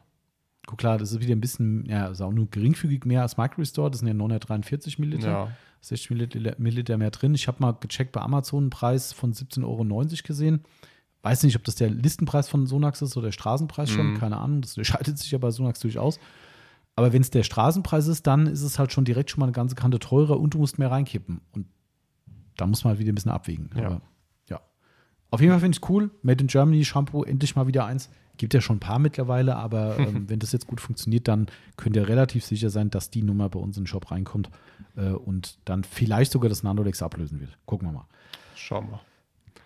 Guck, 0.65 0.77
klar, 0.77 0.99
das 0.99 1.11
ist 1.11 1.19
wieder 1.19 1.33
ein 1.33 1.41
bisschen, 1.41 1.83
ja, 1.85 2.07
ist 2.07 2.21
auch 2.21 2.31
nur 2.31 2.47
geringfügig 2.51 3.03
mehr 3.03 3.23
als 3.23 3.37
Microstore. 3.37 3.89
Das 3.89 3.99
sind 4.01 4.07
ja 4.07 4.13
943 4.13 4.99
Milliliter. 4.99 5.27
ja, 5.27 5.51
60 5.81 6.11
Milliliter, 6.11 6.55
Milliliter 6.59 6.97
mehr 6.99 7.09
drin. 7.09 7.33
Ich 7.33 7.47
habe 7.47 7.57
mal 7.59 7.71
gecheckt 7.79 8.11
bei 8.11 8.21
Amazon 8.21 8.65
einen 8.65 8.69
Preis 8.69 9.11
von 9.11 9.33
17,90 9.33 9.63
Euro 9.65 10.27
gesehen. 10.27 10.61
Weiß 11.23 11.41
nicht, 11.41 11.55
ob 11.55 11.63
das 11.63 11.73
der 11.75 11.89
Listenpreis 11.89 12.49
von 12.49 12.67
Sonax 12.67 13.01
ist 13.01 13.17
oder 13.17 13.27
der 13.27 13.31
Straßenpreis 13.31 13.89
schon, 13.89 14.13
Mhm. 14.13 14.17
keine 14.19 14.37
Ahnung. 14.37 14.61
Das 14.61 14.77
unterscheidet 14.77 15.17
sich 15.17 15.31
ja 15.31 15.39
bei 15.39 15.49
Sonax 15.49 15.79
durchaus. 15.79 16.19
Aber 16.99 17.13
wenn 17.13 17.21
es 17.21 17.29
der 17.29 17.43
Straßenpreis 17.43 18.07
ist, 18.07 18.27
dann 18.27 18.45
ist 18.45 18.61
es 18.61 18.77
halt 18.77 18.91
schon 18.91 19.05
direkt 19.05 19.31
schon 19.31 19.39
mal 19.39 19.45
eine 19.45 19.53
ganze 19.53 19.73
Kante 19.73 19.99
teurer 19.99 20.37
und 20.37 20.53
du 20.53 20.57
musst 20.57 20.79
mehr 20.79 20.91
reinkippen. 20.91 21.39
Und 21.53 21.65
da 22.57 22.67
muss 22.67 22.83
man 22.83 22.89
halt 22.89 22.99
wieder 22.99 23.13
ein 23.13 23.15
bisschen 23.15 23.31
abwägen. 23.31 23.69
Ja. 23.73 23.85
Aber, 23.85 24.01
ja. 24.49 24.59
Auf 25.31 25.39
jeden 25.39 25.53
Fall 25.53 25.61
finde 25.61 25.77
ich 25.77 25.81
es 25.81 25.89
cool. 25.89 26.11
Made 26.23 26.41
in 26.41 26.47
Germany 26.47 26.83
Shampoo, 26.83 27.23
endlich 27.23 27.55
mal 27.55 27.67
wieder 27.67 27.85
eins. 27.85 28.09
Gibt 28.35 28.53
ja 28.53 28.59
schon 28.59 28.75
ein 28.75 28.79
paar 28.81 28.99
mittlerweile, 28.99 29.55
aber 29.55 29.97
ähm, 29.99 30.27
wenn 30.27 30.39
das 30.39 30.51
jetzt 30.51 30.67
gut 30.67 30.81
funktioniert, 30.81 31.29
dann 31.29 31.47
könnt 31.77 31.95
ihr 31.95 32.05
relativ 32.09 32.43
sicher 32.43 32.69
sein, 32.69 32.89
dass 32.89 33.09
die 33.09 33.23
Nummer 33.23 33.47
bei 33.47 33.59
uns 33.59 33.77
in 33.77 33.83
den 33.83 33.87
Shop 33.87 34.11
reinkommt 34.11 34.49
äh, 34.97 35.11
und 35.11 35.57
dann 35.63 35.85
vielleicht 35.85 36.33
sogar 36.33 36.49
das 36.49 36.63
Nandolex 36.63 37.01
ablösen 37.01 37.39
wird. 37.39 37.57
Gucken 37.65 37.87
wir 37.87 37.93
mal. 37.93 38.07
schauen 38.55 38.89
wir. 38.89 38.99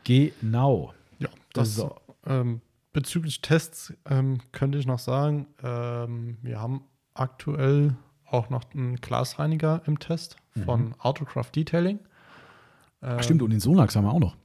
Genau. 0.03 0.93
Ja, 1.17 1.29
das 1.53 1.77
So. 1.77 1.95
ähm, 2.27 2.61
bezüglich 2.91 3.41
Tests 3.41 3.91
ähm, 4.07 4.37
könnte 4.51 4.77
ich 4.77 4.85
noch 4.85 4.99
sagen, 4.99 5.47
ähm, 5.63 6.37
wir 6.43 6.61
haben 6.61 6.81
aktuell 7.13 7.95
auch 8.25 8.49
noch 8.49 8.63
einen 8.73 8.95
Glasreiniger 8.95 9.81
im 9.85 9.99
Test 9.99 10.37
von 10.65 10.95
Autocraft 10.99 11.51
Detailing. 11.55 11.99
Ähm, 13.01 13.17
Ach, 13.19 13.23
stimmt, 13.23 13.41
und 13.41 13.49
den 13.49 13.59
Sonax 13.59 13.95
haben 13.95 14.05
wir 14.05 14.13
auch 14.13 14.19
noch. 14.19 14.35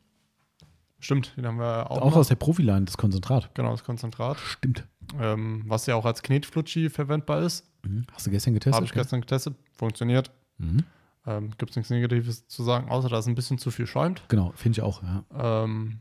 Stimmt, 1.01 1.37
den 1.37 1.47
haben 1.47 1.59
wir 1.59 1.91
auch, 1.91 1.99
Auch 2.03 2.11
noch. 2.11 2.17
aus 2.17 2.29
der 2.29 2.35
Profiline, 2.35 2.85
das 2.85 2.97
Konzentrat. 2.97 3.55
Genau, 3.55 3.71
das 3.71 3.85
Konzentrat. 3.85 4.39
Stimmt. 4.39 4.87
Ähm, 5.21 5.63
was 5.67 5.87
ja 5.87 5.95
auch 5.95 6.05
als 6.05 6.23
Knetflutschi 6.23 6.91
verwendbar 6.91 7.43
ist. 7.43 7.71
Mhm. 7.85 8.05
Hast 8.13 8.27
du 8.27 8.31
gestern 8.31 8.55
getestet? 8.55 8.75
Habe 8.75 8.87
ich 8.87 8.93
gestern 8.93 9.21
getestet. 9.21 9.55
Funktioniert. 9.77 10.33
Mhm. 10.59 10.85
Ähm, 11.27 11.51
Gibt 11.57 11.71
es 11.71 11.77
nichts 11.77 11.91
Negatives 11.91 12.49
zu 12.49 12.63
sagen, 12.65 12.89
außer 12.91 13.09
dass 13.09 13.21
es 13.21 13.27
ein 13.29 13.35
bisschen 13.37 13.59
zu 13.59 13.71
viel 13.71 13.87
schäumt. 13.87 14.23
Genau, 14.29 14.53
finde 14.57 14.79
ich 14.79 14.83
auch. 14.83 15.03
Ja. 15.03 15.25
Ähm, 15.65 16.01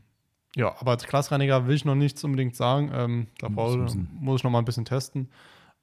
ja, 0.56 0.74
aber 0.80 0.92
als 0.92 1.06
Glasreiniger 1.06 1.66
will 1.66 1.76
ich 1.76 1.84
noch 1.84 1.94
nichts 1.94 2.24
unbedingt 2.24 2.56
sagen. 2.56 2.90
Ähm, 2.92 3.26
da 3.38 3.48
muss 3.48 4.40
ich 4.40 4.44
noch 4.44 4.50
mal 4.50 4.58
ein 4.58 4.64
bisschen 4.64 4.84
testen. 4.84 5.28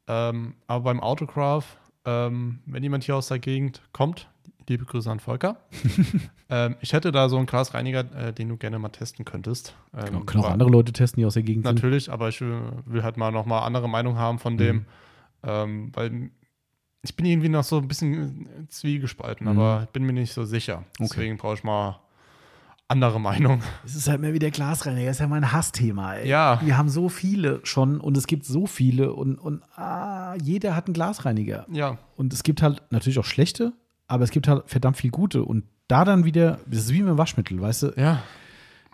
Ähm, 0.07 0.55
aber 0.67 0.83
beim 0.85 0.99
Autograph, 0.99 1.77
ähm, 2.05 2.59
wenn 2.65 2.83
jemand 2.83 3.03
hier 3.03 3.15
aus 3.15 3.27
der 3.27 3.39
Gegend 3.39 3.81
kommt, 3.91 4.29
liebe 4.67 4.85
Grüße 4.85 5.09
an 5.09 5.19
Volker. 5.19 5.57
ähm, 6.49 6.75
ich 6.81 6.93
hätte 6.93 7.11
da 7.11 7.29
so 7.29 7.37
einen 7.37 7.45
Glasreiniger, 7.45 8.05
äh, 8.15 8.33
den 8.33 8.49
du 8.49 8.57
gerne 8.57 8.79
mal 8.79 8.89
testen 8.89 9.25
könntest. 9.25 9.75
Ähm, 9.95 10.05
Genau, 10.05 10.19
können 10.21 10.43
auch 10.43 10.49
andere 10.49 10.69
Leute 10.69 10.93
testen, 10.93 11.21
die 11.21 11.25
aus 11.25 11.33
der 11.35 11.43
Gegend 11.43 11.65
sind. 11.65 11.75
Natürlich, 11.75 12.11
aber 12.11 12.29
ich 12.29 12.41
will, 12.41 12.61
will 12.85 13.03
halt 13.03 13.17
mal 13.17 13.31
noch 13.31 13.45
mal 13.45 13.59
andere 13.61 13.89
Meinung 13.89 14.17
haben 14.17 14.39
von 14.39 14.57
dem, 14.57 14.77
Mhm. 14.77 14.85
ähm, 15.43 15.91
weil 15.93 16.29
ich 17.03 17.15
bin 17.15 17.25
irgendwie 17.27 17.49
noch 17.49 17.63
so 17.63 17.77
ein 17.77 17.87
bisschen 17.87 18.47
zwiegespalten, 18.69 19.45
Mhm. 19.47 19.59
aber 19.59 19.83
ich 19.83 19.89
bin 19.89 20.03
mir 20.03 20.13
nicht 20.13 20.33
so 20.33 20.43
sicher. 20.45 20.83
Okay. 20.99 21.07
Deswegen 21.11 21.37
brauche 21.37 21.53
ich 21.55 21.63
mal 21.63 21.99
andere 22.87 23.19
Meinung. 23.19 23.61
Es 23.83 23.95
ist 23.95 24.07
halt 24.07 24.21
mehr 24.21 24.33
wie 24.33 24.39
der 24.39 24.51
Glasreiniger, 24.51 25.09
ist 25.09 25.19
ja 25.19 25.27
mein 25.27 25.51
Hassthema. 25.51 26.15
Ey. 26.15 26.27
Ja. 26.29 26.61
Wir 26.63 26.77
haben 26.77 26.89
so 26.89 27.09
viele 27.09 27.59
schon 27.63 27.99
und 27.99 28.15
es 28.17 28.27
gibt 28.27 28.45
so 28.45 28.67
viele 28.67 29.13
und, 29.13 29.37
und 29.37 29.63
ah, 29.75 30.35
jeder 30.41 30.75
hat 30.75 30.87
einen 30.87 30.93
Glasreiniger. 30.93 31.65
Ja, 31.71 31.97
Und 32.15 32.33
es 32.33 32.43
gibt 32.43 32.61
halt 32.61 32.83
natürlich 32.91 33.17
auch 33.19 33.25
schlechte, 33.25 33.73
aber 34.07 34.23
es 34.23 34.31
gibt 34.31 34.47
halt 34.47 34.63
verdammt 34.67 34.97
viel 34.97 35.11
gute. 35.11 35.43
Und 35.43 35.63
da 35.87 36.05
dann 36.05 36.25
wieder, 36.25 36.59
das 36.67 36.81
ist 36.81 36.93
wie 36.93 36.99
mit 37.01 37.09
dem 37.09 37.17
Waschmittel, 37.17 37.59
weißt 37.59 37.83
du, 37.83 37.93
ja, 37.97 38.21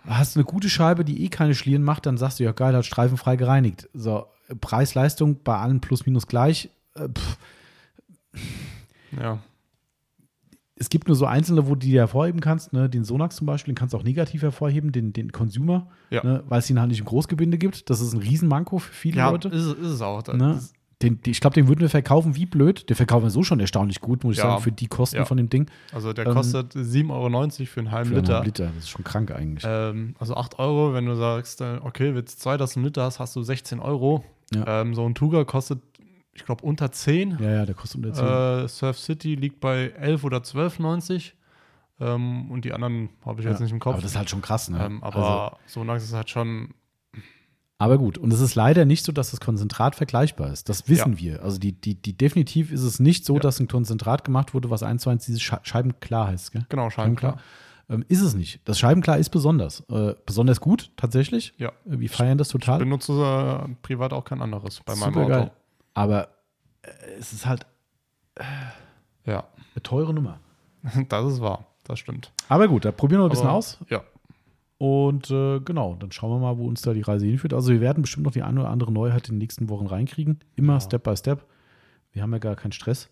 hast 0.06 0.36
du 0.36 0.40
eine 0.40 0.44
gute 0.44 0.70
Scheibe, 0.70 1.04
die 1.04 1.24
eh 1.24 1.28
keine 1.28 1.54
Schlieren 1.54 1.82
macht, 1.82 2.06
dann 2.06 2.16
sagst 2.16 2.40
du, 2.40 2.44
ja 2.44 2.52
geil, 2.52 2.74
hat 2.74 2.86
streifenfrei 2.86 3.36
gereinigt. 3.36 3.88
So, 3.92 4.26
Preis-Leistung 4.60 5.42
bei 5.42 5.56
allen 5.56 5.80
plus 5.80 6.06
minus 6.06 6.26
gleich. 6.26 6.70
Äh, 6.94 7.08
ja. 9.20 9.38
Es 10.82 10.90
gibt 10.90 11.06
nur 11.06 11.16
so 11.16 11.26
einzelne, 11.26 11.66
wo 11.66 11.70
du 11.70 11.86
die 11.86 11.96
hervorheben 11.96 12.40
kannst. 12.40 12.72
Ne? 12.72 12.88
Den 12.90 13.04
Sonax 13.04 13.36
zum 13.36 13.46
Beispiel, 13.46 13.72
den 13.72 13.78
kannst 13.78 13.94
du 13.94 13.98
auch 13.98 14.02
negativ 14.02 14.42
hervorheben, 14.42 14.90
den, 14.92 15.12
den 15.12 15.30
Consumer, 15.32 15.86
Ja. 16.10 16.24
ne? 16.24 16.42
weil 16.48 16.58
es 16.58 16.68
ihn 16.68 16.78
halt 16.80 16.88
nicht 16.90 16.98
im 17.00 17.06
Großgebinde 17.06 17.56
gibt. 17.56 17.88
Das 17.88 18.00
ist 18.00 18.12
ein 18.12 18.18
Riesenmanko 18.20 18.78
für 18.78 18.92
viele 18.92 19.18
Ja, 19.18 19.30
Leute. 19.30 19.48
ist, 19.48 19.64
es- 19.64 19.74
ist 19.78 19.86
es 19.86 20.02
auch. 20.02 20.26
Ne? 20.26 20.54
Das- 20.54 20.72
Den, 21.02 21.18
ich 21.26 21.40
glaube, 21.40 21.54
den 21.54 21.66
würden 21.66 21.80
wir 21.80 21.88
verkaufen 21.88 22.36
wie 22.36 22.46
blöd. 22.46 22.88
Den 22.88 22.94
verkaufen 22.94 23.24
wir 23.24 23.30
so 23.30 23.42
schon 23.42 23.58
erstaunlich 23.58 24.00
gut, 24.00 24.22
muss 24.22 24.34
ich 24.36 24.38
Ja. 24.42 24.50
sagen, 24.50 24.62
für 24.62 24.70
die 24.70 24.86
Kosten 24.86 25.16
Ja. 25.16 25.24
von 25.24 25.36
dem 25.36 25.48
Ding. 25.50 25.66
Also 25.92 26.12
der 26.12 26.26
Ähm, 26.28 26.32
kostet 26.34 26.74
7,90 26.76 27.10
Euro 27.68 27.72
für 27.72 27.80
einen 27.80 27.90
halben 27.90 28.08
Für 28.10 28.14
einen 28.16 28.22
Liter. 28.24 28.34
halben 28.34 28.46
Liter. 28.46 28.66
Das 28.74 28.84
ist 28.84 28.90
schon 28.90 29.02
krank 29.04 29.30
eigentlich. 29.32 29.64
Ähm, 29.66 30.14
also 30.20 30.36
8 30.36 30.58
Euro, 30.60 30.94
wenn 30.94 31.06
du 31.06 31.16
sagst, 31.16 31.60
äh, 31.60 31.78
okay, 31.82 32.14
willst 32.14 32.40
zwei 32.40 32.56
das 32.56 32.76
einen 32.76 32.84
Liter 32.84 33.02
hast, 33.02 33.18
hast 33.18 33.34
du 33.36 33.42
16 33.42 33.80
Euro. 33.80 34.24
Ja. 34.54 34.82
Ähm, 34.82 34.94
so 34.94 35.04
ein 35.04 35.14
Tuga 35.16 35.44
kostet, 35.44 35.80
ich 36.34 36.44
glaube, 36.44 36.64
unter 36.64 36.90
10. 36.92 37.38
ja, 37.40 37.50
ja, 37.50 37.66
der 37.66 37.74
kostet 37.74 38.04
unter 38.04 38.12
10. 38.14 38.64
Äh, 38.64 38.68
Surf 38.68 38.98
City 38.98 39.34
liegt 39.34 39.60
bei 39.60 39.90
11 39.98 40.24
oder 40.24 40.38
12,90. 40.38 41.32
Ähm, 42.00 42.50
und 42.50 42.64
die 42.64 42.72
anderen 42.72 43.10
habe 43.24 43.40
ich 43.40 43.46
jetzt 43.46 43.58
Ja. 43.58 43.64
nicht 43.64 43.72
im 43.72 43.78
Kopf. 43.78 43.92
Aber 43.94 44.02
das 44.02 44.12
ist 44.12 44.16
halt 44.16 44.30
schon 44.30 44.42
krass, 44.42 44.68
ne? 44.70 44.84
ähm, 44.84 45.02
Also, 45.04 45.18
aber 45.18 45.58
Sonax 45.66 46.02
ist 46.04 46.14
halt 46.14 46.30
schon, 46.30 46.74
aber 47.78 47.98
gut, 47.98 48.16
und 48.16 48.32
es 48.32 48.40
ist 48.40 48.54
leider 48.54 48.84
nicht 48.84 49.04
so, 49.04 49.10
dass 49.10 49.32
das 49.32 49.40
Konzentrat 49.40 49.96
vergleichbar 49.96 50.52
ist. 50.52 50.68
Das 50.68 50.88
wissen 50.88 51.14
Ja. 51.14 51.18
wir. 51.18 51.42
Also 51.42 51.58
die, 51.58 51.72
die, 51.72 51.96
die 51.96 52.16
definitiv 52.16 52.70
ist 52.70 52.82
es 52.82 53.00
nicht 53.00 53.24
so, 53.24 53.34
Ja. 53.34 53.40
dass 53.40 53.58
ein 53.58 53.66
Konzentrat 53.66 54.24
gemacht 54.24 54.54
wurde, 54.54 54.70
was 54.70 54.82
eins 54.84 55.02
zu 55.02 55.10
eins 55.10 55.26
dieses 55.26 55.42
Sche 55.42 55.58
Scheibenklar 55.64 56.28
heißt, 56.28 56.52
gell? 56.52 56.64
genau, 56.68 56.90
scheinbar. 56.90 57.38
Ähm, 57.90 58.04
ist 58.08 58.20
es 58.22 58.34
nicht. 58.34 58.60
Das 58.64 58.78
Scheibenklar 58.78 59.18
ist 59.18 59.30
besonders. 59.30 59.80
Äh, 59.90 60.14
besonders 60.24 60.60
gut, 60.60 60.92
tatsächlich. 60.96 61.52
Ja. 61.58 61.70
Äh, 61.84 61.98
Wir 61.98 62.08
feiern 62.08 62.38
das 62.38 62.48
total. 62.48 62.78
Benutze 62.78 63.12
äh, 63.12 63.74
privat 63.82 64.12
auch 64.12 64.24
kein 64.24 64.40
anderes 64.40 64.80
bei 64.84 64.94
meinem 64.94 65.12
Supergeil. 65.14 65.40
Auto. 65.42 65.50
Aber 65.94 66.28
äh, 66.82 66.88
es 67.18 67.32
ist 67.32 67.46
halt 67.46 67.66
Ja, 69.26 69.44
eine 69.74 69.82
teure 69.82 70.14
Nummer. 70.14 70.38
das 71.08 71.32
ist 71.34 71.40
wahr. 71.40 71.66
Das 71.84 71.98
stimmt. 71.98 72.32
Aber 72.48 72.68
gut, 72.68 72.84
da 72.84 72.92
probieren 72.92 73.20
wir 73.20 73.26
ein 73.26 73.30
bisschen 73.30 73.46
Aber- 73.48 73.56
aus. 73.56 73.78
Ja. 73.88 74.02
Und 74.78 75.30
äh, 75.30 75.60
genau, 75.60 75.94
dann 75.94 76.10
schauen 76.10 76.30
wir 76.32 76.38
mal, 76.40 76.58
wo 76.58 76.66
uns 76.66 76.82
da 76.82 76.92
die 76.92 77.02
Reise 77.02 77.24
hinführt. 77.26 77.54
Also 77.54 77.72
wir 77.72 77.80
werden 77.80 78.02
bestimmt 78.02 78.24
noch 78.26 78.32
die 78.32 78.42
eine 78.42 78.58
oder 78.60 78.70
andere 78.70 78.90
Neuheit 78.90 79.28
in 79.28 79.36
den 79.36 79.38
nächsten 79.38 79.68
Wochen 79.68 79.86
reinkriegen. 79.86 80.40
Immer 80.56 80.74
Ja. 80.74 80.80
Step 80.80 81.04
by 81.04 81.16
Step. 81.16 81.44
Wir 82.12 82.22
haben 82.22 82.32
ja 82.32 82.38
gar 82.38 82.56
keinen 82.56 82.72
Stress. 82.72 83.08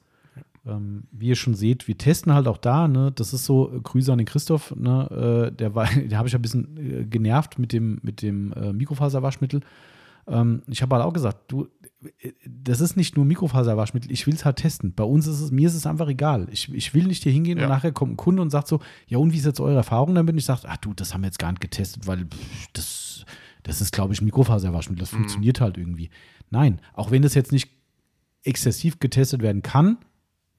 Ähm, 0.66 1.04
wie 1.12 1.28
ihr 1.28 1.36
schon 1.36 1.54
seht, 1.54 1.86
wir 1.86 1.96
testen 1.96 2.34
halt 2.34 2.48
auch 2.48 2.58
da. 2.58 2.88
Ne? 2.88 3.12
Das 3.12 3.32
ist 3.32 3.44
so, 3.44 3.72
äh, 3.72 3.80
Grüße 3.80 4.10
an 4.12 4.18
den 4.18 4.26
Christoph. 4.26 4.74
Ne? 4.74 5.48
Äh, 5.52 5.54
der 5.56 5.74
war, 5.76 5.86
der 5.94 6.18
habe 6.18 6.26
ich 6.26 6.34
ein 6.34 6.42
bisschen 6.42 6.76
äh, 6.76 7.04
genervt 7.04 7.58
mit 7.60 7.72
dem, 7.72 8.00
mit 8.02 8.20
dem 8.22 8.52
äh, 8.54 8.72
Mikrofaserwaschmittel. 8.72 9.60
Ähm, 10.26 10.62
ich 10.66 10.82
habe 10.82 10.96
halt 10.96 11.04
auch 11.04 11.12
gesagt, 11.12 11.52
du, 11.52 11.64
äh, 11.64 11.79
das 12.46 12.80
ist 12.80 12.96
nicht 12.96 13.16
nur 13.16 13.24
Mikrofaserwaschmittel, 13.26 14.10
ich 14.10 14.26
will 14.26 14.34
es 14.34 14.44
halt 14.44 14.56
testen. 14.56 14.94
Bei 14.94 15.04
uns 15.04 15.26
ist 15.26 15.40
es, 15.40 15.50
mir 15.50 15.68
ist 15.68 15.74
es 15.74 15.86
einfach 15.86 16.08
egal. 16.08 16.48
Ich, 16.50 16.72
ich 16.72 16.94
will 16.94 17.04
nicht 17.06 17.22
hier 17.22 17.32
hingehen 17.32 17.58
Ja. 17.58 17.64
und 17.64 17.70
nachher 17.70 17.92
kommt 17.92 18.12
ein 18.12 18.16
Kunde 18.16 18.40
und 18.40 18.50
sagt 18.50 18.68
so, 18.68 18.80
ja 19.06 19.18
und 19.18 19.32
wie 19.32 19.36
ist 19.38 19.44
jetzt 19.44 19.60
eure 19.60 19.76
Erfahrung 19.76 20.14
damit? 20.14 20.32
Und 20.32 20.38
ich 20.38 20.44
sage, 20.46 20.62
ach 20.66 20.78
du, 20.78 20.94
das 20.94 21.12
haben 21.12 21.20
wir 21.22 21.26
jetzt 21.26 21.38
gar 21.38 21.50
nicht 21.52 21.60
getestet, 21.60 22.06
weil 22.06 22.24
pff, 22.24 22.66
das, 22.72 23.24
das 23.64 23.80
ist, 23.82 23.92
glaube 23.92 24.14
ich, 24.14 24.22
Mikrofaserwaschmittel. 24.22 25.00
Das 25.00 25.10
funktioniert 25.10 25.60
halt 25.60 25.76
irgendwie. 25.76 26.08
Nein, 26.48 26.80
auch 26.94 27.10
wenn 27.10 27.20
das 27.22 27.34
jetzt 27.34 27.52
nicht 27.52 27.70
exzessiv 28.44 28.98
getestet 29.00 29.42
werden 29.42 29.62
kann, 29.62 29.98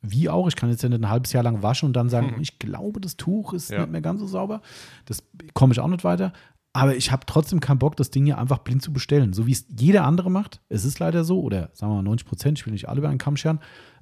wie 0.04 0.30
auch, 0.30 0.48
ich 0.48 0.56
kann 0.56 0.70
jetzt 0.70 0.82
ja 0.84 0.90
nicht 0.90 1.02
ein 1.04 1.10
halbes 1.10 1.32
Jahr 1.34 1.44
lang 1.44 1.62
waschen 1.64 1.88
und 1.88 1.94
dann 1.94 2.10
sagen, 2.10 2.36
ich 2.40 2.60
glaube, 2.60 3.00
das 3.02 3.18
Tuch 3.18 3.54
ist 3.54 3.70
Ja. 3.72 3.82
nicht 3.82 3.92
mehr 3.92 4.02
ganz 4.02 4.20
so 4.20 4.28
sauber. 4.28 4.62
Das 5.06 5.24
komme 5.54 5.74
ich 5.74 5.80
auch 5.80 5.88
nicht 5.88 6.04
weiter. 6.04 6.34
Aber 6.74 6.96
ich 6.96 7.12
habe 7.12 7.26
trotzdem 7.26 7.60
keinen 7.60 7.80
Bock, 7.80 7.98
das 7.98 8.12
Ding 8.12 8.26
hier 8.26 8.38
einfach 8.38 8.60
blind 8.60 8.82
zu 8.82 8.94
bestellen. 8.94 9.34
So 9.34 9.46
wie 9.46 9.52
es 9.52 9.66
jeder 9.78 10.06
andere 10.06 10.32
macht. 10.32 10.62
Es 10.70 10.86
ist 10.86 11.00
leider 11.00 11.24
so, 11.26 11.42
oder 11.42 11.70
sagen 11.74 11.92
wir 11.92 11.98
mal 11.98 12.04
90 12.04 12.28
Prozent, 12.28 12.60
ich 12.60 12.66
will 12.66 12.72
nicht 12.74 12.88
alle 12.88 13.00
über 13.00 13.10
einen 13.10 13.18
Kamm 13.18 13.36
scheren. 13.36 13.60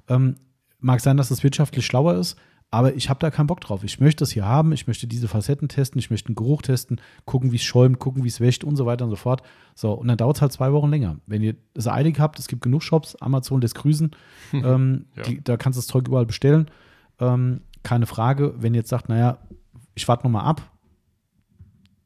Ähm, 0.08 0.36
mag 0.78 1.00
sein, 1.00 1.16
dass 1.16 1.28
das 1.30 1.42
wirtschaftlich 1.42 1.84
schlauer 1.84 2.14
ist, 2.14 2.36
aber 2.70 2.94
ich 2.94 3.10
habe 3.10 3.18
da 3.18 3.32
keinen 3.32 3.48
Bock 3.48 3.60
drauf. 3.60 3.82
Ich 3.82 3.98
möchte 3.98 4.20
das 4.22 4.30
hier 4.30 4.44
haben, 4.46 4.70
ich 4.72 4.86
möchte 4.86 5.08
diese 5.08 5.26
Facetten 5.26 5.68
testen, 5.68 5.98
ich 5.98 6.10
möchte 6.10 6.28
einen 6.28 6.36
Geruch 6.36 6.62
testen, 6.62 7.00
gucken, 7.24 7.50
wie 7.50 7.56
es 7.56 7.62
schäumt, 7.64 7.98
gucken, 7.98 8.22
wie 8.22 8.28
es 8.28 8.38
wäscht 8.38 8.62
und 8.62 8.76
so 8.76 8.86
weiter 8.86 9.04
und 9.04 9.10
so 9.10 9.16
fort. 9.16 9.42
So, 9.74 9.92
und 9.92 10.06
dann 10.06 10.16
dauert 10.16 10.36
es 10.36 10.42
halt 10.42 10.52
zwei 10.52 10.72
Wochen 10.72 10.88
länger. 10.90 11.16
Wenn 11.26 11.42
ihr 11.42 11.56
es 11.74 11.88
eilig 11.88 12.20
habt, 12.20 12.38
es 12.38 12.46
gibt 12.46 12.62
genug 12.62 12.84
Shops, 12.84 13.16
Amazon 13.16 13.60
lässt 13.60 13.74
grüßen, 13.74 14.12
ähm, 14.52 15.06
Ja. 15.16 15.24
da 15.42 15.56
kannst 15.56 15.76
du 15.76 15.80
das 15.80 15.88
Zeug 15.88 16.06
überall 16.06 16.26
bestellen. 16.26 16.70
Ähm, 17.18 17.62
keine 17.82 18.06
Frage, 18.06 18.54
wenn 18.58 18.74
ihr 18.74 18.78
jetzt 18.80 18.90
sagt, 18.90 19.08
naja, 19.08 19.38
ich 19.96 20.06
warte 20.06 20.24
nochmal 20.24 20.44
ab, 20.44 20.69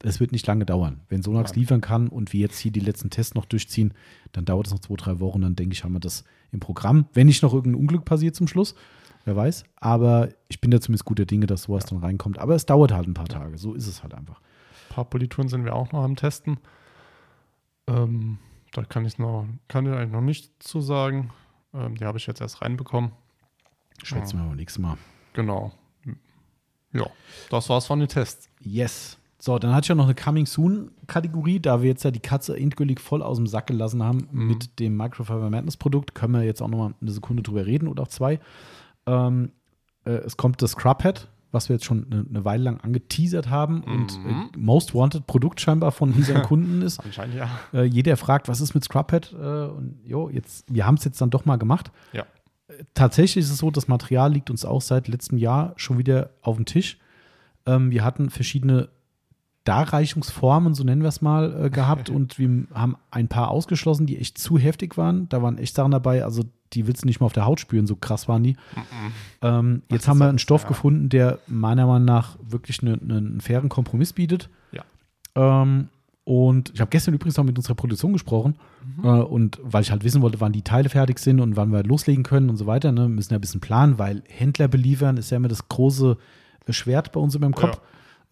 es 0.05 0.20
wird 0.20 0.32
nicht 0.32 0.47
lange 0.47 0.66
dauern. 0.66 1.01
Wenn 1.09 1.22
Sonax 1.22 1.52
Nein. 1.52 1.60
liefern 1.60 1.81
kann 1.81 2.09
und 2.09 2.32
wir 2.32 2.40
jetzt 2.40 2.59
hier 2.59 2.70
die 2.70 2.81
letzten 2.81 3.10
Tests 3.10 3.35
noch 3.35 3.47
durchziehen, 3.47 3.94
dann 4.32 4.44
dauert 4.44 4.66
es 4.66 4.72
noch 4.72 4.81
zwei, 4.81 4.97
drei 4.97 5.20
Wochen, 5.20 5.40
dann 5.40 5.56
denke 5.56 5.72
ich, 5.72 5.85
haben 5.85 5.94
wir 5.94 6.01
das 6.01 6.24
im 6.52 6.60
Programm. 6.60 7.06
Wenn 7.14 7.26
nicht 7.26 7.43
noch 7.43 7.55
irgendein 7.55 7.81
Unglück 7.81 8.05
passiert 8.05 8.35
zum 8.35 8.47
Schluss, 8.47 8.74
wer 9.24 9.35
weiß. 9.36 9.64
Aber 9.76 10.28
ich 10.48 10.60
bin 10.60 10.70
da 10.70 10.81
zumindest 10.81 11.05
guter 11.05 11.24
Dinge, 11.24 11.47
dass 11.47 11.64
sowas 11.64 11.86
dann 11.86 11.98
reinkommt. 11.98 12.39
Aber 12.39 12.55
es 12.55 12.66
dauert 12.66 12.93
halt 12.93 13.09
ein 13.09 13.14
paar 13.14 13.28
Tage. 13.28 13.56
So 13.56 13.74
ist 13.74 13.86
es 13.86 14.02
halt 14.02 14.14
einfach. 14.14 14.40
Ein 14.40 14.94
paar 14.94 15.05
Polituren 15.06 15.48
sind 15.48 15.64
wir 15.64 15.74
auch 15.74 15.90
noch 15.93 16.02
am 16.02 16.16
Testen. 16.16 16.59
Ähm, 17.86 18.39
da 18.72 18.82
kann 18.85 19.05
ich 19.05 19.18
noch, 19.18 19.47
kann 19.68 19.86
ich 19.86 19.93
eigentlich 19.93 20.12
noch 20.12 20.20
nicht 20.20 20.62
zu 20.62 20.81
sagen. 20.81 21.31
Ähm, 21.72 21.97
die 21.97 22.05
habe 22.05 22.18
ich 22.18 22.26
jetzt 22.26 22.40
erst 22.40 22.60
reinbekommen. 22.60 23.12
Schwätzen 24.02 24.39
wir 24.39 24.47
beim 24.47 24.56
nächsten 24.56 24.82
Mal. 24.82 24.98
Genau. 25.32 25.72
Ja, 26.93 27.06
das 27.51 27.68
war's 27.68 27.86
von 27.86 27.98
den 27.98 28.09
Tests. 28.09 28.48
Yes. 28.60 29.18
So, 29.44 29.58
dann 29.58 29.74
hatte 29.74 29.84
ich 29.84 29.88
ja 29.90 29.94
noch 29.94 30.04
eine 30.06 30.14
Coming 30.14 30.46
Soon-Kategorie, 30.46 31.60
da 31.60 31.82
wir 31.82 31.90
jetzt 31.90 32.02
ja 32.02 32.10
die 32.10 32.18
Katze 32.20 32.56
endgültig 32.56 32.98
voll 32.98 33.22
aus 33.22 33.36
dem 33.36 33.46
Sack 33.46 33.66
gelassen 33.66 34.02
haben 34.02 34.26
Mhm. 34.32 34.46
mit 34.46 34.78
dem 34.80 34.96
Microfiber 34.96 35.50
Madness 35.50 35.76
Produkt, 35.76 36.14
können 36.14 36.32
wir 36.32 36.44
jetzt 36.44 36.62
auch 36.62 36.68
noch 36.68 36.78
mal 36.78 36.94
eine 36.98 37.10
Sekunde 37.10 37.42
drüber 37.42 37.66
reden 37.66 37.86
oder 37.88 38.04
auch 38.04 38.08
zwei. 38.08 38.40
Ähm, 39.06 39.50
äh, 40.06 40.12
es 40.12 40.38
kommt 40.38 40.62
das 40.62 40.70
Scrubhead, 40.70 41.28
was 41.52 41.68
wir 41.68 41.76
jetzt 41.76 41.84
schon 41.84 42.06
eine, 42.10 42.24
eine 42.26 42.44
Weile 42.46 42.62
lang 42.64 42.80
angeteasert 42.80 43.50
haben 43.50 43.84
und 43.84 44.18
Mhm. 44.24 44.50
äh, 44.54 44.56
Most 44.58 44.94
Wanted 44.94 45.26
Produkt 45.26 45.60
scheinbar 45.60 45.92
von 45.92 46.10
unseren 46.12 46.42
Kunden 46.48 46.80
ist. 46.80 47.00
Anscheinend 47.04 47.34
ja. 47.36 47.50
Äh, 47.74 47.84
jeder 47.84 48.16
fragt, 48.16 48.48
was 48.48 48.62
ist 48.62 48.72
mit 48.74 48.82
Scrubhead? 48.84 49.30
Äh, 49.34 49.36
und 49.66 49.98
jo, 50.06 50.30
jetzt, 50.30 50.64
wir 50.72 50.86
haben 50.86 50.94
es 50.94 51.04
jetzt 51.04 51.20
dann 51.20 51.28
doch 51.28 51.44
mal 51.44 51.56
gemacht. 51.56 51.92
Ja. 52.14 52.24
Tatsächlich 52.94 53.44
ist 53.44 53.50
es 53.50 53.58
so, 53.58 53.70
das 53.70 53.88
Material 53.88 54.32
liegt 54.32 54.48
uns 54.48 54.64
auch 54.64 54.80
seit 54.80 55.06
letztem 55.06 55.36
Jahr 55.36 55.74
schon 55.76 55.98
wieder 55.98 56.30
auf 56.40 56.56
dem 56.56 56.64
Tisch. 56.64 56.96
Ähm, 57.66 57.90
wir 57.90 58.02
hatten 58.04 58.30
verschiedene 58.30 58.88
Darreichungsformen, 59.65 60.74
so 60.74 60.85
nennen 60.85 61.03
wir 61.03 61.09
es 61.09 61.23
mal, 61.23 61.66
äh, 61.66 61.70
gehabt 61.70 62.11
und 62.11 62.39
wir 62.39 62.65
haben 62.74 62.97
ein 63.11 63.28
paar 63.28 63.51
ausgeschlossen, 63.51 64.07
die 64.07 64.19
echt 64.19 64.39
zu 64.39 64.59
heftig 64.59 64.97
waren. 64.97 65.28
Da 65.28 65.43
waren 65.43 65.59
echt 65.59 65.74
Sachen 65.74 65.91
dabei, 65.91 66.24
also 66.24 66.45
die 66.73 66.86
willst 66.86 67.03
du 67.03 67.07
nicht 67.07 67.20
mal 67.20 67.27
auf 67.27 67.32
der 67.32 67.47
Haut 67.47 67.61
spüren, 67.61 67.86
so 67.86 67.95
krass 67.97 68.27
waren 68.28 68.43
die. 68.43 68.57
Ähm, 69.43 69.82
jetzt 69.91 70.09
haben 70.09 70.19
wir 70.19 70.28
einen 70.28 70.39
Stoff 70.39 70.62
ja. 70.62 70.69
gefunden, 70.69 71.09
der 71.09 71.39
meiner 71.47 71.86
Meinung 71.86 72.05
nach 72.07 72.36
wirklich 72.43 72.82
eine- 72.82 72.95
eine- 73.01 73.16
einen 73.19 73.41
fairen 73.41 73.69
Kompromiss 73.69 74.12
bietet. 74.12 74.49
Ja. 74.73 74.82
Ähm, 75.36 75.89
und 76.24 76.70
ich 76.74 76.81
habe 76.81 76.89
gestern 76.91 77.15
übrigens 77.15 77.36
noch 77.36 77.45
mit 77.45 77.57
unserer 77.59 77.74
Produktion 77.74 78.12
gesprochen. 78.15 78.57
Äh, 79.03 79.07
und 79.09 79.61
weil 79.62 79.82
ich 79.82 79.91
halt 79.91 80.05
wissen 80.05 80.23
wollte, 80.23 80.41
wann 80.41 80.53
die 80.53 80.62
Teile 80.62 80.89
fertig 80.89 81.19
sind 81.19 81.39
und 81.41 81.55
wann 81.57 81.70
wir 81.70 81.82
loslegen 81.85 82.24
können 82.24 82.49
und 82.51 82.57
so 82.57 82.66
weiter. 82.66 82.93
Ne? 82.93 83.03
Wir 83.03 83.09
müssen 83.09 83.32
ja 83.35 83.39
ein 83.39 83.43
bisschen 83.43 83.61
planen, 83.61 83.99
weil 83.99 84.23
Händler 84.28 84.66
beliefern 84.69 85.16
ist 85.19 85.31
ja 85.31 85.36
immer 85.36 85.49
das 85.49 85.69
große 85.69 86.16
Schwert 86.70 87.12
bei 87.12 87.20
uns 87.20 87.35
immer 87.35 87.47
im 87.47 87.55
Kopf. 87.55 87.78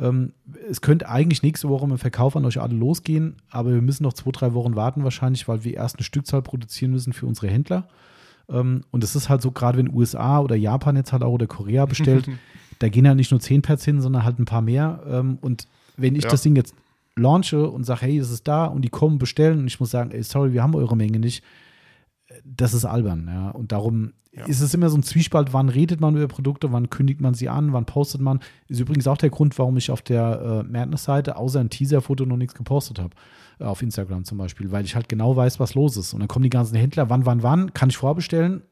Ähm, 0.03 0.33
es 0.69 0.81
könnte 0.81 1.09
eigentlich 1.09 1.43
nächste 1.43 1.69
Woche 1.69 1.87
mit 1.87 1.99
dem 1.99 2.01
Verkauf 2.01 2.35
an 2.37 2.45
euch 2.45 2.61
alle 2.61 2.75
losgehen, 2.75 3.37
aber 3.51 3.73
wir 3.73 3.81
müssen 3.83 4.03
noch 4.03 4.13
zwei, 4.15 4.33
drei 4.33 4.53
Wochen 4.55 4.75
warten 4.75 5.05
wahrscheinlich, 5.05 5.47
weil 5.49 5.65
wir 5.65 5.75
erst 5.75 5.97
eine 5.97 6.05
Stückzahl 6.05 6.43
produzieren 6.43 6.91
müssen 6.91 7.13
für 7.13 7.27
unsere 7.27 7.49
Händler. 7.49 7.89
Ähm, 8.49 8.83
und 8.91 9.05
es 9.05 9.15
ist 9.15 9.29
halt 9.29 9.43
so, 9.43 9.53
gerade 9.53 9.79
wenn 9.79 9.95
USA 9.95 10.41
oder 10.41 10.57
Japan 10.57 10.97
jetzt 10.97 11.13
halt 11.13 11.23
auch 11.23 11.33
oder 11.33 11.47
Korea 11.47 11.87
bestellt, 11.93 12.29
da 12.81 12.89
gehen 12.89 13.07
halt 13.07 13.17
nicht 13.17 13.31
nur 13.31 13.41
10 13.41 13.63
Pads 13.63 13.85
hin, 13.85 14.01
sondern 14.01 14.25
halt 14.25 14.39
ein 14.39 14.45
paar 14.45 14.63
mehr. 14.63 15.03
Ähm, 15.07 15.39
und 15.41 15.69
wenn 15.97 16.17
ich 16.17 16.25
Ja. 16.25 16.31
das 16.31 16.43
Ding 16.43 16.57
jetzt 16.57 16.75
launche 17.15 17.69
und 17.69 17.85
sage, 17.85 18.03
hey, 18.03 18.19
es 18.19 18.31
ist 18.31 18.49
da 18.49 18.65
und 18.65 18.83
die 18.83 18.89
kommen 18.89 19.19
bestellen 19.19 19.59
und 19.61 19.67
ich 19.67 19.79
muss 19.79 19.91
sagen, 19.91 20.11
ey, 20.11 20.23
sorry, 20.23 20.53
wir 20.53 20.63
haben 20.63 20.75
eure 20.75 20.97
Menge 20.97 21.19
nicht, 21.19 21.45
das 22.45 22.75
ist 22.75 22.85
albern, 22.85 23.27
ja. 23.29 23.51
Und 23.51 23.73
darum 23.73 24.13
Ja. 24.35 24.47
ist 24.47 24.61
es 24.61 24.73
immer 24.75 24.89
so 24.89 24.97
ein 24.97 25.03
Zwiespalt, 25.03 25.53
wann 25.53 25.69
redet 25.69 26.01
man 26.01 26.17
über 26.17 26.29
Produkte, 26.29 26.73
wann 26.73 26.89
kündigt 26.91 27.21
man 27.21 27.35
sie 27.35 27.49
an, 27.49 27.73
wann 27.73 27.85
postet 27.85 28.21
man. 28.21 28.41
Ist 28.69 28.81
übrigens 28.81 29.07
auch 29.07 29.19
der 29.19 29.31
Grund, 29.31 29.59
warum 29.59 29.77
ich 29.77 29.91
auf 29.91 30.03
der 30.03 30.65
äh, 30.67 30.71
Madness-Seite 30.71 31.37
außer 31.37 31.61
ein 31.61 31.71
Teaser-Foto 31.71 32.25
noch 32.25 32.37
nichts 32.39 32.55
gepostet 32.55 32.99
habe. 32.99 33.15
Äh, 33.59 33.65
auf 33.65 33.83
Instagram 33.83 34.25
zum 34.25 34.39
Beispiel, 34.39 34.71
weil 34.73 34.85
ich 34.85 34.95
halt 34.95 35.09
genau 35.09 35.37
weiß, 35.37 35.61
was 35.61 35.75
los 35.75 35.97
ist. 35.97 36.15
Und 36.15 36.21
dann 36.21 36.29
kommen 36.29 36.45
die 36.45 36.51
ganzen 36.51 36.77
Händler, 36.77 37.11
wann, 37.11 37.27
wann, 37.27 37.43
wann, 37.43 37.75
kann 37.75 37.91
ich 37.91 37.97
vorbestellen. 37.97 38.63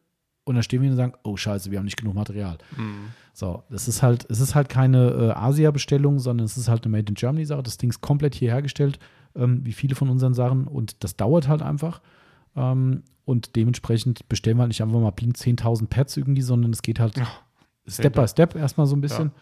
Und 0.45 0.55
dann 0.55 0.63
stehen 0.63 0.83
wir 0.83 0.91
und 0.91 0.97
sagen, 0.97 1.13
oh 1.23 1.37
scheiße, 1.37 1.71
wir 1.71 1.79
haben 1.79 1.85
nicht 1.85 1.99
genug 1.99 2.15
Material. 2.15 2.57
Mhm. 2.77 3.11
So, 3.35 3.63
das 3.71 3.87
ist 3.87 4.03
halt, 4.03 4.27
es 4.31 4.41
ist 4.41 4.55
halt 4.55 4.69
keine 4.69 5.11
äh, 5.11 5.31
Asia-Bestellung, 5.33 6.19
sondern 6.19 6.45
es 6.47 6.57
ist 6.57 6.69
halt 6.69 6.85
eine 6.85 6.93
Made 6.97 7.09
in 7.11 7.15
Germany-Sache. 7.15 7.63
Das 7.63 7.77
Ding 7.77 7.91
ist 7.91 8.01
komplett 8.01 8.35
hier 8.35 8.51
hergestellt, 8.51 8.99
ähm, 9.37 9.61
wie 9.65 9.73
viele 9.73 9.95
von 9.95 10.09
unseren 10.09 10.35
Sachen. 10.35 10.67
Und 10.67 11.05
das 11.05 11.17
dauert 11.17 11.47
halt 11.47 11.61
einfach. 11.63 12.01
Ähm, 12.61 13.03
und 13.25 13.57
dementsprechend 13.57 14.29
bestellen 14.29 14.57
wir 14.57 14.63
halt 14.63 14.69
nicht 14.69 14.83
einfach 14.83 14.99
mal 14.99 15.11
blind 15.11 15.37
10.000 15.37 15.87
Pads 15.87 16.17
irgendwie, 16.17 16.43
sondern 16.43 16.73
es 16.73 16.83
geht 16.83 17.01
halt 17.01 17.17
Ja, 17.17 17.29
Step 17.87 18.15
by 18.15 18.27
Step 18.27 18.55
erstmal 18.55 18.87
so 18.87 18.97
ein 18.97 19.01
bisschen. 19.01 19.33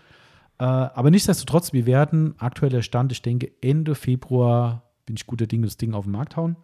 Äh, 0.59 0.65
aber 0.65 1.11
nichtsdestotrotz, 1.11 1.73
wir 1.73 1.87
werden 1.87 2.35
aktueller 2.39 2.83
Stand, 2.83 3.13
ich 3.13 3.23
denke, 3.23 3.51
Ende 3.61 3.95
Februar 3.95 4.83
bin 5.07 5.17
ich 5.17 5.27
guter 5.27 5.47
Dinge, 5.47 5.67
das 5.67 5.77
Ding 5.77 5.95
auf 5.95 6.05
den 6.05 6.13
Markt 6.13 6.37
hauen. 6.37 6.57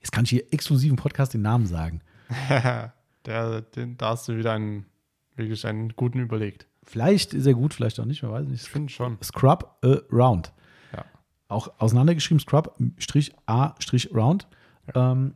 Jetzt 0.00 0.12
kann 0.12 0.24
ich 0.24 0.30
hier 0.30 0.44
exklusiv 0.52 0.90
im 0.90 0.96
Podcast 0.96 1.34
den 1.34 1.42
Namen 1.42 1.66
sagen. 1.66 2.00
Der, 3.26 3.62
den, 3.62 3.96
da 3.96 4.10
hast 4.10 4.28
du 4.28 4.36
wieder 4.36 4.52
einen, 4.52 4.86
wirklich 5.34 5.66
einen 5.66 5.88
guten 5.96 6.20
überlegt. 6.20 6.68
Vielleicht 6.84 7.34
ist 7.34 7.44
er 7.44 7.54
gut, 7.54 7.74
vielleicht 7.74 7.98
auch 7.98 8.04
nicht, 8.04 8.22
man 8.22 8.30
weiß 8.30 8.46
nicht. 8.46 8.62
Ich 8.62 8.68
finde 8.68 8.92
schon. 8.92 9.18
Scrub 9.20 9.76
Around. 9.82 10.52
Ja. 10.92 11.04
Auch 11.48 11.68
auseinandergeschrieben, 11.78 12.38
Scrub 12.38 12.76
Strich 12.98 13.34
A 13.46 13.74
Strich 13.80 14.14
Round. 14.14 14.46
Ähm, 14.94 15.34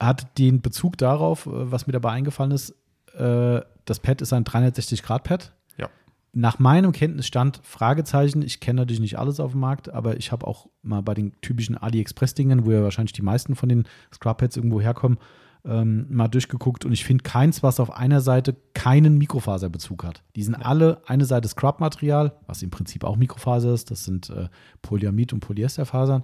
hat 0.00 0.38
den 0.38 0.60
Bezug 0.60 0.96
darauf, 0.98 1.46
äh, 1.46 1.50
was 1.70 1.86
mir 1.86 1.92
dabei 1.92 2.12
eingefallen 2.12 2.52
ist, 2.52 2.70
äh, 3.16 3.60
das 3.84 4.00
Pad 4.00 4.20
ist 4.20 4.32
ein 4.32 4.44
360-Grad-Pad. 4.44 5.52
Ja. 5.78 5.88
Nach 6.32 6.58
meinem 6.58 6.92
Kenntnisstand, 6.92 7.60
Fragezeichen, 7.62 8.42
ich 8.42 8.60
kenne 8.60 8.82
natürlich 8.82 9.00
nicht 9.00 9.18
alles 9.18 9.40
auf 9.40 9.52
dem 9.52 9.60
Markt, 9.60 9.88
aber 9.88 10.16
ich 10.16 10.32
habe 10.32 10.46
auch 10.46 10.68
mal 10.82 11.02
bei 11.02 11.14
den 11.14 11.32
typischen 11.40 11.78
AliExpress-Dingen, 11.78 12.66
wo 12.66 12.72
ja 12.72 12.82
wahrscheinlich 12.82 13.12
die 13.12 13.22
meisten 13.22 13.54
von 13.54 13.68
den 13.68 13.84
Scrub-Pads 14.12 14.56
irgendwo 14.56 14.80
herkommen, 14.80 15.18
ähm, 15.64 16.06
mal 16.10 16.28
durchgeguckt 16.28 16.84
und 16.84 16.92
ich 16.92 17.04
finde 17.04 17.24
keins, 17.24 17.62
was 17.62 17.80
auf 17.80 17.90
einer 17.90 18.20
Seite 18.20 18.54
keinen 18.74 19.18
Mikrofaserbezug 19.18 20.04
hat. 20.04 20.22
Die 20.36 20.42
sind 20.42 20.54
alle 20.54 21.02
eine 21.06 21.24
Seite 21.24 21.48
Scrub-Material, 21.48 22.36
was 22.46 22.62
im 22.62 22.70
Prinzip 22.70 23.02
auch 23.02 23.16
Mikrofaser 23.16 23.72
ist, 23.72 23.90
das 23.90 24.04
sind 24.04 24.30
äh, 24.30 24.48
Polyamid- 24.82 25.32
und 25.32 25.40
Polyesterfasern, 25.40 26.22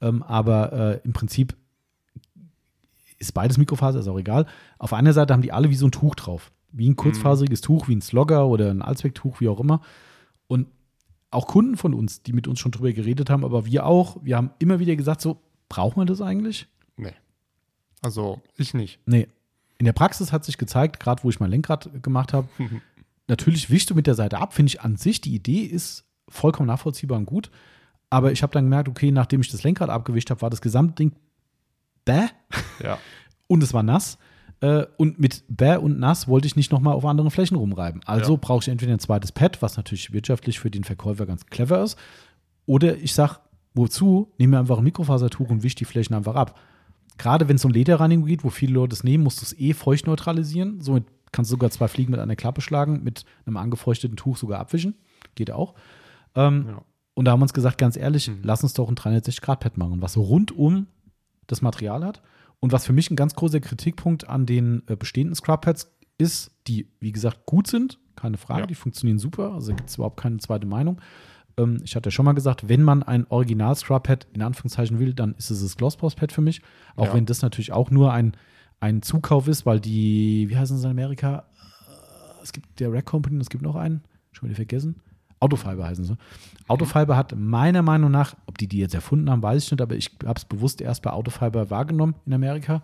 ähm, 0.00 0.22
aber 0.22 0.72
äh, 0.72 1.00
im 1.04 1.12
Prinzip 1.12 1.56
ist 3.24 3.32
beides 3.32 3.58
Mikrofaser, 3.58 4.00
ist 4.00 4.08
auch 4.08 4.18
egal. 4.18 4.46
Auf 4.78 4.92
einer 4.92 5.12
Seite 5.12 5.32
haben 5.32 5.42
die 5.42 5.52
alle 5.52 5.70
wie 5.70 5.74
so 5.74 5.86
ein 5.86 5.92
Tuch 5.92 6.14
drauf. 6.14 6.52
Wie 6.72 6.88
ein 6.88 6.96
kurzfaseriges 6.96 7.60
Tuch, 7.60 7.88
wie 7.88 7.94
ein 7.94 8.02
Slogger 8.02 8.46
oder 8.46 8.70
ein 8.70 8.82
Allzwecktuch, 8.82 9.40
wie 9.40 9.48
auch 9.48 9.60
immer. 9.60 9.80
Und 10.48 10.66
auch 11.30 11.46
Kunden 11.46 11.76
von 11.76 11.94
uns, 11.94 12.22
die 12.22 12.32
mit 12.32 12.48
uns 12.48 12.60
schon 12.60 12.72
drüber 12.72 12.92
geredet 12.92 13.30
haben, 13.30 13.44
aber 13.44 13.66
wir 13.66 13.86
auch, 13.86 14.16
wir 14.22 14.36
haben 14.36 14.50
immer 14.58 14.78
wieder 14.78 14.96
gesagt, 14.96 15.20
so, 15.20 15.40
braucht 15.68 15.96
man 15.96 16.06
das 16.06 16.20
eigentlich? 16.20 16.68
Nee. 16.96 17.12
Also, 18.02 18.40
ich 18.56 18.74
nicht. 18.74 19.00
Nee. 19.06 19.28
In 19.78 19.86
der 19.86 19.92
Praxis 19.92 20.32
hat 20.32 20.44
sich 20.44 20.58
gezeigt, 20.58 21.00
gerade 21.00 21.22
wo 21.24 21.30
ich 21.30 21.40
mein 21.40 21.50
Lenkrad 21.50 22.02
gemacht 22.02 22.32
habe, 22.32 22.48
natürlich 23.28 23.70
wischst 23.70 23.90
du 23.90 23.94
mit 23.94 24.06
der 24.06 24.14
Seite 24.14 24.38
ab, 24.38 24.54
finde 24.54 24.68
ich 24.68 24.80
an 24.80 24.96
sich, 24.96 25.20
die 25.20 25.34
Idee 25.34 25.62
ist 25.62 26.04
vollkommen 26.28 26.68
nachvollziehbar 26.68 27.18
und 27.18 27.26
gut. 27.26 27.50
Aber 28.10 28.30
ich 28.30 28.42
habe 28.42 28.52
dann 28.52 28.64
gemerkt, 28.64 28.88
okay, 28.88 29.10
nachdem 29.10 29.40
ich 29.40 29.50
das 29.50 29.64
Lenkrad 29.64 29.90
abgewischt 29.90 30.30
habe, 30.30 30.42
war 30.42 30.50
das 30.50 30.60
gesamte 30.60 30.94
Ding 30.94 31.12
bäh 32.04 32.26
Ja. 32.82 32.98
und 33.46 33.62
es 33.62 33.72
war 33.74 33.82
nass. 33.82 34.18
Äh, 34.60 34.86
Und 34.98 35.18
mit 35.18 35.44
bäh 35.48 35.76
und 35.76 35.98
nass 35.98 36.28
wollte 36.28 36.46
ich 36.46 36.56
nicht 36.56 36.70
nochmal 36.72 36.94
auf 36.94 37.04
anderen 37.04 37.30
Flächen 37.30 37.56
rumreiben. 37.56 38.00
Also 38.06 38.34
Ja. 38.34 38.38
brauche 38.40 38.60
ich 38.62 38.68
entweder 38.68 38.92
ein 38.92 38.98
zweites 39.00 39.32
Pad, 39.32 39.60
was 39.62 39.76
natürlich 39.76 40.12
wirtschaftlich 40.12 40.58
für 40.60 40.70
den 40.70 40.84
Verkäufer 40.84 41.26
ganz 41.26 41.46
clever 41.46 41.82
ist. 41.82 41.98
Oder 42.66 42.96
ich 42.96 43.12
sage, 43.12 43.36
wozu? 43.74 44.32
Nehme 44.38 44.52
mir 44.52 44.60
einfach 44.60 44.78
ein 44.78 44.84
Mikrofasertuch 44.84 45.50
und 45.50 45.62
wisch 45.62 45.74
die 45.74 45.84
Flächen 45.84 46.14
einfach 46.14 46.34
ab. 46.36 46.58
Gerade 47.18 47.48
wenn 47.48 47.56
es 47.56 47.64
um 47.64 47.70
Lederreinigung 47.72 48.26
geht, 48.26 48.42
wo 48.44 48.50
viele 48.50 48.72
Leute 48.74 48.94
es 48.94 49.04
nehmen, 49.04 49.22
musst 49.24 49.40
du 49.40 49.44
es 49.44 49.58
eh 49.58 49.72
feucht 49.74 50.06
neutralisieren. 50.06 50.80
Somit 50.80 51.04
kannst 51.32 51.50
du 51.50 51.54
sogar 51.54 51.70
zwei 51.70 51.88
Fliegen 51.88 52.12
mit 52.12 52.20
einer 52.20 52.36
Klappe 52.36 52.60
schlagen, 52.60 53.02
mit 53.04 53.24
einem 53.46 53.56
angefeuchteten 53.56 54.16
Tuch 54.16 54.36
sogar 54.36 54.60
abwischen. 54.60 54.94
Geht 55.34 55.50
auch. 55.50 55.74
Ähm, 56.36 56.66
Ja. 56.68 56.82
Und 57.16 57.26
da 57.26 57.32
haben 57.32 57.40
wir 57.40 57.44
uns 57.44 57.52
gesagt, 57.52 57.78
ganz 57.78 57.96
ehrlich, 57.96 58.28
Mhm. 58.28 58.38
lass 58.42 58.62
uns 58.64 58.72
doch 58.72 58.88
ein 58.88 58.96
360-Grad-Pad 58.96 59.76
machen, 59.78 60.00
was 60.02 60.14
so 60.14 60.22
rundum 60.22 60.86
das 61.46 61.62
Material 61.62 62.04
hat. 62.04 62.22
Und 62.60 62.72
was 62.72 62.86
für 62.86 62.92
mich 62.92 63.10
ein 63.10 63.16
ganz 63.16 63.34
großer 63.34 63.60
Kritikpunkt 63.60 64.28
an 64.28 64.46
den 64.46 64.82
äh, 64.86 64.96
bestehenden 64.96 65.34
Scrub-Pads 65.34 65.90
ist, 66.18 66.52
die, 66.66 66.88
wie 67.00 67.12
gesagt, 67.12 67.44
gut 67.46 67.66
sind, 67.66 67.98
keine 68.16 68.36
Frage, 68.38 68.60
Ja. 68.62 68.66
die 68.66 68.74
funktionieren 68.74 69.18
super, 69.18 69.52
also 69.52 69.74
gibt 69.74 69.90
es 69.90 69.96
überhaupt 69.96 70.18
keine 70.20 70.38
zweite 70.38 70.66
Meinung. 70.66 71.00
Ähm, 71.56 71.80
ich 71.84 71.94
hatte 71.96 72.08
ja 72.08 72.10
schon 72.12 72.24
mal 72.24 72.32
gesagt, 72.32 72.68
wenn 72.68 72.82
man 72.82 73.02
ein 73.02 73.26
Original-Scrub-Pad 73.28 74.28
in 74.32 74.42
Anführungszeichen 74.42 74.98
will, 74.98 75.12
dann 75.14 75.34
ist 75.34 75.50
es 75.50 75.60
das 75.62 75.76
Glossboss-Pad 75.76 76.32
für 76.32 76.40
mich. 76.40 76.62
Auch 76.96 77.06
Ja. 77.06 77.14
wenn 77.14 77.26
das 77.26 77.42
natürlich 77.42 77.72
auch 77.72 77.90
nur 77.90 78.12
ein, 78.12 78.36
ein 78.80 79.02
Zukauf 79.02 79.48
ist, 79.48 79.66
weil 79.66 79.80
die, 79.80 80.46
wie 80.48 80.56
heißen 80.56 80.78
sie 80.78 80.84
in 80.84 80.90
Amerika? 80.92 81.46
Äh, 81.88 82.42
Es 82.42 82.52
gibt 82.52 82.78
der 82.80 82.92
Rack 82.92 83.06
Company 83.06 83.34
und 83.36 83.40
es 83.42 83.50
gibt 83.50 83.62
noch 83.62 83.74
einen, 83.76 84.02
schon 84.32 84.48
wieder 84.48 84.56
vergessen. 84.56 85.00
Autofiber 85.44 85.86
heißen 85.86 86.04
sie. 86.04 86.16
Autofiber 86.68 87.16
hat 87.16 87.34
meiner 87.36 87.82
Meinung 87.82 88.10
nach, 88.10 88.34
ob 88.46 88.56
die 88.58 88.66
die 88.66 88.78
jetzt 88.78 88.94
erfunden 88.94 89.30
haben, 89.30 89.42
weiß 89.42 89.64
ich 89.64 89.70
nicht, 89.70 89.82
aber 89.82 89.94
ich 89.94 90.10
habe 90.24 90.38
es 90.38 90.44
bewusst 90.44 90.80
erst 90.80 91.02
bei 91.02 91.10
Autofiber 91.10 91.70
wahrgenommen 91.70 92.14
in 92.24 92.32
Amerika. 92.32 92.82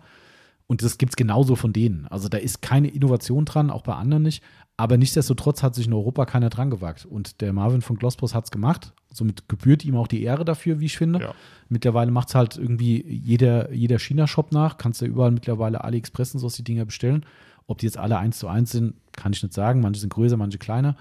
Und 0.67 0.83
das 0.83 0.97
gibt 0.97 1.11
es 1.11 1.15
genauso 1.17 1.57
von 1.57 1.73
denen. 1.73 2.07
Also 2.07 2.29
da 2.29 2.37
ist 2.37 2.61
keine 2.61 2.87
Innovation 2.87 3.43
dran, 3.43 3.69
auch 3.69 3.81
bei 3.81 3.93
anderen 3.93 4.23
nicht. 4.23 4.41
Aber 4.77 4.97
nichtsdestotrotz 4.97 5.63
hat 5.63 5.75
sich 5.75 5.87
in 5.87 5.93
Europa 5.93 6.25
keiner 6.25 6.49
dran 6.49 6.69
gewagt. 6.69 7.05
Und 7.05 7.41
der 7.41 7.51
Marvin 7.51 7.81
von 7.81 7.97
Glossboss 7.97 8.33
hat 8.33 8.45
es 8.45 8.51
gemacht. 8.51 8.93
Somit 9.11 9.49
gebührt 9.49 9.83
ihm 9.83 9.97
auch 9.97 10.07
die 10.07 10.23
Ehre 10.23 10.45
dafür, 10.45 10.79
wie 10.79 10.85
ich 10.85 10.97
finde. 10.97 11.19
Ja. 11.19 11.33
Mittlerweile 11.67 12.09
macht 12.11 12.29
es 12.29 12.35
halt 12.35 12.57
irgendwie 12.57 13.05
jeder, 13.05 13.73
jeder 13.73 13.99
China-Shop 13.99 14.53
nach. 14.53 14.77
Kannst 14.77 15.01
ja 15.01 15.07
überall 15.07 15.31
mittlerweile 15.31 15.83
AliExpress 15.83 16.35
und 16.35 16.39
so 16.39 16.47
die 16.47 16.63
Dinger 16.63 16.85
bestellen. 16.85 17.25
Ob 17.67 17.79
die 17.79 17.85
jetzt 17.85 17.97
alle 17.97 18.17
eins 18.17 18.39
zu 18.39 18.47
eins 18.47 18.71
sind, 18.71 18.95
kann 19.11 19.33
ich 19.33 19.43
nicht 19.43 19.53
sagen. 19.53 19.81
Manche 19.81 19.99
sind 19.99 20.13
größer, 20.13 20.37
manche 20.37 20.57
kleiner. 20.57 20.95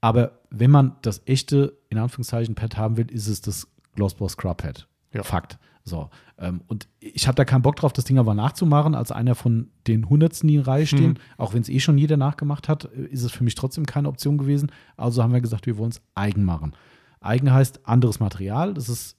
Aber 0.00 0.38
wenn 0.50 0.70
man 0.70 0.96
das 1.02 1.22
echte, 1.26 1.76
in 1.88 1.98
Anführungszeichen, 1.98 2.54
Pad 2.54 2.76
haben 2.76 2.96
will, 2.96 3.10
ist 3.10 3.26
es 3.26 3.40
das 3.40 3.66
Glossboss 3.94 4.32
Scrub 4.32 4.58
Pad. 4.58 4.86
Ja. 5.12 5.22
Fakt. 5.22 5.58
So. 5.84 6.10
Ähm, 6.38 6.60
und 6.66 6.86
ich 7.00 7.26
habe 7.26 7.34
da 7.34 7.44
keinen 7.44 7.62
Bock 7.62 7.76
drauf, 7.76 7.92
das 7.92 8.04
Ding 8.04 8.18
aber 8.18 8.34
nachzumachen, 8.34 8.94
als 8.94 9.10
einer 9.10 9.34
von 9.34 9.70
den 9.86 10.08
Hundertsten, 10.08 10.46
die 10.48 10.56
in 10.56 10.60
Reihe 10.60 10.86
stehen. 10.86 11.12
Mhm. 11.12 11.16
Auch 11.38 11.54
wenn 11.54 11.62
es 11.62 11.68
eh 11.68 11.80
schon 11.80 11.96
jeder 11.98 12.16
nachgemacht 12.18 12.68
hat, 12.68 12.84
äh, 12.94 13.06
ist 13.06 13.22
es 13.22 13.32
für 13.32 13.42
mich 13.42 13.54
trotzdem 13.54 13.86
keine 13.86 14.08
Option 14.08 14.38
gewesen. 14.38 14.70
Also 14.96 15.22
haben 15.22 15.32
wir 15.32 15.40
gesagt, 15.40 15.66
wir 15.66 15.78
wollen 15.78 15.90
es 15.90 16.02
eigen 16.14 16.44
machen. 16.44 16.76
Eigen 17.20 17.52
heißt 17.52 17.86
anderes 17.88 18.20
Material. 18.20 18.74
Das 18.74 18.88
ist, 18.88 19.16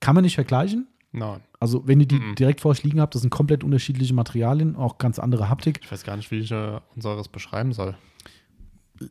kann 0.00 0.14
man 0.14 0.24
nicht 0.24 0.34
vergleichen. 0.34 0.88
Nein. 1.12 1.40
Also, 1.60 1.86
wenn 1.86 2.00
ihr 2.00 2.06
die 2.08 2.16
Mhm. 2.18 2.34
direkt 2.34 2.60
vor 2.60 2.72
euch 2.72 2.82
liegen 2.82 3.00
habt, 3.00 3.14
das 3.14 3.22
sind 3.22 3.30
komplett 3.30 3.62
unterschiedliche 3.64 4.12
Materialien, 4.12 4.74
auch 4.76 4.98
ganz 4.98 5.18
andere 5.20 5.48
Haptik. 5.48 5.80
Ich 5.82 5.90
weiß 5.92 6.02
gar 6.02 6.16
nicht, 6.16 6.30
wie 6.32 6.40
ich 6.40 6.50
äh, 6.50 6.80
unseres 6.96 7.28
beschreiben 7.28 7.72
soll. 7.72 7.94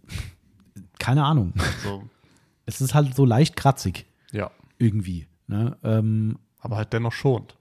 Keine 1.00 1.24
Ahnung. 1.24 1.54
So, 1.84 2.04
Es 2.66 2.80
ist 2.82 2.94
halt 2.94 3.14
so 3.16 3.26
leicht 3.26 3.56
kratzig 3.56 4.06
ja. 4.32 4.50
irgendwie. 4.78 5.28
Ne? 5.48 5.76
Ähm, 5.84 6.38
Aber 6.60 6.78
halt 6.78 6.94
dennoch 6.94 7.12
schont. 7.12 7.58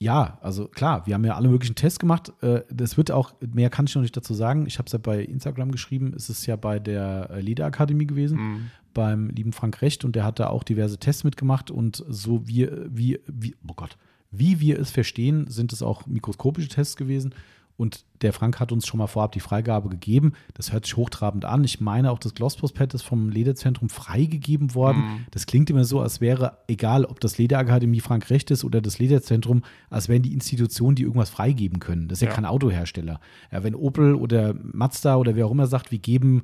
ja, 0.00 0.38
also 0.42 0.66
klar, 0.66 1.06
wir 1.06 1.14
haben 1.14 1.24
ja 1.24 1.34
alle 1.36 1.48
möglichen 1.48 1.76
Tests 1.76 1.98
gemacht. 2.00 2.32
Äh, 2.42 2.62
Das 2.70 2.96
wird 2.96 3.10
auch, 3.12 3.32
mehr 3.40 3.70
kann 3.70 3.84
ich 3.86 3.94
noch 3.94 4.02
nicht 4.02 4.16
dazu 4.16 4.34
sagen. 4.34 4.66
Ich 4.66 4.78
habe 4.78 4.86
es 4.86 4.92
ja 4.92 4.98
bei 4.98 5.22
Instagram 5.22 5.70
geschrieben. 5.70 6.12
Es 6.16 6.28
ist 6.30 6.46
ja 6.46 6.56
bei 6.56 6.78
der 6.80 7.30
äh, 7.30 7.40
Lederakademie 7.40 8.06
gewesen, 8.06 8.38
Mhm. 8.38 8.70
beim 8.92 9.28
lieben 9.30 9.52
Frank 9.52 9.80
Recht 9.82 10.04
und 10.04 10.16
der 10.16 10.24
hat 10.24 10.40
da 10.40 10.48
auch 10.48 10.64
diverse 10.64 10.98
Tests 10.98 11.22
mitgemacht 11.22 11.70
und 11.70 12.04
so 12.08 12.46
wie, 12.48 12.68
wie, 12.88 13.20
wie, 13.28 13.54
oh 13.68 13.74
Gott, 13.74 13.96
wie 14.32 14.58
wir 14.58 14.78
es 14.80 14.90
verstehen, 14.90 15.46
sind 15.48 15.72
es 15.72 15.80
auch 15.82 16.06
mikroskopische 16.06 16.68
Tests 16.68 16.96
gewesen. 16.96 17.34
Und 17.80 18.04
der 18.20 18.34
Frank 18.34 18.60
hat 18.60 18.72
uns 18.72 18.86
schon 18.86 18.98
mal 18.98 19.06
vorab 19.06 19.32
die 19.32 19.40
Freigabe 19.40 19.88
gegeben. 19.88 20.34
Das 20.52 20.70
hört 20.70 20.84
sich 20.84 20.98
hochtrabend 20.98 21.46
an. 21.46 21.64
Ich 21.64 21.80
meine 21.80 22.10
auch, 22.10 22.18
das 22.18 22.34
Glossboss-Pad 22.34 22.92
ist 22.92 23.02
vom 23.04 23.30
Lederzentrum 23.30 23.88
freigegeben 23.88 24.74
worden. 24.74 24.98
Mhm. 24.98 25.26
Das 25.30 25.46
klingt 25.46 25.70
immer 25.70 25.84
so, 25.84 26.00
als 26.00 26.20
wäre, 26.20 26.58
egal 26.68 27.06
ob 27.06 27.20
das 27.20 27.38
Lederakademie 27.38 28.00
Frank 28.00 28.28
Recht 28.28 28.50
ist 28.50 28.64
oder 28.64 28.82
das 28.82 28.98
Lederzentrum, 28.98 29.62
als 29.88 30.10
wären 30.10 30.20
die 30.20 30.34
Institutionen, 30.34 30.94
die 30.94 31.04
irgendwas 31.04 31.30
freigeben 31.30 31.78
können. 31.80 32.06
Das 32.08 32.18
ist 32.18 32.22
ja, 32.22 32.28
Ja. 32.28 32.34
kein 32.34 32.44
Autohersteller. 32.44 33.18
Ja, 33.50 33.64
wenn 33.64 33.74
Opel 33.74 34.14
oder 34.14 34.52
Mazda 34.62 35.16
oder 35.16 35.34
wer 35.34 35.46
auch 35.46 35.52
immer 35.52 35.66
sagt, 35.66 35.90
wir 35.90 36.00
geben 36.00 36.42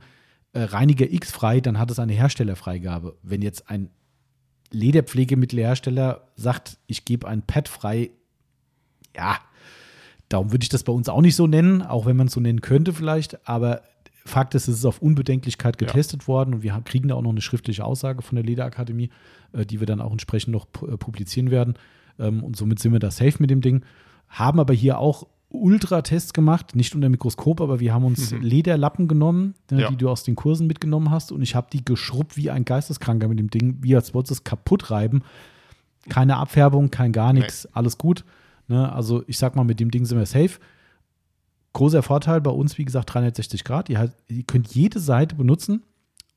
äh, 0.54 0.62
Reiniger 0.62 1.12
X 1.12 1.32
frei, 1.32 1.60
dann 1.60 1.78
hat 1.78 1.90
es 1.90 1.98
eine 1.98 2.14
Herstellerfreigabe. 2.14 3.14
Wenn 3.22 3.42
jetzt 3.42 3.68
ein 3.68 3.90
Lederpflegemittelhersteller 4.70 6.28
sagt, 6.34 6.78
ich 6.86 7.04
gebe 7.04 7.28
ein 7.28 7.42
Pad 7.42 7.68
frei, 7.68 8.10
ja, 9.14 9.36
darum 10.28 10.52
würde 10.52 10.62
ich 10.64 10.68
das 10.68 10.82
bei 10.84 10.92
uns 10.92 11.08
auch 11.08 11.20
nicht 11.20 11.36
so 11.36 11.46
nennen, 11.46 11.82
auch 11.82 12.06
wenn 12.06 12.16
man 12.16 12.26
es 12.28 12.32
so 12.32 12.40
nennen 12.40 12.60
könnte 12.60 12.92
vielleicht, 12.92 13.48
aber 13.48 13.82
Fakt 14.24 14.56
ist, 14.56 14.66
es 14.66 14.78
ist 14.78 14.84
auf 14.84 15.00
Unbedenklichkeit 15.00 15.80
Ja. 15.80 15.86
getestet 15.86 16.26
worden 16.26 16.54
und 16.54 16.62
wir 16.64 16.72
kriegen 16.84 17.06
da 17.08 17.14
auch 17.14 17.22
noch 17.22 17.30
eine 17.30 17.40
schriftliche 17.40 17.84
Aussage 17.84 18.22
von 18.22 18.34
der 18.34 18.44
Lederakademie, 18.44 19.10
äh, 19.52 19.64
die 19.64 19.78
wir 19.78 19.86
dann 19.86 20.00
auch 20.00 20.10
entsprechend 20.10 20.52
noch 20.52 20.66
äh, 20.82 20.96
publizieren 20.96 21.50
werden. 21.52 21.74
Ähm, 22.18 22.42
und 22.42 22.56
somit 22.56 22.80
sind 22.80 22.92
wir 22.92 22.98
da 22.98 23.12
safe 23.12 23.36
mit 23.38 23.50
dem 23.50 23.60
Ding. 23.60 23.84
Haben 24.28 24.58
aber 24.58 24.74
hier 24.74 24.98
auch 24.98 25.28
Ultratests 25.48 26.32
gemacht, 26.32 26.74
nicht 26.74 26.92
unter 26.96 27.08
Mikroskop, 27.08 27.60
aber 27.60 27.78
wir 27.78 27.94
haben 27.94 28.04
uns 28.04 28.32
Mhm. 28.32 28.40
Lederlappen 28.42 29.06
genommen, 29.06 29.54
ne, 29.70 29.82
Ja. 29.82 29.88
die 29.90 29.96
du 29.96 30.08
aus 30.10 30.24
den 30.24 30.34
Kursen 30.34 30.66
mitgenommen 30.66 31.10
hast 31.12 31.30
und 31.30 31.40
ich 31.40 31.54
habe 31.54 31.68
die 31.72 31.84
geschrubbt 31.84 32.36
wie 32.36 32.50
ein 32.50 32.64
Geisteskranker 32.64 33.28
mit 33.28 33.38
dem 33.38 33.48
Ding, 33.50 33.76
wie 33.80 33.94
als 33.94 34.12
wolltest 34.12 34.30
du 34.30 34.34
es 34.34 34.44
kaputt 34.44 34.90
reiben. 34.90 35.22
Keine 36.08 36.36
Abfärbung, 36.36 36.90
kein 36.90 37.12
gar 37.12 37.32
nichts, 37.32 37.66
alles 37.74 37.96
gut. 37.96 38.24
Ne? 38.68 38.92
Also 38.92 39.22
ich 39.26 39.38
sag 39.38 39.56
mal, 39.56 39.64
mit 39.64 39.80
dem 39.80 39.90
Ding 39.90 40.04
sind 40.04 40.18
wir 40.18 40.26
safe. 40.26 40.58
Großer 41.72 42.02
Vorteil 42.02 42.40
bei 42.40 42.50
uns, 42.50 42.78
wie 42.78 42.84
gesagt, 42.84 43.12
360 43.12 43.62
Grad. 43.64 43.88
Ihr, 43.90 43.98
halt, 43.98 44.12
ihr 44.28 44.44
könnt 44.44 44.74
jede 44.74 44.98
Seite 44.98 45.34
benutzen 45.36 45.82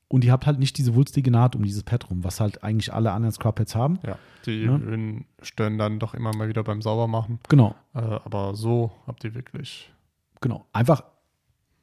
und 0.10 0.26
ihr 0.26 0.32
habt 0.34 0.46
halt 0.46 0.60
nicht 0.60 0.78
diese 0.78 0.96
wulstige 0.96 1.32
Naht 1.32 1.56
um 1.56 1.64
dieses 1.64 1.84
Pad 1.84 2.10
rum, 2.10 2.24
was 2.26 2.40
halt 2.42 2.62
eigentlich 2.64 2.94
alle 2.94 3.12
anderen 3.12 3.32
Scrub-Pads 3.34 3.74
haben. 3.76 4.00
Ja. 4.06 4.18
Die 4.46 4.64
Ja. 4.64 4.76
Ölen 4.76 5.26
stören 5.42 5.78
dann 5.78 6.00
doch 6.00 6.14
immer 6.14 6.36
mal 6.36 6.50
wieder 6.50 6.64
beim 6.64 6.82
Saubermachen. 6.82 7.40
Genau, 7.48 7.74
Äh, 7.94 8.00
aber 8.00 8.56
so 8.56 8.92
habt 9.08 9.24
ihr 9.24 9.34
wirklich. 9.34 9.90
genau. 10.42 10.66
Einfach 10.74 11.04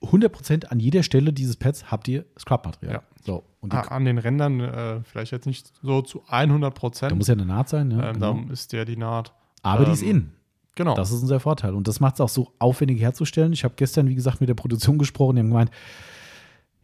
100% 0.02 0.66
an 0.66 0.78
jeder 0.78 1.02
Stelle 1.02 1.32
dieses 1.32 1.56
Pads 1.56 1.90
habt 1.90 2.06
ihr 2.08 2.26
Scrub-Material. 2.38 2.94
Ja. 2.96 3.02
So, 3.24 3.42
Ah, 3.70 3.80
an 3.88 4.04
den 4.04 4.18
Rändern 4.18 4.60
äh, 4.60 5.00
vielleicht 5.02 5.32
jetzt 5.32 5.46
nicht 5.46 5.72
so 5.82 6.00
zu 6.02 6.22
100 6.28 6.72
Prozent. 6.74 7.10
da 7.10 7.16
muss 7.16 7.26
ja 7.26 7.34
eine 7.34 7.46
Naht 7.46 7.68
sein. 7.68 7.88
Ne? 7.88 8.06
ähm, 8.06 8.12
genau. 8.14 8.34
Da 8.46 8.52
ist 8.52 8.72
ja 8.72 8.84
die 8.84 8.96
Naht. 8.96 9.32
Aber 9.66 9.84
die 9.84 9.92
ist 9.92 10.02
ähm, 10.02 10.08
in. 10.08 10.30
Genau. 10.74 10.94
Das 10.94 11.10
ist 11.10 11.22
unser 11.22 11.40
Vorteil. 11.40 11.74
Und 11.74 11.88
das 11.88 12.00
macht 12.00 12.14
es 12.14 12.20
auch 12.20 12.28
so 12.28 12.52
aufwendig 12.58 13.00
herzustellen. 13.00 13.52
Ich 13.52 13.64
habe 13.64 13.74
gestern, 13.76 14.08
wie 14.08 14.14
gesagt, 14.14 14.40
mit 14.40 14.48
der 14.48 14.54
Produktion 14.54 14.98
gesprochen. 14.98 15.36
Die 15.36 15.40
haben 15.40 15.48
gemeint, 15.48 15.70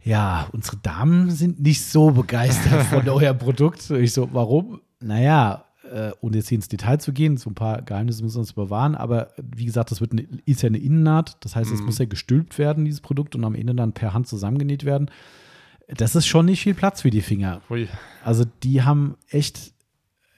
ja, 0.02 0.48
unsere 0.52 0.78
Damen 0.78 1.30
sind 1.30 1.60
nicht 1.60 1.84
so 1.84 2.10
begeistert 2.10 2.82
von 2.90 3.08
eurem 3.08 3.38
Produkt. 3.38 3.88
Ich 3.90 4.12
so, 4.12 4.28
warum? 4.32 4.80
Naja, 5.00 5.64
äh, 5.92 6.10
ohne 6.20 6.38
jetzt 6.38 6.48
hier 6.48 6.56
ins 6.56 6.68
Detail 6.68 6.98
zu 6.98 7.12
gehen, 7.12 7.36
so 7.36 7.50
ein 7.50 7.54
paar 7.54 7.82
Geheimnisse 7.82 8.22
müssen 8.22 8.36
wir 8.36 8.40
uns 8.40 8.52
bewahren, 8.54 8.94
aber 8.94 9.28
wie 9.36 9.64
gesagt, 9.66 9.90
das 9.90 10.00
wird 10.00 10.12
eine, 10.12 10.26
ist 10.46 10.62
ja 10.62 10.68
eine 10.68 10.78
Innennaht. 10.78 11.36
Das 11.40 11.54
heißt, 11.54 11.70
es 11.70 11.80
Mhm. 11.80 11.86
muss 11.86 11.98
ja 11.98 12.06
gestülpt 12.06 12.58
werden, 12.58 12.84
dieses 12.84 13.00
Produkt, 13.00 13.34
und 13.36 13.44
am 13.44 13.54
Ende 13.54 13.74
dann 13.74 13.92
per 13.92 14.14
Hand 14.14 14.26
zusammengenäht 14.26 14.84
werden. 14.84 15.10
Das 15.88 16.16
ist 16.16 16.26
schon 16.26 16.46
nicht 16.46 16.62
viel 16.62 16.74
Platz 16.74 17.02
für 17.02 17.10
die 17.10 17.20
Finger. 17.20 17.60
Hui. 17.68 17.88
Also 18.24 18.44
die 18.62 18.82
haben 18.82 19.16
echt, 19.28 19.72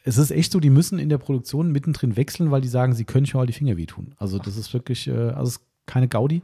es 0.07 0.19
ist 0.19 0.31
echt 0.31 0.53
so, 0.53 0.61
die 0.61 0.71
müssen 0.71 0.99
in 0.99 1.09
der 1.09 1.19
Produktion 1.19 1.73
mittendrin 1.73 2.17
wechseln, 2.17 2.51
weil 2.51 2.61
die 2.61 2.69
sagen, 2.69 2.93
sie 2.93 3.05
können 3.05 3.23
nicht 3.23 3.35
mal 3.35 3.47
die 3.47 3.53
Finger 3.55 3.77
wehtun. 3.77 4.15
Also 4.19 4.39
das 4.39 4.57
ist 4.57 4.73
wirklich, 4.75 5.09
äh, 5.09 5.13
also 5.13 5.49
es 5.49 5.57
ist 5.57 5.63
keine 5.87 6.09
Gaudi. 6.09 6.43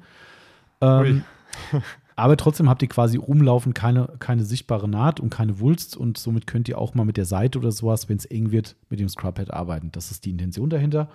Ähm, 0.80 1.24
aber 2.16 2.36
trotzdem 2.38 2.70
habt 2.70 2.80
ihr 2.82 2.88
quasi 2.88 3.18
rumlaufen 3.18 3.74
keine, 3.74 4.08
keine 4.18 4.44
sichtbare 4.44 4.88
Naht 4.88 5.20
und 5.20 5.28
keine 5.28 5.60
Wulst 5.60 5.94
und 5.96 6.16
somit 6.16 6.46
könnt 6.46 6.68
ihr 6.70 6.78
auch 6.78 6.94
mal 6.94 7.04
mit 7.04 7.18
der 7.18 7.26
Seite 7.26 7.58
oder 7.58 7.70
sowas, 7.70 8.08
wenn 8.08 8.16
es 8.16 8.24
eng 8.24 8.50
wird, 8.50 8.76
mit 8.88 8.98
dem 8.98 9.10
Scrubhead 9.10 9.52
arbeiten. 9.52 9.90
Das 9.92 10.10
ist 10.10 10.24
die 10.24 10.30
Intention 10.30 10.70
dahinter. 10.70 11.10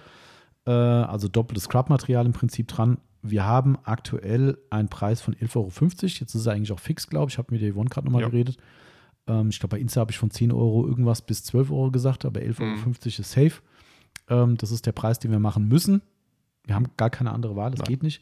Äh, 0.67 0.71
also 0.71 1.27
doppeltes 1.27 1.63
Scrub-Material 1.63 2.27
im 2.27 2.33
Prinzip 2.33 2.67
dran. 2.67 2.99
Wir 3.23 3.43
haben 3.43 3.75
aktuell 3.85 4.59
einen 4.69 4.87
Preis 4.89 5.19
von 5.19 5.33
11,50 5.33 5.55
Euro. 5.57 5.71
Jetzt 6.03 6.21
ist 6.21 6.35
es 6.35 6.47
eigentlich 6.47 6.71
auch 6.71 6.79
fix, 6.79 7.07
glaube 7.07 7.29
ich. 7.29 7.35
Ich 7.35 7.37
habe 7.39 7.51
mit 7.51 7.63
der 7.63 7.73
Yvonne 7.73 7.89
gerade 7.89 8.05
nochmal 8.05 8.21
Ja. 8.21 8.29
geredet. 8.29 8.57
Ähm, 9.27 9.49
ich 9.49 9.59
glaube, 9.59 9.75
bei 9.75 9.81
Insta 9.81 10.01
habe 10.01 10.11
ich 10.11 10.17
von 10.17 10.31
10 10.31 10.51
Euro 10.51 10.85
irgendwas 10.87 11.21
bis 11.21 11.43
12 11.43 11.71
Euro 11.71 11.91
gesagt, 11.91 12.25
aber 12.25 12.41
11,50 12.41 12.61
Euro 12.61 12.91
ist 13.05 13.31
safe. 13.31 13.61
Ähm, 14.29 14.57
das 14.57 14.71
ist 14.71 14.85
der 14.85 14.91
Preis, 14.91 15.19
den 15.19 15.31
wir 15.31 15.39
machen 15.39 15.67
müssen. 15.67 16.01
Wir 16.65 16.75
haben 16.75 16.87
gar 16.97 17.09
keine 17.09 17.31
andere 17.31 17.55
Wahl, 17.55 17.71
das 17.71 17.79
Nein. 17.79 17.87
geht 17.87 18.03
nicht. 18.03 18.21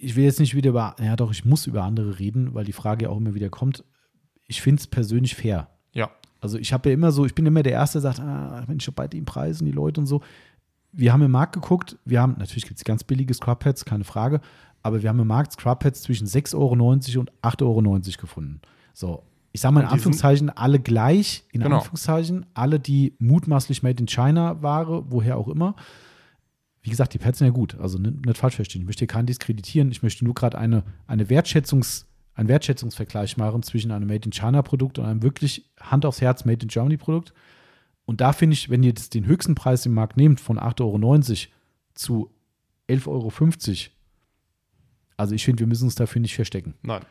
Ich 0.00 0.16
will 0.16 0.24
jetzt 0.24 0.40
nicht 0.40 0.54
wieder 0.54 0.70
über, 0.70 0.96
ja 1.00 1.16
doch, 1.16 1.32
ich 1.32 1.44
muss 1.44 1.66
über 1.66 1.82
andere 1.82 2.18
reden, 2.18 2.54
weil 2.54 2.64
die 2.64 2.72
Frage 2.72 3.04
ja 3.04 3.10
auch 3.10 3.16
immer 3.16 3.34
wieder 3.34 3.48
kommt. 3.48 3.84
Ich 4.46 4.60
finde 4.60 4.80
es 4.80 4.86
persönlich 4.86 5.34
fair. 5.34 5.68
Ja. 5.92 6.10
Also 6.40 6.58
ich 6.58 6.72
habe 6.72 6.90
ja 6.90 6.94
immer 6.94 7.10
so, 7.10 7.24
ich 7.24 7.34
bin 7.34 7.46
immer 7.46 7.62
der 7.62 7.72
Erste, 7.72 8.00
der 8.00 8.12
sagt, 8.12 8.20
ah, 8.20 8.64
Mensch, 8.68 8.88
bei 8.94 9.08
den 9.08 9.24
Preisen, 9.24 9.64
die 9.64 9.72
Leute 9.72 10.00
und 10.00 10.06
so. 10.06 10.20
Wir 10.92 11.12
haben 11.12 11.22
im 11.22 11.30
Markt 11.30 11.54
geguckt, 11.54 11.96
wir 12.04 12.20
haben, 12.20 12.36
natürlich 12.38 12.66
gibt 12.66 12.78
es 12.78 12.84
ganz 12.84 13.02
billige 13.02 13.34
Scrubpads, 13.34 13.84
keine 13.84 14.04
Frage, 14.04 14.40
aber 14.84 15.02
wir 15.02 15.08
haben 15.08 15.18
im 15.18 15.26
Markt 15.26 15.52
Scrubpads 15.52 16.02
zwischen 16.02 16.26
6,90 16.28 16.54
Euro 16.54 16.72
und 16.72 17.32
8,90 17.42 17.62
Euro 17.62 18.00
gefunden. 18.20 18.60
So, 18.92 19.22
ich 19.50 19.60
sage 19.60 19.74
mal 19.74 19.80
in 19.80 19.86
Anführungszeichen 19.86 20.50
alle 20.50 20.78
gleich, 20.78 21.44
in 21.52 21.62
Genau. 21.62 21.76
Anführungszeichen, 21.76 22.46
alle 22.54 22.78
die 22.78 23.16
mutmaßlich 23.18 23.82
made 23.82 24.00
in 24.00 24.06
China 24.06 24.62
Ware, 24.62 25.04
woher 25.10 25.38
auch 25.38 25.48
immer. 25.48 25.74
Wie 26.82 26.90
gesagt, 26.90 27.14
die 27.14 27.18
Pads 27.18 27.38
sind 27.38 27.46
ja 27.46 27.52
gut, 27.52 27.80
also 27.80 27.98
nicht, 27.98 28.26
nicht 28.26 28.36
falsch 28.36 28.56
verstehen. 28.56 28.82
Ich 28.82 28.86
möchte 28.86 29.00
hier 29.00 29.08
keinen 29.08 29.24
diskreditieren, 29.26 29.90
ich 29.90 30.02
möchte 30.02 30.22
nur 30.24 30.34
gerade 30.34 30.58
eine, 30.58 30.84
eine 31.06 31.24
Wertschätzungs- 31.24 32.04
einen 32.34 32.48
Wertschätzungsvergleich 32.48 33.36
machen 33.36 33.62
zwischen 33.62 33.90
einem 33.90 34.08
Made 34.08 34.26
in 34.26 34.32
China 34.32 34.60
Produkt 34.62 34.98
und 34.98 35.06
einem 35.06 35.22
wirklich 35.22 35.70
Hand 35.80 36.04
aufs 36.04 36.20
Herz 36.20 36.44
Made 36.44 36.62
in 36.62 36.68
Germany 36.68 36.96
Produkt. 36.96 37.32
Und 38.04 38.20
da 38.20 38.32
finde 38.32 38.54
ich, 38.54 38.68
wenn 38.68 38.82
ihr 38.82 38.88
jetzt 38.90 39.14
den 39.14 39.24
höchsten 39.24 39.54
Preis 39.54 39.86
im 39.86 39.94
Markt 39.94 40.16
nehmt 40.16 40.40
von 40.40 40.58
8,90 40.58 40.80
Euro 40.82 40.98
zu 41.94 42.30
11,50 42.88 43.06
Euro, 43.06 43.30
also 45.16 45.34
ich 45.34 45.44
finde, 45.44 45.60
wir 45.60 45.66
müssen 45.66 45.84
uns 45.84 45.94
dafür 45.94 46.20
nicht 46.20 46.34
verstecken. 46.34 46.74
Nein. 46.82 47.02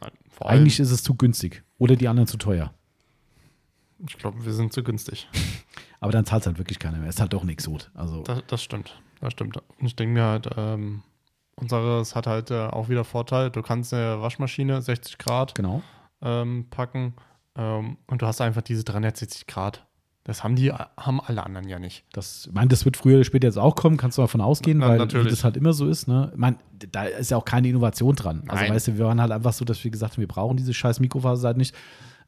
Nein. 0.00 0.10
Eigentlich 0.40 0.80
ist 0.80 0.90
es 0.90 1.02
zu 1.02 1.14
günstig 1.14 1.62
oder 1.78 1.96
die 1.96 2.08
anderen 2.08 2.26
zu 2.26 2.36
teuer. 2.36 2.72
ich 4.06 4.18
glaube, 4.18 4.44
wir 4.44 4.52
sind 4.52 4.72
zu 4.72 4.82
günstig. 4.82 5.28
Aber 6.00 6.12
dann 6.12 6.26
zahlt 6.26 6.42
es 6.42 6.46
halt 6.46 6.58
wirklich 6.58 6.78
keiner 6.78 6.98
mehr. 6.98 7.08
Ist 7.08 7.20
halt 7.20 7.32
doch 7.32 7.42
ein 7.42 7.48
Exot. 7.48 7.90
Also, 7.94 8.22
Das, 8.22 8.42
das 8.46 8.62
stimmt. 8.62 9.00
Das 9.20 9.32
stimmt. 9.32 9.56
Und 9.56 9.86
ich 9.86 9.96
denke 9.96 10.12
mir 10.12 10.24
halt, 10.24 10.50
ähm, 10.56 11.02
unseres 11.54 12.14
hat 12.14 12.26
halt 12.26 12.50
äh, 12.50 12.66
auch 12.66 12.88
wieder 12.88 13.04
Vorteil. 13.04 13.50
Du 13.50 13.62
kannst 13.62 13.94
eine 13.94 14.20
Waschmaschine 14.20 14.82
60 14.82 15.16
Grad 15.16 15.54
genau. 15.54 15.82
ähm, 16.20 16.66
packen 16.70 17.14
ähm, 17.56 17.96
und 18.06 18.22
du 18.22 18.26
hast 18.26 18.40
einfach 18.40 18.62
diese 18.62 18.84
360 18.84 19.46
Grad. 19.46 19.85
Das 20.26 20.42
haben 20.42 20.56
die, 20.56 20.72
haben 20.72 21.20
alle 21.20 21.46
anderen 21.46 21.68
ja 21.68 21.78
nicht. 21.78 22.04
Das, 22.12 22.46
ich 22.46 22.52
meine, 22.52 22.66
das 22.66 22.84
wird 22.84 22.96
früher 22.96 23.14
oder 23.14 23.24
später 23.24 23.46
jetzt 23.46 23.58
auch 23.58 23.76
kommen, 23.76 23.96
kannst 23.96 24.18
du 24.18 24.22
davon 24.22 24.40
ausgehen, 24.40 24.78
Na, 24.78 24.88
weil 24.88 24.98
natürlich. 24.98 25.30
das 25.30 25.44
halt 25.44 25.56
immer 25.56 25.72
so 25.72 25.86
ist. 25.86 26.08
Ne? 26.08 26.30
Ich 26.32 26.38
meine, 26.38 26.56
da 26.90 27.04
ist 27.04 27.30
ja 27.30 27.36
auch 27.36 27.44
keine 27.44 27.68
Innovation 27.68 28.16
dran. 28.16 28.42
Also, 28.48 28.64
Nein. 28.64 28.74
weißt 28.74 28.88
du, 28.88 28.98
wir 28.98 29.04
waren 29.04 29.20
halt 29.20 29.30
einfach 29.30 29.52
so, 29.52 29.64
dass 29.64 29.84
wir 29.84 29.90
gesagt 29.92 30.14
haben, 30.14 30.20
wir 30.20 30.26
brauchen 30.26 30.56
diese 30.56 30.74
scheiß 30.74 30.98
Mikrofaserseite 30.98 31.58
nicht. 31.58 31.76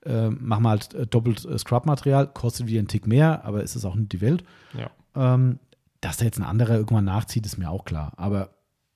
Ähm, 0.06 0.38
machen 0.40 0.62
wir 0.62 0.68
halt 0.68 0.94
äh, 0.94 1.08
doppelt 1.08 1.44
äh, 1.44 1.58
Scrub-Material, 1.58 2.28
kostet 2.28 2.68
wieder 2.68 2.78
einen 2.78 2.86
Tick 2.86 3.08
mehr, 3.08 3.44
aber 3.44 3.64
ist 3.64 3.74
es 3.74 3.84
auch 3.84 3.96
nicht 3.96 4.12
die 4.12 4.20
Welt. 4.20 4.44
Ja. 4.74 4.90
Ähm, 5.34 5.58
dass 6.00 6.18
da 6.18 6.24
jetzt 6.24 6.38
ein 6.38 6.44
anderer 6.44 6.76
irgendwann 6.76 7.04
nachzieht, 7.04 7.46
ist 7.46 7.58
mir 7.58 7.68
auch 7.68 7.84
klar. 7.84 8.12
Aber 8.16 8.50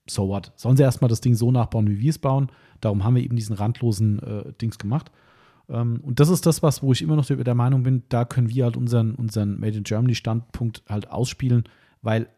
so 0.09 0.29
what? 0.29 0.53
Sollen 0.55 0.77
sie 0.77 0.85
erstmal 0.85 1.09
das 1.09 1.21
Ding 1.21 1.35
so 1.35 1.51
nachbauen, 1.51 1.89
wie 1.89 1.99
wir 1.99 2.11
es 2.11 2.21
bauen? 2.21 2.53
Darum 2.81 3.03
haben 3.03 3.17
wir 3.17 3.25
eben 3.25 3.35
diesen 3.35 3.57
randlosen 3.57 4.21
äh, 4.21 4.53
Dings 4.61 4.79
gemacht. 4.79 5.11
Ähm, 5.69 6.01
und 6.03 6.21
das 6.21 6.29
ist 6.29 6.47
das, 6.47 6.63
was, 6.63 6.83
wo 6.83 6.93
ich 6.93 7.03
immer 7.03 7.17
noch 7.17 7.27
der 7.27 7.55
Meinung 7.55 7.83
bin, 7.83 8.03
da 8.09 8.25
können 8.25 8.49
wir 8.49 8.65
halt 8.65 8.77
unseren, 8.77 9.15
unseren 9.15 9.59
Made 9.59 9.79
in 9.79 9.85
Germany 9.85 10.15
Standpunkt 10.15 10.83
halt 10.89 11.11
ausspielen, 11.11 11.65
weil 12.03 12.29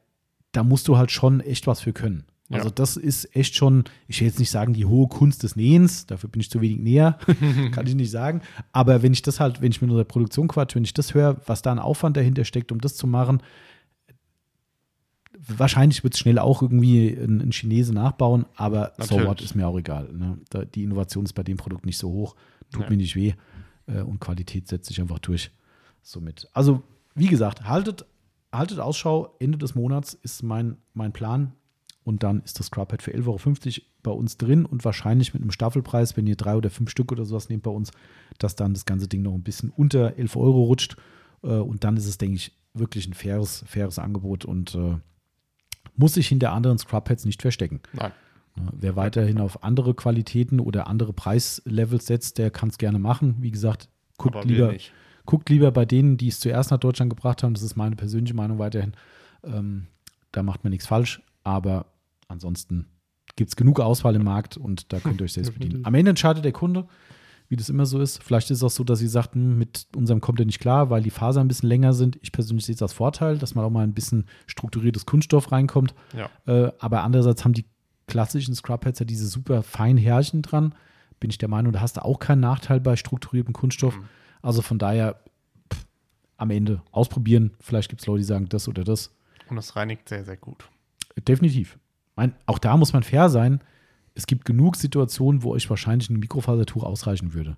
da 0.52 0.62
musst 0.62 0.88
du 0.88 0.96
halt 0.96 1.10
schon 1.10 1.40
echt 1.40 1.66
was 1.66 1.80
für 1.80 1.92
können. 1.92 2.24
Ja. 2.50 2.58
Also 2.58 2.70
das 2.70 2.96
ist 2.96 3.34
echt 3.34 3.54
schon, 3.54 3.84
ich 4.06 4.20
will 4.20 4.28
jetzt 4.28 4.38
nicht 4.38 4.50
sagen, 4.50 4.74
die 4.74 4.84
hohe 4.84 5.08
Kunst 5.08 5.42
des 5.42 5.56
Nähens, 5.56 6.06
dafür 6.06 6.28
bin 6.28 6.40
ich 6.40 6.50
zu 6.50 6.60
wenig 6.60 6.78
näher, 6.78 7.18
kann 7.72 7.86
ich 7.86 7.94
nicht 7.94 8.10
sagen. 8.10 8.42
Aber 8.72 9.02
wenn 9.02 9.12
ich 9.12 9.22
das 9.22 9.40
halt, 9.40 9.62
wenn 9.62 9.72
ich 9.72 9.80
mit 9.80 9.90
unserer 9.90 10.04
Produktion 10.04 10.48
quatsch, 10.48 10.74
wenn 10.74 10.84
ich 10.84 10.94
das 10.94 11.14
höre, 11.14 11.40
was 11.46 11.62
da 11.62 11.72
ein 11.72 11.78
Aufwand 11.78 12.16
dahinter 12.16 12.44
steckt, 12.44 12.70
um 12.70 12.80
das 12.80 12.96
zu 12.96 13.06
machen, 13.06 13.42
wahrscheinlich 15.46 16.04
wird 16.04 16.14
es 16.14 16.20
schnell 16.20 16.38
auch 16.38 16.62
irgendwie 16.62 17.08
ein, 17.08 17.40
ein 17.40 17.52
Chinese 17.52 17.92
nachbauen, 17.92 18.46
aber 18.56 18.92
so 18.98 19.02
Natürlich. 19.16 19.26
what 19.26 19.40
ist 19.40 19.54
mir 19.54 19.66
auch 19.66 19.78
egal. 19.78 20.10
Ne? 20.12 20.38
Die 20.74 20.84
Innovation 20.84 21.24
ist 21.24 21.32
bei 21.32 21.42
dem 21.42 21.56
Produkt 21.56 21.86
nicht 21.86 21.98
so 21.98 22.10
hoch, 22.10 22.36
tut 22.74 22.84
Ja. 22.84 22.90
mir 22.90 22.96
nicht 22.98 23.16
weh 23.16 23.32
äh, 23.86 24.00
und 24.02 24.20
Qualität 24.20 24.68
setzt 24.68 24.86
sich 24.88 25.00
einfach 25.00 25.18
durch. 25.18 25.50
Somit. 26.02 26.48
Also, 26.52 26.82
wie 27.14 27.28
gesagt, 27.28 27.64
haltet, 27.66 28.04
haltet 28.52 28.78
Ausschau, 28.78 29.34
Ende 29.38 29.56
des 29.56 29.74
Monats 29.74 30.12
ist 30.14 30.42
mein, 30.42 30.76
mein 30.92 31.12
Plan. 31.12 31.52
Und 32.02 32.22
dann 32.22 32.42
ist 32.42 32.58
das 32.60 32.66
Scrubhead 32.66 33.00
für 33.00 33.12
11,50 33.12 33.24
Euro 33.78 33.86
bei 34.02 34.10
uns 34.10 34.36
drin 34.36 34.66
und 34.66 34.84
wahrscheinlich 34.84 35.32
mit 35.32 35.42
einem 35.42 35.50
Staffelpreis, 35.52 36.18
wenn 36.18 36.26
ihr 36.26 36.36
drei 36.36 36.54
oder 36.56 36.68
fünf 36.68 36.90
Stück 36.90 37.10
oder 37.12 37.24
sowas 37.24 37.48
nehmt 37.48 37.62
bei 37.62 37.70
uns, 37.70 37.92
dass 38.36 38.54
dann 38.56 38.74
das 38.74 38.84
ganze 38.84 39.08
Ding 39.08 39.22
noch 39.22 39.32
ein 39.32 39.42
bisschen 39.42 39.70
unter 39.70 40.18
11 40.18 40.36
Euro 40.36 40.64
rutscht. 40.64 40.96
Äh, 41.42 41.46
Und 41.46 41.82
dann 41.84 41.96
ist 41.96 42.06
es, 42.06 42.18
denke 42.18 42.36
ich, 42.36 42.52
wirklich 42.74 43.06
ein 43.08 43.14
faires, 43.14 43.64
faires 43.66 43.98
Angebot 43.98 44.44
und 44.44 44.74
äh, 44.74 44.96
muss 45.96 46.12
sich 46.14 46.28
hinter 46.28 46.52
anderen 46.52 46.76
Scrubheads 46.76 47.24
nicht 47.24 47.40
verstecken. 47.40 47.80
Nein. 47.94 48.12
Ne, 48.56 48.70
Wer 48.72 48.96
weiterhin 48.96 49.38
auf 49.38 49.64
andere 49.64 49.94
Qualitäten 49.94 50.60
oder 50.60 50.86
andere 50.86 51.12
Preislevels 51.12 52.06
setzt, 52.06 52.38
der 52.38 52.50
kann 52.50 52.68
es 52.68 52.78
gerne 52.78 52.98
machen. 52.98 53.36
Wie 53.40 53.50
gesagt, 53.50 53.88
guckt 54.16 54.36
Aber 54.36 54.46
lieber, 54.46 54.74
guckt 55.26 55.50
lieber 55.50 55.72
bei 55.72 55.84
denen, 55.84 56.16
die 56.16 56.28
es 56.28 56.40
zuerst 56.40 56.70
nach 56.70 56.78
Deutschland 56.78 57.10
gebracht 57.10 57.42
haben. 57.42 57.54
Das 57.54 57.62
ist 57.62 57.76
meine 57.76 57.96
persönliche 57.96 58.34
Meinung 58.34 58.58
weiterhin. 58.58 58.92
Ähm, 59.42 59.88
da 60.32 60.42
macht 60.42 60.64
man 60.64 60.70
nichts 60.70 60.86
falsch. 60.86 61.22
Aber 61.42 61.86
ansonsten 62.28 62.86
gibt 63.36 63.50
es 63.50 63.56
genug 63.56 63.80
Auswahl 63.80 64.14
im 64.14 64.24
Markt 64.24 64.56
und 64.56 64.92
da 64.92 65.00
könnt 65.00 65.20
ihr 65.20 65.24
euch 65.24 65.32
selbst 65.32 65.54
bedienen. 65.58 65.84
Am 65.84 65.94
Ende 65.94 66.10
entscheidet 66.10 66.44
der 66.44 66.52
Kunde, 66.52 66.86
wie 67.48 67.56
das 67.56 67.68
immer 67.68 67.86
so 67.86 68.00
ist. 68.00 68.22
Vielleicht 68.22 68.50
ist 68.50 68.58
es 68.58 68.62
auch 68.62 68.70
so, 68.70 68.84
dass 68.84 68.98
sie 68.98 69.08
sagt, 69.08 69.34
hm, 69.34 69.58
mit 69.58 69.88
unserem 69.96 70.20
kommt 70.20 70.40
er 70.40 70.46
nicht 70.46 70.60
klar, 70.60 70.90
weil 70.90 71.02
die 71.02 71.10
Fasern 71.10 71.44
ein 71.44 71.48
bisschen 71.48 71.68
länger 71.68 71.92
sind. 71.92 72.18
Ich 72.22 72.32
persönlich 72.32 72.64
sehe 72.64 72.74
es 72.74 72.82
als 72.82 72.92
Vorteil, 72.92 73.38
dass 73.38 73.54
man 73.54 73.64
auch 73.64 73.70
mal 73.70 73.84
ein 73.84 73.94
bisschen 73.94 74.26
strukturiertes 74.46 75.06
Kunststoff 75.06 75.52
reinkommt. 75.52 75.94
Ja. 76.16 76.30
Äh, 76.46 76.72
aber 76.78 77.02
andererseits 77.02 77.44
haben 77.44 77.52
die 77.52 77.66
klassischen 78.06 78.54
Scrubheads 78.54 78.98
ja 78.98 79.06
diese 79.06 79.26
super 79.26 79.62
feinen 79.62 79.98
Härchen 79.98 80.42
dran. 80.42 80.74
Bin 81.20 81.30
ich 81.30 81.38
der 81.38 81.48
Meinung, 81.48 81.72
da 81.72 81.80
hast 81.80 81.96
du 81.96 82.04
auch 82.04 82.18
keinen 82.18 82.40
Nachteil 82.40 82.80
bei 82.80 82.96
strukturiertem 82.96 83.54
Kunststoff. 83.54 83.96
Mhm. 83.96 84.04
Also 84.42 84.62
von 84.62 84.78
daher 84.78 85.20
pff, 85.72 85.86
am 86.36 86.50
Ende 86.50 86.82
ausprobieren. 86.90 87.52
Vielleicht 87.60 87.88
gibt 87.88 88.02
es 88.02 88.06
Leute, 88.06 88.18
die 88.18 88.24
sagen 88.24 88.48
das 88.48 88.68
oder 88.68 88.84
das. 88.84 89.14
Und 89.48 89.58
es 89.58 89.76
reinigt 89.76 90.08
sehr, 90.08 90.24
sehr 90.24 90.36
gut. 90.36 90.68
Definitiv. 91.28 91.78
Mein, 92.16 92.34
auch 92.46 92.58
da 92.58 92.76
muss 92.76 92.92
man 92.92 93.02
fair 93.02 93.28
sein. 93.28 93.60
Es 94.14 94.26
gibt 94.26 94.44
genug 94.44 94.76
Situationen, 94.76 95.42
wo 95.42 95.52
euch 95.52 95.68
wahrscheinlich 95.68 96.08
ein 96.08 96.18
Mikrofasertuch 96.20 96.84
ausreichen 96.84 97.34
würde. 97.34 97.56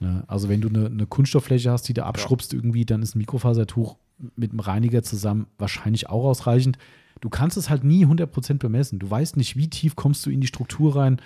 Ne? 0.00 0.24
Also 0.26 0.48
wenn 0.48 0.60
du 0.60 0.68
eine, 0.68 0.86
eine 0.86 1.06
Kunststofffläche 1.06 1.70
hast, 1.70 1.88
die 1.88 1.94
du 1.94 2.04
abschrubbst 2.04 2.52
irgendwie, 2.52 2.84
dann 2.84 3.02
ist 3.02 3.14
ein 3.14 3.18
Mikrofasertuch 3.18 3.96
mit 4.36 4.50
einem 4.50 4.60
Reiniger 4.60 5.02
zusammen 5.02 5.46
wahrscheinlich 5.58 6.08
auch 6.08 6.24
ausreichend. 6.24 6.78
Du 7.20 7.30
kannst 7.30 7.56
es 7.56 7.70
halt 7.70 7.84
nie 7.84 8.04
100% 8.04 8.58
bemessen. 8.58 8.98
Du 8.98 9.10
weißt 9.10 9.36
nicht, 9.36 9.56
wie 9.56 9.70
tief 9.70 9.96
kommst 9.96 10.26
du 10.26 10.30
in 10.30 10.40
die 10.40 10.46
Struktur 10.46 10.96
rein. 10.96 11.20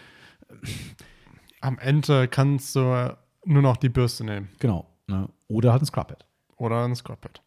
Am 1.60 1.78
Ende 1.78 2.28
kannst 2.28 2.76
du 2.76 3.16
nur 3.44 3.62
noch 3.62 3.76
die 3.76 3.88
Bürste 3.88 4.24
nehmen. 4.24 4.48
Genau. 4.58 4.86
Ne? 5.06 5.28
Oder 5.48 5.72
halt 5.72 5.82
ein 5.82 5.86
Scrubhead. 5.86 6.24
Oder 6.56 6.84
ein 6.84 6.94
Scrubhead. 6.94 7.40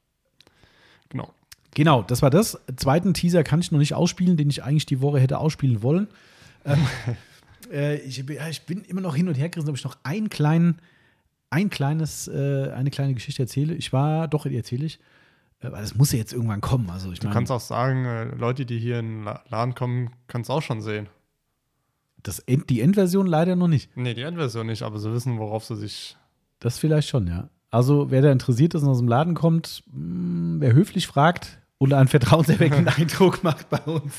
Genau. 1.09 1.33
Genau, 1.75 2.01
das 2.01 2.21
war 2.21 2.29
das. 2.29 2.59
Zweiten 2.75 3.13
Teaser 3.13 3.43
kann 3.43 3.59
ich 3.59 3.71
noch 3.71 3.79
nicht 3.79 3.93
ausspielen, 3.93 4.37
den 4.37 4.49
ich 4.49 4.63
eigentlich 4.63 4.85
die 4.85 5.01
Woche 5.01 5.19
hätte 5.19 5.37
ausspielen 5.37 5.83
wollen. 5.83 6.07
Ähm, 6.65 6.79
äh, 7.71 7.97
ich, 7.97 8.27
ich 8.27 8.65
bin 8.65 8.81
immer 8.81 9.01
noch 9.01 9.15
hin 9.15 9.27
und 9.27 9.35
her 9.35 9.49
gerissen, 9.49 9.69
ob 9.69 9.75
ich 9.75 9.83
noch 9.83 9.97
einen 10.03 10.29
kleinen, 10.29 10.81
ein 11.49 11.69
kleines, 11.69 12.27
äh, 12.27 12.71
eine 12.71 12.89
kleine 12.89 13.13
Geschichte 13.13 13.43
erzähle. 13.43 13.75
Ich 13.75 13.93
war, 13.93 14.27
doch, 14.27 14.45
erzähle 14.45 14.85
ich. 14.85 14.99
Äh, 15.61 15.71
weil 15.71 15.81
das 15.81 15.95
muss 15.95 16.11
ja 16.11 16.17
jetzt 16.19 16.33
irgendwann 16.33 16.61
kommen. 16.61 16.89
Also 16.89 17.11
ich 17.11 17.19
Du 17.19 17.27
meine, 17.27 17.35
kannst 17.35 17.51
auch 17.51 17.59
sagen, 17.59 18.05
äh, 18.05 18.25
Leute, 18.35 18.65
die 18.65 18.79
hier 18.79 18.99
in 18.99 19.07
den 19.07 19.23
La- 19.25 19.43
Laden 19.49 19.75
kommen, 19.75 20.11
kannst 20.27 20.49
du 20.49 20.53
auch 20.53 20.61
schon 20.61 20.81
sehen. 20.81 21.07
Das 22.21 22.39
End, 22.39 22.69
die 22.69 22.81
Endversion 22.81 23.27
leider 23.27 23.55
noch 23.55 23.67
nicht. 23.69 23.95
Nee, 23.95 24.13
die 24.13 24.21
Endversion 24.23 24.67
nicht, 24.67 24.83
aber 24.83 24.99
sie 24.99 25.11
wissen, 25.13 25.37
worauf 25.39 25.63
sie 25.63 25.75
sich. 25.75 26.17
Das 26.59 26.77
vielleicht 26.77 27.07
schon, 27.07 27.27
ja. 27.27 27.49
Also, 27.71 28.09
wer 28.11 28.21
da 28.21 28.31
interessiert 28.31 28.73
ist 28.73 28.83
und 28.83 28.89
aus 28.89 28.97
dem 28.97 29.07
Laden 29.07 29.35
kommt, 29.35 29.83
mh, 29.93 30.59
wer 30.59 30.73
höflich 30.73 31.07
fragt 31.07 31.59
und 31.77 31.93
einen 31.93 32.09
vertrauenserweckenden 32.09 32.87
Eindruck 32.97 33.41
macht 33.43 33.69
bei 33.69 33.79
uns, 33.79 34.13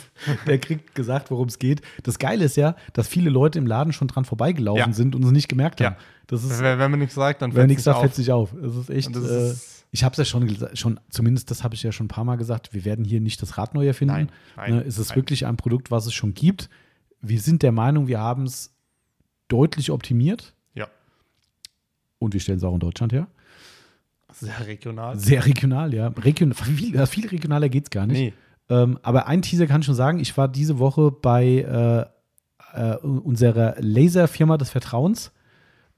der 0.46 0.58
kriegt 0.58 0.94
gesagt, 0.94 1.30
worum 1.30 1.48
es 1.48 1.58
geht. 1.58 1.82
Das 2.04 2.18
Geile 2.18 2.44
ist 2.46 2.56
ja, 2.56 2.74
dass 2.94 3.06
viele 3.08 3.28
Leute 3.28 3.58
im 3.58 3.66
Laden 3.66 3.92
schon 3.92 4.08
dran 4.08 4.24
vorbeigelaufen 4.24 4.78
Ja. 4.78 4.92
sind 4.92 5.14
und 5.14 5.22
es 5.24 5.30
nicht 5.32 5.48
gemerkt 5.48 5.80
haben. 5.82 5.94
Ja. 5.96 6.00
Das 6.28 6.42
ist, 6.44 6.60
Wenn, 6.62 6.78
wenn 6.78 6.90
man 6.90 7.00
nichts 7.00 7.14
sagt, 7.16 7.42
dann 7.42 7.52
fällt 7.52 7.66
nichts 7.66 7.80
es 7.80 7.84
sagt, 7.84 7.96
auf. 7.96 8.02
fällt 8.02 8.14
sich 8.14 8.32
auf. 8.32 8.52
Es 8.54 8.76
ist 8.76 8.88
echt. 8.88 9.14
Das 9.14 9.24
äh, 9.24 9.54
ich 9.92 10.04
habe 10.04 10.12
es 10.12 10.18
ja 10.18 10.24
schon, 10.24 10.56
schon, 10.74 11.00
zumindest 11.10 11.50
das 11.50 11.64
habe 11.64 11.74
ich 11.74 11.82
ja 11.82 11.90
schon 11.92 12.06
ein 12.06 12.08
paar 12.08 12.24
Mal 12.24 12.36
gesagt, 12.36 12.72
wir 12.72 12.84
werden 12.84 13.04
hier 13.04 13.20
nicht 13.20 13.42
das 13.42 13.58
Rad 13.58 13.74
neu 13.74 13.86
erfinden. 13.86 14.14
Nein, 14.14 14.30
nein, 14.56 14.74
ne, 14.76 14.80
es 14.82 14.98
ist 14.98 15.10
nein. 15.10 15.16
wirklich 15.16 15.46
ein 15.46 15.56
Produkt, 15.56 15.90
was 15.90 16.06
es 16.06 16.14
schon 16.14 16.34
gibt. 16.34 16.70
Wir 17.20 17.40
sind 17.40 17.62
der 17.62 17.72
Meinung, 17.72 18.06
wir 18.06 18.20
haben 18.20 18.44
es 18.44 18.72
deutlich 19.48 19.90
optimiert 19.90 20.54
Ja. 20.74 20.86
und 22.18 22.34
wir 22.34 22.40
stellen 22.40 22.58
es 22.58 22.64
auch 22.64 22.74
in 22.74 22.80
Deutschland 22.80 23.12
her. 23.12 23.26
Sehr 24.32 24.66
regional. 24.66 25.18
Sehr 25.18 25.44
regional, 25.44 25.92
ja. 25.92 26.06
Region, 26.08 26.54
viel, 26.54 26.94
äh, 26.94 27.06
viel 27.06 27.26
regionaler 27.26 27.68
geht 27.68 27.84
es 27.84 27.90
gar 27.90 28.06
nicht. 28.06 28.18
Nee. 28.18 28.32
Ähm, 28.68 28.98
aber 29.02 29.26
ein 29.26 29.42
Teaser 29.42 29.66
kann 29.66 29.80
ich 29.80 29.86
schon 29.86 29.96
sagen, 29.96 30.20
ich 30.20 30.36
war 30.36 30.46
diese 30.46 30.78
Woche 30.78 31.10
bei 31.10 32.08
äh, 32.74 32.92
äh, 32.92 32.96
unserer 32.98 33.74
Laserfirma 33.80 34.56
des 34.56 34.70
Vertrauens 34.70 35.32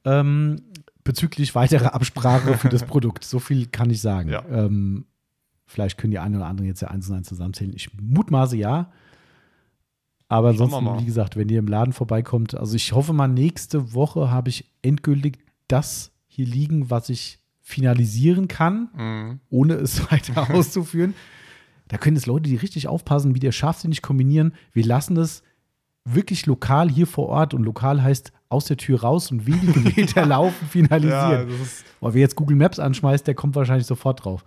ähm, 0.04 0.62
bezüglich 1.04 1.54
weiterer 1.54 1.94
Absprache 1.94 2.56
für 2.58 2.68
das 2.68 2.84
Produkt. 2.84 3.24
So 3.24 3.38
viel 3.38 3.66
kann 3.66 3.90
ich 3.90 4.00
sagen. 4.00 4.30
Ja. 4.30 4.44
Ähm, 4.48 5.04
vielleicht 5.66 5.98
können 5.98 6.10
die 6.12 6.18
einen 6.18 6.36
oder 6.36 6.46
anderen 6.46 6.68
jetzt 6.68 6.80
ja 6.82 6.88
eins 6.88 7.08
und 7.08 7.16
eins 7.16 7.28
zusammenzählen. 7.28 7.72
Ich 7.74 7.90
mutmaße 8.00 8.56
ja. 8.56 8.90
Aber 10.28 10.50
ansonsten, 10.50 10.98
wie 11.00 11.04
gesagt, 11.04 11.36
wenn 11.36 11.48
ihr 11.48 11.58
im 11.58 11.66
Laden 11.66 11.92
vorbeikommt, 11.92 12.54
also 12.54 12.74
ich 12.74 12.92
hoffe 12.92 13.12
mal, 13.12 13.28
nächste 13.28 13.92
Woche 13.92 14.30
habe 14.30 14.48
ich 14.48 14.64
endgültig 14.80 15.38
das 15.68 16.12
hier 16.26 16.46
liegen, 16.46 16.88
was 16.90 17.08
ich 17.10 17.38
finalisieren 17.60 18.48
kann 18.48 18.88
Mhm. 18.96 19.40
ohne 19.50 19.74
es 19.74 20.00
weiter 20.10 20.50
auszuführen. 20.54 21.14
Da 21.88 21.98
können 21.98 22.16
es 22.16 22.24
Leute, 22.26 22.48
die 22.48 22.56
richtig 22.56 22.88
aufpassen, 22.88 23.34
wie 23.34 23.40
der 23.40 23.52
scharfsinnig 23.52 24.00
kombinieren. 24.00 24.54
Wir 24.72 24.86
lassen 24.86 25.16
es 25.18 25.42
wirklich 26.04 26.46
lokal 26.46 26.88
hier 26.90 27.06
vor 27.06 27.28
Ort 27.28 27.54
und 27.54 27.62
lokal 27.62 28.02
heißt 28.02 28.32
aus 28.48 28.64
der 28.66 28.76
Tür 28.76 29.00
raus 29.02 29.30
und 29.30 29.46
wenige 29.46 29.78
Meter 29.80 30.26
laufen 30.26 30.56
Ja, 30.62 30.68
finalisieren. 30.68 31.48
Aber 32.00 32.14
wer 32.14 32.20
jetzt 32.20 32.36
Google 32.36 32.56
Maps 32.56 32.78
anschmeißt, 32.78 33.26
der 33.26 33.34
kommt 33.34 33.54
wahrscheinlich 33.54 33.86
sofort 33.86 34.24
drauf. 34.24 34.44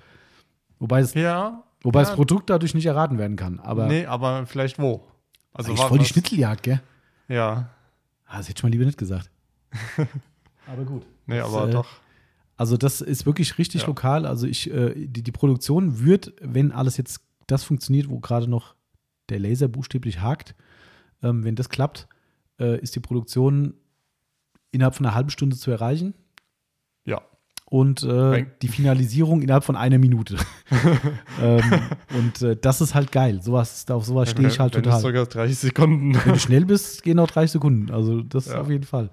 Wobei, 0.80 1.00
es, 1.00 1.14
Ja. 1.14 1.64
wobei 1.82 2.02
ja, 2.02 2.06
das 2.06 2.16
Produkt 2.16 2.50
dadurch 2.50 2.74
nicht 2.74 2.86
erraten 2.86 3.18
werden 3.18 3.38
kann. 3.38 3.60
Aber 3.62 3.88
Nee, 3.88 4.06
aber 4.06 4.46
vielleicht 4.46 4.78
wo? 4.80 5.02
Also 5.54 5.78
war 5.78 5.88
voll 5.88 6.00
die 6.00 6.06
Schnitzeljagd, 6.06 6.64
gell? 6.64 6.82
Ja. 7.30 7.70
Ah, 8.26 8.38
das 8.38 8.50
hätte 8.50 8.60
ich 8.60 8.64
mal 8.64 8.70
lieber 8.70 8.86
nicht 8.86 8.98
gesagt. 8.98 9.30
aber 10.68 10.84
gut. 10.84 11.06
Nee, 11.26 11.38
Das, 11.38 11.48
aber 11.54 11.68
äh, 11.70 11.72
doch. 11.72 11.88
Also 12.58 12.78
das 12.78 13.02
ist 13.02 13.26
wirklich 13.26 13.58
richtig 13.58 13.82
Ja. 13.82 13.88
lokal. 13.88 14.26
Also 14.26 14.48
ich, 14.48 14.70
äh, 14.72 14.94
die, 15.08 15.24
die 15.24 15.32
Produktion 15.32 16.00
wird, 16.04 16.34
wenn 16.42 16.72
alles 16.72 16.98
jetzt 16.98 17.22
das 17.48 17.64
funktioniert, 17.64 18.10
wo 18.10 18.20
gerade 18.20 18.48
noch 18.50 18.76
der 19.30 19.40
Laser 19.40 19.68
buchstäblich 19.68 20.22
hakt, 20.22 20.56
ähm, 21.26 21.44
wenn 21.44 21.56
das 21.56 21.70
klappt, 21.70 22.08
äh, 22.60 22.80
ist 22.80 22.96
die 22.96 23.00
Produktion 23.02 23.74
innerhalb 24.72 24.96
von 24.96 25.06
einer 25.06 25.16
halben 25.16 25.30
Stunde 25.30 25.56
zu 25.58 25.72
erreichen 25.72 26.14
Ja. 27.06 27.22
und 27.66 28.04
äh, 28.04 28.46
die 28.62 28.68
Finalisierung 28.68 29.42
innerhalb 29.42 29.64
von 29.64 29.76
einer 29.76 29.98
Minute. 29.98 30.38
ähm, 31.42 31.62
und 32.18 32.42
äh, 32.42 32.56
das 32.56 32.82
ist 32.82 32.94
halt 32.96 33.12
geil. 33.12 33.42
Sowas, 33.42 33.90
auf 33.90 34.06
sowas 34.06 34.30
stehe 34.32 34.48
ich 34.48 34.60
halt 34.60 34.76
Wenn 34.76 34.84
total. 34.84 35.02
sogar 35.02 35.26
30 35.26 35.58
Sekunden. 35.58 36.16
Wenn 36.16 36.34
du 36.34 36.40
schnell 36.40 36.66
bist, 36.66 37.04
gehen 37.04 37.20
auch 37.20 37.28
30 37.30 37.52
Sekunden. 37.52 37.92
Also 37.92 38.22
das 38.22 38.48
Ja. 38.48 38.62
auf 38.62 38.70
jeden 38.70 38.84
Fall. 38.86 39.10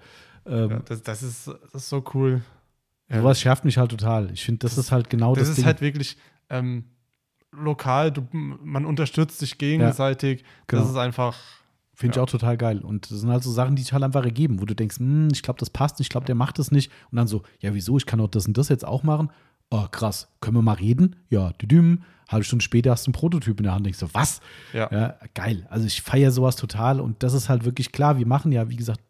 Ähm, 0.46 0.70
Ja, 0.70 0.78
das, 0.80 1.02
das, 1.02 1.22
ist, 1.22 1.46
das 1.46 1.82
ist 1.84 1.88
so 1.88 2.04
cool. 2.14 2.42
Ja, 3.08 3.18
Sowas 3.20 3.40
schärft 3.40 3.64
mich 3.64 3.78
halt 3.78 3.90
total. 3.90 4.30
Ich 4.32 4.44
finde, 4.44 4.58
das, 4.60 4.76
ist 4.78 4.90
halt 4.90 5.08
genau 5.10 5.34
das, 5.34 5.42
das 5.44 5.50
ist 5.50 5.56
Ding. 5.58 5.66
halt 5.66 5.80
wirklich 5.80 6.16
ähm, 6.50 6.84
lokal, 7.52 8.10
du, 8.10 8.26
man 8.32 8.84
unterstützt 8.86 9.38
sich 9.38 9.58
gegenseitig. 9.58 10.44
genau. 10.66 10.82
Das 10.82 10.90
ist 10.90 10.96
einfach. 10.96 11.36
Finde 11.94 12.16
Ja. 12.16 12.22
ich 12.22 12.28
auch 12.28 12.30
total 12.30 12.56
geil. 12.56 12.78
Und 12.78 13.10
das 13.10 13.20
sind 13.20 13.30
halt 13.30 13.42
so 13.42 13.50
Sachen, 13.50 13.76
die 13.76 13.82
sich 13.82 13.92
halt 13.92 14.02
einfach 14.02 14.24
ergeben, 14.24 14.60
wo 14.60 14.64
du 14.64 14.74
denkst, 14.74 14.98
hm, 14.98 15.28
ich 15.32 15.42
glaube, 15.42 15.60
das 15.60 15.70
passt 15.70 15.98
nicht, 15.98 16.06
ich 16.06 16.10
glaube, 16.10 16.26
der 16.26 16.34
macht 16.34 16.58
das 16.58 16.70
nicht. 16.70 16.90
Und 17.10 17.16
dann 17.16 17.26
so, 17.26 17.42
ja, 17.60 17.74
wieso? 17.74 17.96
Ich 17.98 18.06
kann 18.06 18.18
doch 18.18 18.28
das 18.28 18.46
und 18.46 18.56
das 18.56 18.68
jetzt 18.68 18.84
auch 18.86 19.02
machen. 19.02 19.30
Oh, 19.70 19.86
krass. 19.90 20.28
Können 20.40 20.56
wir 20.56 20.62
mal 20.62 20.74
reden? 20.74 21.16
Ja, 21.30 21.52
düdüm. 21.52 22.02
Halbe 22.28 22.44
Stunde 22.44 22.62
später 22.62 22.90
hast 22.90 23.06
du 23.06 23.10
einen 23.10 23.14
Prototyp 23.14 23.58
in 23.60 23.64
der 23.64 23.74
Hand. 23.74 23.84
Denkst 23.86 23.98
so, 23.98 24.08
was? 24.12 24.40
Ja. 24.72 24.88
Ja, 24.90 25.16
geil. 25.34 25.66
Also 25.70 25.86
ich 25.86 26.00
feiere 26.02 26.30
sowas 26.30 26.56
total. 26.56 27.00
Und 27.00 27.22
das 27.22 27.34
ist 27.34 27.48
halt 27.48 27.64
wirklich 27.64 27.92
klar. 27.92 28.18
Wir 28.18 28.26
machen 28.26 28.52
ja, 28.52 28.68
wie 28.70 28.76
gesagt, 28.76 29.00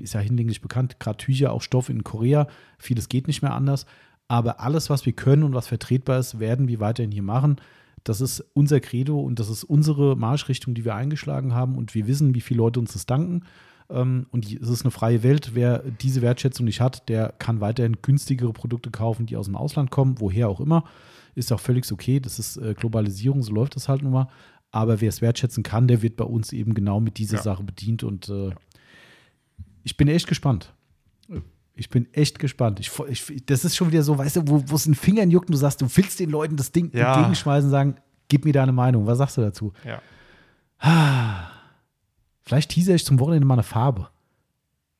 ist 0.00 0.14
ja 0.14 0.20
hinlänglich 0.20 0.60
bekannt, 0.60 0.98
gerade 0.98 1.16
Tücher, 1.18 1.52
auch 1.52 1.62
Stoff 1.62 1.88
in 1.88 2.02
Korea. 2.04 2.48
Vieles 2.78 3.08
geht 3.08 3.26
nicht 3.28 3.42
mehr 3.42 3.52
anders. 3.54 3.86
Aber 4.28 4.60
alles, 4.60 4.90
was 4.90 5.06
wir 5.06 5.12
können 5.12 5.44
und 5.44 5.54
was 5.54 5.68
vertretbar 5.68 6.18
ist, 6.18 6.40
werden 6.40 6.66
wir 6.66 6.80
weiterhin 6.80 7.12
hier 7.12 7.22
machen. 7.22 7.56
Das 8.08 8.20
ist 8.20 8.44
unser 8.54 8.80
Credo 8.80 9.20
und 9.20 9.38
das 9.40 9.48
ist 9.48 9.64
unsere 9.64 10.16
Marschrichtung, 10.16 10.74
die 10.74 10.84
wir 10.84 10.94
eingeschlagen 10.94 11.54
haben. 11.54 11.76
Und 11.76 11.94
wir 11.94 12.06
wissen, 12.06 12.34
wie 12.34 12.40
viele 12.40 12.58
Leute 12.58 12.78
uns 12.80 12.92
das 12.92 13.04
danken. 13.06 13.42
Ähm, 13.88 14.26
Und 14.30 14.46
es 14.46 14.68
ist 14.68 14.82
eine 14.82 14.90
freie 14.90 15.22
Welt. 15.22 15.52
Wer 15.54 15.78
diese 15.78 16.22
Wertschätzung 16.22 16.66
nicht 16.66 16.80
hat, 16.80 17.08
der 17.08 17.34
kann 17.38 17.60
weiterhin 17.60 17.98
günstigere 18.02 18.52
Produkte 18.52 18.90
kaufen, 18.90 19.26
die 19.26 19.36
aus 19.36 19.46
dem 19.46 19.56
Ausland 19.56 19.90
kommen, 19.90 20.16
woher 20.20 20.48
auch 20.48 20.60
immer. 20.60 20.84
Ist 21.34 21.52
auch 21.52 21.60
völlig 21.60 21.90
okay. 21.92 22.20
Das 22.20 22.38
ist 22.38 22.56
äh, 22.56 22.74
Globalisierung, 22.74 23.42
so 23.42 23.52
läuft 23.52 23.76
das 23.76 23.88
halt 23.88 24.02
nun 24.02 24.12
mal. 24.12 24.28
Aber 24.70 25.00
wer 25.00 25.08
es 25.08 25.20
wertschätzen 25.20 25.62
kann, 25.62 25.88
der 25.88 26.02
wird 26.02 26.16
bei 26.16 26.24
uns 26.24 26.52
eben 26.52 26.74
genau 26.74 27.00
mit 27.00 27.18
dieser 27.18 27.36
Ja. 27.36 27.42
Sache 27.42 27.64
bedient. 27.64 28.02
Und 28.04 28.28
äh, 28.28 28.50
ich 29.84 29.96
bin 29.96 30.08
echt 30.08 30.26
gespannt. 30.26 30.74
Ich 31.78 31.90
bin 31.90 32.12
echt 32.14 32.38
gespannt. 32.38 32.80
Ich, 32.80 32.90
ich, 33.08 33.44
das 33.46 33.64
ist 33.64 33.76
schon 33.76 33.90
wieder 33.92 34.02
so, 34.02 34.16
weißt 34.16 34.36
du, 34.36 34.42
wo 34.46 34.74
es 34.74 34.86
in 34.86 34.92
den 34.92 34.98
Fingern 34.98 35.30
juckt 35.30 35.48
und 35.48 35.52
du 35.52 35.58
sagst, 35.58 35.80
du 35.82 35.86
willst 35.94 36.18
den 36.18 36.30
Leuten 36.30 36.56
das 36.56 36.72
Ding 36.72 36.90
Ja. 36.96 37.12
entgegenschmeißen 37.14 37.66
und 37.66 37.70
sagen, 37.70 37.96
gib 38.28 38.44
mir 38.46 38.52
deine 38.54 38.72
Meinung. 38.72 39.06
Was 39.06 39.18
sagst 39.18 39.36
du 39.36 39.42
dazu? 39.42 39.72
Ja. 39.84 40.00
Vielleicht 42.42 42.70
teaser 42.70 42.94
ich 42.94 43.04
zum 43.04 43.18
Wochenende 43.20 43.46
mal 43.46 43.54
eine 43.54 43.62
Farbe. 43.62 44.08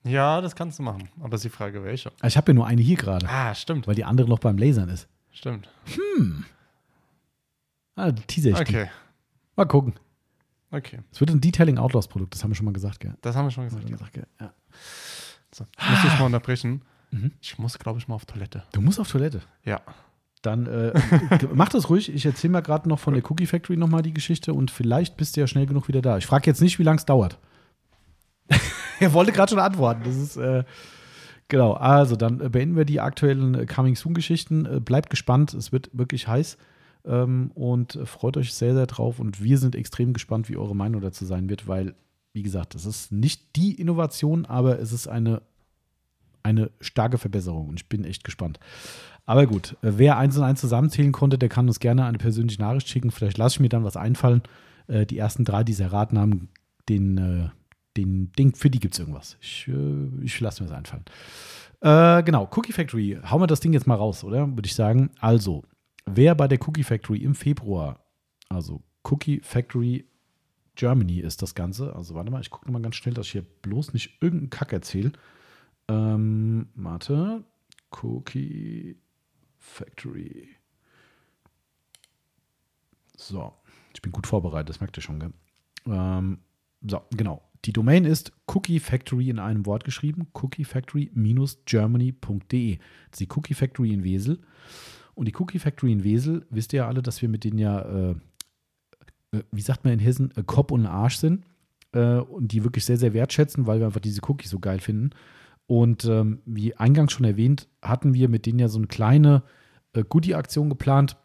ja, 0.05 0.41
das 0.41 0.55
kannst 0.55 0.79
du 0.79 0.83
machen. 0.83 1.09
Aber 1.21 1.35
ist 1.37 1.45
die 1.45 1.49
Frage, 1.49 1.83
welche? 1.83 2.11
Ah, 2.21 2.27
Ich 2.27 2.37
habe 2.37 2.51
ja 2.53 2.55
nur 2.55 2.67
eine 2.67 2.83
hier 2.83 2.97
gerade, 2.97 3.29
Ah, 3.29 3.55
stimmt. 3.55 3.87
weil 3.87 3.95
die 3.95 4.05
andere 4.05 4.29
noch 4.29 4.39
beim 4.39 4.59
Lasern 4.59 4.89
ist. 4.89 5.09
Stimmt. 5.33 5.69
Ah, 7.95 8.13
teaser 8.13 8.51
ich 8.51 8.57
die. 8.57 8.63
Okay. 8.77 8.91
Mal 9.57 9.65
gucken. 9.67 9.95
Okay. 10.71 10.99
Es 11.13 11.21
wird 11.21 11.31
ein 11.31 11.41
Detailing 11.41 11.79
Outlaws 11.79 12.09
Produkt, 12.09 12.35
das 12.35 12.43
haben 12.45 12.51
wir 12.51 12.55
schon 12.57 12.67
mal 12.67 12.73
gesagt, 12.73 13.01
gell? 13.01 13.17
Das 13.23 13.35
haben 13.37 13.47
wir 13.47 13.51
schon 13.51 13.65
Das 13.65 13.75
haben 13.75 13.87
gesagt. 13.87 14.15
wir 14.15 14.23
gesagt, 14.23 14.31
gell? 14.39 14.47
Ja. 14.47 14.53
So, 15.57 15.65
ich 15.79 15.89
muss 15.89 16.03
dich 16.03 16.19
mal 16.19 16.27
unterbrechen. 16.27 16.83
Mhm. 17.11 17.33
Ich 17.41 17.59
muss, 17.59 17.79
glaube 17.79 17.99
ich, 17.99 18.09
mal 18.09 18.15
auf 18.15 18.27
Toilette. 18.27 18.65
Du 18.73 18.83
musst 18.83 19.01
auf 19.01 19.11
Toilette. 19.11 19.41
Ja. 19.65 19.81
Dann 20.43 20.67
äh, 20.67 20.93
mach 21.55 21.71
das 21.71 21.89
ruhig. 21.89 22.13
Ich 22.15 22.27
erzähle 22.27 22.53
mal 22.53 22.61
gerade 22.61 22.87
noch 22.89 22.99
von 22.99 23.15
der 23.15 23.31
Cookie 23.31 23.47
Factory 23.47 23.79
nochmal 23.79 24.03
die 24.03 24.13
Geschichte 24.13 24.53
und 24.53 24.71
vielleicht 24.71 25.17
bist 25.17 25.35
du 25.35 25.41
ja 25.41 25.47
schnell 25.47 25.65
genug 25.65 25.89
wieder 25.89 26.03
da. 26.03 26.19
Ich 26.19 26.27
frage 26.27 26.51
jetzt 26.51 26.61
nicht, 26.61 26.79
wie 26.79 26.83
lange 26.83 26.99
es 26.99 27.07
dauert. 27.07 27.39
er 29.01 29.15
wollte 29.15 29.33
gerade 29.33 29.49
schon 29.49 29.59
antworten. 29.59 30.03
Das 30.05 30.17
ist 30.17 30.37
äh, 30.37 30.65
genau. 31.49 31.73
Also 31.73 32.17
dann 32.17 32.43
äh, 32.43 32.51
beenden 32.51 32.77
wir 32.77 32.85
die 32.85 33.01
aktuellen 33.01 33.55
äh, 33.55 33.65
Coming 33.65 33.97
Soon 33.97 34.13
Geschichten. 34.13 34.67
Äh, 34.67 34.81
bleibt 34.81 35.09
gespannt. 35.09 35.55
Es 35.55 35.73
wird 35.73 35.89
wirklich 35.95 36.29
heiß 36.29 36.59
ähm, 37.07 37.51
und 37.55 37.99
freut 38.05 38.37
euch 38.37 38.53
sehr 38.53 38.75
sehr 38.75 38.87
drauf. 38.87 39.19
Und 39.21 39.43
wir 39.43 39.57
sind 39.57 39.75
extrem 39.75 40.13
gespannt, 40.13 40.51
wie 40.51 40.59
eure 40.59 40.77
Meinung 40.77 41.01
dazu 41.01 41.25
sein 41.25 41.49
wird, 41.49 41.67
weil 41.67 41.95
wie 42.37 42.43
gesagt, 42.43 42.75
es 42.75 42.85
ist 42.85 43.11
nicht 43.11 43.57
die 43.57 43.81
Innovation, 43.81 44.45
aber 44.45 44.79
es 44.79 44.93
ist 44.93 45.09
eine 45.09 45.43
eine 46.43 46.71
starke 46.81 47.19
Verbesserung 47.19 47.69
und 47.69 47.81
ich 47.81 47.89
bin 47.89 48.05
echt 48.05 48.23
gespannt. 48.23 48.61
Aber 49.25 49.47
gut, 49.47 49.77
äh, 49.83 49.93
wer 49.97 50.17
eins 50.17 50.37
und 50.37 50.45
eins 50.45 50.61
zusammenzählen 50.61 51.11
konnte, 51.11 51.39
der 51.39 51.49
kann 51.49 51.67
uns 51.67 51.81
gerne 51.81 52.05
eine 52.05 52.19
persönliche 52.19 52.61
Nachricht 52.61 52.89
schicken. 52.89 53.11
Vielleicht 53.11 53.39
lasse 53.39 53.57
ich 53.57 53.61
mir 53.61 53.69
dann 53.69 53.83
was 53.83 53.97
einfallen. 53.97 54.43
Äh, 54.87 55.07
die 55.07 55.19
ersten 55.19 55.45
drei, 55.45 55.65
die 55.65 55.73
es 55.73 55.81
haben, 55.81 56.49
den, 56.89 57.19
äh, 57.19 57.49
den 57.97 58.31
Ding, 58.39 58.55
für 58.55 58.71
die 58.71 58.79
gibt 58.79 58.95
es 58.95 59.01
irgendwas. 59.01 59.37
Ich, 59.41 59.69
ich 60.23 60.39
lasse 60.39 60.63
mir 60.63 60.69
das 60.69 60.79
einfallen. 60.79 61.05
Genau, 61.81 62.49
Cookie 62.55 62.73
Factory. 62.73 63.19
Hauen 63.31 63.43
wir 63.43 63.47
das 63.47 63.61
Ding 63.61 63.73
jetzt 63.73 63.87
mal 63.87 63.95
raus, 63.95 64.25
oder? 64.25 64.49
Würde 64.49 64.67
ich 64.67 64.75
sagen. 64.75 65.11
Also, 65.21 65.63
wer 66.05 66.35
bei 66.35 66.49
der 66.49 66.59
Cookie 66.67 66.83
Factory 66.83 67.19
im 67.19 67.35
Februar, 67.35 68.01
also 68.49 68.83
Cookie 69.05 69.41
Factory 69.43 70.07
Germany 70.77 71.21
ist 71.21 71.43
das 71.43 71.55
Ganze. 71.55 71.95
Also, 71.97 72.15
warte 72.15 72.31
mal, 72.31 72.41
ich 72.41 72.51
gucke 72.51 72.71
mal 72.71 72.83
ganz 72.83 72.97
schnell, 72.97 73.15
dass 73.15 73.27
ich 73.27 73.33
hier 73.33 73.47
bloß 73.63 73.93
nicht 73.93 74.19
irgendeinen 74.21 74.51
Kack 74.51 74.73
erzähle. 74.73 75.13
Ähm, 75.89 76.69
warte. 76.75 77.45
Cookie 78.03 78.97
Factory. 79.59 80.49
So, 83.17 83.55
ich 83.95 84.03
bin 84.03 84.13
gut 84.13 84.27
vorbereitet, 84.27 84.69
das 84.69 84.81
merkt 84.81 84.99
ihr 84.99 85.03
schon, 85.03 85.21
gell? 85.21 85.33
Ähm, 85.87 86.41
so, 86.87 87.01
genau. 87.17 87.43
Die 87.65 87.73
Domain 87.73 88.05
ist 88.05 88.33
Cookie 88.47 88.79
Factory 88.79 89.31
in 89.31 89.41
einem 89.41 89.65
Wort 89.67 89.85
geschrieben, 89.85 90.29
cookiefactory-germany.de. 90.35 92.77
Das 92.77 92.87
ist 93.13 93.21
die 93.21 93.29
Cookie 93.35 93.55
Factory 93.55 93.93
in 93.93 94.05
Wesel. 94.05 94.41
Und 95.15 95.27
die 95.27 95.35
Cookie 95.37 95.59
Factory 95.59 95.91
in 95.93 96.05
Wesel, 96.05 96.47
wisst 96.51 96.73
ihr 96.73 96.79
ja 96.79 96.87
alle, 96.87 97.03
dass 97.03 97.21
wir 97.23 97.29
mit 97.29 97.43
denen 97.45 97.59
ja, 97.59 97.81
äh, 97.81 98.15
wie 99.53 99.61
sagt 99.61 99.85
man 99.85 99.93
in 99.93 99.99
Hessen, 99.99 100.33
äh, 100.37 100.43
Kopf 100.45 100.71
und 100.71 100.87
Arsch 100.87 101.17
sind. 101.17 101.45
äh, 101.93 102.19
und 102.19 102.53
die 102.53 102.63
wirklich 102.65 102.85
sehr, 102.85 102.99
sehr 102.99 103.15
wertschätzen, 103.15 103.67
weil 103.67 103.79
wir 103.81 103.87
einfach 103.87 104.01
diese 104.01 104.21
Cookies 104.29 104.51
so 104.51 104.59
geil 104.59 104.81
finden. 104.81 105.11
Und 105.67 106.05
ähm, 106.05 106.41
wie 106.45 106.77
eingangs 106.77 107.13
schon 107.13 107.25
erwähnt, 107.25 107.69
hatten 107.83 108.15
wir 108.15 108.29
mit 108.29 108.47
denen 108.47 108.59
ja 108.59 108.69
so 108.69 108.79
eine 108.79 108.87
kleine 108.87 109.43
äh, 109.95 110.05
Goodie-Aktion 110.09 110.69
geplant. 110.69 111.17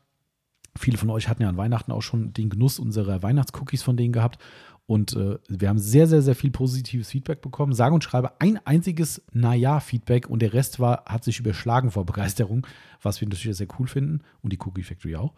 Viele 0.77 0.97
von 0.97 1.09
euch 1.09 1.27
hatten 1.27 1.43
ja 1.43 1.49
an 1.49 1.57
Weihnachten 1.57 1.91
auch 1.91 2.01
schon 2.01 2.33
den 2.33 2.49
Genuss 2.49 2.79
unserer 2.79 3.21
Weihnachtscookies 3.21 3.83
von 3.83 3.97
denen 3.97 4.13
gehabt. 4.13 4.39
Und 4.87 5.15
äh, 5.15 5.37
wir 5.47 5.69
haben 5.69 5.77
sehr, 5.77 6.07
sehr, 6.07 6.21
sehr 6.21 6.35
viel 6.35 6.51
positives 6.51 7.09
Feedback 7.09 7.41
bekommen. 7.41 7.73
Sage 7.73 7.93
und 7.93 8.03
schreibe 8.03 8.41
ein 8.41 8.59
einziges 8.65 9.21
Naja-Feedback 9.31 10.27
und 10.27 10.41
der 10.41 10.53
Rest 10.53 10.79
war, 10.79 11.05
hat 11.05 11.23
sich 11.23 11.39
überschlagen 11.39 11.91
vor 11.91 12.05
Begeisterung, 12.05 12.65
was 13.01 13.21
wir 13.21 13.27
natürlich 13.27 13.57
sehr 13.57 13.67
cool 13.79 13.87
finden 13.87 14.21
und 14.41 14.51
die 14.51 14.59
Cookie 14.59 14.83
Factory 14.83 15.15
auch. 15.15 15.33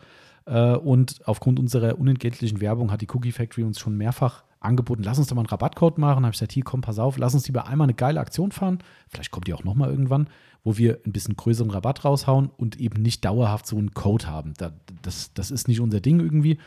Äh, 0.46 0.76
und 0.76 1.22
aufgrund 1.26 1.60
unserer 1.60 1.98
unentgeltlichen 2.00 2.62
Werbung 2.62 2.92
hat 2.92 3.02
die 3.02 3.10
Cookie 3.12 3.32
Factory 3.32 3.64
uns 3.64 3.80
schon 3.80 3.98
mehrfach 3.98 4.44
angeboten, 4.60 5.04
lass 5.04 5.18
uns 5.18 5.28
doch 5.28 5.36
mal 5.36 5.42
einen 5.42 5.50
Rabattcode 5.50 5.98
machen. 5.98 6.24
Habe 6.24 6.34
ich 6.34 6.40
gesagt, 6.40 6.54
hier 6.54 6.64
komm, 6.64 6.82
pass 6.82 7.00
auf, 7.00 7.18
lass 7.18 7.34
uns 7.34 7.48
lieber 7.48 7.68
einmal 7.68 7.86
eine 7.86 7.94
geile 7.94 8.20
Aktion 8.20 8.52
fahren. 8.52 8.80
Vielleicht 9.10 9.32
kommt 9.32 9.48
die 9.48 9.54
auch 9.54 9.64
nochmal 9.64 9.90
irgendwann, 9.90 10.28
wo 10.64 10.78
wir 10.78 11.00
ein 11.06 11.12
bisschen 11.12 11.36
größeren 11.36 11.72
Rabatt 11.72 12.06
raushauen 12.06 12.50
und 12.56 12.80
eben 12.80 13.02
nicht 13.02 13.26
dauerhaft 13.26 13.68
so 13.68 13.78
einen 13.78 13.94
Code 13.94 14.28
haben. 14.28 14.54
das, 15.02 15.34
das 15.34 15.52
ist 15.52 15.68
nicht 15.68 15.82
unser 15.82 16.00
Ding 16.00 16.20
irgendwie. 16.20 16.58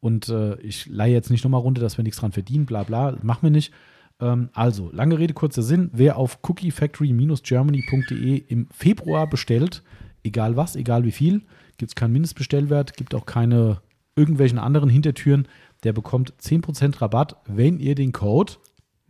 Und 0.00 0.28
äh, 0.28 0.60
ich 0.60 0.86
leihe 0.86 1.14
jetzt 1.14 1.30
nicht 1.30 1.44
nochmal 1.44 1.62
runter, 1.62 1.80
dass 1.80 1.96
wir 1.96 2.04
nichts 2.04 2.20
dran 2.20 2.32
verdienen, 2.32 2.66
bla 2.66 2.82
bla, 2.82 3.16
machen 3.22 3.44
wir 3.44 3.50
nicht. 3.50 3.72
Ähm, 4.20 4.50
also, 4.52 4.90
lange 4.92 5.18
Rede, 5.18 5.32
kurzer 5.34 5.62
Sinn. 5.62 5.90
Wer 5.92 6.18
auf 6.18 6.40
cookiefactory-germany.de 6.42 8.36
im 8.36 8.68
Februar 8.70 9.26
bestellt, 9.26 9.82
egal 10.22 10.56
was, 10.56 10.76
egal 10.76 11.04
wie 11.04 11.12
viel, 11.12 11.42
gibt 11.78 11.90
es 11.92 11.94
keinen 11.94 12.12
Mindestbestellwert, 12.12 12.96
gibt 12.96 13.14
auch 13.14 13.26
keine 13.26 13.80
irgendwelchen 14.16 14.58
anderen 14.58 14.88
Hintertüren, 14.88 15.46
der 15.84 15.92
bekommt 15.92 16.34
10% 16.40 17.00
Rabatt, 17.00 17.36
wenn 17.46 17.78
ihr 17.78 17.94
den 17.94 18.12
Code 18.12 18.54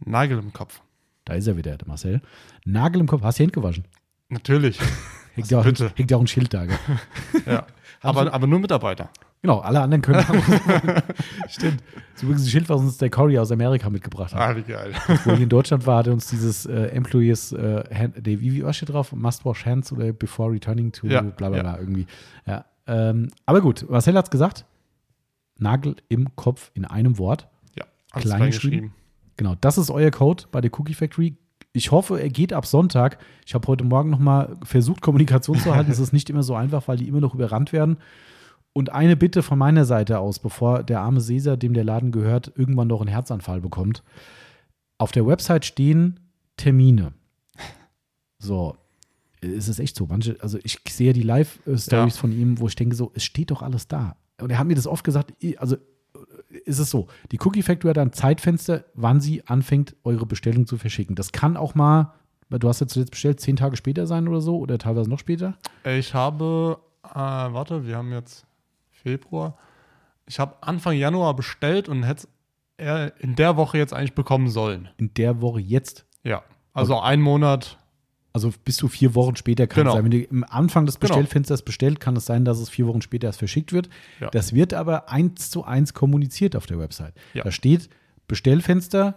Nagel 0.04 0.38
im 0.38 0.52
Kopf. 0.52 0.82
Da 1.24 1.34
ist 1.34 1.46
er 1.46 1.56
wieder, 1.56 1.76
der 1.76 1.88
Marcel. 1.88 2.20
Nagel 2.64 3.00
im 3.00 3.06
Kopf. 3.06 3.22
Hast 3.22 3.38
du 3.38 3.44
Hände 3.44 3.52
gewaschen? 3.52 3.84
Natürlich. 4.28 4.78
hängt, 5.34 5.50
ja 5.50 5.60
auch, 5.60 5.66
auch 5.66 6.20
ein 6.20 6.26
Schild 6.26 6.52
da. 6.52 6.66
ja. 7.46 7.66
aber, 8.00 8.32
aber 8.32 8.46
nur 8.46 8.60
Mitarbeiter. 8.60 9.10
Genau, 9.46 9.60
alle 9.60 9.80
anderen 9.80 10.02
können 10.02 10.24
Stimmt. 11.48 11.80
Das 11.80 12.16
ist 12.16 12.22
übrigens 12.24 12.42
ein 12.42 12.48
Schild, 12.48 12.68
was 12.68 12.80
uns 12.80 12.98
der 12.98 13.10
Corey 13.10 13.38
aus 13.38 13.52
Amerika 13.52 13.88
mitgebracht 13.88 14.34
hat. 14.34 14.40
Ah, 14.40 14.56
wie 14.56 14.62
geil. 14.62 14.92
Wo 15.24 15.34
ich 15.34 15.40
in 15.40 15.48
Deutschland 15.48 15.86
war, 15.86 15.98
hat 15.98 16.08
er 16.08 16.14
uns 16.14 16.26
dieses 16.26 16.66
äh, 16.66 16.86
Employees, 16.86 17.52
äh, 17.52 17.84
hand, 17.94 18.14
wie, 18.26 18.40
wie 18.40 18.64
was 18.64 18.76
steht 18.76 18.88
drauf? 18.88 19.12
Must 19.12 19.44
wash 19.44 19.64
hands 19.64 19.92
oder 19.92 20.12
before 20.12 20.50
returning 20.50 20.90
to 20.90 21.06
ja, 21.06 21.20
bla 21.20 21.48
bla 21.50 21.60
bla 21.60 21.74
ja. 21.74 21.78
irgendwie. 21.78 22.06
Ja. 22.44 22.64
Ähm, 22.88 23.28
aber 23.44 23.60
gut, 23.60 23.88
Marcel 23.88 24.16
hat 24.16 24.24
es 24.24 24.30
gesagt. 24.32 24.64
Nagel 25.58 25.94
im 26.08 26.34
Kopf 26.34 26.72
in 26.74 26.84
einem 26.84 27.16
Wort. 27.16 27.46
Ja, 27.76 27.84
klein 28.20 28.46
geschrieben. 28.46 28.94
Genau, 29.36 29.54
das 29.60 29.78
ist 29.78 29.90
euer 29.90 30.10
Code 30.10 30.42
bei 30.50 30.60
der 30.60 30.72
Cookie 30.76 30.94
Factory. 30.94 31.36
Ich 31.72 31.92
hoffe, 31.92 32.20
er 32.20 32.30
geht 32.30 32.52
ab 32.52 32.66
Sonntag. 32.66 33.18
Ich 33.46 33.54
habe 33.54 33.68
heute 33.68 33.84
Morgen 33.84 34.10
noch 34.10 34.18
mal 34.18 34.56
versucht, 34.64 35.02
Kommunikation 35.02 35.56
zu 35.56 35.72
halten. 35.72 35.92
es 35.92 36.00
ist 36.00 36.12
nicht 36.12 36.30
immer 36.30 36.42
so 36.42 36.56
einfach, 36.56 36.88
weil 36.88 36.96
die 36.96 37.06
immer 37.06 37.20
noch 37.20 37.32
überrannt 37.32 37.72
werden. 37.72 37.98
Und 38.76 38.92
eine 38.92 39.16
Bitte 39.16 39.42
von 39.42 39.58
meiner 39.58 39.86
Seite 39.86 40.18
aus, 40.18 40.38
bevor 40.38 40.82
der 40.82 41.00
arme 41.00 41.22
Cäsar, 41.22 41.56
dem 41.56 41.72
der 41.72 41.82
Laden 41.82 42.12
gehört, 42.12 42.52
irgendwann 42.56 42.88
noch 42.88 43.00
einen 43.00 43.08
Herzanfall 43.08 43.62
bekommt. 43.62 44.02
Auf 44.98 45.12
der 45.12 45.26
Website 45.26 45.64
stehen 45.64 46.20
Termine. 46.58 47.14
So, 48.38 48.76
es 49.40 49.68
ist 49.68 49.78
echt 49.78 49.96
so. 49.96 50.04
Manche, 50.04 50.36
also 50.40 50.58
ich 50.62 50.78
sehe 50.90 51.14
die 51.14 51.22
Live-Stories 51.22 52.16
ja. 52.16 52.20
von 52.20 52.32
ihm, 52.32 52.60
wo 52.60 52.68
ich 52.68 52.76
denke, 52.76 52.94
so, 52.96 53.12
es 53.14 53.24
steht 53.24 53.50
doch 53.50 53.62
alles 53.62 53.88
da 53.88 54.16
und 54.42 54.50
er 54.50 54.58
hat 54.58 54.66
mir 54.66 54.74
das 54.74 54.86
oft 54.86 55.04
gesagt, 55.04 55.32
also 55.56 55.76
ist 56.66 56.78
es 56.78 56.90
so, 56.90 57.06
die 57.32 57.38
Cookie 57.40 57.62
Factory 57.62 57.88
hat 57.88 57.98
ein 57.98 58.12
Zeitfenster, 58.12 58.84
wann 58.92 59.22
sie 59.22 59.46
anfängt, 59.46 59.96
eure 60.04 60.26
Bestellung 60.26 60.66
zu 60.66 60.76
verschicken. 60.76 61.16
Das 61.16 61.32
kann 61.32 61.56
auch 61.56 61.74
mal, 61.74 62.12
du 62.50 62.68
hast 62.68 62.82
ja 62.82 62.86
zuletzt 62.86 63.12
bestellt, 63.12 63.40
zehn 63.40 63.56
Tage 63.56 63.78
später 63.78 64.06
sein 64.06 64.28
oder 64.28 64.42
so 64.42 64.58
oder 64.58 64.76
teilweise 64.76 65.08
noch 65.08 65.18
später? 65.18 65.56
Ich 65.82 66.12
habe, 66.12 66.78
äh, 67.04 67.14
warte, 67.14 67.86
wir 67.86 67.96
haben 67.96 68.12
jetzt 68.12 68.46
Februar. 69.06 69.56
Ich 70.26 70.40
habe 70.40 70.56
Anfang 70.62 70.96
Januar 70.96 71.36
bestellt 71.36 71.88
und 71.88 72.02
hätte 72.02 72.26
es 72.76 73.12
in 73.20 73.36
der 73.36 73.56
Woche 73.56 73.78
jetzt 73.78 73.92
eigentlich 73.92 74.14
bekommen 74.14 74.48
sollen. 74.48 74.88
In 74.96 75.14
der 75.14 75.40
Woche 75.40 75.60
jetzt? 75.60 76.06
Ja, 76.24 76.42
also 76.72 76.96
okay. 76.96 77.06
ein 77.06 77.20
Monat 77.20 77.78
also 78.32 78.52
bis 78.66 78.76
zu 78.76 78.88
vier 78.88 79.14
Wochen 79.14 79.34
später 79.34 79.66
kann 79.66 79.84
genau. 79.84 79.92
es 79.92 79.94
sein. 79.96 80.04
Wenn 80.04 80.10
du 80.10 80.28
am 80.30 80.44
Anfang 80.50 80.84
des 80.84 81.00
genau. 81.00 81.08
Bestellfensters 81.08 81.60
genau. 81.60 81.66
bestellt, 81.66 82.00
kann 82.00 82.16
es 82.16 82.26
sein, 82.26 82.44
dass 82.44 82.58
es 82.58 82.68
vier 82.68 82.86
Wochen 82.86 83.00
später 83.00 83.28
erst 83.28 83.38
verschickt 83.38 83.72
wird. 83.72 83.88
Ja. 84.20 84.28
Das 84.28 84.52
wird 84.52 84.74
aber 84.74 85.08
eins 85.08 85.48
zu 85.48 85.64
eins 85.64 85.94
kommuniziert 85.94 86.54
auf 86.54 86.66
der 86.66 86.78
Website. 86.78 87.14
Ja. 87.32 87.44
Da 87.44 87.50
steht 87.50 87.88
Bestellfenster, 88.28 89.16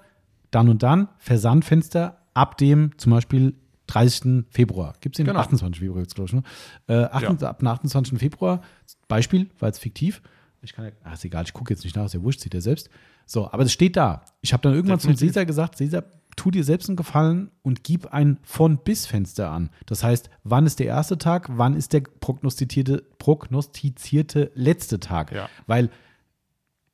dann 0.52 0.70
und 0.70 0.84
dann, 0.84 1.10
Versandfenster 1.18 2.22
ab 2.34 2.58
dem 2.58 2.98
zum 2.98 3.12
Beispiel 3.12 3.56
30. 3.90 4.46
Februar. 4.50 4.96
Gibt 5.02 5.16
es 5.16 5.18
den 5.18 5.26
genau. 5.26 5.40
28. 5.40 5.80
Februar 5.80 6.02
jetzt, 6.02 6.16
glaube 6.16 6.28
ich. 6.28 6.34
Ne? 6.34 6.44
Äh, 6.88 7.06
28, 7.06 7.42
ja. 7.42 7.50
Ab 7.50 7.60
dem 7.60 7.68
28. 7.68 8.20
Februar, 8.20 8.62
Beispiel, 9.08 9.50
war 9.60 9.70
jetzt 9.70 9.80
fiktiv. 9.80 10.22
Ich 10.62 10.74
kann 10.74 10.86
ja, 10.86 10.92
ach, 11.04 11.14
ist 11.14 11.26
egal, 11.26 11.44
ich 11.46 11.54
gucke 11.54 11.74
jetzt 11.74 11.84
nicht 11.84 11.96
nach, 11.96 12.06
ist 12.06 12.14
ja 12.14 12.22
wurscht, 12.22 12.42
sieht 12.42 12.54
er 12.54 12.62
selbst. 12.62 12.90
So, 13.26 13.52
aber 13.52 13.64
es 13.64 13.72
steht 13.72 13.96
da. 13.96 14.24
Ich 14.42 14.54
habe 14.54 14.62
dann 14.62 14.74
irgendwann 14.74 15.00
zum 15.00 15.16
Cäsar 15.16 15.46
gesagt, 15.46 15.78
Cäsar, 15.78 16.04
tu 16.36 16.52
dir 16.52 16.64
selbst 16.64 16.90
einen 16.90 16.96
Gefallen 16.96 17.52
und 17.62 17.84
gib 17.84 18.08
ein 18.14 18.40
Von-Bis-Fenster 18.44 19.50
an. 19.50 19.70
Das 19.86 20.04
heißt, 20.04 20.30
wann 20.44 20.66
ist 20.66 20.80
der 20.80 20.88
erste 20.88 21.18
Tag, 21.18 21.50
wann 21.52 21.76
ist 21.76 21.94
der 21.94 22.02
prognostizierte, 22.02 23.04
prognostizierte 23.18 24.52
letzte 24.56 25.00
Tag? 25.00 25.32
Ja. 25.32 25.50
Weil 25.68 25.90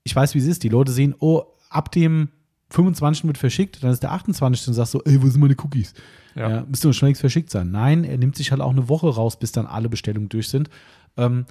ich 0.03 0.15
weiß, 0.15 0.35
wie 0.35 0.39
es 0.39 0.45
ist. 0.45 0.63
Die 0.63 0.69
Leute 0.69 0.91
sehen, 0.91 1.15
oh, 1.19 1.43
ab 1.69 1.91
dem 1.91 2.29
25. 2.69 3.25
wird 3.25 3.37
verschickt, 3.37 3.83
dann 3.83 3.91
ist 3.91 4.03
der 4.03 4.11
28. 4.11 4.67
und 4.69 4.73
sagst 4.73 4.91
so, 4.91 5.01
ey, 5.03 5.21
wo 5.21 5.27
sind 5.27 5.41
meine 5.41 5.55
Cookies? 5.57 5.93
Ja. 6.35 6.49
ja 6.49 6.65
müsste 6.67 6.91
schon 6.93 7.07
längst 7.07 7.21
verschickt 7.21 7.49
sein. 7.49 7.71
Nein, 7.71 8.03
er 8.03 8.17
nimmt 8.17 8.35
sich 8.35 8.51
halt 8.51 8.61
auch 8.61 8.71
eine 8.71 8.89
Woche 8.89 9.07
raus, 9.07 9.37
bis 9.37 9.51
dann 9.51 9.67
alle 9.67 9.89
Bestellungen 9.89 10.29
durch 10.29 10.49
sind. 10.49 10.69
Ähm, 11.17 11.45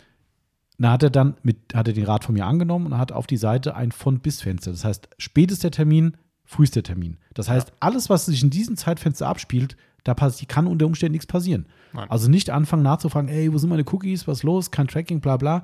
da 0.79 0.93
hat 0.93 1.03
er 1.03 1.11
dann 1.11 1.37
mit, 1.43 1.75
hat 1.75 1.87
er 1.87 1.95
den 1.95 2.05
Rat 2.05 2.25
von 2.25 2.35
mir 2.35 2.47
angenommen 2.47 2.87
und 2.87 2.99
hat 2.99 3.13
auf 3.13 3.27
die 3.27 3.37
Seite 3.37 3.77
ein 3.77 3.93
Von-Bis-Fenster. 3.93 4.73
Das 4.73 4.85
heißt, 4.85 5.09
spätester 5.19 5.71
Termin, 5.71 6.17
frühester 6.45 6.83
Termin. 6.83 7.19
Das 7.33 7.49
heißt, 7.49 7.69
ja. 7.69 7.75
alles, 7.81 8.11
was 8.11 8.27
sich 8.27 8.43
in 8.43 8.51
diesem 8.51 8.77
Zeitfenster 8.77 9.29
abspielt, 9.29 9.77
da 10.03 10.15
kann 10.15 10.67
unter 10.67 10.87
Umständen 10.87 11.13
nichts 11.13 11.27
passieren. 11.27 11.67
Nein. 11.93 12.11
Also 12.11 12.29
nicht 12.29 12.51
anfangen 12.51 12.83
nachzufragen, 12.83 13.31
ey, 13.31 13.53
wo 13.53 13.59
sind 13.59 13.71
meine 13.71 13.85
Cookies, 13.91 14.29
was 14.29 14.39
ist 14.39 14.43
los, 14.43 14.71
kein 14.71 14.89
Tracking, 14.89 15.21
bla 15.21 15.37
bla. 15.37 15.63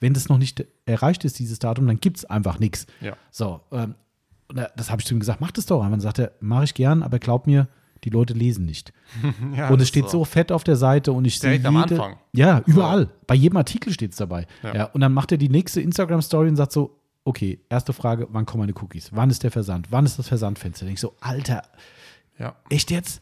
Wenn 0.00 0.14
das 0.14 0.28
noch 0.28 0.38
nicht 0.38 0.66
erreicht 0.84 1.24
ist, 1.24 1.38
dieses 1.38 1.58
Datum, 1.58 1.86
dann 1.86 2.00
gibt 2.00 2.18
es 2.18 2.24
einfach 2.24 2.58
nichts. 2.58 2.86
Ja. 3.00 3.16
So, 3.30 3.60
ähm, 3.70 3.94
das 4.54 4.90
habe 4.90 5.00
ich 5.00 5.06
zu 5.06 5.14
ihm 5.14 5.20
gesagt, 5.20 5.40
mach 5.40 5.50
das 5.50 5.66
doch. 5.66 5.82
Und 5.82 5.90
dann 5.90 6.00
sagt 6.00 6.18
er, 6.18 6.32
mache 6.40 6.64
ich 6.64 6.74
gern, 6.74 7.02
aber 7.02 7.18
glaub 7.18 7.46
mir, 7.46 7.68
die 8.04 8.10
Leute 8.10 8.34
lesen 8.34 8.64
nicht. 8.64 8.92
ja, 9.56 9.68
und 9.68 9.80
es 9.80 9.88
steht 9.88 10.06
so. 10.08 10.18
so. 10.18 10.24
fett 10.24 10.52
auf 10.52 10.64
der 10.64 10.76
Seite 10.76 11.12
und 11.12 11.24
ich 11.24 11.38
sehe 11.38 11.52
jede, 11.52 11.68
am 11.68 11.76
Anfang. 11.76 12.16
Ja, 12.32 12.62
überall. 12.66 13.02
So. 13.02 13.10
Bei 13.26 13.34
jedem 13.34 13.56
Artikel 13.56 13.92
steht 13.92 14.12
es 14.12 14.16
dabei. 14.16 14.46
Ja. 14.62 14.74
ja. 14.74 14.84
Und 14.86 15.00
dann 15.00 15.12
macht 15.12 15.32
er 15.32 15.38
die 15.38 15.48
nächste 15.48 15.80
Instagram-Story 15.80 16.48
und 16.48 16.56
sagt 16.56 16.72
so, 16.72 16.98
okay, 17.24 17.60
erste 17.68 17.92
Frage, 17.92 18.28
wann 18.30 18.46
kommen 18.46 18.62
meine 18.62 18.74
Cookies? 18.80 19.10
Wann 19.12 19.30
ist 19.30 19.42
der 19.42 19.50
Versand? 19.50 19.88
Wann 19.90 20.06
ist 20.06 20.18
das 20.18 20.28
Versandfenster? 20.28 20.84
Da 20.84 20.86
denke 20.86 20.96
ich 20.96 21.00
so, 21.00 21.14
Alter, 21.20 21.62
ja. 22.38 22.56
echt 22.70 22.90
jetzt? 22.90 23.20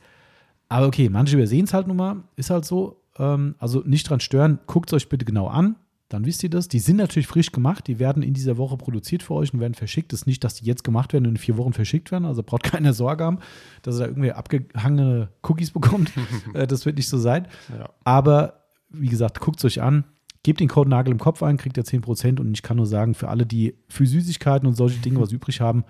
Aber 0.68 0.86
okay, 0.86 1.08
manche 1.08 1.36
übersehen 1.36 1.64
es 1.64 1.74
halt 1.74 1.86
nun 1.86 1.96
mal, 1.96 2.22
ist 2.36 2.50
halt 2.50 2.64
so. 2.64 3.02
Ähm, 3.18 3.56
also 3.58 3.82
nicht 3.84 4.08
dran 4.08 4.20
stören, 4.20 4.60
guckt 4.66 4.90
es 4.90 4.96
euch 4.96 5.08
bitte 5.08 5.24
genau 5.24 5.48
an, 5.48 5.76
dann 6.08 6.24
wisst 6.24 6.42
ihr 6.42 6.50
das. 6.50 6.68
Die 6.68 6.78
sind 6.78 6.96
natürlich 6.96 7.26
frisch 7.26 7.52
gemacht, 7.52 7.86
die 7.86 7.98
werden 7.98 8.22
in 8.22 8.32
dieser 8.34 8.56
Woche 8.56 8.76
produziert 8.76 9.22
für 9.22 9.34
euch 9.34 9.52
und 9.52 9.60
werden 9.60 9.74
verschickt. 9.74 10.12
Es 10.12 10.20
ist 10.20 10.26
nicht, 10.26 10.42
dass 10.42 10.54
die 10.54 10.64
jetzt 10.64 10.84
gemacht 10.84 11.12
werden 11.12 11.26
und 11.26 11.32
in 11.32 11.36
vier 11.36 11.56
Wochen 11.56 11.72
verschickt 11.72 12.10
werden, 12.10 12.24
also 12.24 12.42
braucht 12.42 12.62
keine 12.64 12.92
Sorge 12.92 13.24
haben, 13.24 13.38
dass 13.82 13.96
ihr 13.96 14.00
da 14.00 14.06
irgendwie 14.06 14.32
abgehangene 14.32 15.28
Cookies 15.42 15.70
bekommt. 15.70 16.12
Äh, 16.54 16.66
das 16.66 16.86
wird 16.86 16.96
nicht 16.96 17.08
so 17.08 17.18
sein. 17.18 17.46
Ja. 17.76 17.90
Aber 18.04 18.64
wie 18.88 19.08
gesagt, 19.08 19.40
guckt 19.40 19.58
es 19.58 19.64
euch 19.64 19.82
an, 19.82 20.04
Gebt 20.48 20.60
den 20.60 20.68
Code 20.68 20.88
Nagel 20.88 21.12
im 21.12 21.18
Kopf 21.18 21.42
ein, 21.42 21.56
kriegt 21.56 21.76
ihr 21.76 21.84
10% 21.84 22.40
und 22.40 22.54
ich 22.54 22.62
kann 22.62 22.76
nur 22.76 22.86
sagen, 22.86 23.14
für 23.14 23.28
alle, 23.28 23.44
die 23.44 23.74
für 23.88 24.06
Süßigkeiten 24.06 24.66
und 24.68 24.74
solche 24.74 25.00
Dinge 25.00 25.20
was 25.20 25.32
übrig 25.32 25.60
haben, 25.60 25.84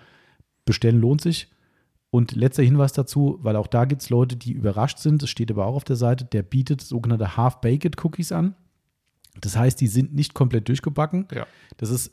bestellen 0.64 1.00
lohnt 1.00 1.20
sich. 1.20 1.48
Und 2.10 2.32
letzter 2.32 2.62
Hinweis 2.62 2.92
dazu, 2.92 3.38
weil 3.42 3.56
auch 3.56 3.66
da 3.66 3.84
gibt 3.84 4.02
es 4.02 4.10
Leute, 4.10 4.36
die 4.36 4.52
überrascht 4.52 4.98
sind, 4.98 5.22
das 5.22 5.28
steht 5.28 5.50
aber 5.50 5.66
auch 5.66 5.74
auf 5.74 5.84
der 5.84 5.96
Seite, 5.96 6.24
der 6.24 6.42
bietet 6.42 6.80
sogenannte 6.80 7.36
Half-Baked 7.36 8.02
Cookies 8.02 8.32
an. 8.32 8.54
Das 9.40 9.56
heißt, 9.56 9.80
die 9.80 9.86
sind 9.86 10.14
nicht 10.14 10.34
komplett 10.34 10.68
durchgebacken. 10.68 11.26
Ja. 11.34 11.46
Das 11.76 11.90
ist 11.90 12.12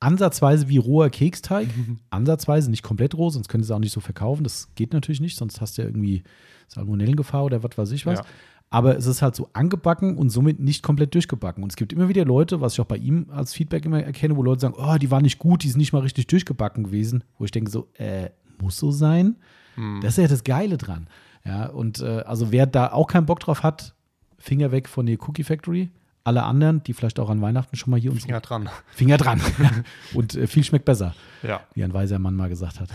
ansatzweise 0.00 0.68
wie 0.68 0.78
roher 0.78 1.10
Keksteig. 1.10 1.68
Ansatzweise, 2.10 2.70
nicht 2.70 2.82
komplett 2.82 3.14
roh, 3.14 3.30
sonst 3.30 3.48
können 3.48 3.62
sie 3.62 3.68
es 3.68 3.70
auch 3.70 3.78
nicht 3.78 3.92
so 3.92 4.00
verkaufen. 4.00 4.44
Das 4.44 4.74
geht 4.74 4.92
natürlich 4.92 5.20
nicht, 5.20 5.36
sonst 5.36 5.60
hast 5.60 5.78
du 5.78 5.82
ja 5.82 5.88
irgendwie 5.88 6.22
Salmonellengefahr 6.68 7.44
oder 7.44 7.62
was 7.62 7.76
weiß 7.76 7.90
ich 7.92 8.06
was. 8.06 8.18
Ja 8.18 8.24
aber 8.72 8.96
es 8.96 9.04
ist 9.04 9.20
halt 9.20 9.36
so 9.36 9.50
angebacken 9.52 10.16
und 10.16 10.30
somit 10.30 10.58
nicht 10.58 10.82
komplett 10.82 11.12
durchgebacken. 11.12 11.62
Und 11.62 11.70
es 11.70 11.76
gibt 11.76 11.92
immer 11.92 12.08
wieder 12.08 12.24
Leute, 12.24 12.62
was 12.62 12.72
ich 12.72 12.80
auch 12.80 12.86
bei 12.86 12.96
ihm 12.96 13.26
als 13.30 13.52
Feedback 13.52 13.84
immer 13.84 14.02
erkenne, 14.02 14.34
wo 14.34 14.42
Leute 14.42 14.62
sagen, 14.62 14.74
oh, 14.78 14.96
die 14.96 15.10
waren 15.10 15.22
nicht 15.22 15.38
gut, 15.38 15.62
die 15.62 15.68
sind 15.68 15.78
nicht 15.78 15.92
mal 15.92 16.00
richtig 16.00 16.26
durchgebacken 16.26 16.84
gewesen, 16.84 17.22
wo 17.38 17.44
ich 17.44 17.50
denke 17.50 17.70
so, 17.70 17.90
äh, 17.98 18.30
muss 18.62 18.78
so 18.78 18.90
sein? 18.90 19.36
Hm. 19.74 20.00
Das 20.00 20.16
ist 20.16 20.22
ja 20.22 20.28
das 20.28 20.42
Geile 20.42 20.78
dran. 20.78 21.06
Ja, 21.44 21.66
und 21.66 22.00
äh, 22.00 22.22
also 22.24 22.50
wer 22.50 22.64
da 22.64 22.92
auch 22.92 23.08
keinen 23.08 23.26
Bock 23.26 23.40
drauf 23.40 23.62
hat, 23.62 23.94
Finger 24.38 24.72
weg 24.72 24.88
von 24.88 25.04
der 25.04 25.18
Cookie 25.20 25.44
Factory. 25.44 25.90
Alle 26.24 26.42
anderen, 26.44 26.82
die 26.84 26.92
vielleicht 26.92 27.18
auch 27.18 27.30
an 27.30 27.40
Weihnachten 27.42 27.76
schon 27.76 27.90
mal 27.90 28.00
hier 28.00 28.10
unsere 28.10 28.26
Finger 28.28 28.40
dran. 28.40 28.68
Finger 28.94 29.16
dran. 29.16 29.40
Und 30.14 30.34
äh, 30.36 30.46
viel 30.46 30.64
schmeckt 30.64 30.84
besser, 30.84 31.14
Ja. 31.42 31.60
wie 31.74 31.82
ein 31.84 31.92
weiser 31.94 32.18
Mann 32.18 32.34
mal 32.36 32.48
gesagt 32.48 32.80
hat. 32.80 32.88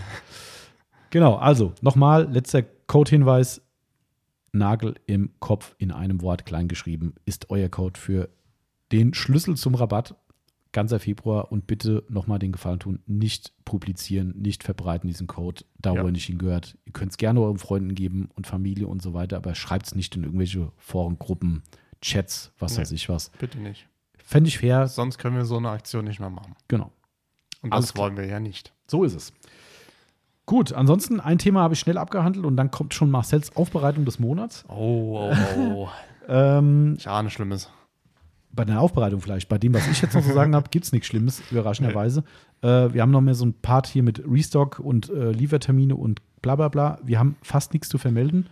Genau, 1.10 1.36
also 1.36 1.72
nochmal, 1.80 2.30
letzter 2.30 2.62
Code-Hinweis. 2.62 3.62
Nagel 4.52 4.94
im 5.06 5.30
Kopf 5.40 5.74
in 5.78 5.92
einem 5.92 6.22
Wort 6.22 6.46
kleingeschrieben 6.46 7.14
ist 7.26 7.50
euer 7.50 7.68
Code 7.68 8.00
für 8.00 8.30
den 8.92 9.12
Schlüssel 9.12 9.56
zum 9.56 9.74
Rabatt. 9.74 10.14
Ganzer 10.72 11.00
Februar 11.00 11.50
und 11.52 11.66
bitte 11.66 12.04
nochmal 12.10 12.38
den 12.38 12.52
Gefallen 12.52 12.78
tun, 12.78 12.98
nicht 13.06 13.52
publizieren, 13.64 14.34
nicht 14.36 14.62
verbreiten 14.64 15.06
diesen 15.08 15.26
Code, 15.26 15.64
da 15.78 15.92
wo 15.92 15.96
Ja. 15.96 16.04
er 16.04 16.12
nicht 16.12 16.26
hingehört. 16.26 16.76
Ihr 16.84 16.92
könnt 16.92 17.10
es 17.12 17.16
gerne 17.18 17.40
euren 17.40 17.58
Freunden 17.58 17.94
geben 17.94 18.28
und 18.36 18.46
Familie 18.46 18.86
und 18.86 19.00
so 19.02 19.14
weiter, 19.14 19.36
aber 19.38 19.54
schreibt 19.54 19.86
es 19.86 19.94
nicht 19.94 20.14
in 20.16 20.24
irgendwelche 20.24 20.70
Forengruppen, 20.76 21.62
Chats, 22.00 22.52
was 22.58 22.74
Nee. 22.74 22.80
weiß 22.82 22.92
ich 22.92 23.08
was. 23.08 23.30
Bitte 23.38 23.58
nicht. 23.58 23.86
Fände 24.24 24.48
ich 24.48 24.58
fair, 24.58 24.86
Sonst 24.88 25.18
können 25.18 25.36
wir 25.36 25.44
so 25.44 25.56
eine 25.56 25.70
Aktion 25.70 26.04
nicht 26.04 26.20
mehr 26.20 26.30
machen. 26.30 26.54
genau. 26.68 26.92
Und 27.62 27.74
das 27.74 27.96
wollen 27.96 28.16
wir 28.16 28.26
ja 28.26 28.38
nicht. 28.38 28.72
So 28.86 29.02
ist 29.02 29.14
es. 29.14 29.32
Gut, 30.46 30.72
ansonsten 30.72 31.18
ein 31.20 31.38
Thema 31.38 31.60
habe 31.62 31.74
ich 31.74 31.80
schnell 31.80 31.98
abgehandelt 31.98 32.46
und 32.46 32.56
dann 32.56 32.70
kommt 32.70 32.94
schon 32.94 33.10
Marcells 33.10 33.54
Aufbereitung 33.56 34.04
des 34.04 34.18
Monats. 34.18 34.64
Oh, 34.68 35.30
oh, 35.32 35.58
oh. 35.58 35.88
Ähm, 36.30 36.94
ich 36.98 37.08
ahne 37.08 37.30
Schlimmes. 37.30 37.70
bei 38.52 38.66
der 38.66 38.82
Aufbereitung 38.82 39.22
vielleicht, 39.22 39.48
bei 39.48 39.56
dem, 39.56 39.72
was 39.72 39.88
ich 39.88 40.02
jetzt 40.02 40.14
noch 40.14 40.22
zu 40.22 40.34
sagen 40.34 40.54
habe, 40.54 40.68
gibt 40.70 40.84
es 40.84 40.92
nichts 40.92 41.06
Schlimmes, 41.08 41.42
überraschenderweise. 41.50 42.22
Äh, 42.60 42.92
wir 42.92 43.00
haben 43.00 43.10
noch 43.10 43.22
mehr 43.22 43.34
so 43.34 43.46
ein 43.46 43.54
Part 43.54 43.86
hier 43.86 44.02
mit 44.02 44.22
Restock 44.26 44.78
und 44.78 45.08
äh, 45.08 45.30
Liefertermine 45.32 45.96
und 45.96 46.20
bla 46.42 46.54
bla 46.54 46.68
bla. 46.68 46.98
Wir 47.02 47.18
haben 47.18 47.36
fast 47.42 47.72
nichts 47.72 47.88
zu 47.88 47.96
vermelden. 47.96 48.46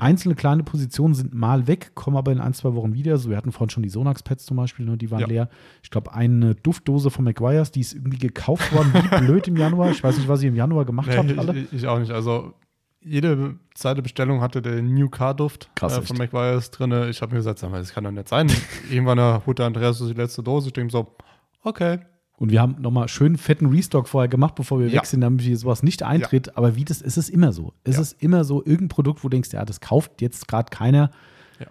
Einzelne 0.00 0.34
kleine 0.34 0.62
Positionen 0.62 1.14
sind 1.14 1.34
mal 1.34 1.66
weg, 1.66 1.92
kommen 1.94 2.16
aber 2.16 2.32
in 2.32 2.40
ein, 2.40 2.54
zwei 2.54 2.74
Wochen 2.74 2.94
wieder. 2.94 3.18
So, 3.18 3.28
wir 3.30 3.36
hatten 3.36 3.52
vorhin 3.52 3.70
schon 3.70 3.82
die 3.82 3.88
Sonax-Pads 3.90 4.46
zum 4.46 4.56
Beispiel, 4.56 4.86
ne, 4.86 4.96
die 4.96 5.10
waren 5.10 5.20
Ja. 5.20 5.26
leer. 5.26 5.48
Ich 5.82 5.90
glaube, 5.90 6.14
eine 6.14 6.54
Duftdose 6.54 7.10
von 7.10 7.24
McGuire's, 7.24 7.70
die 7.72 7.80
ist 7.80 7.92
irgendwie 7.94 8.18
gekauft 8.18 8.72
worden, 8.74 8.92
wie 8.94 9.18
blöd 9.26 9.48
im 9.48 9.56
Januar. 9.56 9.90
Ich 9.90 10.02
weiß 10.02 10.16
nicht, 10.16 10.28
was 10.28 10.42
ihr 10.42 10.48
im 10.48 10.56
Januar 10.56 10.84
gemacht 10.86 11.08
habt 11.14 11.38
alle. 11.38 11.52
Nee, 11.52 11.60
ich, 11.70 11.72
ich 11.74 11.86
auch 11.86 11.98
nicht. 11.98 12.10
Also 12.10 12.54
jede 13.04 13.56
zweite 13.74 14.00
Bestellung 14.00 14.40
hatte 14.40 14.62
den 14.62 14.94
New 14.94 15.08
Car 15.08 15.34
Duft 15.34 15.68
Krass, 15.74 15.98
äh, 15.98 16.02
von. 16.02 16.16
McGuire's 16.16 16.70
drin. 16.70 16.92
Ich 17.10 17.20
habe 17.20 17.32
mir 17.32 17.38
gesagt, 17.38 17.62
das 17.62 17.92
kann 17.92 18.04
doch 18.04 18.10
nicht 18.12 18.28
sein. 18.28 18.50
Irgendwann 18.90 19.18
äh, 19.18 19.40
holt 19.44 19.58
der 19.58 19.66
Andreas 19.66 19.98
so 19.98 20.06
die 20.08 20.14
letzte 20.14 20.42
Dose. 20.42 20.68
Ich 20.68 20.72
denke 20.72 20.90
so, 20.92 21.14
okay. 21.62 21.98
Und 22.42 22.50
wir 22.50 22.60
haben 22.60 22.74
nochmal 22.80 23.06
schön 23.06 23.38
fetten 23.38 23.66
Restock 23.66 24.08
vorher 24.08 24.26
gemacht, 24.28 24.56
bevor 24.56 24.80
wir 24.80 24.88
Ja. 24.88 24.94
weg 24.94 25.06
sind, 25.06 25.20
damit 25.20 25.42
hier 25.42 25.56
sowas 25.56 25.84
nicht 25.84 26.02
eintritt. 26.02 26.56
Aber 26.56 26.74
wie 26.74 26.84
das 26.84 27.00
ist 27.00 27.16
es 27.16 27.28
immer 27.30 27.52
so. 27.52 27.72
Es 27.84 27.94
Ja. 27.94 28.02
ist 28.02 28.20
immer 28.20 28.42
so, 28.42 28.58
irgendein 28.64 28.88
Produkt, 28.88 29.22
wo 29.22 29.28
du 29.28 29.36
denkst, 29.36 29.52
ja, 29.52 29.64
das 29.64 29.80
kauft 29.80 30.20
jetzt 30.20 30.48
gerade 30.48 30.68
keiner. 30.70 31.12
Ja. 31.60 31.66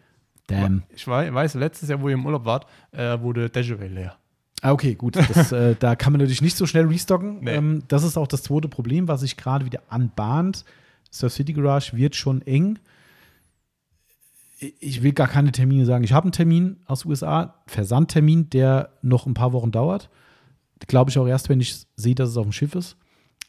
Damn. 0.48 0.84
Ich 0.96 1.06
wei- 1.10 1.34
weiß, 1.34 1.56
letztes 1.56 1.90
Jahr, 1.90 2.02
wo 2.02 2.08
ihr 2.08 2.14
im 2.14 2.26
Urlaub 2.26 2.46
wart, 2.46 2.68
äh, 2.94 3.20
wurde 3.20 3.50
Dejavay 3.50 3.90
leer. 3.90 4.16
Ah, 4.62 4.72
okay, 4.72 4.96
gut. 4.96 5.18
Das, 5.18 5.52
äh, 5.52 5.76
da 5.78 5.98
kann 5.98 6.14
man 6.14 6.22
natürlich 6.22 6.42
nicht 6.42 6.56
so 6.56 6.66
schnell 6.66 6.86
restocken. 6.88 7.40
Nee. 7.42 7.52
Ähm, 7.52 7.84
das 7.90 8.04
ist 8.04 8.16
auch 8.16 8.28
das 8.28 8.44
zweite 8.44 8.70
Problem, 8.70 9.10
was 9.10 9.20
sich 9.20 9.36
gerade 9.36 9.66
wieder 9.66 9.82
anbahnt. 9.90 10.64
Surf 11.12 11.34
City 11.34 11.52
Garage 11.52 11.98
wird 11.98 12.16
schon 12.16 12.42
eng. 12.44 12.80
Ich 14.80 15.04
will 15.04 15.12
gar 15.12 15.28
keine 15.28 15.52
Termine 15.52 15.86
sagen. 15.86 16.04
Ich 16.06 16.14
habe 16.14 16.26
einen 16.26 16.32
Termin 16.32 16.78
aus 16.86 17.04
USA, 17.04 17.56
Versandtermin, 17.68 18.50
der 18.52 18.92
noch 19.02 19.26
ein 19.26 19.34
paar 19.34 19.52
Wochen 19.52 19.72
dauert. 19.72 20.10
Glaube 20.88 21.10
ich 21.10 21.18
auch 21.18 21.28
erst, 21.28 21.50
wenn 21.50 21.60
ich 21.60 21.86
sehe, 21.96 22.16
dass 22.16 22.30
es 22.30 22.38
auf 22.38 22.46
dem 22.46 22.52
Schiff 22.52 22.76
ist. 22.76 22.98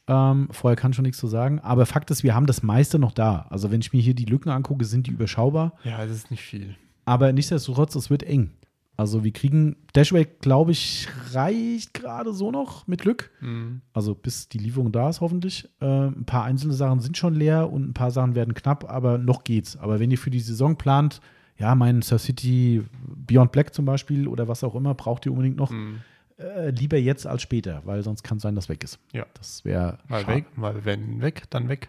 Ähm, 0.08 0.48
vorher 0.50 0.76
kann 0.76 0.90
ich 0.90 0.96
schon 0.96 1.04
nichts 1.04 1.18
zu 1.18 1.28
sagen. 1.28 1.60
Aber 1.60 1.86
Fakt 1.86 2.10
ist, 2.10 2.22
wir 2.22 2.34
haben 2.34 2.46
das 2.46 2.62
meiste 2.62 2.98
noch 2.98 3.12
da. 3.12 3.46
Also, 3.50 3.70
wenn 3.70 3.80
ich 3.80 3.92
mir 3.92 4.00
hier 4.00 4.14
die 4.14 4.24
Lücken 4.24 4.50
angucke, 4.50 4.84
sind 4.84 5.06
die 5.06 5.12
überschaubar. 5.12 5.74
Ja, 5.84 6.04
das 6.04 6.16
ist 6.16 6.30
nicht 6.30 6.42
viel. 6.42 6.76
Aber 7.04 7.32
nichtsdestotrotz, 7.32 7.94
es 7.94 8.10
wird 8.10 8.22
eng. 8.22 8.52
Also 8.96 9.24
wir 9.24 9.32
kriegen, 9.32 9.76
Dashway, 9.94 10.26
glaube 10.40 10.72
ich, 10.72 11.08
reicht 11.32 11.94
gerade 11.94 12.32
so 12.32 12.50
noch 12.50 12.86
mit 12.86 13.00
Glück. 13.00 13.30
Mhm. 13.40 13.80
Also 13.92 14.14
bis 14.14 14.48
die 14.48 14.58
Lieferung 14.58 14.92
da 14.92 15.08
ist 15.08 15.20
hoffentlich. 15.20 15.68
Äh, 15.80 16.06
ein 16.06 16.24
paar 16.26 16.44
einzelne 16.44 16.74
Sachen 16.74 17.00
sind 17.00 17.16
schon 17.16 17.34
leer 17.34 17.72
und 17.72 17.88
ein 17.88 17.94
paar 17.94 18.10
Sachen 18.10 18.34
werden 18.34 18.54
knapp, 18.54 18.88
aber 18.90 19.18
noch 19.18 19.44
geht's. 19.44 19.76
Aber 19.78 19.98
wenn 19.98 20.10
ihr 20.10 20.18
für 20.18 20.30
die 20.30 20.40
Saison 20.40 20.76
plant, 20.76 21.20
ja, 21.58 21.74
mein 21.74 22.02
Surf 22.02 22.22
City 22.22 22.82
Beyond 23.06 23.50
Black 23.52 23.72
zum 23.74 23.86
Beispiel 23.86 24.28
oder 24.28 24.46
was 24.46 24.62
auch 24.62 24.74
immer, 24.74 24.94
braucht 24.94 25.24
ihr 25.26 25.32
unbedingt 25.32 25.56
noch. 25.56 25.70
Mhm. 25.70 26.00
Äh, 26.42 26.70
lieber 26.70 26.96
jetzt 26.98 27.26
als 27.26 27.42
später, 27.42 27.82
weil 27.84 28.02
sonst 28.02 28.22
kann 28.22 28.36
es 28.38 28.42
sein, 28.42 28.54
dass 28.54 28.68
weg 28.68 28.82
ist. 28.84 28.98
Ja. 29.12 29.26
Das 29.34 29.64
wäre 29.64 29.98
Weil 30.08 30.26
weg, 30.26 30.44
weil 30.56 30.84
wenn 30.84 31.20
weg, 31.22 31.44
dann 31.50 31.68
weg. 31.68 31.88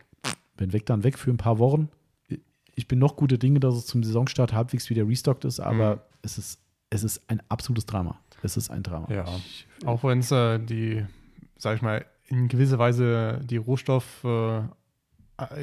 wenn 0.58 0.74
weg, 0.74 0.86
dann 0.86 1.04
weg 1.04 1.18
für 1.18 1.32
ein 1.32 1.38
paar 1.38 1.60
Wochen. 1.60 1.90
Ich 2.76 2.88
bin 2.88 2.98
noch 3.00 3.16
gute 3.16 3.38
Dinge, 3.38 3.60
dass 3.60 3.76
es 3.76 3.86
zum 3.86 4.04
Saisonstart 4.04 4.54
halbwegs 4.54 4.90
wieder 4.90 5.08
restockt 5.08 5.46
ist, 5.46 5.60
aber 5.60 5.96
Mhm. 5.98 6.02
es, 6.24 6.38
ist, 6.38 6.60
es 6.90 7.04
ist 7.04 7.22
ein 7.30 7.42
absolutes 7.50 7.86
Drama. 7.86 8.20
Es 8.42 8.58
ist 8.58 8.70
ein 8.72 8.84
Drama. 8.84 9.08
Ja. 9.12 9.26
Ich, 9.38 9.68
Auch 9.86 10.04
wenn 10.04 10.20
es 10.20 10.32
äh, 10.32 10.60
die, 10.60 11.06
sag 11.58 11.76
ich 11.78 11.82
mal, 11.82 12.06
in 12.28 12.48
gewisser 12.48 12.80
Weise 12.80 13.40
die 13.44 13.58
Rohstoff, 13.58 14.24
äh, 14.24 14.58
äh, 14.58 14.64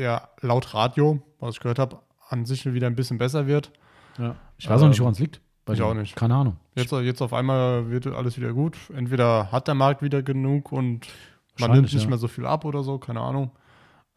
ja, 0.02 0.28
laut 0.40 0.72
Radio, 0.74 1.20
was 1.40 1.56
ich 1.56 1.60
gehört 1.60 1.78
habe, 1.78 1.98
an 2.28 2.46
sich 2.46 2.64
wieder 2.72 2.86
ein 2.86 2.94
bisschen 2.96 3.18
besser 3.18 3.46
wird. 3.46 3.72
ja. 4.18 4.36
ich 4.56 4.68
weiß 4.68 4.80
auch 4.82 4.88
nicht, 4.88 4.98
Ähm, 4.98 5.02
woran 5.02 5.12
es 5.14 5.18
liegt. 5.18 5.40
Bei 5.70 5.74
ich 5.74 5.82
auch 5.82 5.94
nicht. 5.94 6.14
Keine 6.16 6.34
Ahnung. 6.34 6.56
Jetzt, 6.74 6.92
jetzt 6.92 7.22
auf 7.22 7.32
einmal 7.32 7.90
wird 7.90 8.06
alles 8.06 8.36
wieder 8.36 8.52
gut. 8.52 8.76
Entweder 8.94 9.50
hat 9.52 9.66
der 9.68 9.74
Markt 9.74 10.02
wieder 10.02 10.22
genug 10.22 10.72
und 10.72 11.06
man 11.58 11.72
nimmt 11.72 11.92
nicht 11.92 12.02
ja. 12.02 12.08
mehr 12.08 12.18
so 12.18 12.28
viel 12.28 12.46
ab 12.46 12.64
oder 12.64 12.82
so, 12.82 12.98
keine 12.98 13.20
Ahnung. 13.20 13.50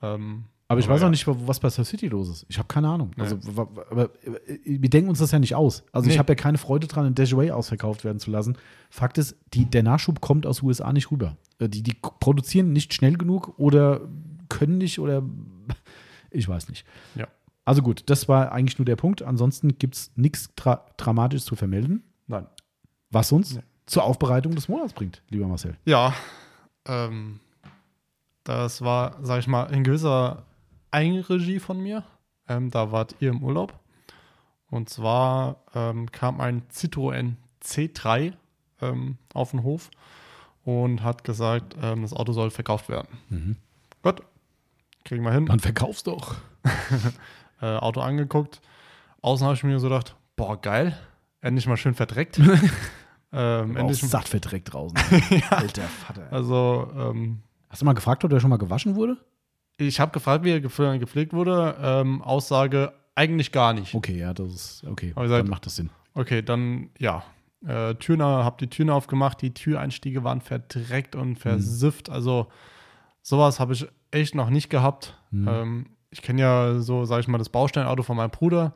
Ähm, 0.01 0.45
Aber 0.67 0.79
ich 0.79 0.87
weiß 0.87 1.01
ja. 1.01 1.07
auch 1.07 1.11
nicht, 1.11 1.25
was 1.27 1.59
bei 1.59 1.69
Surf 1.69 1.87
City 1.87 2.07
los 2.07 2.29
ist. 2.29 2.45
Ich 2.49 2.57
habe 2.57 2.67
keine 2.67 2.87
Ahnung. 2.89 3.11
Nee. 3.15 3.23
Also, 3.23 3.37
wa- 3.57 3.67
wa- 3.73 3.85
aber 3.91 4.03
äh, 4.25 4.39
wir 4.63 4.89
denken 4.89 5.09
uns 5.09 5.19
das 5.19 5.31
ja 5.31 5.39
nicht 5.39 5.55
aus. 5.55 5.83
Also 5.91 6.07
ich 6.07 6.15
Nee. 6.15 6.19
habe 6.19 6.31
ja 6.31 6.35
keine 6.35 6.57
Freude 6.57 6.87
dran, 6.87 7.05
in 7.05 7.15
Dashaway 7.15 7.51
ausverkauft 7.51 8.03
werden 8.03 8.19
zu 8.19 8.31
lassen. 8.31 8.57
Fakt 8.89 9.17
ist, 9.17 9.35
die, 9.53 9.65
der 9.65 9.83
Nachschub 9.83 10.21
kommt 10.21 10.45
aus 10.45 10.61
USA 10.63 10.91
nicht 10.93 11.11
rüber. 11.11 11.35
Äh, 11.59 11.69
Die, 11.69 11.83
die 11.83 11.95
produzieren 12.19 12.71
nicht 12.73 12.93
schnell 12.93 13.17
genug 13.17 13.53
oder 13.57 14.01
können 14.49 14.77
nicht 14.77 14.99
oder 14.99 15.21
ich 16.31 16.47
weiß 16.47 16.69
nicht. 16.69 16.85
Ja. 17.15 17.27
Also 17.65 17.81
gut, 17.81 18.03
das 18.09 18.27
war 18.27 18.51
eigentlich 18.51 18.77
nur 18.77 18.85
der 18.85 18.95
Punkt. 18.97 19.21
Ansonsten 19.21 19.77
gibt 19.77 19.95
es 19.95 20.11
nichts 20.15 20.49
dra 20.55 20.85
Dramatisches 20.97 21.45
zu 21.45 21.55
vermelden, 21.55 22.03
Nein. 22.27 22.45
was 23.09 23.31
uns 23.31 23.55
Nee. 23.55 23.61
zur 23.85 24.03
Aufbereitung 24.03 24.53
des 24.55 24.67
Monats 24.67 24.93
bringt, 24.93 25.21
lieber 25.29 25.47
Marcel. 25.47 25.77
Ja, 25.85 26.13
ähm, 26.85 27.39
das 28.43 28.81
war, 28.81 29.17
sag 29.21 29.39
ich 29.39 29.47
mal, 29.47 29.63
in 29.73 29.83
gewisser 29.83 30.45
Eigenregie 30.91 31.59
von 31.59 31.79
mir. 31.81 32.03
Ähm, 32.49 32.69
da 32.71 32.91
wart 32.91 33.15
ihr 33.19 33.29
im 33.29 33.41
Urlaub. 33.41 33.73
Und 34.69 34.89
zwar 34.89 35.63
ähm, 35.73 36.11
kam 36.11 36.41
ein 36.41 36.63
Citroën 36.69 37.35
C3 37.63 38.33
ähm, 38.81 39.17
auf 39.33 39.51
den 39.51 39.63
Hof 39.63 39.89
und 40.65 41.03
hat 41.03 41.23
gesagt, 41.23 41.75
ähm, 41.81 42.01
das 42.01 42.11
Auto 42.11 42.33
soll 42.33 42.51
verkauft 42.51 42.89
werden. 42.89 43.07
Mhm. 43.29 43.55
Gut, 44.01 44.21
kriegen 45.05 45.23
wir 45.23 45.31
hin. 45.31 45.45
Dann 45.45 45.59
verkaufst 45.61 46.07
doch. 46.07 46.35
Äh, 47.61 47.65
Auto 47.77 48.01
angeguckt. 48.01 48.61
Außen 49.21 49.45
habe 49.45 49.55
ich 49.55 49.63
mir 49.63 49.79
so 49.79 49.87
gedacht, 49.87 50.15
boah, 50.35 50.59
geil. 50.59 50.97
Endlich 51.41 51.67
mal 51.67 51.77
schön 51.77 51.93
verdreckt. 51.93 52.39
ähm, 53.31 53.75
endlich, 53.77 53.99
satt 54.01 54.27
verdreckt 54.27 54.73
draußen. 54.73 54.97
Alter 55.49 55.83
Vater. 55.83 56.27
also, 56.31 56.91
ähm, 56.95 57.41
Hast 57.69 57.81
du 57.81 57.85
mal 57.85 57.93
gefragt, 57.93 58.23
ob 58.23 58.29
der 58.29 58.39
schon 58.39 58.49
mal 58.51 58.57
gewaschen 58.57 58.95
wurde? 58.95 59.17
Ich 59.77 59.99
habe 59.99 60.11
gefragt, 60.11 60.43
wie 60.43 60.51
er 60.51 60.59
gepfle- 60.59 60.99
gepflegt 60.99 61.33
wurde. 61.33 61.75
Ähm, 61.81 62.21
Aussage 62.21 62.93
eigentlich 63.15 63.51
gar 63.51 63.73
nicht. 63.73 63.95
Okay, 63.95 64.19
ja, 64.19 64.33
das 64.33 64.47
ist 64.53 64.83
okay. 64.85 65.11
Aber 65.15 65.27
seid- 65.27 65.41
dann 65.43 65.49
macht 65.49 65.65
das 65.65 65.75
Sinn. 65.77 65.89
Okay, 66.13 66.43
dann 66.43 66.89
ja. 66.99 67.23
Äh, 67.65 67.95
Türen, 67.95 68.21
hab 68.21 68.57
die 68.59 68.67
Türen 68.69 68.89
aufgemacht, 68.91 69.41
die 69.41 69.53
Türeinstiege 69.53 70.23
waren 70.23 70.41
verdreckt 70.41 71.15
und 71.15 71.37
versifft. 71.37 72.09
Also 72.09 72.47
sowas 73.23 73.59
habe 73.59 73.73
ich 73.73 73.87
echt 74.11 74.35
noch 74.35 74.49
nicht 74.51 74.69
gehabt. 74.69 75.17
Mhm. 75.31 75.47
Ähm, 75.47 75.85
ich 76.13 76.21
kenne 76.21 76.41
ja 76.41 76.79
so, 76.79 77.05
sage 77.05 77.21
ich 77.21 77.27
mal, 77.27 77.37
das 77.37 77.49
Bausteinauto 77.49 78.03
von 78.03 78.15
meinem 78.17 78.31
Bruder. 78.31 78.73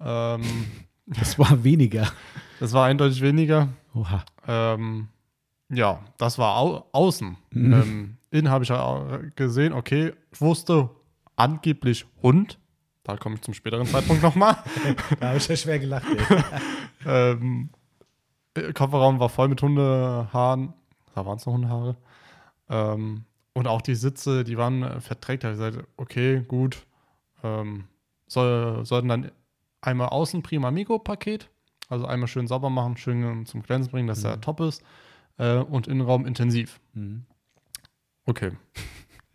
Ähm, 0.00 0.42
Das 1.10 1.38
war 1.38 1.64
weniger. 1.64 2.06
das 2.60 2.74
war 2.74 2.84
eindeutig 2.84 3.22
weniger. 3.22 3.68
Oha. 3.94 4.24
Ähm, 4.46 5.08
ja, 5.70 6.00
das 6.18 6.38
war 6.38 6.58
au 6.58 6.84
außen. 6.92 7.36
Mhm. 7.50 7.72
Ähm, 7.72 8.16
innen 8.30 8.50
habe 8.50 8.64
ich 8.64 8.68
ja 8.68 9.20
gesehen, 9.34 9.72
okay, 9.72 10.12
ich 10.30 10.40
wusste 10.42 10.90
angeblich 11.36 12.04
Hund. 12.22 12.58
Da 13.04 13.16
komme 13.16 13.36
ich 13.36 13.40
zum 13.40 13.54
späteren 13.54 13.86
Zeitpunkt 13.86 14.22
nochmal. 14.22 14.58
Da 15.20 15.28
habe 15.28 15.38
ich 15.38 15.48
ja 15.48 15.56
schwer 15.56 15.78
gelacht, 15.78 16.04
ähm, 17.06 17.70
Kofferraum 18.74 19.18
war 19.18 19.30
voll 19.30 19.48
mit 19.48 19.62
Hundehaaren. 19.62 20.74
Da 21.14 21.24
waren 21.24 21.38
es 21.38 21.46
noch 21.46 21.54
Hundehaare. 21.54 21.96
Ähm, 22.68 23.24
und 23.54 23.66
auch 23.66 23.82
die 23.82 23.94
Sitze, 23.94 24.44
die 24.44 24.56
waren 24.56 24.82
äh, 24.82 25.00
verdreckt. 25.00 25.44
Da 25.44 25.48
habe 25.48 25.54
ich 25.56 25.64
gesagt, 25.72 25.88
okay, 25.96 26.42
gut. 26.46 26.86
Ähm, 27.42 27.84
soll, 28.26 28.84
sollten 28.84 29.08
dann 29.08 29.30
einmal 29.80 30.08
außen 30.08 30.42
Prima 30.42 30.68
Amigo 30.68 30.98
Paket, 30.98 31.48
also 31.88 32.06
einmal 32.06 32.28
schön 32.28 32.46
sauber 32.46 32.70
machen, 32.70 32.96
schön 32.96 33.46
zum 33.46 33.62
Glänzen 33.62 33.90
bringen, 33.90 34.08
dass 34.08 34.22
der 34.22 34.40
top 34.40 34.60
ist. 34.60 34.82
Äh, 35.38 35.58
und 35.58 35.86
Innenraum 35.86 36.26
intensiv. 36.26 36.80
Mhm. 36.94 37.24
Okay. 38.26 38.52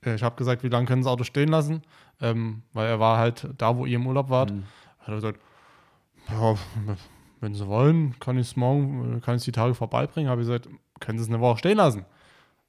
Äh, 0.05 0.15
Ich 0.15 0.23
habe 0.23 0.35
gesagt, 0.35 0.63
wie 0.63 0.67
lange 0.67 0.85
können 0.85 1.01
Sie 1.01 1.07
das 1.07 1.13
Auto 1.13 1.23
stehen 1.23 1.47
lassen? 1.47 1.81
Ähm, 2.19 2.63
weil 2.73 2.87
er 2.89 2.99
war 2.99 3.17
halt 3.17 3.47
da, 3.57 3.77
wo 3.77 3.85
ihr 3.85 3.95
im 3.95 4.05
Urlaub 4.05 4.29
wart. 4.29 4.51
Mhm. 4.51 4.65
Hat 4.99 5.07
er 5.07 5.15
gesagt, 5.15 5.39
ja, 6.29 6.55
wenn 7.39 7.55
Sie 7.55 7.65
wollen, 7.67 8.19
kann 8.19 8.37
ich 8.37 8.47
es 8.47 8.55
morgen, 8.57 9.15
äh, 9.15 9.19
kann 9.21 9.37
ich 9.37 9.45
die 9.45 9.53
Tage 9.53 9.73
vorbeibringen. 9.73 10.29
Habe 10.29 10.41
ich 10.41 10.47
gesagt, 10.47 10.67
können 10.99 11.19
Sie 11.19 11.23
es 11.23 11.29
eine 11.29 11.39
Woche 11.39 11.59
stehen 11.59 11.77
lassen? 11.77 12.05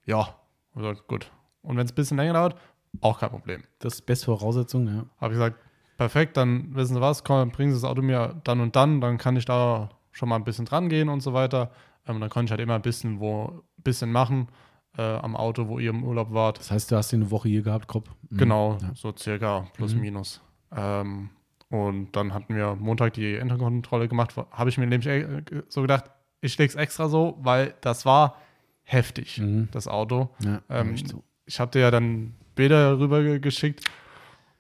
Ja. 0.06 0.36
Ich 0.74 0.80
gesagt, 0.80 1.06
gut. 1.08 1.30
Und 1.62 1.76
wenn 1.76 1.84
es 1.86 1.92
ein 1.92 1.94
bisschen 1.94 2.16
länger 2.16 2.34
dauert, 2.34 2.56
auch 3.00 3.18
kein 3.20 3.30
Problem. 3.30 3.62
Das 3.78 3.94
ist 3.94 4.06
beste 4.06 4.26
Voraussetzung, 4.26 4.86
ja. 4.86 5.04
Habe 5.20 5.34
ich 5.34 5.38
gesagt, 5.38 5.58
perfekt, 5.96 6.36
dann 6.36 6.74
wissen 6.74 6.94
Sie 6.94 7.00
was, 7.00 7.24
komm, 7.24 7.50
bringen 7.50 7.72
Sie 7.72 7.80
das 7.80 7.88
Auto 7.88 8.02
mir 8.02 8.40
dann 8.44 8.60
und 8.60 8.76
dann, 8.76 9.00
dann 9.00 9.18
kann 9.18 9.36
ich 9.36 9.44
da 9.44 9.90
schon 10.12 10.28
mal 10.28 10.36
ein 10.36 10.44
bisschen 10.44 10.64
dran 10.64 10.88
gehen 10.88 11.08
und 11.08 11.20
so 11.20 11.32
weiter. 11.32 11.70
Ähm, 12.06 12.20
dann 12.20 12.30
konnte 12.30 12.46
ich 12.46 12.50
halt 12.52 12.60
immer 12.60 12.74
ein 12.74 12.82
bisschen, 12.82 13.18
wo, 13.20 13.62
bisschen 13.78 14.12
machen 14.12 14.48
äh, 14.96 15.02
am 15.02 15.34
Auto, 15.36 15.68
wo 15.68 15.78
ihr 15.78 15.90
im 15.90 16.04
Urlaub 16.04 16.32
wart. 16.32 16.58
Das 16.58 16.70
heißt, 16.70 16.90
du 16.92 16.96
hast 16.96 17.10
hier 17.10 17.18
eine 17.18 17.30
Woche 17.30 17.48
hier 17.48 17.62
gehabt, 17.62 17.88
Grob? 17.88 18.08
Mhm. 18.30 18.36
Genau, 18.36 18.78
Ja. 18.80 18.90
so 18.94 19.12
circa 19.16 19.66
plus 19.74 19.94
Mhm. 19.94 20.00
minus. 20.00 20.40
Ähm, 20.76 21.30
und 21.70 22.12
dann 22.14 22.32
hatten 22.34 22.54
wir 22.54 22.76
Montag 22.76 23.14
die 23.14 23.34
Endkontrolle 23.36 24.06
gemacht. 24.06 24.34
Habe 24.52 24.70
ich 24.70 24.78
mir 24.78 24.86
nämlich 24.86 25.08
äh, 25.08 25.42
so 25.68 25.80
gedacht, 25.82 26.04
ich 26.40 26.56
lege 26.58 26.68
es 26.68 26.76
extra 26.76 27.08
so, 27.08 27.38
weil 27.40 27.74
das 27.80 28.04
war 28.04 28.36
heftig, 28.84 29.38
Mhm. 29.38 29.68
das 29.72 29.88
Auto. 29.88 30.30
Ja, 30.44 30.62
Ähm, 30.68 30.96
so. 30.96 31.22
Ich 31.46 31.58
habe 31.60 31.70
dir 31.72 31.80
ja 31.80 31.90
dann 31.90 32.34
Bilder 32.54 32.98
rüber 32.98 33.22
ge- 33.22 33.38
geschickt 33.40 33.84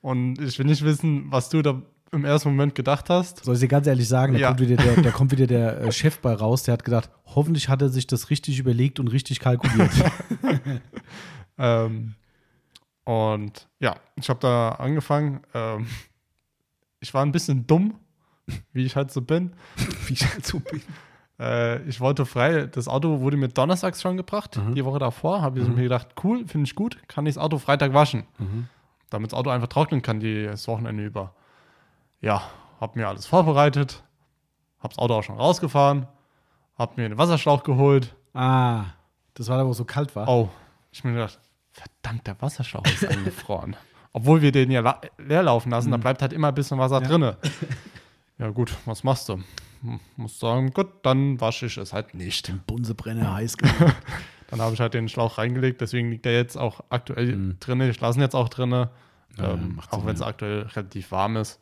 und 0.02 0.40
ich 0.40 0.58
will 0.58 0.66
nicht 0.66 0.84
wissen, 0.84 1.30
was 1.30 1.48
du 1.48 1.62
da 1.62 1.80
im 2.12 2.24
ersten 2.24 2.50
Moment 2.50 2.74
gedacht 2.74 3.08
hast. 3.10 3.44
Soll 3.44 3.54
ich 3.54 3.60
dir 3.60 3.68
ganz 3.68 3.86
ehrlich 3.86 4.06
sagen, 4.06 4.34
da 4.34 4.38
Ja. 4.38 4.48
kommt 4.48 4.60
wieder 4.60 4.76
der, 4.76 5.02
da 5.02 5.10
kommt 5.10 5.32
wieder 5.32 5.46
der 5.46 5.80
äh, 5.80 5.92
Chef 5.92 6.18
bei 6.20 6.32
raus, 6.34 6.62
der 6.62 6.74
hat 6.74 6.84
gedacht, 6.84 7.10
hoffentlich 7.26 7.68
hat 7.68 7.82
er 7.82 7.88
sich 7.88 8.06
das 8.06 8.30
richtig 8.30 8.58
überlegt 8.58 9.00
und 9.00 9.08
richtig 9.08 9.40
kalkuliert. 9.40 9.90
Ähm, 11.58 12.14
und 13.04 13.68
ja, 13.78 13.96
ich 14.16 14.28
habe 14.28 14.40
da 14.40 14.70
angefangen. 14.70 15.40
Ähm, 15.54 15.86
ich 17.00 17.12
war 17.14 17.24
ein 17.24 17.32
bisschen 17.32 17.66
dumm, 17.66 17.94
wie 18.72 18.84
ich 18.84 18.96
halt 18.96 19.12
so 19.12 19.20
bin. 19.20 19.52
Wie 20.08 20.14
ich 20.14 20.24
halt 20.26 20.44
so 20.44 20.58
bin. 20.60 20.82
Äh, 21.40 21.82
ich 21.88 22.00
wollte 22.00 22.26
frei, 22.26 22.66
das 22.66 22.86
Auto 22.88 23.20
wurde 23.20 23.36
mir 23.36 23.48
donnerstags 23.48 24.00
schon 24.00 24.16
gebracht, 24.16 24.56
Mhm. 24.56 24.74
die 24.74 24.84
Woche 24.84 24.98
davor. 25.00 25.42
Habe 25.42 25.60
ich 25.60 25.68
Mhm. 25.68 25.74
mir 25.74 25.82
gedacht, 25.84 26.08
cool, 26.22 26.46
finde 26.46 26.66
ich 26.66 26.74
gut, 26.74 26.98
kann 27.08 27.26
ich 27.26 27.34
das 27.34 27.42
Auto 27.42 27.58
Freitag 27.58 27.92
waschen, 27.92 28.24
Mhm. 28.38 28.68
damit 29.10 29.32
das 29.32 29.38
Auto 29.38 29.50
einfach 29.50 29.68
trocknen 29.68 30.00
kann, 30.02 30.20
die, 30.20 30.44
das 30.46 30.68
Wochenende 30.68 31.04
über. 31.04 31.32
Ja, 32.20 32.42
habe 32.80 32.98
mir 32.98 33.08
alles 33.08 33.26
vorbereitet, 33.26 34.02
habe 34.78 34.90
das 34.94 34.98
Auto 34.98 35.14
auch 35.14 35.22
schon 35.22 35.36
rausgefahren, 35.36 36.06
habe 36.78 36.92
mir 36.96 37.06
einen 37.06 37.18
Wasserschlauch 37.18 37.62
geholt. 37.64 38.14
Ah, 38.32 38.84
das 39.34 39.48
war 39.48 39.58
da, 39.58 39.66
wo 39.66 39.70
es 39.72 39.76
so 39.76 39.84
kalt 39.84 40.14
war. 40.16 40.28
Oh, 40.28 40.48
ich 40.92 41.02
mir 41.04 41.12
gedacht, 41.12 41.40
verdammt, 41.72 42.26
der 42.26 42.40
Wasserschlauch 42.40 42.84
ist 42.86 43.04
eingefroren. 43.08 43.76
Obwohl 44.12 44.40
wir 44.42 44.52
den 44.52 44.70
ja 44.70 45.00
leer 45.18 45.42
laufen 45.42 45.70
lassen, 45.70 45.90
da 45.90 45.96
Mhm. 45.96 46.02
bleibt 46.02 46.22
halt 46.22 46.32
immer 46.32 46.48
ein 46.48 46.54
bisschen 46.54 46.78
Wasser 46.78 47.02
Ja. 47.02 47.08
drinne. 47.08 47.36
Ja 48.38 48.50
gut, 48.50 48.76
was 48.84 49.04
machst 49.04 49.28
du? 49.28 49.38
Muss 50.16 50.38
sagen, 50.38 50.72
gut, 50.72 50.88
dann 51.02 51.40
wasche 51.40 51.66
ich 51.66 51.76
es 51.76 51.92
halt 51.92 52.14
nicht. 52.14 52.52
Bunsebrenner 52.66 53.34
heiß 53.34 53.56
gemacht. 53.58 53.96
Dann 54.48 54.60
habe 54.60 54.74
ich 54.74 54.80
halt 54.80 54.94
den 54.94 55.08
Schlauch 55.08 55.38
reingelegt, 55.38 55.80
deswegen 55.80 56.10
liegt 56.10 56.26
er 56.26 56.32
jetzt 56.32 56.56
auch 56.56 56.80
aktuell 56.90 57.36
Mhm. 57.36 57.56
drinne. 57.60 57.88
Ich 57.90 58.00
lasse 58.00 58.18
ihn 58.18 58.22
jetzt 58.22 58.34
auch 58.34 58.48
drinne, 58.48 58.90
Ja, 59.36 59.54
ähm, 59.54 59.80
auch 59.90 60.06
wenn 60.06 60.14
es 60.14 60.22
aktuell 60.22 60.62
relativ 60.62 61.10
warm 61.10 61.36
ist. 61.36 61.60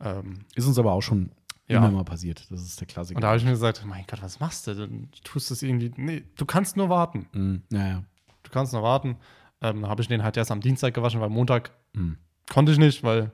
Ähm, 0.00 0.40
Ist 0.54 0.66
uns 0.66 0.78
aber 0.78 0.92
auch 0.92 1.00
schon 1.02 1.30
Ja. 1.68 1.78
immer 1.78 1.90
mal 1.90 2.04
passiert. 2.04 2.46
Das 2.50 2.60
ist 2.62 2.80
der 2.80 2.86
Klassiker. 2.86 3.16
und 3.16 3.22
da 3.22 3.28
habe 3.28 3.38
ich 3.38 3.44
mir 3.44 3.50
gesagt, 3.52 3.82
mein 3.86 4.04
Gott, 4.10 4.20
was 4.22 4.40
machst 4.40 4.66
du? 4.66 4.74
Du 4.74 5.06
tust 5.22 5.50
es 5.50 5.62
irgendwie, 5.62 5.92
nee, 5.96 6.24
du 6.36 6.44
kannst 6.44 6.76
nur 6.76 6.88
warten. 6.88 7.26
Mhm. 7.32 7.62
Ja, 7.70 7.86
ja. 7.86 8.04
Du 8.42 8.50
kannst 8.50 8.72
nur 8.72 8.82
warten. 8.82 9.16
Ähm, 9.62 9.82
dann 9.82 9.88
habe 9.90 10.02
ich 10.02 10.08
den 10.08 10.22
halt 10.22 10.36
erst 10.36 10.50
am 10.50 10.60
Dienstag 10.60 10.92
gewaschen, 10.92 11.20
weil 11.20 11.30
Montag 11.30 11.70
Mhm. 11.94 12.18
konnte 12.52 12.72
ich 12.72 12.78
nicht, 12.78 13.02
weil 13.04 13.30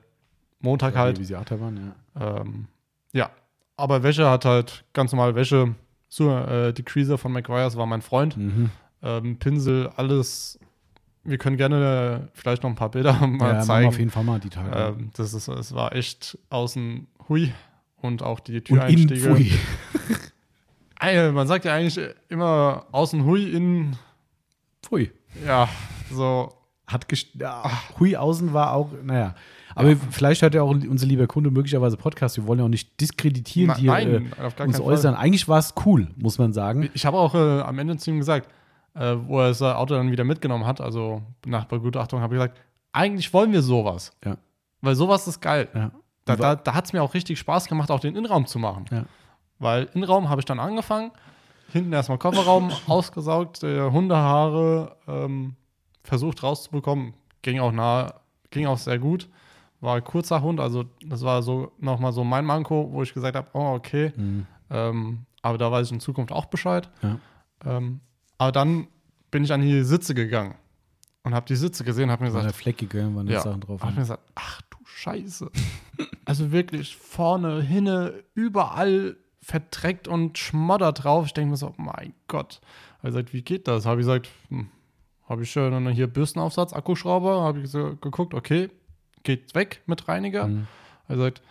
Montag 0.59 0.95
halt. 0.95 1.19
Wie 1.19 1.25
sie 1.25 1.35
Achterbahn, 1.35 1.95
ja. 2.15 2.37
Ähm, 2.41 2.67
ja, 3.13 3.31
aber 3.77 4.03
Wäsche 4.03 4.29
hat 4.29 4.45
halt 4.45 4.83
ganz 4.93 5.11
normal 5.11 5.35
Wäsche. 5.35 5.75
So, 6.07 6.29
äh, 6.35 6.73
die 6.73 6.83
Creaser 6.83 7.17
von 7.17 7.31
McGuire's 7.31 7.77
war 7.77 7.85
mein 7.85 8.01
Freund. 8.01 8.37
Mhm. 8.37 8.69
Ähm, 9.01 9.37
Pinsel, 9.37 9.89
alles. 9.95 10.59
Wir 11.23 11.37
können 11.37 11.57
gerne 11.57 12.29
vielleicht 12.33 12.63
noch 12.63 12.69
ein 12.69 12.75
paar 12.75 12.91
Bilder 12.91 13.13
mal 13.27 13.55
ja, 13.55 13.59
zeigen. 13.61 13.87
auf 13.87 13.97
jeden 13.97 14.11
Fall 14.11 14.23
mal 14.23 14.39
die 14.39 14.49
Tage. 14.49 14.75
Ähm, 14.75 15.11
das 15.15 15.33
ist, 15.33 15.47
es 15.47 15.73
war 15.73 15.95
echt 15.95 16.37
außen 16.49 17.07
hui 17.29 17.53
und 17.97 18.23
auch 18.23 18.39
die 18.39 18.53
und 18.53 18.57
in 18.57 18.63
Türeinstiege. 18.63 19.35
Pfui. 19.35 19.51
Ey, 20.99 21.31
man 21.31 21.47
sagt 21.47 21.65
ja 21.65 21.73
eigentlich 21.73 21.99
immer 22.29 22.85
außen 22.91 23.23
hui, 23.25 23.51
innen, 23.51 23.97
Pfui. 24.83 25.11
ja, 25.45 25.67
so. 26.11 26.53
Hat 26.87 27.07
gest 27.07 27.29
ja, 27.35 27.63
Hui 27.99 28.17
außen 28.17 28.51
war 28.51 28.73
auch, 28.73 28.89
naja. 29.01 29.33
Aber 29.75 29.95
vielleicht 29.95 30.41
hört 30.41 30.53
ja 30.53 30.63
auch 30.63 30.69
unser 30.69 31.05
lieber 31.05 31.27
Kunde 31.27 31.51
möglicherweise 31.51 31.97
Podcast. 31.97 32.37
Wir 32.37 32.47
wollen 32.47 32.59
ja 32.59 32.65
auch 32.65 32.69
nicht 32.69 32.99
diskreditieren, 32.99 33.75
die 33.79 33.85
nein, 33.85 34.31
äh, 34.37 34.43
uns 34.43 34.55
keinen 34.55 34.73
Fall. 34.73 34.81
äußern. 34.81 35.15
Eigentlich 35.15 35.47
war 35.47 35.59
es 35.59 35.73
cool, 35.85 36.07
muss 36.17 36.37
man 36.37 36.53
sagen. 36.53 36.89
Ich 36.93 37.05
habe 37.05 37.17
auch 37.17 37.35
äh, 37.35 37.61
am 37.61 37.79
Ende 37.79 37.97
zu 37.97 38.11
ihm 38.11 38.17
gesagt, 38.17 38.49
äh, 38.93 39.15
wo 39.25 39.39
er 39.39 39.49
das 39.49 39.61
Auto 39.61 39.93
dann 39.93 40.11
wieder 40.11 40.23
mitgenommen 40.23 40.65
hat, 40.65 40.81
also 40.81 41.21
nach 41.45 41.65
Begutachtung, 41.65 42.21
habe 42.21 42.35
ich 42.35 42.39
gesagt, 42.39 42.59
eigentlich 42.91 43.33
wollen 43.33 43.51
wir 43.51 43.61
sowas. 43.61 44.11
Ja. 44.25 44.37
Weil 44.81 44.95
sowas 44.95 45.27
ist 45.27 45.41
geil. 45.41 45.69
Ja. 45.73 45.91
Da, 46.25 46.35
da, 46.35 46.55
da 46.55 46.73
hat 46.73 46.85
es 46.85 46.93
mir 46.93 47.01
auch 47.01 47.13
richtig 47.13 47.39
Spaß 47.39 47.67
gemacht, 47.67 47.89
auch 47.89 47.99
den 47.99 48.15
Innenraum 48.15 48.45
zu 48.45 48.59
machen. 48.59 48.85
Ja. 48.91 49.05
Weil 49.59 49.89
Innenraum 49.93 50.29
habe 50.29 50.41
ich 50.41 50.45
dann 50.45 50.59
angefangen, 50.59 51.11
hinten 51.71 51.93
erstmal 51.93 52.17
Kofferraum 52.17 52.71
ausgesaugt, 52.87 53.63
äh, 53.63 53.89
Hundehaare 53.89 54.97
ähm, 55.07 55.55
versucht 56.03 56.43
rauszubekommen. 56.43 57.13
Ging 57.41 57.59
auch 57.59 57.71
nahe, 57.71 58.13
ging 58.49 58.67
auch 58.67 58.77
sehr 58.77 58.99
gut. 58.99 59.29
War 59.81 59.95
ein 59.95 60.03
kurzer 60.03 60.41
Hund, 60.41 60.59
also 60.59 60.85
das 61.05 61.23
war 61.23 61.41
so 61.41 61.71
nochmal 61.79 62.13
so 62.13 62.23
mein 62.23 62.45
Manko, 62.45 62.89
wo 62.91 63.01
ich 63.01 63.13
gesagt 63.13 63.35
habe, 63.35 63.47
oh, 63.53 63.73
okay. 63.73 64.13
Mhm. 64.15 64.45
Ähm, 64.69 65.25
aber 65.41 65.57
da 65.57 65.71
weiß 65.71 65.87
ich 65.87 65.93
in 65.93 65.99
Zukunft 65.99 66.31
auch 66.31 66.45
Bescheid. 66.45 66.89
Ja. 67.01 67.17
Ähm, 67.65 67.99
aber 68.37 68.51
dann 68.51 68.87
bin 69.31 69.43
ich 69.43 69.51
an 69.51 69.61
die 69.61 69.83
Sitze 69.83 70.13
gegangen 70.13 70.55
und 71.23 71.33
habe 71.33 71.45
die 71.45 71.55
Sitze 71.55 71.83
gesehen 71.83 72.11
habe 72.11 72.23
mir 72.23 72.33
War 72.33 72.41
der 72.41 72.47
gesagt, 72.49 72.61
fleckige, 72.61 73.15
waren 73.15 73.27
ja, 73.27 73.41
Sachen 73.41 73.61
drauf. 73.61 73.81
hab 73.81 73.91
mir 73.91 74.01
gesagt, 74.01 74.23
ach 74.35 74.61
du 74.69 74.77
Scheiße. 74.85 75.49
also 76.25 76.51
wirklich 76.51 76.95
vorne, 76.95 77.61
hinne, 77.61 78.23
überall 78.33 79.17
verdreckt 79.41 80.07
und 80.07 80.37
Schmodder 80.37 80.91
drauf. 80.91 81.25
Ich 81.25 81.33
denke 81.33 81.51
mir 81.51 81.57
so, 81.57 81.73
mein 81.77 82.13
Gott. 82.27 82.61
Habe 82.99 83.09
ich 83.09 83.13
gesagt, 83.13 83.33
wie 83.33 83.41
geht 83.41 83.67
das? 83.67 83.85
Habe 83.85 84.01
ich 84.01 84.05
gesagt, 84.05 84.29
hm, 84.49 84.69
habe 85.27 85.43
ich 85.43 85.51
schon 85.51 85.87
hier 85.89 86.07
Bürstenaufsatz, 86.07 86.73
Akkuschrauber, 86.73 87.41
habe 87.41 87.61
ich 87.61 87.71
so 87.71 87.95
geguckt, 87.95 88.33
okay, 88.33 88.69
geht 89.23 89.55
weg 89.55 89.81
mit 89.85 90.07
Reiniger. 90.07 90.47
Mhm. 90.47 90.67
Ich 91.03 91.15
gesagt, 91.15 91.41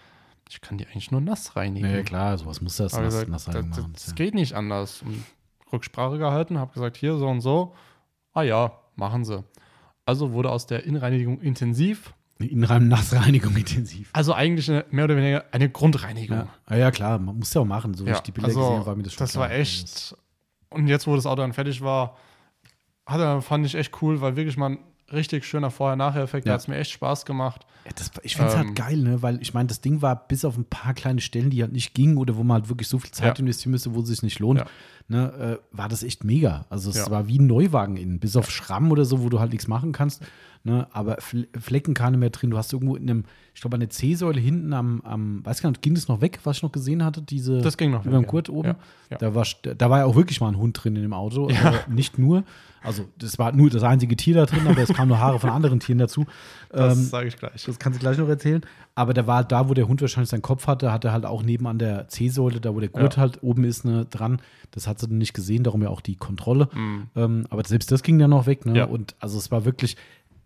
ich 0.48 0.60
kann 0.60 0.78
die 0.78 0.86
eigentlich 0.86 1.10
nur 1.10 1.20
nass 1.20 1.54
reinigen. 1.54 1.88
Ja, 1.88 2.02
klar, 2.02 2.36
sowas 2.36 2.60
muss 2.60 2.76
das 2.76 2.92
nass, 2.92 3.02
gesagt, 3.02 3.28
nass 3.28 3.44
das, 3.44 3.54
machen. 3.54 3.92
das 3.92 4.14
geht 4.14 4.34
nicht 4.34 4.54
anders. 4.54 5.02
Und 5.02 5.24
Rücksprache 5.72 6.18
gehalten, 6.18 6.58
habe 6.58 6.72
gesagt, 6.72 6.96
hier 6.96 7.16
so 7.16 7.28
und 7.28 7.40
so. 7.40 7.74
Ah 8.32 8.42
ja, 8.42 8.72
machen 8.96 9.24
sie. 9.24 9.44
Also 10.04 10.32
wurde 10.32 10.50
aus 10.50 10.66
der 10.66 10.84
Innenreinigung 10.84 11.40
intensiv, 11.40 12.14
Eine 12.40 12.48
Innenraum-Nassreinigung 12.48 13.54
intensiv. 13.56 14.10
also 14.12 14.32
eigentlich 14.34 14.68
eine, 14.70 14.84
mehr 14.90 15.04
oder 15.04 15.16
weniger 15.16 15.44
eine 15.52 15.70
Grundreinigung. 15.70 16.38
Ja. 16.38 16.48
ja, 16.70 16.76
ja, 16.76 16.90
klar, 16.90 17.18
man 17.18 17.38
muss 17.38 17.54
ja 17.54 17.60
auch 17.60 17.66
machen. 17.66 17.94
So 17.94 18.04
Ja, 18.06 18.14
ich 18.14 18.20
die 18.20 18.32
Bilder 18.32 18.48
also, 18.48 18.60
gesehen 18.60 18.76
habe, 18.76 18.86
war 18.86 18.96
mir 18.96 19.02
das 19.04 19.12
schon 19.12 19.24
das 19.24 19.32
klar. 19.32 19.48
war 19.48 19.52
echt. 19.54 20.16
Und 20.70 20.88
jetzt, 20.88 21.06
wo 21.06 21.14
das 21.14 21.26
Auto 21.26 21.42
dann 21.42 21.52
fertig 21.52 21.80
war, 21.80 22.16
hat 23.06 23.20
er, 23.20 23.40
fand 23.42 23.66
ich 23.66 23.74
echt 23.76 24.02
cool, 24.02 24.20
weil 24.20 24.34
wirklich 24.36 24.56
mal 24.56 24.70
ein 24.70 24.78
richtig 25.12 25.44
schöner 25.44 25.70
Vorher-Nachher-Effekt. 25.70 26.46
Ja. 26.46 26.50
Da 26.50 26.54
hat 26.54 26.60
es 26.60 26.68
mir 26.68 26.76
echt 26.76 26.90
Spaß 26.92 27.24
gemacht. 27.24 27.66
Ja, 27.84 27.92
das, 27.96 28.10
ich 28.22 28.36
finde 28.36 28.48
es 28.52 28.54
Ähm, 28.54 28.66
halt 28.66 28.76
geil, 28.76 28.96
ne? 28.98 29.22
weil 29.22 29.40
ich 29.40 29.54
meine, 29.54 29.66
das 29.68 29.80
Ding 29.80 30.02
war 30.02 30.26
bis 30.28 30.44
auf 30.44 30.56
ein 30.56 30.64
paar 30.64 30.94
kleine 30.94 31.20
Stellen, 31.20 31.50
die 31.50 31.62
halt 31.62 31.72
nicht 31.72 31.94
gingen 31.94 32.16
oder 32.18 32.36
wo 32.36 32.42
man 32.44 32.60
halt 32.60 32.68
wirklich 32.68 32.88
so 32.88 32.98
viel 32.98 33.10
Zeit 33.10 33.38
Ja. 33.38 33.42
investieren 33.42 33.72
müsste, 33.72 33.94
wo 33.94 34.00
es 34.00 34.08
sich 34.08 34.22
nicht 34.22 34.38
lohnt, 34.38 34.64
ne, 35.08 35.58
äh, 35.72 35.76
war 35.76 35.88
das 35.88 36.02
echt 36.02 36.24
mega. 36.24 36.66
Also 36.70 36.90
es 36.90 37.10
war 37.10 37.26
wie 37.26 37.38
ein 37.38 37.46
Neuwagen 37.46 37.96
innen, 37.96 38.18
bis 38.20 38.36
auf 38.36 38.50
Schramm 38.50 38.90
oder 38.92 39.04
so, 39.04 39.22
wo 39.22 39.28
du 39.28 39.40
halt 39.40 39.50
nichts 39.52 39.66
machen 39.66 39.92
kannst. 39.92 40.22
Ne? 40.62 40.86
Aber 40.92 41.16
Fle 41.20 41.48
Flecken 41.58 41.94
keine 41.94 42.18
mehr 42.18 42.30
drin. 42.30 42.50
Du 42.50 42.58
hast 42.58 42.72
irgendwo 42.72 42.94
in 42.96 43.08
einem, 43.08 43.24
ich 43.54 43.62
glaube, 43.62 43.74
an 43.76 43.80
der 43.80 43.88
C-Säule 43.88 44.38
hinten 44.38 44.72
am, 44.74 45.00
am, 45.02 45.44
weiß 45.44 45.62
gar 45.62 45.70
nicht, 45.70 45.80
ging 45.80 45.94
das 45.94 46.06
noch 46.08 46.20
weg, 46.20 46.38
was 46.44 46.58
ich 46.58 46.62
noch 46.62 46.72
gesehen 46.72 47.02
hatte? 47.02 47.22
Diese 47.22 47.62
Das 47.62 47.78
ging 47.78 47.90
noch 47.90 48.04
über 48.04 48.10
dem 48.18 48.22
weg, 48.22 48.26
ja. 48.26 48.30
Gurt 48.30 48.48
oben. 48.50 48.68
Ja, 48.68 48.76
ja. 49.10 49.16
Da, 49.18 49.34
war, 49.34 49.46
da 49.62 49.90
war 49.90 49.98
ja 50.00 50.04
auch 50.04 50.16
wirklich 50.16 50.40
mal 50.42 50.48
ein 50.48 50.58
Hund 50.58 50.78
drin 50.82 50.96
in 50.96 51.02
dem 51.02 51.14
Auto. 51.14 51.48
Ja. 51.48 51.70
Äh, 51.70 51.74
nicht 51.88 52.18
nur. 52.18 52.44
Also, 52.82 53.06
das 53.18 53.38
war 53.38 53.52
nur 53.52 53.68
das 53.68 53.82
einzige 53.82 54.16
Tier 54.16 54.34
da 54.34 54.46
drin, 54.46 54.66
aber 54.66 54.80
es 54.82 54.88
kamen 54.92 55.08
nur 55.08 55.18
Haare 55.18 55.38
von 55.38 55.50
anderen 55.50 55.80
Tieren 55.80 55.98
dazu. 55.98 56.24
Das 56.70 56.96
Ähm, 56.96 57.04
sage 57.04 57.28
ich 57.28 57.36
gleich. 57.36 57.64
das 57.64 57.78
kannst 57.78 57.98
du 57.98 58.00
gleich 58.00 58.16
noch 58.16 58.28
erzählen. 58.28 58.62
Aber 58.94 59.12
da 59.14 59.26
war 59.26 59.44
da, 59.44 59.68
wo 59.68 59.74
der 59.74 59.86
Hund 59.88 60.00
wahrscheinlich 60.00 60.30
seinen 60.30 60.40
Kopf 60.42 60.66
hatte, 60.66 60.90
hat 60.92 61.04
er 61.04 61.12
halt 61.12 61.26
auch 61.26 61.42
neben 61.42 61.66
an 61.66 61.78
der 61.78 62.08
C-Säule, 62.08 62.60
da 62.60 62.74
wo 62.74 62.80
der 62.80 62.88
Gurt 62.88 63.16
halt 63.18 63.42
oben 63.42 63.64
ist, 63.64 63.84
ne, 63.84 64.06
dran. 64.06 64.40
Das 64.70 64.86
hat 64.86 64.98
sie 64.98 65.08
dann 65.08 65.18
nicht 65.18 65.34
gesehen, 65.34 65.62
darum 65.62 65.82
ja 65.82 65.88
auch 65.90 66.00
die 66.00 66.16
Kontrolle. 66.16 66.68
Mhm. 66.74 67.06
Ähm, 67.16 67.46
aber 67.50 67.64
selbst 67.64 67.92
das 67.92 68.02
ging 68.02 68.18
dann 68.18 68.30
noch 68.30 68.46
weg. 68.46 68.64
Ne? 68.64 68.86
Und 68.86 69.14
also 69.20 69.36
es 69.36 69.50
war 69.50 69.64
wirklich, 69.66 69.96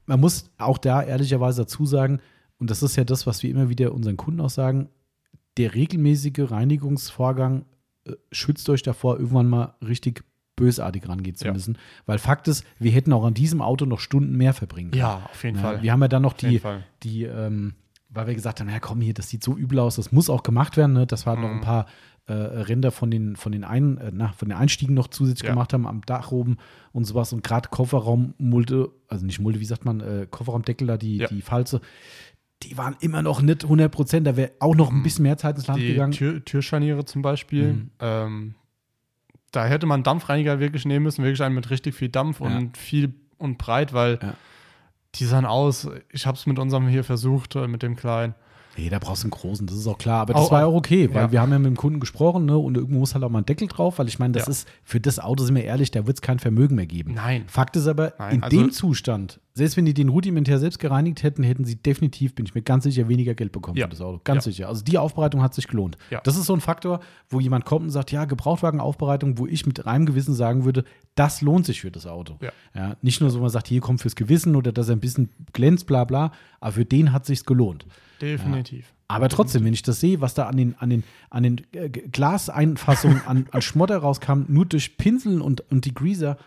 man 0.06 0.20
muss 0.20 0.50
auch 0.58 0.78
da 0.78 1.02
ehrlicherweise 1.02 1.62
dazu 1.62 1.86
sagen, 1.86 2.20
und 2.58 2.70
das 2.70 2.82
ist 2.82 2.96
ja 2.96 3.04
das, 3.04 3.26
was 3.26 3.42
wir 3.42 3.50
immer 3.50 3.68
wieder 3.68 3.92
unseren 3.92 4.16
Kunden 4.16 4.40
auch 4.40 4.50
sagen, 4.50 4.88
der 5.56 5.74
regelmäßige 5.74 6.50
Reinigungsvorgang 6.50 7.64
äh, 8.06 8.12
schützt 8.32 8.68
euch 8.68 8.82
davor, 8.82 9.18
irgendwann 9.18 9.48
mal 9.48 9.74
richtig 9.86 10.24
bösartig 10.56 11.08
rangehen 11.08 11.34
zu 11.36 11.46
Ja. 11.46 11.52
müssen. 11.52 11.78
Weil 12.06 12.18
Fakt 12.18 12.46
ist, 12.48 12.64
wir 12.78 12.92
hätten 12.92 13.12
auch 13.12 13.24
an 13.24 13.34
diesem 13.34 13.60
Auto 13.60 13.86
noch 13.86 13.98
Stunden 13.98 14.36
mehr 14.36 14.54
verbringen 14.54 14.90
können. 14.92 15.00
Ja, 15.00 15.28
auf 15.30 15.42
jeden 15.42 15.56
Ja, 15.56 15.62
Fall. 15.62 15.82
Wir 15.82 15.92
haben 15.92 16.02
ja 16.02 16.08
dann 16.08 16.22
noch 16.22 16.32
auf 16.32 16.36
die, 16.38 16.60
die 17.02 17.24
ähm, 17.24 17.74
weil 18.08 18.28
wir 18.28 18.34
gesagt 18.34 18.60
haben, 18.60 18.68
ja 18.68 18.78
komm 18.78 19.00
hier, 19.00 19.14
das 19.14 19.28
sieht 19.28 19.42
so 19.42 19.56
übel 19.56 19.80
aus, 19.80 19.96
das 19.96 20.12
muss 20.12 20.30
auch 20.30 20.44
gemacht 20.44 20.76
werden. 20.76 20.92
Ne? 20.92 21.06
Das 21.06 21.26
waren 21.26 21.40
noch 21.40 21.50
ein 21.50 21.56
Mhm. 21.56 21.62
paar 21.62 21.86
äh, 22.26 22.32
Ränder 22.32 22.90
von 22.90 23.10
den, 23.10 23.36
von, 23.36 23.52
den 23.52 23.64
Ein, 23.64 23.98
äh, 23.98 24.10
na, 24.12 24.32
von 24.32 24.48
den 24.48 24.56
Einstiegen 24.56 24.94
noch 24.94 25.08
zusätzlich 25.08 25.46
Ja. 25.48 25.54
gemacht 25.54 25.72
haben, 25.72 25.86
am 25.86 26.00
Dach 26.06 26.32
oben 26.32 26.56
und 26.92 27.04
sowas. 27.04 27.32
Und 27.32 27.42
gerade 27.42 27.68
Kofferraummulte, 27.68 28.90
also 29.08 29.26
nicht 29.26 29.40
Mulde, 29.40 29.60
wie 29.60 29.64
sagt 29.66 29.84
man, 29.84 30.00
äh, 30.00 30.26
Kofferraumdeckel 30.30 30.86
da, 30.86 30.96
die, 30.96 31.18
Ja. 31.18 31.28
die 31.28 31.42
Falze, 31.42 31.80
die 32.62 32.78
waren 32.78 32.96
immer 33.00 33.20
noch 33.20 33.42
nicht 33.42 33.64
100 33.64 33.92
Prozent. 33.92 34.26
Da 34.26 34.36
wäre 34.36 34.52
auch 34.60 34.74
noch 34.74 34.90
ein 34.90 35.02
bisschen 35.02 35.24
mehr 35.24 35.36
Zeit 35.36 35.56
ins 35.56 35.66
Land 35.66 35.80
Die 35.80 35.88
gegangen. 35.88 36.12
Tür, 36.12 36.42
Türscharniere 36.44 37.04
zum 37.04 37.20
Beispiel. 37.20 37.72
Mhm. 37.74 37.90
Ähm, 38.00 38.54
da 39.52 39.66
hätte 39.66 39.84
man 39.86 40.02
Dampfreiniger 40.02 40.60
wirklich 40.60 40.84
nehmen 40.86 41.02
müssen, 41.04 41.22
wirklich 41.24 41.42
einen 41.42 41.54
mit 41.54 41.68
richtig 41.70 41.94
viel 41.94 42.08
Dampf 42.08 42.40
Ja. 42.40 42.46
und 42.56 42.76
viel 42.78 43.12
und 43.36 43.58
breit, 43.58 43.92
weil 43.92 44.18
die 45.16 45.26
sahen 45.26 45.44
aus. 45.44 45.88
Ich 46.10 46.26
habe 46.26 46.36
es 46.38 46.46
mit 46.46 46.58
unserem 46.58 46.88
hier 46.88 47.04
versucht, 47.04 47.54
äh, 47.54 47.68
mit 47.68 47.82
dem 47.82 47.94
kleinen. 47.96 48.34
Nee, 48.76 48.88
da 48.88 48.98
brauchst 48.98 49.22
du 49.22 49.26
einen 49.26 49.30
großen, 49.30 49.66
das 49.66 49.76
ist 49.76 49.86
auch 49.86 49.98
klar. 49.98 50.20
Aber 50.22 50.34
das 50.34 50.42
Auch- 50.46 50.50
war 50.50 50.60
ja 50.60 50.66
auch 50.66 50.74
okay, 50.74 51.08
weil 51.14 51.22
ja. 51.24 51.32
wir 51.32 51.40
haben 51.40 51.52
ja 51.52 51.58
mit 51.58 51.66
dem 51.66 51.76
Kunden 51.76 52.00
gesprochen, 52.00 52.44
ne? 52.46 52.56
Und 52.58 52.76
irgendwo 52.76 52.98
muss 52.98 53.14
halt 53.14 53.22
auch 53.24 53.30
mal 53.30 53.38
ein 53.40 53.46
Deckel 53.46 53.68
drauf, 53.68 53.98
weil 53.98 54.08
ich 54.08 54.18
meine, 54.18 54.32
das 54.32 54.46
Ja. 54.46 54.50
ist 54.50 54.68
für 54.82 55.00
das 55.00 55.18
Auto, 55.18 55.44
sind 55.44 55.54
wir 55.54 55.64
ehrlich, 55.64 55.90
da 55.90 56.06
wird 56.06 56.16
es 56.16 56.22
kein 56.22 56.38
Vermögen 56.38 56.74
mehr 56.74 56.86
geben. 56.86 57.14
Nein. 57.14 57.44
Fakt 57.46 57.76
ist 57.76 57.86
aber, 57.86 58.14
Nein, 58.18 58.36
in 58.36 58.42
also- 58.42 58.56
dem 58.56 58.70
Zustand, 58.72 59.40
selbst 59.56 59.76
wenn 59.76 59.84
die 59.84 59.94
den 59.94 60.08
rudimentär 60.08 60.58
selbst 60.58 60.80
gereinigt 60.80 61.22
hätten, 61.22 61.44
hätten 61.44 61.64
sie 61.64 61.76
definitiv, 61.76 62.34
bin 62.34 62.44
ich 62.44 62.56
mir 62.56 62.62
ganz 62.62 62.82
sicher, 62.82 63.08
weniger 63.08 63.34
Geld 63.34 63.52
bekommen 63.52 63.76
Ja. 63.76 63.86
für 63.86 63.90
das 63.90 64.00
Auto. 64.00 64.20
Ganz 64.24 64.44
Ja. 64.46 64.50
sicher. 64.50 64.68
Also 64.68 64.82
die 64.82 64.98
Aufbereitung 64.98 65.42
hat 65.42 65.54
sich 65.54 65.68
gelohnt. 65.68 65.96
Ja. 66.10 66.20
Das 66.24 66.36
ist 66.36 66.46
so 66.46 66.54
ein 66.54 66.60
Faktor, 66.60 66.98
wo 67.28 67.38
jemand 67.38 67.64
kommt 67.64 67.84
und 67.84 67.90
sagt, 67.90 68.10
ja, 68.10 68.24
Gebrauchtwagenaufbereitung, 68.24 69.38
wo 69.38 69.46
ich 69.46 69.64
mit 69.64 69.86
reinem 69.86 70.06
Gewissen 70.06 70.34
sagen 70.34 70.64
würde, 70.64 70.84
das 71.14 71.40
lohnt 71.40 71.66
sich 71.66 71.82
für 71.82 71.92
das 71.92 72.04
Auto. 72.06 72.36
Ja. 72.74 72.96
nicht 73.00 73.20
nur 73.20 73.30
so, 73.30 73.38
man 73.40 73.48
sagt, 73.50 73.68
hier 73.68 73.80
kommt 73.80 74.00
fürs 74.00 74.16
Gewissen 74.16 74.56
oder 74.56 74.72
dass 74.72 74.88
er 74.88 74.96
ein 74.96 75.00
bisschen 75.00 75.28
glänzt, 75.52 75.86
bla 75.86 76.02
bla, 76.04 76.32
aber 76.60 76.72
für 76.72 76.84
den 76.84 77.12
hat 77.12 77.24
sich's 77.24 77.44
gelohnt. 77.44 77.86
Definitiv. 78.20 78.92
Aber 79.06 79.28
trotzdem, 79.28 79.64
wenn 79.64 79.72
ich 79.74 79.82
das 79.82 80.00
sehe, 80.00 80.20
was 80.20 80.34
da 80.34 80.48
an 80.48 80.56
den, 80.56 80.74
an 80.78 80.90
den, 80.90 81.04
an 81.30 81.42
den 81.44 81.60
äh, 81.72 81.88
Glaseinfassungen 81.90 83.20
an, 83.26 83.46
an 83.52 83.62
Schmotter 83.62 83.98
rauskam, 83.98 84.42
nur 84.48 84.66
durch 84.66 84.96
Pinseln 84.96 85.40
und, 85.40 85.60
und 85.70 85.84
Degreaser, 85.84 86.38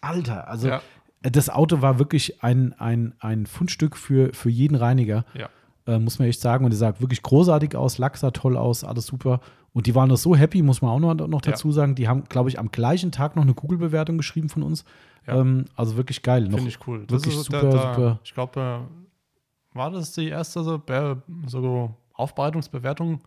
Alter, 0.00 0.48
also 0.48 0.68
Ja. 0.68 0.82
Das 1.22 1.48
Auto 1.50 1.82
war 1.82 1.98
wirklich 1.98 2.42
ein, 2.44 2.72
ein, 2.78 3.14
ein 3.20 3.46
Fundstück 3.46 3.96
für, 3.96 4.32
für 4.32 4.50
jeden 4.50 4.74
Reiniger, 4.76 5.24
Ja. 5.34 5.48
äh, 5.86 5.98
muss 5.98 6.18
man 6.18 6.28
echt 6.28 6.40
sagen. 6.40 6.64
Und 6.64 6.70
der 6.70 6.78
sah 6.78 7.00
wirklich 7.00 7.22
großartig 7.22 7.74
aus, 7.76 7.98
Lack 7.98 8.16
sah 8.16 8.30
toll 8.30 8.56
aus, 8.56 8.84
alles 8.84 9.06
super. 9.06 9.40
Und 9.72 9.86
die 9.86 9.94
waren 9.94 10.08
noch 10.08 10.16
so 10.16 10.34
happy, 10.36 10.62
muss 10.62 10.80
man 10.82 10.90
auch 10.90 11.00
noch, 11.14 11.26
noch 11.28 11.44
Ja. 11.44 11.52
dazu 11.52 11.70
sagen. 11.72 11.94
Die 11.94 12.08
haben, 12.08 12.24
glaube 12.28 12.48
ich, 12.48 12.58
am 12.58 12.70
gleichen 12.70 13.12
Tag 13.12 13.36
noch 13.36 13.42
eine 13.42 13.54
Kugelbewertung 13.54 14.16
geschrieben 14.16 14.48
von 14.48 14.62
uns. 14.62 14.84
Ja. 15.26 15.40
Ähm, 15.40 15.64
also 15.74 15.96
wirklich 15.96 16.22
geil. 16.22 16.48
Finde 16.50 16.68
ich 16.68 16.78
cool. 16.86 17.00
wirklich 17.08 17.34
ist 17.34 17.44
super, 17.44 17.60
da, 17.62 17.70
da, 17.70 17.94
super. 17.94 18.20
Ich 18.24 18.32
glaube, 18.32 18.60
äh, 19.74 19.76
war 19.76 19.90
das 19.90 20.12
die 20.12 20.28
erste 20.28 20.62
so, 20.62 20.80
so 21.46 21.94
Aufbereitungsbewertung, 22.14 23.20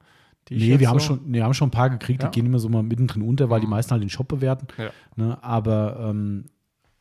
die 0.47 0.55
Nee, 0.55 0.79
wir 0.79 0.89
haben, 0.89 0.99
so, 0.99 1.05
schon, 1.07 1.21
nee, 1.25 1.41
haben 1.41 1.53
schon 1.53 1.67
ein 1.67 1.71
paar 1.71 1.89
gekriegt, 1.89 2.23
Ja. 2.23 2.29
die 2.29 2.39
gehen 2.39 2.45
immer 2.47 2.59
so 2.59 2.69
mal 2.69 2.81
mittendrin 2.81 3.21
unter, 3.21 3.49
weil 3.49 3.59
die 3.59 3.67
Mhm. 3.67 3.71
meisten 3.71 3.91
halt 3.91 4.01
den 4.01 4.09
Shop 4.09 4.27
bewerten. 4.27 4.67
Ja. 4.77 4.89
Ne? 5.15 5.37
Aber, 5.43 5.99
ähm, 6.09 6.45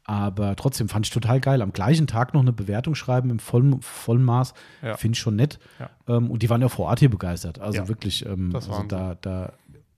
aber 0.09 0.57
trotzdem 0.57 0.89
fand 0.89 1.07
ich 1.07 1.13
total 1.13 1.39
geil. 1.39 1.61
Am 1.61 1.73
gleichen 1.73 2.07
Tag 2.07 2.33
noch 2.33 2.41
eine 2.41 2.53
Bewertung 2.53 2.95
schreiben 2.95 3.29
im 3.31 3.39
vollen, 3.39 3.81
vollen 3.83 4.25
Maß, 4.25 4.55
Ja. 4.83 4.97
finde 4.97 5.15
ich 5.17 5.21
schon 5.21 5.37
nett. 5.37 5.59
Ja. 5.79 5.91
Ähm, 6.17 6.31
und 6.31 6.43
die 6.43 6.49
waren 6.49 6.63
ja 6.63 6.69
vor 6.69 6.87
Ort 6.87 6.99
hier 7.01 7.11
begeistert. 7.11 7.61
Also 7.61 7.79
Ja. 7.79 7.89
wirklich, 7.89 8.25
ähm, 8.25 8.51
Das 8.51 8.71
also 8.71 8.85
da, 8.89 9.17
da, 9.21 9.53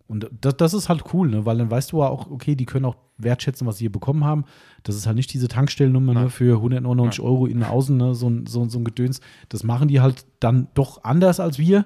und 0.08 0.28
das, 0.40 0.56
das 0.56 0.74
ist 0.74 0.88
halt 0.88 1.04
cool, 1.14 1.28
ne? 1.30 1.46
weil 1.46 1.58
dann 1.58 1.70
weißt 1.70 1.92
du 1.92 2.00
ja 2.00 2.08
auch, 2.08 2.28
okay, 2.28 2.56
die 2.56 2.66
können 2.66 2.84
auch 2.86 2.96
wertschätzen, 3.18 3.66
was 3.68 3.76
sie 3.78 3.84
hier 3.84 3.92
bekommen 3.92 4.24
haben. 4.24 4.44
Das 4.82 4.96
ist 4.96 5.06
halt 5.06 5.14
nicht 5.14 5.32
diese 5.32 5.46
Tankstellennummer 5.46 6.12
ne, 6.14 6.28
für 6.30 6.56
199 6.60 7.20
Euro 7.20 7.46
innen 7.46 7.62
außen, 7.62 7.96
ne? 7.96 8.14
so, 8.16 8.28
ein- 8.28 8.46
so, 8.46 8.68
so 8.68 8.78
ein 8.80 8.84
Gedöns. 8.84 9.20
Das 9.48 9.62
machen 9.62 9.86
die 9.86 10.00
halt 10.00 10.24
dann 10.40 10.66
doch 10.74 11.04
anders 11.04 11.38
als 11.38 11.58
wir. 11.60 11.84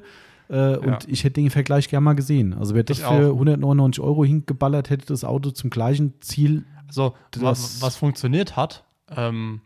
Äh, 0.49 0.77
Und 0.77 1.09
ich 1.09 1.25
hätte 1.25 1.41
den 1.41 1.51
Vergleich 1.51 1.89
gerne 1.89 2.05
mal 2.05 2.13
gesehen. 2.15 2.55
Also 2.55 2.75
wer 2.75 2.85
das 2.85 2.99
Ich 2.99 3.05
für 3.05 3.11
auch. 3.33 3.35
199 3.39 4.03
Euro 4.03 4.25
hingeballert 4.25 4.89
hätte, 4.91 5.07
das 5.07 5.25
Auto 5.25 5.51
zum 5.51 5.69
gleichen 5.71 6.15
Ziel. 6.21 6.65
Also, 6.89 7.15
was, 7.37 7.81
was 7.83 7.97
funktioniert 7.97 8.57
hat, 8.57 8.85
ähm, 9.15 9.61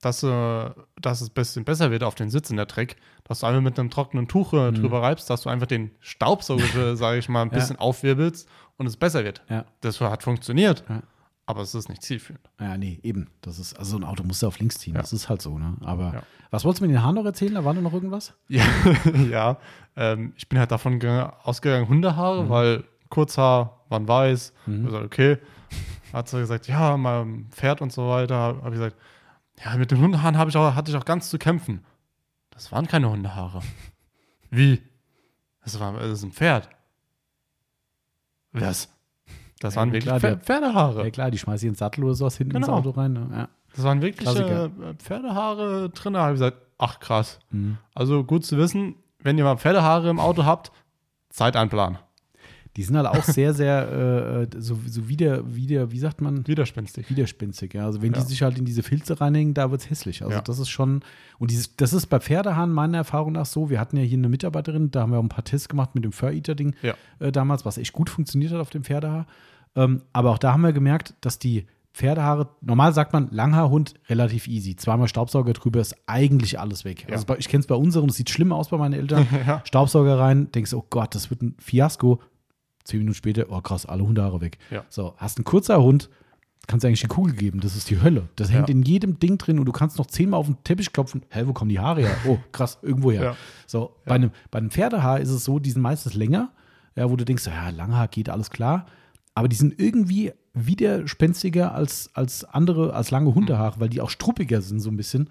dass, 0.00 0.22
äh, 0.22 0.70
dass 1.00 1.20
es 1.22 1.28
ein 1.30 1.34
bisschen 1.34 1.64
besser 1.64 1.90
wird 1.90 2.02
auf 2.02 2.14
den 2.14 2.28
Sitz 2.30 2.50
in 2.50 2.56
der 2.56 2.66
Dreck, 2.66 2.96
dass 3.24 3.40
du 3.40 3.46
einfach 3.46 3.62
mit 3.62 3.78
einem 3.78 3.90
trockenen 3.90 4.28
Tuch 4.28 4.52
äh, 4.52 4.70
Mhm. 4.70 4.74
drüber 4.74 5.00
reibst, 5.02 5.30
dass 5.30 5.42
du 5.42 5.48
einfach 5.48 5.66
den 5.66 5.92
Staub, 6.00 6.42
so, 6.42 6.58
sage 6.96 7.18
ich 7.18 7.28
mal, 7.28 7.42
ein 7.42 7.48
Ja. 7.50 7.54
bisschen 7.54 7.78
aufwirbelst 7.78 8.48
und 8.76 8.86
es 8.86 8.96
besser 8.96 9.24
wird. 9.24 9.42
Ja. 9.48 9.64
Das 9.80 10.00
hat 10.00 10.22
funktioniert, 10.22 10.84
Ja. 10.88 11.02
aber 11.46 11.62
es 11.62 11.74
ist 11.74 11.88
nicht 11.88 12.02
zielführend. 12.02 12.44
Ja, 12.60 12.76
nee, 12.76 13.00
eben. 13.02 13.30
Das 13.40 13.58
ist, 13.58 13.78
also 13.78 13.92
so 13.92 13.96
ein 13.96 14.04
Auto 14.04 14.24
musst 14.24 14.42
du 14.42 14.46
auf 14.46 14.58
links 14.58 14.78
ziehen. 14.78 14.94
Ja. 14.94 15.00
Das 15.00 15.12
ist 15.14 15.28
halt 15.30 15.40
so, 15.40 15.58
ne? 15.58 15.76
Aber 15.82 16.12
Ja. 16.12 16.22
was 16.50 16.64
wolltest 16.64 16.82
du 16.82 16.86
mit 16.86 16.94
den 16.96 17.02
Haaren 17.02 17.14
noch 17.14 17.24
erzählen? 17.24 17.54
Da 17.54 17.64
war 17.64 17.72
noch 17.72 17.92
irgendwas? 17.94 18.34
Ja, 18.48 18.64
ja. 19.30 19.56
Ähm, 19.96 20.34
ich 20.36 20.48
bin 20.48 20.58
halt 20.58 20.70
davon 20.70 20.98
ge- 20.98 21.28
ausgegangen, 21.44 21.88
Hundehaare, 21.88 22.44
Mhm. 22.44 22.48
weil 22.50 22.84
Kurzhaar 23.08 23.80
waren 23.88 24.06
weiß. 24.08 24.52
Hab 24.66 24.84
gesagt, 24.84 25.04
okay. 25.04 25.38
Hat 26.14 26.28
sie 26.28 26.38
gesagt, 26.38 26.68
ja, 26.68 26.96
mein 26.96 27.46
Pferd 27.50 27.80
und 27.82 27.92
so 27.92 28.08
weiter. 28.08 28.36
Habe 28.36 28.68
ich 28.70 28.74
gesagt, 28.74 28.96
ja, 29.64 29.74
mit 29.76 29.90
den 29.90 29.98
Hundehaaren 30.00 30.48
ich 30.48 30.56
auch, 30.56 30.74
hatte 30.74 30.90
ich 30.90 30.96
auch 30.96 31.04
ganz 31.04 31.28
zu 31.30 31.38
kämpfen. 31.38 31.84
Das 32.50 32.70
waren 32.72 32.86
keine 32.86 33.10
Hundehaare. 33.10 33.60
Wie? 34.50 34.80
Das, 35.64 35.78
war, 35.80 35.92
das 35.94 36.10
ist 36.10 36.22
ein 36.24 36.32
Pferd. 36.32 36.68
Was? 38.52 38.88
Das 39.60 39.74
Ja, 39.74 39.80
waren 39.80 39.92
wirklich 39.92 40.04
klar, 40.04 40.18
Pfer- 40.18 40.36
Pferdehaare. 40.38 41.04
Ja 41.04 41.10
klar, 41.10 41.30
die 41.30 41.38
schmeißen 41.38 41.66
ihren 41.66 41.74
Sattel 41.74 42.04
oder 42.04 42.14
sowas 42.14 42.36
hinten 42.36 42.56
ins 42.56 42.66
Genau. 42.66 42.78
Auto 42.78 42.90
rein. 42.90 43.12
Ne? 43.14 43.28
Ja. 43.32 43.48
Das 43.74 43.84
waren 43.84 44.02
wirklich 44.02 44.28
äh, 44.28 44.70
Pferdehaare 44.98 45.90
drin. 45.90 46.12
Da 46.12 46.20
habe 46.22 46.32
ich 46.34 46.40
gesagt, 46.40 46.58
ach 46.78 47.00
krass. 47.00 47.40
Mhm. 47.50 47.78
Also 47.94 48.22
gut 48.24 48.44
zu 48.44 48.56
wissen, 48.58 48.96
wenn 49.18 49.36
ihr 49.38 49.44
mal 49.44 49.56
Pferdehaare 49.56 50.10
im 50.10 50.20
Auto 50.20 50.44
habt, 50.44 50.70
Zeit 51.30 51.56
einplanen. 51.56 51.98
Die 52.76 52.82
sind 52.82 52.96
halt 52.96 53.06
auch 53.06 53.22
sehr, 53.22 53.54
sehr 53.54 54.46
äh, 54.52 54.60
so, 54.60 54.76
so 54.86 55.08
wieder, 55.08 55.54
wieder, 55.54 55.92
wie 55.92 55.98
sagt 55.98 56.20
man? 56.20 56.46
Widerspenstig. 56.46 57.08
Widerspenstig, 57.08 57.74
ja. 57.74 57.84
Also 57.86 58.02
wenn 58.02 58.12
Ja. 58.12 58.20
die 58.20 58.26
sich 58.26 58.42
halt 58.42 58.58
in 58.58 58.64
diese 58.64 58.82
Filze 58.82 59.20
reinhängen, 59.20 59.54
da 59.54 59.70
wird 59.70 59.80
es 59.82 59.90
hässlich. 59.90 60.22
Also 60.22 60.34
Ja. 60.34 60.40
das 60.42 60.58
ist 60.58 60.68
schon, 60.70 61.02
und 61.38 61.50
dieses, 61.50 61.76
das 61.76 61.92
ist 61.92 62.06
bei 62.06 62.18
Pferdehaaren 62.20 62.72
meiner 62.72 62.98
Erfahrung 62.98 63.32
nach 63.32 63.46
so. 63.46 63.70
Wir 63.70 63.78
hatten 63.78 63.96
ja 63.96 64.02
hier 64.02 64.18
eine 64.18 64.28
Mitarbeiterin, 64.28 64.90
da 64.90 65.02
haben 65.02 65.12
wir 65.12 65.18
auch 65.18 65.22
ein 65.22 65.28
paar 65.28 65.44
Tests 65.44 65.68
gemacht 65.68 65.94
mit 65.94 66.04
dem 66.04 66.12
Fur-Eater-Ding 66.12 66.74
Ja. 66.82 66.94
äh, 67.20 67.30
damals, 67.30 67.64
was 67.64 67.78
echt 67.78 67.92
gut 67.92 68.10
funktioniert 68.10 68.52
hat 68.52 68.60
auf 68.60 68.70
dem 68.70 68.82
Pferdehaar. 68.84 69.26
Ähm, 69.76 70.02
aber 70.12 70.30
auch 70.30 70.38
da 70.38 70.52
haben 70.52 70.62
wir 70.62 70.72
gemerkt, 70.72 71.14
dass 71.20 71.38
die 71.38 71.66
Pferdehaare, 71.92 72.48
normal 72.60 72.92
sagt 72.92 73.12
man, 73.12 73.28
Langhaarhund 73.30 73.94
relativ 74.08 74.48
easy. 74.48 74.74
Zweimal 74.74 75.06
Staubsauger 75.06 75.52
drüber 75.52 75.80
ist 75.80 75.94
eigentlich 76.06 76.58
alles 76.58 76.84
weg. 76.84 77.06
Ja. 77.08 77.14
Also 77.14 77.36
ich 77.38 77.48
kenne 77.48 77.60
es 77.60 77.68
bei 77.68 77.76
unserem, 77.76 78.08
das 78.08 78.16
sieht 78.16 78.30
schlimm 78.30 78.52
aus 78.52 78.70
bei 78.70 78.78
meinen 78.78 78.94
Eltern. 78.94 79.28
Ja. 79.46 79.62
Staubsauger 79.64 80.18
rein, 80.18 80.50
denkst, 80.50 80.74
oh 80.74 80.84
Gott, 80.90 81.14
das 81.14 81.30
wird 81.30 81.42
ein 81.42 81.54
Fiasko. 81.60 82.20
Zehn 82.84 83.00
Minuten 83.00 83.14
später, 83.16 83.46
oh 83.50 83.60
krass, 83.60 83.86
alle 83.86 84.02
Hundehaare 84.06 84.40
weg. 84.40 84.58
Ja. 84.70 84.84
So, 84.88 85.14
hast 85.16 85.38
einen 85.38 85.44
kurzer 85.44 85.82
Hund, 85.82 86.10
kannst 86.66 86.84
du 86.84 86.88
eigentlich 86.88 87.00
die 87.00 87.06
Kugel 87.08 87.34
geben. 87.34 87.60
Das 87.60 87.76
ist 87.76 87.88
die 87.90 88.00
Hölle. 88.00 88.28
Das 88.36 88.50
hängt 88.52 88.68
Ja. 88.68 88.74
in 88.74 88.82
jedem 88.82 89.18
Ding 89.18 89.38
drin 89.38 89.58
und 89.58 89.64
du 89.66 89.72
kannst 89.72 89.98
noch 89.98 90.06
zehnmal 90.06 90.40
auf 90.40 90.46
den 90.46 90.62
Teppich 90.64 90.92
klopfen. 90.92 91.22
Hä, 91.30 91.42
wo 91.46 91.52
kommen 91.52 91.68
die 91.70 91.78
Haare 91.80 92.02
her? 92.02 92.16
Oh, 92.26 92.38
krass, 92.52 92.78
irgendwo 92.82 93.10
her. 93.10 93.22
Ja. 93.22 93.36
So, 93.66 93.96
bei, 94.04 94.14
einem, 94.14 94.30
bei 94.50 94.58
einem 94.58 94.70
Pferdehaar 94.70 95.20
ist 95.20 95.30
es 95.30 95.44
so, 95.44 95.58
die 95.58 95.70
sind 95.70 95.82
meistens 95.82 96.14
länger, 96.14 96.52
ja, 96.96 97.10
wo 97.10 97.16
du 97.16 97.24
denkst, 97.24 97.46
ja, 97.46 97.70
Langhaar 97.70 98.08
geht 98.08 98.28
alles 98.28 98.50
klar. 98.50 98.86
Aber 99.34 99.48
die 99.48 99.56
sind 99.56 99.80
irgendwie 99.80 100.32
widerspenstiger 100.84 101.74
als, 101.74 102.10
als 102.14 102.44
andere, 102.44 102.94
als 102.94 103.10
lange 103.10 103.34
Hundehaare, 103.34 103.80
weil 103.80 103.88
die 103.88 104.00
auch 104.00 104.10
struppiger 104.10 104.60
sind, 104.62 104.80
so 104.80 104.90
ein 104.90 104.96
bisschen. 104.96 105.30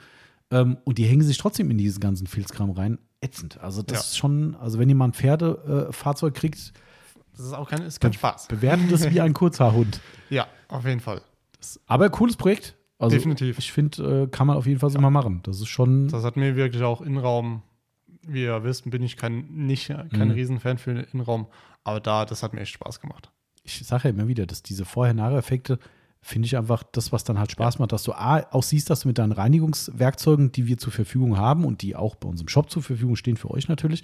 Ähm, 0.52 0.78
und 0.84 0.98
die 0.98 1.06
hängen 1.06 1.22
sich 1.24 1.38
trotzdem 1.38 1.70
in 1.72 1.78
diesen 1.78 2.00
ganzen 2.00 2.28
Filzkram 2.28 2.72
rein. 2.72 2.98
Ätzend. 3.22 3.60
Also, 3.62 3.82
das 3.82 4.08
ist 4.08 4.18
schon, 4.18 4.56
also 4.56 4.80
wenn 4.80 4.90
ihr 4.90 4.96
mal 4.96 5.06
ein 5.06 5.14
Pferdefahrzeug 5.14 6.34
kriegt, 6.34 6.74
Das 7.36 7.46
ist 7.46 7.54
auch 7.54 7.70
kein, 7.70 7.82
ist 7.82 8.00
kein 8.00 8.14
Spaß. 8.14 8.48
bewertet 8.48 8.92
das 8.92 9.10
wie 9.10 9.20
ein 9.22 9.34
Kurzhaarhund. 9.34 10.00
Ja, 10.30 10.48
auf 10.68 10.86
jeden 10.86 11.00
Fall. 11.00 11.22
Aber 11.86 12.10
cooles 12.10 12.36
Projekt. 12.38 12.76
Also 12.98 13.16
Definitiv. 13.16 13.60
Ich 13.60 13.72
finde, 13.72 14.24
äh, 14.24 14.28
kann 14.28 14.48
man 14.48 14.58
auf 14.58 14.66
jeden 14.66 14.80
Fall 14.80 14.90
so 14.90 15.00
mal 15.00 15.10
machen. 15.12 15.42
Das 15.44 15.60
ist 15.60 15.68
schon. 15.68 16.08
Das 16.08 16.24
hat 16.24 16.38
mir 16.38 16.56
wirklich 16.56 16.82
auch 16.84 17.02
Innenraum, 17.02 17.62
wie 18.26 18.44
ihr 18.44 18.64
wisst, 18.64 18.90
bin 18.90 19.04
ich 19.04 19.18
kein, 19.18 19.46
nicht, 19.52 19.88
kein 19.88 20.10
Mhm. 20.30 20.32
Riesenfan 20.32 20.78
für 20.78 20.94
den 20.94 21.04
Innenraum. 21.06 21.48
Aber 21.84 22.00
da, 22.00 22.26
das 22.26 22.42
hat 22.44 22.54
mir 22.54 22.62
echt 22.62 22.74
Spaß 22.74 23.00
gemacht. 23.02 23.30
ich 23.64 23.86
sage 23.86 24.06
ja 24.06 24.10
immer 24.12 24.28
wieder, 24.28 24.46
dass 24.46 24.64
diese 24.64 24.86
Vorher-Nachher-Effekte 24.86 25.78
finde 26.22 26.46
ich 26.46 26.56
einfach 26.58 26.84
das, 26.94 27.12
was 27.12 27.26
dann 27.26 27.38
halt 27.38 27.52
Spaß 27.52 27.80
macht, 27.80 27.92
dass 27.92 28.04
du 28.04 28.14
A, 28.14 28.40
auch 28.52 28.64
siehst, 28.64 28.90
dass 28.90 29.02
du 29.02 29.10
mit 29.10 29.18
deinen 29.18 29.34
Reinigungswerkzeugen, 29.34 30.52
die 30.54 30.68
wir 30.68 30.78
zur 30.78 30.94
Verfügung 30.94 31.38
haben 31.38 31.66
und 31.66 31.82
die 31.82 31.96
auch 31.96 32.16
bei 32.16 32.30
uns 32.30 32.42
im 32.42 32.48
Shop 32.48 32.70
zur 32.70 32.82
Verfügung 32.82 33.18
stehen, 33.18 33.36
für 33.38 33.52
euch 33.52 33.68
natürlich, 33.68 34.04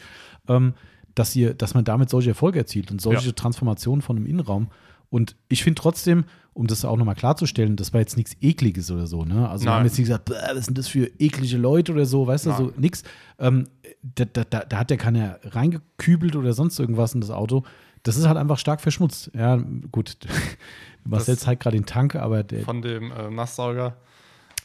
ähm, 0.49 0.73
dass, 1.19 1.35
ihr, 1.35 1.53
dass 1.53 1.73
man 1.73 1.83
damit 1.83 2.09
solche 2.09 2.29
Erfolge 2.29 2.59
erzielt 2.59 2.91
und 2.91 3.01
solche 3.01 3.27
Ja. 3.27 3.31
Transformationen 3.33 4.01
von 4.01 4.15
einem 4.15 4.25
Innenraum. 4.25 4.67
Und 5.09 5.35
ich 5.47 5.63
finde 5.63 5.81
trotzdem, 5.81 6.23
um 6.53 6.67
das 6.67 6.85
auch 6.85 6.95
nochmal 6.95 7.15
klarzustellen, 7.15 7.75
das 7.75 7.93
war 7.93 7.99
jetzt 7.99 8.15
nichts 8.15 8.35
Ekliges 8.41 8.91
oder 8.91 9.07
so, 9.07 9.25
ne? 9.25 9.49
Also 9.49 9.63
wir 9.65 9.71
Nein. 9.71 9.79
haben 9.79 9.85
jetzt 9.85 9.97
nicht 9.97 10.07
gesagt, 10.07 10.25
"Bäh, 10.25 10.35
was 10.53 10.65
sind 10.65 10.77
das 10.77 10.87
für 10.87 11.05
eklige 11.19 11.57
Leute 11.57 11.91
oder 11.93 12.05
so, 12.05 12.27
weißt 12.27 12.45
du, 12.45 12.51
so 12.53 12.71
nix. 12.77 13.03
Ähm, 13.39 13.67
da, 14.03 14.25
da, 14.25 14.43
da, 14.43 14.59
da 14.61 14.77
hat 14.77 14.91
ja 14.91 14.97
keiner 14.97 15.39
reingekübelt 15.43 16.35
oder 16.35 16.53
sonst 16.53 16.79
irgendwas 16.79 17.13
in 17.15 17.21
das 17.21 17.31
Auto. 17.31 17.63
Das 18.03 18.17
ist 18.17 18.27
halt 18.27 18.37
einfach 18.37 18.57
stark 18.59 18.81
verschmutzt. 18.81 19.31
Ja, 19.33 19.57
gut. 19.91 20.17
Marcel 21.03 21.35
Das- 21.35 21.43
zeigt 21.43 21.63
gerade 21.63 21.75
den 21.77 21.85
Tank, 21.85 22.15
aber 22.15 22.43
der, 22.43 22.61
Von 22.63 22.81
dem 22.81 23.11
äh, 23.11 23.29
Nasssauger. 23.29 23.95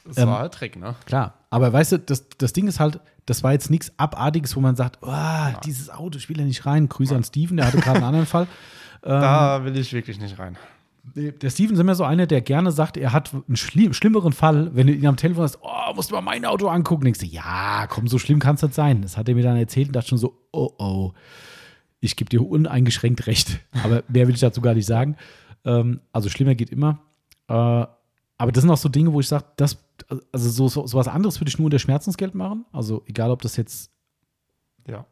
Das 0.07 0.19
Ähm, 0.19 0.29
war 0.29 0.41
halt 0.41 0.61
Dreck, 0.61 0.77
ne? 0.77 0.95
klar. 1.07 1.35
Aber 1.49 1.73
weißt 1.73 1.93
du, 1.93 1.99
das, 1.99 2.27
das 2.37 2.53
Ding 2.53 2.67
ist 2.69 2.79
halt, 2.81 3.01
das 3.27 3.43
war 3.43 3.53
jetzt 3.53 3.71
nichts 3.71 3.93
Abartiges, 3.97 4.55
wo 4.57 4.61
man 4.61 4.77
sagt, 4.77 4.99
oh, 5.03 5.61
dieses 5.65 5.91
Auto, 5.91 6.19
ich 6.19 6.29
will 6.29 6.39
ja 6.39 6.45
nicht 6.45 6.67
rein. 6.67 6.89
Grüße 6.89 7.15
an 7.15 7.25
Steven, 7.25 7.57
der 7.57 7.67
hatte 7.67 7.79
gerade 7.79 7.97
einen 7.97 8.07
anderen 8.07 8.27
Fall. 8.27 8.47
Da 9.07 9.63
will 9.63 9.77
ich 9.77 9.93
wirklich 9.93 10.19
nicht 10.19 10.39
rein. 10.39 10.57
Der 11.15 11.51
Steven 11.51 11.75
ist 11.75 11.81
immer 11.81 11.95
so 11.95 12.05
einer, 12.05 12.27
der 12.27 12.41
gerne 12.41 12.73
sagt, 12.73 12.97
er 12.97 13.13
hat 13.13 13.35
einen 13.35 13.57
schli 13.57 13.93
schlimmeren 13.93 14.33
Fall, 14.33 14.75
wenn 14.75 14.87
du 14.87 14.95
ihn 14.95 15.07
am 15.07 15.19
Telefon 15.19 15.43
hast, 15.45 15.59
oh, 15.61 15.95
musst 15.95 16.11
du 16.11 16.15
mal 16.15 16.23
mein 16.23 16.47
Auto 16.47 16.69
angucken, 16.69 17.05
denkst 17.05 17.21
du, 17.21 17.27
ja, 17.27 17.87
komm, 17.87 18.09
so 18.09 18.19
schlimm 18.19 18.39
kann 18.39 18.55
es 18.55 18.63
nicht 18.63 18.73
sein. 18.73 19.03
Das 19.03 19.19
hat 19.19 19.29
er 19.29 19.35
mir 19.35 19.43
dann 19.43 19.59
erzählt 19.59 19.89
und 19.89 19.97
dachte 19.97 20.09
schon 20.09 20.17
so, 20.17 20.39
oh, 20.53 20.71
oh, 20.79 21.13
ich 22.01 22.17
gebe 22.17 22.31
dir 22.31 22.41
uneingeschränkt 22.49 23.27
recht. 23.27 23.61
Aber 23.83 24.03
mehr 24.09 24.27
will 24.27 24.35
ich 24.35 24.41
dazu 24.41 24.63
gar 24.63 24.73
nicht 24.73 24.87
sagen. 24.87 25.17
Ähm, 25.67 26.01
also 26.11 26.31
schlimmer 26.31 26.55
geht 26.55 26.71
immer. 26.71 27.01
Äh, 27.49 27.85
aber 28.39 28.53
das 28.53 28.63
sind 28.63 28.71
auch 28.71 28.77
so 28.79 28.89
Dinge, 28.89 29.13
wo 29.13 29.21
ich 29.21 29.29
sage, 29.29 29.45
das, 29.57 29.79
also 30.33 30.51
so, 30.51 30.69
so, 30.69 30.87
so 30.87 30.99
was 30.99 31.09
anderes 31.09 31.41
würde 31.41 31.49
ich 31.49 31.59
nur 31.59 31.67
unter 31.67 31.79
Schmerzensgeld 31.79 32.35
machen. 32.35 32.65
Also 32.73 33.03
egal, 33.07 33.31
ob 33.31 33.43
das 33.43 33.57
jetzt 33.57 33.91
Ja. 34.89 35.07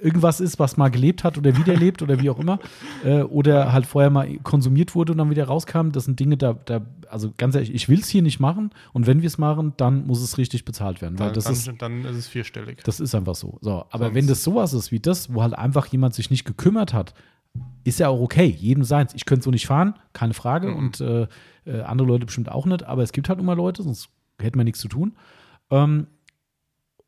irgendwas 0.00 0.40
ist, 0.40 0.58
was 0.58 0.76
mal 0.76 0.88
gelebt 0.90 1.24
hat 1.24 1.38
oder 1.38 1.56
wieder 1.56 1.74
lebt 1.76 2.02
oder 2.02 2.20
wie 2.20 2.30
auch 2.30 2.38
immer. 2.38 2.58
Äh, 3.04 3.22
oder 3.22 3.72
halt 3.72 3.86
vorher 3.86 4.10
mal 4.10 4.38
konsumiert 4.38 4.96
wurde 4.96 5.12
und 5.12 5.18
dann 5.18 5.30
wieder 5.30 5.44
rauskam. 5.44 5.90
Das 5.92 6.04
sind 6.06 6.18
Dinge, 6.18 6.36
da, 6.36 6.52
da 6.54 6.80
also 7.08 7.32
ganz 7.36 7.54
ehrlich, 7.54 7.72
ich 7.72 7.88
will 7.88 8.00
es 8.00 8.08
hier 8.08 8.22
nicht 8.22 8.40
machen. 8.40 8.70
Und 8.92 9.06
wenn 9.06 9.22
wir 9.22 9.28
es 9.28 9.38
machen, 9.38 9.72
dann 9.76 10.04
muss 10.08 10.20
es 10.20 10.36
richtig 10.36 10.64
bezahlt 10.64 11.00
werden. 11.00 11.16
Weil 11.20 11.26
Dann, 11.26 11.34
das 11.34 11.44
dann, 11.44 11.52
ist, 11.54 11.72
dann 11.78 12.04
ist 12.04 12.16
es 12.16 12.26
vierstellig. 12.26 12.82
das 12.82 12.98
ist 12.98 13.14
einfach 13.14 13.36
so. 13.36 13.58
so 13.60 13.84
aber 13.90 14.06
Sonst- 14.06 14.14
wenn 14.16 14.26
das 14.26 14.42
sowas 14.42 14.72
ist 14.72 14.90
wie 14.90 14.98
das, 14.98 15.32
wo 15.32 15.42
halt 15.42 15.54
einfach 15.54 15.86
jemand 15.86 16.14
sich 16.14 16.28
nicht 16.28 16.44
gekümmert 16.44 16.92
hat, 16.92 17.14
ist 17.84 18.00
ja 18.00 18.08
auch 18.08 18.20
okay. 18.20 18.46
Jedem 18.46 18.84
seins. 18.84 19.14
Ich 19.14 19.24
könnte 19.24 19.44
so 19.44 19.50
nicht 19.50 19.66
fahren, 19.66 19.94
keine 20.12 20.34
Frage. 20.34 20.68
Mhm. 20.68 20.76
Und 20.76 21.00
äh, 21.00 21.26
äh, 21.64 21.82
andere 21.82 22.08
Leute 22.08 22.26
bestimmt 22.26 22.50
auch 22.50 22.66
nicht. 22.66 22.84
Aber 22.84 23.02
es 23.02 23.12
gibt 23.12 23.28
halt 23.28 23.38
immer 23.40 23.54
Leute, 23.54 23.82
sonst 23.82 24.10
hätten 24.40 24.58
wir 24.58 24.64
nichts 24.64 24.80
zu 24.80 24.88
tun. 24.88 25.16
Ähm, 25.70 26.06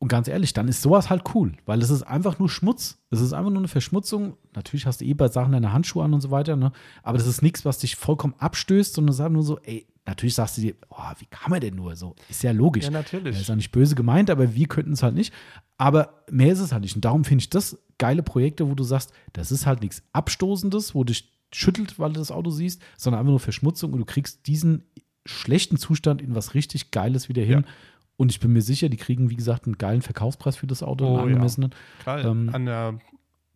und 0.01 0.07
ganz 0.07 0.27
ehrlich, 0.27 0.53
dann 0.53 0.67
ist 0.67 0.81
sowas 0.81 1.11
halt 1.11 1.23
cool, 1.35 1.53
weil 1.67 1.79
es 1.79 1.91
ist 1.91 2.01
einfach 2.01 2.39
nur 2.39 2.49
Schmutz. 2.49 2.97
Es 3.11 3.21
ist 3.21 3.33
einfach 3.33 3.51
nur 3.51 3.59
eine 3.59 3.67
Verschmutzung. 3.67 4.35
Natürlich 4.55 4.87
hast 4.87 5.01
du 5.01 5.05
eh 5.05 5.13
bei 5.13 5.27
Sachen 5.27 5.51
deine 5.51 5.73
Handschuhe 5.73 6.03
an 6.03 6.11
und 6.11 6.21
so 6.21 6.31
weiter, 6.31 6.55
ne? 6.55 6.71
Aber 7.03 7.19
das 7.19 7.27
ist 7.27 7.43
nichts, 7.43 7.65
was 7.65 7.77
dich 7.77 7.95
vollkommen 7.95 8.33
abstößt, 8.39 8.95
sondern 8.95 9.13
sag 9.13 9.31
nur 9.31 9.43
so, 9.43 9.59
ey, 9.59 9.85
natürlich 10.07 10.33
sagst 10.33 10.57
du 10.57 10.61
dir, 10.61 10.73
oh, 10.89 11.11
wie 11.19 11.27
kann 11.27 11.51
man 11.51 11.61
denn 11.61 11.75
nur 11.75 11.95
so? 11.95 12.15
Ist 12.29 12.41
ja 12.41 12.51
logisch. 12.51 12.85
Ja, 12.85 12.89
natürlich. 12.89 13.35
Das 13.35 13.41
ist 13.41 13.49
ja 13.49 13.55
nicht 13.55 13.71
böse 13.71 13.93
gemeint, 13.93 14.31
aber 14.31 14.55
wir 14.55 14.67
könnten 14.67 14.93
es 14.93 15.03
halt 15.03 15.13
nicht. 15.13 15.31
Aber 15.77 16.23
mehr 16.31 16.51
ist 16.51 16.61
es 16.61 16.71
halt 16.71 16.81
nicht. 16.81 16.95
Und 16.95 17.05
darum 17.05 17.23
finde 17.23 17.43
ich 17.43 17.51
das 17.51 17.77
geile 18.01 18.23
Projekte, 18.23 18.67
wo 18.69 18.73
du 18.73 18.83
sagst, 18.83 19.13
das 19.33 19.51
ist 19.51 19.65
halt 19.67 19.81
nichts 19.81 20.01
Abstoßendes, 20.11 20.95
wo 20.95 21.03
dich 21.03 21.31
schüttelt, 21.53 21.99
weil 21.99 22.11
du 22.13 22.19
das 22.19 22.31
Auto 22.31 22.49
siehst, 22.49 22.81
sondern 22.97 23.19
einfach 23.19 23.29
nur 23.31 23.39
Verschmutzung 23.39 23.93
und 23.93 23.99
du 23.99 24.05
kriegst 24.05 24.47
diesen 24.47 24.83
schlechten 25.25 25.77
Zustand 25.77 26.21
in 26.21 26.33
was 26.33 26.55
richtig 26.55 26.89
Geiles 26.91 27.29
wieder 27.29 27.43
hin. 27.43 27.61
Ja. 27.65 27.71
Und 28.17 28.31
ich 28.31 28.39
bin 28.39 28.51
mir 28.53 28.61
sicher, 28.63 28.89
die 28.89 28.97
kriegen, 28.97 29.29
wie 29.29 29.35
gesagt, 29.35 29.65
einen 29.65 29.77
geilen 29.77 30.01
Verkaufspreis 30.01 30.55
für 30.57 30.65
das 30.67 30.81
Auto, 30.81 31.05
Oh, 31.05 31.07
einen 31.09 31.17
ja. 31.17 31.23
angemessenen. 31.23 31.71
Klar, 32.01 32.25
Ähm, 32.25 32.49
an 32.53 32.65
der 32.65 32.99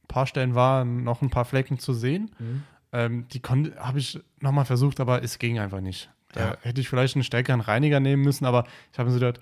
paar 0.08 0.28
Stellen 0.28 0.54
waren 0.54 1.04
noch 1.04 1.22
ein 1.24 1.30
paar 1.32 1.46
Flecken 1.46 1.80
zu 1.80 1.94
sehen. 1.94 2.30
Mhm. 2.40 2.64
Ähm, 2.92 3.26
die 3.30 3.42
habe 3.42 3.98
ich 4.00 4.20
nochmal 4.42 4.66
versucht, 4.66 5.00
aber 5.00 5.24
es 5.24 5.40
ging 5.40 5.58
einfach 5.58 5.82
nicht. 5.82 6.10
Da 6.34 6.40
Ja. 6.52 6.58
hätte 6.62 6.82
ich 6.82 6.90
vielleicht 6.90 7.16
einen 7.16 7.24
stärkeren 7.24 7.62
Reiniger 7.62 8.00
nehmen 8.00 8.22
müssen, 8.24 8.46
aber 8.46 8.66
ich 8.92 9.00
habe 9.00 9.10
mir 9.10 9.14
so 9.14 9.20
gedacht, 9.20 9.40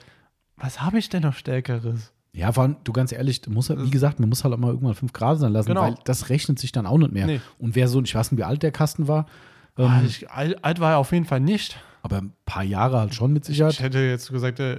was 0.56 0.80
habe 0.82 0.98
ich 1.00 1.10
denn 1.10 1.24
noch 1.24 1.36
Stärkeres? 1.36 2.13
Ja, 2.36 2.52
vor 2.52 2.64
allem, 2.64 2.78
du 2.84 2.94
ganz 2.94 3.12
ehrlich, 3.12 3.42
du 3.42 3.52
musst 3.52 3.70
halt, 3.70 3.84
wie 3.84 3.92
gesagt, 3.92 4.20
man 4.20 4.28
muss 4.28 4.44
halt 4.44 4.54
auch 4.54 4.58
mal 4.58 4.70
irgendwann 4.70 4.96
5 4.96 5.14
Grad 5.14 5.38
sein 5.40 5.52
lassen, 5.54 5.68
Genau. 5.70 5.82
weil 5.84 5.96
das 6.04 6.30
rechnet 6.30 6.58
sich 6.58 6.72
dann 6.72 6.88
auch 6.88 6.98
nicht 6.98 7.12
mehr. 7.14 7.28
Nee. 7.28 7.42
Und 7.60 7.76
wer 7.76 7.88
so, 7.88 8.02
ich 8.02 8.16
weiß 8.16 8.32
nicht, 8.32 8.40
wie 8.40 8.44
alt 8.44 8.64
der 8.64 8.72
Kasten 8.72 9.08
war, 9.08 9.28
ähm, 9.78 9.86
Ah, 9.86 10.02
ich, 10.06 10.30
alt, 10.32 10.64
alt 10.66 10.80
war 10.80 10.92
er 10.94 10.98
auf 10.98 11.12
jeden 11.12 11.26
Fall 11.26 11.40
nicht. 11.40 11.78
aber 12.02 12.18
ein 12.18 12.34
paar 12.46 12.64
Jahre 12.64 13.00
halt 13.00 13.14
schon 13.16 13.32
mit 13.34 13.46
Sicherheit. 13.46 13.74
Ich 13.74 13.80
hätte 13.82 14.00
jetzt 14.00 14.30
gesagt, 14.32 14.60
äh, 14.60 14.78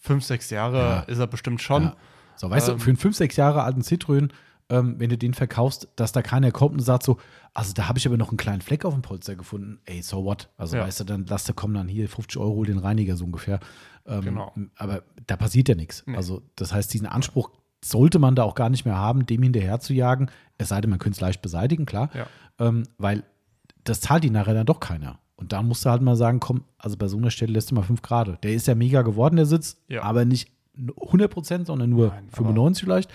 fünf, 0.00 0.24
sechs 0.24 0.50
Jahre 0.50 0.78
Ja. 0.78 0.98
ist 1.00 1.18
er 1.18 1.26
bestimmt 1.28 1.60
schon. 1.62 1.84
Ja. 1.84 1.96
So, 2.34 2.50
weißt 2.50 2.68
Ähm, 2.70 2.74
du, 2.78 2.80
für 2.82 2.90
einen 2.90 2.96
5, 2.96 3.14
6 3.16 3.36
Jahre 3.36 3.62
alten 3.62 3.82
Citroën, 3.82 4.30
ähm, 4.68 4.96
wenn 4.98 5.10
du 5.10 5.16
den 5.18 5.34
verkaufst, 5.34 5.88
dass 5.96 6.12
da 6.12 6.22
keiner 6.22 6.50
kommt 6.50 6.74
und 6.74 6.80
sagt 6.80 7.04
so, 7.04 7.18
also 7.54 7.72
da 7.72 7.88
habe 7.88 7.98
ich 7.98 8.06
aber 8.06 8.16
noch 8.16 8.28
einen 8.30 8.36
kleinen 8.36 8.60
Fleck 8.62 8.84
auf 8.84 8.92
dem 8.94 9.02
Polster 9.02 9.36
gefunden. 9.36 9.78
Ey, 9.84 10.02
so 10.02 10.24
what? 10.24 10.48
Also 10.56 10.76
Ja. 10.76 10.82
weißt 10.84 11.00
du, 11.00 11.04
dann 11.04 11.24
lass 11.28 11.44
der 11.44 11.54
kommen 11.54 11.74
dann 11.74 11.88
hier 11.88 12.08
50 12.08 12.36
Euro 12.38 12.64
den 12.64 12.78
Reiniger 12.78 13.16
so 13.16 13.24
ungefähr. 13.24 13.60
Ähm, 14.06 14.20
Genau. 14.22 14.52
Aber 14.76 15.02
da 15.26 15.36
passiert 15.36 15.68
ja 15.68 15.74
nichts. 15.74 16.02
Nee. 16.06 16.16
Also 16.16 16.42
das 16.56 16.72
heißt, 16.72 16.92
diesen 16.92 17.06
Anspruch 17.06 17.50
sollte 17.84 18.18
man 18.18 18.34
da 18.34 18.42
auch 18.42 18.54
gar 18.54 18.68
nicht 18.70 18.84
mehr 18.84 18.96
haben, 18.96 19.26
dem 19.26 19.42
hinterher 19.42 19.78
zu 19.80 19.94
jagen. 19.94 20.30
Es 20.58 20.68
sei 20.70 20.80
denn, 20.80 20.90
man 20.90 20.98
könnte 20.98 21.16
es 21.16 21.20
leicht 21.20 21.42
beseitigen, 21.42 21.86
klar. 21.86 22.10
Ja. 22.14 22.26
Ähm, 22.58 22.84
weil 22.98 23.22
das 23.84 24.00
zahlt 24.00 24.24
die 24.24 24.30
nachher 24.30 24.54
dann 24.54 24.66
doch 24.66 24.80
keiner. 24.80 25.18
Und 25.36 25.52
da 25.52 25.62
musst 25.62 25.84
du 25.84 25.90
halt 25.90 26.02
mal 26.02 26.16
sagen, 26.16 26.40
komm, 26.40 26.64
also 26.78 26.96
bei 26.96 27.06
so 27.08 27.18
einer 27.18 27.30
Stelle 27.30 27.52
lässt 27.52 27.70
du 27.70 27.74
mal 27.74 27.82
5 27.82 28.02
Grad. 28.02 28.42
Der 28.42 28.52
ist 28.54 28.66
ja 28.66 28.74
mega 28.74 29.02
geworden, 29.02 29.36
der 29.36 29.46
Sitz, 29.46 29.76
Ja. 29.86 30.02
aber 30.02 30.24
nicht 30.24 30.50
100 30.76 31.30
Prozent, 31.30 31.66
sondern 31.66 31.90
nur 31.90 32.08
Nein, 32.08 32.24
aber- 32.28 32.36
95 32.36 32.84
vielleicht. 32.84 33.10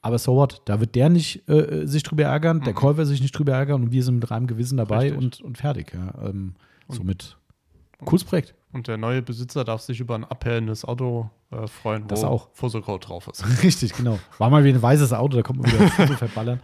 Aber 0.00 0.18
so 0.18 0.36
what? 0.36 0.62
Da 0.64 0.80
wird 0.80 0.94
der 0.94 1.08
nicht 1.08 1.48
äh, 1.48 1.86
sich 1.86 2.02
drüber 2.04 2.24
ärgern, 2.24 2.60
der 2.62 2.72
Käufer 2.72 3.04
sich 3.04 3.20
nicht 3.20 3.32
drüber 3.32 3.52
ärgern 3.52 3.82
und 3.82 3.92
wir 3.92 4.02
sind 4.04 4.16
mit 4.16 4.30
reinem 4.30 4.46
Gewissen 4.46 4.76
dabei 4.78 5.10
Mhm. 5.10 5.18
Richtig. 5.18 5.40
und, 5.40 5.40
und 5.42 5.58
fertig. 5.58 5.92
Ja. 5.92 6.28
Ähm, 6.28 6.54
somit 6.88 7.36
cooles 8.04 8.24
Projekt. 8.24 8.54
Und 8.72 8.86
der 8.86 8.96
neue 8.98 9.22
Besitzer 9.22 9.64
darf 9.64 9.80
sich 9.80 9.98
über 9.98 10.14
ein 10.14 10.24
abhellendes 10.24 10.84
Auto 10.84 11.30
äh, 11.50 11.66
freuen, 11.66 12.04
wo 12.04 12.08
Das 12.08 12.22
auch. 12.22 12.48
Fusselcode 12.52 13.08
drauf 13.08 13.26
ist. 13.28 13.44
Richtig, 13.62 13.94
genau. 13.94 14.18
War 14.38 14.50
mal 14.50 14.62
wie 14.62 14.68
ein 14.68 14.80
weißes 14.80 15.12
Auto, 15.14 15.36
da 15.36 15.42
kommt 15.42 15.62
man 15.62 15.72
wieder 15.72 15.88
Foto 15.88 16.12
verballern. 16.16 16.60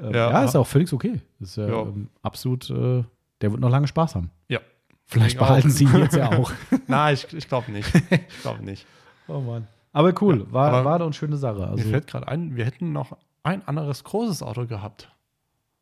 Äh, 0.00 0.12
ja, 0.14 0.30
Ja. 0.30 0.44
ist 0.44 0.56
auch 0.56 0.66
völlig 0.66 0.92
okay. 0.92 1.20
Ist 1.40 1.56
ja, 1.58 1.68
Ja. 1.68 1.82
Ähm, 1.82 2.08
absolut, 2.22 2.68
äh, 2.70 3.04
der 3.42 3.50
wird 3.52 3.60
noch 3.60 3.70
lange 3.70 3.86
Spaß 3.86 4.14
haben. 4.16 4.30
Ja. 4.48 4.60
Vielleicht 5.06 5.34
Ich 5.34 5.38
behalten 5.38 5.68
auch. 5.68 5.72
sie 5.72 5.84
ihn 5.84 5.98
jetzt 5.98 6.16
ja 6.16 6.30
auch. 6.38 6.50
Nein, 6.86 7.14
ich, 7.14 7.32
ich 7.34 7.46
glaube 7.48 7.70
nicht. 7.70 7.88
Ich 8.10 8.40
glaube 8.42 8.64
nicht. 8.64 8.86
oh 9.28 9.40
Mann. 9.40 9.68
Aber 9.92 10.14
cool, 10.22 10.50
war, 10.52 10.72
aber 10.72 10.84
war 10.84 10.98
doch 10.98 11.06
eine 11.06 11.12
schöne 11.14 11.36
Sache. 11.36 11.60
Mir 11.60 11.68
Also, 11.68 11.88
fällt 11.88 12.06
gerade 12.06 12.28
ein, 12.28 12.56
wir 12.56 12.64
hätten 12.64 12.92
noch 12.92 13.16
ein 13.42 13.66
anderes 13.66 14.04
großes 14.04 14.42
Auto 14.42 14.66
gehabt. 14.66 15.10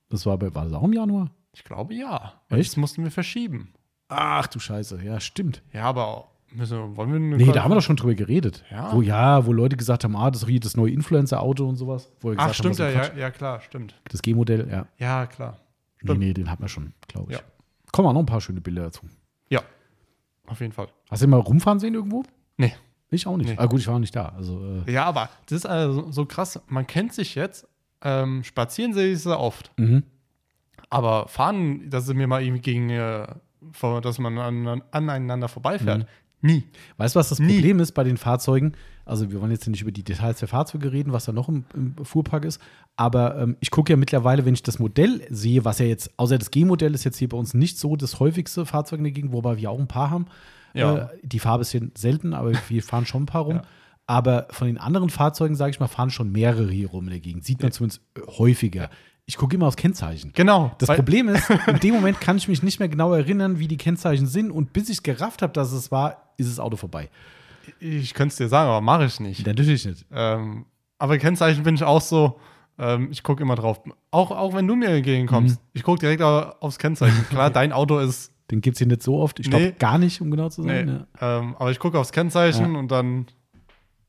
das 0.08 0.26
war, 0.26 0.36
bei, 0.38 0.52
war 0.54 0.64
das 0.64 0.72
auch 0.72 0.82
im 0.82 0.92
Januar? 0.92 1.30
Ich 1.52 1.64
glaube 1.64 1.94
ja. 1.94 2.32
Echt? 2.48 2.70
Das 2.70 2.76
mussten 2.76 3.04
wir 3.04 3.10
verschieben. 3.10 3.72
Ach 4.08 4.46
du 4.48 4.58
Scheiße, 4.58 5.00
ja, 5.04 5.20
stimmt. 5.20 5.62
Ja, 5.72 5.84
aber 5.84 6.28
müssen, 6.52 6.96
wollen 6.96 7.12
wir 7.12 7.36
Nee, 7.36 7.52
da 7.52 7.62
haben 7.62 7.70
wir 7.70 7.76
doch 7.76 7.82
schon 7.82 7.96
drüber 7.96 8.14
geredet. 8.14 8.64
Ja. 8.70 8.92
Wo, 8.92 9.02
ja, 9.02 9.46
wo 9.46 9.52
Leute 9.52 9.76
gesagt 9.76 10.02
haben, 10.02 10.16
ah, 10.16 10.30
das 10.30 10.42
ist 10.42 10.48
hier 10.48 10.58
das 10.60 10.76
neue 10.76 10.90
Influencer-Auto 10.90 11.68
und 11.68 11.76
sowas. 11.76 12.10
Wo 12.20 12.30
Ach, 12.32 12.36
gesagt 12.36 12.54
stimmt 12.56 12.78
ja, 12.78 12.86
haben, 12.86 13.16
ja, 13.16 13.20
ja, 13.20 13.30
klar, 13.30 13.60
stimmt. 13.60 13.94
Das 14.08 14.22
G-Modell, 14.22 14.68
ja. 14.68 14.86
Ja, 14.98 15.26
klar. 15.26 15.58
Nee, 16.02 16.06
Stimmt. 16.08 16.18
nee, 16.20 16.32
den 16.34 16.50
hatten 16.50 16.62
wir 16.62 16.68
schon, 16.68 16.92
glaube 17.06 17.32
ich. 17.32 17.38
Ja. 17.38 17.44
Kommen 17.92 18.08
auch 18.08 18.12
noch 18.14 18.20
ein 18.20 18.26
paar 18.26 18.40
schöne 18.40 18.60
Bilder 18.60 18.84
dazu. 18.84 19.02
Ja, 19.50 19.60
auf 20.46 20.60
jeden 20.60 20.72
Fall. 20.72 20.88
Hast 21.10 21.22
du 21.22 21.26
ihn 21.26 21.30
mal 21.30 21.36
rumfahren 21.40 21.78
sehen 21.78 21.94
irgendwo? 21.94 22.24
Nee. 22.56 22.72
Ich 23.10 23.26
auch 23.26 23.36
nicht. 23.36 23.48
Nee. 23.50 23.56
Ah, 23.58 23.66
gut, 23.66 23.80
ich 23.80 23.86
war 23.88 23.96
auch 23.96 24.00
nicht 24.00 24.14
da. 24.14 24.26
Also, 24.36 24.62
äh, 24.86 24.92
Ja, 24.92 25.04
aber 25.04 25.28
das 25.46 25.56
ist 25.58 25.66
also 25.66 26.10
so 26.12 26.26
krass. 26.26 26.60
Man 26.68 26.86
kennt 26.86 27.12
sich 27.12 27.34
jetzt. 27.34 27.66
Ähm, 28.02 28.44
spazieren 28.44 28.94
sehe 28.94 29.12
ich 29.12 29.20
sehr 29.20 29.38
oft. 29.38 29.70
mhm. 29.76 30.04
Aber 30.92 31.28
fahren, 31.28 31.88
dass 31.88 32.06
sie 32.06 32.14
mir 32.14 32.26
mal 32.26 32.42
irgendwie 32.42 32.62
gegen, 32.62 32.90
äh, 32.90 33.26
dass 34.02 34.18
man 34.18 34.38
an, 34.38 34.82
aneinander 34.90 35.46
vorbeifährt. 35.48 36.06
Nie. 36.42 36.64
Weißt 36.96 37.14
du, 37.14 37.20
was 37.20 37.28
das 37.28 37.38
Nie. 37.38 37.54
Problem 37.54 37.78
ist 37.80 37.92
bei 37.92 38.02
den 38.02 38.16
Fahrzeugen? 38.16 38.72
Also, 39.04 39.30
wir 39.30 39.40
wollen 39.40 39.52
jetzt 39.52 39.68
nicht 39.68 39.82
über 39.82 39.92
die 39.92 40.02
Details 40.02 40.38
der 40.40 40.48
Fahrzeuge 40.48 40.90
reden, 40.90 41.12
was 41.12 41.26
da 41.26 41.32
noch 41.32 41.48
im, 41.48 41.64
im 41.74 41.94
Fuhrpark 42.04 42.44
ist. 42.44 42.60
Aber 42.96 43.38
ähm, 43.40 43.56
ich 43.60 43.70
gucke 43.70 43.92
ja 43.92 43.96
mittlerweile, 43.96 44.44
wenn 44.46 44.54
ich 44.54 44.62
das 44.62 44.78
Modell 44.78 45.24
sehe, 45.30 45.64
was 45.64 45.78
ja 45.78 45.86
jetzt, 45.86 46.10
außer 46.18 46.38
das 46.38 46.50
G-Modell 46.50 46.94
ist 46.94 47.04
jetzt 47.04 47.18
hier 47.18 47.28
bei 47.28 47.36
uns 47.36 47.54
nicht 47.54 47.78
so 47.78 47.94
das 47.94 48.18
häufigste 48.18 48.64
Fahrzeug 48.66 48.98
in 48.98 49.04
der 49.04 49.12
Gegend, 49.12 49.32
wobei 49.32 49.58
wir 49.58 49.70
auch 49.70 49.78
ein 49.78 49.86
paar 49.88 50.10
haben. 50.10 50.26
Ja. 50.74 50.96
Äh, 50.96 51.08
die 51.22 51.38
Farbe 51.38 51.62
ist 51.62 51.70
hier 51.72 51.88
selten, 51.96 52.34
aber 52.34 52.52
wir 52.68 52.82
fahren 52.82 53.06
schon 53.06 53.22
ein 53.24 53.26
paar 53.26 53.42
rum. 53.42 53.56
Ja. 53.62 53.62
Aber 54.06 54.48
von 54.50 54.66
den 54.66 54.76
anderen 54.76 55.08
Fahrzeugen, 55.08 55.54
sage 55.54 55.70
ich 55.70 55.78
mal, 55.78 55.86
fahren 55.86 56.10
schon 56.10 56.32
mehrere 56.32 56.68
hier 56.68 56.88
rum 56.90 57.04
in 57.04 57.10
der 57.10 57.20
Gegend. 57.20 57.44
Sieht 57.44 57.62
man 57.62 57.70
zumindest 57.70 58.02
äh, 58.16 58.20
häufiger. 58.38 58.90
Ich 59.24 59.36
gucke 59.36 59.54
immer 59.54 59.68
aufs 59.68 59.76
Kennzeichen. 59.76 60.32
Genau. 60.34 60.74
Das 60.78 60.88
Problem 60.88 61.28
ist, 61.28 61.48
in 61.68 61.78
dem 61.78 61.94
Moment 61.94 62.20
kann 62.20 62.36
ich 62.36 62.48
mich 62.48 62.60
nicht 62.64 62.80
mehr 62.80 62.88
genau 62.88 63.12
erinnern, 63.12 63.60
wie 63.60 63.68
die 63.68 63.76
Kennzeichen 63.76 64.26
sind. 64.26 64.50
Und 64.50 64.72
bis 64.72 64.88
ich 64.88 65.04
gerafft 65.04 65.42
habe, 65.42 65.52
dass 65.52 65.70
es 65.70 65.92
war, 65.92 66.32
ist 66.38 66.50
das 66.50 66.58
Auto 66.58 66.76
vorbei. 66.76 67.08
Ich 67.78 68.12
könnte 68.14 68.32
es 68.32 68.36
dir 68.36 68.48
sagen, 68.48 68.68
aber 68.68 68.80
mache 68.80 69.04
ich 69.04 69.20
nicht. 69.20 69.46
Natürlich 69.46 69.84
nicht. 69.86 70.04
Ähm, 70.10 70.64
aber 70.98 71.16
Kennzeichen 71.18 71.62
bin 71.62 71.76
ich 71.76 71.84
auch 71.84 72.00
so. 72.00 72.40
Ähm, 72.78 73.08
ich 73.12 73.22
gucke 73.22 73.42
immer 73.44 73.54
drauf. 73.54 73.80
Auch, 74.10 74.32
auch 74.32 74.54
wenn 74.54 74.66
du 74.66 74.74
mir 74.74 74.88
entgegenkommst. 74.88 75.60
Mhm. 75.60 75.66
Ich 75.74 75.84
gucke 75.84 76.00
direkt 76.00 76.22
au- 76.22 76.52
aufs 76.58 76.78
Kennzeichen. 76.80 77.26
Klar, 77.28 77.50
dein 77.52 77.72
Auto 77.72 77.98
ist. 78.00 78.32
Den 78.50 78.60
gibt 78.60 78.74
es 78.74 78.78
hier 78.78 78.86
nicht 78.88 79.02
so 79.02 79.18
oft. 79.18 79.38
Ich 79.40 79.48
glaube 79.50 79.66
Nee. 79.66 79.74
gar 79.78 79.98
nicht, 79.98 80.20
um 80.20 80.30
genau 80.30 80.48
zu 80.48 80.62
Nee, 80.62 80.84
sein. 80.84 81.06
Ja. 81.20 81.38
ähm, 81.38 81.54
aber 81.58 81.70
ich 81.70 81.78
gucke 81.78 81.98
aufs 81.98 82.12
Kennzeichen 82.12 82.76
und 82.76 82.90
dann. 82.90 83.26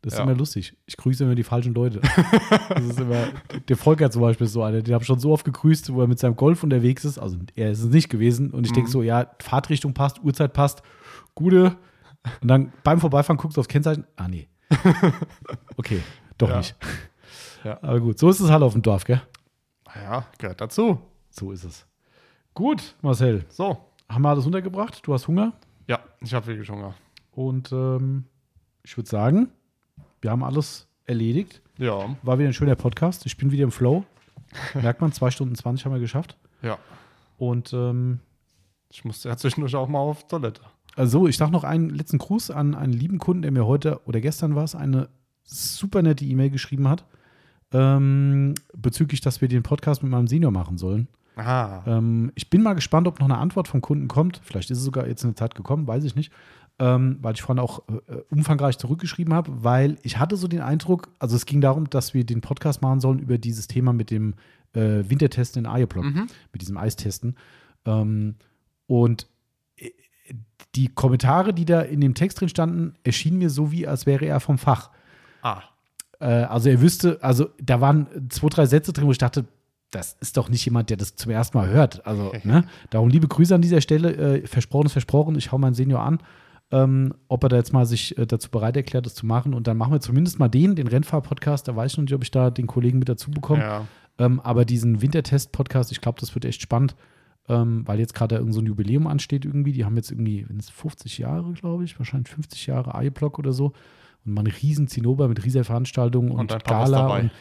Das 0.03 0.13
ist 0.13 0.17
Ja. 0.19 0.25
immer 0.25 0.33
lustig. 0.33 0.75
Ich 0.87 0.97
grüße 0.97 1.23
immer 1.23 1.35
die 1.35 1.43
falschen 1.43 1.75
Leute. 1.75 1.99
das 2.69 2.83
ist 2.83 2.99
immer, 2.99 3.27
der 3.67 3.77
Volker 3.77 4.09
zum 4.09 4.23
Beispiel 4.23 4.45
ist 4.47 4.53
so 4.53 4.63
einer, 4.63 4.81
den 4.81 4.95
habe 4.95 5.03
ich 5.03 5.07
schon 5.07 5.19
so 5.19 5.31
oft 5.31 5.45
gegrüßt, 5.45 5.93
wo 5.93 6.01
er 6.01 6.07
mit 6.07 6.17
seinem 6.17 6.35
Golf 6.35 6.63
unterwegs 6.63 7.05
ist. 7.05 7.19
Also 7.19 7.37
er 7.55 7.69
ist 7.69 7.81
es 7.83 7.89
nicht 7.93 8.09
gewesen. 8.09 8.49
Und 8.49 8.65
ich 8.65 8.71
denke 8.73 8.89
Mhm. 8.89 8.93
so, 8.93 9.03
ja, 9.03 9.27
Fahrtrichtung 9.39 9.93
passt, 9.93 10.19
Uhrzeit 10.23 10.53
passt, 10.53 10.81
gute. 11.35 11.77
Und 12.41 12.47
dann 12.47 12.73
beim 12.83 12.99
Vorbeifahren 12.99 13.37
guckst 13.37 13.57
du 13.57 13.59
aufs 13.61 13.67
Kennzeichen. 13.67 14.05
Ah, 14.15 14.27
nee. 14.27 14.47
Okay, 15.77 16.01
doch 16.39 16.49
Ja. 16.49 16.57
nicht. 16.57 16.75
Ja. 17.63 17.77
Aber 17.83 17.99
gut, 17.99 18.17
so 18.17 18.29
ist 18.29 18.39
es 18.39 18.49
halt 18.49 18.63
auf 18.63 18.73
dem 18.73 18.81
Dorf, 18.81 19.03
gell? 19.03 19.21
Ja, 19.95 20.25
gehört 20.39 20.61
dazu. 20.61 20.99
So 21.29 21.51
ist 21.51 21.63
es. 21.63 21.85
Gut, 22.55 22.95
Marcel. 23.01 23.45
So. 23.49 23.77
Haben 24.11 24.23
wir 24.23 24.29
alles 24.29 24.45
untergebracht? 24.45 24.99
Du 25.05 25.13
hast 25.13 25.27
Hunger? 25.27 25.53
Ja, 25.87 25.99
ich 26.21 26.33
habe 26.33 26.47
wirklich 26.47 26.69
Hunger. 26.69 26.93
Und 27.31 27.71
ähm, 27.71 28.25
ich 28.83 28.97
würde 28.97 29.09
sagen, 29.09 29.49
wir 30.19 30.31
haben 30.31 30.43
alles 30.43 30.87
erledigt. 31.05 31.61
Ja. 31.77 32.15
War 32.21 32.37
wieder 32.37 32.49
ein 32.49 32.53
schöner 32.53 32.75
Podcast. 32.75 33.25
Ich 33.25 33.37
bin 33.37 33.51
wieder 33.51 33.63
im 33.63 33.71
Flow. 33.71 34.03
Merkt 34.73 34.99
man, 35.01 35.11
2 35.13 35.31
Stunden 35.31 35.55
20 35.55 35.85
haben 35.85 35.93
wir 35.93 35.99
geschafft. 35.99 36.35
Ja. 36.61 36.77
Und 37.37 37.71
ähm, 37.73 38.19
Ich 38.89 39.05
musste 39.05 39.29
ja 39.29 39.37
zwischendurch 39.37 39.75
auch 39.75 39.87
mal 39.87 39.99
auf 39.99 40.27
Toilette. 40.27 40.61
also 40.97 41.27
ich 41.27 41.37
sage 41.37 41.51
noch 41.53 41.63
einen 41.63 41.89
letzten 41.89 42.17
Gruß 42.17 42.51
an 42.51 42.75
einen 42.75 42.93
lieben 42.93 43.17
Kunden, 43.17 43.43
der 43.43 43.51
mir 43.51 43.65
heute 43.65 44.01
oder 44.05 44.19
gestern 44.19 44.55
war 44.55 44.65
es, 44.65 44.75
eine 44.75 45.07
super 45.43 46.01
nette 46.01 46.25
E-Mail 46.25 46.49
geschrieben 46.49 46.87
hat, 46.89 47.05
ähm, 47.71 48.55
bezüglich, 48.75 49.21
dass 49.21 49.39
wir 49.39 49.47
den 49.47 49.63
Podcast 49.63 50.03
mit 50.03 50.11
meinem 50.11 50.27
Senior 50.27 50.51
machen 50.51 50.77
sollen. 50.77 51.07
Aha. 51.35 51.83
Ähm, 51.87 52.31
ich 52.35 52.49
bin 52.49 52.61
mal 52.63 52.73
gespannt, 52.73 53.07
ob 53.07 53.19
noch 53.19 53.27
eine 53.27 53.37
Antwort 53.37 53.67
vom 53.67 53.81
Kunden 53.81 54.07
kommt. 54.07 54.41
Vielleicht 54.43 54.69
ist 54.71 54.79
es 54.79 54.83
sogar 54.83 55.07
jetzt 55.07 55.23
eine 55.23 55.35
Zeit 55.35 55.55
gekommen, 55.55 55.87
weiß 55.87 56.03
ich 56.03 56.15
nicht. 56.15 56.31
Ähm, 56.79 57.19
weil 57.21 57.35
ich 57.35 57.41
vorhin 57.43 57.61
auch 57.61 57.83
äh, 57.89 58.15
umfangreich 58.31 58.77
zurückgeschrieben 58.77 59.33
habe, 59.33 59.63
weil 59.63 59.97
ich 60.01 60.17
hatte 60.17 60.35
so 60.35 60.47
den 60.47 60.61
Eindruck, 60.61 61.09
also 61.19 61.35
es 61.35 61.45
ging 61.45 61.61
darum, 61.61 61.89
dass 61.89 62.13
wir 62.15 62.25
den 62.25 62.41
Podcast 62.41 62.81
machen 62.81 62.99
sollen 63.01 63.19
über 63.19 63.37
dieses 63.37 63.67
Thema 63.67 63.93
mit 63.93 64.09
dem 64.09 64.33
äh, 64.73 65.03
Wintertesten 65.07 65.59
in 65.59 65.65
Iowa, 65.71 66.01
Mhm. 66.01 66.27
mit 66.51 66.61
diesem 66.61 66.77
Eistesten. 66.77 67.35
Ähm, 67.85 68.35
und 68.87 69.27
äh, 69.77 69.91
die 70.75 70.87
Kommentare, 70.87 71.53
die 71.53 71.65
da 71.65 71.81
in 71.81 72.01
dem 72.01 72.15
Text 72.15 72.39
drin 72.41 72.49
standen, 72.49 72.95
erschienen 73.03 73.37
mir 73.37 73.49
so 73.51 73.71
wie, 73.71 73.85
als 73.87 74.05
wäre 74.07 74.25
er 74.25 74.39
vom 74.39 74.57
Fach. 74.57 74.89
Ah. 75.43 75.61
Äh, 76.19 76.25
also 76.25 76.69
er 76.69 76.81
wüsste, 76.81 77.19
also 77.21 77.49
da 77.61 77.79
waren 77.81 78.29
zwei, 78.29 78.47
drei 78.49 78.65
Sätze 78.65 78.91
drin, 78.93 79.05
wo 79.05 79.11
ich 79.11 79.17
dachte, 79.19 79.45
das 79.91 80.17
ist 80.19 80.37
doch 80.37 80.49
nicht 80.49 80.65
jemand, 80.65 80.89
der 80.89 80.97
das 80.97 81.15
zum 81.15 81.31
ersten 81.31 81.57
Mal 81.57 81.69
hört. 81.69 82.05
Also, 82.05 82.31
ne? 82.43 82.65
Darum 82.89 83.09
liebe 83.09 83.27
Grüße 83.27 83.53
an 83.53 83.61
dieser 83.61 83.81
Stelle. 83.81 84.15
Äh, 84.15 84.47
versprochen 84.47 84.87
ist 84.87 84.93
versprochen. 84.93 85.35
Ich 85.35 85.51
hau 85.51 85.57
meinen 85.57 85.73
Senior 85.73 86.01
an, 86.01 86.19
ähm, 86.71 87.13
ob 87.27 87.43
er 87.43 87.49
da 87.49 87.57
jetzt 87.57 87.73
mal 87.73 87.85
sich 87.85 88.17
äh, 88.17 88.25
dazu 88.25 88.49
bereit 88.49 88.77
erklärt, 88.77 89.05
das 89.05 89.13
zu 89.13 89.25
machen. 89.25 89.53
Und 89.53 89.67
dann 89.67 89.77
machen 89.77 89.91
wir 89.93 89.99
zumindest 89.99 90.39
mal 90.39 90.49
den, 90.49 90.75
den 90.75 90.87
Rennfahr-Podcast. 90.87 91.67
Da 91.67 91.75
weiß 91.75 91.91
ich 91.91 91.97
noch 91.97 92.03
nicht, 92.03 92.13
ob 92.13 92.23
ich 92.23 92.31
da 92.31 92.49
den 92.49 92.67
Kollegen 92.67 92.99
mit 92.99 93.09
dazu 93.09 93.29
bekomme. 93.29 93.61
Ja. 93.61 93.87
Ähm, 94.17 94.39
aber 94.39 94.65
diesen 94.65 95.01
Wintertest-Podcast, 95.01 95.91
ich 95.91 96.01
glaube, 96.01 96.19
das 96.19 96.33
wird 96.35 96.45
echt 96.45 96.61
spannend, 96.61 96.95
ähm, 97.49 97.87
weil 97.87 97.99
jetzt 97.99 98.13
gerade 98.13 98.35
irgend 98.35 98.53
so 98.53 98.61
ein 98.61 98.65
Jubiläum 98.65 99.07
ansteht 99.07 99.45
irgendwie. 99.45 99.73
Die 99.73 99.83
haben 99.83 99.95
jetzt 99.97 100.11
irgendwie, 100.11 100.45
wenn 100.47 100.57
es 100.57 100.69
50 100.69 101.17
Jahre, 101.17 101.51
glaube 101.53 101.83
ich, 101.83 101.97
wahrscheinlich 101.99 102.29
50 102.29 102.67
Jahre 102.67 103.03
iBlock 103.05 103.39
oder 103.39 103.51
so. 103.51 103.73
Und 104.23 104.33
mal 104.33 104.41
eine 104.41 104.53
riesen 104.61 104.87
Zinnober 104.87 105.27
mit 105.27 105.43
riesiger 105.43 105.63
Veranstaltung 105.63 106.29
und, 106.31 106.51
Und 106.51 106.63
Gala. 106.65 107.17
Und, 107.17 107.31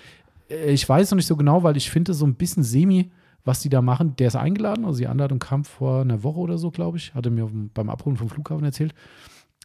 ich 0.51 0.89
weiß 0.89 1.11
noch 1.11 1.17
nicht 1.17 1.27
so 1.27 1.37
genau, 1.37 1.63
weil 1.63 1.77
ich 1.77 1.91
finde 1.91 2.15
so 2.15 2.27
ein 2.27 2.35
bisschen 2.35 2.63
semi, 2.63 3.11
was 3.45 3.61
die 3.61 3.69
da 3.69 3.83
machen. 3.83 4.17
Der 4.17 4.29
ist 4.29 4.37
eingeladen, 4.37 4.85
also 4.85 4.99
die 4.99 5.07
Einladung 5.07 5.39
kam 5.39 5.65
vor 5.65 6.03
einer 6.03 6.23
Woche 6.23 6.41
oder 6.41 6.59
so, 6.59 6.71
glaube 6.71 6.99
ich. 6.99 7.15
Hatte 7.15 7.31
mir 7.31 7.49
beim 7.75 7.89
Abholen 7.89 8.17
vom 8.17 8.29
Flughafen 8.29 8.65
erzählt. 8.65 8.95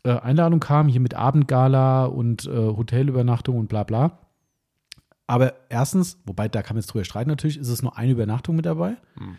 Äh, 0.04 0.20
Einladung 0.20 0.60
kam 0.60 0.88
hier 0.88 1.02
mit 1.02 1.16
Abendgala 1.16 2.06
und 2.06 2.46
äh, 2.46 2.52
Hotelübernachtung 2.52 3.58
und 3.58 3.68
bla 3.68 3.84
bla. 3.84 4.20
Aber 5.28 5.56
erstens, 5.70 6.22
wobei 6.26 6.48
da 6.48 6.62
kann 6.62 6.76
man 6.76 6.82
jetzt 6.82 6.94
drüber 6.94 7.04
streiten 7.04 7.30
natürlich, 7.30 7.58
ist 7.58 7.70
es 7.70 7.82
nur 7.82 7.98
eine 7.98 8.12
Übernachtung 8.12 8.56
mit 8.56 8.66
dabei. 8.66 8.98
Hm. 9.16 9.36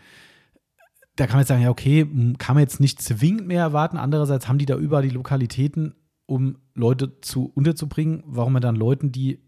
Da 1.15 1.25
kann 1.25 1.35
man 1.35 1.41
jetzt 1.41 1.47
sagen, 1.47 1.63
ja, 1.63 1.69
okay, 1.69 2.05
kann 2.37 2.55
man 2.55 2.61
jetzt 2.61 2.79
nicht 2.79 3.01
zwingend 3.01 3.47
mehr 3.47 3.61
erwarten. 3.61 3.97
Andererseits 3.97 4.47
haben 4.47 4.59
die 4.59 4.65
da 4.65 4.75
überall 4.75 5.03
die 5.03 5.09
Lokalitäten, 5.09 5.95
um 6.25 6.57
Leute 6.75 7.21
zu 7.21 7.51
unterzubringen. 7.55 8.23
Warum 8.27 8.53
man 8.53 8.61
dann 8.61 8.75
Leuten, 8.75 9.11
die 9.11 9.46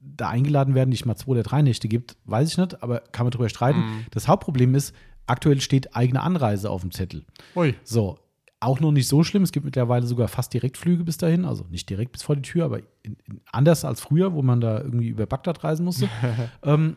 da 0.00 0.28
eingeladen 0.28 0.74
werden, 0.74 0.90
nicht 0.90 1.06
mal 1.06 1.16
zwei 1.16 1.32
oder 1.32 1.42
drei 1.42 1.62
Nächte 1.62 1.88
gibt, 1.88 2.16
weiß 2.24 2.50
ich 2.50 2.58
nicht, 2.58 2.82
aber 2.82 3.00
kann 3.12 3.26
man 3.26 3.30
drüber 3.30 3.48
streiten. 3.48 3.80
Mhm. 3.80 4.06
Das 4.10 4.28
Hauptproblem 4.28 4.74
ist, 4.74 4.94
aktuell 5.26 5.60
steht 5.60 5.94
eigene 5.96 6.22
Anreise 6.22 6.70
auf 6.70 6.82
dem 6.82 6.90
Zettel. 6.90 7.24
Ui. 7.56 7.74
So, 7.84 8.18
auch 8.60 8.80
noch 8.80 8.92
nicht 8.92 9.08
so 9.08 9.22
schlimm. 9.22 9.42
Es 9.42 9.52
gibt 9.52 9.64
mittlerweile 9.64 10.06
sogar 10.06 10.28
fast 10.28 10.52
Direktflüge 10.52 11.04
bis 11.04 11.16
dahin. 11.16 11.44
Also 11.44 11.64
nicht 11.70 11.88
direkt 11.88 12.12
bis 12.12 12.22
vor 12.22 12.36
die 12.36 12.42
Tür, 12.42 12.64
aber 12.64 12.80
in, 13.02 13.16
in, 13.24 13.40
anders 13.52 13.84
als 13.84 14.00
früher, 14.00 14.32
wo 14.32 14.42
man 14.42 14.60
da 14.60 14.80
irgendwie 14.80 15.08
über 15.08 15.26
Bagdad 15.26 15.62
reisen 15.62 15.84
musste. 15.84 16.08
ähm, 16.62 16.96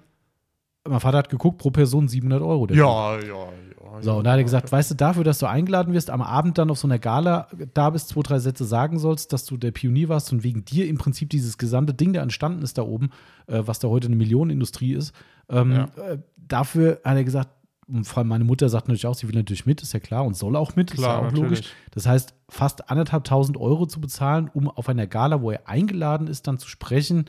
mein 0.88 1.00
Vater 1.00 1.20
hat 1.20 1.30
geguckt, 1.30 1.58
pro 1.60 1.70
Person 1.72 2.08
700 2.08 2.42
Euro. 2.42 2.68
Ja, 2.72 3.18
ja, 3.20 3.20
ja. 3.20 4.02
So, 4.02 4.16
und 4.18 4.24
da 4.24 4.32
hat 4.32 4.38
er 4.38 4.44
gesagt, 4.44 4.72
weißt 4.72 4.92
du, 4.92 4.96
dafür, 4.96 5.24
dass 5.24 5.40
du 5.40 5.46
eingeladen 5.48 5.94
wirst, 5.94 6.10
am 6.10 6.22
Abend 6.22 6.58
dann 6.58 6.72
auf 6.72 6.80
so 6.80 6.88
einer 6.88 6.98
Gala 6.98 7.48
da 7.74 7.90
bist, 7.90 8.10
zwei, 8.10 8.22
drei 8.22 8.40
Sätze 8.40 8.64
sagen 8.66 8.98
sollst, 9.00 9.34
dass 9.34 9.46
du 9.46 9.58
der 9.58 9.72
Pionier 9.72 10.10
warst 10.10 10.32
und 10.32 10.44
wegen 10.44 10.64
dir 10.66 10.88
im 10.88 10.98
Prinzip 10.98 11.30
dieses 11.30 11.58
gesamte 11.58 11.94
Ding, 11.94 12.14
der 12.14 12.22
entstanden 12.24 12.64
ist 12.64 12.78
da 12.78 12.84
oben, 12.84 13.10
äh, 13.48 13.62
was 13.66 13.80
da 13.80 13.90
heute 13.90 14.08
eine 14.08 14.16
Millionenindustrie 14.16 14.94
ist, 14.94 15.14
ähm, 15.50 15.72
Ja. 15.74 15.84
äh, 16.04 16.18
dafür 16.38 17.02
hat 17.04 17.16
er 17.18 17.24
gesagt, 17.26 17.50
und 17.88 18.06
vor 18.06 18.20
allem 18.20 18.30
meine 18.30 18.46
Mutter 18.46 18.70
sagt 18.70 18.88
natürlich 18.88 19.06
auch, 19.08 19.16
sie 19.16 19.28
will 19.28 19.36
natürlich 19.36 19.66
mit, 19.66 19.82
ist 19.82 19.92
ja 19.94 20.00
klar, 20.00 20.24
und 20.24 20.36
soll 20.38 20.56
auch 20.56 20.78
mit, 20.78 20.92
ist 20.92 20.98
Klar, 21.00 21.10
ja 21.12 21.20
auch 21.20 21.24
natürlich. 21.26 21.44
logisch. 21.44 21.62
Das 21.92 22.08
heißt, 22.08 22.34
fast 22.48 22.90
anderthalbtausend 22.90 23.58
Euro 23.58 23.86
zu 23.86 24.00
bezahlen, 24.00 24.50
um 24.54 24.70
auf 24.70 24.88
einer 24.88 25.06
Gala, 25.08 25.42
wo 25.42 25.52
er 25.52 25.68
eingeladen 25.68 26.28
ist, 26.28 26.48
dann 26.48 26.58
zu 26.58 26.70
sprechen, 26.70 27.26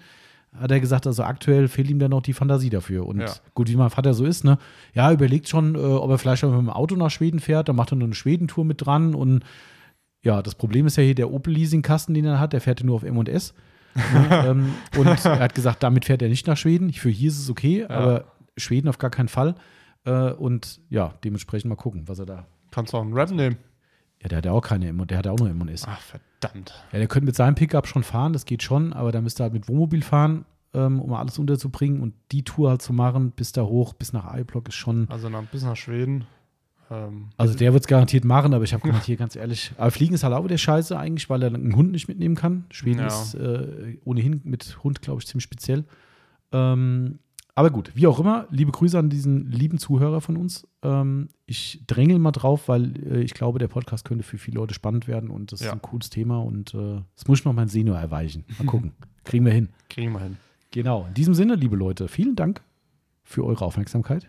hat 0.54 0.70
er 0.70 0.80
gesagt, 0.80 1.06
also 1.06 1.22
aktuell 1.22 1.68
fehlt 1.68 1.88
ihm 1.90 1.98
dann 1.98 2.10
noch 2.10 2.22
die 2.22 2.32
Fantasie 2.34 2.70
dafür. 2.70 3.06
Und 3.06 3.20
Ja. 3.20 3.32
gut, 3.54 3.68
wie 3.68 3.76
mein 3.76 3.90
Vater 3.90 4.12
so 4.14 4.24
ist, 4.24 4.44
ne? 4.44 4.58
Ja, 4.94 5.10
überlegt 5.12 5.48
schon, 5.48 5.74
äh, 5.74 5.78
ob 5.78 6.10
er 6.10 6.18
vielleicht 6.18 6.42
mal 6.42 6.50
mit 6.50 6.60
dem 6.60 6.70
Auto 6.70 6.94
nach 6.96 7.10
Schweden 7.10 7.40
fährt, 7.40 7.68
dann 7.68 7.76
macht 7.76 7.92
er 7.92 7.96
nur 7.96 8.06
eine 8.06 8.14
Schwedentour 8.14 8.64
mit 8.64 8.84
dran 8.84 9.14
und 9.14 9.44
ja, 10.24 10.40
das 10.42 10.54
Problem 10.54 10.86
ist 10.86 10.96
ja 10.96 11.02
hier 11.02 11.14
der 11.16 11.32
Opel-Leasing-Kasten, 11.32 12.14
den 12.14 12.24
er 12.26 12.38
hat, 12.38 12.52
der 12.52 12.60
fährt 12.60 12.80
ja 12.80 12.86
nur 12.86 12.96
auf 12.96 13.02
M&S. 13.02 13.54
ne? 13.94 14.44
ähm, 14.46 14.74
und 14.96 15.06
er 15.06 15.38
hat 15.40 15.54
gesagt, 15.54 15.82
damit 15.82 16.04
fährt 16.04 16.22
er 16.22 16.28
nicht 16.28 16.46
nach 16.46 16.56
Schweden. 16.56 16.92
Für 16.92 17.08
hier 17.10 17.28
ist 17.28 17.38
es 17.40 17.50
okay, 17.50 17.84
aber 17.84 18.24
Schweden 18.56 18.88
auf 18.88 18.98
gar 18.98 19.10
keinen 19.10 19.28
Fall. 19.28 19.54
Äh, 20.04 20.32
und 20.32 20.80
ja, 20.90 21.14
dementsprechend 21.24 21.68
mal 21.70 21.76
gucken, 21.76 22.04
was 22.06 22.18
er 22.18 22.26
da. 22.26 22.46
Kannst 22.70 22.92
du 22.92 22.98
auch 22.98 23.02
einen 23.02 23.14
Rap 23.14 23.30
nehmen. 23.30 23.56
Ja, 24.22 24.28
der 24.28 24.38
hat 24.38 24.44
ja 24.46 24.52
auch 24.52 24.60
keine 24.62 24.86
M 24.88 25.06
der 25.06 25.18
hat 25.18 25.26
ja 25.26 25.32
auch 25.32 25.38
nur 25.38 25.50
M&S. 25.50 25.84
Ach, 25.86 26.00
verdammt. 26.00 26.72
Ja, 26.92 26.98
der 26.98 27.08
könnte 27.08 27.26
mit 27.26 27.36
seinem 27.36 27.54
Pickup 27.54 27.86
schon 27.86 28.04
fahren, 28.04 28.32
das 28.32 28.44
geht 28.44 28.62
schon, 28.62 28.92
aber 28.92 29.10
da 29.12 29.20
müsste 29.20 29.42
er 29.42 29.44
halt 29.44 29.52
mit 29.54 29.68
Wohnmobil 29.68 30.02
fahren, 30.02 30.44
ähm, 30.74 31.00
um 31.00 31.12
alles 31.14 31.38
unterzubringen 31.38 32.00
und 32.00 32.14
die 32.30 32.44
Tour 32.44 32.70
halt 32.70 32.82
zu 32.82 32.92
machen, 32.92 33.32
bis 33.32 33.52
da 33.52 33.62
hoch, 33.62 33.94
bis 33.94 34.12
nach 34.12 34.26
Eiblock 34.26 34.68
ist 34.68 34.74
schon. 34.76 35.08
Also 35.10 35.28
nach, 35.28 35.42
bis 35.44 35.64
nach 35.64 35.76
Schweden. 35.76 36.24
Ähm, 36.90 37.30
Also 37.36 37.54
der 37.56 37.72
wird 37.72 37.82
es 37.82 37.88
garantiert 37.88 38.24
machen, 38.24 38.54
aber 38.54 38.64
ich 38.64 38.72
habe 38.74 38.86
garantiert 38.86 39.18
ganz 39.18 39.34
ehrlich. 39.34 39.72
Aber 39.76 39.90
Fliegen 39.90 40.14
ist 40.14 40.22
halt 40.22 40.34
auch 40.34 40.44
wieder 40.44 40.58
scheiße 40.58 40.96
eigentlich, 40.96 41.28
weil 41.28 41.42
er 41.42 41.52
einen 41.52 41.74
Hund 41.74 41.90
nicht 41.92 42.06
mitnehmen 42.06 42.36
kann. 42.36 42.64
Schweden 42.70 43.00
Ja. 43.00 43.06
ist 43.08 43.34
äh, 43.34 43.98
ohnehin 44.04 44.40
mit 44.44 44.78
Hund, 44.84 45.02
glaube 45.02 45.20
ich, 45.20 45.26
ziemlich 45.26 45.44
speziell. 45.44 45.84
Ähm, 46.52 47.18
aber 47.54 47.70
gut, 47.70 47.92
wie 47.94 48.06
auch 48.06 48.18
immer, 48.18 48.46
liebe 48.50 48.72
Grüße 48.72 48.98
an 48.98 49.10
diesen 49.10 49.50
lieben 49.50 49.78
Zuhörer 49.78 50.20
von 50.20 50.36
uns. 50.36 50.66
Ähm, 50.82 51.28
ich 51.46 51.82
drängel 51.86 52.18
mal 52.18 52.32
drauf, 52.32 52.68
weil 52.68 52.96
äh, 53.12 53.20
ich 53.22 53.34
glaube, 53.34 53.58
der 53.58 53.68
Podcast 53.68 54.04
könnte 54.04 54.24
für 54.24 54.38
viele 54.38 54.56
Leute 54.56 54.74
spannend 54.74 55.06
werden 55.08 55.28
und 55.30 55.52
das 55.52 55.60
Ja. 55.60 55.66
ist 55.68 55.72
ein 55.74 55.82
cooles 55.82 56.08
Thema 56.10 56.38
und 56.42 56.72
äh, 56.74 57.00
das 57.14 57.26
muss 57.28 57.40
ich 57.40 57.44
noch 57.44 57.52
mein 57.52 57.68
Senior 57.68 57.98
erweichen. 57.98 58.44
Mal 58.58 58.64
gucken. 58.66 58.92
Kriegen 59.24 59.44
wir 59.44 59.52
hin. 59.52 59.68
kriegen 59.88 60.12
wir 60.12 60.20
hin. 60.20 60.36
Genau. 60.72 61.04
In 61.06 61.14
diesem 61.14 61.34
Sinne, 61.34 61.54
liebe 61.54 61.76
Leute, 61.76 62.08
vielen 62.08 62.34
Dank 62.34 62.62
für 63.22 63.44
eure 63.44 63.64
Aufmerksamkeit. 63.64 64.28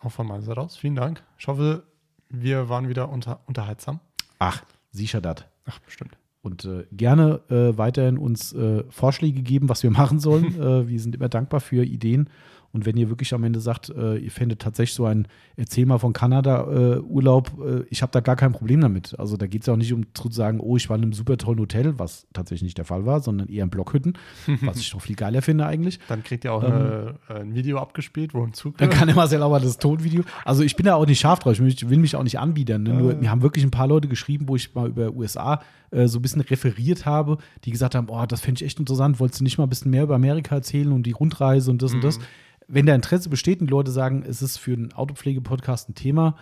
Auch 0.00 0.12
von 0.12 0.26
meiner 0.26 0.42
Seite 0.42 0.60
aus. 0.60 0.76
Vielen 0.76 0.94
Dank. 0.96 1.22
Ich 1.38 1.48
hoffe, 1.48 1.82
wir 2.28 2.68
waren 2.68 2.88
wieder 2.88 3.08
unter, 3.08 3.40
unterhaltsam. 3.46 4.00
Ach, 4.38 4.62
sicher 4.90 5.20
dat. 5.20 5.48
Ach, 5.64 5.78
bestimmt. 5.80 6.16
Und 6.44 6.66
äh, 6.66 6.84
gerne 6.92 7.40
äh, 7.48 7.78
weiterhin 7.78 8.18
uns 8.18 8.52
äh, 8.52 8.84
Vorschläge 8.90 9.40
geben, 9.40 9.70
was 9.70 9.82
wir 9.82 9.90
machen 10.02 10.20
sollen. 10.20 10.60
äh, 10.60 10.86
wir 10.86 11.00
sind 11.00 11.14
immer 11.16 11.30
dankbar 11.30 11.60
für 11.60 11.84
Ideen. 11.84 12.28
Und 12.74 12.86
wenn 12.86 12.96
ihr 12.96 13.08
wirklich 13.08 13.32
am 13.32 13.44
Ende 13.44 13.60
sagt, 13.60 13.88
äh, 13.88 14.16
ihr 14.16 14.32
fändet 14.32 14.60
tatsächlich 14.60 14.94
so 14.94 15.06
ein 15.06 15.28
Erzähl 15.56 15.86
mal 15.86 15.98
von 15.98 16.12
Kanada-Urlaub, 16.12 17.52
äh, 17.64 17.84
ich 17.88 18.02
habe 18.02 18.10
da 18.10 18.20
gar 18.20 18.34
kein 18.34 18.52
Problem 18.52 18.80
damit. 18.80 19.18
Also 19.18 19.36
da 19.36 19.46
geht 19.46 19.62
es 19.62 19.66
ja 19.68 19.74
auch 19.74 19.78
nicht 19.78 19.92
um 19.92 20.06
zu 20.12 20.30
sagen, 20.30 20.58
oh, 20.60 20.76
ich 20.76 20.90
war 20.90 20.96
in 20.96 21.04
einem 21.04 21.12
super 21.12 21.38
tollen 21.38 21.60
Hotel, 21.60 21.98
was 21.98 22.26
tatsächlich 22.32 22.64
nicht 22.64 22.78
der 22.78 22.84
Fall 22.84 23.06
war, 23.06 23.20
sondern 23.20 23.48
eher 23.48 23.62
in 23.62 23.70
Blockhütten, 23.70 24.18
was 24.62 24.78
ich 24.78 24.92
noch 24.92 25.00
viel 25.00 25.14
geiler 25.16 25.40
finde 25.40 25.66
eigentlich. 25.66 26.00
Dann 26.08 26.24
kriegt 26.24 26.44
ihr 26.44 26.52
auch 26.52 26.64
Ähm, 26.64 26.72
eine, 26.72 27.14
äh, 27.28 27.34
ein 27.40 27.54
Video 27.54 27.78
abgespielt, 27.78 28.34
wo 28.34 28.42
ein 28.42 28.52
Zug. 28.52 28.76
Dann 28.78 28.90
kann 28.90 29.06
der 29.06 29.14
Marcel 29.16 29.40
auch 29.42 29.50
mal 29.50 29.60
das 29.60 29.78
Tonvideo. 29.78 30.24
Also 30.44 30.64
ich 30.64 30.74
bin 30.74 30.86
da 30.86 30.96
auch 30.96 31.06
nicht 31.06 31.20
scharf 31.20 31.38
drauf, 31.38 31.58
ich 31.58 31.88
will 31.88 31.98
mich, 31.98 32.16
auch 32.16 32.24
nicht 32.24 32.40
anbiedern. 32.40 32.82
Ne? 32.82 32.94
Nur, 32.94 33.14
mir 33.14 33.30
haben 33.30 33.42
wirklich 33.42 33.64
ein 33.64 33.70
paar 33.70 33.86
Leute 33.86 34.08
geschrieben, 34.08 34.48
wo 34.48 34.56
ich 34.56 34.74
mal 34.74 34.88
über 34.88 35.12
USA 35.12 35.62
äh, 35.92 36.08
so 36.08 36.18
ein 36.18 36.22
bisschen 36.22 36.40
referiert 36.40 37.06
habe, 37.06 37.38
die 37.64 37.70
gesagt 37.70 37.94
haben, 37.94 38.08
oh, 38.08 38.26
das 38.26 38.40
fände 38.40 38.58
ich 38.58 38.66
echt 38.66 38.80
interessant, 38.80 39.20
wolltest 39.20 39.40
du 39.40 39.44
nicht 39.44 39.58
mal 39.58 39.64
ein 39.64 39.70
bisschen 39.70 39.90
mehr 39.92 40.02
über 40.02 40.16
Amerika 40.16 40.56
erzählen 40.56 40.90
und 40.90 41.04
die 41.04 41.12
Rundreise 41.12 41.70
und 41.70 41.82
das 41.82 41.94
und 41.94 42.02
das. 42.02 42.18
Wenn 42.66 42.86
da 42.86 42.94
Interesse 42.94 43.28
besteht 43.28 43.60
und 43.60 43.70
Leute 43.70 43.90
sagen, 43.90 44.24
es 44.26 44.42
ist 44.42 44.58
für 44.58 44.72
einen 44.72 44.92
Autopflege-Podcast 44.92 45.88
ein 45.88 45.94
Thema, 45.94 46.36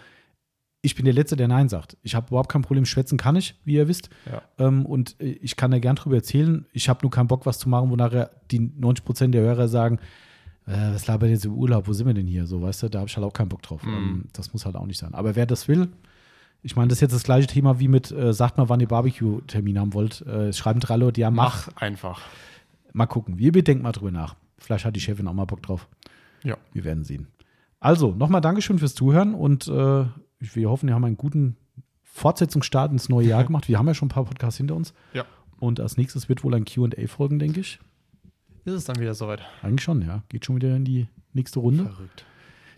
ich 0.83 0.97
bin 0.97 1.05
der 1.05 1.15
Letzte, 1.15 1.37
der 1.37 1.49
Nein 1.49 1.69
sagt. 1.69 1.97
Ich 2.03 2.15
habe 2.17 2.27
überhaupt 2.29 2.51
kein 2.51 2.63
Problem, 2.63 2.85
schwätzen 2.85 3.17
kann 3.17 3.37
ich, 3.37 3.55
wie 3.65 3.75
ihr 3.75 3.87
wisst. 3.87 4.11
Ja. 4.31 4.43
Ähm, 4.59 4.85
und 4.85 5.21
äh, 5.21 5.27
ich 5.27 5.57
kann 5.57 5.71
da 5.71 5.79
gern 5.79 5.97
drüber 5.97 6.17
erzählen. 6.17 6.67
Ich 6.73 6.89
habe 6.89 7.01
nur 7.03 7.11
keinen 7.11 7.29
Bock, 7.29 7.47
was 7.47 7.59
zu 7.59 7.69
machen, 7.69 7.91
wo 7.91 7.97
nachher 7.97 8.31
die 8.51 8.59
90 8.59 9.05
Prozent 9.05 9.35
der 9.35 9.43
Hörer 9.43 9.69
sagen, 9.69 9.99
äh, 10.67 10.93
was 10.93 11.07
labert 11.07 11.31
jetzt 11.31 11.45
im 11.45 11.55
Urlaub, 11.55 11.87
wo 11.87 11.93
sind 11.93 12.09
wir 12.09 12.15
denn 12.15 12.27
hier? 12.27 12.47
So, 12.47 12.61
weißt 12.63 12.83
du, 12.83 12.89
da 12.89 12.99
habe 12.99 13.09
ich 13.09 13.17
halt 13.17 13.25
auch 13.25 13.33
keinen 13.33 13.49
Bock 13.49 13.63
drauf. 13.63 13.83
Ähm, 13.85 14.25
das 14.33 14.53
muss 14.53 14.67
halt 14.67 14.75
auch 14.75 14.87
nicht 14.87 14.99
sein. 14.99 15.15
Aber 15.15 15.37
wer 15.37 15.47
das 15.47 15.69
will, 15.69 15.89
ich 16.63 16.77
meine, 16.77 16.89
das 16.89 16.99
ist 16.99 17.03
jetzt 17.03 17.15
das 17.15 17.25
gleiche 17.25 17.47
Thema 17.47 17.79
wie 17.79 17.89
mit, 17.89 18.11
äh, 18.11 18.33
sagt 18.33 18.59
mal, 18.59 18.69
wann 18.69 18.81
ihr 18.81 18.89
Barbecue-Termin 18.89 19.79
haben 19.79 19.95
wollt. 19.95 20.21
Äh, 20.23 20.53
schreiben 20.53 20.81
drei 20.81 20.97
Leute, 20.97 21.21
ja, 21.21 21.31
mach. 21.31 21.69
Mach 21.69 21.77
einfach. 21.77 22.23
Mal 22.93 23.07
gucken. 23.07 23.39
Wir, 23.39 23.55
wir 23.55 23.65
denken 23.65 23.83
mal 23.83 23.93
drüber 23.93 24.11
nach. 24.11 24.37
Vielleicht 24.59 24.85
hat 24.85 24.95
die 24.95 25.01
Chefin 25.01 25.27
auch 25.27 25.33
mal 25.33 25.45
Bock 25.45 25.63
drauf. 25.63 25.89
Ja. 26.43 26.57
Wir 26.73 26.85
werden 26.85 27.05
sehen. 27.05 27.29
Also, 27.81 28.13
nochmal 28.13 28.41
Dankeschön 28.41 28.79
fürs 28.79 28.95
Zuhören 28.95 29.35
und 29.35 29.67
äh, 29.67 30.05
wir 30.39 30.71
hoffen, 30.71 30.89
wir 30.89 30.95
haben 30.95 31.05
einen 31.05 31.17
guten 31.17 31.57
Fortsetzungsstart 32.03 32.93
ins 32.93 33.09
neue 33.09 33.27
Jahr 33.29 33.45
gemacht. 33.47 33.69
Wir 33.69 33.79
haben 33.79 33.87
ja 33.87 33.95
schon 33.95 34.07
ein 34.07 34.13
paar 34.13 34.25
Podcasts 34.25 34.59
hinter 34.59 34.77
uns. 34.77 34.95
Ja. 35.13 35.25
Und 35.59 35.81
als 35.81 35.97
nächstes 35.97 36.29
wird 36.29 36.45
wohl 36.45 36.55
ein 36.55 36.65
QA 36.65 37.07
folgen, 37.07 37.39
denke 37.39 37.61
ich. 37.61 37.79
Ist 38.65 38.75
es 38.75 38.85
dann 38.85 39.01
wieder 39.01 39.15
soweit? 39.15 39.43
Eigentlich 39.63 39.83
schon, 39.83 40.03
ja. 40.03 40.23
Geht 40.29 40.45
schon 40.45 40.57
wieder 40.57 40.77
in 40.77 40.85
die 40.85 41.09
nächste 41.33 41.59
Runde. 41.59 41.85
Verrückt. 41.85 42.25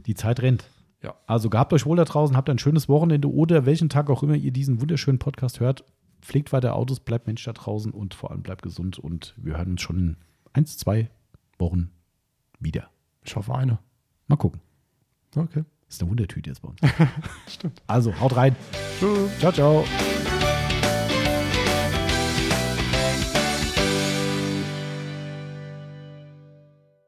Die 0.07 0.15
Zeit 0.15 0.41
rennt. 0.41 0.65
Ja. 1.03 1.15
Also 1.27 1.51
gehabt 1.51 1.73
euch 1.75 1.85
wohl 1.85 1.97
da 1.97 2.05
draußen, 2.05 2.37
habt 2.37 2.49
ein 2.49 2.59
schönes 2.59 2.89
Wochenende 2.89 3.31
oder 3.31 3.67
welchen 3.67 3.91
Tag 3.91 4.09
auch 4.09 4.23
immer 4.23 4.35
ihr 4.35 4.53
diesen 4.53 4.81
wunderschönen 4.81 5.19
Podcast 5.19 5.61
hört. 5.61 5.85
Pflegt 6.23 6.53
weiter 6.55 6.75
Autos, 6.75 7.01
bleibt 7.01 7.27
Mensch 7.27 7.45
da 7.45 7.53
draußen 7.53 7.93
und 7.93 8.15
vor 8.15 8.31
allem 8.31 8.43
bleibt 8.43 8.63
gesund. 8.63 8.99
Und 8.99 9.35
wir 9.37 9.59
hören 9.59 9.73
uns 9.73 9.83
schon 9.83 9.99
in 9.99 10.17
ein, 10.55 10.65
zwei 10.65 11.11
Wochen 11.59 11.91
wieder. 12.59 12.89
Ich 13.25 13.35
hoffe 13.37 13.55
eine. 13.55 13.79
Mal 14.27 14.37
gucken. 14.37 14.61
Okay. 15.35 15.65
Das 15.87 15.97
ist 15.97 16.03
eine 16.03 16.11
Wundertüte 16.11 16.51
jetzt 16.51 16.63
bei 16.63 16.69
uns. 16.69 16.81
Stimmt. 17.49 17.83
Also, 17.87 18.19
haut 18.21 18.37
rein. 18.37 18.57
Tschüss. 18.99 19.39
Ciao, 19.39 19.53
ciao. 19.53 19.85